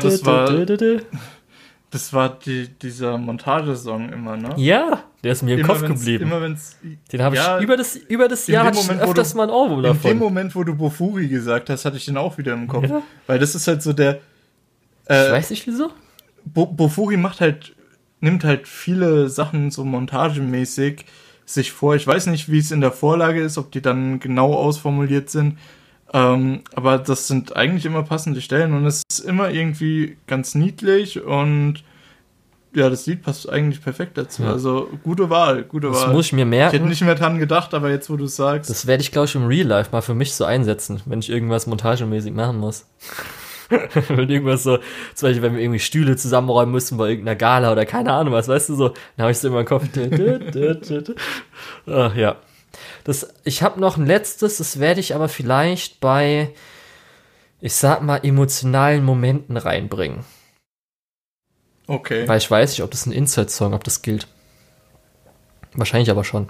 das 0.00 0.24
war- 0.24 0.66
Das 1.92 2.12
war 2.12 2.38
die, 2.38 2.68
dieser 2.68 3.18
Montagesong 3.18 4.12
immer, 4.12 4.36
ne? 4.36 4.50
Ja, 4.56 5.02
der 5.24 5.32
ist 5.32 5.42
mir 5.42 5.56
im 5.58 5.66
Kopf 5.66 5.82
wenn's- 5.82 5.98
geblieben. 5.98 6.24
Immer 6.24 6.40
wenn's, 6.40 6.76
Den 7.10 7.20
habe 7.20 7.34
ich 7.34 7.40
ja, 7.42 7.58
über 7.60 7.76
das, 7.76 7.96
über 7.96 8.28
das 8.28 8.46
Jahr 8.46 8.64
hatte 8.66 8.78
ich 8.78 8.86
Moment, 8.86 9.02
öfters 9.02 9.32
du- 9.32 9.36
mal 9.38 9.44
ein 9.44 9.50
Ohrwurm 9.50 9.78
In 9.80 9.82
dem 9.84 9.94
davon. 9.94 10.18
Moment, 10.18 10.54
wo 10.54 10.62
du 10.62 10.76
Bofuri 10.76 11.26
gesagt 11.26 11.68
hast, 11.68 11.84
hatte 11.84 11.96
ich 11.96 12.04
den 12.04 12.16
auch 12.16 12.38
wieder 12.38 12.52
im 12.52 12.68
Kopf. 12.68 12.88
Ja. 12.88 13.02
Weil 13.26 13.40
das 13.40 13.56
ist 13.56 13.66
halt 13.66 13.82
so 13.82 13.92
der. 13.92 14.20
Ich 15.04 15.10
Äh, 15.16 15.32
weiß 15.32 15.50
nicht 15.50 15.66
wieso. 15.66 15.90
Bo 16.44 16.66
Bofuri 16.66 17.16
macht 17.16 17.40
halt, 17.40 17.74
nimmt 18.20 18.44
halt 18.44 18.68
viele 18.68 19.28
Sachen 19.28 19.72
so 19.72 19.84
montagemäßig 19.84 21.04
sich 21.54 21.72
vor. 21.72 21.94
Ich 21.96 22.06
weiß 22.06 22.26
nicht, 22.26 22.50
wie 22.50 22.58
es 22.58 22.70
in 22.70 22.80
der 22.80 22.92
Vorlage 22.92 23.40
ist, 23.40 23.58
ob 23.58 23.70
die 23.72 23.82
dann 23.82 24.20
genau 24.20 24.54
ausformuliert 24.54 25.30
sind. 25.30 25.58
Ähm, 26.12 26.62
aber 26.74 26.98
das 26.98 27.28
sind 27.28 27.54
eigentlich 27.56 27.86
immer 27.86 28.02
passende 28.02 28.40
Stellen 28.40 28.74
und 28.74 28.84
es 28.86 29.02
ist 29.10 29.20
immer 29.20 29.50
irgendwie 29.50 30.16
ganz 30.26 30.54
niedlich 30.56 31.22
und 31.22 31.84
ja, 32.74 32.88
das 32.88 33.06
Lied 33.06 33.22
passt 33.22 33.48
eigentlich 33.48 33.82
perfekt 33.82 34.16
dazu. 34.16 34.42
Ja. 34.42 34.52
Also 34.52 34.88
gute 35.02 35.28
Wahl, 35.30 35.62
gute 35.64 35.88
Das 35.88 36.02
Wahl. 36.02 36.12
muss 36.12 36.26
ich 36.26 36.32
mir 36.32 36.42
ich 36.46 36.52
hätte 36.52 36.72
merken. 36.76 36.88
nicht 36.88 37.02
mehr 37.02 37.14
dran 37.16 37.38
gedacht, 37.38 37.74
aber 37.74 37.90
jetzt, 37.90 38.10
wo 38.10 38.16
du 38.16 38.24
es 38.24 38.36
sagst. 38.36 38.70
Das 38.70 38.86
werde 38.86 39.02
ich, 39.02 39.10
glaube 39.12 39.26
ich, 39.26 39.34
im 39.34 39.46
Real 39.46 39.66
Life 39.66 39.90
mal 39.92 40.02
für 40.02 40.14
mich 40.14 40.34
so 40.34 40.44
einsetzen, 40.44 41.00
wenn 41.04 41.18
ich 41.20 41.30
irgendwas 41.30 41.66
montagemäßig 41.66 42.32
machen 42.32 42.58
muss. 42.58 42.86
wenn 44.08 44.28
irgendwas 44.28 44.64
so, 44.64 44.78
zum 45.14 45.28
Beispiel, 45.28 45.42
wenn 45.42 45.54
wir 45.54 45.62
irgendwie 45.62 45.78
Stühle 45.78 46.16
zusammenräumen 46.16 46.72
müssen 46.72 46.98
bei 46.98 47.08
irgendeiner 47.08 47.36
Gala 47.36 47.72
oder 47.72 47.86
keine 47.86 48.12
Ahnung 48.12 48.32
was, 48.32 48.48
weißt 48.48 48.70
du 48.70 48.74
so, 48.74 48.88
dann 48.88 49.24
habe 49.24 49.30
ich 49.30 49.38
so 49.38 49.48
immer 49.48 49.60
im 49.60 49.66
Kopf. 49.66 49.84
Ach 51.86 52.14
ja. 52.16 52.36
Das, 53.04 53.32
ich 53.44 53.62
habe 53.62 53.80
noch 53.80 53.96
ein 53.96 54.06
letztes, 54.06 54.58
das 54.58 54.80
werde 54.80 55.00
ich 55.00 55.14
aber 55.14 55.28
vielleicht 55.28 56.00
bei, 56.00 56.50
ich 57.60 57.74
sag 57.74 58.02
mal, 58.02 58.20
emotionalen 58.22 59.04
Momenten 59.04 59.56
reinbringen. 59.56 60.24
Okay. 61.86 62.28
Weil 62.28 62.38
ich 62.38 62.50
weiß 62.50 62.70
nicht, 62.70 62.82
ob 62.82 62.90
das 62.90 63.06
ein 63.06 63.12
Inside-Song, 63.12 63.74
ob 63.74 63.84
das 63.84 64.02
gilt. 64.02 64.28
Wahrscheinlich 65.74 66.10
aber 66.10 66.24
schon. 66.24 66.48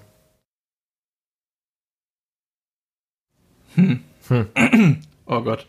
Hm. 3.75 4.03
Hm. 4.29 5.01
Oh 5.27 5.41
Gott. 5.43 5.67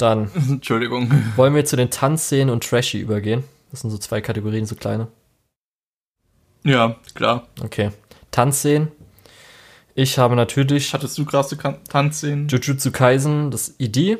Dann 0.00 0.30
Entschuldigung. 0.48 1.10
wollen 1.36 1.54
wir 1.54 1.64
zu 1.64 1.76
den 1.76 1.90
Tanzszenen 1.90 2.50
und 2.50 2.64
Trashy 2.64 2.98
übergehen. 3.00 3.44
Das 3.70 3.80
sind 3.80 3.90
so 3.90 3.98
zwei 3.98 4.20
Kategorien, 4.20 4.66
so 4.66 4.74
kleine. 4.74 5.08
Ja, 6.64 6.96
klar. 7.14 7.46
Okay. 7.62 7.90
Tanzszenen. 8.30 8.88
Ich 9.94 10.18
habe 10.18 10.36
natürlich 10.36 10.92
Hattest 10.94 11.18
du 11.18 11.24
krasse 11.24 11.56
Tanzszenen? 11.88 12.48
Jujutsu 12.48 12.90
Kaisen, 12.90 13.50
das 13.50 13.74
ID. 13.78 14.18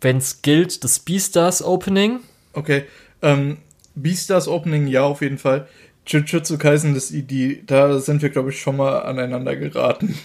Wenn's 0.00 0.42
gilt, 0.42 0.82
das 0.84 0.98
Beastars 0.98 1.62
Opening. 1.62 2.20
Okay. 2.52 2.84
Ähm, 3.22 3.58
Beastars 3.94 4.48
Opening, 4.48 4.86
ja, 4.86 5.02
auf 5.04 5.20
jeden 5.20 5.38
Fall. 5.38 5.68
Jujutsu 6.06 6.58
Kaisen, 6.58 6.94
das 6.94 7.10
ID, 7.10 7.70
da 7.70 7.98
sind 8.00 8.22
wir, 8.22 8.30
glaube 8.30 8.50
ich, 8.50 8.60
schon 8.60 8.76
mal 8.76 9.00
aneinander 9.02 9.56
geraten. 9.56 10.18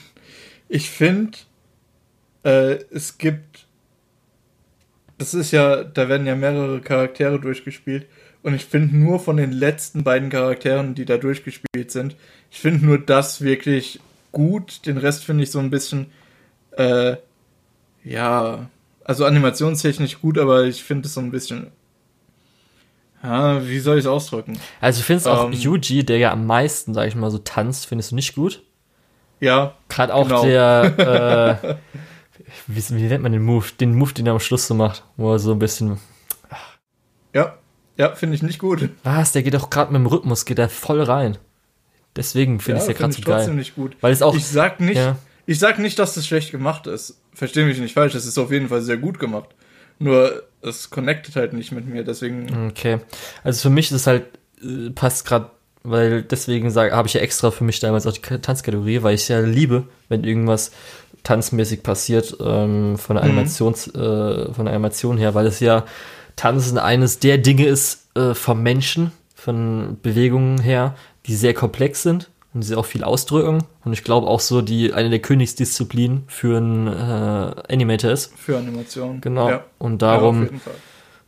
Ich 0.70 0.90
finde, 0.90 1.38
äh, 2.46 2.80
es 2.92 3.18
gibt. 3.18 3.66
Das 5.18 5.34
ist 5.34 5.52
ja, 5.52 5.84
da 5.84 6.10
werden 6.10 6.28
ja 6.28 6.36
mehrere 6.36 6.80
Charaktere 6.82 7.40
durchgespielt. 7.40 8.06
Und 8.44 8.54
ich 8.54 8.66
finde 8.66 8.96
nur 8.96 9.20
von 9.20 9.38
den 9.38 9.52
letzten 9.52 10.04
beiden 10.04 10.30
Charakteren, 10.30 10.94
die 10.94 11.06
da 11.06 11.18
durchgespielt 11.18 11.90
sind, 11.90 12.16
ich 12.52 12.60
finde 12.60 12.86
nur 12.86 13.00
das 13.00 13.42
wirklich 13.42 14.00
gut. 14.32 14.86
Den 14.86 14.98
Rest 14.98 15.24
finde 15.26 15.44
ich 15.44 15.52
so 15.52 15.60
ein 15.60 15.70
bisschen, 15.72 16.08
äh, 16.78 17.16
ja, 18.04 18.70
also 19.04 19.26
animationstechnisch 19.26 20.22
gut, 20.22 20.38
aber 20.38 20.66
ich 20.66 20.84
finde 20.84 21.08
es 21.08 21.14
so 21.16 21.22
ein 21.22 21.32
bisschen, 21.32 21.72
ja, 23.24 23.66
wie 23.68 23.80
soll 23.80 23.98
ich 23.98 24.04
es 24.06 24.10
ausdrücken? 24.10 24.60
Also 24.80 25.00
ich 25.00 25.06
finde 25.06 25.18
es 25.22 25.28
auch 25.28 25.46
Ähm. 25.48 25.54
Yuji, 25.54 26.06
der 26.06 26.18
ja 26.20 26.32
am 26.32 26.46
meisten, 26.46 26.94
sag 26.94 27.08
ich 27.08 27.16
mal, 27.16 27.32
so 27.32 27.40
tanzt, 27.40 27.88
findest 27.88 28.12
du 28.12 28.16
nicht 28.16 28.36
gut. 28.36 28.62
Ja, 29.40 29.74
Gerade 29.90 30.14
auch 30.14 30.28
Genau. 30.28 30.44
der, 30.46 31.60
äh, 31.64 31.76
wie, 32.68 32.84
wie 32.90 33.04
nennt 33.04 33.24
man 33.24 33.32
den 33.32 33.44
Move? 33.44 33.66
Den 33.80 33.96
Move, 33.96 34.14
den 34.14 34.28
er 34.28 34.34
am 34.34 34.40
Schluss 34.40 34.68
so 34.68 34.74
macht, 34.74 35.04
wo 35.18 35.32
er 35.32 35.40
so 35.40 35.52
ein 35.52 35.60
bisschen, 35.60 36.00
ja, 37.34 37.58
ja, 37.98 38.16
finde 38.16 38.36
ich 38.36 38.44
nicht 38.44 38.60
gut. 38.60 38.90
was, 39.04 39.32
der 39.34 39.44
geht 39.44 39.56
auch 39.56 39.70
gerade 39.70 39.92
mit 39.92 40.00
dem 40.00 40.08
Rhythmus, 40.08 40.46
geht 40.46 40.60
er 40.60 40.70
voll 40.70 41.02
rein. 41.02 41.38
Deswegen 42.16 42.60
finde 42.60 42.80
ich 42.80 42.88
ja, 42.88 42.92
es 42.92 42.94
ja 42.94 42.98
gerade 42.98 43.14
so 43.14 43.20
ich 43.20 43.26
trotzdem 43.26 43.48
geil. 43.48 43.56
nicht 43.56 43.76
gut. 43.76 43.98
Weil 44.02 44.14
es 44.14 44.22
auch, 44.22 44.36
ich 44.36 44.48
sag 44.48 44.80
nicht, 44.80 44.98
ja. 44.98 45.18
ich 45.46 45.60
sag 45.60 45.80
nicht, 45.80 46.00
dass 46.00 46.14
das 46.14 46.26
schlecht 46.26 46.52
gemacht 46.52 46.88
ist. 46.88 47.20
Versteh 47.34 47.66
mich 47.66 47.78
nicht 47.80 47.94
falsch, 47.94 48.16
es 48.16 48.26
ist 48.26 48.38
auf 48.38 48.52
jeden 48.52 48.70
Fall 48.70 48.82
sehr 48.82 48.98
gut 48.98 49.20
gemacht. 49.20 49.50
Nur 50.00 50.44
es 50.62 50.90
connectet 50.90 51.36
halt 51.36 51.54
nicht 51.54 51.72
mit 51.72 51.86
mir, 51.88 52.04
deswegen. 52.04 52.70
Okay. 52.70 53.00
Also 53.44 53.64
für 53.64 53.70
mich 53.70 53.88
ist 53.88 53.98
es 53.98 54.08
halt, 54.08 54.26
äh, 54.62 54.90
passt 54.92 55.26
gerade, 55.26 55.52
weil 55.84 56.24
deswegen 56.24 56.74
habe 56.74 57.08
ich 57.08 57.14
ja 57.14 57.22
extra 57.22 57.52
für 57.52 57.64
mich 57.64 57.80
damals 57.80 58.08
auch 58.08 58.14
die 58.14 58.22
Tanzkategorie, 58.22 59.04
weil 59.04 59.16
ich 59.16 59.28
ja 59.28 59.40
liebe, 59.42 59.88
wenn 60.10 60.24
irgendwas 60.24 60.72
tanzmäßig 61.26 61.84
passiert, 61.84 62.38
ähm, 62.40 62.98
von 62.98 63.18
der 63.18 63.26
Mhm. 63.26 63.32
Animations, 63.32 63.88
äh, 63.88 64.54
von 64.54 64.66
der 64.66 64.74
Animation 64.74 65.18
her, 65.18 65.34
weil 65.36 65.46
es 65.48 65.60
ja 65.60 65.84
Tanzen 66.38 66.78
eines 66.78 67.20
der 67.20 67.38
Dinge 67.38 67.66
ist 67.66 68.08
äh, 68.16 68.34
vom 68.34 68.64
Menschen, 68.64 69.12
von 69.36 69.98
Bewegungen 70.02 70.60
her, 70.62 70.96
die 71.26 71.36
sehr 71.36 71.54
komplex 71.54 72.04
sind 72.04 72.30
und 72.54 72.68
die 72.68 72.76
auch 72.76 72.86
viel 72.86 73.04
ausdrücken. 73.04 73.64
Und 73.84 73.94
ich 73.94 74.04
glaube 74.04 74.28
auch 74.28 74.40
so, 74.40 74.62
die 74.62 74.94
eine 74.94 75.10
der 75.10 75.20
Königsdisziplinen 75.20 76.24
für 76.28 76.58
einen 76.58 76.88
äh, 76.88 77.74
Animator 77.74 78.12
ist. 78.12 78.34
Für 78.38 78.58
Animation. 78.58 79.20
Genau. 79.22 79.50
Ja. 79.50 79.64
Und 79.78 80.02
ja, 80.02 80.10
darum 80.10 80.50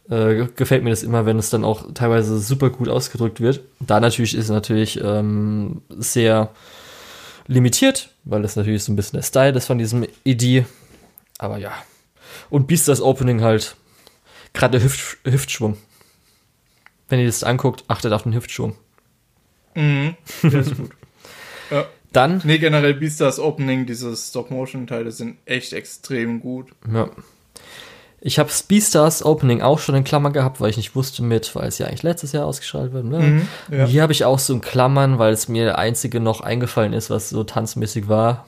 Fall. 0.10 0.41
äh, 0.41 0.48
gefällt 0.56 0.84
mir 0.84 0.90
das 0.91 1.03
immer, 1.03 1.26
wenn 1.26 1.40
es 1.40 1.49
dann 1.49 1.64
auch 1.64 1.86
teilweise 1.94 2.38
super 2.40 2.69
gut 2.69 2.90
ausgedrückt 2.90 3.41
wird. 3.41 3.61
Da 3.80 3.99
natürlich 3.99 4.36
ist 4.36 4.45
es 4.45 4.49
natürlich 4.52 4.99
ähm, 5.03 5.82
sehr 5.90 6.49
limitiert, 7.48 8.10
weil 8.30 8.41
das 8.41 8.56
natürlich 8.56 8.84
so 8.84 8.91
ein 8.91 8.95
bisschen 8.95 9.18
der 9.18 9.24
Style 9.24 9.58
ist 9.58 9.66
von 9.66 9.78
diesem 9.78 10.06
ED. 10.26 10.66
Aber 11.38 11.58
ja. 11.58 11.72
Und 12.49 12.68
Beastars 12.68 13.02
Opening 13.02 13.41
halt 13.41 13.76
gerade 14.54 14.78
der 14.80 14.84
Hüft 14.84 15.18
Hüftschwung. 15.24 15.78
Wenn 17.10 17.20
ihr 17.20 17.26
das 17.26 17.44
anguckt, 17.44 17.86
achtet 17.88 18.12
auf 18.14 18.24
den 18.24 18.34
Hüftschwung. 18.34 18.76
Mhm. 19.76 20.16
Der 20.44 20.60
ist 20.60 20.76
gut. 20.76 20.91
Ja. 21.72 21.86
Dann, 22.14 22.41
Nee, 22.44 22.58
generell 22.58 22.94
Beastars 22.94 23.40
Opening, 23.40 23.86
diese 23.86 24.16
Stop-Motion-Teile 24.16 25.12
sind 25.12 25.38
echt 25.45 25.74
extrem 25.74 26.40
gut. 26.40 26.72
ja. 26.91 27.10
Ich 28.19 28.39
habe 28.39 28.49
Beastars 28.68 29.23
Opening 29.23 29.61
auch 29.61 29.77
schon 29.80 29.94
in 29.95 30.03
Klammern 30.03 30.34
gehabt, 30.34 30.60
weil 30.60 30.69
ich 30.72 30.77
nicht 30.77 30.95
wusste 30.95 31.22
mit, 31.23 31.56
weil 31.56 31.68
es 31.68 31.77
ja 31.77 31.85
eigentlich 31.85 32.03
letztes 32.03 32.31
Jahr 32.31 32.45
ausgestrahlt 32.45 32.91
wird. 32.91 33.06
Ne? 33.06 33.19
Mhm. 33.19 33.48
Ja. 33.72 33.85
Hier 33.85 34.02
habe 34.02 34.11
ich 34.11 34.26
auch 34.26 34.39
so 34.39 34.53
in 34.53 34.61
Klammern, 34.61 35.19
weil 35.19 35.34
es 35.34 35.48
mir 35.48 35.65
der 35.65 35.77
einzige 35.77 36.19
noch 36.19 36.41
eingefallen 36.41 36.94
ist, 36.94 37.10
was 37.10 37.30
so 37.30 37.44
tanzmäßig 37.44 38.07
war. 38.10 38.48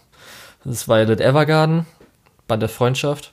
Das 0.65 0.87
war 0.87 0.99
ja 0.99 1.05
das 1.05 1.19
Evergarden, 1.19 1.85
Band 2.47 2.61
der 2.63 2.69
Freundschaft. 2.69 3.31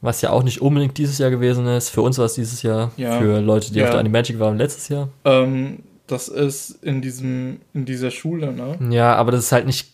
Was 0.00 0.22
ja 0.22 0.30
auch 0.30 0.42
nicht 0.44 0.62
unbedingt 0.62 0.96
dieses 0.96 1.18
Jahr 1.18 1.30
gewesen 1.30 1.66
ist. 1.66 1.90
Für 1.90 2.02
uns 2.02 2.18
war 2.18 2.24
es 2.24 2.34
dieses 2.34 2.62
Jahr. 2.62 2.92
Ja. 2.96 3.18
Für 3.18 3.40
Leute, 3.40 3.72
die 3.72 3.80
Ja. 3.80 3.86
auf 3.86 3.90
der 3.90 4.00
Animagic 4.00 4.38
waren 4.38 4.56
letztes 4.56 4.88
Jahr. 4.88 5.08
Ähm, 5.24 5.80
das 6.06 6.28
ist 6.28 6.82
in 6.82 7.02
diesem, 7.02 7.60
in 7.74 7.84
dieser 7.84 8.10
Schule, 8.10 8.52
ne? 8.52 8.78
Ja, 8.94 9.14
aber 9.16 9.32
das 9.32 9.44
ist 9.44 9.52
halt 9.52 9.66
nicht 9.66 9.92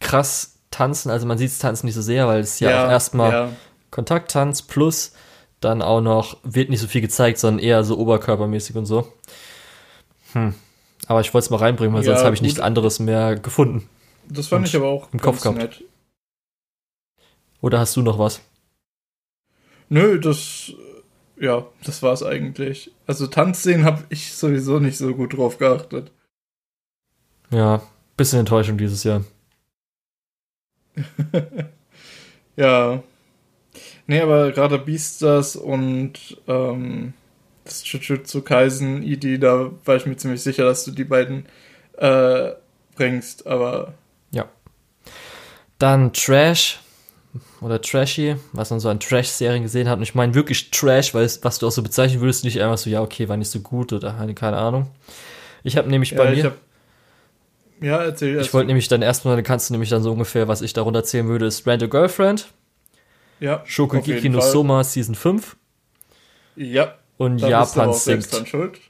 krass 0.00 0.56
tanzen. 0.70 1.10
Also 1.10 1.26
man 1.26 1.38
sieht 1.38 1.50
es 1.50 1.58
tanzen 1.58 1.86
nicht 1.86 1.94
so 1.94 2.02
sehr, 2.02 2.26
weil 2.26 2.40
es 2.40 2.60
ja, 2.60 2.84
auch 2.84 2.90
erstmal 2.90 3.32
Ja, 3.32 3.48
Kontakttanz 3.96 4.60
plus 4.60 5.14
dann 5.60 5.80
auch 5.80 6.02
noch, 6.02 6.36
wird 6.42 6.68
nicht 6.68 6.80
so 6.80 6.86
viel 6.86 7.00
gezeigt, 7.00 7.38
sondern 7.38 7.64
eher 7.64 7.82
so 7.82 7.96
oberkörpermäßig 7.98 8.76
und 8.76 8.84
so. 8.84 9.10
Hm. 10.34 10.54
Aber 11.08 11.22
ich 11.22 11.32
wollte 11.32 11.46
es 11.46 11.50
mal 11.50 11.56
reinbringen, 11.56 11.94
weil 11.94 12.04
Ja, 12.04 12.12
sonst 12.12 12.24
habe 12.24 12.34
ich 12.34 12.42
nichts 12.42 12.60
anderes 12.60 12.98
mehr 12.98 13.36
gefunden. 13.36 13.88
das 14.28 14.48
fand 14.48 14.68
ich 14.68 14.76
aber 14.76 14.88
auch 14.88 15.10
im 15.14 15.20
Kopf 15.20 15.40
gehabt. 15.40 15.56
nett. 15.56 15.82
Oder 17.62 17.78
hast 17.78 17.96
du 17.96 18.02
noch 18.02 18.18
was? 18.18 18.42
Nö, 19.88 20.20
das, 20.20 20.72
ja, 21.40 21.66
das 21.84 22.02
war's 22.02 22.22
eigentlich. 22.22 22.90
Also 23.06 23.26
Tanzszenen 23.26 23.86
habe 23.86 24.04
ich 24.10 24.34
sowieso 24.34 24.78
nicht 24.78 24.98
so 24.98 25.14
gut 25.14 25.38
drauf 25.38 25.56
geachtet. 25.56 26.12
Ja, 27.50 27.80
bisschen 28.18 28.40
Enttäuschung 28.40 28.76
dieses 28.76 29.04
Jahr. 29.04 29.24
Ja. 32.58 33.02
Nee, 34.06 34.20
aber 34.20 34.52
gerade 34.52 34.78
Beastars 34.78 35.56
und 35.56 36.40
ähm, 36.46 37.12
das 37.64 37.82
Jujutsu 37.90 38.42
Kaisen 38.42 39.02
ID, 39.02 39.42
da 39.42 39.70
war 39.84 39.96
ich 39.96 40.06
mir 40.06 40.16
ziemlich 40.16 40.42
sicher, 40.42 40.64
dass 40.64 40.84
du 40.84 40.92
die 40.92 41.04
beiden 41.04 41.46
äh, 41.98 42.50
bringst, 42.94 43.46
aber 43.46 43.94
Dann 45.78 46.12
Trash 46.12 46.80
oder 47.60 47.80
Trashy, 47.80 48.36
was 48.52 48.70
man 48.70 48.80
so 48.80 48.88
an 48.88 49.00
Trash-Serien 49.00 49.62
gesehen 49.62 49.88
hat. 49.88 49.98
Und 49.98 50.02
ich 50.02 50.14
meine 50.14 50.34
wirklich 50.34 50.70
Trash, 50.70 51.14
weil 51.14 51.24
es, 51.24 51.42
was 51.44 51.58
du 51.58 51.66
auch 51.66 51.70
so 51.70 51.82
bezeichnen 51.82 52.20
würdest, 52.20 52.44
nicht 52.44 52.60
einfach 52.60 52.78
so, 52.78 52.88
ja, 52.88 53.02
okay, 53.02 53.28
war 53.28 53.36
nicht 53.36 53.50
so 53.50 53.60
gut 53.60 53.92
oder 53.92 54.14
keine 54.34 54.56
Ahnung. 54.56 54.90
Ich 55.62 55.76
habe 55.76 55.88
nämlich 55.88 56.14
bei 56.14 56.24
ja, 56.24 56.30
mir, 56.30 56.36
ich 56.36 56.44
hab, 56.44 56.56
ja, 57.80 58.04
erzähl 58.04 58.40
ich 58.40 58.54
wollte 58.54 58.68
nämlich 58.68 58.88
dann 58.88 59.02
erstmal, 59.02 59.36
dann 59.36 59.44
kannst 59.44 59.68
du 59.68 59.74
nämlich 59.74 59.90
dann 59.90 60.02
so 60.02 60.12
ungefähr, 60.12 60.48
was 60.48 60.62
ich 60.62 60.72
darunter 60.72 61.04
zählen 61.04 61.28
würde, 61.28 61.46
ist 61.46 61.66
Rent 61.66 61.82
a 61.82 61.86
Girlfriend, 61.86 62.46
ja, 63.40 63.62
Shokugeki 63.66 64.28
no. 64.28 64.40
Soma 64.40 64.82
Season 64.84 65.14
5 65.14 65.56
Ja, 66.56 66.94
und 67.16 67.38
Japan 67.38 67.92
singt. 67.94 68.32
dran 68.32 68.46
schuld. 68.46 68.80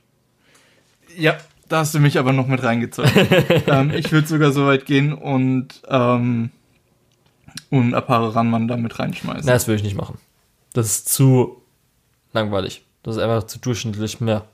Ja, 1.17 1.39
da 1.69 1.79
hast 1.79 1.95
du 1.95 1.99
mich 1.99 2.19
aber 2.19 2.33
noch 2.33 2.47
mit 2.47 2.63
reingezogen. 2.63 3.11
ähm, 3.67 3.91
ich 3.91 4.13
würde 4.13 4.27
sogar 4.29 4.53
so 4.53 4.67
weit 4.67 4.87
gehen 4.87 5.13
und 5.13 5.69
ähm, 5.89 6.51
und 7.71 7.95
Apare 7.95 8.35
Ranman 8.35 8.69
da 8.69 8.77
mit 8.77 8.99
reinschmeißen. 8.99 9.45
Na, 9.47 9.53
das 9.55 9.67
würde 9.67 9.77
ich 9.79 9.83
nicht 9.83 9.97
machen. 9.97 10.19
Das 10.75 10.87
ist 10.87 11.09
zu 11.09 11.63
langweilig. 12.33 12.85
Das 13.03 13.17
ist 13.17 13.23
einfach 13.23 13.45
zu 13.45 13.59
durchschnittlich 13.59 14.21
mehr. 14.21 14.45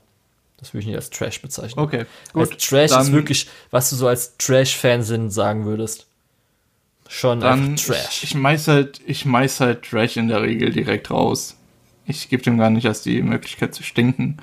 Das 0.57 0.73
würde 0.73 0.81
ich 0.81 0.85
nicht 0.87 0.95
als 0.95 1.09
Trash 1.09 1.41
bezeichnen. 1.41 1.83
okay, 1.83 2.05
Als 2.33 2.49
gut. 2.51 2.59
Trash 2.65 2.91
dann- 2.91 3.01
ist 3.01 3.11
wirklich, 3.11 3.49
was 3.71 3.89
du 3.89 3.97
so 3.97 4.07
als 4.07 4.37
Trash-Fansinn 4.37 5.29
sagen 5.29 5.65
würdest. 5.65 6.07
Schon 7.13 7.41
Dann 7.41 7.75
Trash. 7.75 8.07
Ich, 8.09 8.23
ich 8.23 8.35
meiß 8.35 8.67
halt, 8.67 8.99
ich 9.05 9.23
meiß 9.23 9.59
halt 9.59 9.83
Trash 9.83 10.17
in 10.17 10.29
der 10.29 10.41
Regel 10.41 10.71
direkt 10.71 11.11
raus. 11.11 11.55
Ich 12.07 12.27
gebe 12.27 12.41
dem 12.41 12.57
gar 12.57 12.71
nicht 12.71 12.85
erst 12.85 13.05
die 13.05 13.21
Möglichkeit 13.21 13.75
zu 13.75 13.83
stinken. 13.83 14.37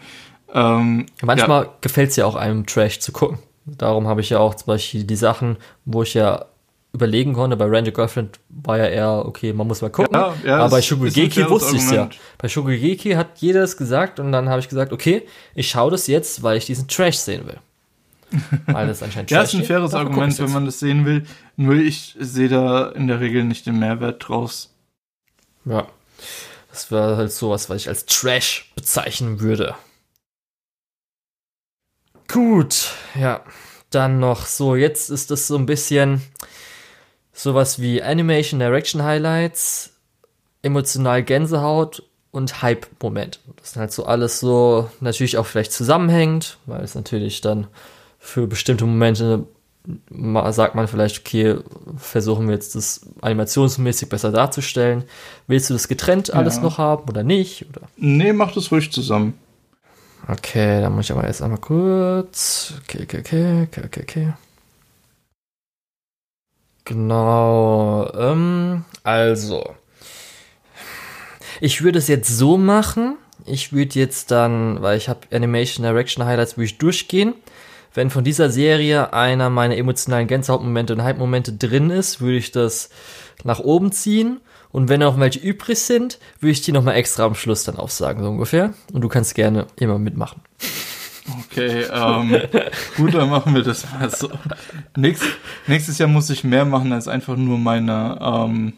Ähm, 0.54 1.06
Manchmal 1.20 1.64
ja, 1.64 1.74
gefällt 1.80 2.10
es 2.10 2.16
ja 2.16 2.26
auch 2.26 2.36
einem 2.36 2.66
Trash 2.66 3.00
zu 3.00 3.10
gucken. 3.10 3.40
Darum 3.66 4.06
habe 4.06 4.20
ich 4.20 4.30
ja 4.30 4.38
auch 4.38 4.54
zum 4.54 4.66
Beispiel 4.66 5.02
die 5.02 5.16
Sachen, 5.16 5.56
wo 5.84 6.04
ich 6.04 6.14
ja 6.14 6.44
überlegen 6.92 7.32
konnte. 7.32 7.56
Bei 7.56 7.66
Ranger 7.66 7.90
Girlfriend 7.90 8.38
war 8.48 8.78
ja 8.78 8.86
eher, 8.86 9.26
okay, 9.26 9.52
man 9.52 9.66
muss 9.66 9.82
mal 9.82 9.90
gucken. 9.90 10.14
Ja, 10.14 10.32
ja, 10.44 10.58
Aber 10.58 10.70
bei 10.70 10.80
faires 10.80 11.50
wusste 11.50 11.74
ich 11.74 11.82
ja. 11.82 12.02
Argument. 12.02 12.18
Bei 12.38 12.48
Shogugeki 12.48 13.10
hat 13.14 13.38
jeder 13.38 13.64
es 13.64 13.76
gesagt 13.76 14.20
und 14.20 14.30
dann 14.30 14.48
habe 14.48 14.60
ich 14.60 14.68
gesagt, 14.68 14.92
okay, 14.92 15.26
ich 15.56 15.68
schaue 15.68 15.90
das 15.90 16.06
jetzt, 16.06 16.44
weil 16.44 16.56
ich 16.56 16.66
diesen 16.66 16.86
Trash 16.86 17.16
sehen 17.16 17.48
will. 17.48 17.58
Weil 18.66 18.86
das 18.86 19.02
anscheinend 19.02 19.30
Ja, 19.30 19.42
ist 19.42 19.54
ein 19.54 19.64
faires 19.64 19.92
Dafür 19.92 20.06
Argument, 20.06 20.38
wenn 20.38 20.52
man 20.52 20.66
das 20.66 20.78
sehen 20.78 21.04
will. 21.04 21.26
Nur 21.56 21.74
ich 21.74 22.16
sehe 22.18 22.48
da 22.48 22.88
in 22.88 23.06
der 23.06 23.20
Regel 23.20 23.44
nicht 23.44 23.66
den 23.66 23.78
Mehrwert 23.78 24.28
draus. 24.28 24.74
Ja. 25.64 25.86
Das 26.70 26.92
war 26.92 27.16
halt 27.16 27.32
sowas, 27.32 27.68
was 27.68 27.82
ich 27.82 27.88
als 27.88 28.06
Trash 28.06 28.70
bezeichnen 28.74 29.40
würde. 29.40 29.74
Gut, 32.28 32.92
ja. 33.18 33.42
Dann 33.90 34.20
noch 34.20 34.46
so, 34.46 34.76
jetzt 34.76 35.10
ist 35.10 35.32
das 35.32 35.48
so 35.48 35.56
ein 35.56 35.66
bisschen 35.66 36.22
sowas 37.32 37.80
wie 37.80 38.02
Animation 38.02 38.60
Direction 38.60 39.02
Highlights, 39.02 39.94
emotional 40.62 41.24
Gänsehaut 41.24 42.04
und 42.30 42.62
Hype-Moment. 42.62 43.40
Das 43.56 43.72
sind 43.72 43.80
halt 43.80 43.92
so 43.92 44.04
alles 44.04 44.38
so 44.38 44.88
natürlich 45.00 45.38
auch 45.38 45.46
vielleicht 45.46 45.72
zusammenhängt, 45.72 46.58
weil 46.66 46.82
es 46.84 46.94
natürlich 46.94 47.40
dann 47.40 47.66
für 48.20 48.46
bestimmte 48.46 48.84
Momente 48.84 49.46
sagt 50.50 50.74
man 50.74 50.86
vielleicht, 50.86 51.20
okay, 51.20 51.56
versuchen 51.96 52.46
wir 52.46 52.54
jetzt 52.54 52.74
das 52.74 53.00
animationsmäßig 53.22 54.10
besser 54.10 54.30
darzustellen. 54.30 55.04
Willst 55.46 55.70
du 55.70 55.74
das 55.74 55.88
getrennt 55.88 56.32
alles 56.34 56.56
Ja. 56.56 56.62
noch 56.62 56.78
haben 56.78 57.08
oder 57.08 57.24
nicht? 57.24 57.66
Oder? 57.70 57.88
Nee, 57.96 58.32
mach 58.34 58.52
das 58.52 58.70
ruhig 58.70 58.92
zusammen. 58.92 59.34
Okay, 60.28 60.82
dann 60.82 60.94
muss 60.94 61.06
ich 61.06 61.12
aber 61.12 61.24
erst 61.24 61.40
einmal 61.40 61.58
kurz. 61.60 62.74
Okay, 62.84 63.00
okay, 63.04 63.20
okay, 63.20 63.62
okay, 63.62 63.82
okay, 63.86 64.00
okay. 64.02 64.32
Genau. 66.84 68.10
Ähm, 68.14 68.84
also. 69.02 69.74
Ich 71.60 71.82
würde 71.82 71.98
es 71.98 72.08
jetzt 72.08 72.28
so 72.28 72.58
machen. 72.58 73.16
Ich 73.46 73.72
würde 73.72 73.98
jetzt 73.98 74.30
dann, 74.30 74.82
weil 74.82 74.98
ich 74.98 75.08
habe 75.08 75.20
Animation 75.32 75.84
Direction 75.84 76.24
Highlights, 76.26 76.56
würde 76.56 76.66
ich 76.66 76.78
durchgehen. 76.78 77.34
Wenn 77.92 78.10
von 78.10 78.24
dieser 78.24 78.50
Serie 78.50 79.12
einer 79.12 79.50
meiner 79.50 79.76
emotionalen 79.76 80.28
Gänsehautmomente 80.28 80.92
und 80.92 81.02
Hype-Momente 81.02 81.52
drin 81.52 81.90
ist, 81.90 82.20
würde 82.20 82.36
ich 82.36 82.52
das 82.52 82.90
nach 83.44 83.60
oben 83.60 83.92
ziehen. 83.92 84.40
Und 84.72 84.88
wenn 84.88 85.00
noch 85.00 85.18
welche 85.18 85.40
übrig 85.40 85.80
sind, 85.80 86.18
würde 86.38 86.52
ich 86.52 86.62
die 86.62 86.72
nochmal 86.72 86.94
extra 86.94 87.24
am 87.24 87.34
Schluss 87.34 87.64
dann 87.64 87.76
aufsagen, 87.76 88.22
so 88.22 88.30
ungefähr. 88.30 88.72
Und 88.92 89.00
du 89.00 89.08
kannst 89.08 89.34
gerne 89.34 89.66
immer 89.76 89.98
mitmachen. 89.98 90.42
Okay, 91.50 91.84
ähm, 91.92 92.40
gut, 92.96 93.14
dann 93.14 93.30
machen 93.30 93.54
wir 93.54 93.62
das 93.62 93.84
mal 93.92 94.10
so. 94.10 94.30
Nächst, 94.96 95.24
nächstes 95.66 95.98
Jahr 95.98 96.08
muss 96.08 96.30
ich 96.30 96.44
mehr 96.44 96.64
machen 96.64 96.92
als 96.92 97.08
einfach 97.08 97.36
nur 97.36 97.58
meine, 97.58 98.18
ähm, 98.20 98.72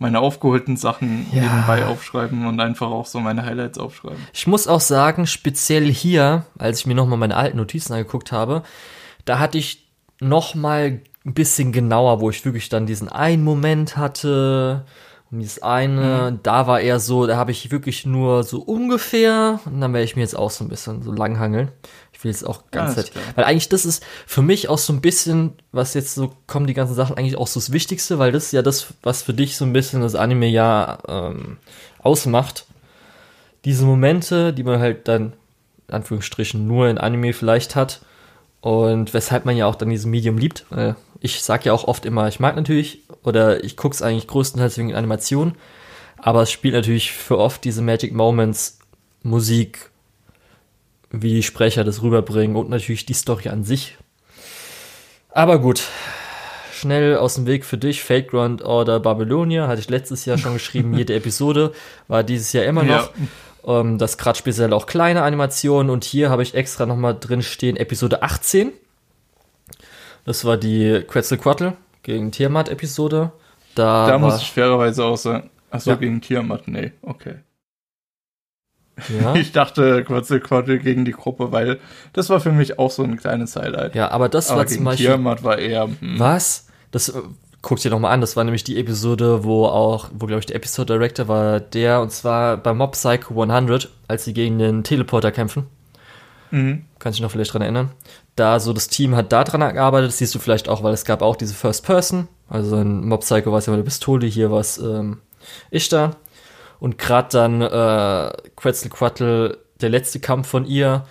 meine 0.00 0.18
aufgeholten 0.18 0.76
Sachen 0.76 1.26
Ja. 1.30 1.42
nebenbei 1.42 1.86
aufschreiben 1.86 2.46
und 2.46 2.58
einfach 2.58 2.88
auch 2.90 3.06
so 3.06 3.20
meine 3.20 3.44
Highlights 3.44 3.78
aufschreiben. 3.78 4.18
Ich 4.32 4.46
muss 4.48 4.66
auch 4.66 4.80
sagen, 4.80 5.26
speziell 5.26 5.92
hier, 5.92 6.46
als 6.58 6.80
ich 6.80 6.86
mir 6.86 6.94
nochmal 6.94 7.18
meine 7.18 7.36
alten 7.36 7.58
Notizen 7.58 7.92
angeguckt 7.92 8.32
habe, 8.32 8.62
da 9.26 9.38
hatte 9.38 9.58
ich 9.58 9.86
nochmal 10.20 11.02
ein 11.24 11.34
bisschen 11.34 11.70
genauer, 11.70 12.20
wo 12.20 12.30
ich 12.30 12.44
wirklich 12.44 12.70
dann 12.70 12.86
diesen 12.86 13.08
einen 13.10 13.44
Moment 13.44 13.96
hatte. 13.98 14.86
Und 15.30 15.38
dieses 15.40 15.62
eine, 15.62 16.40
da 16.42 16.66
war 16.66 16.80
eher 16.80 16.98
so, 16.98 17.26
da 17.26 17.36
habe 17.36 17.52
ich 17.52 17.70
wirklich 17.70 18.04
nur 18.04 18.42
so 18.42 18.60
ungefähr, 18.60 19.60
und 19.66 19.80
dann 19.80 19.92
werde 19.92 20.04
ich 20.04 20.16
mir 20.16 20.22
jetzt 20.22 20.34
auch 20.36 20.50
so 20.50 20.64
ein 20.64 20.68
bisschen 20.68 21.02
so 21.02 21.12
langhangeln. 21.12 21.70
Ich 22.20 22.24
will 22.24 22.30
jetzt 22.32 22.46
auch 22.46 22.64
ganz 22.70 22.96
Zeit, 22.96 23.12
klar. 23.12 23.24
weil 23.34 23.44
eigentlich 23.44 23.70
das 23.70 23.84
ist 23.84 24.04
für 24.26 24.42
mich 24.42 24.68
auch 24.68 24.78
so 24.78 24.92
ein 24.92 25.00
bisschen, 25.00 25.54
was 25.72 25.94
jetzt 25.94 26.14
so 26.14 26.32
kommen, 26.46 26.66
die 26.66 26.74
ganzen 26.74 26.94
Sachen 26.94 27.16
eigentlich 27.16 27.36
auch 27.36 27.46
so 27.46 27.58
das 27.58 27.72
Wichtigste, 27.72 28.18
weil 28.18 28.30
das 28.30 28.44
ist 28.44 28.52
ja 28.52 28.62
das, 28.62 28.92
was 29.02 29.22
für 29.22 29.32
dich 29.32 29.56
so 29.56 29.64
ein 29.64 29.72
bisschen 29.72 30.02
das 30.02 30.14
Anime-Jahr 30.14 30.98
ähm, 31.08 31.56
ausmacht 31.98 32.66
diese 33.64 33.84
Momente, 33.84 34.52
die 34.52 34.62
man 34.62 34.80
halt 34.80 35.08
dann, 35.08 35.32
in 35.88 35.94
Anführungsstrichen, 35.94 36.66
nur 36.66 36.88
in 36.88 36.98
Anime 36.98 37.32
vielleicht 37.32 37.76
hat. 37.76 38.00
Und 38.60 39.14
weshalb 39.14 39.46
man 39.46 39.56
ja 39.56 39.66
auch 39.66 39.74
dann 39.74 39.88
dieses 39.88 40.06
Medium 40.06 40.36
liebt. 40.36 40.66
Ich 41.20 41.42
sag 41.42 41.64
ja 41.64 41.72
auch 41.72 41.84
oft 41.84 42.04
immer, 42.04 42.28
ich 42.28 42.40
mag 42.40 42.56
natürlich, 42.56 43.00
oder 43.24 43.64
ich 43.64 43.76
guck's 43.76 44.02
eigentlich 44.02 44.26
größtenteils 44.26 44.76
wegen 44.78 44.94
Animation, 44.94 45.54
aber 46.18 46.42
es 46.42 46.50
spielt 46.50 46.74
natürlich 46.74 47.12
für 47.12 47.38
oft 47.38 47.64
diese 47.64 47.82
Magic 47.82 48.12
Moments, 48.14 48.78
Musik, 49.22 49.89
wie 51.10 51.34
die 51.34 51.42
Sprecher 51.42 51.84
das 51.84 52.02
rüberbringen 52.02 52.56
und 52.56 52.70
natürlich 52.70 53.06
die 53.06 53.14
Story 53.14 53.48
an 53.48 53.64
sich. 53.64 53.96
Aber 55.32 55.58
gut, 55.58 55.82
schnell 56.72 57.16
aus 57.16 57.34
dem 57.36 57.46
Weg 57.46 57.64
für 57.64 57.78
dich, 57.78 58.02
Fate 58.02 58.28
Grand 58.28 58.62
Order 58.62 59.00
Babylonia, 59.00 59.68
hatte 59.68 59.80
ich 59.80 59.88
letztes 59.88 60.24
Jahr 60.24 60.38
schon 60.38 60.54
geschrieben, 60.54 60.94
jede 60.96 61.14
Episode 61.14 61.72
war 62.08 62.22
dieses 62.22 62.52
Jahr 62.52 62.64
immer 62.64 62.82
noch. 62.84 63.10
Ähm, 63.66 63.98
das 63.98 64.18
gerade 64.18 64.38
speziell 64.38 64.72
auch 64.72 64.86
kleine 64.86 65.22
Animationen 65.22 65.90
und 65.90 66.04
hier 66.04 66.30
habe 66.30 66.42
ich 66.42 66.54
extra 66.54 66.86
nochmal 66.86 67.16
drin 67.18 67.42
stehen, 67.42 67.76
Episode 67.76 68.22
18. 68.22 68.72
Das 70.24 70.44
war 70.44 70.56
die 70.56 71.02
Quetzalcoatl 71.06 71.72
gegen 72.02 72.30
Tiamat-Episode. 72.32 73.32
Da, 73.74 74.06
Da 74.06 74.18
muss 74.18 74.40
ich 74.42 74.50
fairerweise 74.50 75.04
auch 75.04 75.16
sagen, 75.16 75.50
achso, 75.70 75.90
Ja. 75.90 75.96
gegen 75.96 76.20
Tiamat, 76.20 76.66
nee, 76.68 76.92
okay. 77.02 77.36
Ja, 79.08 79.34
Ich 79.36 79.52
dachte 79.52 80.04
Quetzalcoatl 80.04 80.78
gegen 80.78 81.04
die 81.04 81.12
Gruppe, 81.12 81.52
weil 81.52 81.78
das 82.12 82.28
war 82.30 82.40
für 82.40 82.52
mich 82.52 82.78
auch 82.78 82.90
so 82.90 83.02
ein 83.02 83.16
kleines 83.16 83.56
Highlight. 83.56 83.94
ja, 83.94 84.10
aber 84.10 84.28
das 84.28 84.50
Aber 84.50 84.60
war 84.60 84.66
zum 84.66 84.84
Beispiel. 84.84 85.06
Tiamat 85.06 85.42
war 85.42 85.58
eher, 85.58 85.84
hm, 85.84 86.18
Was? 86.18 86.66
Das 86.90 87.08
äh, 87.08 87.20
guck 87.62 87.78
dir 87.80 87.90
noch 87.90 88.00
mal 88.00 88.10
an. 88.10 88.20
Das 88.20 88.36
war 88.36 88.44
nämlich 88.44 88.64
die 88.64 88.78
Episode, 88.78 89.44
wo 89.44 89.66
auch, 89.66 90.08
wo 90.12 90.26
glaube 90.26 90.40
ich 90.40 90.46
der 90.46 90.56
Episode 90.56 90.94
Director 90.94 91.28
war, 91.28 91.60
der 91.60 92.00
und 92.00 92.10
zwar 92.12 92.56
bei 92.56 92.72
Mob 92.72 92.92
Psycho 92.92 93.40
100, 93.40 93.90
als 94.08 94.24
sie 94.24 94.32
gegen 94.32 94.58
den 94.58 94.84
Teleporter 94.84 95.32
kämpfen. 95.32 95.66
mhm. 96.50 96.84
Kannst 96.98 97.18
du 97.18 97.20
dich 97.20 97.22
noch 97.22 97.30
vielleicht 97.30 97.52
dran 97.52 97.62
erinnern? 97.62 97.90
Da 98.36 98.60
so 98.60 98.72
das 98.72 98.88
Team 98.88 99.16
hat 99.16 99.32
da 99.32 99.44
dran 99.44 99.60
gearbeitet, 99.74 100.08
das 100.08 100.18
siehst 100.18 100.34
du 100.34 100.38
vielleicht 100.38 100.68
auch, 100.68 100.82
weil 100.82 100.94
es 100.94 101.04
gab 101.04 101.22
auch 101.22 101.36
diese 101.36 101.54
First 101.54 101.84
Person. 101.84 102.28
Also 102.48 102.76
in 102.76 103.06
Mob 103.06 103.20
Psycho 103.20 103.52
war 103.52 103.58
es 103.58 103.66
ja 103.66 103.72
mit 103.72 103.78
der 103.78 103.84
Pistole, 103.84 104.26
hier 104.26 104.50
war 104.50 104.60
es 104.60 104.78
ähm, 104.78 105.18
ich 105.70 105.88
da. 105.88 106.16
Und 106.80 106.98
gerade 106.98 107.28
dann 107.30 107.60
äh, 107.62 108.32
Quetzalcoatl, 108.56 109.58
der 109.80 109.88
letzte 109.90 110.18
Kampf 110.18 110.48
von 110.48 110.64
ihr, 110.66 111.06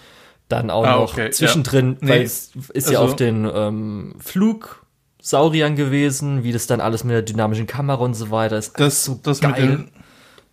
dann 0.48 0.70
auch 0.72 0.84
Ah, 0.84 0.96
noch 0.98 1.14
okay, 1.14 1.30
zwischendrin, 1.30 1.98
ja. 2.02 2.10
weil 2.10 2.20
Nee, 2.20 2.26
es 2.26 2.52
ist 2.74 2.90
ja 2.90 3.00
also- 3.00 3.12
auf 3.12 3.16
den 3.16 3.48
ähm, 3.54 4.16
Flugsauriern 4.20 5.76
gewesen, 5.76 6.44
wie 6.44 6.52
das 6.52 6.68
dann 6.68 6.82
alles 6.82 7.04
mit 7.04 7.14
der 7.14 7.22
dynamischen 7.22 7.68
Kamera 7.68 8.04
und 8.04 8.16
so 8.16 8.32
weiter 8.32 8.58
ist. 8.58 8.80
Das, 8.80 9.06
so 9.06 9.20
das 9.22 9.42
mit 9.42 9.52
geil. 9.56 9.68
den, 9.68 9.92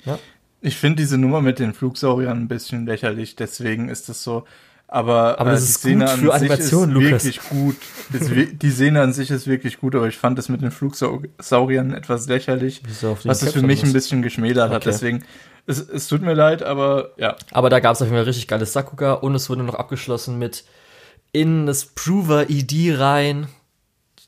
Ja. 0.04 0.18
Ich 0.60 0.76
finde 0.76 0.96
diese 0.96 1.16
Nummer 1.18 1.40
mit 1.40 1.58
den 1.58 1.74
Flugsauriern 1.74 2.38
ein 2.38 2.48
bisschen 2.48 2.86
lächerlich, 2.86 3.36
deswegen 3.36 3.88
ist 3.88 4.08
das 4.08 4.22
so. 4.22 4.44
Aber, 4.88 5.40
Aber 5.40 5.50
das 5.50 5.62
äh, 5.62 5.64
ist 5.64 5.76
die 5.76 5.88
Szene 5.88 6.04
gut 6.04 6.14
für 6.14 6.34
Animation, 6.34 6.90
Lukas. 6.90 7.24
wirklich 7.24 7.40
gut. 7.48 7.76
Das, 8.12 8.30
die 8.30 8.70
Szene 8.70 9.02
an 9.02 9.12
sich 9.12 9.30
ist 9.30 9.48
wirklich 9.48 9.80
gut, 9.80 9.96
aber 9.96 10.06
ich 10.06 10.16
fand 10.16 10.38
das 10.38 10.48
mit 10.48 10.62
den 10.62 10.70
Flugsauriern 10.70 11.92
etwas 11.92 12.28
lächerlich, 12.28 12.82
was 13.24 13.42
es 13.42 13.52
für 13.52 13.62
mich 13.62 13.82
ein 13.82 13.92
bisschen 13.92 14.22
geschmälert 14.22 14.70
hat. 14.70 14.82
Okay. 14.82 14.90
Deswegen, 14.90 15.24
es, 15.66 15.80
es 15.80 16.06
tut 16.06 16.22
mir 16.22 16.34
leid, 16.34 16.62
aber 16.62 17.10
ja. 17.16 17.34
Aber 17.50 17.68
da 17.68 17.80
gab 17.80 17.94
es 17.94 18.02
auf 18.02 18.06
jeden 18.06 18.16
Fall 18.16 18.24
richtig 18.24 18.46
geiles 18.46 18.72
Sakuga 18.72 19.14
und 19.14 19.34
es 19.34 19.50
wurde 19.50 19.64
noch 19.64 19.74
abgeschlossen 19.74 20.38
mit 20.38 20.64
in 21.32 21.66
das 21.66 21.86
Prover-ID 21.86 22.98
rein. 22.98 23.48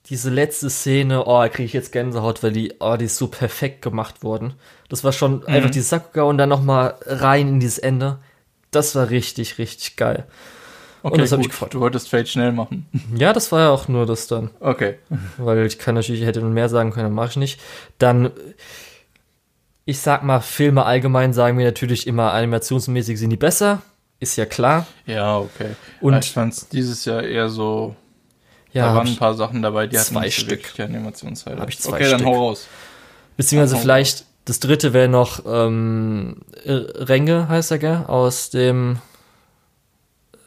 Diese 0.07 0.31
letzte 0.31 0.71
Szene, 0.71 1.25
oh, 1.25 1.41
da 1.41 1.49
kriege 1.49 1.67
ich 1.67 1.73
jetzt 1.73 1.93
Gänsehaut, 1.93 2.43
weil 2.43 2.53
die, 2.53 2.75
oh, 2.81 2.97
die 2.97 3.05
ist 3.05 3.17
so 3.17 3.29
perfekt 3.29 3.83
gemacht 3.83 4.25
worden. 4.25 4.55
Das 4.89 5.05
war 5.05 5.13
schon 5.13 5.47
einfach 5.47 5.71
dieses 5.71 5.91
Sakuga 5.91 6.23
und 6.23 6.39
dann 6.39 6.49
noch 6.49 6.63
mal 6.63 6.97
rein 7.07 7.47
in 7.49 7.61
dieses 7.61 7.79
Ende. 7.79 8.19
Das 8.71 8.95
war 8.95 9.11
richtig, 9.11 9.59
richtig 9.59 9.97
geil. 9.97 10.27
Okay, 11.03 11.19
das 11.19 11.31
hat 11.33 11.39
mich 11.39 11.47
gut. 11.47 11.53
gefreut. 11.53 11.75
Du 11.75 11.81
wolltest 11.81 12.09
Fate 12.09 12.29
schnell 12.29 12.53
machen. 12.53 12.87
Ja, 13.17 13.33
das 13.33 13.53
war 13.53 13.61
ja 13.61 13.71
auch 13.71 13.87
nur 13.89 14.05
das 14.05 14.27
dann. 14.27 14.51
Okay. 14.61 14.97
Weil 15.37 15.65
ich 15.65 15.79
kann 15.79 15.95
natürlich, 15.95 16.21
ich 16.21 16.27
hätte 16.27 16.41
mehr 16.43 16.69
sagen 16.69 16.91
können, 16.91 17.15
mache 17.15 17.29
ich 17.31 17.37
nicht. 17.37 17.61
Dann, 17.99 18.31
ich 19.85 20.01
sag 20.01 20.23
mal, 20.25 20.41
Filme 20.41 20.85
allgemein 20.85 21.33
sagen 21.33 21.57
wir 21.57 21.65
natürlich 21.65 22.07
immer, 22.07 22.33
animationsmäßig 22.33 23.19
sind 23.19 23.31
die 23.31 23.37
besser. 23.37 23.81
Ist 24.21 24.37
ja 24.37 24.45
klar. 24.47 24.87
Ja, 25.07 25.39
okay. 25.39 25.71
Und- 26.01 26.15
Und 26.15 26.25
ich 26.25 26.33
fand 26.33 26.53
es 26.53 26.69
dieses 26.69 27.05
Jahr 27.05 27.23
eher 27.23 27.49
so, 27.49 27.95
Ja, 28.73 28.89
da 28.89 28.95
waren 28.97 29.07
ich- 29.07 29.13
ein 29.15 29.19
paar 29.19 29.35
Sachen 29.35 29.63
dabei, 29.63 29.87
die 29.87 29.97
hatten 29.97 30.13
zwei 30.15 30.25
nicht 30.27 30.41
Stück. 30.41 30.79
Animationshighlights. 30.81 31.61
Hab 31.63 31.69
ich 31.71 31.79
zwei 31.79 31.97
Okay, 31.97 32.11
dann 32.11 32.21
Stück. 32.21 32.27
hau 32.35 32.49
raus. 32.49 32.67
Beziehungsweise 33.37 33.77
vielleicht 33.77 34.25
das 34.49 34.61
dritte 34.61 34.93
wäre 34.95 35.09
noch 35.09 35.43
ähm, 35.47 36.37
äh, 36.65 36.73
Renge, 36.73 37.49
heißt 37.49 37.71
er, 37.71 37.79
gell? 37.79 38.05
Aus 38.07 38.51
dem 38.51 38.99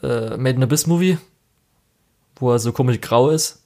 äh, 0.02 0.36
Made 0.36 0.56
in 0.56 0.62
Abyss 0.62 0.86
Movie, 0.86 1.18
wo 2.36 2.52
er 2.52 2.58
so 2.58 2.72
komisch 2.72 3.00
grau 3.00 3.30
ist. 3.30 3.62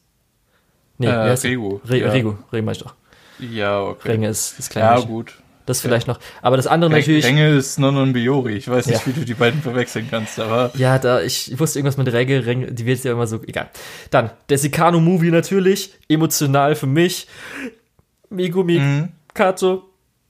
Nee, 0.99 1.07
Äh? 1.07 1.11
Regu. 1.33 1.81
Re 1.87 1.99
Ja. 2.01 2.11
Regu, 2.11 2.35
Regu 2.53 2.65
mach 2.65 2.73
ich 2.73 2.79
doch. 2.79 2.95
Ja, 3.39 3.81
okay. 3.83 4.13
Renge 4.13 4.29
ist 4.29 4.59
das 4.59 4.69
kleine 4.69 4.89
Ja, 4.89 4.95
Mädchen. 4.97 5.11
gut. 5.11 5.35
Das 5.67 5.81
vielleicht 5.81 6.07
noch. 6.07 6.21
Aber 6.43 6.57
das 6.57 6.67
andere 6.69 6.93
Re- 6.93 6.99
natürlich. 6.99 7.25
Renge 7.25 7.49
ist 7.57 7.79
Non 7.81 7.97
und 7.97 8.13
Biori. 8.13 8.53
Ich 8.55 8.69
weiß 8.69 8.87
nicht, 8.87 9.01
Ja. 9.01 9.07
wie 9.07 9.19
du 9.19 9.25
die 9.25 9.35
beiden 9.35 9.61
verwechseln 9.63 10.07
kannst, 10.09 10.39
aber 10.39 10.71
Ja, 10.77 10.99
da, 10.99 11.21
ich 11.23 11.59
wusste 11.59 11.79
irgendwas 11.81 11.97
mit 11.97 12.13
Reggae, 12.13 12.39
Reng- 12.39 12.71
die 12.73 12.87
wird 12.87 13.03
ja 13.03 13.13
immer 13.13 13.27
so, 13.27 13.41
egal. 13.47 13.69
Dann, 14.11 14.31
der 14.49 14.59
Sicano-Movie 14.59 15.33
natürlich, 15.33 15.93
emotional 16.09 16.77
für 16.77 16.87
mich. 16.87 17.27
Megumi 18.31 18.79
Mhm. 18.79 19.09
Kato 19.35 19.86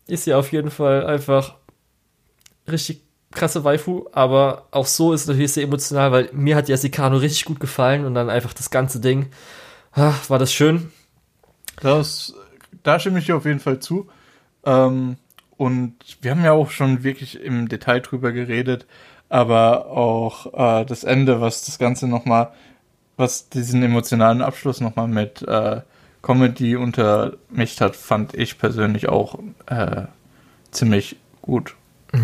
ist 0.09 0.27
ja 0.27 0.39
auf 0.39 0.53
jeden 0.53 0.71
Fall 0.71 1.07
einfach 1.07 1.55
richtig 2.69 3.03
krasse 3.33 3.65
Waifu, 3.65 4.07
aber 4.13 4.67
auch 4.71 4.87
so 4.87 5.13
ist 5.13 5.23
es 5.23 5.29
natürlich 5.29 5.53
sehr 5.53 5.65
emotional, 5.65 6.13
weil 6.13 6.31
mir 6.33 6.57
hat 6.57 6.69
ja 6.69 6.77
Sicano 6.77 7.17
richtig 7.17 7.45
gut 7.45 7.61
gefallen 7.61 8.05
und 8.05 8.15
dann 8.15 8.31
einfach 8.31 8.53
das 8.53 8.71
ganze 8.71 9.01
Ding, 9.01 9.27
ah, 9.93 10.15
war 10.29 10.39
das 10.39 10.53
schön. 10.53 10.91
das, 11.81 12.35
da 12.83 12.99
stimme 12.99 13.19
ich 13.19 13.27
dir 13.27 13.37
auf 13.37 13.45
jeden 13.45 13.61
Fall 13.61 13.81
zu. 13.81 14.09
Ähm, 14.65 15.17
und 15.57 15.95
wir 16.21 16.31
haben 16.31 16.45
ja 16.45 16.53
auch 16.53 16.71
schon 16.71 17.03
wirklich 17.03 17.41
im 17.41 17.69
Detail 17.69 18.01
drüber 18.01 18.33
geredet, 18.33 18.87
aber 19.29 19.87
auch 19.87 20.53
äh, 20.55 20.85
das 20.85 21.05
Ende, 21.05 21.41
was 21.41 21.65
das 21.65 21.79
Ganze 21.79 22.09
nochmal, 22.09 22.53
was 23.17 23.49
diesen 23.49 23.83
emotionalen 23.83 24.43
Abschluss 24.43 24.81
nochmal 24.81 25.09
mit 25.09 25.43
äh, 25.43 25.81
Comedy 26.27 26.75
untermischt 26.77 27.81
hat, 27.81 27.95
fand 27.95 28.35
ich 28.35 28.59
persönlich 28.59 29.09
auch 29.09 29.39
äh, 29.67 30.03
ziemlich 30.73 31.17
gut. 31.41 31.75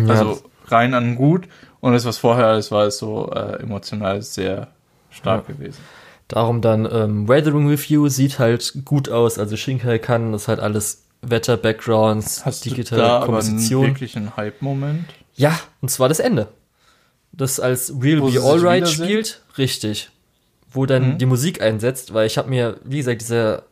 Also 0.09 0.41
rein 0.67 0.93
an 0.93 1.15
gut 1.15 1.47
und 1.79 1.93
das, 1.93 2.03
was 2.05 2.17
vorher 2.17 2.47
alles 2.47 2.69
war, 2.71 2.85
ist 2.87 2.97
so 2.97 3.31
äh, 3.31 3.61
emotional 3.61 4.21
sehr 4.21 4.67
stark 5.09 5.47
gewesen. 5.47 5.79
Darum 6.27 6.61
dann 6.61 6.87
ähm, 6.91 7.27
Weathering 7.29 7.67
Review 7.69 8.07
sieht 8.09 8.39
halt 8.39 8.73
gut 8.85 9.07
aus, 9.09 9.37
also 9.39 9.55
Shinkai 9.55 9.99
kann, 9.99 10.31
das 10.31 10.43
ist 10.43 10.47
halt 10.47 10.59
alles 10.59 11.03
Wetter, 11.21 11.55
Backgrounds, 11.57 12.45
Hast 12.45 12.65
du 12.65 12.69
digitale 12.71 13.01
da 13.01 13.07
aber 13.17 13.23
einen, 13.37 13.45
Komposition. 13.45 13.85
wirklich 13.85 14.17
einen 14.17 14.35
Hype-Moment? 14.35 15.05
Ja, 15.35 15.57
und 15.81 15.89
zwar 15.89 16.09
das 16.09 16.19
Ende. 16.19 16.47
Das 17.31 17.59
als 17.59 17.93
Real 18.01 18.21
Wo 18.21 18.29
Be 18.29 18.41
Alright 18.41 18.87
spielt, 18.89 19.41
richtig. 19.57 20.09
Wo 20.71 20.85
dann 20.85 21.13
Mhm. 21.13 21.17
die 21.19 21.25
Musik 21.25 21.61
einsetzt, 21.61 22.13
weil 22.13 22.27
ich 22.27 22.37
habe 22.37 22.49
mir, 22.49 22.77
wie 22.83 22.97
gesagt, 22.97 23.21
dieser, 23.21 23.63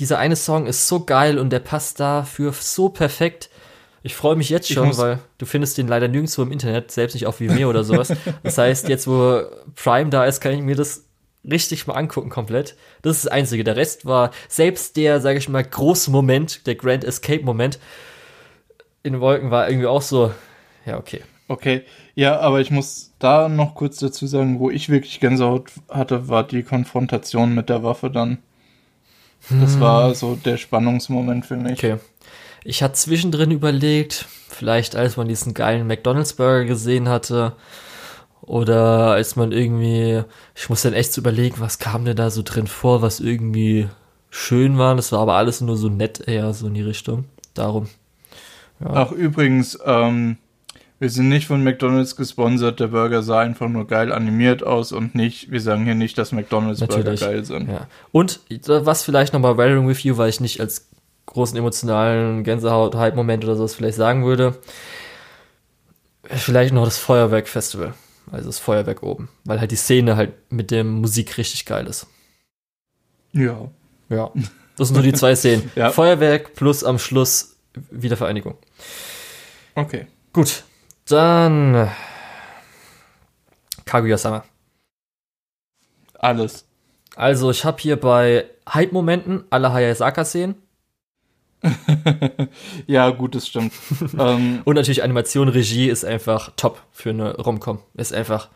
dieser 0.00 0.18
eine 0.18 0.36
Song 0.36 0.66
ist 0.66 0.88
so 0.88 1.04
geil 1.04 1.38
und 1.38 1.50
der 1.50 1.60
passt 1.60 2.00
dafür 2.00 2.52
so 2.52 2.88
perfekt. 2.88 3.50
Ich 4.02 4.14
freue 4.14 4.34
mich 4.34 4.48
jetzt 4.48 4.72
schon, 4.72 4.96
weil 4.96 5.18
du 5.36 5.44
findest 5.44 5.76
den 5.76 5.86
leider 5.86 6.08
nirgendwo 6.08 6.42
im 6.42 6.52
Internet, 6.52 6.90
selbst 6.90 7.14
nicht 7.14 7.26
auf 7.26 7.40
Vimeo 7.40 7.68
oder 7.68 7.84
sowas. 7.84 8.12
Das 8.42 8.56
heißt, 8.56 8.88
jetzt 8.88 9.06
wo 9.06 9.42
Prime 9.76 10.08
da 10.08 10.24
ist, 10.24 10.40
kann 10.40 10.52
ich 10.52 10.62
mir 10.62 10.74
das 10.74 11.04
richtig 11.44 11.86
mal 11.86 11.94
angucken 11.94 12.30
komplett. 12.30 12.76
Das 13.02 13.16
ist 13.16 13.26
das 13.26 13.32
Einzige. 13.32 13.62
Der 13.62 13.76
Rest 13.76 14.06
war 14.06 14.30
selbst 14.48 14.96
der, 14.96 15.20
sage 15.20 15.38
ich 15.38 15.48
mal, 15.48 15.62
große 15.62 16.10
Moment, 16.10 16.66
der 16.66 16.76
Grand 16.76 17.04
Escape 17.04 17.44
Moment 17.44 17.78
in 19.02 19.14
den 19.14 19.20
Wolken 19.20 19.50
war 19.50 19.68
irgendwie 19.68 19.86
auch 19.86 20.02
so, 20.02 20.32
ja, 20.86 20.98
okay. 20.98 21.22
Okay, 21.48 21.82
ja, 22.14 22.38
aber 22.38 22.60
ich 22.60 22.70
muss 22.70 23.12
da 23.18 23.48
noch 23.48 23.74
kurz 23.74 23.98
dazu 23.98 24.26
sagen, 24.26 24.60
wo 24.60 24.70
ich 24.70 24.88
wirklich 24.88 25.18
Gänsehaut 25.20 25.72
hatte, 25.88 26.28
war 26.28 26.46
die 26.46 26.62
Konfrontation 26.62 27.54
mit 27.54 27.68
der 27.68 27.82
Waffe 27.82 28.10
dann. 28.10 28.38
Das 29.48 29.80
war 29.80 30.14
so 30.14 30.36
der 30.36 30.56
Spannungsmoment 30.56 31.46
für 31.46 31.56
mich. 31.56 31.72
Okay. 31.72 31.96
Ich 32.62 32.82
hatte 32.82 32.94
zwischendrin 32.94 33.50
überlegt, 33.50 34.26
vielleicht 34.48 34.94
als 34.94 35.16
man 35.16 35.28
diesen 35.28 35.54
geilen 35.54 35.86
McDonalds 35.86 36.34
Burger 36.34 36.66
gesehen 36.66 37.08
hatte 37.08 37.54
oder 38.42 39.12
als 39.12 39.36
man 39.36 39.52
irgendwie, 39.52 40.22
ich 40.54 40.68
muss 40.68 40.82
dann 40.82 40.92
echt 40.92 41.12
so 41.12 41.20
überlegen, 41.20 41.56
was 41.58 41.78
kam 41.78 42.04
denn 42.04 42.16
da 42.16 42.30
so 42.30 42.42
drin 42.44 42.66
vor, 42.66 43.00
was 43.00 43.20
irgendwie 43.20 43.88
schön 44.28 44.78
war. 44.78 44.94
Das 44.94 45.12
war 45.12 45.20
aber 45.20 45.34
alles 45.34 45.60
nur 45.60 45.76
so 45.76 45.88
nett 45.88 46.20
eher 46.26 46.52
so 46.52 46.66
in 46.66 46.74
die 46.74 46.82
Richtung. 46.82 47.24
Darum. 47.54 47.88
Ach, 48.82 49.12
übrigens, 49.12 49.78
ähm, 49.84 50.38
wir 51.00 51.08
sind 51.08 51.30
nicht 51.30 51.46
von 51.46 51.64
McDonalds 51.64 52.14
gesponsert. 52.14 52.78
Der 52.78 52.88
Burger 52.88 53.22
sah 53.22 53.40
einfach 53.40 53.68
nur 53.68 53.86
geil 53.86 54.12
animiert 54.12 54.62
aus 54.62 54.92
und 54.92 55.14
nicht, 55.14 55.50
wir 55.50 55.62
sagen 55.62 55.84
hier 55.84 55.94
nicht, 55.94 56.18
dass 56.18 56.30
McDonalds 56.30 56.80
Natürlich. 56.80 57.20
Burger 57.20 57.32
geil 57.32 57.44
sind. 57.44 57.70
Ja. 57.70 57.86
Und 58.12 58.40
was 58.66 59.02
vielleicht 59.02 59.32
nochmal 59.32 59.56
Weathering 59.56 59.88
with 59.88 60.02
You, 60.02 60.18
weil 60.18 60.28
ich 60.28 60.40
nicht 60.40 60.60
als 60.60 60.90
großen 61.24 61.56
emotionalen 61.56 62.44
Gänsehaut-Hype-Moment 62.44 63.44
oder 63.44 63.56
sowas 63.56 63.74
vielleicht 63.74 63.96
sagen 63.96 64.26
würde. 64.26 64.58
Vielleicht 66.24 66.74
noch 66.74 66.84
das 66.84 66.98
Feuerwerk-Festival. 66.98 67.94
Also 68.30 68.46
das 68.46 68.58
Feuerwerk 68.58 69.02
oben. 69.02 69.30
Weil 69.44 69.58
halt 69.58 69.70
die 69.70 69.76
Szene 69.76 70.16
halt 70.16 70.34
mit 70.50 70.70
der 70.70 70.84
Musik 70.84 71.38
richtig 71.38 71.64
geil 71.64 71.86
ist. 71.86 72.06
Ja. 73.32 73.70
Ja. 74.10 74.30
Das 74.76 74.88
sind 74.88 74.96
so 74.96 75.02
die 75.02 75.14
zwei 75.14 75.34
Szenen. 75.34 75.70
Ja. 75.76 75.92
Feuerwerk 75.92 76.54
plus 76.54 76.84
am 76.84 76.98
Schluss 76.98 77.56
Wiedervereinigung. 77.90 78.56
Okay. 79.74 80.06
Gut. 80.34 80.64
Dann 81.10 81.90
Kaguya-sama. 83.84 84.44
Alles. 86.14 86.64
Also 87.16 87.50
ich 87.50 87.64
habe 87.64 87.78
hier 87.80 87.98
bei 87.98 88.44
Hype-Momenten 88.72 89.42
alle 89.50 89.72
Hayasaka-Szenen. 89.72 90.54
ja, 92.86 93.10
gut, 93.10 93.34
das 93.34 93.48
stimmt. 93.48 93.72
ähm, 94.18 94.60
Und 94.64 94.76
natürlich 94.76 95.02
Animation, 95.02 95.48
Regie 95.48 95.88
ist 95.88 96.04
einfach 96.04 96.52
top 96.56 96.80
für 96.92 97.10
eine 97.10 97.36
Romcom. 97.36 97.80
Ist 97.94 98.14
einfach 98.14 98.48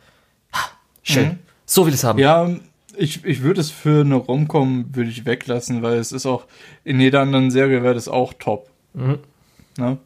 ha, 0.53 0.71
schön. 1.03 1.27
Mhm. 1.27 1.39
So 1.67 1.87
will 1.87 1.93
ich 1.93 1.99
es 1.99 2.05
haben. 2.05 2.21
ja, 2.21 2.49
ich, 2.97 3.25
ich 3.25 3.43
würde 3.43 3.61
es 3.61 3.73
für 3.73 4.03
eine 4.03 4.15
Romcom 4.15 4.95
würde 4.95 5.11
ich 5.11 5.27
weglassen, 5.27 5.83
weil 5.83 5.99
es 5.99 6.13
ist 6.13 6.25
auch, 6.25 6.45
in 6.85 7.01
jeder 7.01 7.21
anderen 7.21 7.51
Serie 7.51 7.83
wäre 7.83 7.95
das 7.95 8.07
auch 8.07 8.33
top. 8.33 8.71
Mhm. 8.93 9.19
Ne? 9.77 9.99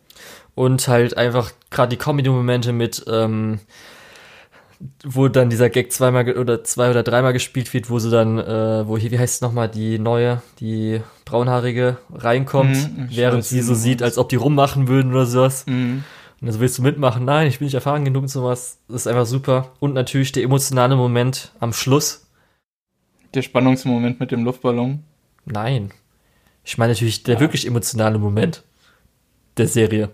Und 0.59 0.89
halt 0.89 1.17
einfach 1.17 1.53
gerade 1.71 1.91
die 1.91 1.97
Comedy-Momente 2.03 2.73
mit, 2.73 3.05
ähm, 3.09 3.61
wo 5.05 5.29
dann 5.29 5.51
dieser 5.51 5.71
Gag 5.71 5.93
zweimal 5.93 6.37
oder 6.37 6.65
zwei 6.65 6.91
oder 6.91 7.05
dreimal 7.05 7.33
gespielt 7.33 7.73
wird, 7.73 7.91
wo 7.91 8.01
sie 8.01 8.11
dann, 8.11 8.39
äh, 8.39 8.87
wo 8.89 8.99
hier, 8.99 9.13
wie 9.13 9.19
heißt 9.21 9.37
es 9.37 9.41
nochmal, 9.41 9.69
die 9.69 10.01
neue, 10.01 10.43
die 10.59 11.01
braunhaarige 11.25 11.99
reinkommt, 12.13 12.75
Mhm, 12.75 13.09
während 13.13 13.45
sie 13.45 13.61
so 13.63 13.75
sieht, 13.75 14.03
als 14.03 14.19
ob 14.19 14.31
die 14.31 14.37
rummachen 14.37 14.89
würden 14.89 15.13
oder 15.13 15.27
sowas. 15.27 15.65
Mhm. 15.67 16.03
Und 16.41 16.47
dann 16.47 16.53
so, 16.53 16.59
willst 16.59 16.79
du 16.79 16.83
mitmachen? 16.83 17.25
Nein, 17.25 17.47
ich 17.47 17.59
bin 17.61 17.67
nicht 17.67 17.75
erfahren 17.75 18.05
genug 18.05 18.23
und 18.23 18.29
sowas. 18.29 18.79
Das 18.89 19.03
ist 19.03 19.07
einfach 19.07 19.27
super. 19.27 19.71
Und 19.79 19.95
natürlich 19.95 20.33
der 20.33 20.43
emotionale 20.43 20.97
Moment 20.97 21.53
am 21.61 21.73
Schluss. 21.73 22.27
Der 23.35 23.43
Spannungsmoment 23.43 24.19
mit 24.19 24.33
dem 24.33 24.45
Luftballon. 24.45 25.05
Nein. 25.45 25.93
Ich 26.65 26.79
meine 26.79 26.93
natürlich 26.95 27.23
der 27.23 27.35
Ja. 27.37 27.41
wirklich 27.41 27.65
emotionale 27.65 28.19
Moment 28.19 28.65
der 29.57 29.69
Serie. 29.69 30.11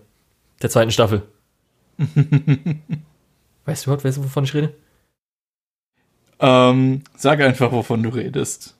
Der 0.62 0.70
zweiten 0.70 0.90
Staffel. 0.90 1.22
weißt 3.64 3.86
du 3.86 3.90
überhaupt, 3.90 4.04
weißt 4.04 4.18
du, 4.18 4.24
wovon 4.24 4.44
ich 4.44 4.54
rede? 4.54 4.74
Ähm, 6.40 7.02
sag 7.16 7.40
einfach, 7.40 7.72
wovon 7.72 8.02
du 8.02 8.08
redest. 8.10 8.76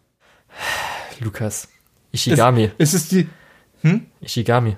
Lukas. 1.20 1.68
Ishigami. 2.12 2.70
Ist 2.78 2.94
es 2.94 3.08
die. 3.08 3.28
Hm? 3.82 4.06
Ishigami. 4.20 4.76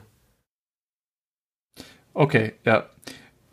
Okay, 2.15 2.55
ja. 2.65 2.89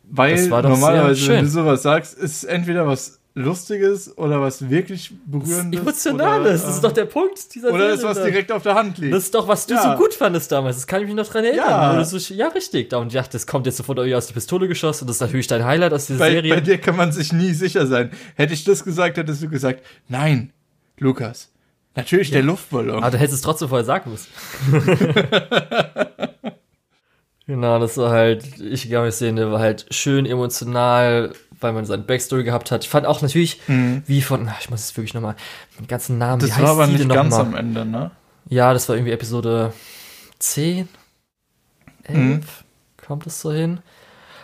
Weil 0.03 0.47
normalerweise, 0.47 1.27
wenn 1.29 1.45
du 1.45 1.51
sowas 1.51 1.81
sagst, 1.81 2.17
ist 2.17 2.37
es 2.37 2.43
entweder 2.43 2.85
was 2.87 3.19
Lustiges 3.35 4.15
oder 4.17 4.41
was 4.41 4.69
wirklich 4.69 5.11
Berührendes. 5.25 5.81
Emotionales. 5.81 6.41
Oder, 6.41 6.51
das 6.67 6.75
ist 6.75 6.83
doch 6.83 6.91
der 6.91 7.05
Punkt 7.05 7.55
dieser 7.55 7.71
Oder 7.71 7.89
ist 7.93 8.03
was 8.03 8.17
da. 8.17 8.25
direkt 8.25 8.51
auf 8.51 8.61
der 8.61 8.75
Hand 8.75 8.99
liegt. 8.99 9.11
Das 9.13 9.23
ist 9.23 9.33
doch, 9.33 9.47
was 9.47 9.65
du 9.65 9.73
Ja. 9.73 9.81
so 9.81 9.97
gut 10.03 10.13
fandest 10.13 10.51
damals. 10.51 10.75
Das 10.75 10.85
kann 10.85 11.01
ich 11.01 11.07
mich 11.07 11.15
noch 11.15 11.27
dran 11.27 11.43
erinnern. 11.43 11.95
Ja. 11.97 12.05
So, 12.05 12.17
ja, 12.35 12.49
richtig. 12.49 12.91
Da 12.91 12.97
und 12.97 13.07
ich 13.07 13.13
dachte, 13.13 13.31
das 13.31 13.47
kommt 13.47 13.65
jetzt 13.65 13.77
sofort 13.77 13.97
aus 13.99 14.27
der 14.27 14.33
Pistole 14.35 14.67
geschossen. 14.67 15.07
Das 15.07 15.15
ist 15.15 15.21
natürlich 15.21 15.47
dein 15.47 15.65
Highlight 15.65 15.93
aus 15.93 16.05
dieser 16.05 16.19
bei, 16.19 16.29
Serie. 16.31 16.53
bei 16.53 16.61
dir 16.61 16.77
kann 16.77 16.95
man 16.95 17.11
sich 17.11 17.33
nie 17.33 17.53
sicher 17.53 17.87
sein. 17.87 18.11
Hätte 18.35 18.53
ich 18.53 18.65
das 18.65 18.83
gesagt, 18.83 19.17
hättest 19.17 19.41
du 19.41 19.49
gesagt, 19.49 19.83
nein, 20.07 20.53
Lukas. 20.99 21.49
Natürlich 21.95 22.29
der 22.31 22.43
Luftballon. 22.43 23.03
Aber 23.03 23.11
du 23.11 23.17
hättest 23.17 23.35
es 23.35 23.41
trotzdem 23.41 23.69
vorher 23.69 23.85
sagen 23.85 24.11
müssen. 24.11 24.27
genau, 27.47 27.79
das 27.79 27.97
war 27.97 28.11
halt, 28.11 28.59
ich 28.59 28.87
glaube, 28.87 29.09
ich 29.09 29.15
sehen, 29.15 29.35
der 29.35 29.51
war 29.51 29.59
halt 29.59 29.85
schön 29.91 30.25
emotional, 30.25 31.33
weil 31.63 31.73
man 31.73 31.85
seine 31.85 32.03
Backstory 32.03 32.43
gehabt 32.43 32.71
hat. 32.71 32.83
Ich 32.83 32.89
fand 32.89 33.05
auch 33.07 33.21
natürlich, 33.21 33.61
wie 33.67 34.21
von, 34.21 34.49
ich 34.59 34.69
muss 34.69 34.81
jetzt 34.81 34.97
wirklich 34.97 35.13
nochmal, 35.13 35.35
den 35.79 35.87
ganzen 35.87 36.17
Namen, 36.17 36.41
Mhm. 36.41 36.47
das 36.47 36.61
war 36.61 36.69
aber 36.71 36.87
die 36.87 36.93
nicht 36.93 37.09
ganz 37.09 37.31
mal? 37.35 37.41
am 37.41 37.55
Ende, 37.55 37.85
ne? 37.85 38.11
Ja, 38.49 38.73
das 38.73 38.87
war 38.89 38.95
irgendwie 38.95 39.13
Episode 39.13 39.73
10, 40.39 40.89
11, 42.03 42.15
Mhm. 42.17 42.41
kommt 43.05 43.25
es 43.27 43.41
so 43.41 43.51
hin? 43.51 43.79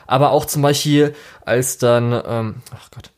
Aber 0.08 0.32
auch 0.32 0.46
zum 0.46 0.62
Beispiel, 0.62 1.14
als 1.46 1.78
dann, 1.78 2.12
ähm, 2.26 2.56
ach 2.76 2.90
Gott, 2.91 3.12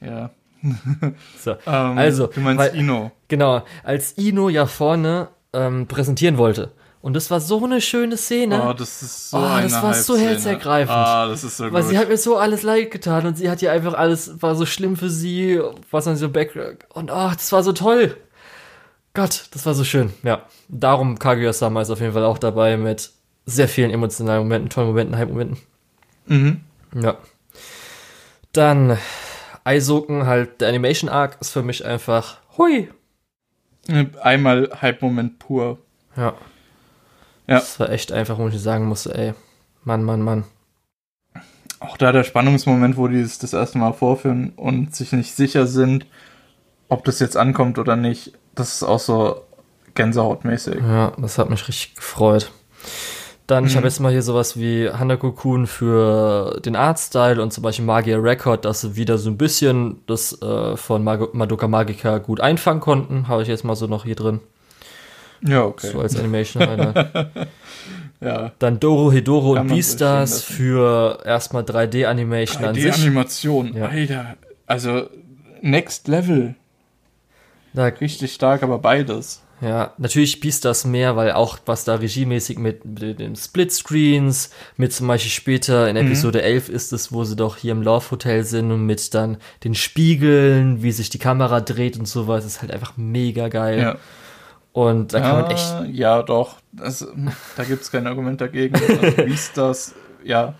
Ja. 0.00 0.30
so, 1.42 1.52
Ähm, 1.66 1.98
Also, 1.98 2.28
du 2.28 2.40
meinst 2.40 2.58
weil- 2.60 2.76
Ino. 2.76 3.10
Genau, 3.28 3.64
als 3.82 4.16
Ino 4.18 4.48
ja 4.48 4.66
vorne 4.66 5.28
ähm, 5.54 5.86
präsentieren 5.88 6.38
wollte. 6.38 6.70
Und 7.02 7.14
das 7.14 7.30
war 7.32 7.40
so 7.40 7.64
eine 7.64 7.80
schöne 7.80 8.16
Szene. 8.16 8.62
Oh, 8.64 8.72
das 8.72 9.02
ist 9.02 9.30
so 9.30 9.38
Oh, 9.38 9.42
eine 9.42 9.64
das 9.64 9.82
war 9.82 9.92
so 9.92 10.16
herzergreifend. 10.16 10.96
Ah, 10.96 11.26
das 11.26 11.42
ist 11.42 11.56
so 11.56 11.64
weil 11.64 11.82
gut. 11.82 11.90
sie 11.90 11.98
hat 11.98 12.08
mir 12.08 12.16
so 12.16 12.36
alles 12.36 12.62
leid 12.62 12.92
getan 12.92 13.26
und 13.26 13.36
sie 13.36 13.50
hat 13.50 13.60
ja 13.60 13.72
einfach 13.72 13.94
alles, 13.94 14.40
war 14.40 14.54
so 14.54 14.64
schlimm 14.66 14.96
für 14.96 15.10
sie, 15.10 15.60
was 15.90 16.06
man 16.06 16.16
so 16.16 16.28
back 16.28 16.54
und 16.90 17.10
oh, 17.10 17.30
das 17.32 17.50
war 17.50 17.64
so 17.64 17.72
toll. 17.72 18.16
Gott, 19.14 19.46
das 19.50 19.66
war 19.66 19.74
so 19.74 19.82
schön. 19.82 20.12
Ja, 20.22 20.46
darum 20.68 21.18
Kaguya-sama 21.18 21.82
ist 21.82 21.90
auf 21.90 22.00
jeden 22.00 22.12
Fall 22.12 22.24
auch 22.24 22.38
dabei 22.38 22.76
mit 22.76 23.10
sehr 23.46 23.68
vielen 23.68 23.90
emotionalen 23.90 24.44
Momenten, 24.44 24.70
tollen 24.70 24.86
Momenten, 24.86 25.16
Hype-Momenten. 25.16 25.58
Mhm. 26.26 26.60
Ja. 26.94 27.16
Dann 28.52 28.96
Eishoken, 29.64 30.26
halt 30.26 30.60
der 30.60 30.68
Animation 30.68 31.10
Arc 31.10 31.36
ist 31.40 31.50
für 31.50 31.62
mich 31.62 31.84
einfach 31.84 32.38
hui. 32.56 32.88
Einmal 34.22 34.70
Hype-Moment 34.80 35.40
pur. 35.40 35.78
Ja. 36.16 36.34
Ja. 37.46 37.56
Das 37.58 37.78
war 37.80 37.90
echt 37.90 38.12
einfach, 38.12 38.38
wo 38.38 38.48
ich 38.48 38.60
sagen 38.60 38.86
musste, 38.86 39.14
ey, 39.14 39.34
Mann, 39.84 40.04
Mann, 40.04 40.22
Mann. 40.22 40.44
Auch 41.80 41.96
da 41.96 42.12
der 42.12 42.22
Spannungsmoment, 42.24 42.96
wo 42.96 43.08
die 43.08 43.20
es 43.20 43.38
das 43.38 43.52
erste 43.52 43.78
Mal 43.78 43.92
vorführen 43.92 44.52
und 44.56 44.94
sich 44.94 45.12
nicht 45.12 45.34
sicher 45.34 45.66
sind, 45.66 46.06
ob 46.88 47.04
das 47.04 47.18
jetzt 47.18 47.36
ankommt 47.36 47.78
oder 47.78 47.96
nicht, 47.96 48.32
das 48.54 48.74
ist 48.76 48.82
auch 48.84 49.00
so 49.00 49.40
gänsehautmäßig. 49.94 50.76
Ja, 50.76 51.12
das 51.18 51.38
hat 51.38 51.50
mich 51.50 51.66
richtig 51.66 51.96
gefreut. 51.96 52.52
Dann, 53.48 53.66
ich 53.66 53.72
Mhm. 53.72 53.78
habe 53.78 53.88
jetzt 53.88 53.98
mal 53.98 54.12
hier 54.12 54.22
sowas 54.22 54.56
wie 54.56 54.88
Hanako-kun 54.88 55.66
für 55.66 56.60
den 56.64 56.76
Artstyle 56.76 57.42
und 57.42 57.52
zum 57.52 57.62
Beispiel 57.64 57.84
Magier 57.84 58.22
Record, 58.22 58.64
dass 58.64 58.82
sie 58.82 58.94
wieder 58.94 59.18
so 59.18 59.28
ein 59.30 59.36
bisschen 59.36 60.00
das 60.06 60.40
äh, 60.40 60.76
von 60.76 61.02
Mag 61.02 61.34
Madoka 61.34 61.66
Magica 61.66 62.18
gut 62.18 62.40
einfangen 62.40 62.80
konnten. 62.80 63.26
Habe 63.26 63.42
ich 63.42 63.48
jetzt 63.48 63.64
mal 63.64 63.74
so 63.74 63.88
noch 63.88 64.04
hier 64.04 64.14
drin. 64.14 64.40
Ja, 65.42 65.64
okay. 65.64 65.90
So 65.92 66.00
als 66.00 66.16
Animation 66.16 66.66
Highlight. 66.66 67.28
ja. 68.20 68.52
Dann 68.58 68.78
Doro 68.80 69.10
Hedoro 69.12 69.54
Kann 69.54 69.68
und 69.68 69.74
Beastars 69.74 70.42
für 70.42 71.18
erstmal 71.24 71.62
3D-Animation 71.64 72.64
an 72.64 72.74
Die 72.74 72.82
sich. 72.82 72.94
Animation, 72.94 73.74
Ja. 73.76 73.86
Alter. 73.86 74.36
Also, 74.66 75.08
Next 75.60 76.08
Level. 76.08 76.54
Da, 77.74 77.86
Richtig 77.86 78.32
stark, 78.34 78.62
aber 78.62 78.78
beides. 78.78 79.42
ja, 79.62 79.92
natürlich 79.96 80.40
Beastars 80.40 80.84
mehr, 80.84 81.16
weil 81.16 81.32
auch 81.32 81.58
was 81.66 81.84
da 81.84 81.94
regiemäßig 81.96 82.58
mit, 82.58 82.84
mit 82.84 83.18
den 83.20 83.34
Splitscreens, 83.34 84.50
mit 84.76 84.92
zum 84.92 85.06
Beispiel 85.08 85.30
später 85.30 85.88
in 85.88 85.96
Episode 85.96 86.42
11 86.42 86.68
ist 86.68 86.92
es, 86.92 87.12
wo 87.12 87.24
sie 87.24 87.36
doch 87.36 87.56
hier 87.56 87.72
im 87.72 87.82
Love 87.82 88.10
Hotel 88.10 88.44
sind 88.44 88.70
und 88.72 88.84
mit 88.84 89.14
dann 89.14 89.38
den 89.64 89.74
Spiegeln, 89.74 90.82
wie 90.82 90.92
sich 90.92 91.08
die 91.10 91.18
Kamera 91.18 91.60
dreht 91.60 91.98
und 91.98 92.06
sowas, 92.06 92.44
ist 92.44 92.60
halt 92.60 92.70
einfach 92.72 92.96
mega 92.96 93.48
geil. 93.48 93.78
Ja. 93.80 93.96
Und 94.72 95.12
da 95.12 95.20
kann 95.20 95.42
man 95.42 95.50
echt 95.50 95.74
Ja, 95.90 96.22
doch. 96.22 96.56
Das, 96.72 97.06
da 97.56 97.64
gibt 97.64 97.82
es 97.82 97.90
kein 97.90 98.06
Argument 98.06 98.40
dagegen. 98.40 98.74
Also, 98.80 99.16
wie 99.18 99.32
ist 99.34 99.56
das? 99.56 99.94
Ja. 100.24 100.54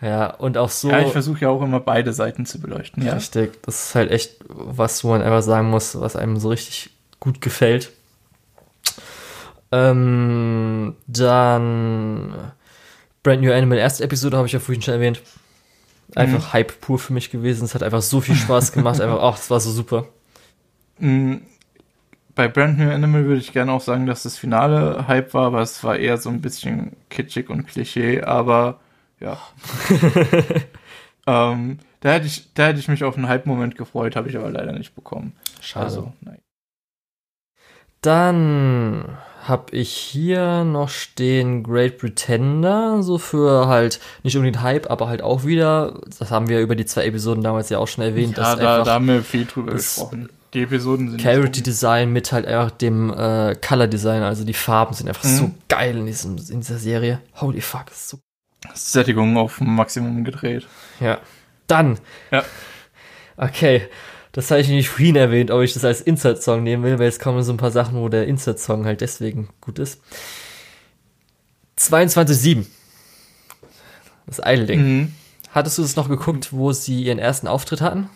Ja, 0.00 0.34
und 0.34 0.56
auch 0.56 0.70
so. 0.70 0.88
Ja, 0.88 1.00
ich 1.00 1.12
versuche 1.12 1.40
ja 1.40 1.48
auch 1.50 1.60
immer 1.60 1.80
beide 1.80 2.12
Seiten 2.12 2.46
zu 2.46 2.60
beleuchten. 2.60 3.04
Ja. 3.04 3.14
Richtig. 3.14 3.62
Das 3.62 3.86
ist 3.86 3.94
halt 3.94 4.10
echt 4.10 4.36
was, 4.48 5.04
wo 5.04 5.08
man 5.08 5.22
einfach 5.22 5.42
sagen 5.42 5.68
muss, 5.68 5.98
was 6.00 6.16
einem 6.16 6.38
so 6.38 6.48
richtig 6.48 6.90
gut 7.18 7.40
gefällt. 7.40 7.90
Ähm, 9.72 10.96
dann 11.06 12.34
Brand 13.22 13.42
New 13.42 13.52
Animal, 13.52 13.78
erste 13.78 14.04
Episode 14.04 14.36
habe 14.36 14.46
ich 14.46 14.52
ja 14.52 14.60
vorhin 14.60 14.82
schon 14.82 14.94
erwähnt. 14.94 15.20
Einfach 16.14 16.52
Hype 16.52 16.80
pur 16.80 16.98
für 16.98 17.12
mich 17.12 17.30
gewesen. 17.30 17.64
Es 17.64 17.74
hat 17.74 17.82
einfach 17.82 18.02
so 18.02 18.20
viel 18.20 18.34
Spaß 18.34 18.72
gemacht. 18.72 19.00
einfach, 19.00 19.22
ach, 19.22 19.36
das 19.36 19.50
war 19.50 19.60
so 19.60 19.70
super. 19.70 20.08
Bei 22.40 22.48
Brand 22.48 22.78
New 22.78 22.90
Animal 22.90 23.26
würde 23.26 23.42
ich 23.42 23.52
gerne 23.52 23.70
auch 23.70 23.82
sagen, 23.82 24.06
dass 24.06 24.22
das 24.22 24.38
Finale 24.38 25.06
Hype 25.06 25.34
war, 25.34 25.48
aber 25.48 25.60
es 25.60 25.84
war 25.84 25.98
eher 25.98 26.16
so 26.16 26.30
ein 26.30 26.40
bisschen 26.40 26.96
kitschig 27.10 27.50
und 27.50 27.66
Klischee, 27.66 28.22
aber 28.22 28.80
ja. 29.20 29.36
ähm, 31.26 31.80
da, 32.00 32.12
hätte 32.12 32.26
ich, 32.26 32.54
da 32.54 32.68
hätte 32.68 32.80
ich 32.80 32.88
mich 32.88 33.04
auf 33.04 33.18
einen 33.18 33.28
Hype-Moment 33.28 33.76
gefreut, 33.76 34.16
habe 34.16 34.30
ich 34.30 34.38
aber 34.38 34.48
leider 34.48 34.72
nicht 34.72 34.94
bekommen. 34.94 35.34
Schade. 35.60 35.84
Also, 35.84 36.12
nein. 36.22 36.38
Dann 38.00 39.18
habe 39.42 39.76
ich 39.76 39.92
hier 39.92 40.64
noch 40.64 40.88
stehen 40.88 41.62
Great 41.62 41.98
Pretender, 41.98 43.02
so 43.02 43.18
für 43.18 43.68
halt 43.68 44.00
nicht 44.22 44.34
unbedingt 44.34 44.62
Hype, 44.62 44.90
aber 44.90 45.08
halt 45.08 45.20
auch 45.20 45.44
wieder, 45.44 46.00
das 46.18 46.30
haben 46.30 46.48
wir 46.48 46.60
über 46.60 46.74
die 46.74 46.86
zwei 46.86 47.04
Episoden 47.04 47.44
damals 47.44 47.68
ja 47.68 47.76
auch 47.76 47.88
schon 47.88 48.02
erwähnt, 48.02 48.38
Ja, 48.38 48.54
dass 48.54 48.58
da, 48.58 48.82
da 48.82 48.94
haben 48.94 49.08
wir 49.08 49.22
viel 49.22 49.44
drüber 49.44 49.72
gesprochen. 49.72 50.30
Die 50.54 50.62
Episoden 50.62 51.10
sind 51.10 51.22
Character 51.22 51.60
Design 51.62 52.12
mit 52.12 52.32
halt 52.32 52.46
einfach 52.46 52.70
dem 52.72 53.10
äh, 53.10 53.54
Color 53.54 53.86
Design, 53.86 54.22
also 54.22 54.44
die 54.44 54.54
Farben 54.54 54.94
sind 54.94 55.08
einfach 55.08 55.24
Mhm. 55.24 55.36
so 55.36 55.50
geil 55.68 55.96
in, 55.96 56.06
diesem, 56.06 56.36
in 56.36 56.60
dieser 56.60 56.78
Serie. 56.78 57.20
Holy 57.40 57.60
fuck, 57.60 57.90
ist 57.90 58.08
so. 58.08 58.18
Sättigung 58.74 59.36
auf 59.36 59.60
Maximum 59.60 60.24
gedreht. 60.24 60.66
Ja. 60.98 61.18
Dann. 61.66 61.98
Ja. 62.30 62.44
Okay. 63.36 63.88
Das 64.32 64.50
habe 64.50 64.60
ich 64.60 64.68
nicht 64.68 64.88
vorhin 64.88 65.16
erwähnt, 65.16 65.50
ob 65.50 65.62
ich 65.62 65.72
das 65.72 65.84
als 65.84 66.00
Insert-Song 66.00 66.62
nehmen 66.62 66.84
will, 66.84 66.98
weil 66.98 67.06
jetzt 67.06 67.20
kommen 67.20 67.42
so 67.42 67.52
ein 67.52 67.56
paar 67.56 67.70
Sachen, 67.72 67.96
wo 67.96 68.08
der 68.08 68.26
Insert-Song 68.28 68.84
halt 68.84 69.00
deswegen 69.00 69.48
gut 69.60 69.78
ist. 69.80 70.00
22.7. 71.78 72.66
Das 74.26 74.38
Idle-Ding. 74.44 74.80
Mhm. 74.82 75.14
Hattest 75.52 75.78
du 75.78 75.82
das 75.82 75.96
noch 75.96 76.08
geguckt, 76.08 76.52
wo 76.52 76.72
sie 76.72 77.02
ihren 77.02 77.18
ersten 77.18 77.48
Auftritt 77.48 77.80
hatten? 77.80 78.08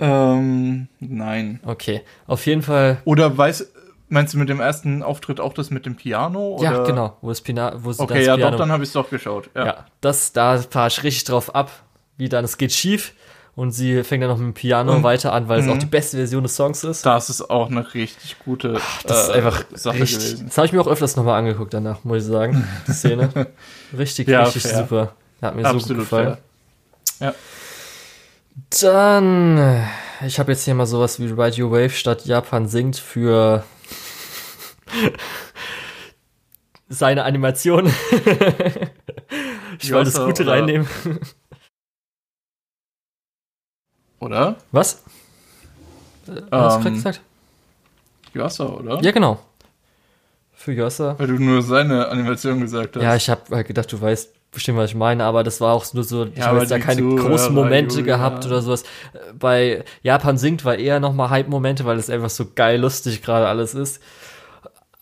Ähm, 0.00 0.88
nein. 1.00 1.60
Okay. 1.64 2.02
Auf 2.26 2.46
jeden 2.46 2.62
Fall. 2.62 2.98
Oder 3.04 3.36
weiß, 3.36 3.68
meinst 4.08 4.34
du 4.34 4.38
mit 4.38 4.48
dem 4.48 4.60
ersten 4.60 5.02
Auftritt 5.02 5.40
auch 5.40 5.52
das 5.54 5.70
mit 5.70 5.86
dem 5.86 5.96
Piano? 5.96 6.56
Oder? 6.58 6.62
Ja, 6.72 6.82
genau. 6.84 7.16
Wo 7.20 7.28
das 7.28 7.40
Pina 7.40 7.74
wo 7.78 7.92
sie 7.92 8.00
Okay, 8.02 8.18
das 8.18 8.26
ja, 8.26 8.36
Piano 8.36 8.52
doch, 8.52 8.58
dann 8.58 8.72
habe 8.72 8.82
ich 8.82 8.88
es 8.90 8.92
doch 8.94 9.08
geschaut. 9.10 9.50
Ja. 9.54 9.66
Ja, 9.66 9.86
das, 10.00 10.32
da 10.32 10.58
fahre 10.58 10.88
ich 10.88 11.02
richtig 11.02 11.24
drauf 11.24 11.54
ab, 11.54 11.70
wie 12.16 12.28
dann, 12.28 12.44
es 12.44 12.58
geht 12.58 12.72
schief 12.72 13.12
und 13.56 13.70
sie 13.70 14.02
fängt 14.02 14.22
dann 14.22 14.30
noch 14.30 14.38
mit 14.38 14.46
dem 14.48 14.54
Piano 14.54 14.94
Und- 14.96 15.02
weiter 15.04 15.32
an, 15.32 15.48
weil 15.48 15.60
es 15.60 15.66
mhm. 15.66 15.72
auch 15.72 15.78
die 15.78 15.86
beste 15.86 16.16
Version 16.16 16.42
des 16.42 16.56
Songs 16.56 16.82
ist. 16.82 17.06
Das 17.06 17.30
ist 17.30 17.48
auch 17.50 17.70
eine 17.70 17.94
richtig 17.94 18.36
gute 18.44 18.80
Das 19.06 19.24
ist 19.24 19.28
äh, 19.28 19.32
einfach 19.38 19.64
Sache 19.74 20.00
richtig. 20.00 20.18
gewesen. 20.24 20.46
Das 20.48 20.58
habe 20.58 20.66
ich 20.66 20.72
mir 20.72 20.80
auch 20.80 20.88
öfters 20.88 21.14
nochmal 21.16 21.38
angeguckt 21.38 21.72
danach, 21.72 22.02
muss 22.02 22.18
ich 22.18 22.24
sagen, 22.24 22.66
die 22.88 22.92
Szene. 22.92 23.28
Richtig, 23.96 24.26
Ja, 24.26 24.42
richtig 24.42 24.62
fair. 24.62 24.78
super. 24.78 25.12
Hat 25.40 25.54
mir 25.54 25.62
so 25.62 25.68
gut 25.68 25.76
Absolut 25.82 26.02
gefallen. 26.02 26.36
fair. 27.18 27.34
Dann, 28.82 29.58
äh, 29.58 29.84
ich 30.26 30.38
habe 30.38 30.52
jetzt 30.52 30.64
hier 30.64 30.74
mal 30.74 30.86
sowas 30.86 31.18
wie 31.20 31.26
Ride 31.26 31.62
Your 31.62 31.70
Wave 31.70 31.90
statt 31.90 32.24
Japan 32.24 32.66
singt 32.68 32.96
für 32.96 33.64
seine 36.88 37.24
Animation. 37.24 37.86
ich 39.80 39.92
wollte 39.92 40.10
das 40.10 40.24
Gute 40.24 40.42
oder- 40.42 40.52
reinnehmen. 40.52 40.88
Oder? 44.20 44.56
Was? 44.72 45.02
Äh, 46.26 46.30
Hast 46.30 46.38
du 46.78 46.82
gerade 46.82 46.88
Ähm, 46.88 46.94
gesagt? 46.94 47.20
Yosa, 48.32 48.64
oder? 48.66 49.00
Ja, 49.02 49.10
genau. 49.12 49.38
Für 50.52 50.72
Yossa. 50.72 51.18
Weil 51.18 51.26
du 51.26 51.34
nur 51.34 51.62
seine 51.62 52.08
Animation 52.08 52.60
gesagt 52.60 52.96
hast. 52.96 53.02
Ja, 53.02 53.14
ich 53.16 53.28
habe 53.28 53.42
halt 53.54 53.66
gedacht, 53.66 53.92
du 53.92 54.00
weißt 54.00 54.33
bestimmt, 54.54 54.78
was 54.78 54.90
ich 54.90 54.96
meine, 54.96 55.24
aber 55.24 55.44
das 55.44 55.60
war 55.60 55.74
auch 55.74 55.84
nur 55.92 56.04
so, 56.04 56.24
ich 56.24 56.36
Ja, 56.38 56.46
habe 56.46 56.60
jetzt 56.60 56.70
da 56.70 56.78
keine 56.78 57.00
Zuhörer, 57.00 57.28
großen 57.28 57.54
Momente 57.54 57.98
Julia. 58.00 58.16
gehabt 58.16 58.46
oder 58.46 58.62
sowas. 58.62 58.84
Bei 59.38 59.84
Japan 60.02 60.38
singt 60.38 60.64
war 60.64 60.76
eher 60.76 61.00
nochmal 61.00 61.30
Hype-Momente, 61.30 61.84
weil 61.84 61.98
es 61.98 62.08
einfach 62.10 62.30
so 62.30 62.46
geil 62.54 62.80
lustig 62.80 63.22
gerade 63.22 63.46
alles 63.46 63.74
ist. 63.74 64.00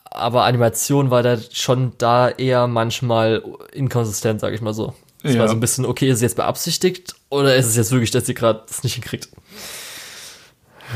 Aber 0.05 0.44
Animation 0.44 1.10
war 1.10 1.22
da 1.22 1.39
schon 1.52 1.92
da 1.98 2.28
eher 2.28 2.66
manchmal 2.66 3.42
inkonsistent, 3.72 4.40
sag 4.40 4.52
ich 4.52 4.60
mal 4.60 4.74
so. 4.74 4.94
Es 5.22 5.34
Ja. 5.34 5.40
war 5.40 5.48
so 5.48 5.55
ein 5.55 5.60
bisschen, 5.60 5.86
okay, 5.86 6.08
ist 6.08 6.16
es 6.16 6.22
jetzt 6.22 6.36
beabsichtigt 6.36 7.14
oder 7.31 7.55
ist 7.55 7.66
es 7.66 7.76
jetzt 7.76 7.92
wirklich, 7.92 8.10
dass 8.10 8.26
sie 8.26 8.34
gerade 8.34 8.62
das 8.66 8.82
nicht 8.82 8.94
hinkriegt? 8.94 9.28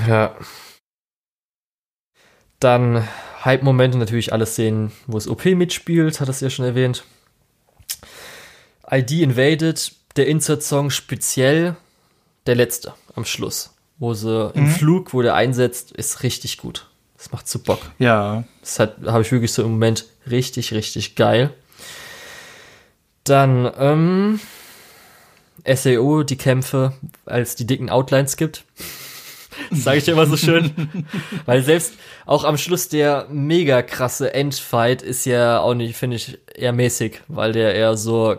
Ja. 0.08 0.34
Dann 2.60 3.06
Hype-Momente 3.44 3.98
natürlich 3.98 4.32
alle 4.32 4.46
Szenen, 4.46 4.92
wo 5.06 5.16
es 5.16 5.28
OP 5.28 5.44
mitspielt, 5.54 6.20
hat 6.20 6.28
es 6.28 6.40
ja 6.40 6.50
schon 6.50 6.64
erwähnt. 6.64 7.04
ID 8.90 9.22
Invaded, 9.22 9.92
der 10.16 10.26
Insert-Song 10.26 10.90
speziell, 10.90 11.76
der 12.46 12.54
letzte 12.54 12.94
am 13.14 13.24
Schluss, 13.24 13.74
wo 13.98 14.14
sie 14.14 14.50
im 14.54 14.64
Mhm. 14.64 14.70
Flug, 14.70 15.14
wo 15.14 15.22
der 15.22 15.34
einsetzt, 15.34 15.92
ist 15.92 16.22
richtig 16.22 16.58
gut. 16.58 16.86
Das 17.16 17.32
macht 17.32 17.48
so 17.48 17.58
Bock. 17.58 17.80
Ja. 17.98 18.44
Das 18.60 18.78
habe 18.78 19.22
ich 19.22 19.32
wirklich 19.32 19.52
so 19.52 19.62
im 19.62 19.72
Moment 19.72 20.04
richtig, 20.30 20.72
richtig 20.72 21.16
geil. 21.16 21.52
Dann 23.24 23.70
ähm, 23.78 24.40
SAO, 25.66 26.22
die 26.22 26.36
Kämpfe, 26.36 26.92
als 27.24 27.56
die 27.56 27.66
dicken 27.66 27.90
Outlines 27.90 28.36
gibt. 28.36 28.64
Das 29.70 29.84
sage 29.84 29.98
ich 29.98 30.06
immer 30.06 30.26
so 30.26 30.36
schön. 30.36 31.06
Weil 31.46 31.62
selbst 31.62 31.94
auch 32.26 32.44
am 32.44 32.58
Schluss 32.58 32.90
der 32.90 33.26
mega 33.30 33.80
krasse 33.80 34.34
Endfight 34.34 35.00
ist 35.00 35.24
ja 35.24 35.60
auch 35.60 35.72
nicht, 35.72 35.96
finde 35.96 36.16
ich, 36.16 36.38
eher 36.54 36.74
mäßig, 36.74 37.22
weil 37.26 37.52
der 37.52 37.74
eher 37.74 37.96
so 37.96 38.36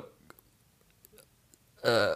äh, 1.84 2.10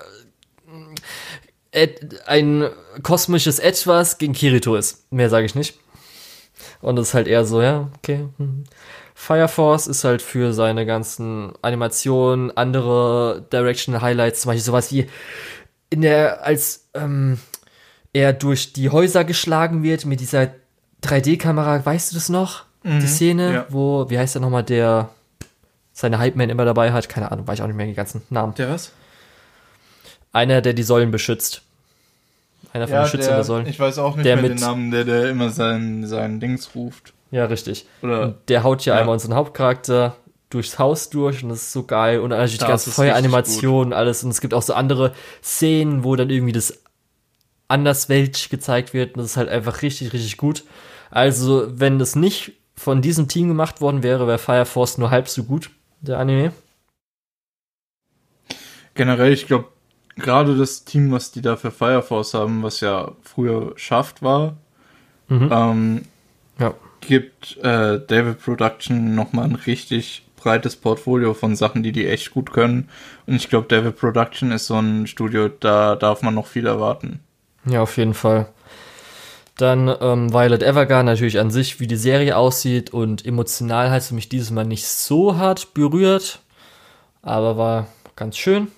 ein 2.25 2.69
kosmisches 3.03 3.59
Etwas 3.59 4.17
gegen 4.17 4.33
Kirito 4.33 4.75
ist. 4.75 5.11
Mehr 5.11 5.29
sage 5.29 5.45
ich 5.45 5.55
nicht. 5.55 5.79
Und 6.81 6.95
das 6.95 7.09
ist 7.09 7.13
halt 7.13 7.27
eher 7.27 7.45
so, 7.45 7.61
ja, 7.61 7.89
okay. 7.97 8.27
hm. 8.37 8.63
Fire 9.13 9.47
Force 9.47 9.85
ist 9.87 10.03
halt 10.03 10.21
für 10.21 10.51
seine 10.51 10.85
ganzen 10.85 11.53
Animationen, 11.61 12.55
andere 12.57 13.45
Directional 13.53 14.01
Highlights, 14.01 14.41
zum 14.41 14.49
Beispiel 14.49 14.63
sowas 14.63 14.91
wie 14.91 15.07
in 15.91 16.01
der, 16.01 16.43
als 16.43 16.89
ähm, 16.95 17.37
er 18.13 18.33
durch 18.33 18.73
die 18.73 18.89
Häuser 18.89 19.23
geschlagen 19.23 19.83
wird 19.83 20.05
mit 20.05 20.21
dieser 20.21 20.49
3D-Kamera, 21.03 21.85
weißt 21.85 22.11
du 22.11 22.15
das 22.15 22.29
noch? 22.29 22.65
die 22.83 23.07
Szene, 23.07 23.53
ja. 23.53 23.65
wo, 23.69 24.09
wie 24.09 24.17
heißt 24.17 24.35
der 24.35 24.41
nochmal, 24.41 24.63
der 24.63 25.09
seine 25.93 26.17
Hype-Man 26.17 26.49
immer 26.49 26.65
dabei 26.65 26.91
hat. 26.91 27.09
Keine 27.09 27.31
Ahnung, 27.31 27.47
weiß 27.47 27.59
ich 27.59 27.63
auch 27.63 27.67
nicht 27.67 27.75
mehr 27.75 27.85
die 27.85 27.93
ganzen 27.93 28.23
Namen. 28.29 28.55
Der 28.55 28.69
was? 28.69 28.91
Einer, 30.31 30.61
der 30.61 30.73
die 30.73 30.83
Säulen 30.83 31.11
beschützt. 31.11 31.61
Einer 32.73 32.87
von 32.87 32.97
den 32.97 33.07
Schützern 33.07 33.35
der, 33.35 33.43
Säulen. 33.43 33.67
Ich 33.67 33.79
weiß 33.79 33.97
auch 33.97 34.15
nicht 34.15 34.25
der 34.25 34.37
mehr 34.37 34.49
mit, 34.49 34.59
den 34.59 34.65
Namen, 34.65 34.91
der, 34.91 35.03
der 35.03 35.29
immer 35.29 35.49
sein, 35.49 36.05
sein 36.07 36.39
Dings 36.39 36.73
ruft. 36.73 37.13
Ja, 37.31 37.45
richtig. 37.45 37.85
Oder, 38.01 38.21
und 38.21 38.35
der 38.49 38.63
haut 38.63 38.85
ja, 38.85 38.93
ja. 38.93 38.99
einmal 39.01 39.13
unseren 39.13 39.35
Hauptcharakter 39.35 40.15
durchs 40.49 40.79
Haus 40.79 41.09
durch 41.09 41.43
und 41.43 41.49
das 41.49 41.61
ist 41.63 41.71
so 41.71 41.83
geil. 41.83 42.19
Und 42.19 42.29
natürlich 42.29 42.59
die 42.59 42.65
ganze 42.65 42.91
Feueranimation, 42.91 43.93
alles. 43.93 44.23
Und 44.23 44.31
es 44.31 44.41
gibt 44.41 44.53
auch 44.53 44.61
so 44.61 44.73
andere 44.73 45.13
Szenen, 45.43 46.03
wo 46.03 46.15
dann 46.15 46.29
irgendwie 46.29 46.51
das 46.51 46.81
andersweltig 47.67 48.49
gezeigt 48.49 48.93
wird. 48.93 49.15
Und 49.15 49.21
das 49.21 49.31
ist 49.31 49.37
halt 49.37 49.49
einfach 49.49 49.81
richtig, 49.81 50.13
richtig 50.13 50.37
gut. 50.37 50.63
Also, 51.09 51.67
wenn 51.69 51.99
das 51.99 52.15
nicht 52.15 52.53
von 52.75 53.01
diesem 53.01 53.27
Team 53.27 53.47
gemacht 53.47 53.81
worden 53.81 54.03
wäre, 54.03 54.27
wäre 54.27 54.37
Fire 54.37 54.65
Force 54.65 54.97
nur 54.97 55.09
halb 55.11 55.27
so 55.27 55.43
gut, 55.43 55.69
der 56.01 56.19
Anime. 56.19 56.51
Generell, 58.93 59.31
ich 59.31 59.47
glaube, 59.47 59.67
gerade 60.21 60.57
das 60.57 60.85
Team, 60.85 61.11
was 61.11 61.31
die 61.31 61.41
da 61.41 61.55
für 61.55 61.71
Fire 61.71 62.01
Force 62.01 62.33
haben, 62.33 62.63
was 62.63 62.79
ja 62.79 63.11
früher 63.21 63.73
Shaft 63.75 64.21
war, 64.21 64.55
mhm. 65.27 65.49
ähm, 65.51 66.01
ja. 66.59 66.73
gibt 67.01 67.57
äh, 67.57 67.99
David 68.05 68.41
Production 68.41 69.15
nochmal 69.15 69.45
ein 69.45 69.55
richtig 69.55 70.23
breites 70.35 70.75
Portfolio 70.75 71.33
von 71.33 71.55
Sachen, 71.55 71.83
die 71.83 71.91
die 71.91 72.07
echt 72.07 72.31
gut 72.31 72.51
können. 72.51 72.89
Und 73.27 73.35
ich 73.35 73.49
glaube, 73.49 73.67
David 73.67 73.97
Production 73.97 74.51
ist 74.51 74.67
so 74.67 74.79
ein 74.79 75.07
Studio, 75.07 75.49
da 75.49 75.95
darf 75.95 76.21
man 76.21 76.33
noch 76.33 76.47
viel 76.47 76.65
erwarten. 76.65 77.19
Ja, 77.65 77.81
auf 77.81 77.97
jeden 77.97 78.13
Fall. 78.15 78.47
Dann 79.57 79.93
ähm, 80.01 80.33
Violet 80.33 80.63
Evergarden 80.63 81.05
natürlich 81.05 81.39
an 81.39 81.51
sich, 81.51 81.79
wie 81.79 81.85
die 81.85 81.97
Serie 81.97 82.35
aussieht 82.35 82.91
und 82.91 83.25
emotional 83.25 83.91
hat 83.91 84.01
sie 84.01 84.15
mich 84.15 84.29
dieses 84.29 84.49
Mal 84.49 84.65
nicht 84.65 84.87
so 84.87 85.37
hart 85.37 85.75
berührt, 85.75 86.39
aber 87.21 87.57
war 87.57 87.87
ganz 88.15 88.37
schön. 88.37 88.69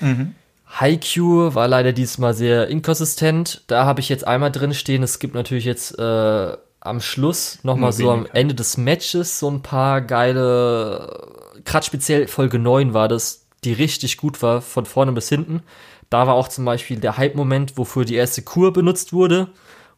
Mhm. 0.00 0.34
Haikyuu 0.78 1.54
war 1.54 1.68
leider 1.68 1.92
diesmal 1.92 2.34
sehr 2.34 2.68
inkonsistent. 2.68 3.62
Da 3.66 3.84
habe 3.84 4.00
ich 4.00 4.08
jetzt 4.08 4.26
einmal 4.26 4.50
drin 4.50 4.72
stehen. 4.74 5.02
Es 5.02 5.18
gibt 5.18 5.34
natürlich 5.34 5.64
jetzt 5.64 5.98
äh, 5.98 6.56
am 6.80 7.00
Schluss 7.00 7.58
nochmal 7.62 7.92
so 7.92 8.10
am 8.10 8.26
Ende 8.32 8.54
des 8.54 8.76
Matches 8.76 9.38
so 9.38 9.50
ein 9.50 9.62
paar 9.62 10.00
geile, 10.00 11.60
gerade 11.64 11.86
speziell 11.86 12.26
Folge 12.26 12.58
9 12.58 12.94
war 12.94 13.08
das, 13.08 13.46
die 13.64 13.72
richtig 13.72 14.16
gut 14.16 14.42
war, 14.42 14.62
von 14.62 14.86
vorne 14.86 15.12
bis 15.12 15.28
hinten. 15.28 15.62
Da 16.10 16.26
war 16.26 16.34
auch 16.34 16.48
zum 16.48 16.64
Beispiel 16.64 16.98
der 16.98 17.16
Hype-Moment, 17.16 17.76
wofür 17.76 18.04
die 18.04 18.16
erste 18.16 18.42
Kur 18.42 18.72
benutzt 18.72 19.12
wurde. 19.12 19.48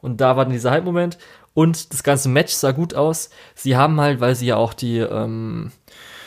Und 0.01 0.21
da 0.21 0.37
war 0.37 0.45
dann 0.45 0.53
dieser 0.53 0.71
Hype-Moment. 0.73 1.19
Und 1.55 1.93
das 1.93 2.03
ganze 2.03 2.29
Match 2.29 2.53
sah 2.53 2.73
gut 2.73 2.95
aus. 2.95 3.31
Sie 3.55 3.77
haben 3.77 4.01
halt, 4.01 4.21
weil 4.21 4.35
sie 4.35 4.47
ja 4.47 4.57
auch 4.57 4.75
die 4.75 4.99
ähm, 4.99 5.73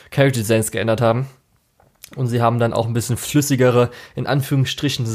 Character 0.09 0.39
Designs 0.39 0.71
geändert 0.71 1.01
haben, 1.01 1.27
und 2.15 2.27
sie 2.27 2.41
haben 2.41 2.59
dann 2.59 2.73
auch 2.73 2.87
ein 2.87 2.93
bisschen 2.93 3.17
flüssigere, 3.17 3.89
in 4.15 4.27
Anführungsstrichen, 4.27 5.05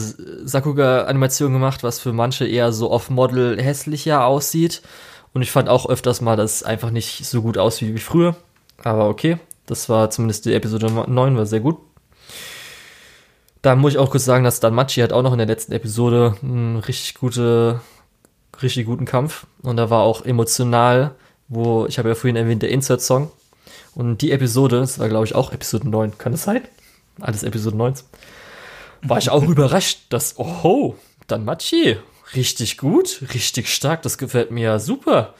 Sakuga-Animationen 0.45 1.55
gemacht, 1.55 1.83
was 1.83 1.99
für 1.99 2.13
manche 2.13 2.47
eher 2.47 2.73
so 2.73 2.91
off-Model 2.91 3.61
hässlicher 3.61 4.27
aussieht. 4.27 4.83
Und 5.33 5.43
ich 5.43 5.51
fand 5.51 5.69
auch 5.69 5.89
öfters 5.89 6.21
mal, 6.21 6.37
dass 6.37 6.57
es 6.57 6.63
einfach 6.63 6.91
nicht 6.91 7.25
so 7.25 7.41
gut 7.41 7.57
aussieht 7.57 7.95
wie 7.95 8.01
früher. 8.01 8.37
Aber 8.85 9.09
okay, 9.09 9.39
das 9.67 9.89
war 9.89 10.11
zumindest 10.11 10.45
die 10.45 10.53
Episode 10.53 10.91
9, 10.91 11.37
war 11.37 11.47
sehr 11.47 11.61
gut. 11.61 11.79
Da 13.63 13.77
muss 13.77 13.93
ich 13.93 13.99
auch 13.99 14.11
kurz 14.11 14.25
sagen, 14.25 14.45
dass 14.45 14.61
Dan 14.61 14.75
Machi 14.75 15.01
hat 15.01 15.13
auch 15.13 15.23
noch 15.23 15.33
in 15.33 15.39
der 15.39 15.47
letzten 15.47 15.73
Episode 15.73 16.35
einen 16.43 16.77
richtig 16.77 17.15
gute, 17.15 17.81
richtig 18.61 18.87
guten 18.87 19.07
Kampf. 19.07 19.47
Und 19.63 19.77
da 19.77 19.89
war 19.89 20.03
auch 20.03 20.25
emotional, 20.25 21.15
wo, 21.49 21.87
ich 21.87 21.99
habe 21.99 22.11
ja 22.11 22.15
vorhin 22.15 22.37
erwähnt, 22.37 22.63
der 22.63 22.71
Insert-Song. 22.71 23.31
Und 23.95 24.21
die 24.21 24.33
Episode, 24.33 24.81
das 24.81 24.99
war 24.99 25.09
glaube 25.09 25.27
ich 25.27 25.35
auch 25.35 25.53
Episode 25.53 25.89
9, 25.89 26.19
kann 26.19 26.33
es 26.33 26.43
sein? 26.43 26.63
Alles 27.21 27.43
Episode 27.43 27.77
9. 27.77 27.95
War 29.03 29.19
ich 29.19 29.31
auch 29.31 29.43
überrascht, 29.43 30.07
dass, 30.11 30.39
oh, 30.39 30.97
Dan 31.27 31.45
Machi, 31.45 31.97
richtig 32.35 32.79
gut, 32.79 33.23
richtig 33.35 33.73
stark, 33.73 34.03
das 34.03 34.19
gefällt 34.19 34.51
mir 34.51 34.63
ja 34.63 34.79
super. 34.79 35.35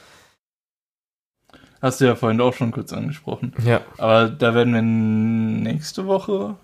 Hast 1.81 1.99
du 1.99 2.05
ja 2.05 2.15
vorhin 2.15 2.39
auch 2.39 2.53
schon 2.53 2.71
kurz 2.71 2.93
angesprochen. 2.93 3.53
Ja. 3.65 3.81
Aber 3.97 4.29
da 4.29 4.55
werden 4.55 4.73
wir 4.73 4.81
nächste 4.81 6.07
Woche 6.07 6.55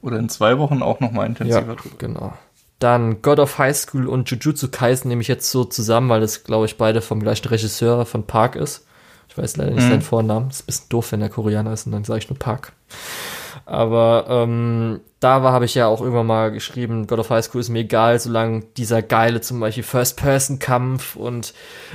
oder 0.00 0.18
in 0.18 0.28
zwei 0.30 0.58
Wochen 0.58 0.82
auch 0.82 1.00
nochmal 1.00 1.26
intensiver 1.26 1.60
ja, 1.60 1.74
drüber. 1.74 1.96
Genau. 1.98 2.32
Dann 2.78 3.22
God 3.22 3.38
of 3.38 3.58
High 3.58 3.76
School 3.76 4.08
und 4.08 4.30
Jujutsu 4.30 4.68
Kaisen 4.68 5.08
nehme 5.08 5.20
ich 5.22 5.28
jetzt 5.28 5.50
so 5.50 5.64
zusammen, 5.64 6.08
weil 6.08 6.20
das, 6.20 6.42
glaube 6.42 6.66
ich, 6.66 6.78
beide 6.78 7.02
vom 7.02 7.20
gleichen 7.20 7.46
Regisseur 7.48 8.06
von 8.06 8.26
Park 8.26 8.56
ist. 8.56 8.86
Ich 9.28 9.38
weiß 9.38 9.56
leider 9.56 9.70
nicht 9.70 9.84
mhm. 9.84 9.90
seinen 9.90 10.02
Vornamen. 10.02 10.50
Ist 10.50 10.62
ein 10.62 10.66
bisschen 10.66 10.88
doof, 10.88 11.12
wenn 11.12 11.20
der 11.20 11.28
Koreaner 11.28 11.72
ist 11.72 11.86
und 11.86 11.92
dann 11.92 12.04
sage 12.04 12.18
ich 12.18 12.30
nur 12.30 12.38
Park. 12.38 12.72
Aber 13.72 14.26
ähm, 14.28 15.00
da 15.18 15.42
war, 15.42 15.54
habe 15.54 15.64
ich 15.64 15.74
ja 15.74 15.86
auch 15.86 16.02
irgendwann 16.02 16.26
mal 16.26 16.52
geschrieben, 16.52 17.06
God 17.06 17.20
of 17.20 17.30
High 17.30 17.42
School 17.42 17.62
ist 17.62 17.70
mir 17.70 17.78
egal, 17.78 18.20
solange 18.20 18.64
dieser 18.76 19.00
geile 19.00 19.40
zum 19.40 19.60
Beispiel 19.60 19.82
First-Person-Kampf 19.82 21.16
und 21.16 21.54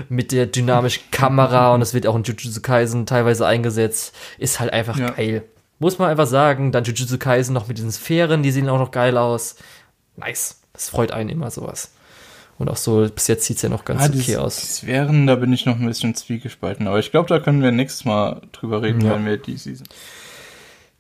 mit 0.09 0.31
der 0.31 0.47
dynamischen 0.47 1.03
Kamera 1.11 1.75
und 1.75 1.83
es 1.83 1.93
wird 1.93 2.07
auch 2.07 2.15
in 2.15 2.23
Jujutsu 2.23 2.61
Kaisen 2.61 3.06
teilweise 3.06 3.45
eingesetzt, 3.45 4.15
ist 4.39 4.59
halt 4.59 4.73
einfach 4.73 4.97
ja. 4.97 5.11
geil. 5.11 5.43
Muss 5.77 5.99
man 5.99 6.09
einfach 6.09 6.25
sagen, 6.25 6.72
dann 6.72 6.83
Jujutsu 6.83 7.19
Kaisen 7.19 7.53
noch 7.53 7.67
mit 7.67 7.77
diesen 7.77 7.91
Sphären, 7.91 8.41
die 8.41 8.49
sehen 8.49 8.69
auch 8.69 8.80
noch 8.80 8.89
geil 8.89 9.15
aus. 9.15 9.57
Nice. 10.15 10.61
Das 10.73 10.89
freut 10.89 11.11
einen 11.11 11.30
immer 11.30 11.51
sowas. 11.51 11.91
Und 12.57 12.72
auch 12.72 12.77
so, 12.77 13.07
bis 13.07 13.27
jetzt 13.27 13.45
sieht 13.45 13.57
es 13.57 13.61
ja 13.61 13.69
noch 13.69 13.85
ganz 13.85 14.01
ah, 14.01 14.06
okay 14.06 14.23
die, 14.25 14.38
aus. 14.38 14.59
Die 14.61 14.65
Sphären, 14.65 15.27
da 15.27 15.35
bin 15.35 15.53
ich 15.53 15.67
noch 15.67 15.80
ein 15.80 15.85
bisschen 15.85 16.15
zwiegespalten. 16.15 16.88
Aber 16.88 16.97
ich 16.97 17.11
glaube, 17.11 17.30
da 17.30 17.39
können 17.39 17.61
wir 17.61 17.72
nächstes 17.72 18.03
Mal 18.03 18.41
drüber 18.51 18.81
reden, 18.81 19.01
ja. 19.01 19.14
wenn 19.14 19.27
wir 19.27 19.38
die 19.38 19.57
Season. 19.57 19.85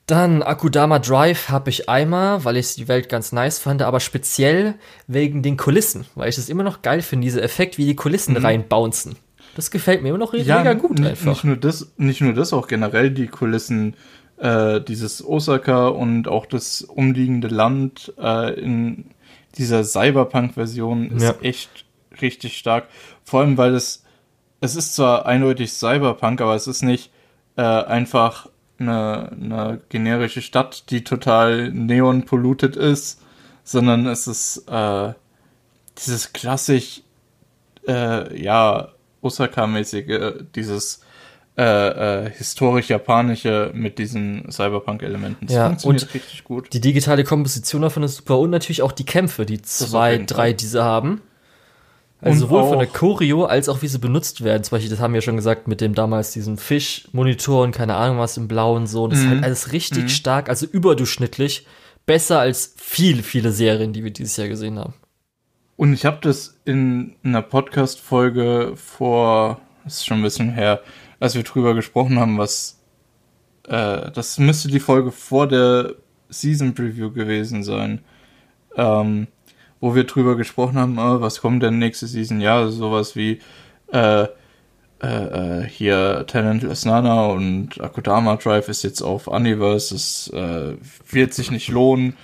Dann 0.07 0.41
Akudama 0.41 0.99
Drive 0.99 1.49
habe 1.49 1.69
ich 1.69 1.89
einmal, 1.89 2.45
weil 2.45 2.55
ich 2.55 2.75
die 2.75 2.87
Welt 2.87 3.09
ganz 3.09 3.33
nice 3.33 3.59
fand, 3.59 3.81
aber 3.81 3.99
speziell 3.99 4.75
wegen 5.05 5.43
den 5.43 5.57
Kulissen, 5.57 6.05
weil 6.15 6.29
ich 6.29 6.37
es 6.37 6.47
immer 6.47 6.63
noch 6.63 6.81
geil 6.81 7.01
finde, 7.01 7.25
dieser 7.25 7.43
Effekt, 7.43 7.77
wie 7.77 7.85
die 7.85 7.95
Kulissen 7.95 8.33
mhm. 8.35 8.45
reinbouncen. 8.45 9.17
Das 9.55 9.69
gefällt 9.69 10.01
mir 10.03 10.09
immer 10.09 10.17
noch 10.17 10.33
ja, 10.33 10.59
mega 10.59 10.73
gut 10.73 11.01
einfach. 11.01 11.25
Nicht 11.25 11.43
nur 11.43 11.57
das, 11.57 11.91
nicht 11.97 12.21
nur 12.21 12.33
das, 12.33 12.53
auch 12.53 12.67
generell 12.67 13.11
die 13.11 13.27
Kulissen, 13.27 13.95
äh, 14.37 14.79
dieses 14.79 15.25
Osaka 15.25 15.89
und 15.89 16.29
auch 16.29 16.45
das 16.45 16.83
umliegende 16.83 17.49
Land 17.49 18.13
äh, 18.17 18.53
in 18.53 19.05
dieser 19.57 19.83
Cyberpunk-Version 19.83 21.11
ist 21.11 21.23
ja. 21.23 21.35
echt 21.41 21.85
richtig 22.21 22.57
stark. 22.57 22.87
Vor 23.25 23.41
allem, 23.41 23.57
weil 23.57 23.75
es, 23.75 24.05
es 24.61 24.77
ist 24.77 24.95
zwar 24.95 25.25
eindeutig 25.25 25.73
Cyberpunk, 25.73 26.39
aber 26.39 26.55
es 26.55 26.67
ist 26.67 26.83
nicht 26.83 27.11
äh, 27.57 27.61
einfach 27.61 28.47
eine, 28.79 29.31
eine 29.31 29.81
generische 29.89 30.41
Stadt, 30.41 30.89
die 30.89 31.03
total 31.03 31.71
neon-polluted 31.71 32.75
ist, 32.75 33.21
sondern 33.63 34.05
es 34.07 34.27
ist 34.27 34.63
äh, 34.69 35.13
dieses 35.97 36.33
klassisch, 36.33 37.01
äh, 37.87 38.41
ja, 38.41 38.89
Osaka-mäßige, 39.21 40.45
dieses 40.55 41.01
äh, 41.57 42.25
äh, 42.25 42.29
historisch-japanische 42.29 43.71
mit 43.73 43.97
diesen 43.97 44.51
Cyberpunk-Elementen. 44.51 45.47
Das 45.47 45.55
ja, 45.55 45.65
funktioniert 45.67 46.03
und 46.03 46.13
richtig 46.13 46.43
gut. 46.43 46.71
Die 46.71 46.81
digitale 46.81 47.23
Komposition 47.23 47.81
davon 47.81 48.03
ist 48.03 48.17
super 48.17 48.37
und 48.37 48.51
natürlich 48.51 48.83
auch 48.83 48.91
die 48.91 49.05
Kämpfe, 49.05 49.45
die 49.45 49.61
zwei, 49.63 50.19
drei, 50.19 50.53
diese 50.53 50.83
haben. 50.83 51.21
Also 52.19 52.45
und 52.45 52.49
sowohl 52.49 52.69
von 52.69 52.79
der 52.79 52.87
Choreo 52.87 53.45
als 53.45 53.69
auch 53.69 53.81
wie 53.81 53.87
sie 53.87 53.99
benutzt 53.99 54.43
werden. 54.43 54.63
Zum 54.63 54.75
Beispiel, 54.75 54.89
das 54.89 54.99
haben 54.99 55.13
wir 55.13 55.21
schon 55.21 55.35
gesagt, 55.35 55.67
mit 55.67 55.81
dem 55.81 55.93
damals 55.93 56.31
diesen 56.31 56.57
Fischmonitor 56.57 57.63
und 57.63 57.71
keine 57.71 57.95
Ahnung 57.95 58.17
was 58.17 58.37
im 58.37 58.47
Blau 58.47 58.75
und 58.75 58.87
so. 58.87 59.07
Das 59.07 59.19
mhm. 59.19 59.25
ist 59.25 59.31
halt 59.31 59.43
alles 59.43 59.71
richtig 59.71 60.03
mhm. 60.03 60.09
stark, 60.09 60.49
also 60.49 60.65
überdurchschnittlich. 60.65 61.67
Besser 62.07 62.39
als 62.39 62.73
viele, 62.77 63.21
viele 63.21 63.51
Serien, 63.51 63.93
die 63.93 64.03
wir 64.03 64.11
dieses 64.11 64.37
Jahr 64.37 64.47
gesehen 64.47 64.79
haben. 64.79 64.93
Und 65.75 65.93
ich 65.93 66.05
habe 66.05 66.17
das 66.21 66.59
in 66.65 67.15
einer 67.23 67.43
Podcast-Folge 67.43 68.73
vor, 68.75 69.61
das 69.83 69.97
ist 69.97 70.05
schon 70.07 70.19
ein 70.19 70.23
bisschen 70.23 70.49
her, 70.49 70.81
als 71.19 71.35
wir 71.35 71.43
drüber 71.43 71.75
gesprochen 71.75 72.17
haben, 72.17 72.39
was, 72.39 72.79
äh, 73.67 74.09
das 74.11 74.39
müsste 74.39 74.69
die 74.69 74.79
Folge 74.79 75.11
vor 75.11 75.47
der 75.47 75.93
Season 76.29 76.73
Preview 76.73 77.11
gewesen 77.11 77.63
sein. 77.63 78.01
Ähm, 78.75 79.27
wo 79.79 79.95
wir 79.95 80.05
drüber 80.05 80.35
gesprochen 80.35 80.77
haben, 80.77 80.97
oh, 80.97 81.21
was 81.21 81.41
kommt 81.41 81.63
denn 81.63 81.79
nächste 81.79 82.07
Season? 82.07 82.41
Ja, 82.41 82.67
sowas 82.67 83.15
wie 83.15 83.39
äh, 83.91 84.27
äh, 85.03 85.07
äh, 85.61 85.67
hier 85.67 86.25
Talentless 86.25 86.85
Nana 86.85 87.27
und 87.27 87.79
Akudama 87.79 88.35
Drive 88.37 88.67
ist 88.67 88.83
jetzt 88.83 89.01
auf 89.01 89.27
Universe, 89.27 89.93
es 89.93 90.27
äh, 90.33 90.75
wird 91.11 91.35
sich 91.35 91.51
nicht 91.51 91.69
lohnen 91.69 92.17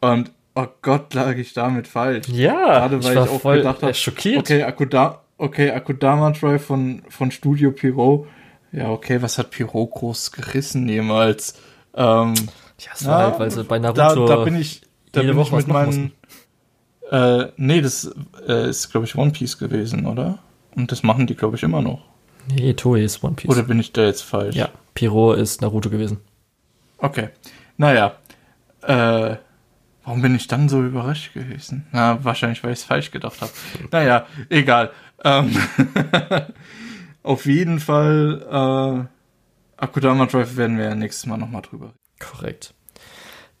und 0.00 0.30
oh 0.54 0.66
Gott, 0.82 1.12
lag 1.14 1.36
ich 1.36 1.54
damit 1.54 1.88
falsch. 1.88 2.28
Ja, 2.28 2.66
gerade 2.66 3.02
weil 3.02 3.16
ich, 3.16 3.24
ich 3.24 3.30
auch 3.30 3.40
voll 3.40 3.56
gedacht 3.58 3.82
habe, 3.82 3.94
schockiert. 3.94 4.38
Okay, 4.38 4.62
Akuda 4.62 5.22
okay, 5.38 5.72
Akudama 5.72 6.30
Drive 6.30 6.64
von 6.64 7.02
von 7.08 7.32
Studio 7.32 7.72
Pyro. 7.72 8.28
Ja, 8.70 8.90
okay, 8.90 9.20
was 9.20 9.36
hat 9.36 9.50
Pyro 9.50 9.88
groß 9.88 10.30
gerissen 10.30 10.88
jemals? 10.88 11.54
Ähm, 11.96 12.34
ja, 12.78 12.92
es 12.94 13.06
war 13.06 13.24
halt, 13.24 13.40
weil 13.40 13.50
sie 13.50 13.64
bei 13.64 13.80
Naruto 13.80 14.26
da, 14.26 14.36
da 14.36 14.44
bin 14.44 14.54
ich 14.54 14.82
da 15.10 15.22
bin 15.22 15.36
ich 15.36 15.50
mit 15.50 15.66
meinen 15.66 16.12
äh, 17.10 17.48
nee, 17.56 17.80
das 17.80 18.10
äh, 18.46 18.68
ist, 18.68 18.90
glaube 18.90 19.06
ich, 19.06 19.16
One 19.16 19.32
Piece 19.32 19.58
gewesen, 19.58 20.06
oder? 20.06 20.38
Und 20.76 20.92
das 20.92 21.02
machen 21.02 21.26
die, 21.26 21.34
glaube 21.34 21.56
ich, 21.56 21.62
immer 21.62 21.82
noch. 21.82 22.04
Nee, 22.48 22.74
Toei 22.74 23.02
ist 23.02 23.22
One 23.22 23.34
Piece. 23.34 23.50
Oder 23.50 23.64
bin 23.64 23.80
ich 23.80 23.92
da 23.92 24.02
jetzt 24.04 24.22
falsch? 24.22 24.54
Ja, 24.56 24.68
Piro 24.94 25.32
ist 25.32 25.60
Naruto 25.60 25.90
gewesen. 25.90 26.18
Okay. 26.98 27.30
Naja. 27.76 28.14
Äh, 28.82 29.36
warum 30.04 30.22
bin 30.22 30.34
ich 30.34 30.46
dann 30.46 30.68
so 30.68 30.82
überrascht 30.82 31.34
gewesen? 31.34 31.86
Na, 31.92 32.22
wahrscheinlich, 32.24 32.62
weil 32.62 32.72
ich 32.72 32.80
es 32.80 32.84
falsch 32.84 33.10
gedacht 33.10 33.40
habe. 33.40 33.52
Naja, 33.90 34.26
egal. 34.48 34.90
Ähm, 35.24 35.54
auf 37.22 37.44
jeden 37.46 37.80
Fall, 37.80 39.08
äh, 39.78 39.82
Akudama 39.82 40.26
Drive 40.26 40.56
werden 40.56 40.78
wir 40.78 40.84
ja 40.84 40.94
nächstes 40.94 41.26
Mal 41.26 41.36
nochmal 41.36 41.62
drüber 41.62 41.86
reden. 41.86 41.98
Korrekt. 42.20 42.74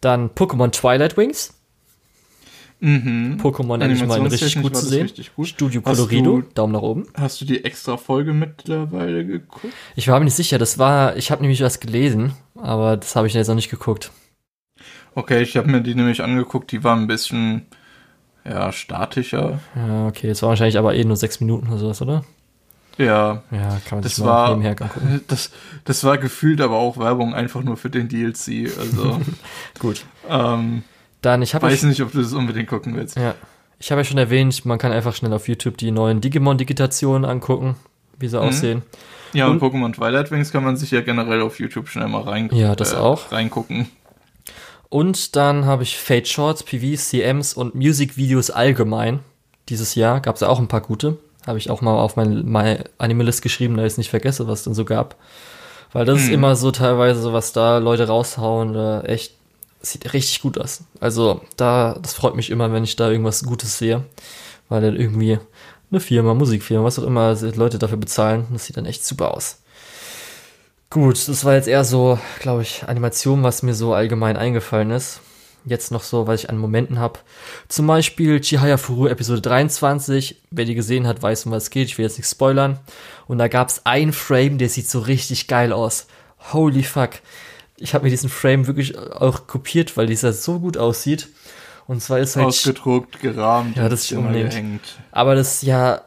Dann 0.00 0.30
Pokémon 0.30 0.70
Twilight 0.70 1.16
Wings. 1.16 1.59
Mhm. 2.80 3.38
Pokémon 3.42 3.80
endlich 3.82 4.04
mal 4.06 4.20
richtig 4.22 4.60
gut 4.62 4.74
zu 4.74 4.86
sehen. 4.86 5.02
richtig 5.02 5.34
gut. 5.34 5.48
Studio 5.48 5.82
Hast 5.84 5.96
Colorido, 5.98 6.40
du- 6.40 6.48
Daumen 6.54 6.72
nach 6.72 6.80
oben. 6.82 7.06
Hast 7.14 7.40
du 7.40 7.44
die 7.44 7.64
extra 7.64 7.96
Folge 7.98 8.32
mittlerweile 8.32 9.24
geguckt? 9.26 9.72
Ich 9.96 10.08
war 10.08 10.18
mir 10.18 10.24
nicht 10.24 10.34
sicher, 10.36 10.58
das 10.58 10.78
war, 10.78 11.16
ich 11.16 11.30
habe 11.30 11.42
nämlich 11.42 11.60
was 11.62 11.80
gelesen, 11.80 12.32
aber 12.56 12.96
das 12.96 13.14
habe 13.16 13.26
ich 13.26 13.34
jetzt 13.34 13.48
noch 13.48 13.54
nicht 13.54 13.70
geguckt. 13.70 14.10
Okay, 15.14 15.42
ich 15.42 15.56
habe 15.56 15.68
mir 15.70 15.80
die 15.82 15.94
nämlich 15.94 16.22
angeguckt, 16.22 16.72
die 16.72 16.82
war 16.84 16.96
ein 16.96 17.06
bisschen, 17.06 17.66
ja, 18.44 18.72
statischer. 18.72 19.60
Ja, 19.76 20.06
okay, 20.08 20.28
das 20.28 20.40
war 20.42 20.50
wahrscheinlich 20.50 20.78
aber 20.78 20.94
eh 20.94 21.04
nur 21.04 21.16
sechs 21.16 21.40
Minuten 21.40 21.66
oder 21.68 21.78
sowas, 21.78 22.00
oder? 22.00 22.24
Ja, 22.96 23.42
Ja, 23.50 23.80
kann 23.86 23.98
man 23.98 24.02
das 24.02 24.16
sich 24.16 24.24
mal 24.24 24.30
war, 24.30 24.48
nebenher 24.50 24.70
angucken. 24.80 25.20
das, 25.28 25.50
das 25.84 26.04
war 26.04 26.16
gefühlt 26.18 26.60
aber 26.60 26.76
auch 26.76 26.96
Werbung 26.98 27.34
einfach 27.34 27.62
nur 27.62 27.76
für 27.76 27.90
den 27.90 28.08
DLC. 28.08 28.70
Also, 28.78 29.20
Gut. 29.78 30.04
ähm, 30.28 30.82
Dann, 31.22 31.42
ich 31.42 31.54
weiß 31.54 31.82
nicht, 31.84 32.00
ob 32.02 32.12
du 32.12 32.18
das 32.22 32.32
unbedingt 32.32 32.68
gucken 32.68 32.96
willst. 32.96 33.16
ja, 33.16 33.34
ich 33.78 33.90
habe 33.90 34.00
ja 34.02 34.04
schon 34.04 34.18
erwähnt, 34.18 34.64
man 34.66 34.78
kann 34.78 34.92
einfach 34.92 35.14
schnell 35.14 35.32
auf 35.32 35.48
YouTube 35.48 35.76
die 35.78 35.90
neuen 35.90 36.20
Digimon-Digitationen 36.20 37.24
angucken, 37.28 37.76
wie 38.18 38.28
sie 38.28 38.40
aussehen. 38.40 38.82
Ja, 39.32 39.46
und, 39.46 39.60
Und- 39.60 39.74
Pokémon 39.74 39.92
Twilight 39.94 40.30
Wings 40.30 40.50
kann 40.50 40.64
man 40.64 40.76
sich 40.76 40.90
ja 40.90 41.00
generell 41.02 41.40
auf 41.42 41.58
YouTube 41.60 41.88
schnell 41.88 42.08
mal 42.08 42.22
rein, 42.22 42.48
Ja, 42.52 42.74
das 42.74 42.94
auch. 42.94 43.30
reingucken. 43.32 43.88
Und 44.88 45.36
dann 45.36 45.66
habe 45.66 45.82
ich 45.84 45.98
Fade 45.98 46.26
Shorts, 46.26 46.62
PVs, 46.64 47.10
CMs 47.10 47.54
und 47.54 47.74
Musikvideos 47.74 48.50
allgemein. 48.50 49.20
Dieses 49.68 49.94
Jahr 49.94 50.20
gab 50.20 50.34
es 50.34 50.40
ja 50.40 50.48
auch 50.48 50.58
ein 50.58 50.66
paar 50.68 50.80
gute. 50.80 51.18
Habe 51.46 51.58
ich 51.58 51.70
auch 51.70 51.80
mal 51.80 51.94
auf 51.96 52.16
mein, 52.16 52.50
mein 52.50 52.82
Anime-List 52.98 53.40
geschrieben, 53.42 53.76
da 53.76 53.84
ich 53.84 53.92
es 53.92 53.98
nicht 53.98 54.10
vergesse, 54.10 54.48
was 54.48 54.60
es 54.60 54.64
denn 54.64 54.74
so 54.74 54.84
gab. 54.84 55.14
Weil 55.92 56.04
das 56.04 56.18
ist 56.20 56.26
Hm. 56.28 56.34
immer 56.34 56.56
so 56.56 56.70
teilweise, 56.72 57.20
so 57.22 57.32
was 57.32 57.52
da 57.52 57.78
Leute 57.78 58.08
raushauen, 58.08 58.74
äh, 58.74 59.00
echt, 59.06 59.34
sieht 59.80 60.12
richtig 60.12 60.42
gut 60.42 60.58
aus. 60.58 60.84
Also 61.00 61.40
da, 61.56 61.98
das 62.00 62.14
freut 62.14 62.36
mich 62.36 62.50
immer, 62.50 62.72
wenn 62.72 62.84
ich 62.84 62.96
da 62.96 63.10
irgendwas 63.10 63.42
Gutes 63.44 63.78
sehe. 63.78 64.04
Weil 64.68 64.82
dann 64.82 64.96
irgendwie 64.96 65.38
eine 65.90 66.00
Firma, 66.00 66.34
Musikfirma, 66.34 66.84
was 66.84 66.98
auch 66.98 67.04
immer, 67.04 67.36
Leute 67.54 67.78
dafür 67.78 67.98
bezahlen. 67.98 68.46
Das 68.52 68.66
sieht 68.66 68.76
dann 68.76 68.86
echt 68.86 69.04
super 69.04 69.34
aus. 69.34 69.58
Gut, 70.90 71.28
das 71.28 71.44
war 71.44 71.54
jetzt 71.54 71.68
eher 71.68 71.84
so, 71.84 72.18
glaube 72.40 72.62
ich, 72.62 72.84
Animation, 72.86 73.42
was 73.42 73.62
mir 73.62 73.74
so 73.74 73.94
allgemein 73.94 74.36
eingefallen 74.36 74.90
ist. 74.90 75.20
Jetzt 75.64 75.92
noch 75.92 76.02
so, 76.02 76.26
was 76.26 76.42
ich 76.42 76.50
an 76.50 76.58
Momenten 76.58 76.98
habe. 76.98 77.20
Zum 77.68 77.86
Beispiel 77.86 78.40
Chihaya 78.40 78.76
Furu 78.76 79.06
Episode 79.06 79.40
23. 79.42 80.40
Wer 80.50 80.64
die 80.64 80.74
gesehen 80.74 81.06
hat, 81.06 81.22
weiß, 81.22 81.46
um 81.46 81.52
was 81.52 81.64
es 81.64 81.70
geht. 81.70 81.88
Ich 81.88 81.98
will 81.98 82.06
jetzt 82.06 82.16
nicht 82.16 82.28
spoilern. 82.28 82.78
Und 83.28 83.38
da 83.38 83.46
gab 83.48 83.68
es 83.68 83.84
einen 83.84 84.12
Frame, 84.12 84.58
der 84.58 84.68
sieht 84.68 84.88
so 84.88 85.00
richtig 85.00 85.48
geil 85.48 85.72
aus. 85.72 86.06
Holy 86.52 86.82
fuck. 86.82 87.10
Ich 87.80 87.94
habe 87.94 88.04
mir 88.04 88.10
diesen 88.10 88.30
Frame 88.30 88.66
wirklich 88.66 88.96
auch 88.98 89.46
kopiert, 89.46 89.96
weil 89.96 90.06
dieser 90.06 90.32
so 90.32 90.60
gut 90.60 90.76
aussieht. 90.76 91.28
Und 91.86 92.00
zwar 92.02 92.20
ist 92.20 92.36
halt 92.36 92.46
Ausgedruckt, 92.46 93.20
gerahmt, 93.20 93.76
Ja, 93.76 93.88
das 93.88 94.02
ist 94.02 94.12
immer 94.12 94.32
gehängt. 94.32 94.98
aber 95.10 95.34
das 95.34 95.62
ja, 95.62 96.02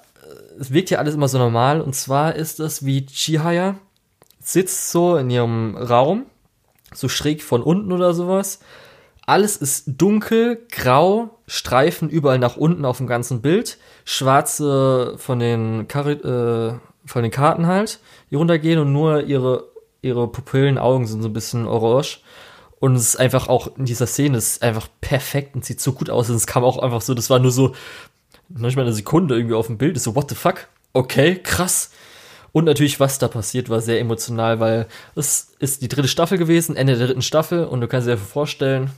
es 0.60 0.72
wirkt 0.72 0.90
ja 0.92 1.00
alles 1.00 1.16
immer 1.16 1.28
so 1.28 1.38
normal. 1.38 1.82
Und 1.82 1.94
zwar 1.96 2.36
ist 2.36 2.60
das 2.60 2.86
wie 2.86 3.06
Chihaya 3.06 3.76
sitzt 4.40 4.92
so 4.92 5.18
in 5.18 5.30
ihrem 5.30 5.76
Raum, 5.76 6.26
so 6.94 7.10
schräg 7.10 7.42
von 7.44 7.64
unten 7.64 7.92
oder 7.92 8.14
sowas. 8.14 8.60
Alles 9.26 9.56
ist 9.56 9.86
dunkel, 9.88 10.60
grau, 10.70 11.30
Streifen 11.48 12.10
überall 12.10 12.40
nach 12.40 12.58
unten 12.58 12.84
auf 12.86 12.98
dem 12.98 13.08
ganzen 13.08 13.42
Bild, 13.42 13.78
schwarze 14.06 15.16
von 15.18 15.40
den, 15.40 15.88
Kar 15.88 16.08
äh, 16.08 16.74
von 17.06 17.22
den 17.24 17.32
Karten 17.32 17.68
halt, 17.68 18.00
die 18.32 18.36
runtergehen 18.36 18.80
und 18.80 18.92
nur 18.92 19.24
ihre, 19.24 19.70
ihre 20.04 20.28
Pupillen, 20.28 20.78
Augen 20.78 21.08
sind 21.08 21.22
so 21.22 21.30
ein 21.30 21.34
bisschen 21.34 21.66
orange. 21.66 22.20
Und 22.80 22.96
es 22.96 23.10
ist 23.10 23.16
einfach 23.16 23.48
auch 23.48 23.78
in 23.78 23.86
dieser 23.86 24.08
Szene, 24.08 24.38
ist 24.38 24.62
einfach 24.62 24.90
perfekt 25.00 25.56
und 25.56 25.64
sieht 25.64 25.80
so 25.80 25.94
gut 25.94 26.10
aus. 26.10 26.30
Und 26.30 26.36
es 26.36 26.48
kam 26.48 26.64
auch 26.64 26.78
einfach 26.78 27.02
so, 27.02 27.14
das 27.14 27.30
war 27.30 27.40
nur 27.40 27.52
so, 27.52 27.74
manchmal 28.50 28.86
eine 28.86 28.94
Sekunde 28.94 29.36
irgendwie 29.36 29.56
auf 29.56 29.68
dem 29.68 29.78
Bild, 29.78 29.96
ist 29.96 30.04
so, 30.04 30.16
what 30.16 30.30
the 30.30 30.36
fuck? 30.36 30.68
Okay, 30.92 31.40
krass. 31.42 31.92
Und 32.52 32.66
natürlich, 32.66 33.00
was 33.00 33.18
da 33.18 33.28
passiert, 33.28 33.70
war 33.70 33.82
sehr 33.82 34.00
emotional, 34.00 34.60
weil 34.60 34.88
es 35.16 35.54
ist 35.60 35.82
die 35.82 35.88
dritte 35.88 36.08
Staffel 36.08 36.38
gewesen, 36.38 36.76
Ende 36.76 36.96
der 36.98 37.08
dritten 37.08 37.24
Staffel, 37.24 37.66
und 37.66 37.82
du 37.82 37.88
kannst 37.88 38.08
dir 38.08 38.18
vorstellen, 38.18 38.92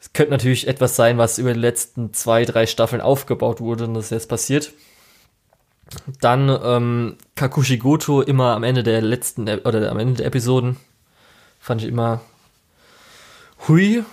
es 0.00 0.12
könnte 0.12 0.30
natürlich 0.30 0.68
etwas 0.68 0.96
sein, 0.96 1.18
was 1.18 1.38
über 1.38 1.52
die 1.52 1.60
letzten 1.60 2.14
zwei, 2.14 2.44
drei 2.44 2.66
Staffeln 2.66 3.02
aufgebaut 3.02 3.60
wurde 3.60 3.84
und 3.84 3.94
das 3.94 4.10
jetzt 4.10 4.28
passiert. 4.28 4.72
Dann 6.20 6.48
ähm, 6.48 7.16
Kakushi 7.34 7.78
Goto 7.78 8.20
immer 8.20 8.54
am 8.54 8.64
Ende 8.64 8.82
der 8.82 9.00
letzten 9.00 9.46
E- 9.46 9.60
oder 9.64 9.90
am 9.90 9.98
Ende 9.98 10.14
der 10.14 10.26
Episoden 10.26 10.76
fand 11.60 11.82
ich 11.82 11.88
immer 11.88 12.20
hui, 13.66 14.04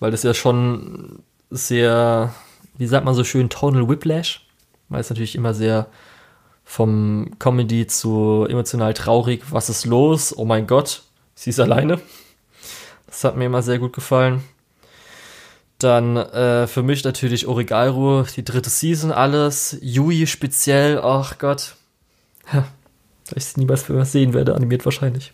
weil 0.00 0.10
das 0.10 0.22
ja 0.22 0.34
schon 0.34 1.22
sehr, 1.50 2.34
wie 2.76 2.86
sagt 2.86 3.04
man 3.04 3.14
so 3.14 3.24
schön, 3.24 3.50
Tonal 3.50 3.88
Whiplash, 3.88 4.46
weil 4.88 5.00
es 5.00 5.10
natürlich 5.10 5.34
immer 5.34 5.54
sehr 5.54 5.86
vom 6.64 7.30
Comedy 7.38 7.86
zu 7.86 8.46
emotional 8.48 8.94
traurig, 8.94 9.42
was 9.50 9.68
ist 9.68 9.84
los? 9.84 10.36
Oh 10.36 10.44
mein 10.44 10.66
Gott, 10.66 11.02
sie 11.34 11.50
ist 11.50 11.60
alleine. 11.60 12.00
Das 13.06 13.24
hat 13.24 13.36
mir 13.36 13.46
immer 13.46 13.62
sehr 13.62 13.78
gut 13.78 13.92
gefallen. 13.92 14.42
Dann 15.82 16.16
äh, 16.16 16.66
für 16.68 16.82
mich 16.82 17.02
natürlich 17.02 17.46
Origaru, 17.46 18.24
die 18.36 18.44
dritte 18.44 18.70
Season, 18.70 19.10
alles. 19.10 19.76
Yui 19.80 20.26
speziell, 20.26 21.00
ach 21.02 21.38
Gott. 21.38 21.74
Ja, 22.52 22.66
da 23.28 23.36
ich 23.36 23.44
sie 23.46 23.60
niemals 23.60 23.88
was 23.90 24.12
sehen 24.12 24.32
werde, 24.32 24.54
animiert 24.54 24.84
wahrscheinlich. 24.84 25.32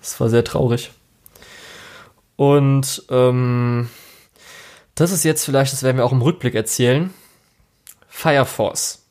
Das 0.00 0.18
war 0.20 0.30
sehr 0.30 0.44
traurig. 0.44 0.92
Und 2.36 3.04
ähm, 3.10 3.90
das 4.94 5.10
ist 5.10 5.24
jetzt 5.24 5.44
vielleicht, 5.44 5.72
das 5.72 5.82
werden 5.82 5.96
wir 5.96 6.04
auch 6.06 6.12
im 6.12 6.22
Rückblick 6.22 6.54
erzählen. 6.54 7.12
Fire 8.08 8.46
Force. 8.46 9.04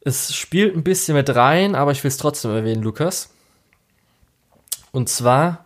Es 0.00 0.34
spielt 0.34 0.74
ein 0.74 0.82
bisschen 0.82 1.14
mit 1.14 1.34
rein, 1.34 1.74
aber 1.74 1.92
ich 1.92 2.02
will 2.02 2.08
es 2.08 2.16
trotzdem 2.16 2.52
erwähnen, 2.52 2.82
Lukas. 2.82 3.30
Und 4.92 5.08
zwar 5.08 5.61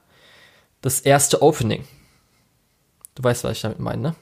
das 0.87 1.01
erste 1.01 1.43
Opening. 1.43 1.85
Du 3.15 3.25
weißt, 3.25 3.45
was 3.45 3.53
ich 3.53 3.63
damit 3.63 3.81
meine, 3.81 4.03
ne? 4.03 4.15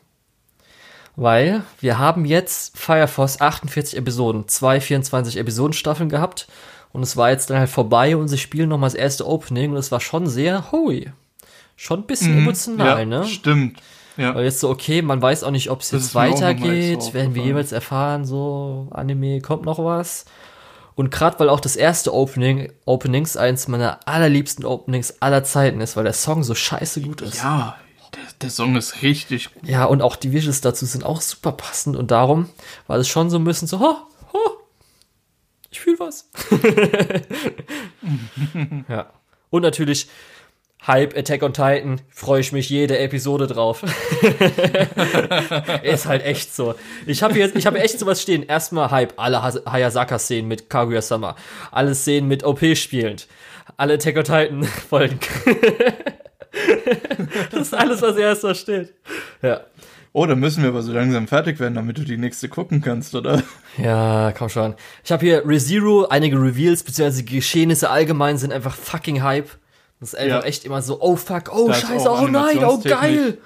Weil 1.17 1.63
wir 1.81 1.99
haben 1.99 2.25
jetzt 2.25 2.77
Fire 2.77 3.07
Force 3.07 3.41
48 3.41 3.97
Episoden, 3.97 4.49
zwei 4.49 4.81
24 4.81 5.37
Episodenstaffeln 5.37 6.09
gehabt 6.09 6.49
und 6.93 7.03
es 7.03 7.17
war 7.17 7.31
jetzt 7.31 7.51
dann 7.51 7.59
halt 7.59 7.71
vorbei 7.71 8.17
und 8.17 8.27
sie 8.29 8.39
spielen 8.39 8.69
nochmal 8.69 8.89
das 8.89 8.95
erste 8.99 9.27
Opening 9.29 9.71
und 9.71 9.77
es 9.77 9.93
war 9.93 10.01
schon 10.01 10.27
sehr 10.27 10.73
hui. 10.73 11.13
Schon 11.77 12.01
ein 12.01 12.07
bisschen 12.07 12.39
emotional, 12.39 13.05
Mhm. 13.07 13.13
ja, 13.13 13.19
ne? 13.21 13.27
Stimmt. 13.27 13.81
Ja. 14.17 14.35
Weil 14.35 14.45
jetzt 14.45 14.61
so, 14.61 14.71
okay, 14.71 15.03
man 15.03 15.21
weiß 15.21 15.43
auch 15.45 15.51
nicht, 15.51 15.71
ob 15.71 15.81
es 15.81 15.91
jetzt 15.91 16.15
weitergeht, 16.15 17.15
werden 17.15 17.35
wir 17.35 17.43
jemals 17.43 17.73
erfahren, 17.73 18.25
so 18.25 18.89
Anime, 18.93 19.41
kommt 19.41 19.65
noch 19.65 19.79
was. 19.79 20.25
Und 20.97 21.11
gerade 21.11 21.39
weil 21.41 21.49
auch 21.49 21.61
das 21.61 21.77
erste 21.77 22.15
Opening, 22.15 22.73
Openings 22.85 23.37
eins 23.37 23.67
meiner 23.67 24.07
allerliebsten 24.07 24.65
Openings 24.65 25.21
aller 25.21 25.43
Zeiten 25.43 25.81
ist, 25.81 25.97
weil 25.97 26.05
der 26.05 26.13
Song 26.13 26.45
so 26.45 26.55
scheiße 26.55 27.01
gut 27.01 27.21
ist. 27.21 27.43
Ja, 27.43 27.77
der, 28.15 28.23
der 28.43 28.51
Song 28.51 28.77
ist 28.77 29.03
richtig 29.03 29.53
gut. 29.53 29.69
Ja, 29.69 29.87
und 29.87 30.03
auch 30.03 30.17
die 30.17 30.33
Visuals 30.33 30.61
dazu 30.61 30.87
sind 30.87 31.05
auch 31.05 31.21
super 31.21 31.53
passend 31.53 31.97
und 31.97 32.11
darum 32.11 32.49
war 32.87 32.99
es 32.99 33.09
schon 33.09 33.29
so 33.29 33.39
ein 33.39 33.45
bisschen 33.45 33.67
so, 33.67 33.81
ho, 33.81 33.97
ho, 34.33 34.39
ich 35.71 35.81
fühle 35.81 35.99
was. 35.99 36.31
ja. 38.89 39.11
Und 39.51 39.63
natürlich 39.63 40.09
Hype 40.87 41.17
Attack 41.17 41.43
on 41.43 41.55
Titan, 41.55 42.01
freue 42.11 42.41
ich 42.41 42.53
mich 42.53 42.69
jede 42.69 42.99
Episode 42.99 43.47
drauf. 43.47 43.83
ist 45.83 46.07
halt 46.07 46.25
echt 46.25 46.55
so. 46.55 46.75
Ich 47.07 47.23
habe 47.23 47.39
jetzt, 47.39 47.57
ich 47.57 47.65
habe 47.65 47.81
echt 47.81 47.99
sowas 47.99 48.21
stehen. 48.21 48.43
Erstmal 48.43 48.91
Hype, 48.91 49.15
alle 49.17 49.43
Hayasaka-Szenen 49.43 50.47
mit 50.47 50.69
Kaguya-sama, 50.69 51.37
alle 51.73 51.95
Szenen 51.95 52.29
mit 52.29 52.45
OP 52.45 52.61
spielend, 52.77 53.29
alle 53.79 53.95
Attack 53.95 54.19
on 54.19 54.25
Titan 54.25 54.65
Folgen. 54.91 55.19
das 57.51 57.63
ist 57.63 57.75
alles, 57.75 58.03
was 58.03 58.17
erst 58.17 58.45
da 58.45 58.55
steht. 58.55 58.93
Ja. 59.41 59.63
Oh, 60.13 60.27
dann 60.27 60.39
müssen 60.39 60.63
wir 60.63 60.69
aber 60.69 60.83
so 60.83 60.93
langsam 60.93 61.27
fertig 61.27 61.59
werden, 61.61 61.75
damit 61.75 61.99
du 61.99 62.05
die 62.05 62.19
nächste 62.19 62.49
gucken 62.49 62.83
kannst, 62.83 63.17
oder? 63.17 63.43
Ja, 63.79 64.33
komm 64.37 64.49
schon. 64.49 64.75
Ich 65.03 65.11
habe 65.11 65.25
hier 65.25 65.43
ReZero, 65.45 66.07
einige 66.09 66.37
Reveals, 66.37 66.85
beziehungsweise 66.85 67.25
die 67.25 67.37
Geschehnisse 67.37 67.91
allgemein 67.91 68.37
sind 68.37 68.53
einfach 68.53 68.77
fucking 68.77 69.23
Hype. 69.23 69.49
Das 70.05 70.13
ist 70.13 70.19
einfach 70.19 70.43
Ja. 70.43 70.47
echt 70.47 70.67
immer 70.67 70.83
so, 70.83 71.01
oh 71.01 71.17
fuck, 71.17 71.45
oh 71.51 71.69
Da 71.69 71.75
ist 71.75 71.81
scheiße, 71.81 72.11
oh 72.11 72.27
nein, 72.27 72.63
oh 72.63 72.79
geil. 72.79 73.39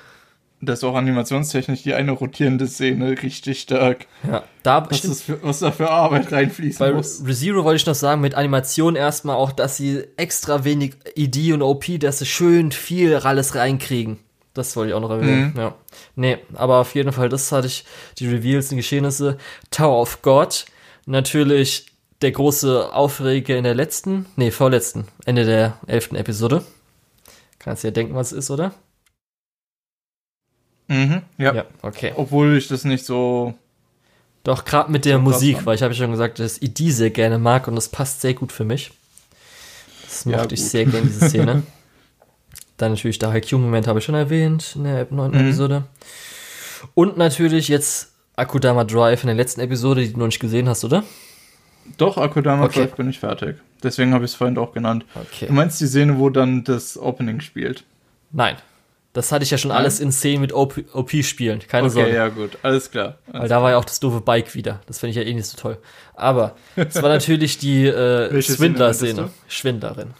das 0.60 0.80
ist 0.80 0.84
auch 0.84 0.96
animationstechnisch 0.96 1.84
die 1.84 1.94
eine 1.94 2.10
rotierende 2.10 2.66
Szene 2.66 3.10
richtig 3.22 3.60
stark. 3.60 4.06
Ja, 4.28 4.42
da 4.64 4.84
was, 4.90 5.02
das 5.02 5.22
für, 5.22 5.40
was 5.44 5.60
da 5.60 5.70
für 5.70 5.88
Arbeit 5.88 6.32
reinfließen 6.32 6.80
bei 6.84 6.92
muss. 6.92 7.20
Bei 7.22 7.28
ReZero 7.28 7.62
wollte 7.62 7.76
ich 7.76 7.86
noch 7.86 7.94
sagen, 7.94 8.20
mit 8.20 8.34
Animation 8.34 8.96
erstmal 8.96 9.36
auch, 9.36 9.52
dass 9.52 9.76
sie 9.76 10.02
extra 10.16 10.64
wenig 10.64 10.96
ED 11.14 11.52
und 11.52 11.62
OP, 11.62 11.84
dass 12.00 12.18
sie 12.18 12.26
schön 12.26 12.72
viel 12.72 13.14
alles 13.14 13.54
reinkriegen. 13.54 14.18
Das 14.54 14.74
wollte 14.74 14.88
ich 14.90 14.94
auch 14.96 15.00
noch 15.00 15.10
erwähnen. 15.10 15.52
Mhm. 15.54 15.60
Ja. 15.60 15.74
Nee, 16.16 16.38
aber 16.54 16.78
auf 16.80 16.92
jeden 16.96 17.12
Fall, 17.12 17.28
das 17.28 17.52
hatte 17.52 17.68
ich, 17.68 17.84
die 18.18 18.26
Reveals, 18.26 18.70
die 18.70 18.74
Geschehnisse. 18.76 19.38
Tower 19.70 20.00
of 20.02 20.22
God, 20.22 20.64
natürlich 21.06 21.86
der 22.22 22.32
große 22.32 22.92
Aufreger 22.92 23.56
in 23.56 23.64
der 23.64 23.74
letzten, 23.74 24.26
nee, 24.36 24.50
vorletzten, 24.50 25.06
Ende 25.24 25.44
der 25.44 25.78
elften 25.86 26.16
Episode. 26.16 26.64
Kannst 27.58 27.84
ja 27.84 27.90
denken, 27.90 28.14
was 28.14 28.32
es 28.32 28.38
ist, 28.38 28.50
oder? 28.50 28.72
Mhm, 30.88 31.22
ja. 31.36 31.54
ja. 31.54 31.64
okay. 31.82 32.12
Obwohl 32.16 32.56
ich 32.56 32.68
das 32.68 32.84
nicht 32.84 33.04
so. 33.04 33.54
Doch, 34.42 34.64
gerade 34.64 34.90
mit 34.90 35.04
der 35.04 35.18
Musik, 35.18 35.66
weil 35.66 35.74
ich 35.74 35.82
habe 35.82 35.92
ja 35.92 35.98
schon 35.98 36.10
gesagt, 36.10 36.38
dass 36.38 36.58
ich 36.58 36.72
die 36.72 36.90
sehr 36.90 37.10
gerne 37.10 37.38
mag 37.38 37.68
und 37.68 37.76
das 37.76 37.88
passt 37.88 38.22
sehr 38.22 38.34
gut 38.34 38.50
für 38.50 38.64
mich. 38.64 38.92
Das 40.04 40.24
mochte 40.24 40.40
ja, 40.40 40.52
ich 40.52 40.64
sehr 40.64 40.86
gerne, 40.86 41.06
diese 41.06 41.28
Szene. 41.28 41.62
Dann 42.78 42.92
natürlich 42.92 43.18
der 43.18 43.30
Haikyuu-Moment 43.30 43.86
habe 43.86 43.98
ich 43.98 44.04
schon 44.04 44.14
erwähnt 44.14 44.74
in 44.76 44.84
der 44.84 45.06
neunten 45.10 45.38
mhm. 45.38 45.48
Episode. 45.48 45.84
Und 46.94 47.18
natürlich 47.18 47.68
jetzt 47.68 48.12
Akudama 48.36 48.84
Drive 48.84 49.24
in 49.24 49.26
der 49.26 49.36
letzten 49.36 49.60
Episode, 49.60 50.00
die 50.00 50.12
du 50.12 50.18
noch 50.18 50.26
nicht 50.26 50.40
gesehen 50.40 50.68
hast, 50.68 50.84
oder? 50.84 51.04
Doch, 51.96 52.18
Akudama 52.18 52.64
okay. 52.64 52.80
Drive 52.80 52.96
bin 52.96 53.08
ich 53.10 53.18
fertig. 53.18 53.56
Deswegen 53.82 54.12
habe 54.12 54.24
ich 54.24 54.32
es 54.32 54.36
vorhin 54.36 54.58
auch 54.58 54.72
genannt. 54.72 55.04
Okay. 55.14 55.46
Du 55.46 55.52
meinst 55.52 55.80
die 55.80 55.86
Szene, 55.86 56.18
wo 56.18 56.30
dann 56.30 56.64
das 56.64 56.98
Opening 56.98 57.40
spielt? 57.40 57.84
Nein. 58.32 58.56
Das 59.12 59.32
hatte 59.32 59.42
ich 59.42 59.50
ja 59.50 59.58
schon 59.58 59.70
Nein? 59.70 59.78
alles 59.78 60.00
in 60.00 60.12
Szenen 60.12 60.40
mit 60.40 60.52
OP, 60.52 60.84
OP 60.92 61.10
spielen. 61.24 61.60
Keine 61.66 61.86
okay, 61.86 61.94
Sorge. 61.94 62.08
Okay, 62.08 62.16
ja, 62.16 62.28
gut. 62.28 62.58
Alles 62.62 62.90
klar. 62.90 63.18
Alles 63.26 63.42
Weil 63.42 63.48
da 63.48 63.62
war 63.62 63.70
ja 63.70 63.78
auch 63.78 63.84
das 63.84 64.00
doofe 64.00 64.20
Bike 64.20 64.54
wieder. 64.54 64.80
Das 64.86 64.98
finde 64.98 65.10
ich 65.10 65.16
ja 65.16 65.22
eh 65.22 65.34
nicht 65.34 65.46
so 65.46 65.56
toll. 65.56 65.78
Aber 66.14 66.56
es 66.76 66.96
war 66.96 67.08
natürlich 67.08 67.58
die 67.58 67.86
äh, 67.86 68.42
Swindler-Szene. 68.42 69.30
Schwindlerin. 69.48 70.14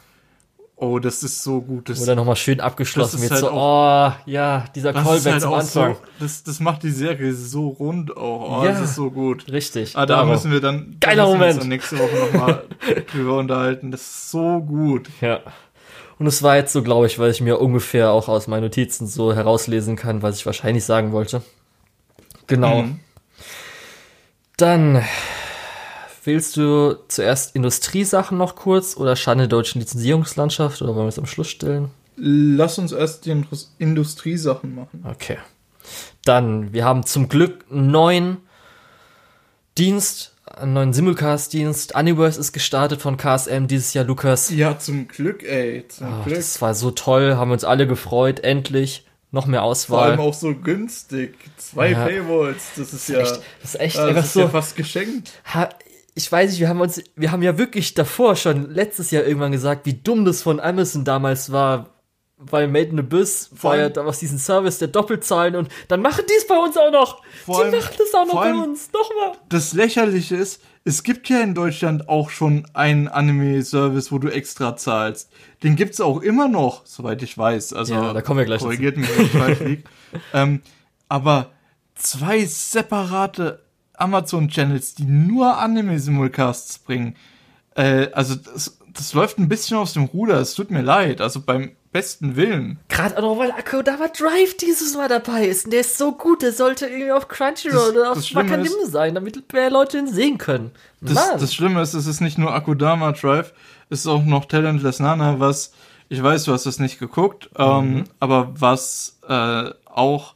Oh, 0.81 1.01
das 1.01 1.25
ist 1.25 1.43
so 1.43 1.61
gut. 1.61 1.89
Das, 1.89 2.01
Oder 2.01 2.15
nochmal 2.15 2.37
schön 2.37 2.61
abgeschlossen 2.61 3.21
wird. 3.21 3.33
Halt 3.33 3.41
so, 3.41 3.51
auch, 3.51 4.13
oh, 4.13 4.17
ja, 4.27 4.65
dieser 4.77 4.93
Callback 4.93 5.33
halt 5.33 5.43
zum 5.43 5.55
Anfang. 5.55 5.95
So, 5.95 6.01
das, 6.21 6.45
das 6.45 6.61
macht 6.61 6.85
die 6.85 6.93
Serie 6.93 7.35
so 7.35 7.71
rund 7.71 8.17
auch. 8.17 8.61
Oh, 8.61 8.65
ja, 8.65 8.71
das 8.71 8.83
ist 8.83 8.95
so 8.95 9.11
gut. 9.11 9.51
Richtig. 9.51 9.97
Ah, 9.97 10.07
da 10.07 10.25
müssen 10.25 10.53
wir 10.53 10.61
dann, 10.61 10.97
Geiler 11.01 11.25
da 11.25 11.31
Moment. 11.31 11.63
Wir 11.63 11.69
nächste 11.69 11.99
Woche 11.99 12.15
nochmal 12.15 12.65
drüber 13.13 13.39
unterhalten. 13.39 13.91
Das 13.91 14.03
ist 14.03 14.31
so 14.31 14.61
gut. 14.61 15.09
Ja. 15.21 15.41
Und 16.21 16.29
es 16.29 16.45
war 16.45 16.55
jetzt 16.55 16.73
so, 16.73 16.85
glaube 16.85 17.07
ich, 17.07 17.19
weil 17.19 17.33
ich 17.33 17.41
mir 17.41 17.59
ungefähr 17.59 18.13
auch 18.13 18.29
aus 18.29 18.47
meinen 18.47 18.63
Notizen 18.63 19.09
so 19.09 19.35
herauslesen 19.35 19.97
kann, 19.97 20.23
was 20.23 20.37
ich 20.37 20.47
wahrscheinlich 20.47 20.85
sagen 20.85 21.11
wollte. 21.11 21.43
Genau. 22.47 22.83
Mhm. 22.83 23.01
Dann 24.57 25.05
willst 26.29 26.57
du 26.57 26.97
zuerst 27.09 27.57
Industriesachen 27.57 28.39
noch 28.39 28.55
kurz 28.55 28.97
oder 28.97 29.17
Schande 29.17 29.49
der 29.49 29.59
deutschen 29.59 29.81
Lizenzierungslandschaft 29.81 30.81
oder 30.83 30.95
wollen 30.95 31.07
wir 31.07 31.09
es 31.09 31.19
am 31.19 31.27
Schluss 31.27 31.49
stellen? 31.49 31.91
Lass 32.17 32.79
uns 32.79 32.93
erst 32.93 33.27
die 33.27 33.45
Industriesachen 33.79 34.75
machen. 34.75 35.05
Okay. 35.09 35.39
Dann, 36.25 36.73
wir 36.73 36.85
haben 36.85 37.07
zum 37.07 37.29
Glück 37.29 37.65
einen 37.71 37.91
neuen 37.91 38.37
Dienst 39.79 40.35
einen 40.45 40.73
neuen 40.73 40.93
Simulcast-Dienst. 40.93 41.95
Universe 41.95 42.41
ist 42.41 42.53
gestartet 42.53 43.01
von 43.01 43.17
KSM 43.17 43.67
dieses 43.67 43.95
Jahr, 43.95 44.05
Lukas. 44.05 44.51
Ja, 44.51 44.79
zum 44.79 45.07
Glück, 45.07 45.43
ey. 45.43 45.87
Zum 45.89 46.21
oh, 46.21 46.25
Glück. 46.25 46.37
Das 46.37 46.61
war 46.61 46.75
so 46.75 46.91
toll, 46.91 47.37
haben 47.37 47.51
wir 47.51 47.55
uns 47.55 47.65
alle 47.65 47.87
gefreut, 47.87 48.41
endlich. 48.41 49.05
Noch 49.31 49.45
mehr 49.45 49.63
Auswahl. 49.63 49.99
Vor 49.99 50.07
allem 50.07 50.21
auch 50.21 50.35
so 50.35 50.55
günstig. 50.55 51.37
Zwei 51.59 51.91
ja. 51.91 52.07
Paywalls, 52.07 52.71
das 52.77 52.95
ist, 52.95 53.11
ja. 53.11 53.19
Echt, 53.19 53.41
das 53.61 53.75
ist 53.75 53.81
echt 53.81 53.97
das 53.97 54.05
einfach 54.05 54.25
ist 54.25 54.33
so. 54.33 54.41
Ja 54.41 54.49
fast 54.49 54.75
geschenkt. 54.75 55.33
Ha, 55.53 55.69
ich 56.19 56.33
weiß 56.33 56.51
nicht, 56.51 56.59
wir 56.59 56.69
haben 56.69 56.81
uns, 56.81 57.01
wir 57.15 57.31
haben 57.31 57.43
ja 57.43 57.59
wirklich 57.59 57.95
davor 57.95 58.35
schon 58.35 58.75
letztes 58.75 59.13
Jahr 59.13 59.23
irgendwann 59.23 59.53
gesagt, 59.53 59.87
wie 59.87 59.95
dumm 59.95 60.25
das 60.25 60.43
von 60.43 60.59
Amazon 60.59 61.05
damals 61.05 61.53
war, 61.53 61.91
weil 62.39 62.67
Made 62.67 62.89
in 62.89 62.99
Abyss 62.99 63.51
war 63.63 63.77
ja 63.77 63.89
damals 63.89 64.19
diesen 64.19 64.41
Service 64.41 64.79
der 64.79 64.89
Doppelzahlen 64.89 65.55
und 65.55 65.69
dann 65.87 66.03
machen 66.03 66.25
die 66.29 66.35
es 66.37 66.45
bei 66.49 66.57
uns 66.57 66.77
auch 66.77 66.91
noch. 66.91 67.23
Vor 67.45 67.59
die 67.59 67.71
allem, 67.71 67.79
machen 67.79 67.95
das 67.97 68.15
auch 68.15 68.27
noch 68.27 68.35
bei 68.35 68.53
uns. 68.53 68.91
Nochmal. 68.93 69.39
Das 69.49 69.75
Lächerliche 69.75 70.35
ist, 70.35 70.61
es 70.83 71.05
gibt 71.05 71.29
ja 71.29 71.41
in 71.41 71.55
Deutschland 71.55 72.09
auch 72.09 72.31
schon 72.31 72.67
einen 72.75 73.07
Anime-Service, 73.07 74.11
wo 74.11 74.19
du 74.19 74.27
extra 74.27 74.77
zahlst. 74.77 75.31
Den 75.63 75.77
gibt's 75.77 76.01
auch 76.01 76.21
immer 76.21 76.49
noch, 76.49 76.85
soweit 76.85 77.23
ich 77.23 77.39
weiß. 77.39 77.75
Also, 77.75 77.95
ja, 77.95 78.13
da 78.13 78.23
kommen 78.23 78.39
wir 78.39 78.45
gleich 78.45 78.63
korrigiert 78.63 78.97
dazu. 78.97 79.07
mich, 79.07 79.19
wenn 79.19 79.25
ich 79.27 79.31
falsch 79.31 79.61
liege. 79.61 79.83
ähm, 80.35 80.63
aber 81.09 81.53
zwei 81.95 82.45
separate 82.45 83.61
Amazon-Channels, 84.01 84.95
die 84.95 85.05
nur 85.05 85.59
Anime-Simulcasts 85.59 86.79
bringen, 86.79 87.17
äh, 87.75 88.09
also 88.13 88.35
das, 88.35 88.79
das 88.93 89.13
läuft 89.13 89.39
ein 89.39 89.49
bisschen 89.49 89.77
aus 89.77 89.93
dem 89.93 90.05
Ruder. 90.05 90.41
Es 90.41 90.55
tut 90.55 90.71
mir 90.71 90.83
leid. 90.83 91.21
Also 91.21 91.41
beim 91.41 91.73
besten 91.93 92.37
Willen. 92.37 92.79
Gerade 92.89 93.17
auch 93.19 93.23
noch, 93.23 93.39
weil 93.39 93.53
Akodama 93.53 94.09
Drive 94.09 94.57
dieses 94.57 94.95
Mal 94.97 95.09
dabei 95.09 95.47
ist. 95.47 95.67
Und 95.67 95.73
der 95.73 95.81
ist 95.81 95.97
so 95.97 96.13
gut, 96.13 96.43
der 96.43 96.53
sollte 96.53 96.87
irgendwie 96.87 97.13
auf 97.13 97.29
Crunchyroll 97.29 97.93
oder 97.93 98.13
auf 98.13 98.35
Wakanim 98.35 98.73
sein, 98.87 99.15
damit 99.15 99.53
mehr 99.53 99.71
Leute 99.71 99.99
ihn 99.99 100.09
sehen 100.09 100.39
können. 100.39 100.73
Das, 101.01 101.15
das, 101.39 101.55
Schlimme 101.55 101.81
ist, 101.81 101.95
es 101.95 102.07
ist 102.07 102.21
nicht 102.21 102.37
nur 102.37 102.53
Akodama 102.53 103.13
Drive, 103.13 103.53
es 103.89 104.01
ist 104.01 104.07
auch 104.07 104.25
noch 104.25 104.45
Talentless 104.45 105.01
Nana, 105.01 105.41
was, 105.41 105.73
ich 106.09 106.23
weiß, 106.23 106.45
du 106.45 106.53
hast 106.53 106.67
das 106.67 106.79
nicht 106.79 106.99
geguckt, 106.99 107.49
ähm, 107.57 107.67
mhm. 107.67 107.97
ähm, 107.99 108.05
aber 108.21 108.51
was 108.61 109.19
äh, 109.27 109.71
auch 109.87 110.35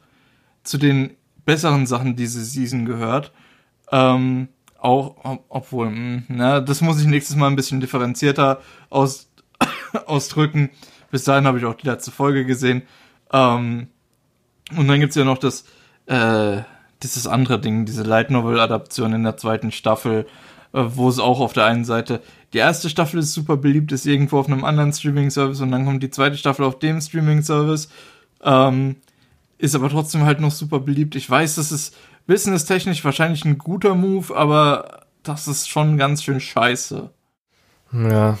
zu 0.63 0.77
den 0.77 1.15
besseren 1.45 1.85
Sachen 1.85 2.15
diese 2.15 2.43
Season 2.43 2.85
gehört. 2.85 3.31
Ähm, 3.93 4.47
auch, 4.79 5.39
obwohl, 5.49 5.91
mh, 5.91 5.95
hm, 5.95 6.23
na, 6.29 6.59
das 6.59 6.81
muss 6.81 6.99
ich 6.99 7.05
nächstes 7.05 7.35
Mal 7.35 7.47
ein 7.47 7.55
bisschen 7.55 7.79
differenzierter 7.79 8.59
aus, 8.89 9.29
ausdrücken. 10.07 10.71
Bis 11.11 11.23
dahin 11.23 11.45
habe 11.45 11.59
ich 11.59 11.65
auch 11.65 11.75
die 11.75 11.87
letzte 11.87 12.09
Folge 12.09 12.43
gesehen. 12.43 12.81
Ähm, 13.31 13.87
und 14.75 14.87
dann 14.87 14.99
gibt's 14.99 15.15
ja 15.15 15.23
noch 15.23 15.37
das, 15.37 15.65
äh, 16.07 16.63
dieses 17.03 17.27
andere 17.27 17.59
Ding, 17.59 17.85
diese 17.85 18.01
Light 18.01 18.31
Novel 18.31 18.59
Adaption 18.59 19.13
in 19.13 19.23
der 19.23 19.37
zweiten 19.37 19.71
Staffel, 19.71 20.25
äh, 20.73 20.83
wo 20.85 21.07
es 21.07 21.19
auch 21.19 21.39
auf 21.39 21.53
der 21.53 21.65
einen 21.65 21.85
Seite 21.85 22.21
die 22.53 22.59
erste 22.59 22.89
Staffel 22.89 23.19
ist 23.19 23.33
super 23.33 23.57
beliebt, 23.57 23.91
ist 23.91 24.05
irgendwo 24.05 24.39
auf 24.39 24.47
einem 24.47 24.63
anderen 24.63 24.93
Streaming 24.93 25.31
Service 25.31 25.61
und 25.61 25.71
dann 25.71 25.85
kommt 25.85 26.03
die 26.03 26.11
zweite 26.11 26.37
Staffel 26.37 26.65
auf 26.65 26.79
dem 26.79 27.01
Streaming 27.01 27.41
Service. 27.41 27.89
Ähm, 28.43 28.97
ist 29.57 29.75
aber 29.75 29.89
trotzdem 29.89 30.23
halt 30.23 30.39
noch 30.39 30.51
super 30.51 30.79
beliebt. 30.79 31.15
Ich 31.15 31.29
weiß, 31.29 31.57
das 32.27 32.41
ist 32.41 32.45
businesstechnisch 32.45 33.03
wahrscheinlich 33.05 33.45
ein 33.45 33.57
guter 33.57 33.95
Move, 33.95 34.35
aber 34.35 35.05
das 35.23 35.47
ist 35.47 35.69
schon 35.69 35.97
ganz 35.97 36.23
schön 36.23 36.39
scheiße. 36.39 37.09
Ja, 37.91 38.37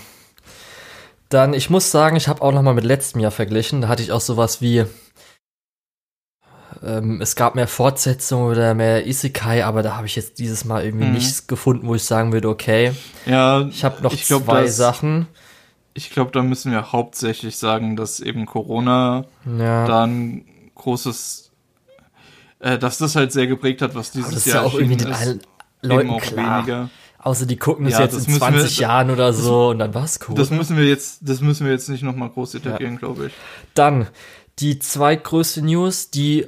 dann, 1.33 1.53
ich 1.53 1.69
muss 1.69 1.91
sagen, 1.91 2.15
ich 2.15 2.27
habe 2.27 2.41
auch 2.41 2.51
noch 2.51 2.61
mal 2.61 2.73
mit 2.73 2.83
letztem 2.83 3.19
Jahr 3.19 3.31
verglichen. 3.31 3.81
Da 3.81 3.87
hatte 3.87 4.03
ich 4.03 4.11
auch 4.11 4.21
sowas 4.21 4.61
wie, 4.61 4.85
ähm, 6.83 7.21
es 7.21 7.35
gab 7.35 7.55
mehr 7.55 7.67
Fortsetzungen 7.67 8.51
oder 8.51 8.73
mehr 8.73 9.07
Isekai, 9.07 9.65
aber 9.65 9.81
da 9.81 9.95
habe 9.95 10.05
ich 10.05 10.15
jetzt 10.15 10.39
dieses 10.39 10.63
Mal 10.63 10.85
irgendwie 10.85 11.07
mhm. 11.07 11.13
nichts 11.13 11.47
gefunden, 11.47 11.87
wo 11.87 11.95
ich 11.95 12.03
sagen 12.03 12.33
würde, 12.33 12.49
okay. 12.49 12.93
Ja, 13.25 13.61
ich 13.61 13.83
habe 13.83 14.01
noch 14.03 14.13
ich 14.13 14.27
glaub, 14.27 14.45
zwei 14.45 14.63
das, 14.63 14.77
Sachen. 14.77 15.27
Ich 15.95 16.11
glaube, 16.11 16.31
da 16.31 16.43
müssen 16.43 16.71
wir 16.71 16.91
hauptsächlich 16.91 17.57
sagen, 17.57 17.95
dass 17.95 18.19
eben 18.19 18.45
Corona 18.45 19.25
ja. 19.45 19.87
dann 19.87 20.45
großes, 20.75 21.42
äh, 22.63 22.79
dass 22.79 22.97
das 22.97 23.15
halt 23.15 23.31
sehr 23.31 23.47
geprägt 23.47 23.81
hat, 23.81 23.93
was 23.93 24.11
dieses 24.11 24.27
aber 24.27 24.35
das 24.35 24.45
Jahr 24.45 24.65
ist 24.65 24.71
ja 24.71 24.77
auch 24.77 24.79
irgendwie 24.79 24.97
den 24.97 25.13
allen 25.13 25.41
Leuten 25.81 26.17
klar. 26.19 26.59
Weniger. 26.59 26.89
Außer 27.19 27.45
die 27.45 27.57
gucken 27.57 27.85
es 27.85 27.93
ja, 27.93 28.01
jetzt 28.01 28.27
in 28.27 28.33
20 28.33 28.77
wir, 28.77 28.81
Jahren 28.81 29.11
oder 29.11 29.33
so 29.33 29.69
und 29.69 29.79
dann 29.79 29.93
war's 29.93 30.19
cool. 30.27 30.35
Das 30.35 30.49
müssen 30.49 30.77
wir 30.77 30.85
jetzt, 30.85 31.19
das 31.21 31.41
müssen 31.41 31.65
wir 31.65 31.73
jetzt 31.73 31.89
nicht 31.89 32.03
nochmal 32.03 32.29
groß 32.29 32.55
etablieren, 32.55 32.93
ja. 32.93 32.99
glaube 32.99 33.27
ich. 33.27 33.33
Dann 33.73 34.07
die 34.59 34.79
zweitgrößte 34.79 35.61
News, 35.61 36.09
die 36.09 36.47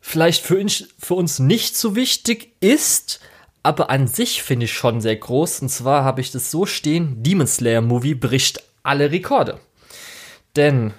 vielleicht 0.00 0.44
für, 0.44 0.64
für 0.98 1.14
uns 1.14 1.38
nicht 1.38 1.76
so 1.76 1.94
wichtig 1.94 2.52
ist, 2.60 3.20
aber 3.62 3.90
an 3.90 4.06
sich 4.08 4.42
finde 4.42 4.64
ich 4.64 4.72
schon 4.72 5.00
sehr 5.00 5.16
groß. 5.16 5.60
Und 5.60 5.68
zwar 5.68 6.04
habe 6.04 6.20
ich 6.22 6.32
das 6.32 6.50
so 6.50 6.64
stehen: 6.66 7.22
Demon 7.22 7.46
Slayer 7.46 7.82
Movie 7.82 8.14
bricht 8.14 8.62
alle 8.82 9.10
Rekorde. 9.10 9.58
Denn 10.56 10.92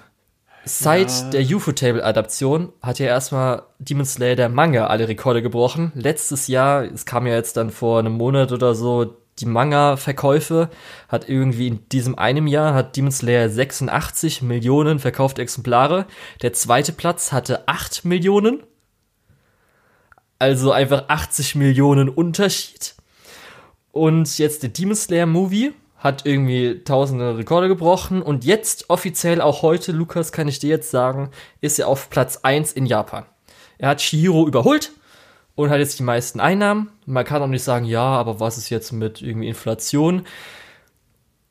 Seit 0.78 1.10
ja. 1.10 1.30
der 1.30 1.56
UFO-Table-Adaption 1.56 2.72
hat 2.80 3.00
ja 3.00 3.06
erstmal 3.06 3.64
Demon 3.80 4.04
Slayer 4.04 4.36
der 4.36 4.48
Manga 4.48 4.86
alle 4.86 5.08
Rekorde 5.08 5.42
gebrochen. 5.42 5.90
Letztes 5.94 6.46
Jahr, 6.46 6.84
es 6.84 7.04
kam 7.04 7.26
ja 7.26 7.34
jetzt 7.34 7.56
dann 7.56 7.70
vor 7.70 7.98
einem 7.98 8.12
Monat 8.12 8.52
oder 8.52 8.74
so, 8.76 9.16
die 9.40 9.46
Manga-Verkäufe 9.46 10.70
hat 11.08 11.28
irgendwie 11.28 11.66
in 11.66 11.88
diesem 11.88 12.16
einem 12.16 12.46
Jahr 12.46 12.74
hat 12.74 12.96
Demon 12.96 13.10
Slayer 13.10 13.48
86 13.48 14.42
Millionen 14.42 15.00
verkaufte 15.00 15.42
Exemplare. 15.42 16.06
Der 16.42 16.52
zweite 16.52 16.92
Platz 16.92 17.32
hatte 17.32 17.66
8 17.66 18.04
Millionen. 18.04 18.62
Also 20.38 20.70
einfach 20.72 21.08
80 21.08 21.56
Millionen 21.56 22.08
Unterschied. 22.08 22.94
Und 23.90 24.38
jetzt 24.38 24.62
der 24.62 24.70
Demon 24.70 24.94
Slayer 24.94 25.26
Movie 25.26 25.72
hat 26.00 26.26
irgendwie 26.26 26.82
tausende 26.82 27.36
Rekorde 27.38 27.68
gebrochen 27.68 28.22
und 28.22 28.44
jetzt 28.44 28.88
offiziell 28.90 29.40
auch 29.40 29.62
heute, 29.62 29.92
Lukas, 29.92 30.32
kann 30.32 30.48
ich 30.48 30.58
dir 30.58 30.70
jetzt 30.70 30.90
sagen, 30.90 31.30
ist 31.60 31.78
er 31.78 31.88
auf 31.88 32.10
Platz 32.10 32.38
1 32.42 32.72
in 32.72 32.86
Japan. 32.86 33.24
Er 33.78 33.90
hat 33.90 34.00
Shihiro 34.00 34.46
überholt 34.46 34.92
und 35.56 35.68
hat 35.70 35.78
jetzt 35.78 35.98
die 35.98 36.02
meisten 36.02 36.40
Einnahmen. 36.40 36.90
Man 37.06 37.24
kann 37.24 37.42
auch 37.42 37.46
nicht 37.46 37.62
sagen, 37.62 37.84
ja, 37.84 38.02
aber 38.02 38.40
was 38.40 38.56
ist 38.58 38.70
jetzt 38.70 38.92
mit 38.92 39.20
irgendwie 39.20 39.48
Inflation? 39.48 40.26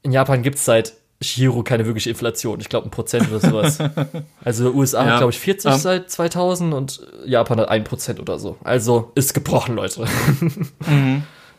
In 0.01 0.11
Japan 0.11 0.41
gibt 0.41 0.57
es 0.57 0.65
seit 0.65 0.93
Shihiro 1.21 1.61
keine 1.63 1.85
wirkliche 1.85 2.09
Inflation. 2.09 2.59
Ich 2.59 2.69
glaube, 2.69 2.87
ein 2.87 2.91
Prozent 2.91 3.29
oder 3.29 3.39
sowas. 3.41 3.77
also 4.43 4.71
USA 4.71 5.05
Ja. 5.05 5.11
hat, 5.11 5.17
glaube 5.19 5.31
ich, 5.31 5.39
40 5.39 5.71
Ähm. 5.73 5.77
seit 5.77 6.09
2000 6.09 6.73
und 6.73 7.01
Japan 7.25 7.59
hat 7.59 7.69
ein 7.69 7.83
Prozent 7.83 8.19
oder 8.19 8.39
so. 8.39 8.57
Also 8.63 9.11
ist 9.15 9.33
gebrochen, 9.33 9.75
Leute. 9.75 10.05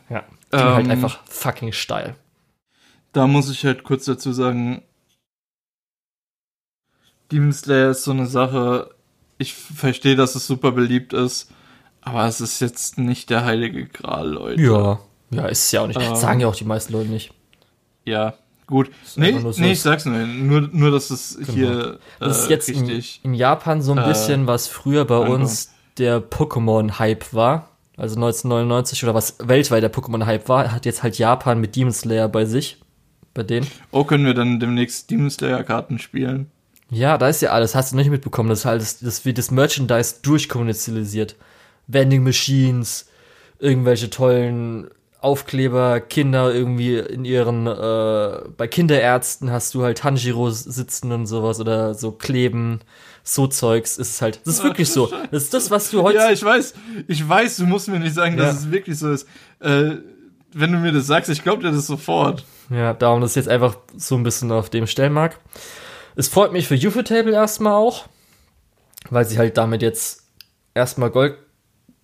ja, 0.09 0.23
ging 0.51 0.59
halt 0.59 0.85
Ähm. 0.85 0.91
einfach 0.91 1.19
fucking 1.29 1.71
steil. 1.71 2.15
Da 3.13 3.27
muss 3.27 3.49
ich 3.49 3.65
halt 3.65 3.83
kurz 3.83 4.05
dazu 4.05 4.31
sagen, 4.31 4.83
Demon 7.31 7.53
Slayer 7.53 7.91
ist 7.91 8.03
so 8.03 8.11
eine 8.11 8.25
Sache, 8.27 8.93
ich 9.37 9.53
verstehe, 9.53 10.15
dass 10.15 10.35
es 10.35 10.47
super 10.47 10.71
beliebt 10.71 11.13
ist, 11.13 11.49
aber 12.01 12.25
es 12.25 12.41
ist 12.41 12.59
jetzt 12.59 12.97
nicht 12.97 13.29
der 13.29 13.45
heilige 13.45 13.85
Gral, 13.85 14.29
Leute. 14.29 14.61
Ja. 14.61 14.99
Ja, 15.29 15.45
ist 15.47 15.65
es 15.65 15.71
ja 15.71 15.81
auch 15.81 15.87
nicht. 15.87 15.99
Ähm. 15.99 16.15
Sagen 16.15 16.39
ja 16.41 16.47
auch 16.47 16.55
die 16.55 16.65
meisten 16.65 16.91
Leute 16.93 17.09
nicht. 17.09 17.33
Ja, 18.03 18.33
gut. 18.67 18.91
Nee, 19.15 19.33
einfach 19.33 19.53
so- 19.53 19.61
nee, 19.61 19.71
ich 19.71 19.81
sag's 19.81 20.05
nur. 20.05 20.17
Nur, 20.25 20.61
nur 20.73 20.91
dass 20.91 21.09
es 21.09 21.37
hier 21.53 21.93
äh, 22.19 22.25
Das 22.25 22.39
ist 22.43 22.49
jetzt 22.49 22.67
in, 22.69 22.79
richtig. 22.85 23.21
in 23.23 23.33
Japan 23.33 23.81
so 23.81 23.93
ein 23.93 23.97
äh, 23.99 24.07
bisschen, 24.07 24.47
was 24.47 24.67
früher 24.67 25.05
bei 25.05 25.19
ankommt. 25.21 25.41
uns 25.41 25.71
der 25.97 26.19
Pokémon-Hype 26.21 27.33
war. 27.33 27.69
Also 27.95 28.15
1999 28.15 29.03
oder 29.03 29.13
was 29.13 29.35
weltweit 29.39 29.83
der 29.83 29.93
Pokémon-Hype 29.93 30.49
war, 30.49 30.71
hat 30.73 30.85
jetzt 30.85 31.03
halt 31.03 31.17
Japan 31.17 31.61
mit 31.61 31.75
Demon 31.75 31.93
Slayer 31.93 32.27
bei 32.27 32.43
sich. 32.45 32.81
Bei 33.33 33.43
denen. 33.43 33.67
Oh, 33.91 34.03
können 34.03 34.25
wir 34.25 34.33
dann 34.33 34.59
demnächst 34.59 35.09
Demon 35.09 35.29
Slayer 35.29 35.63
Karten 35.63 35.99
spielen? 35.99 36.51
Ja, 36.89 37.17
da 37.17 37.29
ist 37.29 37.41
ja 37.41 37.51
alles. 37.51 37.75
Hast 37.75 37.93
du 37.93 37.95
nicht 37.95 38.09
mitbekommen. 38.09 38.49
Das 38.49 38.59
ist 38.59 38.65
halt, 38.65 38.81
das, 38.81 38.99
das 38.99 39.23
wird 39.25 39.37
das 39.37 39.51
Merchandise 39.51 40.15
durchkommunizialisiert. 40.21 41.35
Vending 41.87 42.23
Machines, 42.23 43.07
irgendwelche 43.59 44.09
tollen 44.09 44.87
Aufkleber, 45.21 45.99
Kinder 46.01 46.53
irgendwie 46.53 46.97
in 46.97 47.25
ihren, 47.25 47.67
äh, 47.67 48.49
bei 48.57 48.67
Kinderärzten 48.67 49.51
hast 49.51 49.73
du 49.75 49.83
halt 49.83 49.99
Tanjiro 49.99 50.49
sitzen 50.49 51.11
und 51.11 51.27
sowas 51.27 51.59
oder 51.59 51.93
so 51.93 52.11
kleben, 52.11 52.79
so 53.23 53.45
Zeugs. 53.47 53.97
Ist 53.97 54.09
es 54.15 54.21
halt, 54.21 54.41
das 54.45 54.55
ist 54.55 54.63
wirklich 54.63 54.89
so. 54.91 55.11
Das 55.31 55.43
ist 55.43 55.53
das, 55.53 55.69
was 55.71 55.91
du 55.91 56.01
heute. 56.01 56.17
Ja, 56.17 56.31
ich 56.31 56.43
weiß. 56.43 56.73
Ich 57.07 57.27
weiß, 57.27 57.57
du 57.57 57.65
musst 57.67 57.87
mir 57.87 57.99
nicht 57.99 58.15
sagen, 58.15 58.35
dass 58.35 58.47
Ja. 58.55 58.59
es 58.59 58.71
wirklich 58.71 58.97
so 58.97 59.11
ist. 59.11 59.27
Äh, 59.59 59.91
wenn 60.53 60.71
du 60.73 60.79
mir 60.79 60.91
das 60.91 61.07
sagst, 61.07 61.29
ich 61.29 61.43
glaube 61.43 61.63
dir 61.63 61.71
das 61.71 61.87
sofort. 61.87 62.43
Ja, 62.71 62.93
darum 62.93 63.21
das 63.21 63.35
jetzt 63.35 63.49
einfach 63.49 63.75
so 63.97 64.15
ein 64.15 64.23
bisschen 64.23 64.51
auf 64.51 64.69
dem 64.69 64.87
Stellmark. 64.87 65.39
Es 66.15 66.29
freut 66.29 66.53
mich 66.53 66.67
für 66.67 66.75
Ufotable 66.75 67.33
erstmal 67.33 67.73
auch, 67.73 68.05
weil 69.09 69.25
sie 69.25 69.37
halt 69.37 69.57
damit 69.57 69.81
jetzt 69.81 70.23
erstmal 70.73 71.09
Gold 71.09 71.35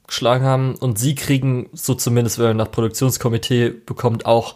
geschlagen 0.07 0.45
haben 0.45 0.75
und 0.75 0.99
sie 0.99 1.15
kriegen, 1.15 1.69
so 1.73 1.93
zumindest 1.93 2.39
wenn 2.39 2.47
man 2.47 2.57
nach 2.57 2.71
Produktionskomitee 2.71 3.69
bekommt, 3.69 4.25
auch 4.25 4.55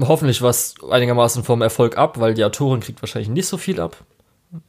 hoffentlich 0.00 0.42
was 0.42 0.74
einigermaßen 0.88 1.44
vom 1.44 1.62
Erfolg 1.62 1.98
ab, 1.98 2.18
weil 2.18 2.34
die 2.34 2.44
Autorin 2.44 2.80
kriegt 2.80 3.02
wahrscheinlich 3.02 3.30
nicht 3.30 3.46
so 3.46 3.56
viel 3.56 3.80
ab. 3.80 3.96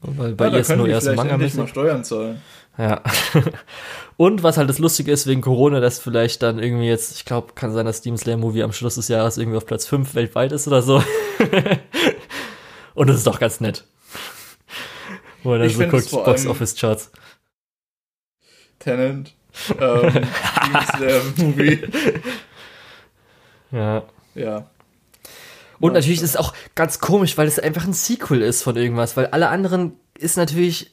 Weil 0.02 0.34
bei 0.34 0.48
ihr 0.50 0.60
ist 0.60 0.76
nur 0.76 0.88
erst 0.88 1.08
ein 1.08 1.16
manga 1.16 1.36
-mäßig. 1.36 1.68
Steuern 1.68 2.04
zahlen. 2.04 2.42
Ja. 2.78 3.02
Und 4.18 4.44
was 4.44 4.58
halt 4.58 4.70
das 4.70 4.80
Lustige 4.80 5.12
ist, 5.12 5.28
wegen 5.28 5.42
Corona, 5.42 5.80
dass 5.80 6.00
vielleicht 6.00 6.42
dann 6.44 6.60
irgendwie 6.60 6.88
jetzt, 6.88 7.16
ich 7.16 7.26
glaube, 7.26 7.54
kann 7.54 7.74
sein, 7.74 7.86
dass 7.86 8.02
Demon 8.02 8.18
Slayer 8.18 8.38
Movie 8.38 8.64
am 8.64 8.74
Schluss 8.74 8.96
des 8.96 9.08
Jahres 9.08 9.38
irgendwie 9.38 9.58
auf 9.58 9.66
Platz 9.66 9.86
5 9.86 10.16
weltweit 10.16 10.52
ist 10.52 10.68
oder 10.68 10.82
so. 10.82 11.04
Und 12.96 13.08
das 13.08 13.18
ist 13.18 13.28
doch 13.28 13.40
ganz 13.40 13.60
nett. 13.60 13.86
Wo 15.44 15.54
er 15.54 15.60
dann 15.60 15.68
Ich 15.68 15.78
so 15.78 15.86
guckt, 15.88 16.12
Box 16.12 16.46
Office 16.46 16.76
Charts. 16.76 17.12
Tenant. 18.80 19.34
Ähm, 19.80 20.02
Demon 20.12 20.86
Slayer 20.96 21.22
Movie. 21.38 21.80
Ja. 23.72 24.04
Ja. 24.36 24.70
Und 25.80 25.94
natürlich 25.94 26.22
ist 26.22 26.30
es 26.30 26.38
auch 26.38 26.54
ganz 26.76 27.00
komisch, 27.00 27.38
weil 27.38 27.48
es 27.48 27.60
einfach 27.60 27.86
ein 27.86 27.94
Sequel 27.94 28.42
ist 28.42 28.64
von 28.64 28.78
irgendwas, 28.78 29.18
weil 29.18 29.28
alle 29.28 29.50
anderen 29.50 29.94
ist 30.18 30.38
natürlich, 30.38 30.92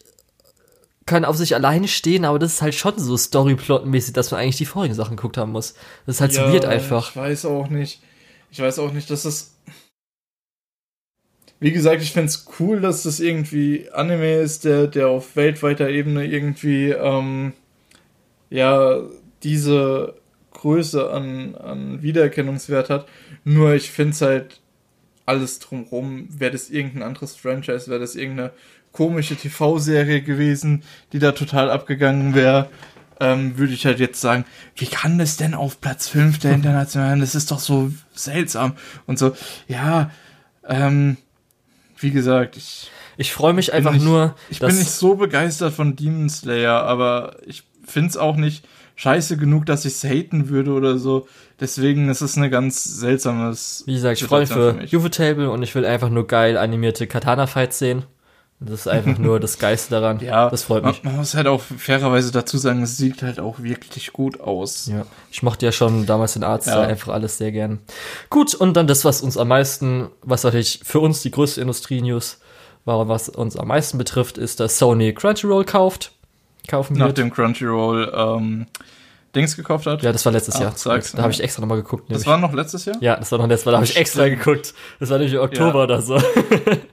können 1.11 1.25
auf 1.25 1.37
sich 1.37 1.57
alleine 1.57 1.89
stehen, 1.89 2.25
aber 2.25 2.39
das 2.39 2.55
ist 2.55 2.63
halt 2.63 2.77
schon 2.77 2.97
so 2.97 3.17
Storyplot-mäßig, 3.17 4.13
dass 4.13 4.31
man 4.31 4.41
eigentlich 4.41 4.59
die 4.59 4.65
vorigen 4.65 4.95
Sachen 4.95 5.17
geguckt 5.17 5.39
haben 5.39 5.51
muss. 5.51 5.75
Das 6.07 6.17
ist 6.17 6.21
halt 6.21 6.33
so 6.33 6.43
weird 6.43 6.65
einfach. 6.65 7.11
Ich 7.11 7.17
weiß 7.17 7.47
auch 7.47 7.69
nicht. 7.69 8.01
Ich 8.53 8.61
weiß 8.61 8.79
auch 8.79 8.93
nicht, 8.93 9.11
dass 9.11 9.25
es. 9.25 9.57
Wie 11.59 11.73
gesagt, 11.73 12.01
ich 12.01 12.13
find's 12.13 12.47
cool, 12.61 12.81
dass 12.81 13.03
das 13.03 13.19
irgendwie 13.19 13.91
Anime 13.91 14.37
ist, 14.37 14.65
der, 14.65 14.87
der 14.87 15.09
auf 15.09 15.35
weltweiter 15.35 15.91
Ebene 15.91 16.25
irgendwie, 16.25 16.91
ähm, 16.91 17.55
ja, 18.49 19.01
diese 19.43 20.15
Größe 20.53 21.11
an, 21.11 21.57
an 21.57 22.03
Wiedererkennungswert 22.03 22.89
hat. 22.89 23.09
Nur 23.43 23.75
ich 23.75 23.91
find's 23.91 24.21
halt 24.21 24.61
alles 25.27 25.59
drumrum. 25.59 26.29
Wäre 26.31 26.53
das 26.53 26.71
irgendein 26.71 27.03
anderes 27.03 27.35
Franchise, 27.35 27.91
wäre 27.91 27.99
das 27.99 28.15
irgendeine 28.15 28.53
komische 28.93 29.37
TV-Serie 29.37 30.23
gewesen, 30.23 30.83
die 31.13 31.19
da 31.19 31.33
total 31.33 31.71
abgegangen 31.71 32.35
wäre, 32.35 32.69
ähm, 33.21 33.59
würde 33.59 33.75
ich 33.75 33.85
halt 33.87 34.01
jetzt 34.01 34.21
sagen, 34.21 34.45
wie 34.77 34.87
kann 34.87 35.19
das 35.19 35.37
denn 35.37 35.55
auf 35.55 35.81
Platz 35.81 36.09
5 36.09 36.39
der 36.39 36.53
internationalen, 36.53 37.21
das 37.21 37.35
ist 37.35 37.51
doch 37.51 37.61
so 37.61 37.93
seltsam 38.13 38.75
und 39.07 39.19
so. 39.19 39.37
Ja, 39.69 40.11
ähm, 40.67 41.19
wie 41.99 42.11
gesagt, 42.11 42.57
ich, 42.57 42.91
Ich 43.19 43.33
freue 43.33 43.53
mich 43.53 43.73
einfach 43.75 43.93
nicht, 43.93 44.05
nur, 44.05 44.35
ich 44.49 44.61
bin 44.61 44.77
nicht 44.77 44.91
so 44.91 45.15
begeistert 45.17 45.75
von 45.75 45.97
Demon 45.97 46.31
Slayer, 46.31 46.83
aber 46.85 47.37
ich 47.45 47.65
find's 47.85 48.17
auch 48.17 48.37
nicht 48.37 48.67
scheiße 48.97 49.37
genug, 49.37 49.67
dass 49.67 49.85
ich's 49.85 50.05
haten 50.05 50.49
würde 50.49 50.73
oder 50.73 50.99
so. 50.99 51.29
Deswegen 51.59 52.09
ist 52.09 52.23
es 52.23 52.37
eine 52.39 52.49
ganz 52.49 52.85
seltsames. 52.85 53.83
Wie 53.87 53.95
gesagt, 53.95 54.21
ich 54.21 54.27
freue 54.27 54.41
mich 54.41 54.49
Situation 54.49 54.77
für 54.77 54.83
mich. 54.83 54.97
Ufotable 54.97 55.51
und 55.51 55.63
ich 55.63 55.75
will 55.75 55.85
einfach 55.85 56.09
nur 56.09 56.27
geil 56.27 56.57
animierte 56.57 57.07
Katana-Fights 57.07 57.79
sehen. 57.79 58.05
Das 58.63 58.81
ist 58.81 58.89
einfach 58.89 59.17
nur 59.17 59.41
das 59.41 59.59
Geiste 59.59 59.91
daran. 59.91 60.21
Ja, 60.23 60.51
Das 60.51 60.65
freut 60.65 60.85
mich. 60.85 61.03
man 61.03 61.17
muss 61.17 61.35
halt 61.35 61.47
auch 61.47 61.63
fairerweise 61.63 62.31
dazu 62.31 62.59
sagen, 62.59 62.83
es 62.83 62.99
sieht 62.99 63.23
halt 63.23 63.41
auch 63.41 63.61
wirklich 63.61 64.13
gut 64.13 64.41
aus. 64.41 64.87
Ja. 64.87 65.07
Ich 65.33 65.43
mochte 65.43 65.65
ja 65.65 65.73
schon 65.73 66.05
damals 66.05 66.35
den 66.35 66.45
Arzt 66.45 66.67
Ja. 66.69 66.81
einfach 66.83 67.13
alles 67.15 67.39
sehr 67.39 67.53
gern. 67.53 67.79
Gut, 68.29 68.55
und 68.55 68.75
dann 68.75 68.87
das, 68.87 69.05
was 69.07 69.23
uns 69.23 69.39
am 69.39 69.49
meisten, 69.49 70.09
was 70.23 70.45
natürlich 70.45 70.81
für 70.85 71.01
uns 71.01 71.23
die 71.23 71.31
größte 71.31 71.61
Industrie-News 71.63 72.39
war, 72.85 73.09
was 73.09 73.29
uns 73.31 73.57
am 73.57 73.69
meisten 73.69 73.97
betrifft, 73.97 74.37
ist, 74.37 74.61
dass 74.61 74.79
Sony 74.79 75.15
Crunchyroll 75.15 75.65
kauft. 75.65 76.13
Kaufen 76.69 76.97
wird. 76.99 77.09
Nachdem 77.09 77.31
Crunchyroll 77.33 78.13
ähm, 78.15 78.67
Dings 79.35 79.57
gekauft 79.57 79.87
hat. 79.87 80.03
Ja, 80.03 80.13
das 80.13 80.25
war 80.27 80.33
letztes 80.33 80.57
Ach, 80.57 80.61
Jahr. 80.61 80.73
sag's, 80.77 81.13
da 81.13 81.23
habe 81.23 81.33
ich 81.33 81.43
extra 81.43 81.61
nochmal 81.63 81.79
geguckt. 81.79 82.05
das 82.05 82.11
nämlich. 82.11 82.27
war 82.27 82.37
noch 82.39 82.53
letztes 82.53 82.85
Jahr? 82.85 82.97
ja, 83.01 83.17
das 83.17 83.31
war 83.33 83.39
noch 83.39 83.47
letztes 83.49 83.65
Mal, 83.67 83.73
da 83.73 83.77
habe 83.79 83.87
ich 83.87 83.97
extra 83.97 84.29
geguckt. 84.29 84.75
Das 84.99 85.09
war 85.09 85.19
nämlich 85.19 85.39
Oktober 85.39 85.79
Ja. 85.79 85.85
oder 85.85 86.03
so. 86.03 86.21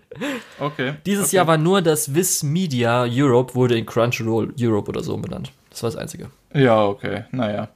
Okay. 0.60 0.94
Dieses 1.06 1.28
okay. 1.28 1.36
Jahr 1.38 1.48
war 1.48 1.58
nur 1.58 1.82
das 1.82 2.14
Viz 2.14 2.44
Media 2.44 3.06
Europe 3.08 3.56
wurde 3.56 3.78
in 3.78 3.86
Crunchyroll 3.86 4.54
Europe 4.60 4.90
oder 4.90 5.04
so 5.04 5.14
umbenannt. 5.14 5.52
Das 5.70 5.84
war 5.84 5.90
das 5.90 5.98
Einzige. 6.00 6.30
Ja, 6.54 6.84
okay. 6.86 7.26
Naja. 7.32 7.70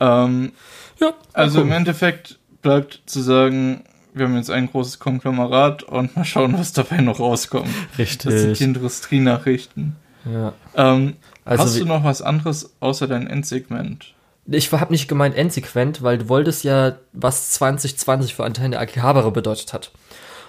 Ähm, 0.00 0.52
Ja, 1.00 1.12
also 1.32 1.60
im 1.60 1.66
gucken. 1.66 1.76
Endeffekt 1.78 2.38
bleibt 2.62 3.02
zu 3.06 3.20
sagen, 3.20 3.84
wir 4.14 4.26
haben 4.26 4.36
jetzt 4.36 4.50
ein 4.50 4.68
großes 4.70 4.98
Konglomerat 4.98 5.84
und 5.84 6.16
mal 6.16 6.24
schauen, 6.24 6.58
was 6.58 6.72
dabei 6.72 6.98
noch 6.98 7.20
rauskommt. 7.20 7.68
Das 7.96 8.08
sind 8.10 8.24
die 8.24 8.28
Richtig. 8.28 8.60
Industrienachrichten. 8.62 9.96
Ja. 10.24 10.52
Ähm, 10.74 11.16
Also 11.44 11.64
hast 11.64 11.80
du 11.80 11.84
noch 11.84 12.04
was 12.04 12.20
anderes 12.22 12.74
außer 12.80 13.06
dein 13.06 13.26
Endsegment? 13.26 14.14
Ich 14.50 14.72
habe 14.72 14.92
nicht 14.92 15.08
gemeint 15.08 15.36
endsequent, 15.36 16.02
weil 16.02 16.18
du 16.18 16.28
wolltest 16.30 16.64
ja, 16.64 16.96
was 17.12 17.50
2020 17.50 18.34
für 18.34 18.44
Antenne 18.44 18.78
Akihabara 18.78 19.28
bedeutet 19.30 19.72
hat. 19.74 19.90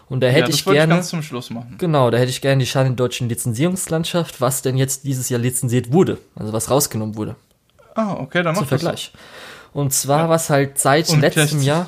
Und 0.09 0.21
da 0.21 0.27
hätte 0.27 0.39
ja, 0.39 0.45
das 0.47 0.55
ich 0.55 0.65
gerne, 0.65 0.79
ich 0.79 0.89
ganz 0.89 1.09
zum 1.09 1.21
Schluss 1.21 1.49
machen. 1.51 1.75
genau, 1.77 2.09
da 2.09 2.17
hätte 2.17 2.31
ich 2.31 2.41
gerne 2.41 2.59
die 2.59 2.65
Schande 2.65 2.93
deutschen 2.93 3.29
Lizenzierungslandschaft, 3.29 4.41
was 4.41 4.61
denn 4.63 4.75
jetzt 4.75 5.03
dieses 5.05 5.29
Jahr 5.29 5.39
lizenziert 5.39 5.91
wurde, 5.91 6.17
also 6.35 6.51
was 6.51 6.69
rausgenommen 6.71 7.15
wurde, 7.15 7.35
Ah, 7.95 8.13
okay, 8.13 8.41
dann 8.43 8.53
mach 8.55 8.61
zum 8.61 8.69
das 8.69 8.81
Vergleich. 8.81 9.13
Und 9.73 9.93
zwar, 9.93 10.29
was 10.29 10.49
halt 10.49 10.79
seit 10.79 11.09
Und 11.09 11.21
letztem 11.21 11.61
Jahr, 11.61 11.85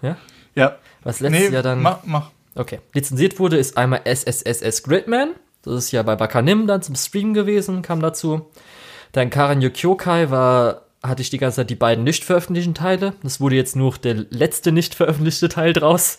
Ja? 0.00 0.16
Ja. 0.54 0.76
was 1.02 1.20
letztes 1.20 1.48
nee, 1.48 1.54
Jahr 1.54 1.62
dann, 1.62 1.82
mach, 1.82 1.98
mach. 2.04 2.30
okay, 2.54 2.80
lizenziert 2.94 3.38
wurde, 3.38 3.56
ist 3.58 3.76
einmal 3.76 4.00
SSSS 4.04 4.82
Gridman, 4.82 5.30
das 5.62 5.74
ist 5.74 5.92
ja 5.92 6.02
bei 6.02 6.16
Bakanim 6.16 6.66
dann 6.66 6.82
zum 6.82 6.94
Stream 6.94 7.34
gewesen, 7.34 7.82
kam 7.82 8.00
dazu. 8.00 8.46
Dann 9.12 9.30
Karan 9.30 9.60
Kyokai 9.60 10.30
war, 10.30 10.82
hatte 11.02 11.22
ich 11.22 11.30
die 11.30 11.38
ganze 11.38 11.56
Zeit 11.56 11.70
die 11.70 11.74
beiden 11.74 12.04
nicht 12.04 12.24
veröffentlichten 12.24 12.74
Teile. 12.74 13.14
Das 13.22 13.40
wurde 13.40 13.56
jetzt 13.56 13.76
nur 13.76 13.94
der 13.98 14.14
letzte 14.14 14.72
nicht 14.72 14.94
veröffentlichte 14.94 15.48
Teil 15.48 15.72
draus. 15.72 16.18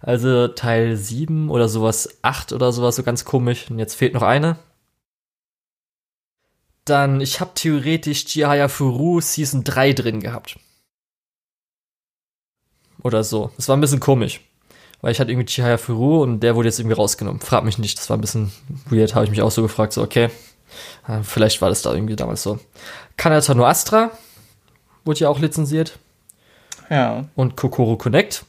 Also 0.00 0.48
Teil 0.48 0.96
7 0.96 1.50
oder 1.50 1.68
sowas, 1.68 2.18
8 2.22 2.52
oder 2.52 2.72
sowas, 2.72 2.96
so 2.96 3.02
ganz 3.02 3.24
komisch. 3.24 3.70
Und 3.70 3.78
jetzt 3.78 3.94
fehlt 3.94 4.14
noch 4.14 4.22
eine. 4.22 4.58
Dann, 6.84 7.20
ich 7.20 7.40
habe 7.40 7.52
theoretisch 7.54 8.26
Chihaya 8.26 8.68
Furu 8.68 9.20
Season 9.20 9.64
3 9.64 9.92
drin 9.94 10.20
gehabt. 10.20 10.58
oder 13.02 13.22
so. 13.22 13.50
Das 13.56 13.68
war 13.68 13.76
ein 13.76 13.80
bisschen 13.80 14.00
komisch. 14.00 14.40
Weil 15.00 15.12
ich 15.12 15.20
hatte 15.20 15.30
irgendwie 15.30 15.46
Chihaya 15.46 15.76
Furu 15.76 16.22
und 16.22 16.40
der 16.40 16.56
wurde 16.56 16.68
jetzt 16.68 16.80
irgendwie 16.80 16.96
rausgenommen. 16.96 17.40
Frag 17.40 17.62
mich 17.64 17.78
nicht, 17.78 17.98
das 17.98 18.08
war 18.10 18.16
ein 18.16 18.22
bisschen 18.22 18.50
weird, 18.88 19.14
habe 19.14 19.26
ich 19.26 19.30
mich 19.30 19.42
auch 19.42 19.50
so 19.50 19.62
gefragt, 19.62 19.92
so 19.92 20.02
okay, 20.02 20.30
äh, 21.06 21.22
vielleicht 21.22 21.60
war 21.60 21.68
das 21.68 21.82
da 21.82 21.92
irgendwie 21.92 22.16
damals 22.16 22.42
so. 22.42 22.58
Kanata 23.16 23.54
no 23.54 23.66
Astra 23.66 24.10
wurde 25.04 25.20
ja 25.20 25.28
auch 25.28 25.38
lizenziert. 25.38 25.98
Ja. 26.90 27.24
Und 27.34 27.56
Kokoro 27.56 27.96
Connect. 27.96 28.44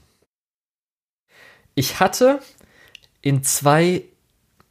Ich 1.75 1.99
hatte 1.99 2.39
in 3.21 3.43
zwei, 3.43 4.03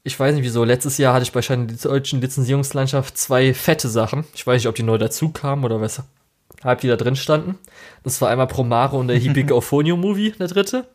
ich 0.03 0.19
weiß 0.19 0.35
nicht 0.35 0.45
wieso, 0.45 0.65
letztes 0.65 0.99
Jahr 0.99 1.15
hatte 1.15 1.25
ich 1.25 1.33
bei 1.33 1.41
der 1.41 1.57
deutschen 1.57 2.21
Lizenzierungslandschaft 2.21 3.19
zwei 3.19 3.53
fette 3.53 3.89
Sachen. 3.89 4.25
Ich 4.35 4.47
weiß 4.47 4.61
nicht, 4.61 4.69
ob 4.69 4.75
die 4.75 4.83
neu 4.83 4.99
dazu 4.99 5.31
kamen 5.31 5.65
oder 5.65 5.81
weshalb 5.81 6.81
die 6.81 6.89
da 6.89 6.97
drin 6.97 7.17
standen. 7.17 7.59
Das 8.03 8.21
war 8.21 8.31
einmal 8.31 8.47
Promare 8.47 8.97
und 8.97 9.09
der 9.09 9.17
Hibik 9.19 9.53
Auphonio 9.53 9.97
Movie, 9.97 10.33
der 10.33 10.49
dritte. 10.49 10.87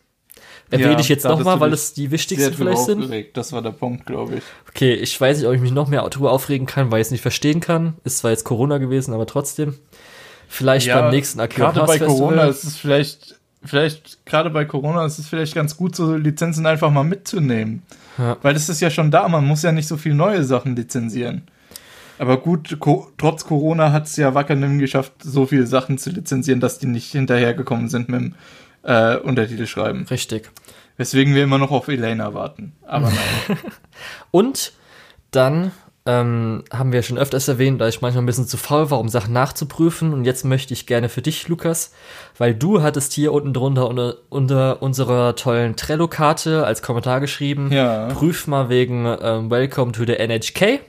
Erwähne 0.71 0.93
ja, 0.93 0.99
ich 0.99 1.09
jetzt 1.09 1.25
nochmal, 1.25 1.59
weil 1.59 1.73
es 1.73 1.93
die 1.93 2.11
wichtigsten 2.11 2.53
vielleicht 2.53 2.85
sind. 2.85 3.11
Das 3.33 3.51
war 3.51 3.61
der 3.61 3.71
Punkt, 3.71 4.05
glaube 4.05 4.35
ich. 4.35 4.43
Okay, 4.69 4.93
ich 4.93 5.19
weiß 5.19 5.39
nicht, 5.39 5.47
ob 5.47 5.53
ich 5.53 5.61
mich 5.61 5.71
noch 5.71 5.87
mehr 5.87 6.07
darüber 6.07 6.31
aufregen 6.31 6.67
kann, 6.67 6.91
weil 6.91 7.01
ich 7.01 7.07
es 7.07 7.11
nicht 7.11 7.21
verstehen 7.21 7.59
kann. 7.59 7.95
Ist 8.03 8.19
zwar 8.19 8.31
jetzt 8.31 8.43
Corona 8.43 8.77
gewesen, 8.77 9.13
aber 9.13 9.25
trotzdem. 9.25 9.79
Vielleicht 10.49 10.87
ja, 10.87 10.99
beim 10.99 11.11
nächsten 11.11 11.39
Akira 11.39 11.71
Gerade 11.71 11.85
bei 11.85 11.99
Corona 11.99 12.45
ist 12.45 12.63
es 12.63 12.75
vielleicht, 12.75 13.39
vielleicht, 13.63 14.25
gerade 14.25 14.49
bei 14.49 14.65
Corona 14.65 15.05
ist 15.05 15.19
es 15.19 15.27
vielleicht 15.27 15.53
ganz 15.53 15.77
gut, 15.77 15.95
so 15.95 16.15
Lizenzen 16.15 16.65
einfach 16.65 16.89
mal 16.89 17.03
mitzunehmen. 17.03 17.83
Ja. 18.17 18.35
Weil 18.41 18.55
das 18.55 18.67
ist 18.67 18.81
ja 18.81 18.89
schon 18.89 19.11
da, 19.11 19.27
man 19.27 19.45
muss 19.45 19.61
ja 19.61 19.71
nicht 19.71 19.87
so 19.87 19.95
viel 19.95 20.15
neue 20.15 20.43
Sachen 20.43 20.75
lizenzieren. 20.75 21.43
Aber 22.17 22.37
gut, 22.37 22.79
co 22.79 23.07
trotz 23.17 23.45
Corona 23.45 23.91
hat 23.91 24.07
es 24.07 24.17
ja 24.17 24.33
Wackernim 24.33 24.79
geschafft, 24.79 25.13
so 25.19 25.45
viele 25.45 25.67
Sachen 25.67 25.99
zu 25.99 26.09
lizenzieren, 26.09 26.59
dass 26.59 26.79
die 26.79 26.87
nicht 26.87 27.11
hinterhergekommen 27.11 27.87
sind 27.87 28.09
mit 28.09 28.19
dem 28.19 28.35
äh, 28.83 29.17
Untertitel 29.17 29.67
schreiben. 29.67 30.05
Richtig. 30.09 30.49
Weswegen 30.97 31.35
wir 31.35 31.43
immer 31.43 31.59
noch 31.59 31.71
auf 31.71 31.87
Elena 31.87 32.33
warten. 32.33 32.73
Aber 32.85 33.09
nein. 33.47 33.57
Und 34.31 34.73
dann 35.29 35.71
ähm, 36.05 36.63
haben 36.71 36.91
wir 36.91 37.03
schon 37.03 37.17
öfters 37.17 37.47
erwähnt, 37.47 37.81
da 37.81 37.87
ich 37.87 38.01
manchmal 38.01 38.23
ein 38.23 38.25
bisschen 38.25 38.47
zu 38.47 38.57
faul 38.57 38.89
war, 38.89 38.99
um 38.99 39.09
Sachen 39.09 39.33
nachzuprüfen. 39.33 40.13
Und 40.13 40.25
jetzt 40.25 40.45
möchte 40.45 40.73
ich 40.73 40.85
gerne 40.87 41.09
für 41.09 41.21
dich, 41.21 41.47
Lukas, 41.47 41.93
weil 42.37 42.55
du 42.55 42.81
hattest 42.81 43.13
hier 43.13 43.33
unten 43.33 43.53
drunter 43.53 43.87
unter, 43.87 44.15
unter 44.29 44.81
unserer 44.81 45.35
tollen 45.35 45.75
Trello-Karte 45.75 46.65
als 46.65 46.81
Kommentar 46.81 47.19
geschrieben, 47.19 47.71
ja. 47.71 48.07
prüf 48.07 48.47
mal 48.47 48.69
wegen 48.69 49.05
ähm, 49.21 49.51
Welcome 49.51 49.91
to 49.91 50.05
the 50.05 50.13
NHK. 50.13 50.79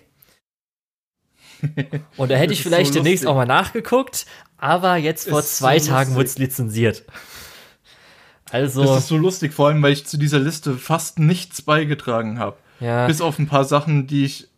Und 2.17 2.31
da 2.31 2.37
hätte 2.37 2.53
ich 2.53 2.63
vielleicht 2.63 2.95
so 2.95 3.01
demnächst 3.01 3.27
auch 3.27 3.35
mal 3.35 3.47
nachgeguckt, 3.47 4.27
aber 4.57 4.97
jetzt 4.97 5.29
vor 5.29 5.43
zwei 5.43 5.79
so 5.79 5.91
Tagen 5.91 6.15
wurde 6.15 6.27
es 6.27 6.39
lizenziert. 6.39 7.05
Also. 8.51 8.85
Das 8.85 9.01
ist 9.01 9.09
so 9.09 9.17
lustig, 9.17 9.53
vor 9.53 9.69
allem, 9.69 9.83
weil 9.83 9.93
ich 9.93 10.07
zu 10.07 10.17
dieser 10.17 10.39
Liste 10.39 10.75
fast 10.75 11.19
nichts 11.19 11.63
beigetragen 11.63 12.39
habe. 12.39 12.57
Ja. 12.81 13.07
Bis 13.07 13.21
auf 13.21 13.39
ein 13.39 13.47
paar 13.47 13.65
Sachen, 13.65 14.07
die 14.07 14.25
ich 14.25 14.50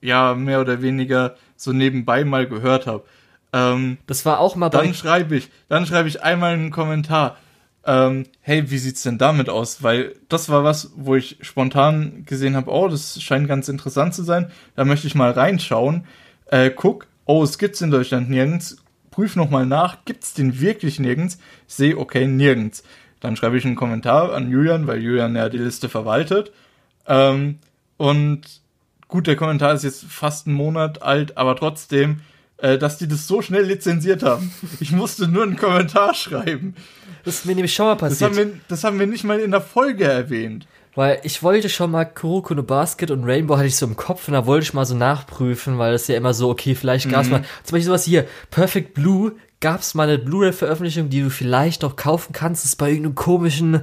ja 0.00 0.34
mehr 0.34 0.60
oder 0.60 0.82
weniger 0.82 1.36
so 1.56 1.72
nebenbei 1.72 2.24
mal 2.24 2.46
gehört 2.46 2.86
habe. 2.86 3.04
Ähm, 3.52 3.98
das 4.06 4.24
war 4.24 4.38
auch 4.38 4.56
mal 4.56 4.68
bei. 4.68 4.84
Dann 4.84 4.94
schreibe 4.94 5.36
ich, 5.36 5.50
dann 5.68 5.86
schreibe 5.86 6.08
ich 6.08 6.22
einmal 6.22 6.54
einen 6.54 6.70
Kommentar. 6.70 7.36
Ähm, 7.84 8.24
hey, 8.40 8.70
wie 8.70 8.78
sieht's 8.78 9.02
denn 9.02 9.18
damit 9.18 9.48
aus? 9.48 9.82
Weil 9.82 10.14
das 10.28 10.48
war 10.48 10.64
was, 10.64 10.92
wo 10.96 11.16
ich 11.16 11.38
spontan 11.40 12.24
gesehen 12.26 12.54
habe, 12.54 12.70
oh, 12.70 12.88
das 12.88 13.20
scheint 13.22 13.48
ganz 13.48 13.68
interessant 13.68 14.14
zu 14.14 14.22
sein. 14.22 14.50
Da 14.76 14.84
möchte 14.84 15.06
ich 15.06 15.14
mal 15.14 15.30
reinschauen. 15.30 16.04
Äh, 16.46 16.70
guck, 16.70 17.06
oh, 17.24 17.42
es 17.42 17.58
gibt's 17.58 17.80
in 17.80 17.90
Deutschland 17.90 18.28
nirgends. 18.28 18.76
Prüf 19.10 19.34
nochmal 19.34 19.66
nach, 19.66 20.04
gibt's 20.04 20.34
den 20.34 20.60
wirklich 20.60 21.00
nirgends? 21.00 21.38
Sehe, 21.66 21.96
okay, 21.96 22.26
nirgends. 22.26 22.84
Dann 23.18 23.36
schreibe 23.36 23.58
ich 23.58 23.64
einen 23.64 23.76
Kommentar 23.76 24.32
an 24.32 24.50
Julian, 24.50 24.86
weil 24.86 25.00
Julian 25.00 25.34
ja 25.34 25.48
die 25.48 25.58
Liste 25.58 25.88
verwaltet. 25.88 26.52
Ähm, 27.06 27.58
und 27.96 28.59
gut, 29.10 29.26
der 29.26 29.36
Kommentar 29.36 29.74
ist 29.74 29.84
jetzt 29.84 30.04
fast 30.04 30.46
einen 30.46 30.56
Monat 30.56 31.02
alt, 31.02 31.36
aber 31.36 31.56
trotzdem, 31.56 32.20
äh, 32.58 32.78
dass 32.78 32.98
die 32.98 33.08
das 33.08 33.26
so 33.26 33.42
schnell 33.42 33.64
lizenziert 33.64 34.22
haben. 34.22 34.52
Ich 34.80 34.92
musste 34.92 35.28
nur 35.28 35.42
einen 35.42 35.56
Kommentar 35.56 36.14
schreiben. 36.14 36.74
Das 37.24 37.36
ist 37.36 37.46
mir 37.46 37.54
nämlich 37.54 37.74
schon 37.74 37.86
mal 37.86 37.96
passiert. 37.96 38.30
Das 38.30 38.38
haben 38.38 38.52
wir, 38.52 38.60
das 38.68 38.84
haben 38.84 38.98
wir 38.98 39.06
nicht 39.06 39.24
mal 39.24 39.40
in 39.40 39.50
der 39.50 39.60
Folge 39.60 40.04
erwähnt. 40.04 40.66
Weil 40.94 41.20
ich 41.22 41.42
wollte 41.42 41.68
schon 41.68 41.92
mal 41.92 42.04
Kuroko 42.04 42.54
no 42.54 42.62
Basket 42.62 43.10
und 43.10 43.24
Rainbow 43.24 43.56
hatte 43.56 43.68
ich 43.68 43.76
so 43.76 43.86
im 43.86 43.96
Kopf 43.96 44.26
und 44.26 44.34
da 44.34 44.46
wollte 44.46 44.64
ich 44.64 44.74
mal 44.74 44.84
so 44.84 44.96
nachprüfen, 44.96 45.78
weil 45.78 45.92
das 45.92 46.08
ja 46.08 46.16
immer 46.16 46.34
so, 46.34 46.48
okay, 46.48 46.74
vielleicht 46.74 47.08
gab 47.08 47.22
es 47.22 47.26
mhm. 47.26 47.32
mal, 47.32 47.44
zum 47.62 47.76
Beispiel 47.76 47.86
sowas 47.86 48.04
hier, 48.04 48.26
Perfect 48.50 48.94
Blue 48.94 49.32
gab 49.60 49.80
es 49.80 49.94
mal 49.94 50.08
eine 50.08 50.18
Blu-ray-Veröffentlichung, 50.18 51.10
die 51.10 51.20
du 51.22 51.30
vielleicht 51.30 51.84
auch 51.84 51.94
kaufen 51.94 52.32
kannst. 52.32 52.64
Das 52.64 52.70
ist 52.70 52.76
bei 52.76 52.88
irgendeinem 52.88 53.14
komischen. 53.14 53.82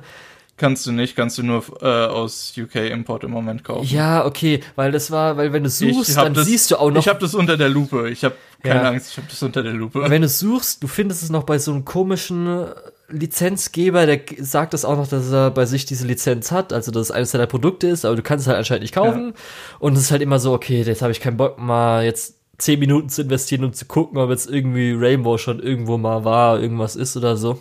Kannst 0.57 0.87
du 0.87 0.91
nicht, 0.91 1.15
kannst 1.15 1.37
du 1.37 1.43
nur 1.43 1.63
äh, 1.81 1.85
aus 1.85 2.53
UK 2.57 2.75
Import 2.75 3.23
im 3.23 3.29
Moment 3.29 3.63
kaufen. 3.63 3.87
Ja, 3.87 4.25
okay, 4.25 4.59
weil 4.75 4.91
das 4.91 5.11
war, 5.11 5.37
weil 5.37 5.53
wenn 5.53 5.63
du 5.63 5.69
suchst, 5.69 6.17
dann 6.17 6.33
das, 6.33 6.47
siehst 6.47 6.71
du 6.71 6.77
auch 6.77 6.89
noch. 6.89 6.99
Ich 6.99 7.07
habe 7.07 7.19
das 7.19 7.35
unter 7.35 7.57
der 7.57 7.69
Lupe. 7.69 8.09
Ich 8.09 8.23
habe 8.23 8.35
keine 8.63 8.81
ja. 8.81 8.89
Angst, 8.89 9.11
ich 9.11 9.17
habe 9.17 9.27
das 9.29 9.43
unter 9.43 9.61
der 9.61 9.73
Lupe. 9.73 10.09
Wenn 10.09 10.23
du 10.23 10.27
suchst, 10.27 10.81
du 10.81 10.87
findest 10.87 11.21
es 11.21 11.29
noch 11.29 11.43
bei 11.43 11.59
so 11.59 11.71
einem 11.71 11.85
komischen 11.85 12.65
Lizenzgeber, 13.09 14.07
der 14.07 14.19
sagt 14.39 14.73
das 14.73 14.83
auch 14.83 14.97
noch, 14.97 15.07
dass 15.07 15.31
er 15.31 15.51
bei 15.51 15.65
sich 15.67 15.85
diese 15.85 16.07
Lizenz 16.07 16.51
hat, 16.51 16.73
also 16.73 16.91
dass 16.91 17.03
es 17.03 17.11
eines 17.11 17.31
seiner 17.31 17.47
Produkte 17.47 17.87
ist, 17.87 18.03
aber 18.03 18.15
du 18.15 18.23
kannst 18.23 18.43
es 18.43 18.47
halt 18.47 18.57
anscheinend 18.57 18.81
nicht 18.81 18.95
kaufen. 18.95 19.27
Ja. 19.27 19.41
Und 19.79 19.93
es 19.93 20.01
ist 20.01 20.11
halt 20.11 20.23
immer 20.23 20.39
so, 20.39 20.53
okay, 20.53 20.81
jetzt 20.81 21.03
habe 21.03 21.11
ich 21.11 21.21
keinen 21.21 21.37
Bock 21.37 21.59
mal 21.59 22.03
jetzt 22.03 22.35
zehn 22.57 22.79
Minuten 22.79 23.09
zu 23.09 23.21
investieren, 23.21 23.63
um 23.63 23.73
zu 23.73 23.85
gucken, 23.85 24.17
ob 24.17 24.29
jetzt 24.29 24.49
irgendwie 24.49 24.93
Rainbow 24.93 25.37
schon 25.37 25.59
irgendwo 25.59 25.97
mal 25.97 26.25
war, 26.25 26.59
irgendwas 26.59 26.95
ist 26.95 27.15
oder 27.15 27.37
so. 27.37 27.59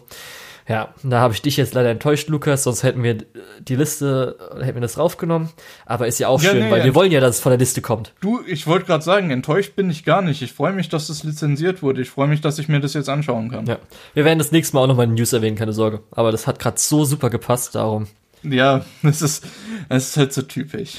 Ja, 0.68 0.94
da 1.04 1.20
habe 1.20 1.32
ich 1.32 1.42
dich 1.42 1.56
jetzt 1.56 1.74
leider 1.74 1.90
enttäuscht, 1.90 2.28
Lukas, 2.28 2.64
sonst 2.64 2.82
hätten 2.82 3.04
wir 3.04 3.18
die 3.60 3.76
Liste, 3.76 4.36
hätten 4.60 4.74
wir 4.74 4.80
das 4.80 4.94
draufgenommen. 4.94 5.50
Aber 5.84 6.08
ist 6.08 6.18
ja 6.18 6.26
auch 6.26 6.42
ja, 6.42 6.50
schön, 6.50 6.64
nee, 6.64 6.70
weil 6.72 6.82
wir 6.82 6.94
wollen 6.96 7.12
ja, 7.12 7.20
dass 7.20 7.36
es 7.36 7.40
von 7.40 7.50
der 7.50 7.58
Liste 7.58 7.82
kommt. 7.82 8.12
Du, 8.20 8.40
ich 8.44 8.66
wollte 8.66 8.86
gerade 8.86 9.04
sagen, 9.04 9.30
enttäuscht 9.30 9.76
bin 9.76 9.90
ich 9.90 10.04
gar 10.04 10.22
nicht. 10.22 10.42
Ich 10.42 10.52
freue 10.52 10.72
mich, 10.72 10.88
dass 10.88 11.06
das 11.06 11.22
lizenziert 11.22 11.82
wurde. 11.82 12.02
Ich 12.02 12.10
freue 12.10 12.26
mich, 12.26 12.40
dass 12.40 12.58
ich 12.58 12.68
mir 12.68 12.80
das 12.80 12.94
jetzt 12.94 13.08
anschauen 13.08 13.50
kann. 13.50 13.66
Ja, 13.66 13.78
wir 14.14 14.24
werden 14.24 14.40
das 14.40 14.50
nächste 14.50 14.74
Mal 14.74 14.82
auch 14.82 14.86
nochmal 14.88 15.06
in 15.06 15.14
News 15.14 15.32
erwähnen, 15.32 15.56
keine 15.56 15.72
Sorge. 15.72 16.00
Aber 16.10 16.32
das 16.32 16.48
hat 16.48 16.58
gerade 16.58 16.80
so 16.80 17.04
super 17.04 17.30
gepasst, 17.30 17.76
darum. 17.76 18.08
Ja, 18.42 18.84
es 19.04 19.22
ist, 19.22 19.46
es 19.88 20.08
ist 20.08 20.16
halt 20.16 20.32
so 20.32 20.42
typisch. 20.42 20.94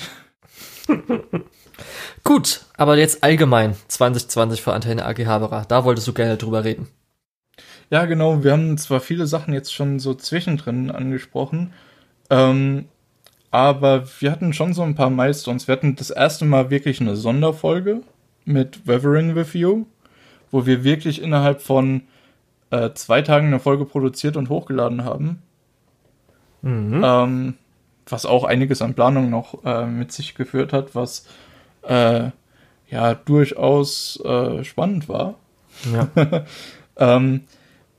Gut, 2.24 2.62
aber 2.78 2.98
jetzt 2.98 3.22
allgemein 3.24 3.76
2020 3.90 4.62
für 4.62 4.74
Antenne 4.74 5.06
AG 5.06 5.26
Haberer. 5.26 5.66
Da 5.68 5.84
wolltest 5.84 6.08
du 6.08 6.14
gerne 6.14 6.38
drüber 6.38 6.64
reden. 6.64 6.88
Ja, 7.90 8.06
genau. 8.06 8.43
Wir 8.43 8.51
haben 8.51 8.77
zwar 8.77 8.99
viele 8.99 9.27
Sachen 9.27 9.53
jetzt 9.53 9.74
schon 9.74 9.99
so 9.99 10.14
zwischendrin 10.14 10.91
angesprochen, 10.91 11.74
ähm, 12.30 12.85
aber 13.49 14.03
wir 14.19 14.32
hatten 14.32 14.51
schon 14.53 14.74
so 14.74 14.83
ein 14.83 14.95
paar 14.95 15.09
Milestones. 15.09 15.67
Wir 15.67 15.74
hatten 15.74 15.95
das 15.95 16.09
erste 16.09 16.45
Mal 16.45 16.69
wirklich 16.69 16.99
eine 16.99 17.16
Sonderfolge 17.16 18.01
mit 18.43 18.88
Weathering 18.88 19.35
with 19.35 19.53
You, 19.53 19.85
wo 20.51 20.66
wir 20.66 20.83
wirklich 20.83 21.22
innerhalb 21.22 21.61
von 21.61 22.03
äh, 22.72 22.91
zwei 22.93 23.22
Tagen 23.22 23.48
eine 23.48 23.59
Folge 23.59 23.85
produziert 23.85 24.35
und 24.35 24.49
hochgeladen 24.49 25.06
haben. 25.06 25.41
Mhm. 26.61 27.01
Ähm, 27.03 27.53
was 28.06 28.25
auch 28.25 28.43
einiges 28.43 28.82
an 28.82 28.93
Planung 28.93 29.30
noch 29.30 29.64
äh, 29.66 29.85
mit 29.85 30.11
sich 30.11 30.35
geführt 30.35 30.74
hat, 30.74 30.95
was 30.95 31.25
äh, 31.83 32.30
ja 32.90 33.14
durchaus 33.16 34.19
äh, 34.24 34.64
spannend 34.64 35.07
war. 35.07 35.35
Ja. 35.93 36.09
ähm, 36.98 37.41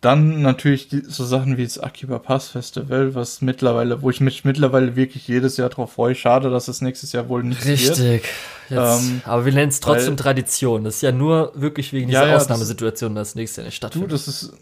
dann 0.00 0.42
natürlich 0.42 0.88
die, 0.88 1.02
so 1.06 1.24
Sachen 1.24 1.56
wie 1.56 1.64
das 1.64 1.78
Akiba 1.78 2.20
Pass 2.20 2.48
Festival, 2.48 3.14
was 3.14 3.40
mittlerweile, 3.40 4.00
wo 4.00 4.10
ich 4.10 4.20
mich 4.20 4.44
mittlerweile 4.44 4.94
wirklich 4.94 5.26
jedes 5.26 5.56
Jahr 5.56 5.70
drauf 5.70 5.92
freue. 5.92 6.14
Schade, 6.14 6.50
dass 6.50 6.68
es 6.68 6.80
nächstes 6.80 7.12
Jahr 7.12 7.28
wohl 7.28 7.42
nicht 7.42 7.64
Richtig. 7.64 7.98
wird. 7.98 8.24
Ähm, 8.70 9.22
aber 9.24 9.44
wir 9.44 9.52
nennen 9.52 9.70
es 9.70 9.80
trotzdem 9.80 10.10
weil, 10.10 10.16
Tradition. 10.16 10.84
Das 10.84 10.96
ist 10.96 11.02
ja 11.02 11.10
nur 11.10 11.52
wirklich 11.54 11.92
wegen 11.92 12.08
dieser 12.08 12.22
ja, 12.22 12.28
ja, 12.28 12.36
Ausnahmesituation, 12.36 13.14
dass 13.14 13.30
das 13.30 13.34
nächstes 13.34 13.56
Jahr 13.56 13.66
nicht 13.66 13.76
stattfindet. 13.76 14.10
Du, 14.10 14.14
das 14.14 14.28
ist 14.28 14.52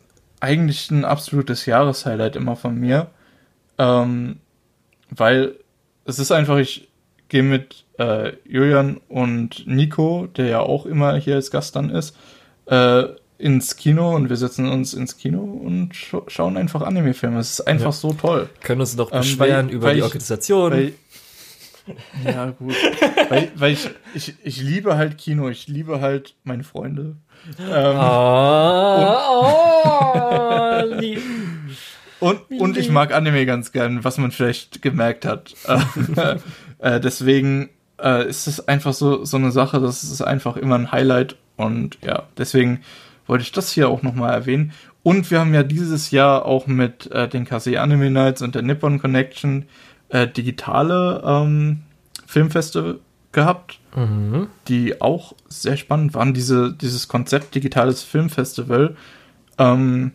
eigentlich 0.40 0.90
ein 0.90 1.04
absolutes 1.04 1.66
Jahreshighlight 1.66 2.36
immer 2.36 2.56
von 2.56 2.78
mir. 2.78 3.08
Ähm, 3.78 4.38
weil 5.10 5.56
es 6.04 6.18
ist 6.18 6.32
einfach, 6.32 6.56
ich 6.56 6.88
gehe 7.28 7.42
mit 7.42 7.84
äh, 7.98 8.32
Julian 8.44 9.00
und 9.08 9.66
Nico, 9.66 10.28
der 10.28 10.46
ja 10.46 10.60
auch 10.60 10.86
immer 10.86 11.16
hier 11.16 11.34
als 11.34 11.50
Gast 11.50 11.76
dann 11.76 11.90
ist, 11.90 12.16
äh, 12.66 13.04
ins 13.38 13.76
Kino 13.76 14.14
und 14.14 14.28
wir 14.28 14.36
setzen 14.36 14.68
uns 14.68 14.94
ins 14.94 15.16
Kino 15.16 15.42
und 15.42 15.94
sch 15.94 16.16
schauen 16.28 16.56
einfach 16.56 16.82
Anime-Filme. 16.82 17.38
Es 17.38 17.58
ist 17.58 17.66
einfach 17.66 17.86
ja. 17.86 17.92
so 17.92 18.12
toll. 18.12 18.48
Können 18.62 18.80
uns 18.80 18.96
doch 18.96 19.10
beschweren 19.10 19.66
ähm, 19.66 19.66
weil, 19.68 19.74
über 19.74 19.86
weil 19.88 19.94
die 19.94 19.98
ich, 19.98 20.04
Organisation. 20.04 20.72
Weil, 20.72 20.92
ja, 22.24 22.46
gut. 22.50 22.74
weil, 23.28 23.50
weil 23.54 23.72
ich, 23.72 23.90
ich, 24.14 24.34
ich 24.42 24.60
liebe 24.62 24.96
halt 24.96 25.18
Kino, 25.18 25.48
ich 25.48 25.68
liebe 25.68 26.00
halt 26.00 26.34
meine 26.44 26.64
Freunde. 26.64 27.16
Ähm, 27.58 27.96
oh, 28.00 29.06
und, 32.20 32.40
oh, 32.50 32.54
und, 32.54 32.60
und, 32.60 32.76
ich 32.76 32.90
mag 32.90 33.12
Anime 33.12 33.44
ganz 33.46 33.72
gern, 33.72 34.02
was 34.02 34.18
man 34.18 34.32
vielleicht 34.32 34.82
gemerkt 34.82 35.26
hat. 35.26 35.54
äh, 36.78 37.00
deswegen 37.00 37.68
äh, 38.02 38.28
ist 38.28 38.46
es 38.46 38.66
einfach 38.66 38.94
so, 38.94 39.24
so 39.24 39.36
eine 39.36 39.52
Sache, 39.52 39.80
das 39.80 40.02
ist 40.02 40.22
einfach 40.22 40.56
immer 40.56 40.76
ein 40.76 40.92
Highlight 40.92 41.36
und 41.56 41.98
ja, 42.02 42.24
deswegen 42.36 42.82
wollte 43.26 43.42
ich 43.42 43.52
das 43.52 43.72
hier 43.72 43.88
auch 43.88 44.02
nochmal 44.02 44.32
erwähnen. 44.32 44.72
Und 45.02 45.30
wir 45.30 45.40
haben 45.40 45.54
ja 45.54 45.62
dieses 45.62 46.10
Jahr 46.10 46.46
auch 46.46 46.66
mit 46.66 47.10
äh, 47.12 47.28
den 47.28 47.44
Kase 47.44 47.80
Anime 47.80 48.10
Nights 48.10 48.42
und 48.42 48.54
der 48.54 48.62
Nippon 48.62 48.98
Connection 48.98 49.66
äh, 50.08 50.26
digitale 50.26 51.22
ähm, 51.24 51.82
Filmfeste 52.26 53.00
gehabt, 53.32 53.78
mhm. 53.94 54.48
die 54.66 55.00
auch 55.00 55.34
sehr 55.48 55.76
spannend 55.76 56.14
waren. 56.14 56.34
Diese, 56.34 56.72
dieses 56.72 57.06
Konzept 57.06 57.54
digitales 57.54 58.02
Filmfestival 58.02 58.96
ähm, 59.58 60.12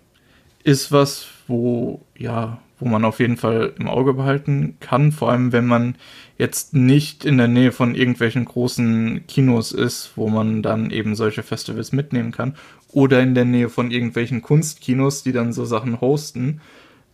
ist 0.64 0.92
was, 0.92 1.28
wo, 1.48 2.02
ja, 2.18 2.60
wo 2.80 2.88
man 2.88 3.06
auf 3.06 3.20
jeden 3.20 3.38
Fall 3.38 3.74
im 3.78 3.88
Auge 3.88 4.14
behalten 4.14 4.78
kann, 4.80 5.12
vor 5.12 5.32
allem 5.32 5.52
wenn 5.52 5.68
man 5.68 5.96
jetzt 6.38 6.74
nicht 6.74 7.24
in 7.24 7.38
der 7.38 7.48
Nähe 7.48 7.72
von 7.72 7.94
irgendwelchen 7.94 8.46
großen 8.46 9.28
Kinos 9.28 9.72
ist, 9.72 10.14
wo 10.16 10.28
man 10.28 10.64
dann 10.64 10.90
eben 10.90 11.16
solche 11.16 11.44
Festivals 11.44 11.92
mitnehmen 11.92 12.32
kann, 12.32 12.56
oder 12.94 13.22
in 13.22 13.36
der 13.36 13.46
Nähe 13.46 13.70
von 13.70 13.92
irgendwelchen 13.92 14.42
Kunstkinos, 14.42 15.24
die 15.24 15.32
dann 15.32 15.54
so 15.54 15.66
Sachen 15.66 16.02
hosten. 16.02 16.62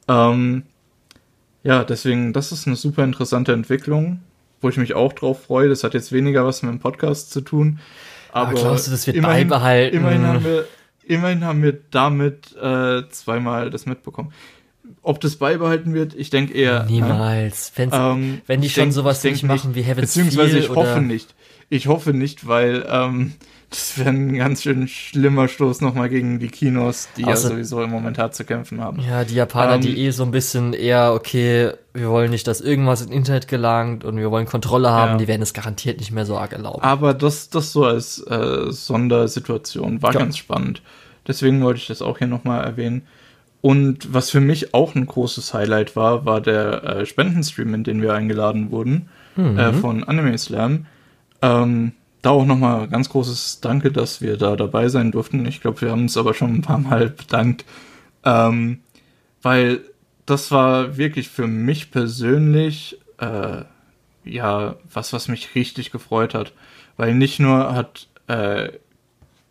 Ähm, 0.08 0.64
ja, 1.64 1.84
deswegen, 1.84 2.34
das 2.34 2.52
ist 2.52 2.68
eine 2.68 2.76
super 2.76 3.04
interessante 3.04 3.54
Entwicklung, 3.54 4.20
wo 4.62 4.70
ich 4.70 4.78
mich 4.78 4.94
auch 4.94 5.14
drauf 5.14 5.44
freue. 5.44 5.70
Das 5.70 5.84
hat 5.84 5.94
jetzt 5.94 6.12
weniger 6.12 6.46
was 6.46 6.64
mit 6.64 6.72
dem 6.72 6.80
Podcast 6.80 7.32
zu 7.32 7.42
tun. 7.42 7.80
Aber, 8.32 8.50
aber 8.50 8.60
glaubst 8.60 8.88
du, 8.88 8.92
das 8.92 9.08
wird 9.08 9.18
immerhin, 9.18 9.48
beibehalten? 9.50 9.98
Immerhin 9.98 10.22
haben 10.24 10.44
wir, 10.44 10.66
immerhin 11.04 11.44
haben 11.44 11.64
wir 11.64 11.78
damit 11.92 12.56
äh, 12.56 13.04
zweimal 13.10 13.70
das 13.70 13.86
mitbekommen. 13.86 14.32
Ob 15.02 15.20
das 15.20 15.36
beibehalten 15.36 15.94
wird, 15.94 16.16
ich 16.16 16.30
denke 16.30 16.54
eher. 16.54 16.86
Niemals. 16.86 17.74
Ähm, 17.78 18.42
wenn 18.48 18.62
die 18.62 18.70
schon 18.70 18.84
denk, 18.84 18.94
sowas 18.94 19.24
nicht 19.24 19.44
machen 19.44 19.76
wie 19.76 19.82
Heaven's 19.82 20.14
Beziehungsweise 20.14 20.60
ich 20.60 20.70
hoffe 20.70 21.02
nicht. 21.02 21.36
Ich 21.70 21.88
hoffe 21.88 22.14
nicht, 22.14 22.48
weil 22.48 22.86
ähm, 22.90 23.34
das 23.70 23.98
wäre 23.98 24.10
ein 24.10 24.34
ganz 24.34 24.64
schön 24.64 24.88
schlimmer 24.88 25.50
Stoß 25.50 25.82
nochmal 25.82 26.08
gegen 26.08 26.40
die 26.40 26.48
Kinos, 26.48 27.10
die 27.18 27.26
Außer, 27.26 27.50
ja 27.50 27.56
sowieso 27.56 27.82
im 27.82 27.90
Moment 27.90 28.18
hart 28.18 28.34
zu 28.34 28.46
kämpfen 28.46 28.80
haben. 28.80 29.02
Ja, 29.02 29.26
die 29.26 29.36
Japaner, 29.36 29.76
ähm, 29.76 29.82
die 29.82 29.98
eh 30.06 30.12
so 30.12 30.24
ein 30.24 30.32
bisschen 30.32 30.72
eher, 30.72 31.14
okay, 31.14 31.72
wir 31.94 32.10
wollen 32.10 32.32
nicht, 32.32 32.48
dass 32.48 32.62
irgendwas 32.62 33.02
ins 33.02 33.12
Internet 33.12 33.50
gelangt 33.50 34.06
und 34.06 34.18
wir 34.18 34.32
wollen 34.32 34.46
Kontrolle 34.46 34.92
haben, 34.92 35.14
ja. 35.14 35.18
die 35.18 35.28
werden 35.28 35.42
es 35.42 35.54
garantiert 35.54 36.00
nicht 36.00 36.12
mehr 36.12 36.26
so 36.26 36.38
arg 36.38 36.54
erlauben. 36.54 36.82
Aber 36.82 37.14
das, 37.14 37.50
das 37.50 37.74
so 37.74 37.84
als 37.84 38.26
äh, 38.28 38.72
Sondersituation 38.72 40.02
war 40.02 40.14
ja. 40.14 40.20
ganz 40.20 40.38
spannend. 40.38 40.82
Deswegen 41.28 41.62
wollte 41.62 41.80
ich 41.82 41.88
das 41.88 42.02
auch 42.02 42.20
hier 42.20 42.28
nochmal 42.28 42.64
erwähnen. 42.64 43.02
Und 43.60 44.14
was 44.14 44.30
für 44.30 44.40
mich 44.40 44.74
auch 44.74 44.96
ein 44.96 45.06
großes 45.06 45.54
Highlight 45.54 45.98
war, 45.98 46.26
war 46.26 46.40
der 46.40 46.84
äh, 46.84 47.06
Spendenstream, 47.06 47.74
in 47.74 47.84
den 47.84 48.02
wir 48.02 48.14
eingeladen 48.14 48.72
wurden, 48.72 49.10
mhm. 49.36 49.58
äh, 49.58 49.74
von 49.74 50.06
Anime 50.06 50.38
Slam. 50.38 50.86
Ähm, 51.42 51.92
da 52.22 52.32
auch 52.32 52.46
nochmal 52.46 52.88
ganz 52.88 53.10
großes 53.10 53.62
Danke, 53.62 53.92
dass 53.92 54.22
wir 54.22 54.38
da 54.38 54.56
dabei 54.56 54.90
sein 54.90 55.12
durften. 55.12 55.46
Ich 55.46 55.62
glaube, 55.62 55.82
wir 55.82 55.92
haben 55.92 56.04
uns 56.04 56.18
aber 56.18 56.34
schon 56.34 56.54
ein 56.54 56.62
paar 56.62 56.80
Mal 56.80 57.10
bedankt, 57.10 57.66
ähm, 58.24 58.80
weil 59.42 59.82
das 60.26 60.52
war 60.52 60.98
wirklich 60.98 61.30
für 61.30 61.48
mich 61.48 61.92
persönlich 61.92 63.00
äh, 63.20 63.64
ja 64.24 64.76
was, 64.92 65.14
was 65.14 65.28
mich 65.28 65.56
richtig 65.56 65.92
gefreut 65.92 66.34
hat, 66.34 66.54
weil 66.98 67.14
nicht 67.14 67.40
nur 67.40 67.74
hat 67.74 68.08
äh, 68.28 68.70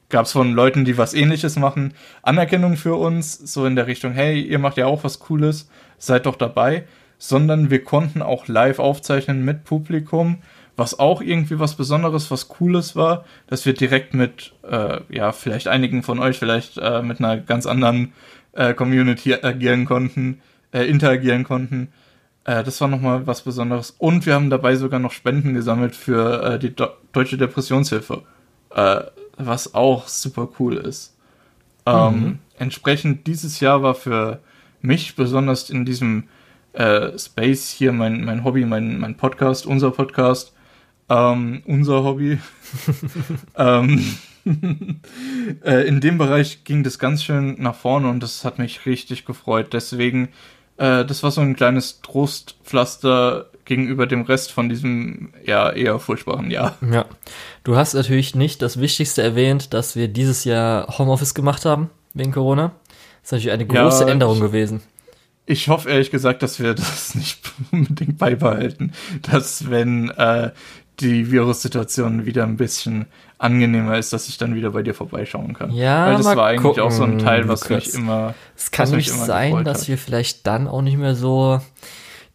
gab 0.09 0.27
es 0.27 0.33
von 0.33 0.53
Leuten, 0.53 0.85
die 0.85 0.99
was 0.99 1.15
Ähnliches 1.15 1.57
machen, 1.57 1.95
Anerkennung 2.23 2.77
für 2.77 2.95
uns, 2.95 3.35
so 3.35 3.67
in 3.67 3.77
der 3.77 3.87
Richtung, 3.87 4.13
hey, 4.13 4.41
ihr 4.41 4.59
macht 4.59 4.77
ja 4.77 4.87
auch 4.87 5.03
was 5.05 5.19
Cooles, 5.19 5.69
seid 5.99 6.27
doch 6.27 6.37
dabei, 6.37 6.85
sondern 7.19 7.71
wir 7.71 7.83
konnten 7.83 8.23
auch 8.23 8.47
live 8.47 8.79
aufzeichnen 8.79 9.45
mit 9.45 9.65
Publikum 9.65 10.39
was 10.77 10.99
auch 10.99 11.23
irgendwie 11.23 11.59
was 11.59 11.75
Besonderes, 11.75 12.31
was 12.31 12.49
Cooles 12.49 12.95
war, 12.95 13.25
dass 13.47 13.65
wir 13.65 13.73
direkt 13.73 14.15
mit, 14.15 14.53
äh, 14.63 15.01
ja, 15.09 15.33
vielleicht 15.33 15.69
einigen 15.69 16.03
von 16.03 16.19
euch, 16.19 16.39
vielleicht 16.39 16.77
äh, 16.77 17.03
mit 17.03 17.19
einer 17.19 17.39
ganz 17.39 17.67
anderen 17.67 18.13
äh, 18.53 18.75
Community 18.75 19.35
agieren 19.35 19.87
konnten, 19.87 20.41
äh, 20.73 20.85
interagieren 20.85 21.45
konnten. 21.45 21.89
Äh, 22.45 22.63
das 22.63 22.81
war 22.81 22.89
nochmal 22.89 23.27
was 23.27 23.43
Besonderes. 23.43 23.95
Und 23.99 24.27
wir 24.27 24.35
haben 24.35 24.51
dabei 24.51 24.77
sogar 24.77 25.01
noch 25.01 25.13
Spenden 25.13 25.55
gesammelt 25.55 25.97
für 25.97 26.43
äh, 26.43 26.59
die 26.59 26.75
Do 26.75 26.89
Deutsche 27.13 27.39
Depressionshilfe, 27.39 28.25
was 29.39 29.75
auch 29.75 30.07
super 30.07 30.51
cool 30.59 30.77
ist. 30.77 31.17
Ähm, 31.87 32.13
mhm. 32.13 32.39
Entsprechend 32.59 33.27
dieses 33.27 33.59
Jahr 33.61 33.83
war 33.83 33.95
für 33.95 34.41
mich 34.83 35.17
besonders 35.17 35.71
in 35.71 35.87
diesem 35.87 36.25
Space 37.17 37.71
hier 37.71 37.93
mein, 37.93 38.23
mein 38.23 38.45
Hobby, 38.45 38.67
mein, 38.67 38.99
mein 38.99 39.17
Podcast, 39.17 39.65
unser 39.65 39.93
Podcast, 39.93 40.53
ähm, 41.09 41.63
unser 41.67 42.05
Hobby. 42.05 42.39
ähm, 43.57 44.17
äh, 45.65 45.87
in 45.87 46.01
dem 46.01 46.19
Bereich 46.19 46.65
ging 46.65 46.83
das 46.83 46.99
ganz 46.99 47.25
schön 47.25 47.57
nach 47.61 47.75
vorne 47.75 48.09
und 48.09 48.23
das 48.23 48.45
hat 48.45 48.59
mich 48.59 48.87
richtig 48.87 49.25
gefreut. 49.25 49.73
Deswegen, 49.73 50.29
äh, 50.77 51.05
das 51.05 51.23
war 51.23 51.31
so 51.31 51.41
ein 51.41 51.57
kleines 51.57 52.01
Trostpflaster 52.01 53.51
gegenüber 53.65 54.07
dem 54.07 54.23
Rest 54.23 54.53
von 54.53 54.69
diesem 54.69 55.33
ja 55.45 55.71
eher 55.71 55.99
furchtbaren 55.99 56.51
Jahr. 56.51 56.77
Ja, 56.91 57.05
du 57.65 57.77
hast 57.77 57.95
natürlich 57.95 58.35
nicht 58.35 58.63
das 58.63 58.81
Wichtigste 58.81 59.23
erwähnt, 59.23 59.75
dass 59.75 59.97
wir 59.97 60.09
dieses 60.09 60.45
Jahr 60.45 60.99
Homeoffice 60.99 61.35
gemacht 61.35 61.65
haben 61.65 61.91
wegen 62.15 62.33
Corona. 62.33 62.73
Das 63.23 63.29
ist 63.29 63.33
natürlich 63.33 63.53
eine 63.53 63.67
große 63.67 64.05
ja, 64.05 64.11
Änderung 64.11 64.37
ich, 64.37 64.43
gewesen. 64.43 64.83
Ich 65.47 65.69
hoffe 65.69 65.91
ehrlich 65.91 66.11
gesagt, 66.11 66.43
dass 66.43 66.61
wir 66.61 66.75
das 66.75 67.15
nicht 67.15 67.41
unbedingt 67.73 68.19
beibehalten, 68.19 68.93
dass 69.23 69.69
wenn 69.69 70.11
äh, 70.11 70.53
die 71.01 71.31
Virussituation 71.31 72.25
wieder 72.25 72.45
ein 72.45 72.57
bisschen 72.57 73.07
angenehmer 73.39 73.99
ist, 73.99 74.13
dass 74.13 74.29
ich 74.29 74.39
dann 74.39 74.55
wieder 74.55 74.71
bei 74.71 74.83
dir 74.83 74.95
vorbeischauen 74.95 75.53
kann. 75.53 75.71
Ja, 75.73 76.07
Weil 76.07 76.17
das 76.17 76.37
war 76.37 76.47
eigentlich 76.47 76.63
gucken, 76.63 76.83
auch 76.83 76.91
so 76.91 77.05
ein 77.05 77.19
Teil, 77.19 77.49
was 77.49 77.69
mich 77.69 77.93
immer. 77.95 78.35
Es 78.57 78.71
kann 78.71 78.91
nicht 78.91 79.11
sein, 79.11 79.65
dass 79.65 79.83
hat. 79.83 79.89
wir 79.89 79.99
vielleicht 79.99 80.47
dann 80.47 80.69
auch 80.69 80.83
nicht 80.83 80.97
mehr 80.97 81.15
so 81.15 81.61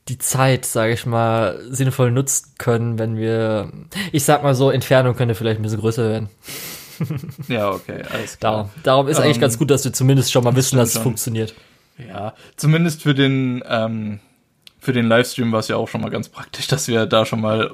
die 0.08 0.18
Zeit, 0.18 0.66
sage 0.66 0.94
ich 0.94 1.06
mal, 1.06 1.60
sinnvoll 1.70 2.12
nutzen 2.12 2.54
können, 2.58 3.00
wenn 3.00 3.18
wir, 3.18 3.72
ich 4.12 4.24
sag 4.24 4.44
mal 4.44 4.56
so, 4.56 4.70
Entfernung 4.70 5.16
könnte 5.16 5.36
vielleicht 5.36 5.60
ein 5.60 5.64
bisschen 5.64 5.80
größer 5.80 6.10
werden. 6.10 6.30
ja, 7.48 7.72
okay, 7.72 8.04
alles 8.12 8.38
klar. 8.38 8.52
Darum, 8.54 8.70
darum 8.84 9.08
ist 9.08 9.18
um, 9.18 9.24
eigentlich 9.24 9.38
ähm, 9.38 9.42
ganz 9.42 9.58
gut, 9.58 9.72
dass 9.72 9.84
wir 9.84 9.94
zumindest 9.94 10.32
schon 10.32 10.44
mal 10.44 10.56
wissen, 10.56 10.78
dass 10.78 10.90
es 10.90 10.94
schon. 10.96 11.04
funktioniert. 11.04 11.56
Ja, 11.98 12.34
zumindest 12.58 13.04
für 13.04 13.14
den, 13.14 13.64
ähm, 13.68 14.20
für 14.80 14.94
den 14.94 15.08
Livestream 15.08 15.52
war 15.52 15.60
es 15.60 15.68
ja 15.68 15.78
auch 15.78 15.88
schon 15.88 16.02
mal 16.02 16.10
ganz 16.10 16.30
praktisch, 16.30 16.68
dass 16.68 16.88
wir 16.88 17.06
da 17.06 17.26
schon 17.26 17.42
mal 17.42 17.72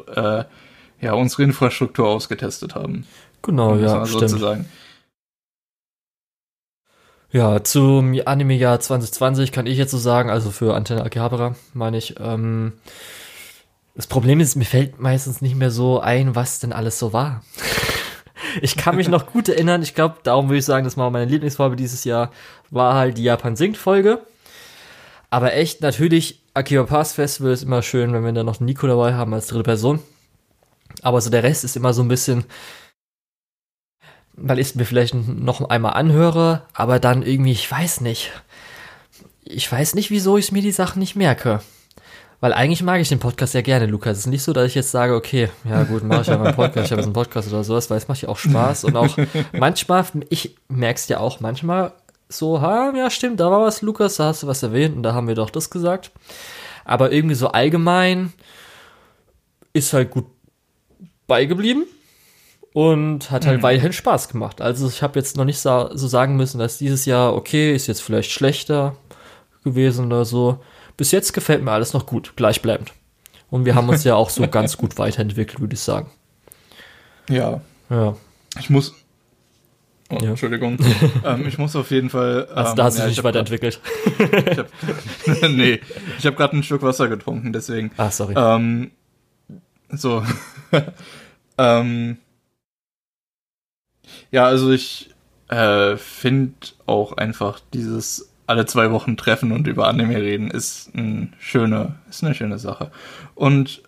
äh, 0.48 0.67
ja, 1.00 1.14
unsere 1.14 1.44
Infrastruktur 1.44 2.08
ausgetestet 2.08 2.76
haben. 2.76 3.06
Genau, 3.42 3.76
ja, 3.76 4.06
stimmt. 4.06 4.30
Sozusagen. 4.30 4.66
Ja, 7.32 7.64
zum 7.64 8.20
Anime-Jahr 8.26 8.80
2020 8.80 9.52
kann 9.52 9.68
ich 9.68 9.78
jetzt 9.78 9.92
so 9.92 9.98
sagen, 9.98 10.30
also 10.30 10.50
für 10.50 10.76
Antenne 10.76 11.04
Akihabara 11.04 11.56
meine 11.74 11.98
ich, 11.98 12.16
ähm, 12.20 12.74
das 13.96 14.08
Problem 14.08 14.40
ist, 14.40 14.56
mir 14.56 14.66
fällt 14.66 15.00
meistens 15.00 15.42
nicht 15.42 15.56
mehr 15.56 15.72
so 15.72 16.00
ein, 16.00 16.36
was 16.36 16.60
denn 16.60 16.72
alles 16.72 17.00
so 17.00 17.14
war. 17.14 17.44
ich 18.62 18.78
kann 18.78 18.96
mich 18.96 19.10
noch 19.10 19.26
gut 19.34 19.50
erinnern, 19.50 19.84
ich 19.84 19.94
glaube, 19.94 20.16
darum 20.24 20.48
würde 20.48 20.60
ich 20.60 20.66
sagen, 20.66 20.86
das 20.86 20.96
war 20.96 21.10
meine 21.12 21.30
Lieblingsfolge 21.30 21.76
dieses 21.76 22.06
Jahr, 22.06 22.32
war 22.70 22.96
halt 22.96 23.18
die 23.18 23.24
Japan 23.24 23.56
singt 23.56 23.76
Folge. 23.76 24.22
Aber 25.30 25.54
echt, 25.54 25.82
natürlich, 25.82 26.42
Akiba 26.54 26.84
Pass 26.84 27.14
Festival 27.14 27.52
ist 27.52 27.64
immer 27.64 27.82
schön, 27.82 28.14
wenn 28.14 28.24
wir 28.24 28.32
da 28.32 28.44
noch 28.44 28.62
Nico 28.62 28.88
dabei 28.88 29.14
haben 29.16 29.34
als 29.34 29.48
dritte 29.48 29.64
Person. 29.64 30.00
Aber 31.02 31.22
so 31.22 31.30
der 31.30 31.44
Rest 31.44 31.64
ist 31.64 31.76
immer 31.76 31.94
so 31.94 32.02
ein 32.02 32.08
bisschen, 32.08 32.46
weil 34.34 34.60
ich 34.60 34.68
es 34.68 34.76
mir 34.76 34.86
vielleicht 34.86 35.14
noch 35.14 35.70
einmal 35.70 35.94
anhöre, 35.94 36.64
aber 36.74 37.00
dann 37.00 37.24
irgendwie, 37.24 37.52
ich 37.52 37.70
weiß 37.70 38.02
nicht. 38.02 38.32
Ich 39.44 39.72
weiß 39.72 39.96
nicht, 39.96 40.12
wieso 40.12 40.38
ich 40.38 40.52
mir 40.52 40.62
die 40.62 40.72
Sachen 40.72 41.00
nicht 41.00 41.16
merke. 41.16 41.62
Weil 42.40 42.54
eigentlich 42.54 42.84
mag 42.84 43.02
ich 43.02 43.10
den 43.10 43.20
Podcast 43.20 43.54
sehr 43.54 43.64
gerne, 43.64 43.88
Lukas. 43.88 44.14
Es 44.14 44.20
ist 44.26 44.28
nicht 44.28 44.44
so, 44.44 44.54
dass 44.54 44.68
ich 44.68 44.76
jetzt 44.76 44.92
sage, 44.92 45.16
okay, 45.16 45.50
ja 45.68 45.84
gut, 45.84 46.04
mache 46.04 46.22
ich 46.22 46.28
ja 46.28 46.38
meinen 46.38 46.56
Podcast, 46.56 46.86
ich 46.86 46.92
habe 46.92 47.02
einen 47.02 47.14
Podcast 47.14 47.48
oder 47.48 47.64
sowas, 47.64 47.90
weil 47.90 47.98
es 47.98 48.08
macht 48.08 48.22
ja 48.22 48.30
auch 48.30 48.38
Spaß. 48.38 48.84
Und 48.84 48.96
auch 48.96 49.18
manchmal, 49.54 50.06
ich 50.30 50.56
merke 50.68 51.00
es 51.00 51.08
ja 51.08 51.20
auch 51.20 51.40
manchmal 51.40 51.94
so, 52.30 52.62
ha, 52.62 52.94
ja 52.96 53.10
stimmt, 53.10 53.40
da 53.40 53.50
war 53.50 53.62
was, 53.62 53.82
Lukas, 53.82 54.18
da 54.18 54.26
hast 54.26 54.44
du 54.44 54.48
was 54.48 54.62
erwähnt 54.62 54.96
und 54.96 55.04
da 55.04 55.14
haben 55.14 55.28
wir 55.28 55.34
doch 55.34 55.50
das 55.50 55.72
gesagt. 55.72 56.12
Aber 56.86 57.12
irgendwie 57.12 57.36
so 57.36 57.48
allgemein 57.48 58.34
ist 59.74 59.94
halt 59.94 60.12
gut 60.12 60.26
beigeblieben 61.28 61.86
und 62.74 63.32
hat 63.32 63.46
halt 63.46 63.60
mhm. 63.60 63.64
weiterhin 63.64 63.94
Spaß 63.94 64.30
gemacht. 64.30 64.62
Also 64.62 64.88
ich 64.88 65.02
habe 65.02 65.20
jetzt 65.20 65.38
noch 65.38 65.46
nicht 65.46 65.60
so, 65.60 65.90
sagen 65.94 66.36
müssen, 66.36 66.60
dass 66.60 66.78
dieses 66.78 67.06
Jahr, 67.06 67.36
okay, 67.36 67.74
ist 67.76 67.88
jetzt 67.88 68.02
vielleicht 68.02 68.32
schlechter 68.32 68.96
gewesen 69.64 70.06
oder 70.06 70.26
so. 70.26 70.64
Bis 70.96 71.12
jetzt 71.12 71.34
gefällt 71.34 71.64
mir 71.64 71.72
alles 71.72 71.94
noch 71.94 72.06
gut, 72.06 72.34
gleichbleibend. 72.36 72.94
Und 73.50 73.66
wir 73.66 73.76
haben 73.76 73.90
uns 73.90 74.04
ja 74.04 74.16
auch 74.16 74.30
so 74.30 74.48
ganz 74.52 74.78
gut 74.78 74.98
weiterentwickelt, 74.98 75.60
würde 75.60 75.74
ich 75.74 75.80
sagen. 75.80 76.12
Ja. 77.30 77.62
Ja. 77.90 78.16
Ich 78.60 78.70
muss. 78.70 78.94
Oh, 80.10 80.18
ja. 80.22 80.30
Entschuldigung. 80.30 80.78
ähm, 81.26 81.48
ich 81.48 81.58
muss 81.58 81.76
auf 81.76 81.92
jeden 81.92 82.10
Fall. 82.10 82.48
Ähm, 82.50 82.58
also 82.58 82.76
da 82.76 82.84
hast 82.86 82.98
du 82.98 83.02
ja, 83.02 83.08
dich 83.08 83.18
nicht 83.18 83.24
weiterentwickelt. 83.24 83.82
Grad, 84.18 84.50
ich 85.26 85.44
hab, 85.44 85.50
nee, 85.50 85.82
ich 86.18 86.26
habe 86.26 86.36
gerade 86.36 86.56
ein 86.56 86.64
Stück 86.64 86.82
Wasser 86.82 87.08
getrunken, 87.08 87.54
deswegen. 87.54 87.92
Ah, 87.98 88.10
sorry. 88.10 88.34
Ähm, 88.38 88.92
so. 89.90 90.24
ähm, 91.58 92.18
ja, 94.32 94.46
also 94.46 94.72
ich 94.72 95.10
äh, 95.50 95.98
finde 95.98 96.56
auch 96.86 97.14
einfach 97.18 97.60
dieses 97.74 98.34
alle 98.46 98.66
zwei 98.66 98.92
Wochen 98.92 99.18
treffen 99.18 99.52
und 99.52 99.68
über 99.68 99.88
Anime 99.88 100.16
reden 100.22 100.50
ist, 100.50 100.96
ein 100.96 101.34
schöne, 101.38 101.96
ist 102.10 102.24
eine 102.24 102.34
schöne 102.34 102.58
Sache. 102.58 102.92
Und 103.36 103.84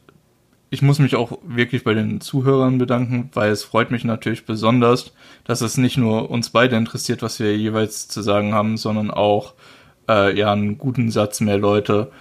ich 0.70 0.82
muss 0.82 1.00
mich 1.00 1.16
auch 1.16 1.40
wirklich 1.44 1.84
bei 1.84 1.94
den 1.94 2.22
Zuhörern 2.22 2.78
bedanken, 2.78 3.30
weil 3.34 3.52
es 3.52 3.64
freut 3.64 3.90
mich 3.90 4.04
natürlich 4.04 4.46
besonders, 4.46 5.14
dass 5.46 5.62
es 5.62 5.78
nicht 5.78 5.98
nur 5.98 6.30
uns 6.30 6.50
beide 6.52 6.76
interessiert, 6.76 7.22
was 7.22 7.40
wir 7.40 7.58
jeweils 7.58 8.08
zu 8.08 8.22
sagen 8.22 8.54
haben, 8.54 8.78
sondern 8.78 9.10
auch 9.10 9.54
äh, 10.08 10.38
ja 10.38 10.52
einen 10.52 10.78
guten 10.78 11.10
Satz 11.10 11.40
mehr 11.40 11.58
Leute, 11.58 12.12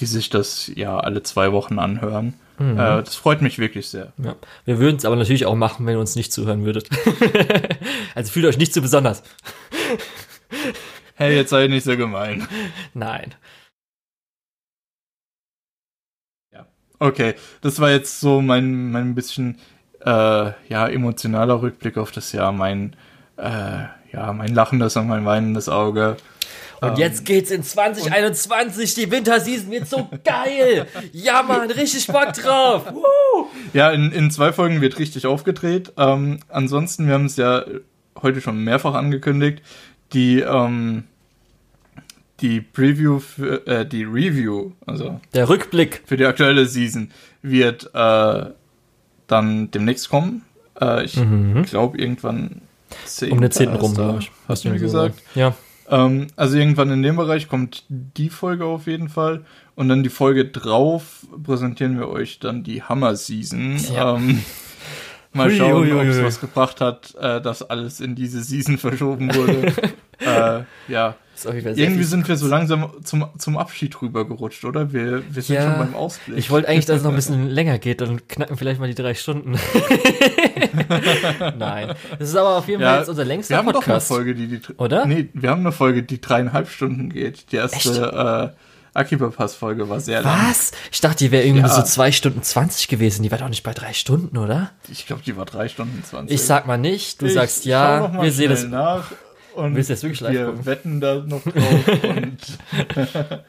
die 0.00 0.06
sich 0.06 0.30
das 0.30 0.70
ja 0.74 0.98
alle 0.98 1.22
zwei 1.22 1.52
Wochen 1.52 1.78
anhören. 1.78 2.34
Mhm. 2.58 2.78
Äh, 2.78 3.02
das 3.02 3.16
freut 3.16 3.42
mich 3.42 3.58
wirklich 3.58 3.88
sehr. 3.88 4.12
Ja. 4.22 4.36
Wir 4.64 4.78
würden 4.78 4.96
es 4.96 5.04
aber 5.04 5.16
natürlich 5.16 5.46
auch 5.46 5.54
machen, 5.54 5.86
wenn 5.86 5.94
ihr 5.94 6.00
uns 6.00 6.16
nicht 6.16 6.32
zuhören 6.32 6.64
würdet. 6.64 6.88
also 8.14 8.32
fühlt 8.32 8.46
euch 8.46 8.58
nicht 8.58 8.74
zu 8.74 8.82
besonders. 8.82 9.22
hey, 11.14 11.36
jetzt 11.36 11.50
sei 11.50 11.68
nicht 11.68 11.84
so 11.84 11.96
gemein. 11.96 12.46
Nein. 12.94 13.34
Okay, 17.00 17.34
das 17.60 17.78
war 17.80 17.90
jetzt 17.90 18.18
so 18.20 18.40
mein, 18.40 18.90
mein 18.90 19.14
bisschen 19.14 19.58
äh, 20.04 20.52
ja, 20.68 20.88
emotionaler 20.88 21.62
Rückblick 21.62 21.96
auf 21.96 22.10
das 22.10 22.32
Jahr, 22.32 22.50
mein, 22.52 22.96
äh, 23.36 23.84
ja, 24.12 24.32
mein 24.32 24.54
lachendes 24.54 24.96
und 24.96 25.06
mein 25.06 25.24
weinendes 25.24 25.68
Auge. 25.68 26.16
Und 26.80 26.90
ähm, 26.90 26.96
jetzt 26.96 27.24
geht's 27.24 27.50
in 27.50 27.62
2021, 27.62 28.94
die 28.94 29.10
Winterseason 29.10 29.70
wird 29.70 29.88
so 29.88 30.08
geil. 30.24 30.86
ja, 31.12 31.42
Mann, 31.42 31.70
richtig 31.70 32.06
Bock 32.06 32.32
drauf. 32.32 32.92
Woo! 32.92 33.46
Ja, 33.72 33.90
in, 33.90 34.12
in 34.12 34.30
zwei 34.30 34.52
Folgen 34.52 34.80
wird 34.80 34.98
richtig 34.98 35.26
aufgedreht. 35.26 35.92
Ähm, 35.96 36.40
ansonsten, 36.48 37.06
wir 37.06 37.14
haben 37.14 37.26
es 37.26 37.36
ja 37.36 37.64
heute 38.22 38.40
schon 38.40 38.62
mehrfach 38.62 38.94
angekündigt, 38.94 39.62
die 40.12 40.40
ähm, 40.40 41.04
die 42.40 42.60
Preview 42.60 43.18
für 43.18 43.66
äh, 43.66 43.86
die 43.86 44.04
Review, 44.04 44.72
also 44.86 45.20
der 45.34 45.48
Rückblick 45.48 46.02
für 46.06 46.16
die 46.16 46.24
aktuelle 46.24 46.66
Season 46.66 47.10
wird 47.42 47.90
äh, 47.94 48.46
dann 49.26 49.70
demnächst 49.70 50.08
kommen. 50.08 50.44
Äh, 50.80 51.04
ich 51.04 51.16
mhm. 51.16 51.64
glaube 51.64 51.98
irgendwann 51.98 52.62
10. 53.04 53.32
um 53.32 53.40
den 53.40 53.50
10. 53.50 53.68
rum, 53.70 53.94
glaube 53.94 54.20
ich. 54.20 54.30
Hast 54.46 54.64
du 54.64 54.70
mir 54.70 54.78
gesagt? 54.78 55.16
gesagt? 55.16 55.36
Ja. 55.36 55.54
Ähm, 55.90 56.26
also 56.36 56.56
irgendwann 56.56 56.90
in 56.90 57.02
dem 57.02 57.16
Bereich 57.16 57.48
kommt 57.48 57.84
die 57.88 58.30
Folge 58.30 58.64
auf 58.64 58.86
jeden 58.86 59.08
Fall 59.08 59.44
und 59.74 59.88
dann 59.88 60.02
die 60.02 60.10
Folge 60.10 60.46
drauf 60.46 61.26
präsentieren 61.42 61.98
wir 61.98 62.08
euch 62.08 62.38
dann 62.40 62.62
die 62.62 62.82
Hammer 62.82 63.16
Season. 63.16 63.78
Ja. 63.94 64.16
Ähm, 64.16 64.42
mal 65.32 65.50
schauen, 65.50 65.92
ob 65.92 66.02
es 66.04 66.22
was 66.22 66.40
gebracht 66.40 66.80
hat, 66.80 67.14
äh, 67.14 67.40
dass 67.40 67.62
alles 67.62 68.00
in 68.00 68.14
diese 68.14 68.42
Season 68.42 68.76
verschoben 68.76 69.34
wurde. 69.34 69.72
äh, 70.18 70.62
ja. 70.92 71.16
Irgendwie 71.44 72.04
sind 72.04 72.26
wir 72.28 72.36
so 72.36 72.46
langsam 72.46 72.90
zum, 73.04 73.26
zum 73.38 73.58
Abschied 73.58 74.00
rübergerutscht, 74.00 74.64
oder? 74.64 74.92
Wir, 74.92 75.22
wir 75.28 75.42
sind 75.42 75.56
ja, 75.56 75.62
schon 75.62 75.78
beim 75.78 75.94
Ausblick. 75.94 76.38
Ich 76.38 76.50
wollte 76.50 76.68
eigentlich, 76.68 76.86
dass 76.86 76.98
es 76.98 77.02
noch 77.02 77.10
ein 77.10 77.16
bisschen 77.16 77.48
länger 77.48 77.78
geht, 77.78 78.00
dann 78.00 78.26
knacken 78.28 78.56
vielleicht 78.56 78.80
mal 78.80 78.88
die 78.88 78.94
drei 78.94 79.14
Stunden. 79.14 79.52
Nein. 81.58 81.94
Das 82.18 82.28
ist 82.28 82.36
aber 82.36 82.56
auf 82.56 82.68
jeden 82.68 82.80
Fall 82.80 82.94
ja, 82.94 82.98
jetzt 82.98 83.08
unser 83.08 83.24
längster 83.24 83.54
wir 83.54 83.58
haben 83.58 83.66
Podcast. 83.66 84.10
Doch 84.10 84.16
eine 84.16 84.24
Folge, 84.24 84.34
die, 84.34 84.58
die, 84.58 84.60
oder? 84.76 85.06
Nee, 85.06 85.28
wir 85.34 85.50
haben 85.50 85.60
eine 85.60 85.72
Folge, 85.72 86.02
die 86.02 86.20
dreieinhalb 86.20 86.68
Stunden 86.68 87.10
geht. 87.10 87.52
Die 87.52 87.56
erste 87.56 88.54
äh, 88.54 88.98
Akiba-Pass-Folge 88.98 89.88
war 89.88 90.00
sehr 90.00 90.22
lang. 90.22 90.50
Was? 90.50 90.72
Ich 90.90 91.00
dachte, 91.00 91.18
die 91.18 91.30
wäre 91.30 91.44
irgendwie 91.44 91.62
ja. 91.62 91.68
so 91.68 91.82
zwei 91.82 92.12
Stunden 92.12 92.42
zwanzig 92.42 92.88
gewesen. 92.88 93.22
Die 93.22 93.30
war 93.30 93.38
doch 93.38 93.48
nicht 93.48 93.62
bei 93.62 93.72
drei 93.72 93.92
Stunden, 93.92 94.36
oder? 94.38 94.70
Ich 94.90 95.06
glaube, 95.06 95.22
die 95.24 95.36
war 95.36 95.44
drei 95.44 95.68
Stunden 95.68 96.02
zwanzig. 96.04 96.34
Ich 96.34 96.42
sag 96.44 96.66
mal 96.66 96.78
nicht. 96.78 97.22
Du 97.22 97.26
ich 97.26 97.34
sagst 97.34 97.64
ja. 97.64 98.22
Wir 98.22 98.32
sehen 98.32 98.50
das. 98.50 98.64
Nach. 98.64 99.12
Und 99.54 99.74
Willst 99.74 99.88
du 99.88 99.94
jetzt 99.94 100.02
wirklich 100.02 100.20
live 100.20 100.32
wir 100.32 100.46
gucken? 100.46 100.66
wetten 100.66 101.00
da 101.00 101.14
noch 101.16 101.42
drauf 101.42 101.88
und 102.02 102.38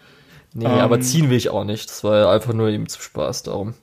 Nee, 0.53 0.65
um, 0.65 0.71
aber 0.71 0.95
ähm. 0.95 1.01
ziehen 1.01 1.29
will 1.29 1.37
ich 1.37 1.49
auch 1.49 1.63
nicht. 1.63 1.89
Das 1.89 2.03
war 2.03 2.17
ja 2.17 2.31
einfach 2.31 2.53
nur 2.53 2.69
eben 2.69 2.87
zu 2.87 3.01
Spaß 3.01 3.43
darum. 3.43 3.75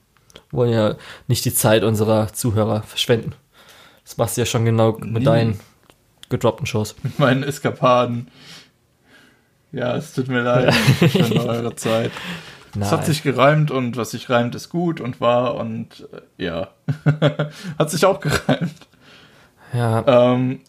Wir 0.51 0.59
wollen 0.59 0.73
ja 0.73 0.97
nicht 1.29 1.45
die 1.45 1.55
Zeit 1.55 1.85
unserer 1.85 2.33
Zuhörer 2.33 2.83
verschwenden. 2.83 3.35
Das 4.05 4.17
machst 4.17 4.37
du 4.37 4.43
ja 4.43 4.47
schon 4.47 4.65
genau 4.65 4.93
mit 4.93 5.13
nee. 5.13 5.25
deinen 5.25 5.61
gedroppten 6.29 6.67
Shows. 6.67 6.97
Mit 7.03 7.19
meinen 7.19 7.43
Eskapaden. 7.45 8.29
Ja, 9.71 9.97
es 9.97 10.13
tut 10.13 10.29
mir 10.29 10.43
leid 10.43 10.75
für 10.75 11.47
eure 11.47 11.77
Zeit. 11.77 12.11
Nein. 12.75 12.83
Es 12.83 12.93
hat 12.93 13.07
sich 13.07 13.23
gereimt 13.23 13.71
und 13.71 13.97
was 13.97 14.11
sich 14.11 14.29
reimt 14.29 14.55
ist 14.55 14.69
gut 14.69 15.01
und 15.01 15.21
wahr 15.21 15.55
und 15.55 16.09
äh, 16.39 16.45
ja. 16.45 16.71
hat 17.79 17.91
sich 17.91 18.05
auch 18.05 18.21
gereimt. 18.21 18.89
Ja. 19.73 20.33
Ähm, 20.35 20.61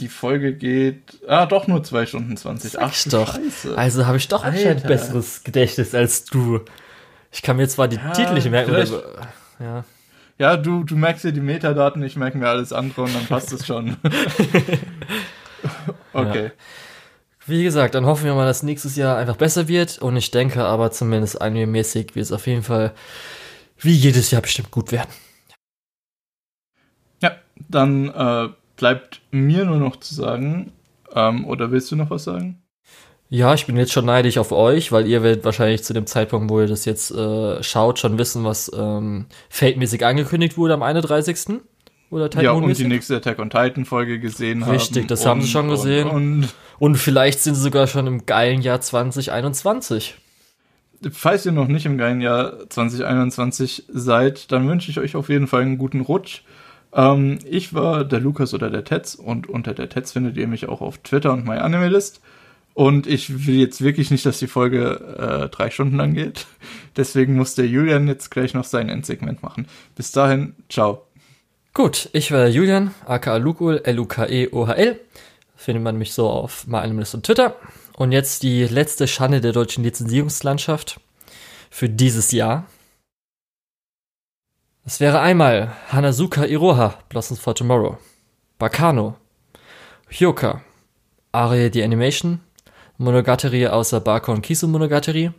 die 0.00 0.08
Folge 0.08 0.54
geht, 0.54 1.18
ah, 1.26 1.46
doch 1.46 1.66
nur 1.66 1.82
2 1.82 2.06
Stunden 2.06 2.36
20. 2.36 2.78
Ach, 2.78 2.94
doch. 3.10 3.34
Scheiße. 3.34 3.76
Also 3.76 4.06
habe 4.06 4.16
ich 4.16 4.28
doch 4.28 4.44
anscheinend 4.44 4.86
besseres 4.86 5.44
Gedächtnis 5.44 5.94
als 5.94 6.24
du. 6.24 6.60
Ich 7.32 7.42
kann 7.42 7.56
mir 7.56 7.68
zwar 7.68 7.88
die 7.88 7.96
ja, 7.96 8.12
Titel 8.12 8.34
nicht 8.34 8.50
merken, 8.50 8.74
aber, 8.74 9.28
ja. 9.60 9.84
Ja, 10.38 10.56
du, 10.56 10.84
du 10.84 10.94
merkst 10.94 11.24
dir 11.24 11.32
die 11.32 11.40
Metadaten, 11.40 12.02
ich 12.02 12.16
merke 12.16 12.38
mir 12.38 12.48
alles 12.48 12.72
andere 12.72 13.02
und 13.02 13.14
dann 13.14 13.26
passt 13.26 13.52
es 13.52 13.66
schon. 13.66 13.96
okay. 16.12 16.44
Ja. 16.44 16.50
Wie 17.46 17.64
gesagt, 17.64 17.96
dann 17.96 18.06
hoffen 18.06 18.24
wir 18.24 18.34
mal, 18.34 18.46
dass 18.46 18.62
nächstes 18.62 18.94
Jahr 18.94 19.16
einfach 19.16 19.36
besser 19.36 19.66
wird 19.66 19.98
und 19.98 20.16
ich 20.16 20.30
denke 20.30 20.64
aber 20.64 20.92
zumindest 20.92 21.40
anime-mäßig 21.40 22.14
wird 22.14 22.24
es 22.24 22.32
auf 22.32 22.46
jeden 22.46 22.62
Fall 22.62 22.92
wie 23.78 23.94
jedes 23.94 24.30
Jahr 24.30 24.42
bestimmt 24.42 24.70
gut 24.70 24.92
werden. 24.92 25.10
Ja, 27.20 27.32
dann 27.68 28.10
äh, 28.10 28.48
bleibt 28.78 29.20
mir 29.30 29.64
nur 29.66 29.76
noch 29.76 29.96
zu 29.96 30.14
sagen, 30.14 30.72
ähm, 31.14 31.46
oder 31.46 31.70
willst 31.70 31.90
du 31.92 31.96
noch 31.96 32.10
was 32.10 32.24
sagen? 32.24 32.62
Ja, 33.30 33.52
ich 33.52 33.66
bin 33.66 33.76
jetzt 33.76 33.92
schon 33.92 34.06
neidisch 34.06 34.38
auf 34.38 34.52
euch, 34.52 34.90
weil 34.90 35.06
ihr 35.06 35.22
werdet 35.22 35.44
wahrscheinlich 35.44 35.84
zu 35.84 35.92
dem 35.92 36.06
Zeitpunkt, 36.06 36.48
wo 36.48 36.60
ihr 36.60 36.66
das 36.66 36.86
jetzt 36.86 37.10
äh, 37.10 37.62
schaut, 37.62 37.98
schon 37.98 38.16
wissen, 38.16 38.44
was 38.44 38.70
ähm, 38.74 39.26
Fate-mäßig 39.50 40.04
angekündigt 40.06 40.56
wurde 40.56 40.72
am 40.72 40.82
31. 40.82 41.60
Oder 42.10 42.30
Titan 42.30 42.44
ja, 42.44 42.52
und 42.52 42.78
die 42.78 42.86
nächste 42.86 43.16
Attack 43.16 43.38
on 43.38 43.50
Titan 43.50 43.84
Folge 43.84 44.18
gesehen 44.18 44.64
haben. 44.64 44.72
Richtig, 44.72 45.08
das 45.08 45.22
und, 45.22 45.28
haben 45.28 45.42
sie 45.42 45.48
schon 45.48 45.68
gesehen. 45.68 46.08
Und, 46.08 46.44
und, 46.44 46.54
und, 46.78 46.96
vielleicht 46.96 47.40
sind 47.40 47.54
sie 47.54 47.60
sogar 47.60 47.86
schon 47.86 48.06
im 48.06 48.24
geilen 48.24 48.62
Jahr 48.62 48.80
2021. 48.80 50.14
Falls 51.12 51.44
ihr 51.44 51.52
noch 51.52 51.68
nicht 51.68 51.84
im 51.84 51.98
geilen 51.98 52.22
Jahr 52.22 52.68
2021 52.70 53.84
seid, 53.88 54.50
dann 54.52 54.66
wünsche 54.68 54.90
ich 54.90 54.98
euch 54.98 55.16
auf 55.16 55.28
jeden 55.28 55.46
Fall 55.46 55.62
einen 55.62 55.76
guten 55.76 56.00
Rutsch. 56.00 56.44
Ähm, 56.92 57.38
ich 57.44 57.74
war 57.74 58.04
der 58.04 58.20
Lukas 58.20 58.54
oder 58.54 58.70
der 58.70 58.84
Tetz 58.84 59.14
und 59.14 59.48
unter 59.48 59.74
der 59.74 59.88
Tetz 59.88 60.12
findet 60.12 60.36
ihr 60.36 60.48
mich 60.48 60.68
auch 60.68 60.80
auf 60.80 60.98
Twitter 60.98 61.32
und 61.32 61.44
MyAnimeList. 61.44 62.20
Und 62.74 63.08
ich 63.08 63.46
will 63.46 63.56
jetzt 63.56 63.82
wirklich 63.82 64.12
nicht, 64.12 64.24
dass 64.24 64.38
die 64.38 64.46
Folge 64.46 65.00
äh, 65.18 65.48
drei 65.48 65.68
Stunden 65.70 65.96
lang 65.96 66.14
geht. 66.14 66.46
Deswegen 66.96 67.34
muss 67.34 67.56
der 67.56 67.66
Julian 67.66 68.06
jetzt 68.06 68.30
gleich 68.30 68.54
noch 68.54 68.64
sein 68.64 68.88
Endsegment 68.88 69.42
machen. 69.42 69.66
Bis 69.96 70.12
dahin, 70.12 70.54
ciao. 70.68 71.02
Gut, 71.74 72.08
ich 72.12 72.30
war 72.32 72.46
Julian, 72.46 72.94
aka 73.04 73.36
Lukul, 73.36 73.80
L-U-K-E-O-H-L. 73.84 75.00
Findet 75.56 75.82
man 75.82 75.98
mich 75.98 76.12
so 76.12 76.28
auf 76.28 76.66
MyAnimeList 76.68 77.14
und 77.16 77.26
Twitter. 77.26 77.56
Und 77.96 78.12
jetzt 78.12 78.44
die 78.44 78.64
letzte 78.64 79.08
Schande 79.08 79.40
der 79.40 79.52
deutschen 79.52 79.82
Lizenzierungslandschaft 79.82 81.00
für 81.70 81.88
dieses 81.88 82.30
Jahr. 82.30 82.66
Es 84.90 85.00
wäre 85.00 85.20
einmal 85.20 85.76
Hanazuka 85.92 86.46
Iroha, 86.46 86.94
Blossoms 87.10 87.38
for 87.38 87.54
Tomorrow, 87.54 87.98
Bakano, 88.58 89.16
Hyoka, 90.08 90.62
Arie 91.30 91.68
the 91.70 91.84
Animation, 91.84 92.40
Monogatari 92.96 93.66
außer 93.66 94.00
Bako 94.00 94.32
und 94.32 94.40
Kisu 94.40 94.66
Monogatari, 94.66 95.30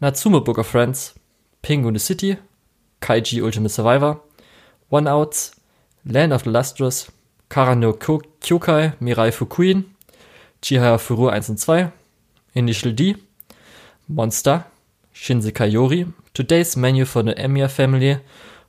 Natsume 0.00 0.42
Book 0.42 0.58
of 0.58 0.66
Friends, 0.66 1.14
Penguin 1.62 1.94
the 1.94 1.98
City, 1.98 2.36
Kaiji 3.00 3.42
Ultimate 3.42 3.70
Survivor, 3.70 4.20
One 4.90 5.08
Outs, 5.08 5.52
Land 6.04 6.34
of 6.34 6.42
the 6.42 6.50
Lustrous, 6.50 7.10
Karano 7.48 7.94
Kyokai 7.94 8.92
Mirai 9.00 9.32
Fukuin, 9.32 9.84
Chihaya 10.60 10.98
Furu 10.98 11.30
1 11.30 11.48
und 11.48 11.58
2, 11.58 11.90
Initial 12.52 12.92
D, 12.92 13.16
Monster, 14.08 14.66
Shinsekai 15.14 15.70
Yori, 15.70 16.06
Today's 16.34 16.76
Menu 16.76 17.06
for 17.06 17.22
the 17.24 17.32
Emiya 17.32 17.70
Family 17.70 18.18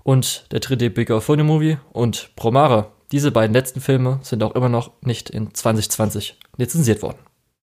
und 0.09 0.51
der 0.51 0.59
dritte 0.59 0.89
Big 0.89 1.11
Funny 1.21 1.43
Movie 1.43 1.77
und 1.93 2.31
Promare. 2.35 2.87
Diese 3.11 3.29
beiden 3.29 3.53
letzten 3.53 3.79
Filme 3.79 4.17
sind 4.23 4.41
auch 4.41 4.55
immer 4.55 4.67
noch 4.67 4.89
nicht 5.01 5.29
in 5.29 5.53
2020 5.53 6.35
lizenziert 6.57 7.03
worden. 7.03 7.19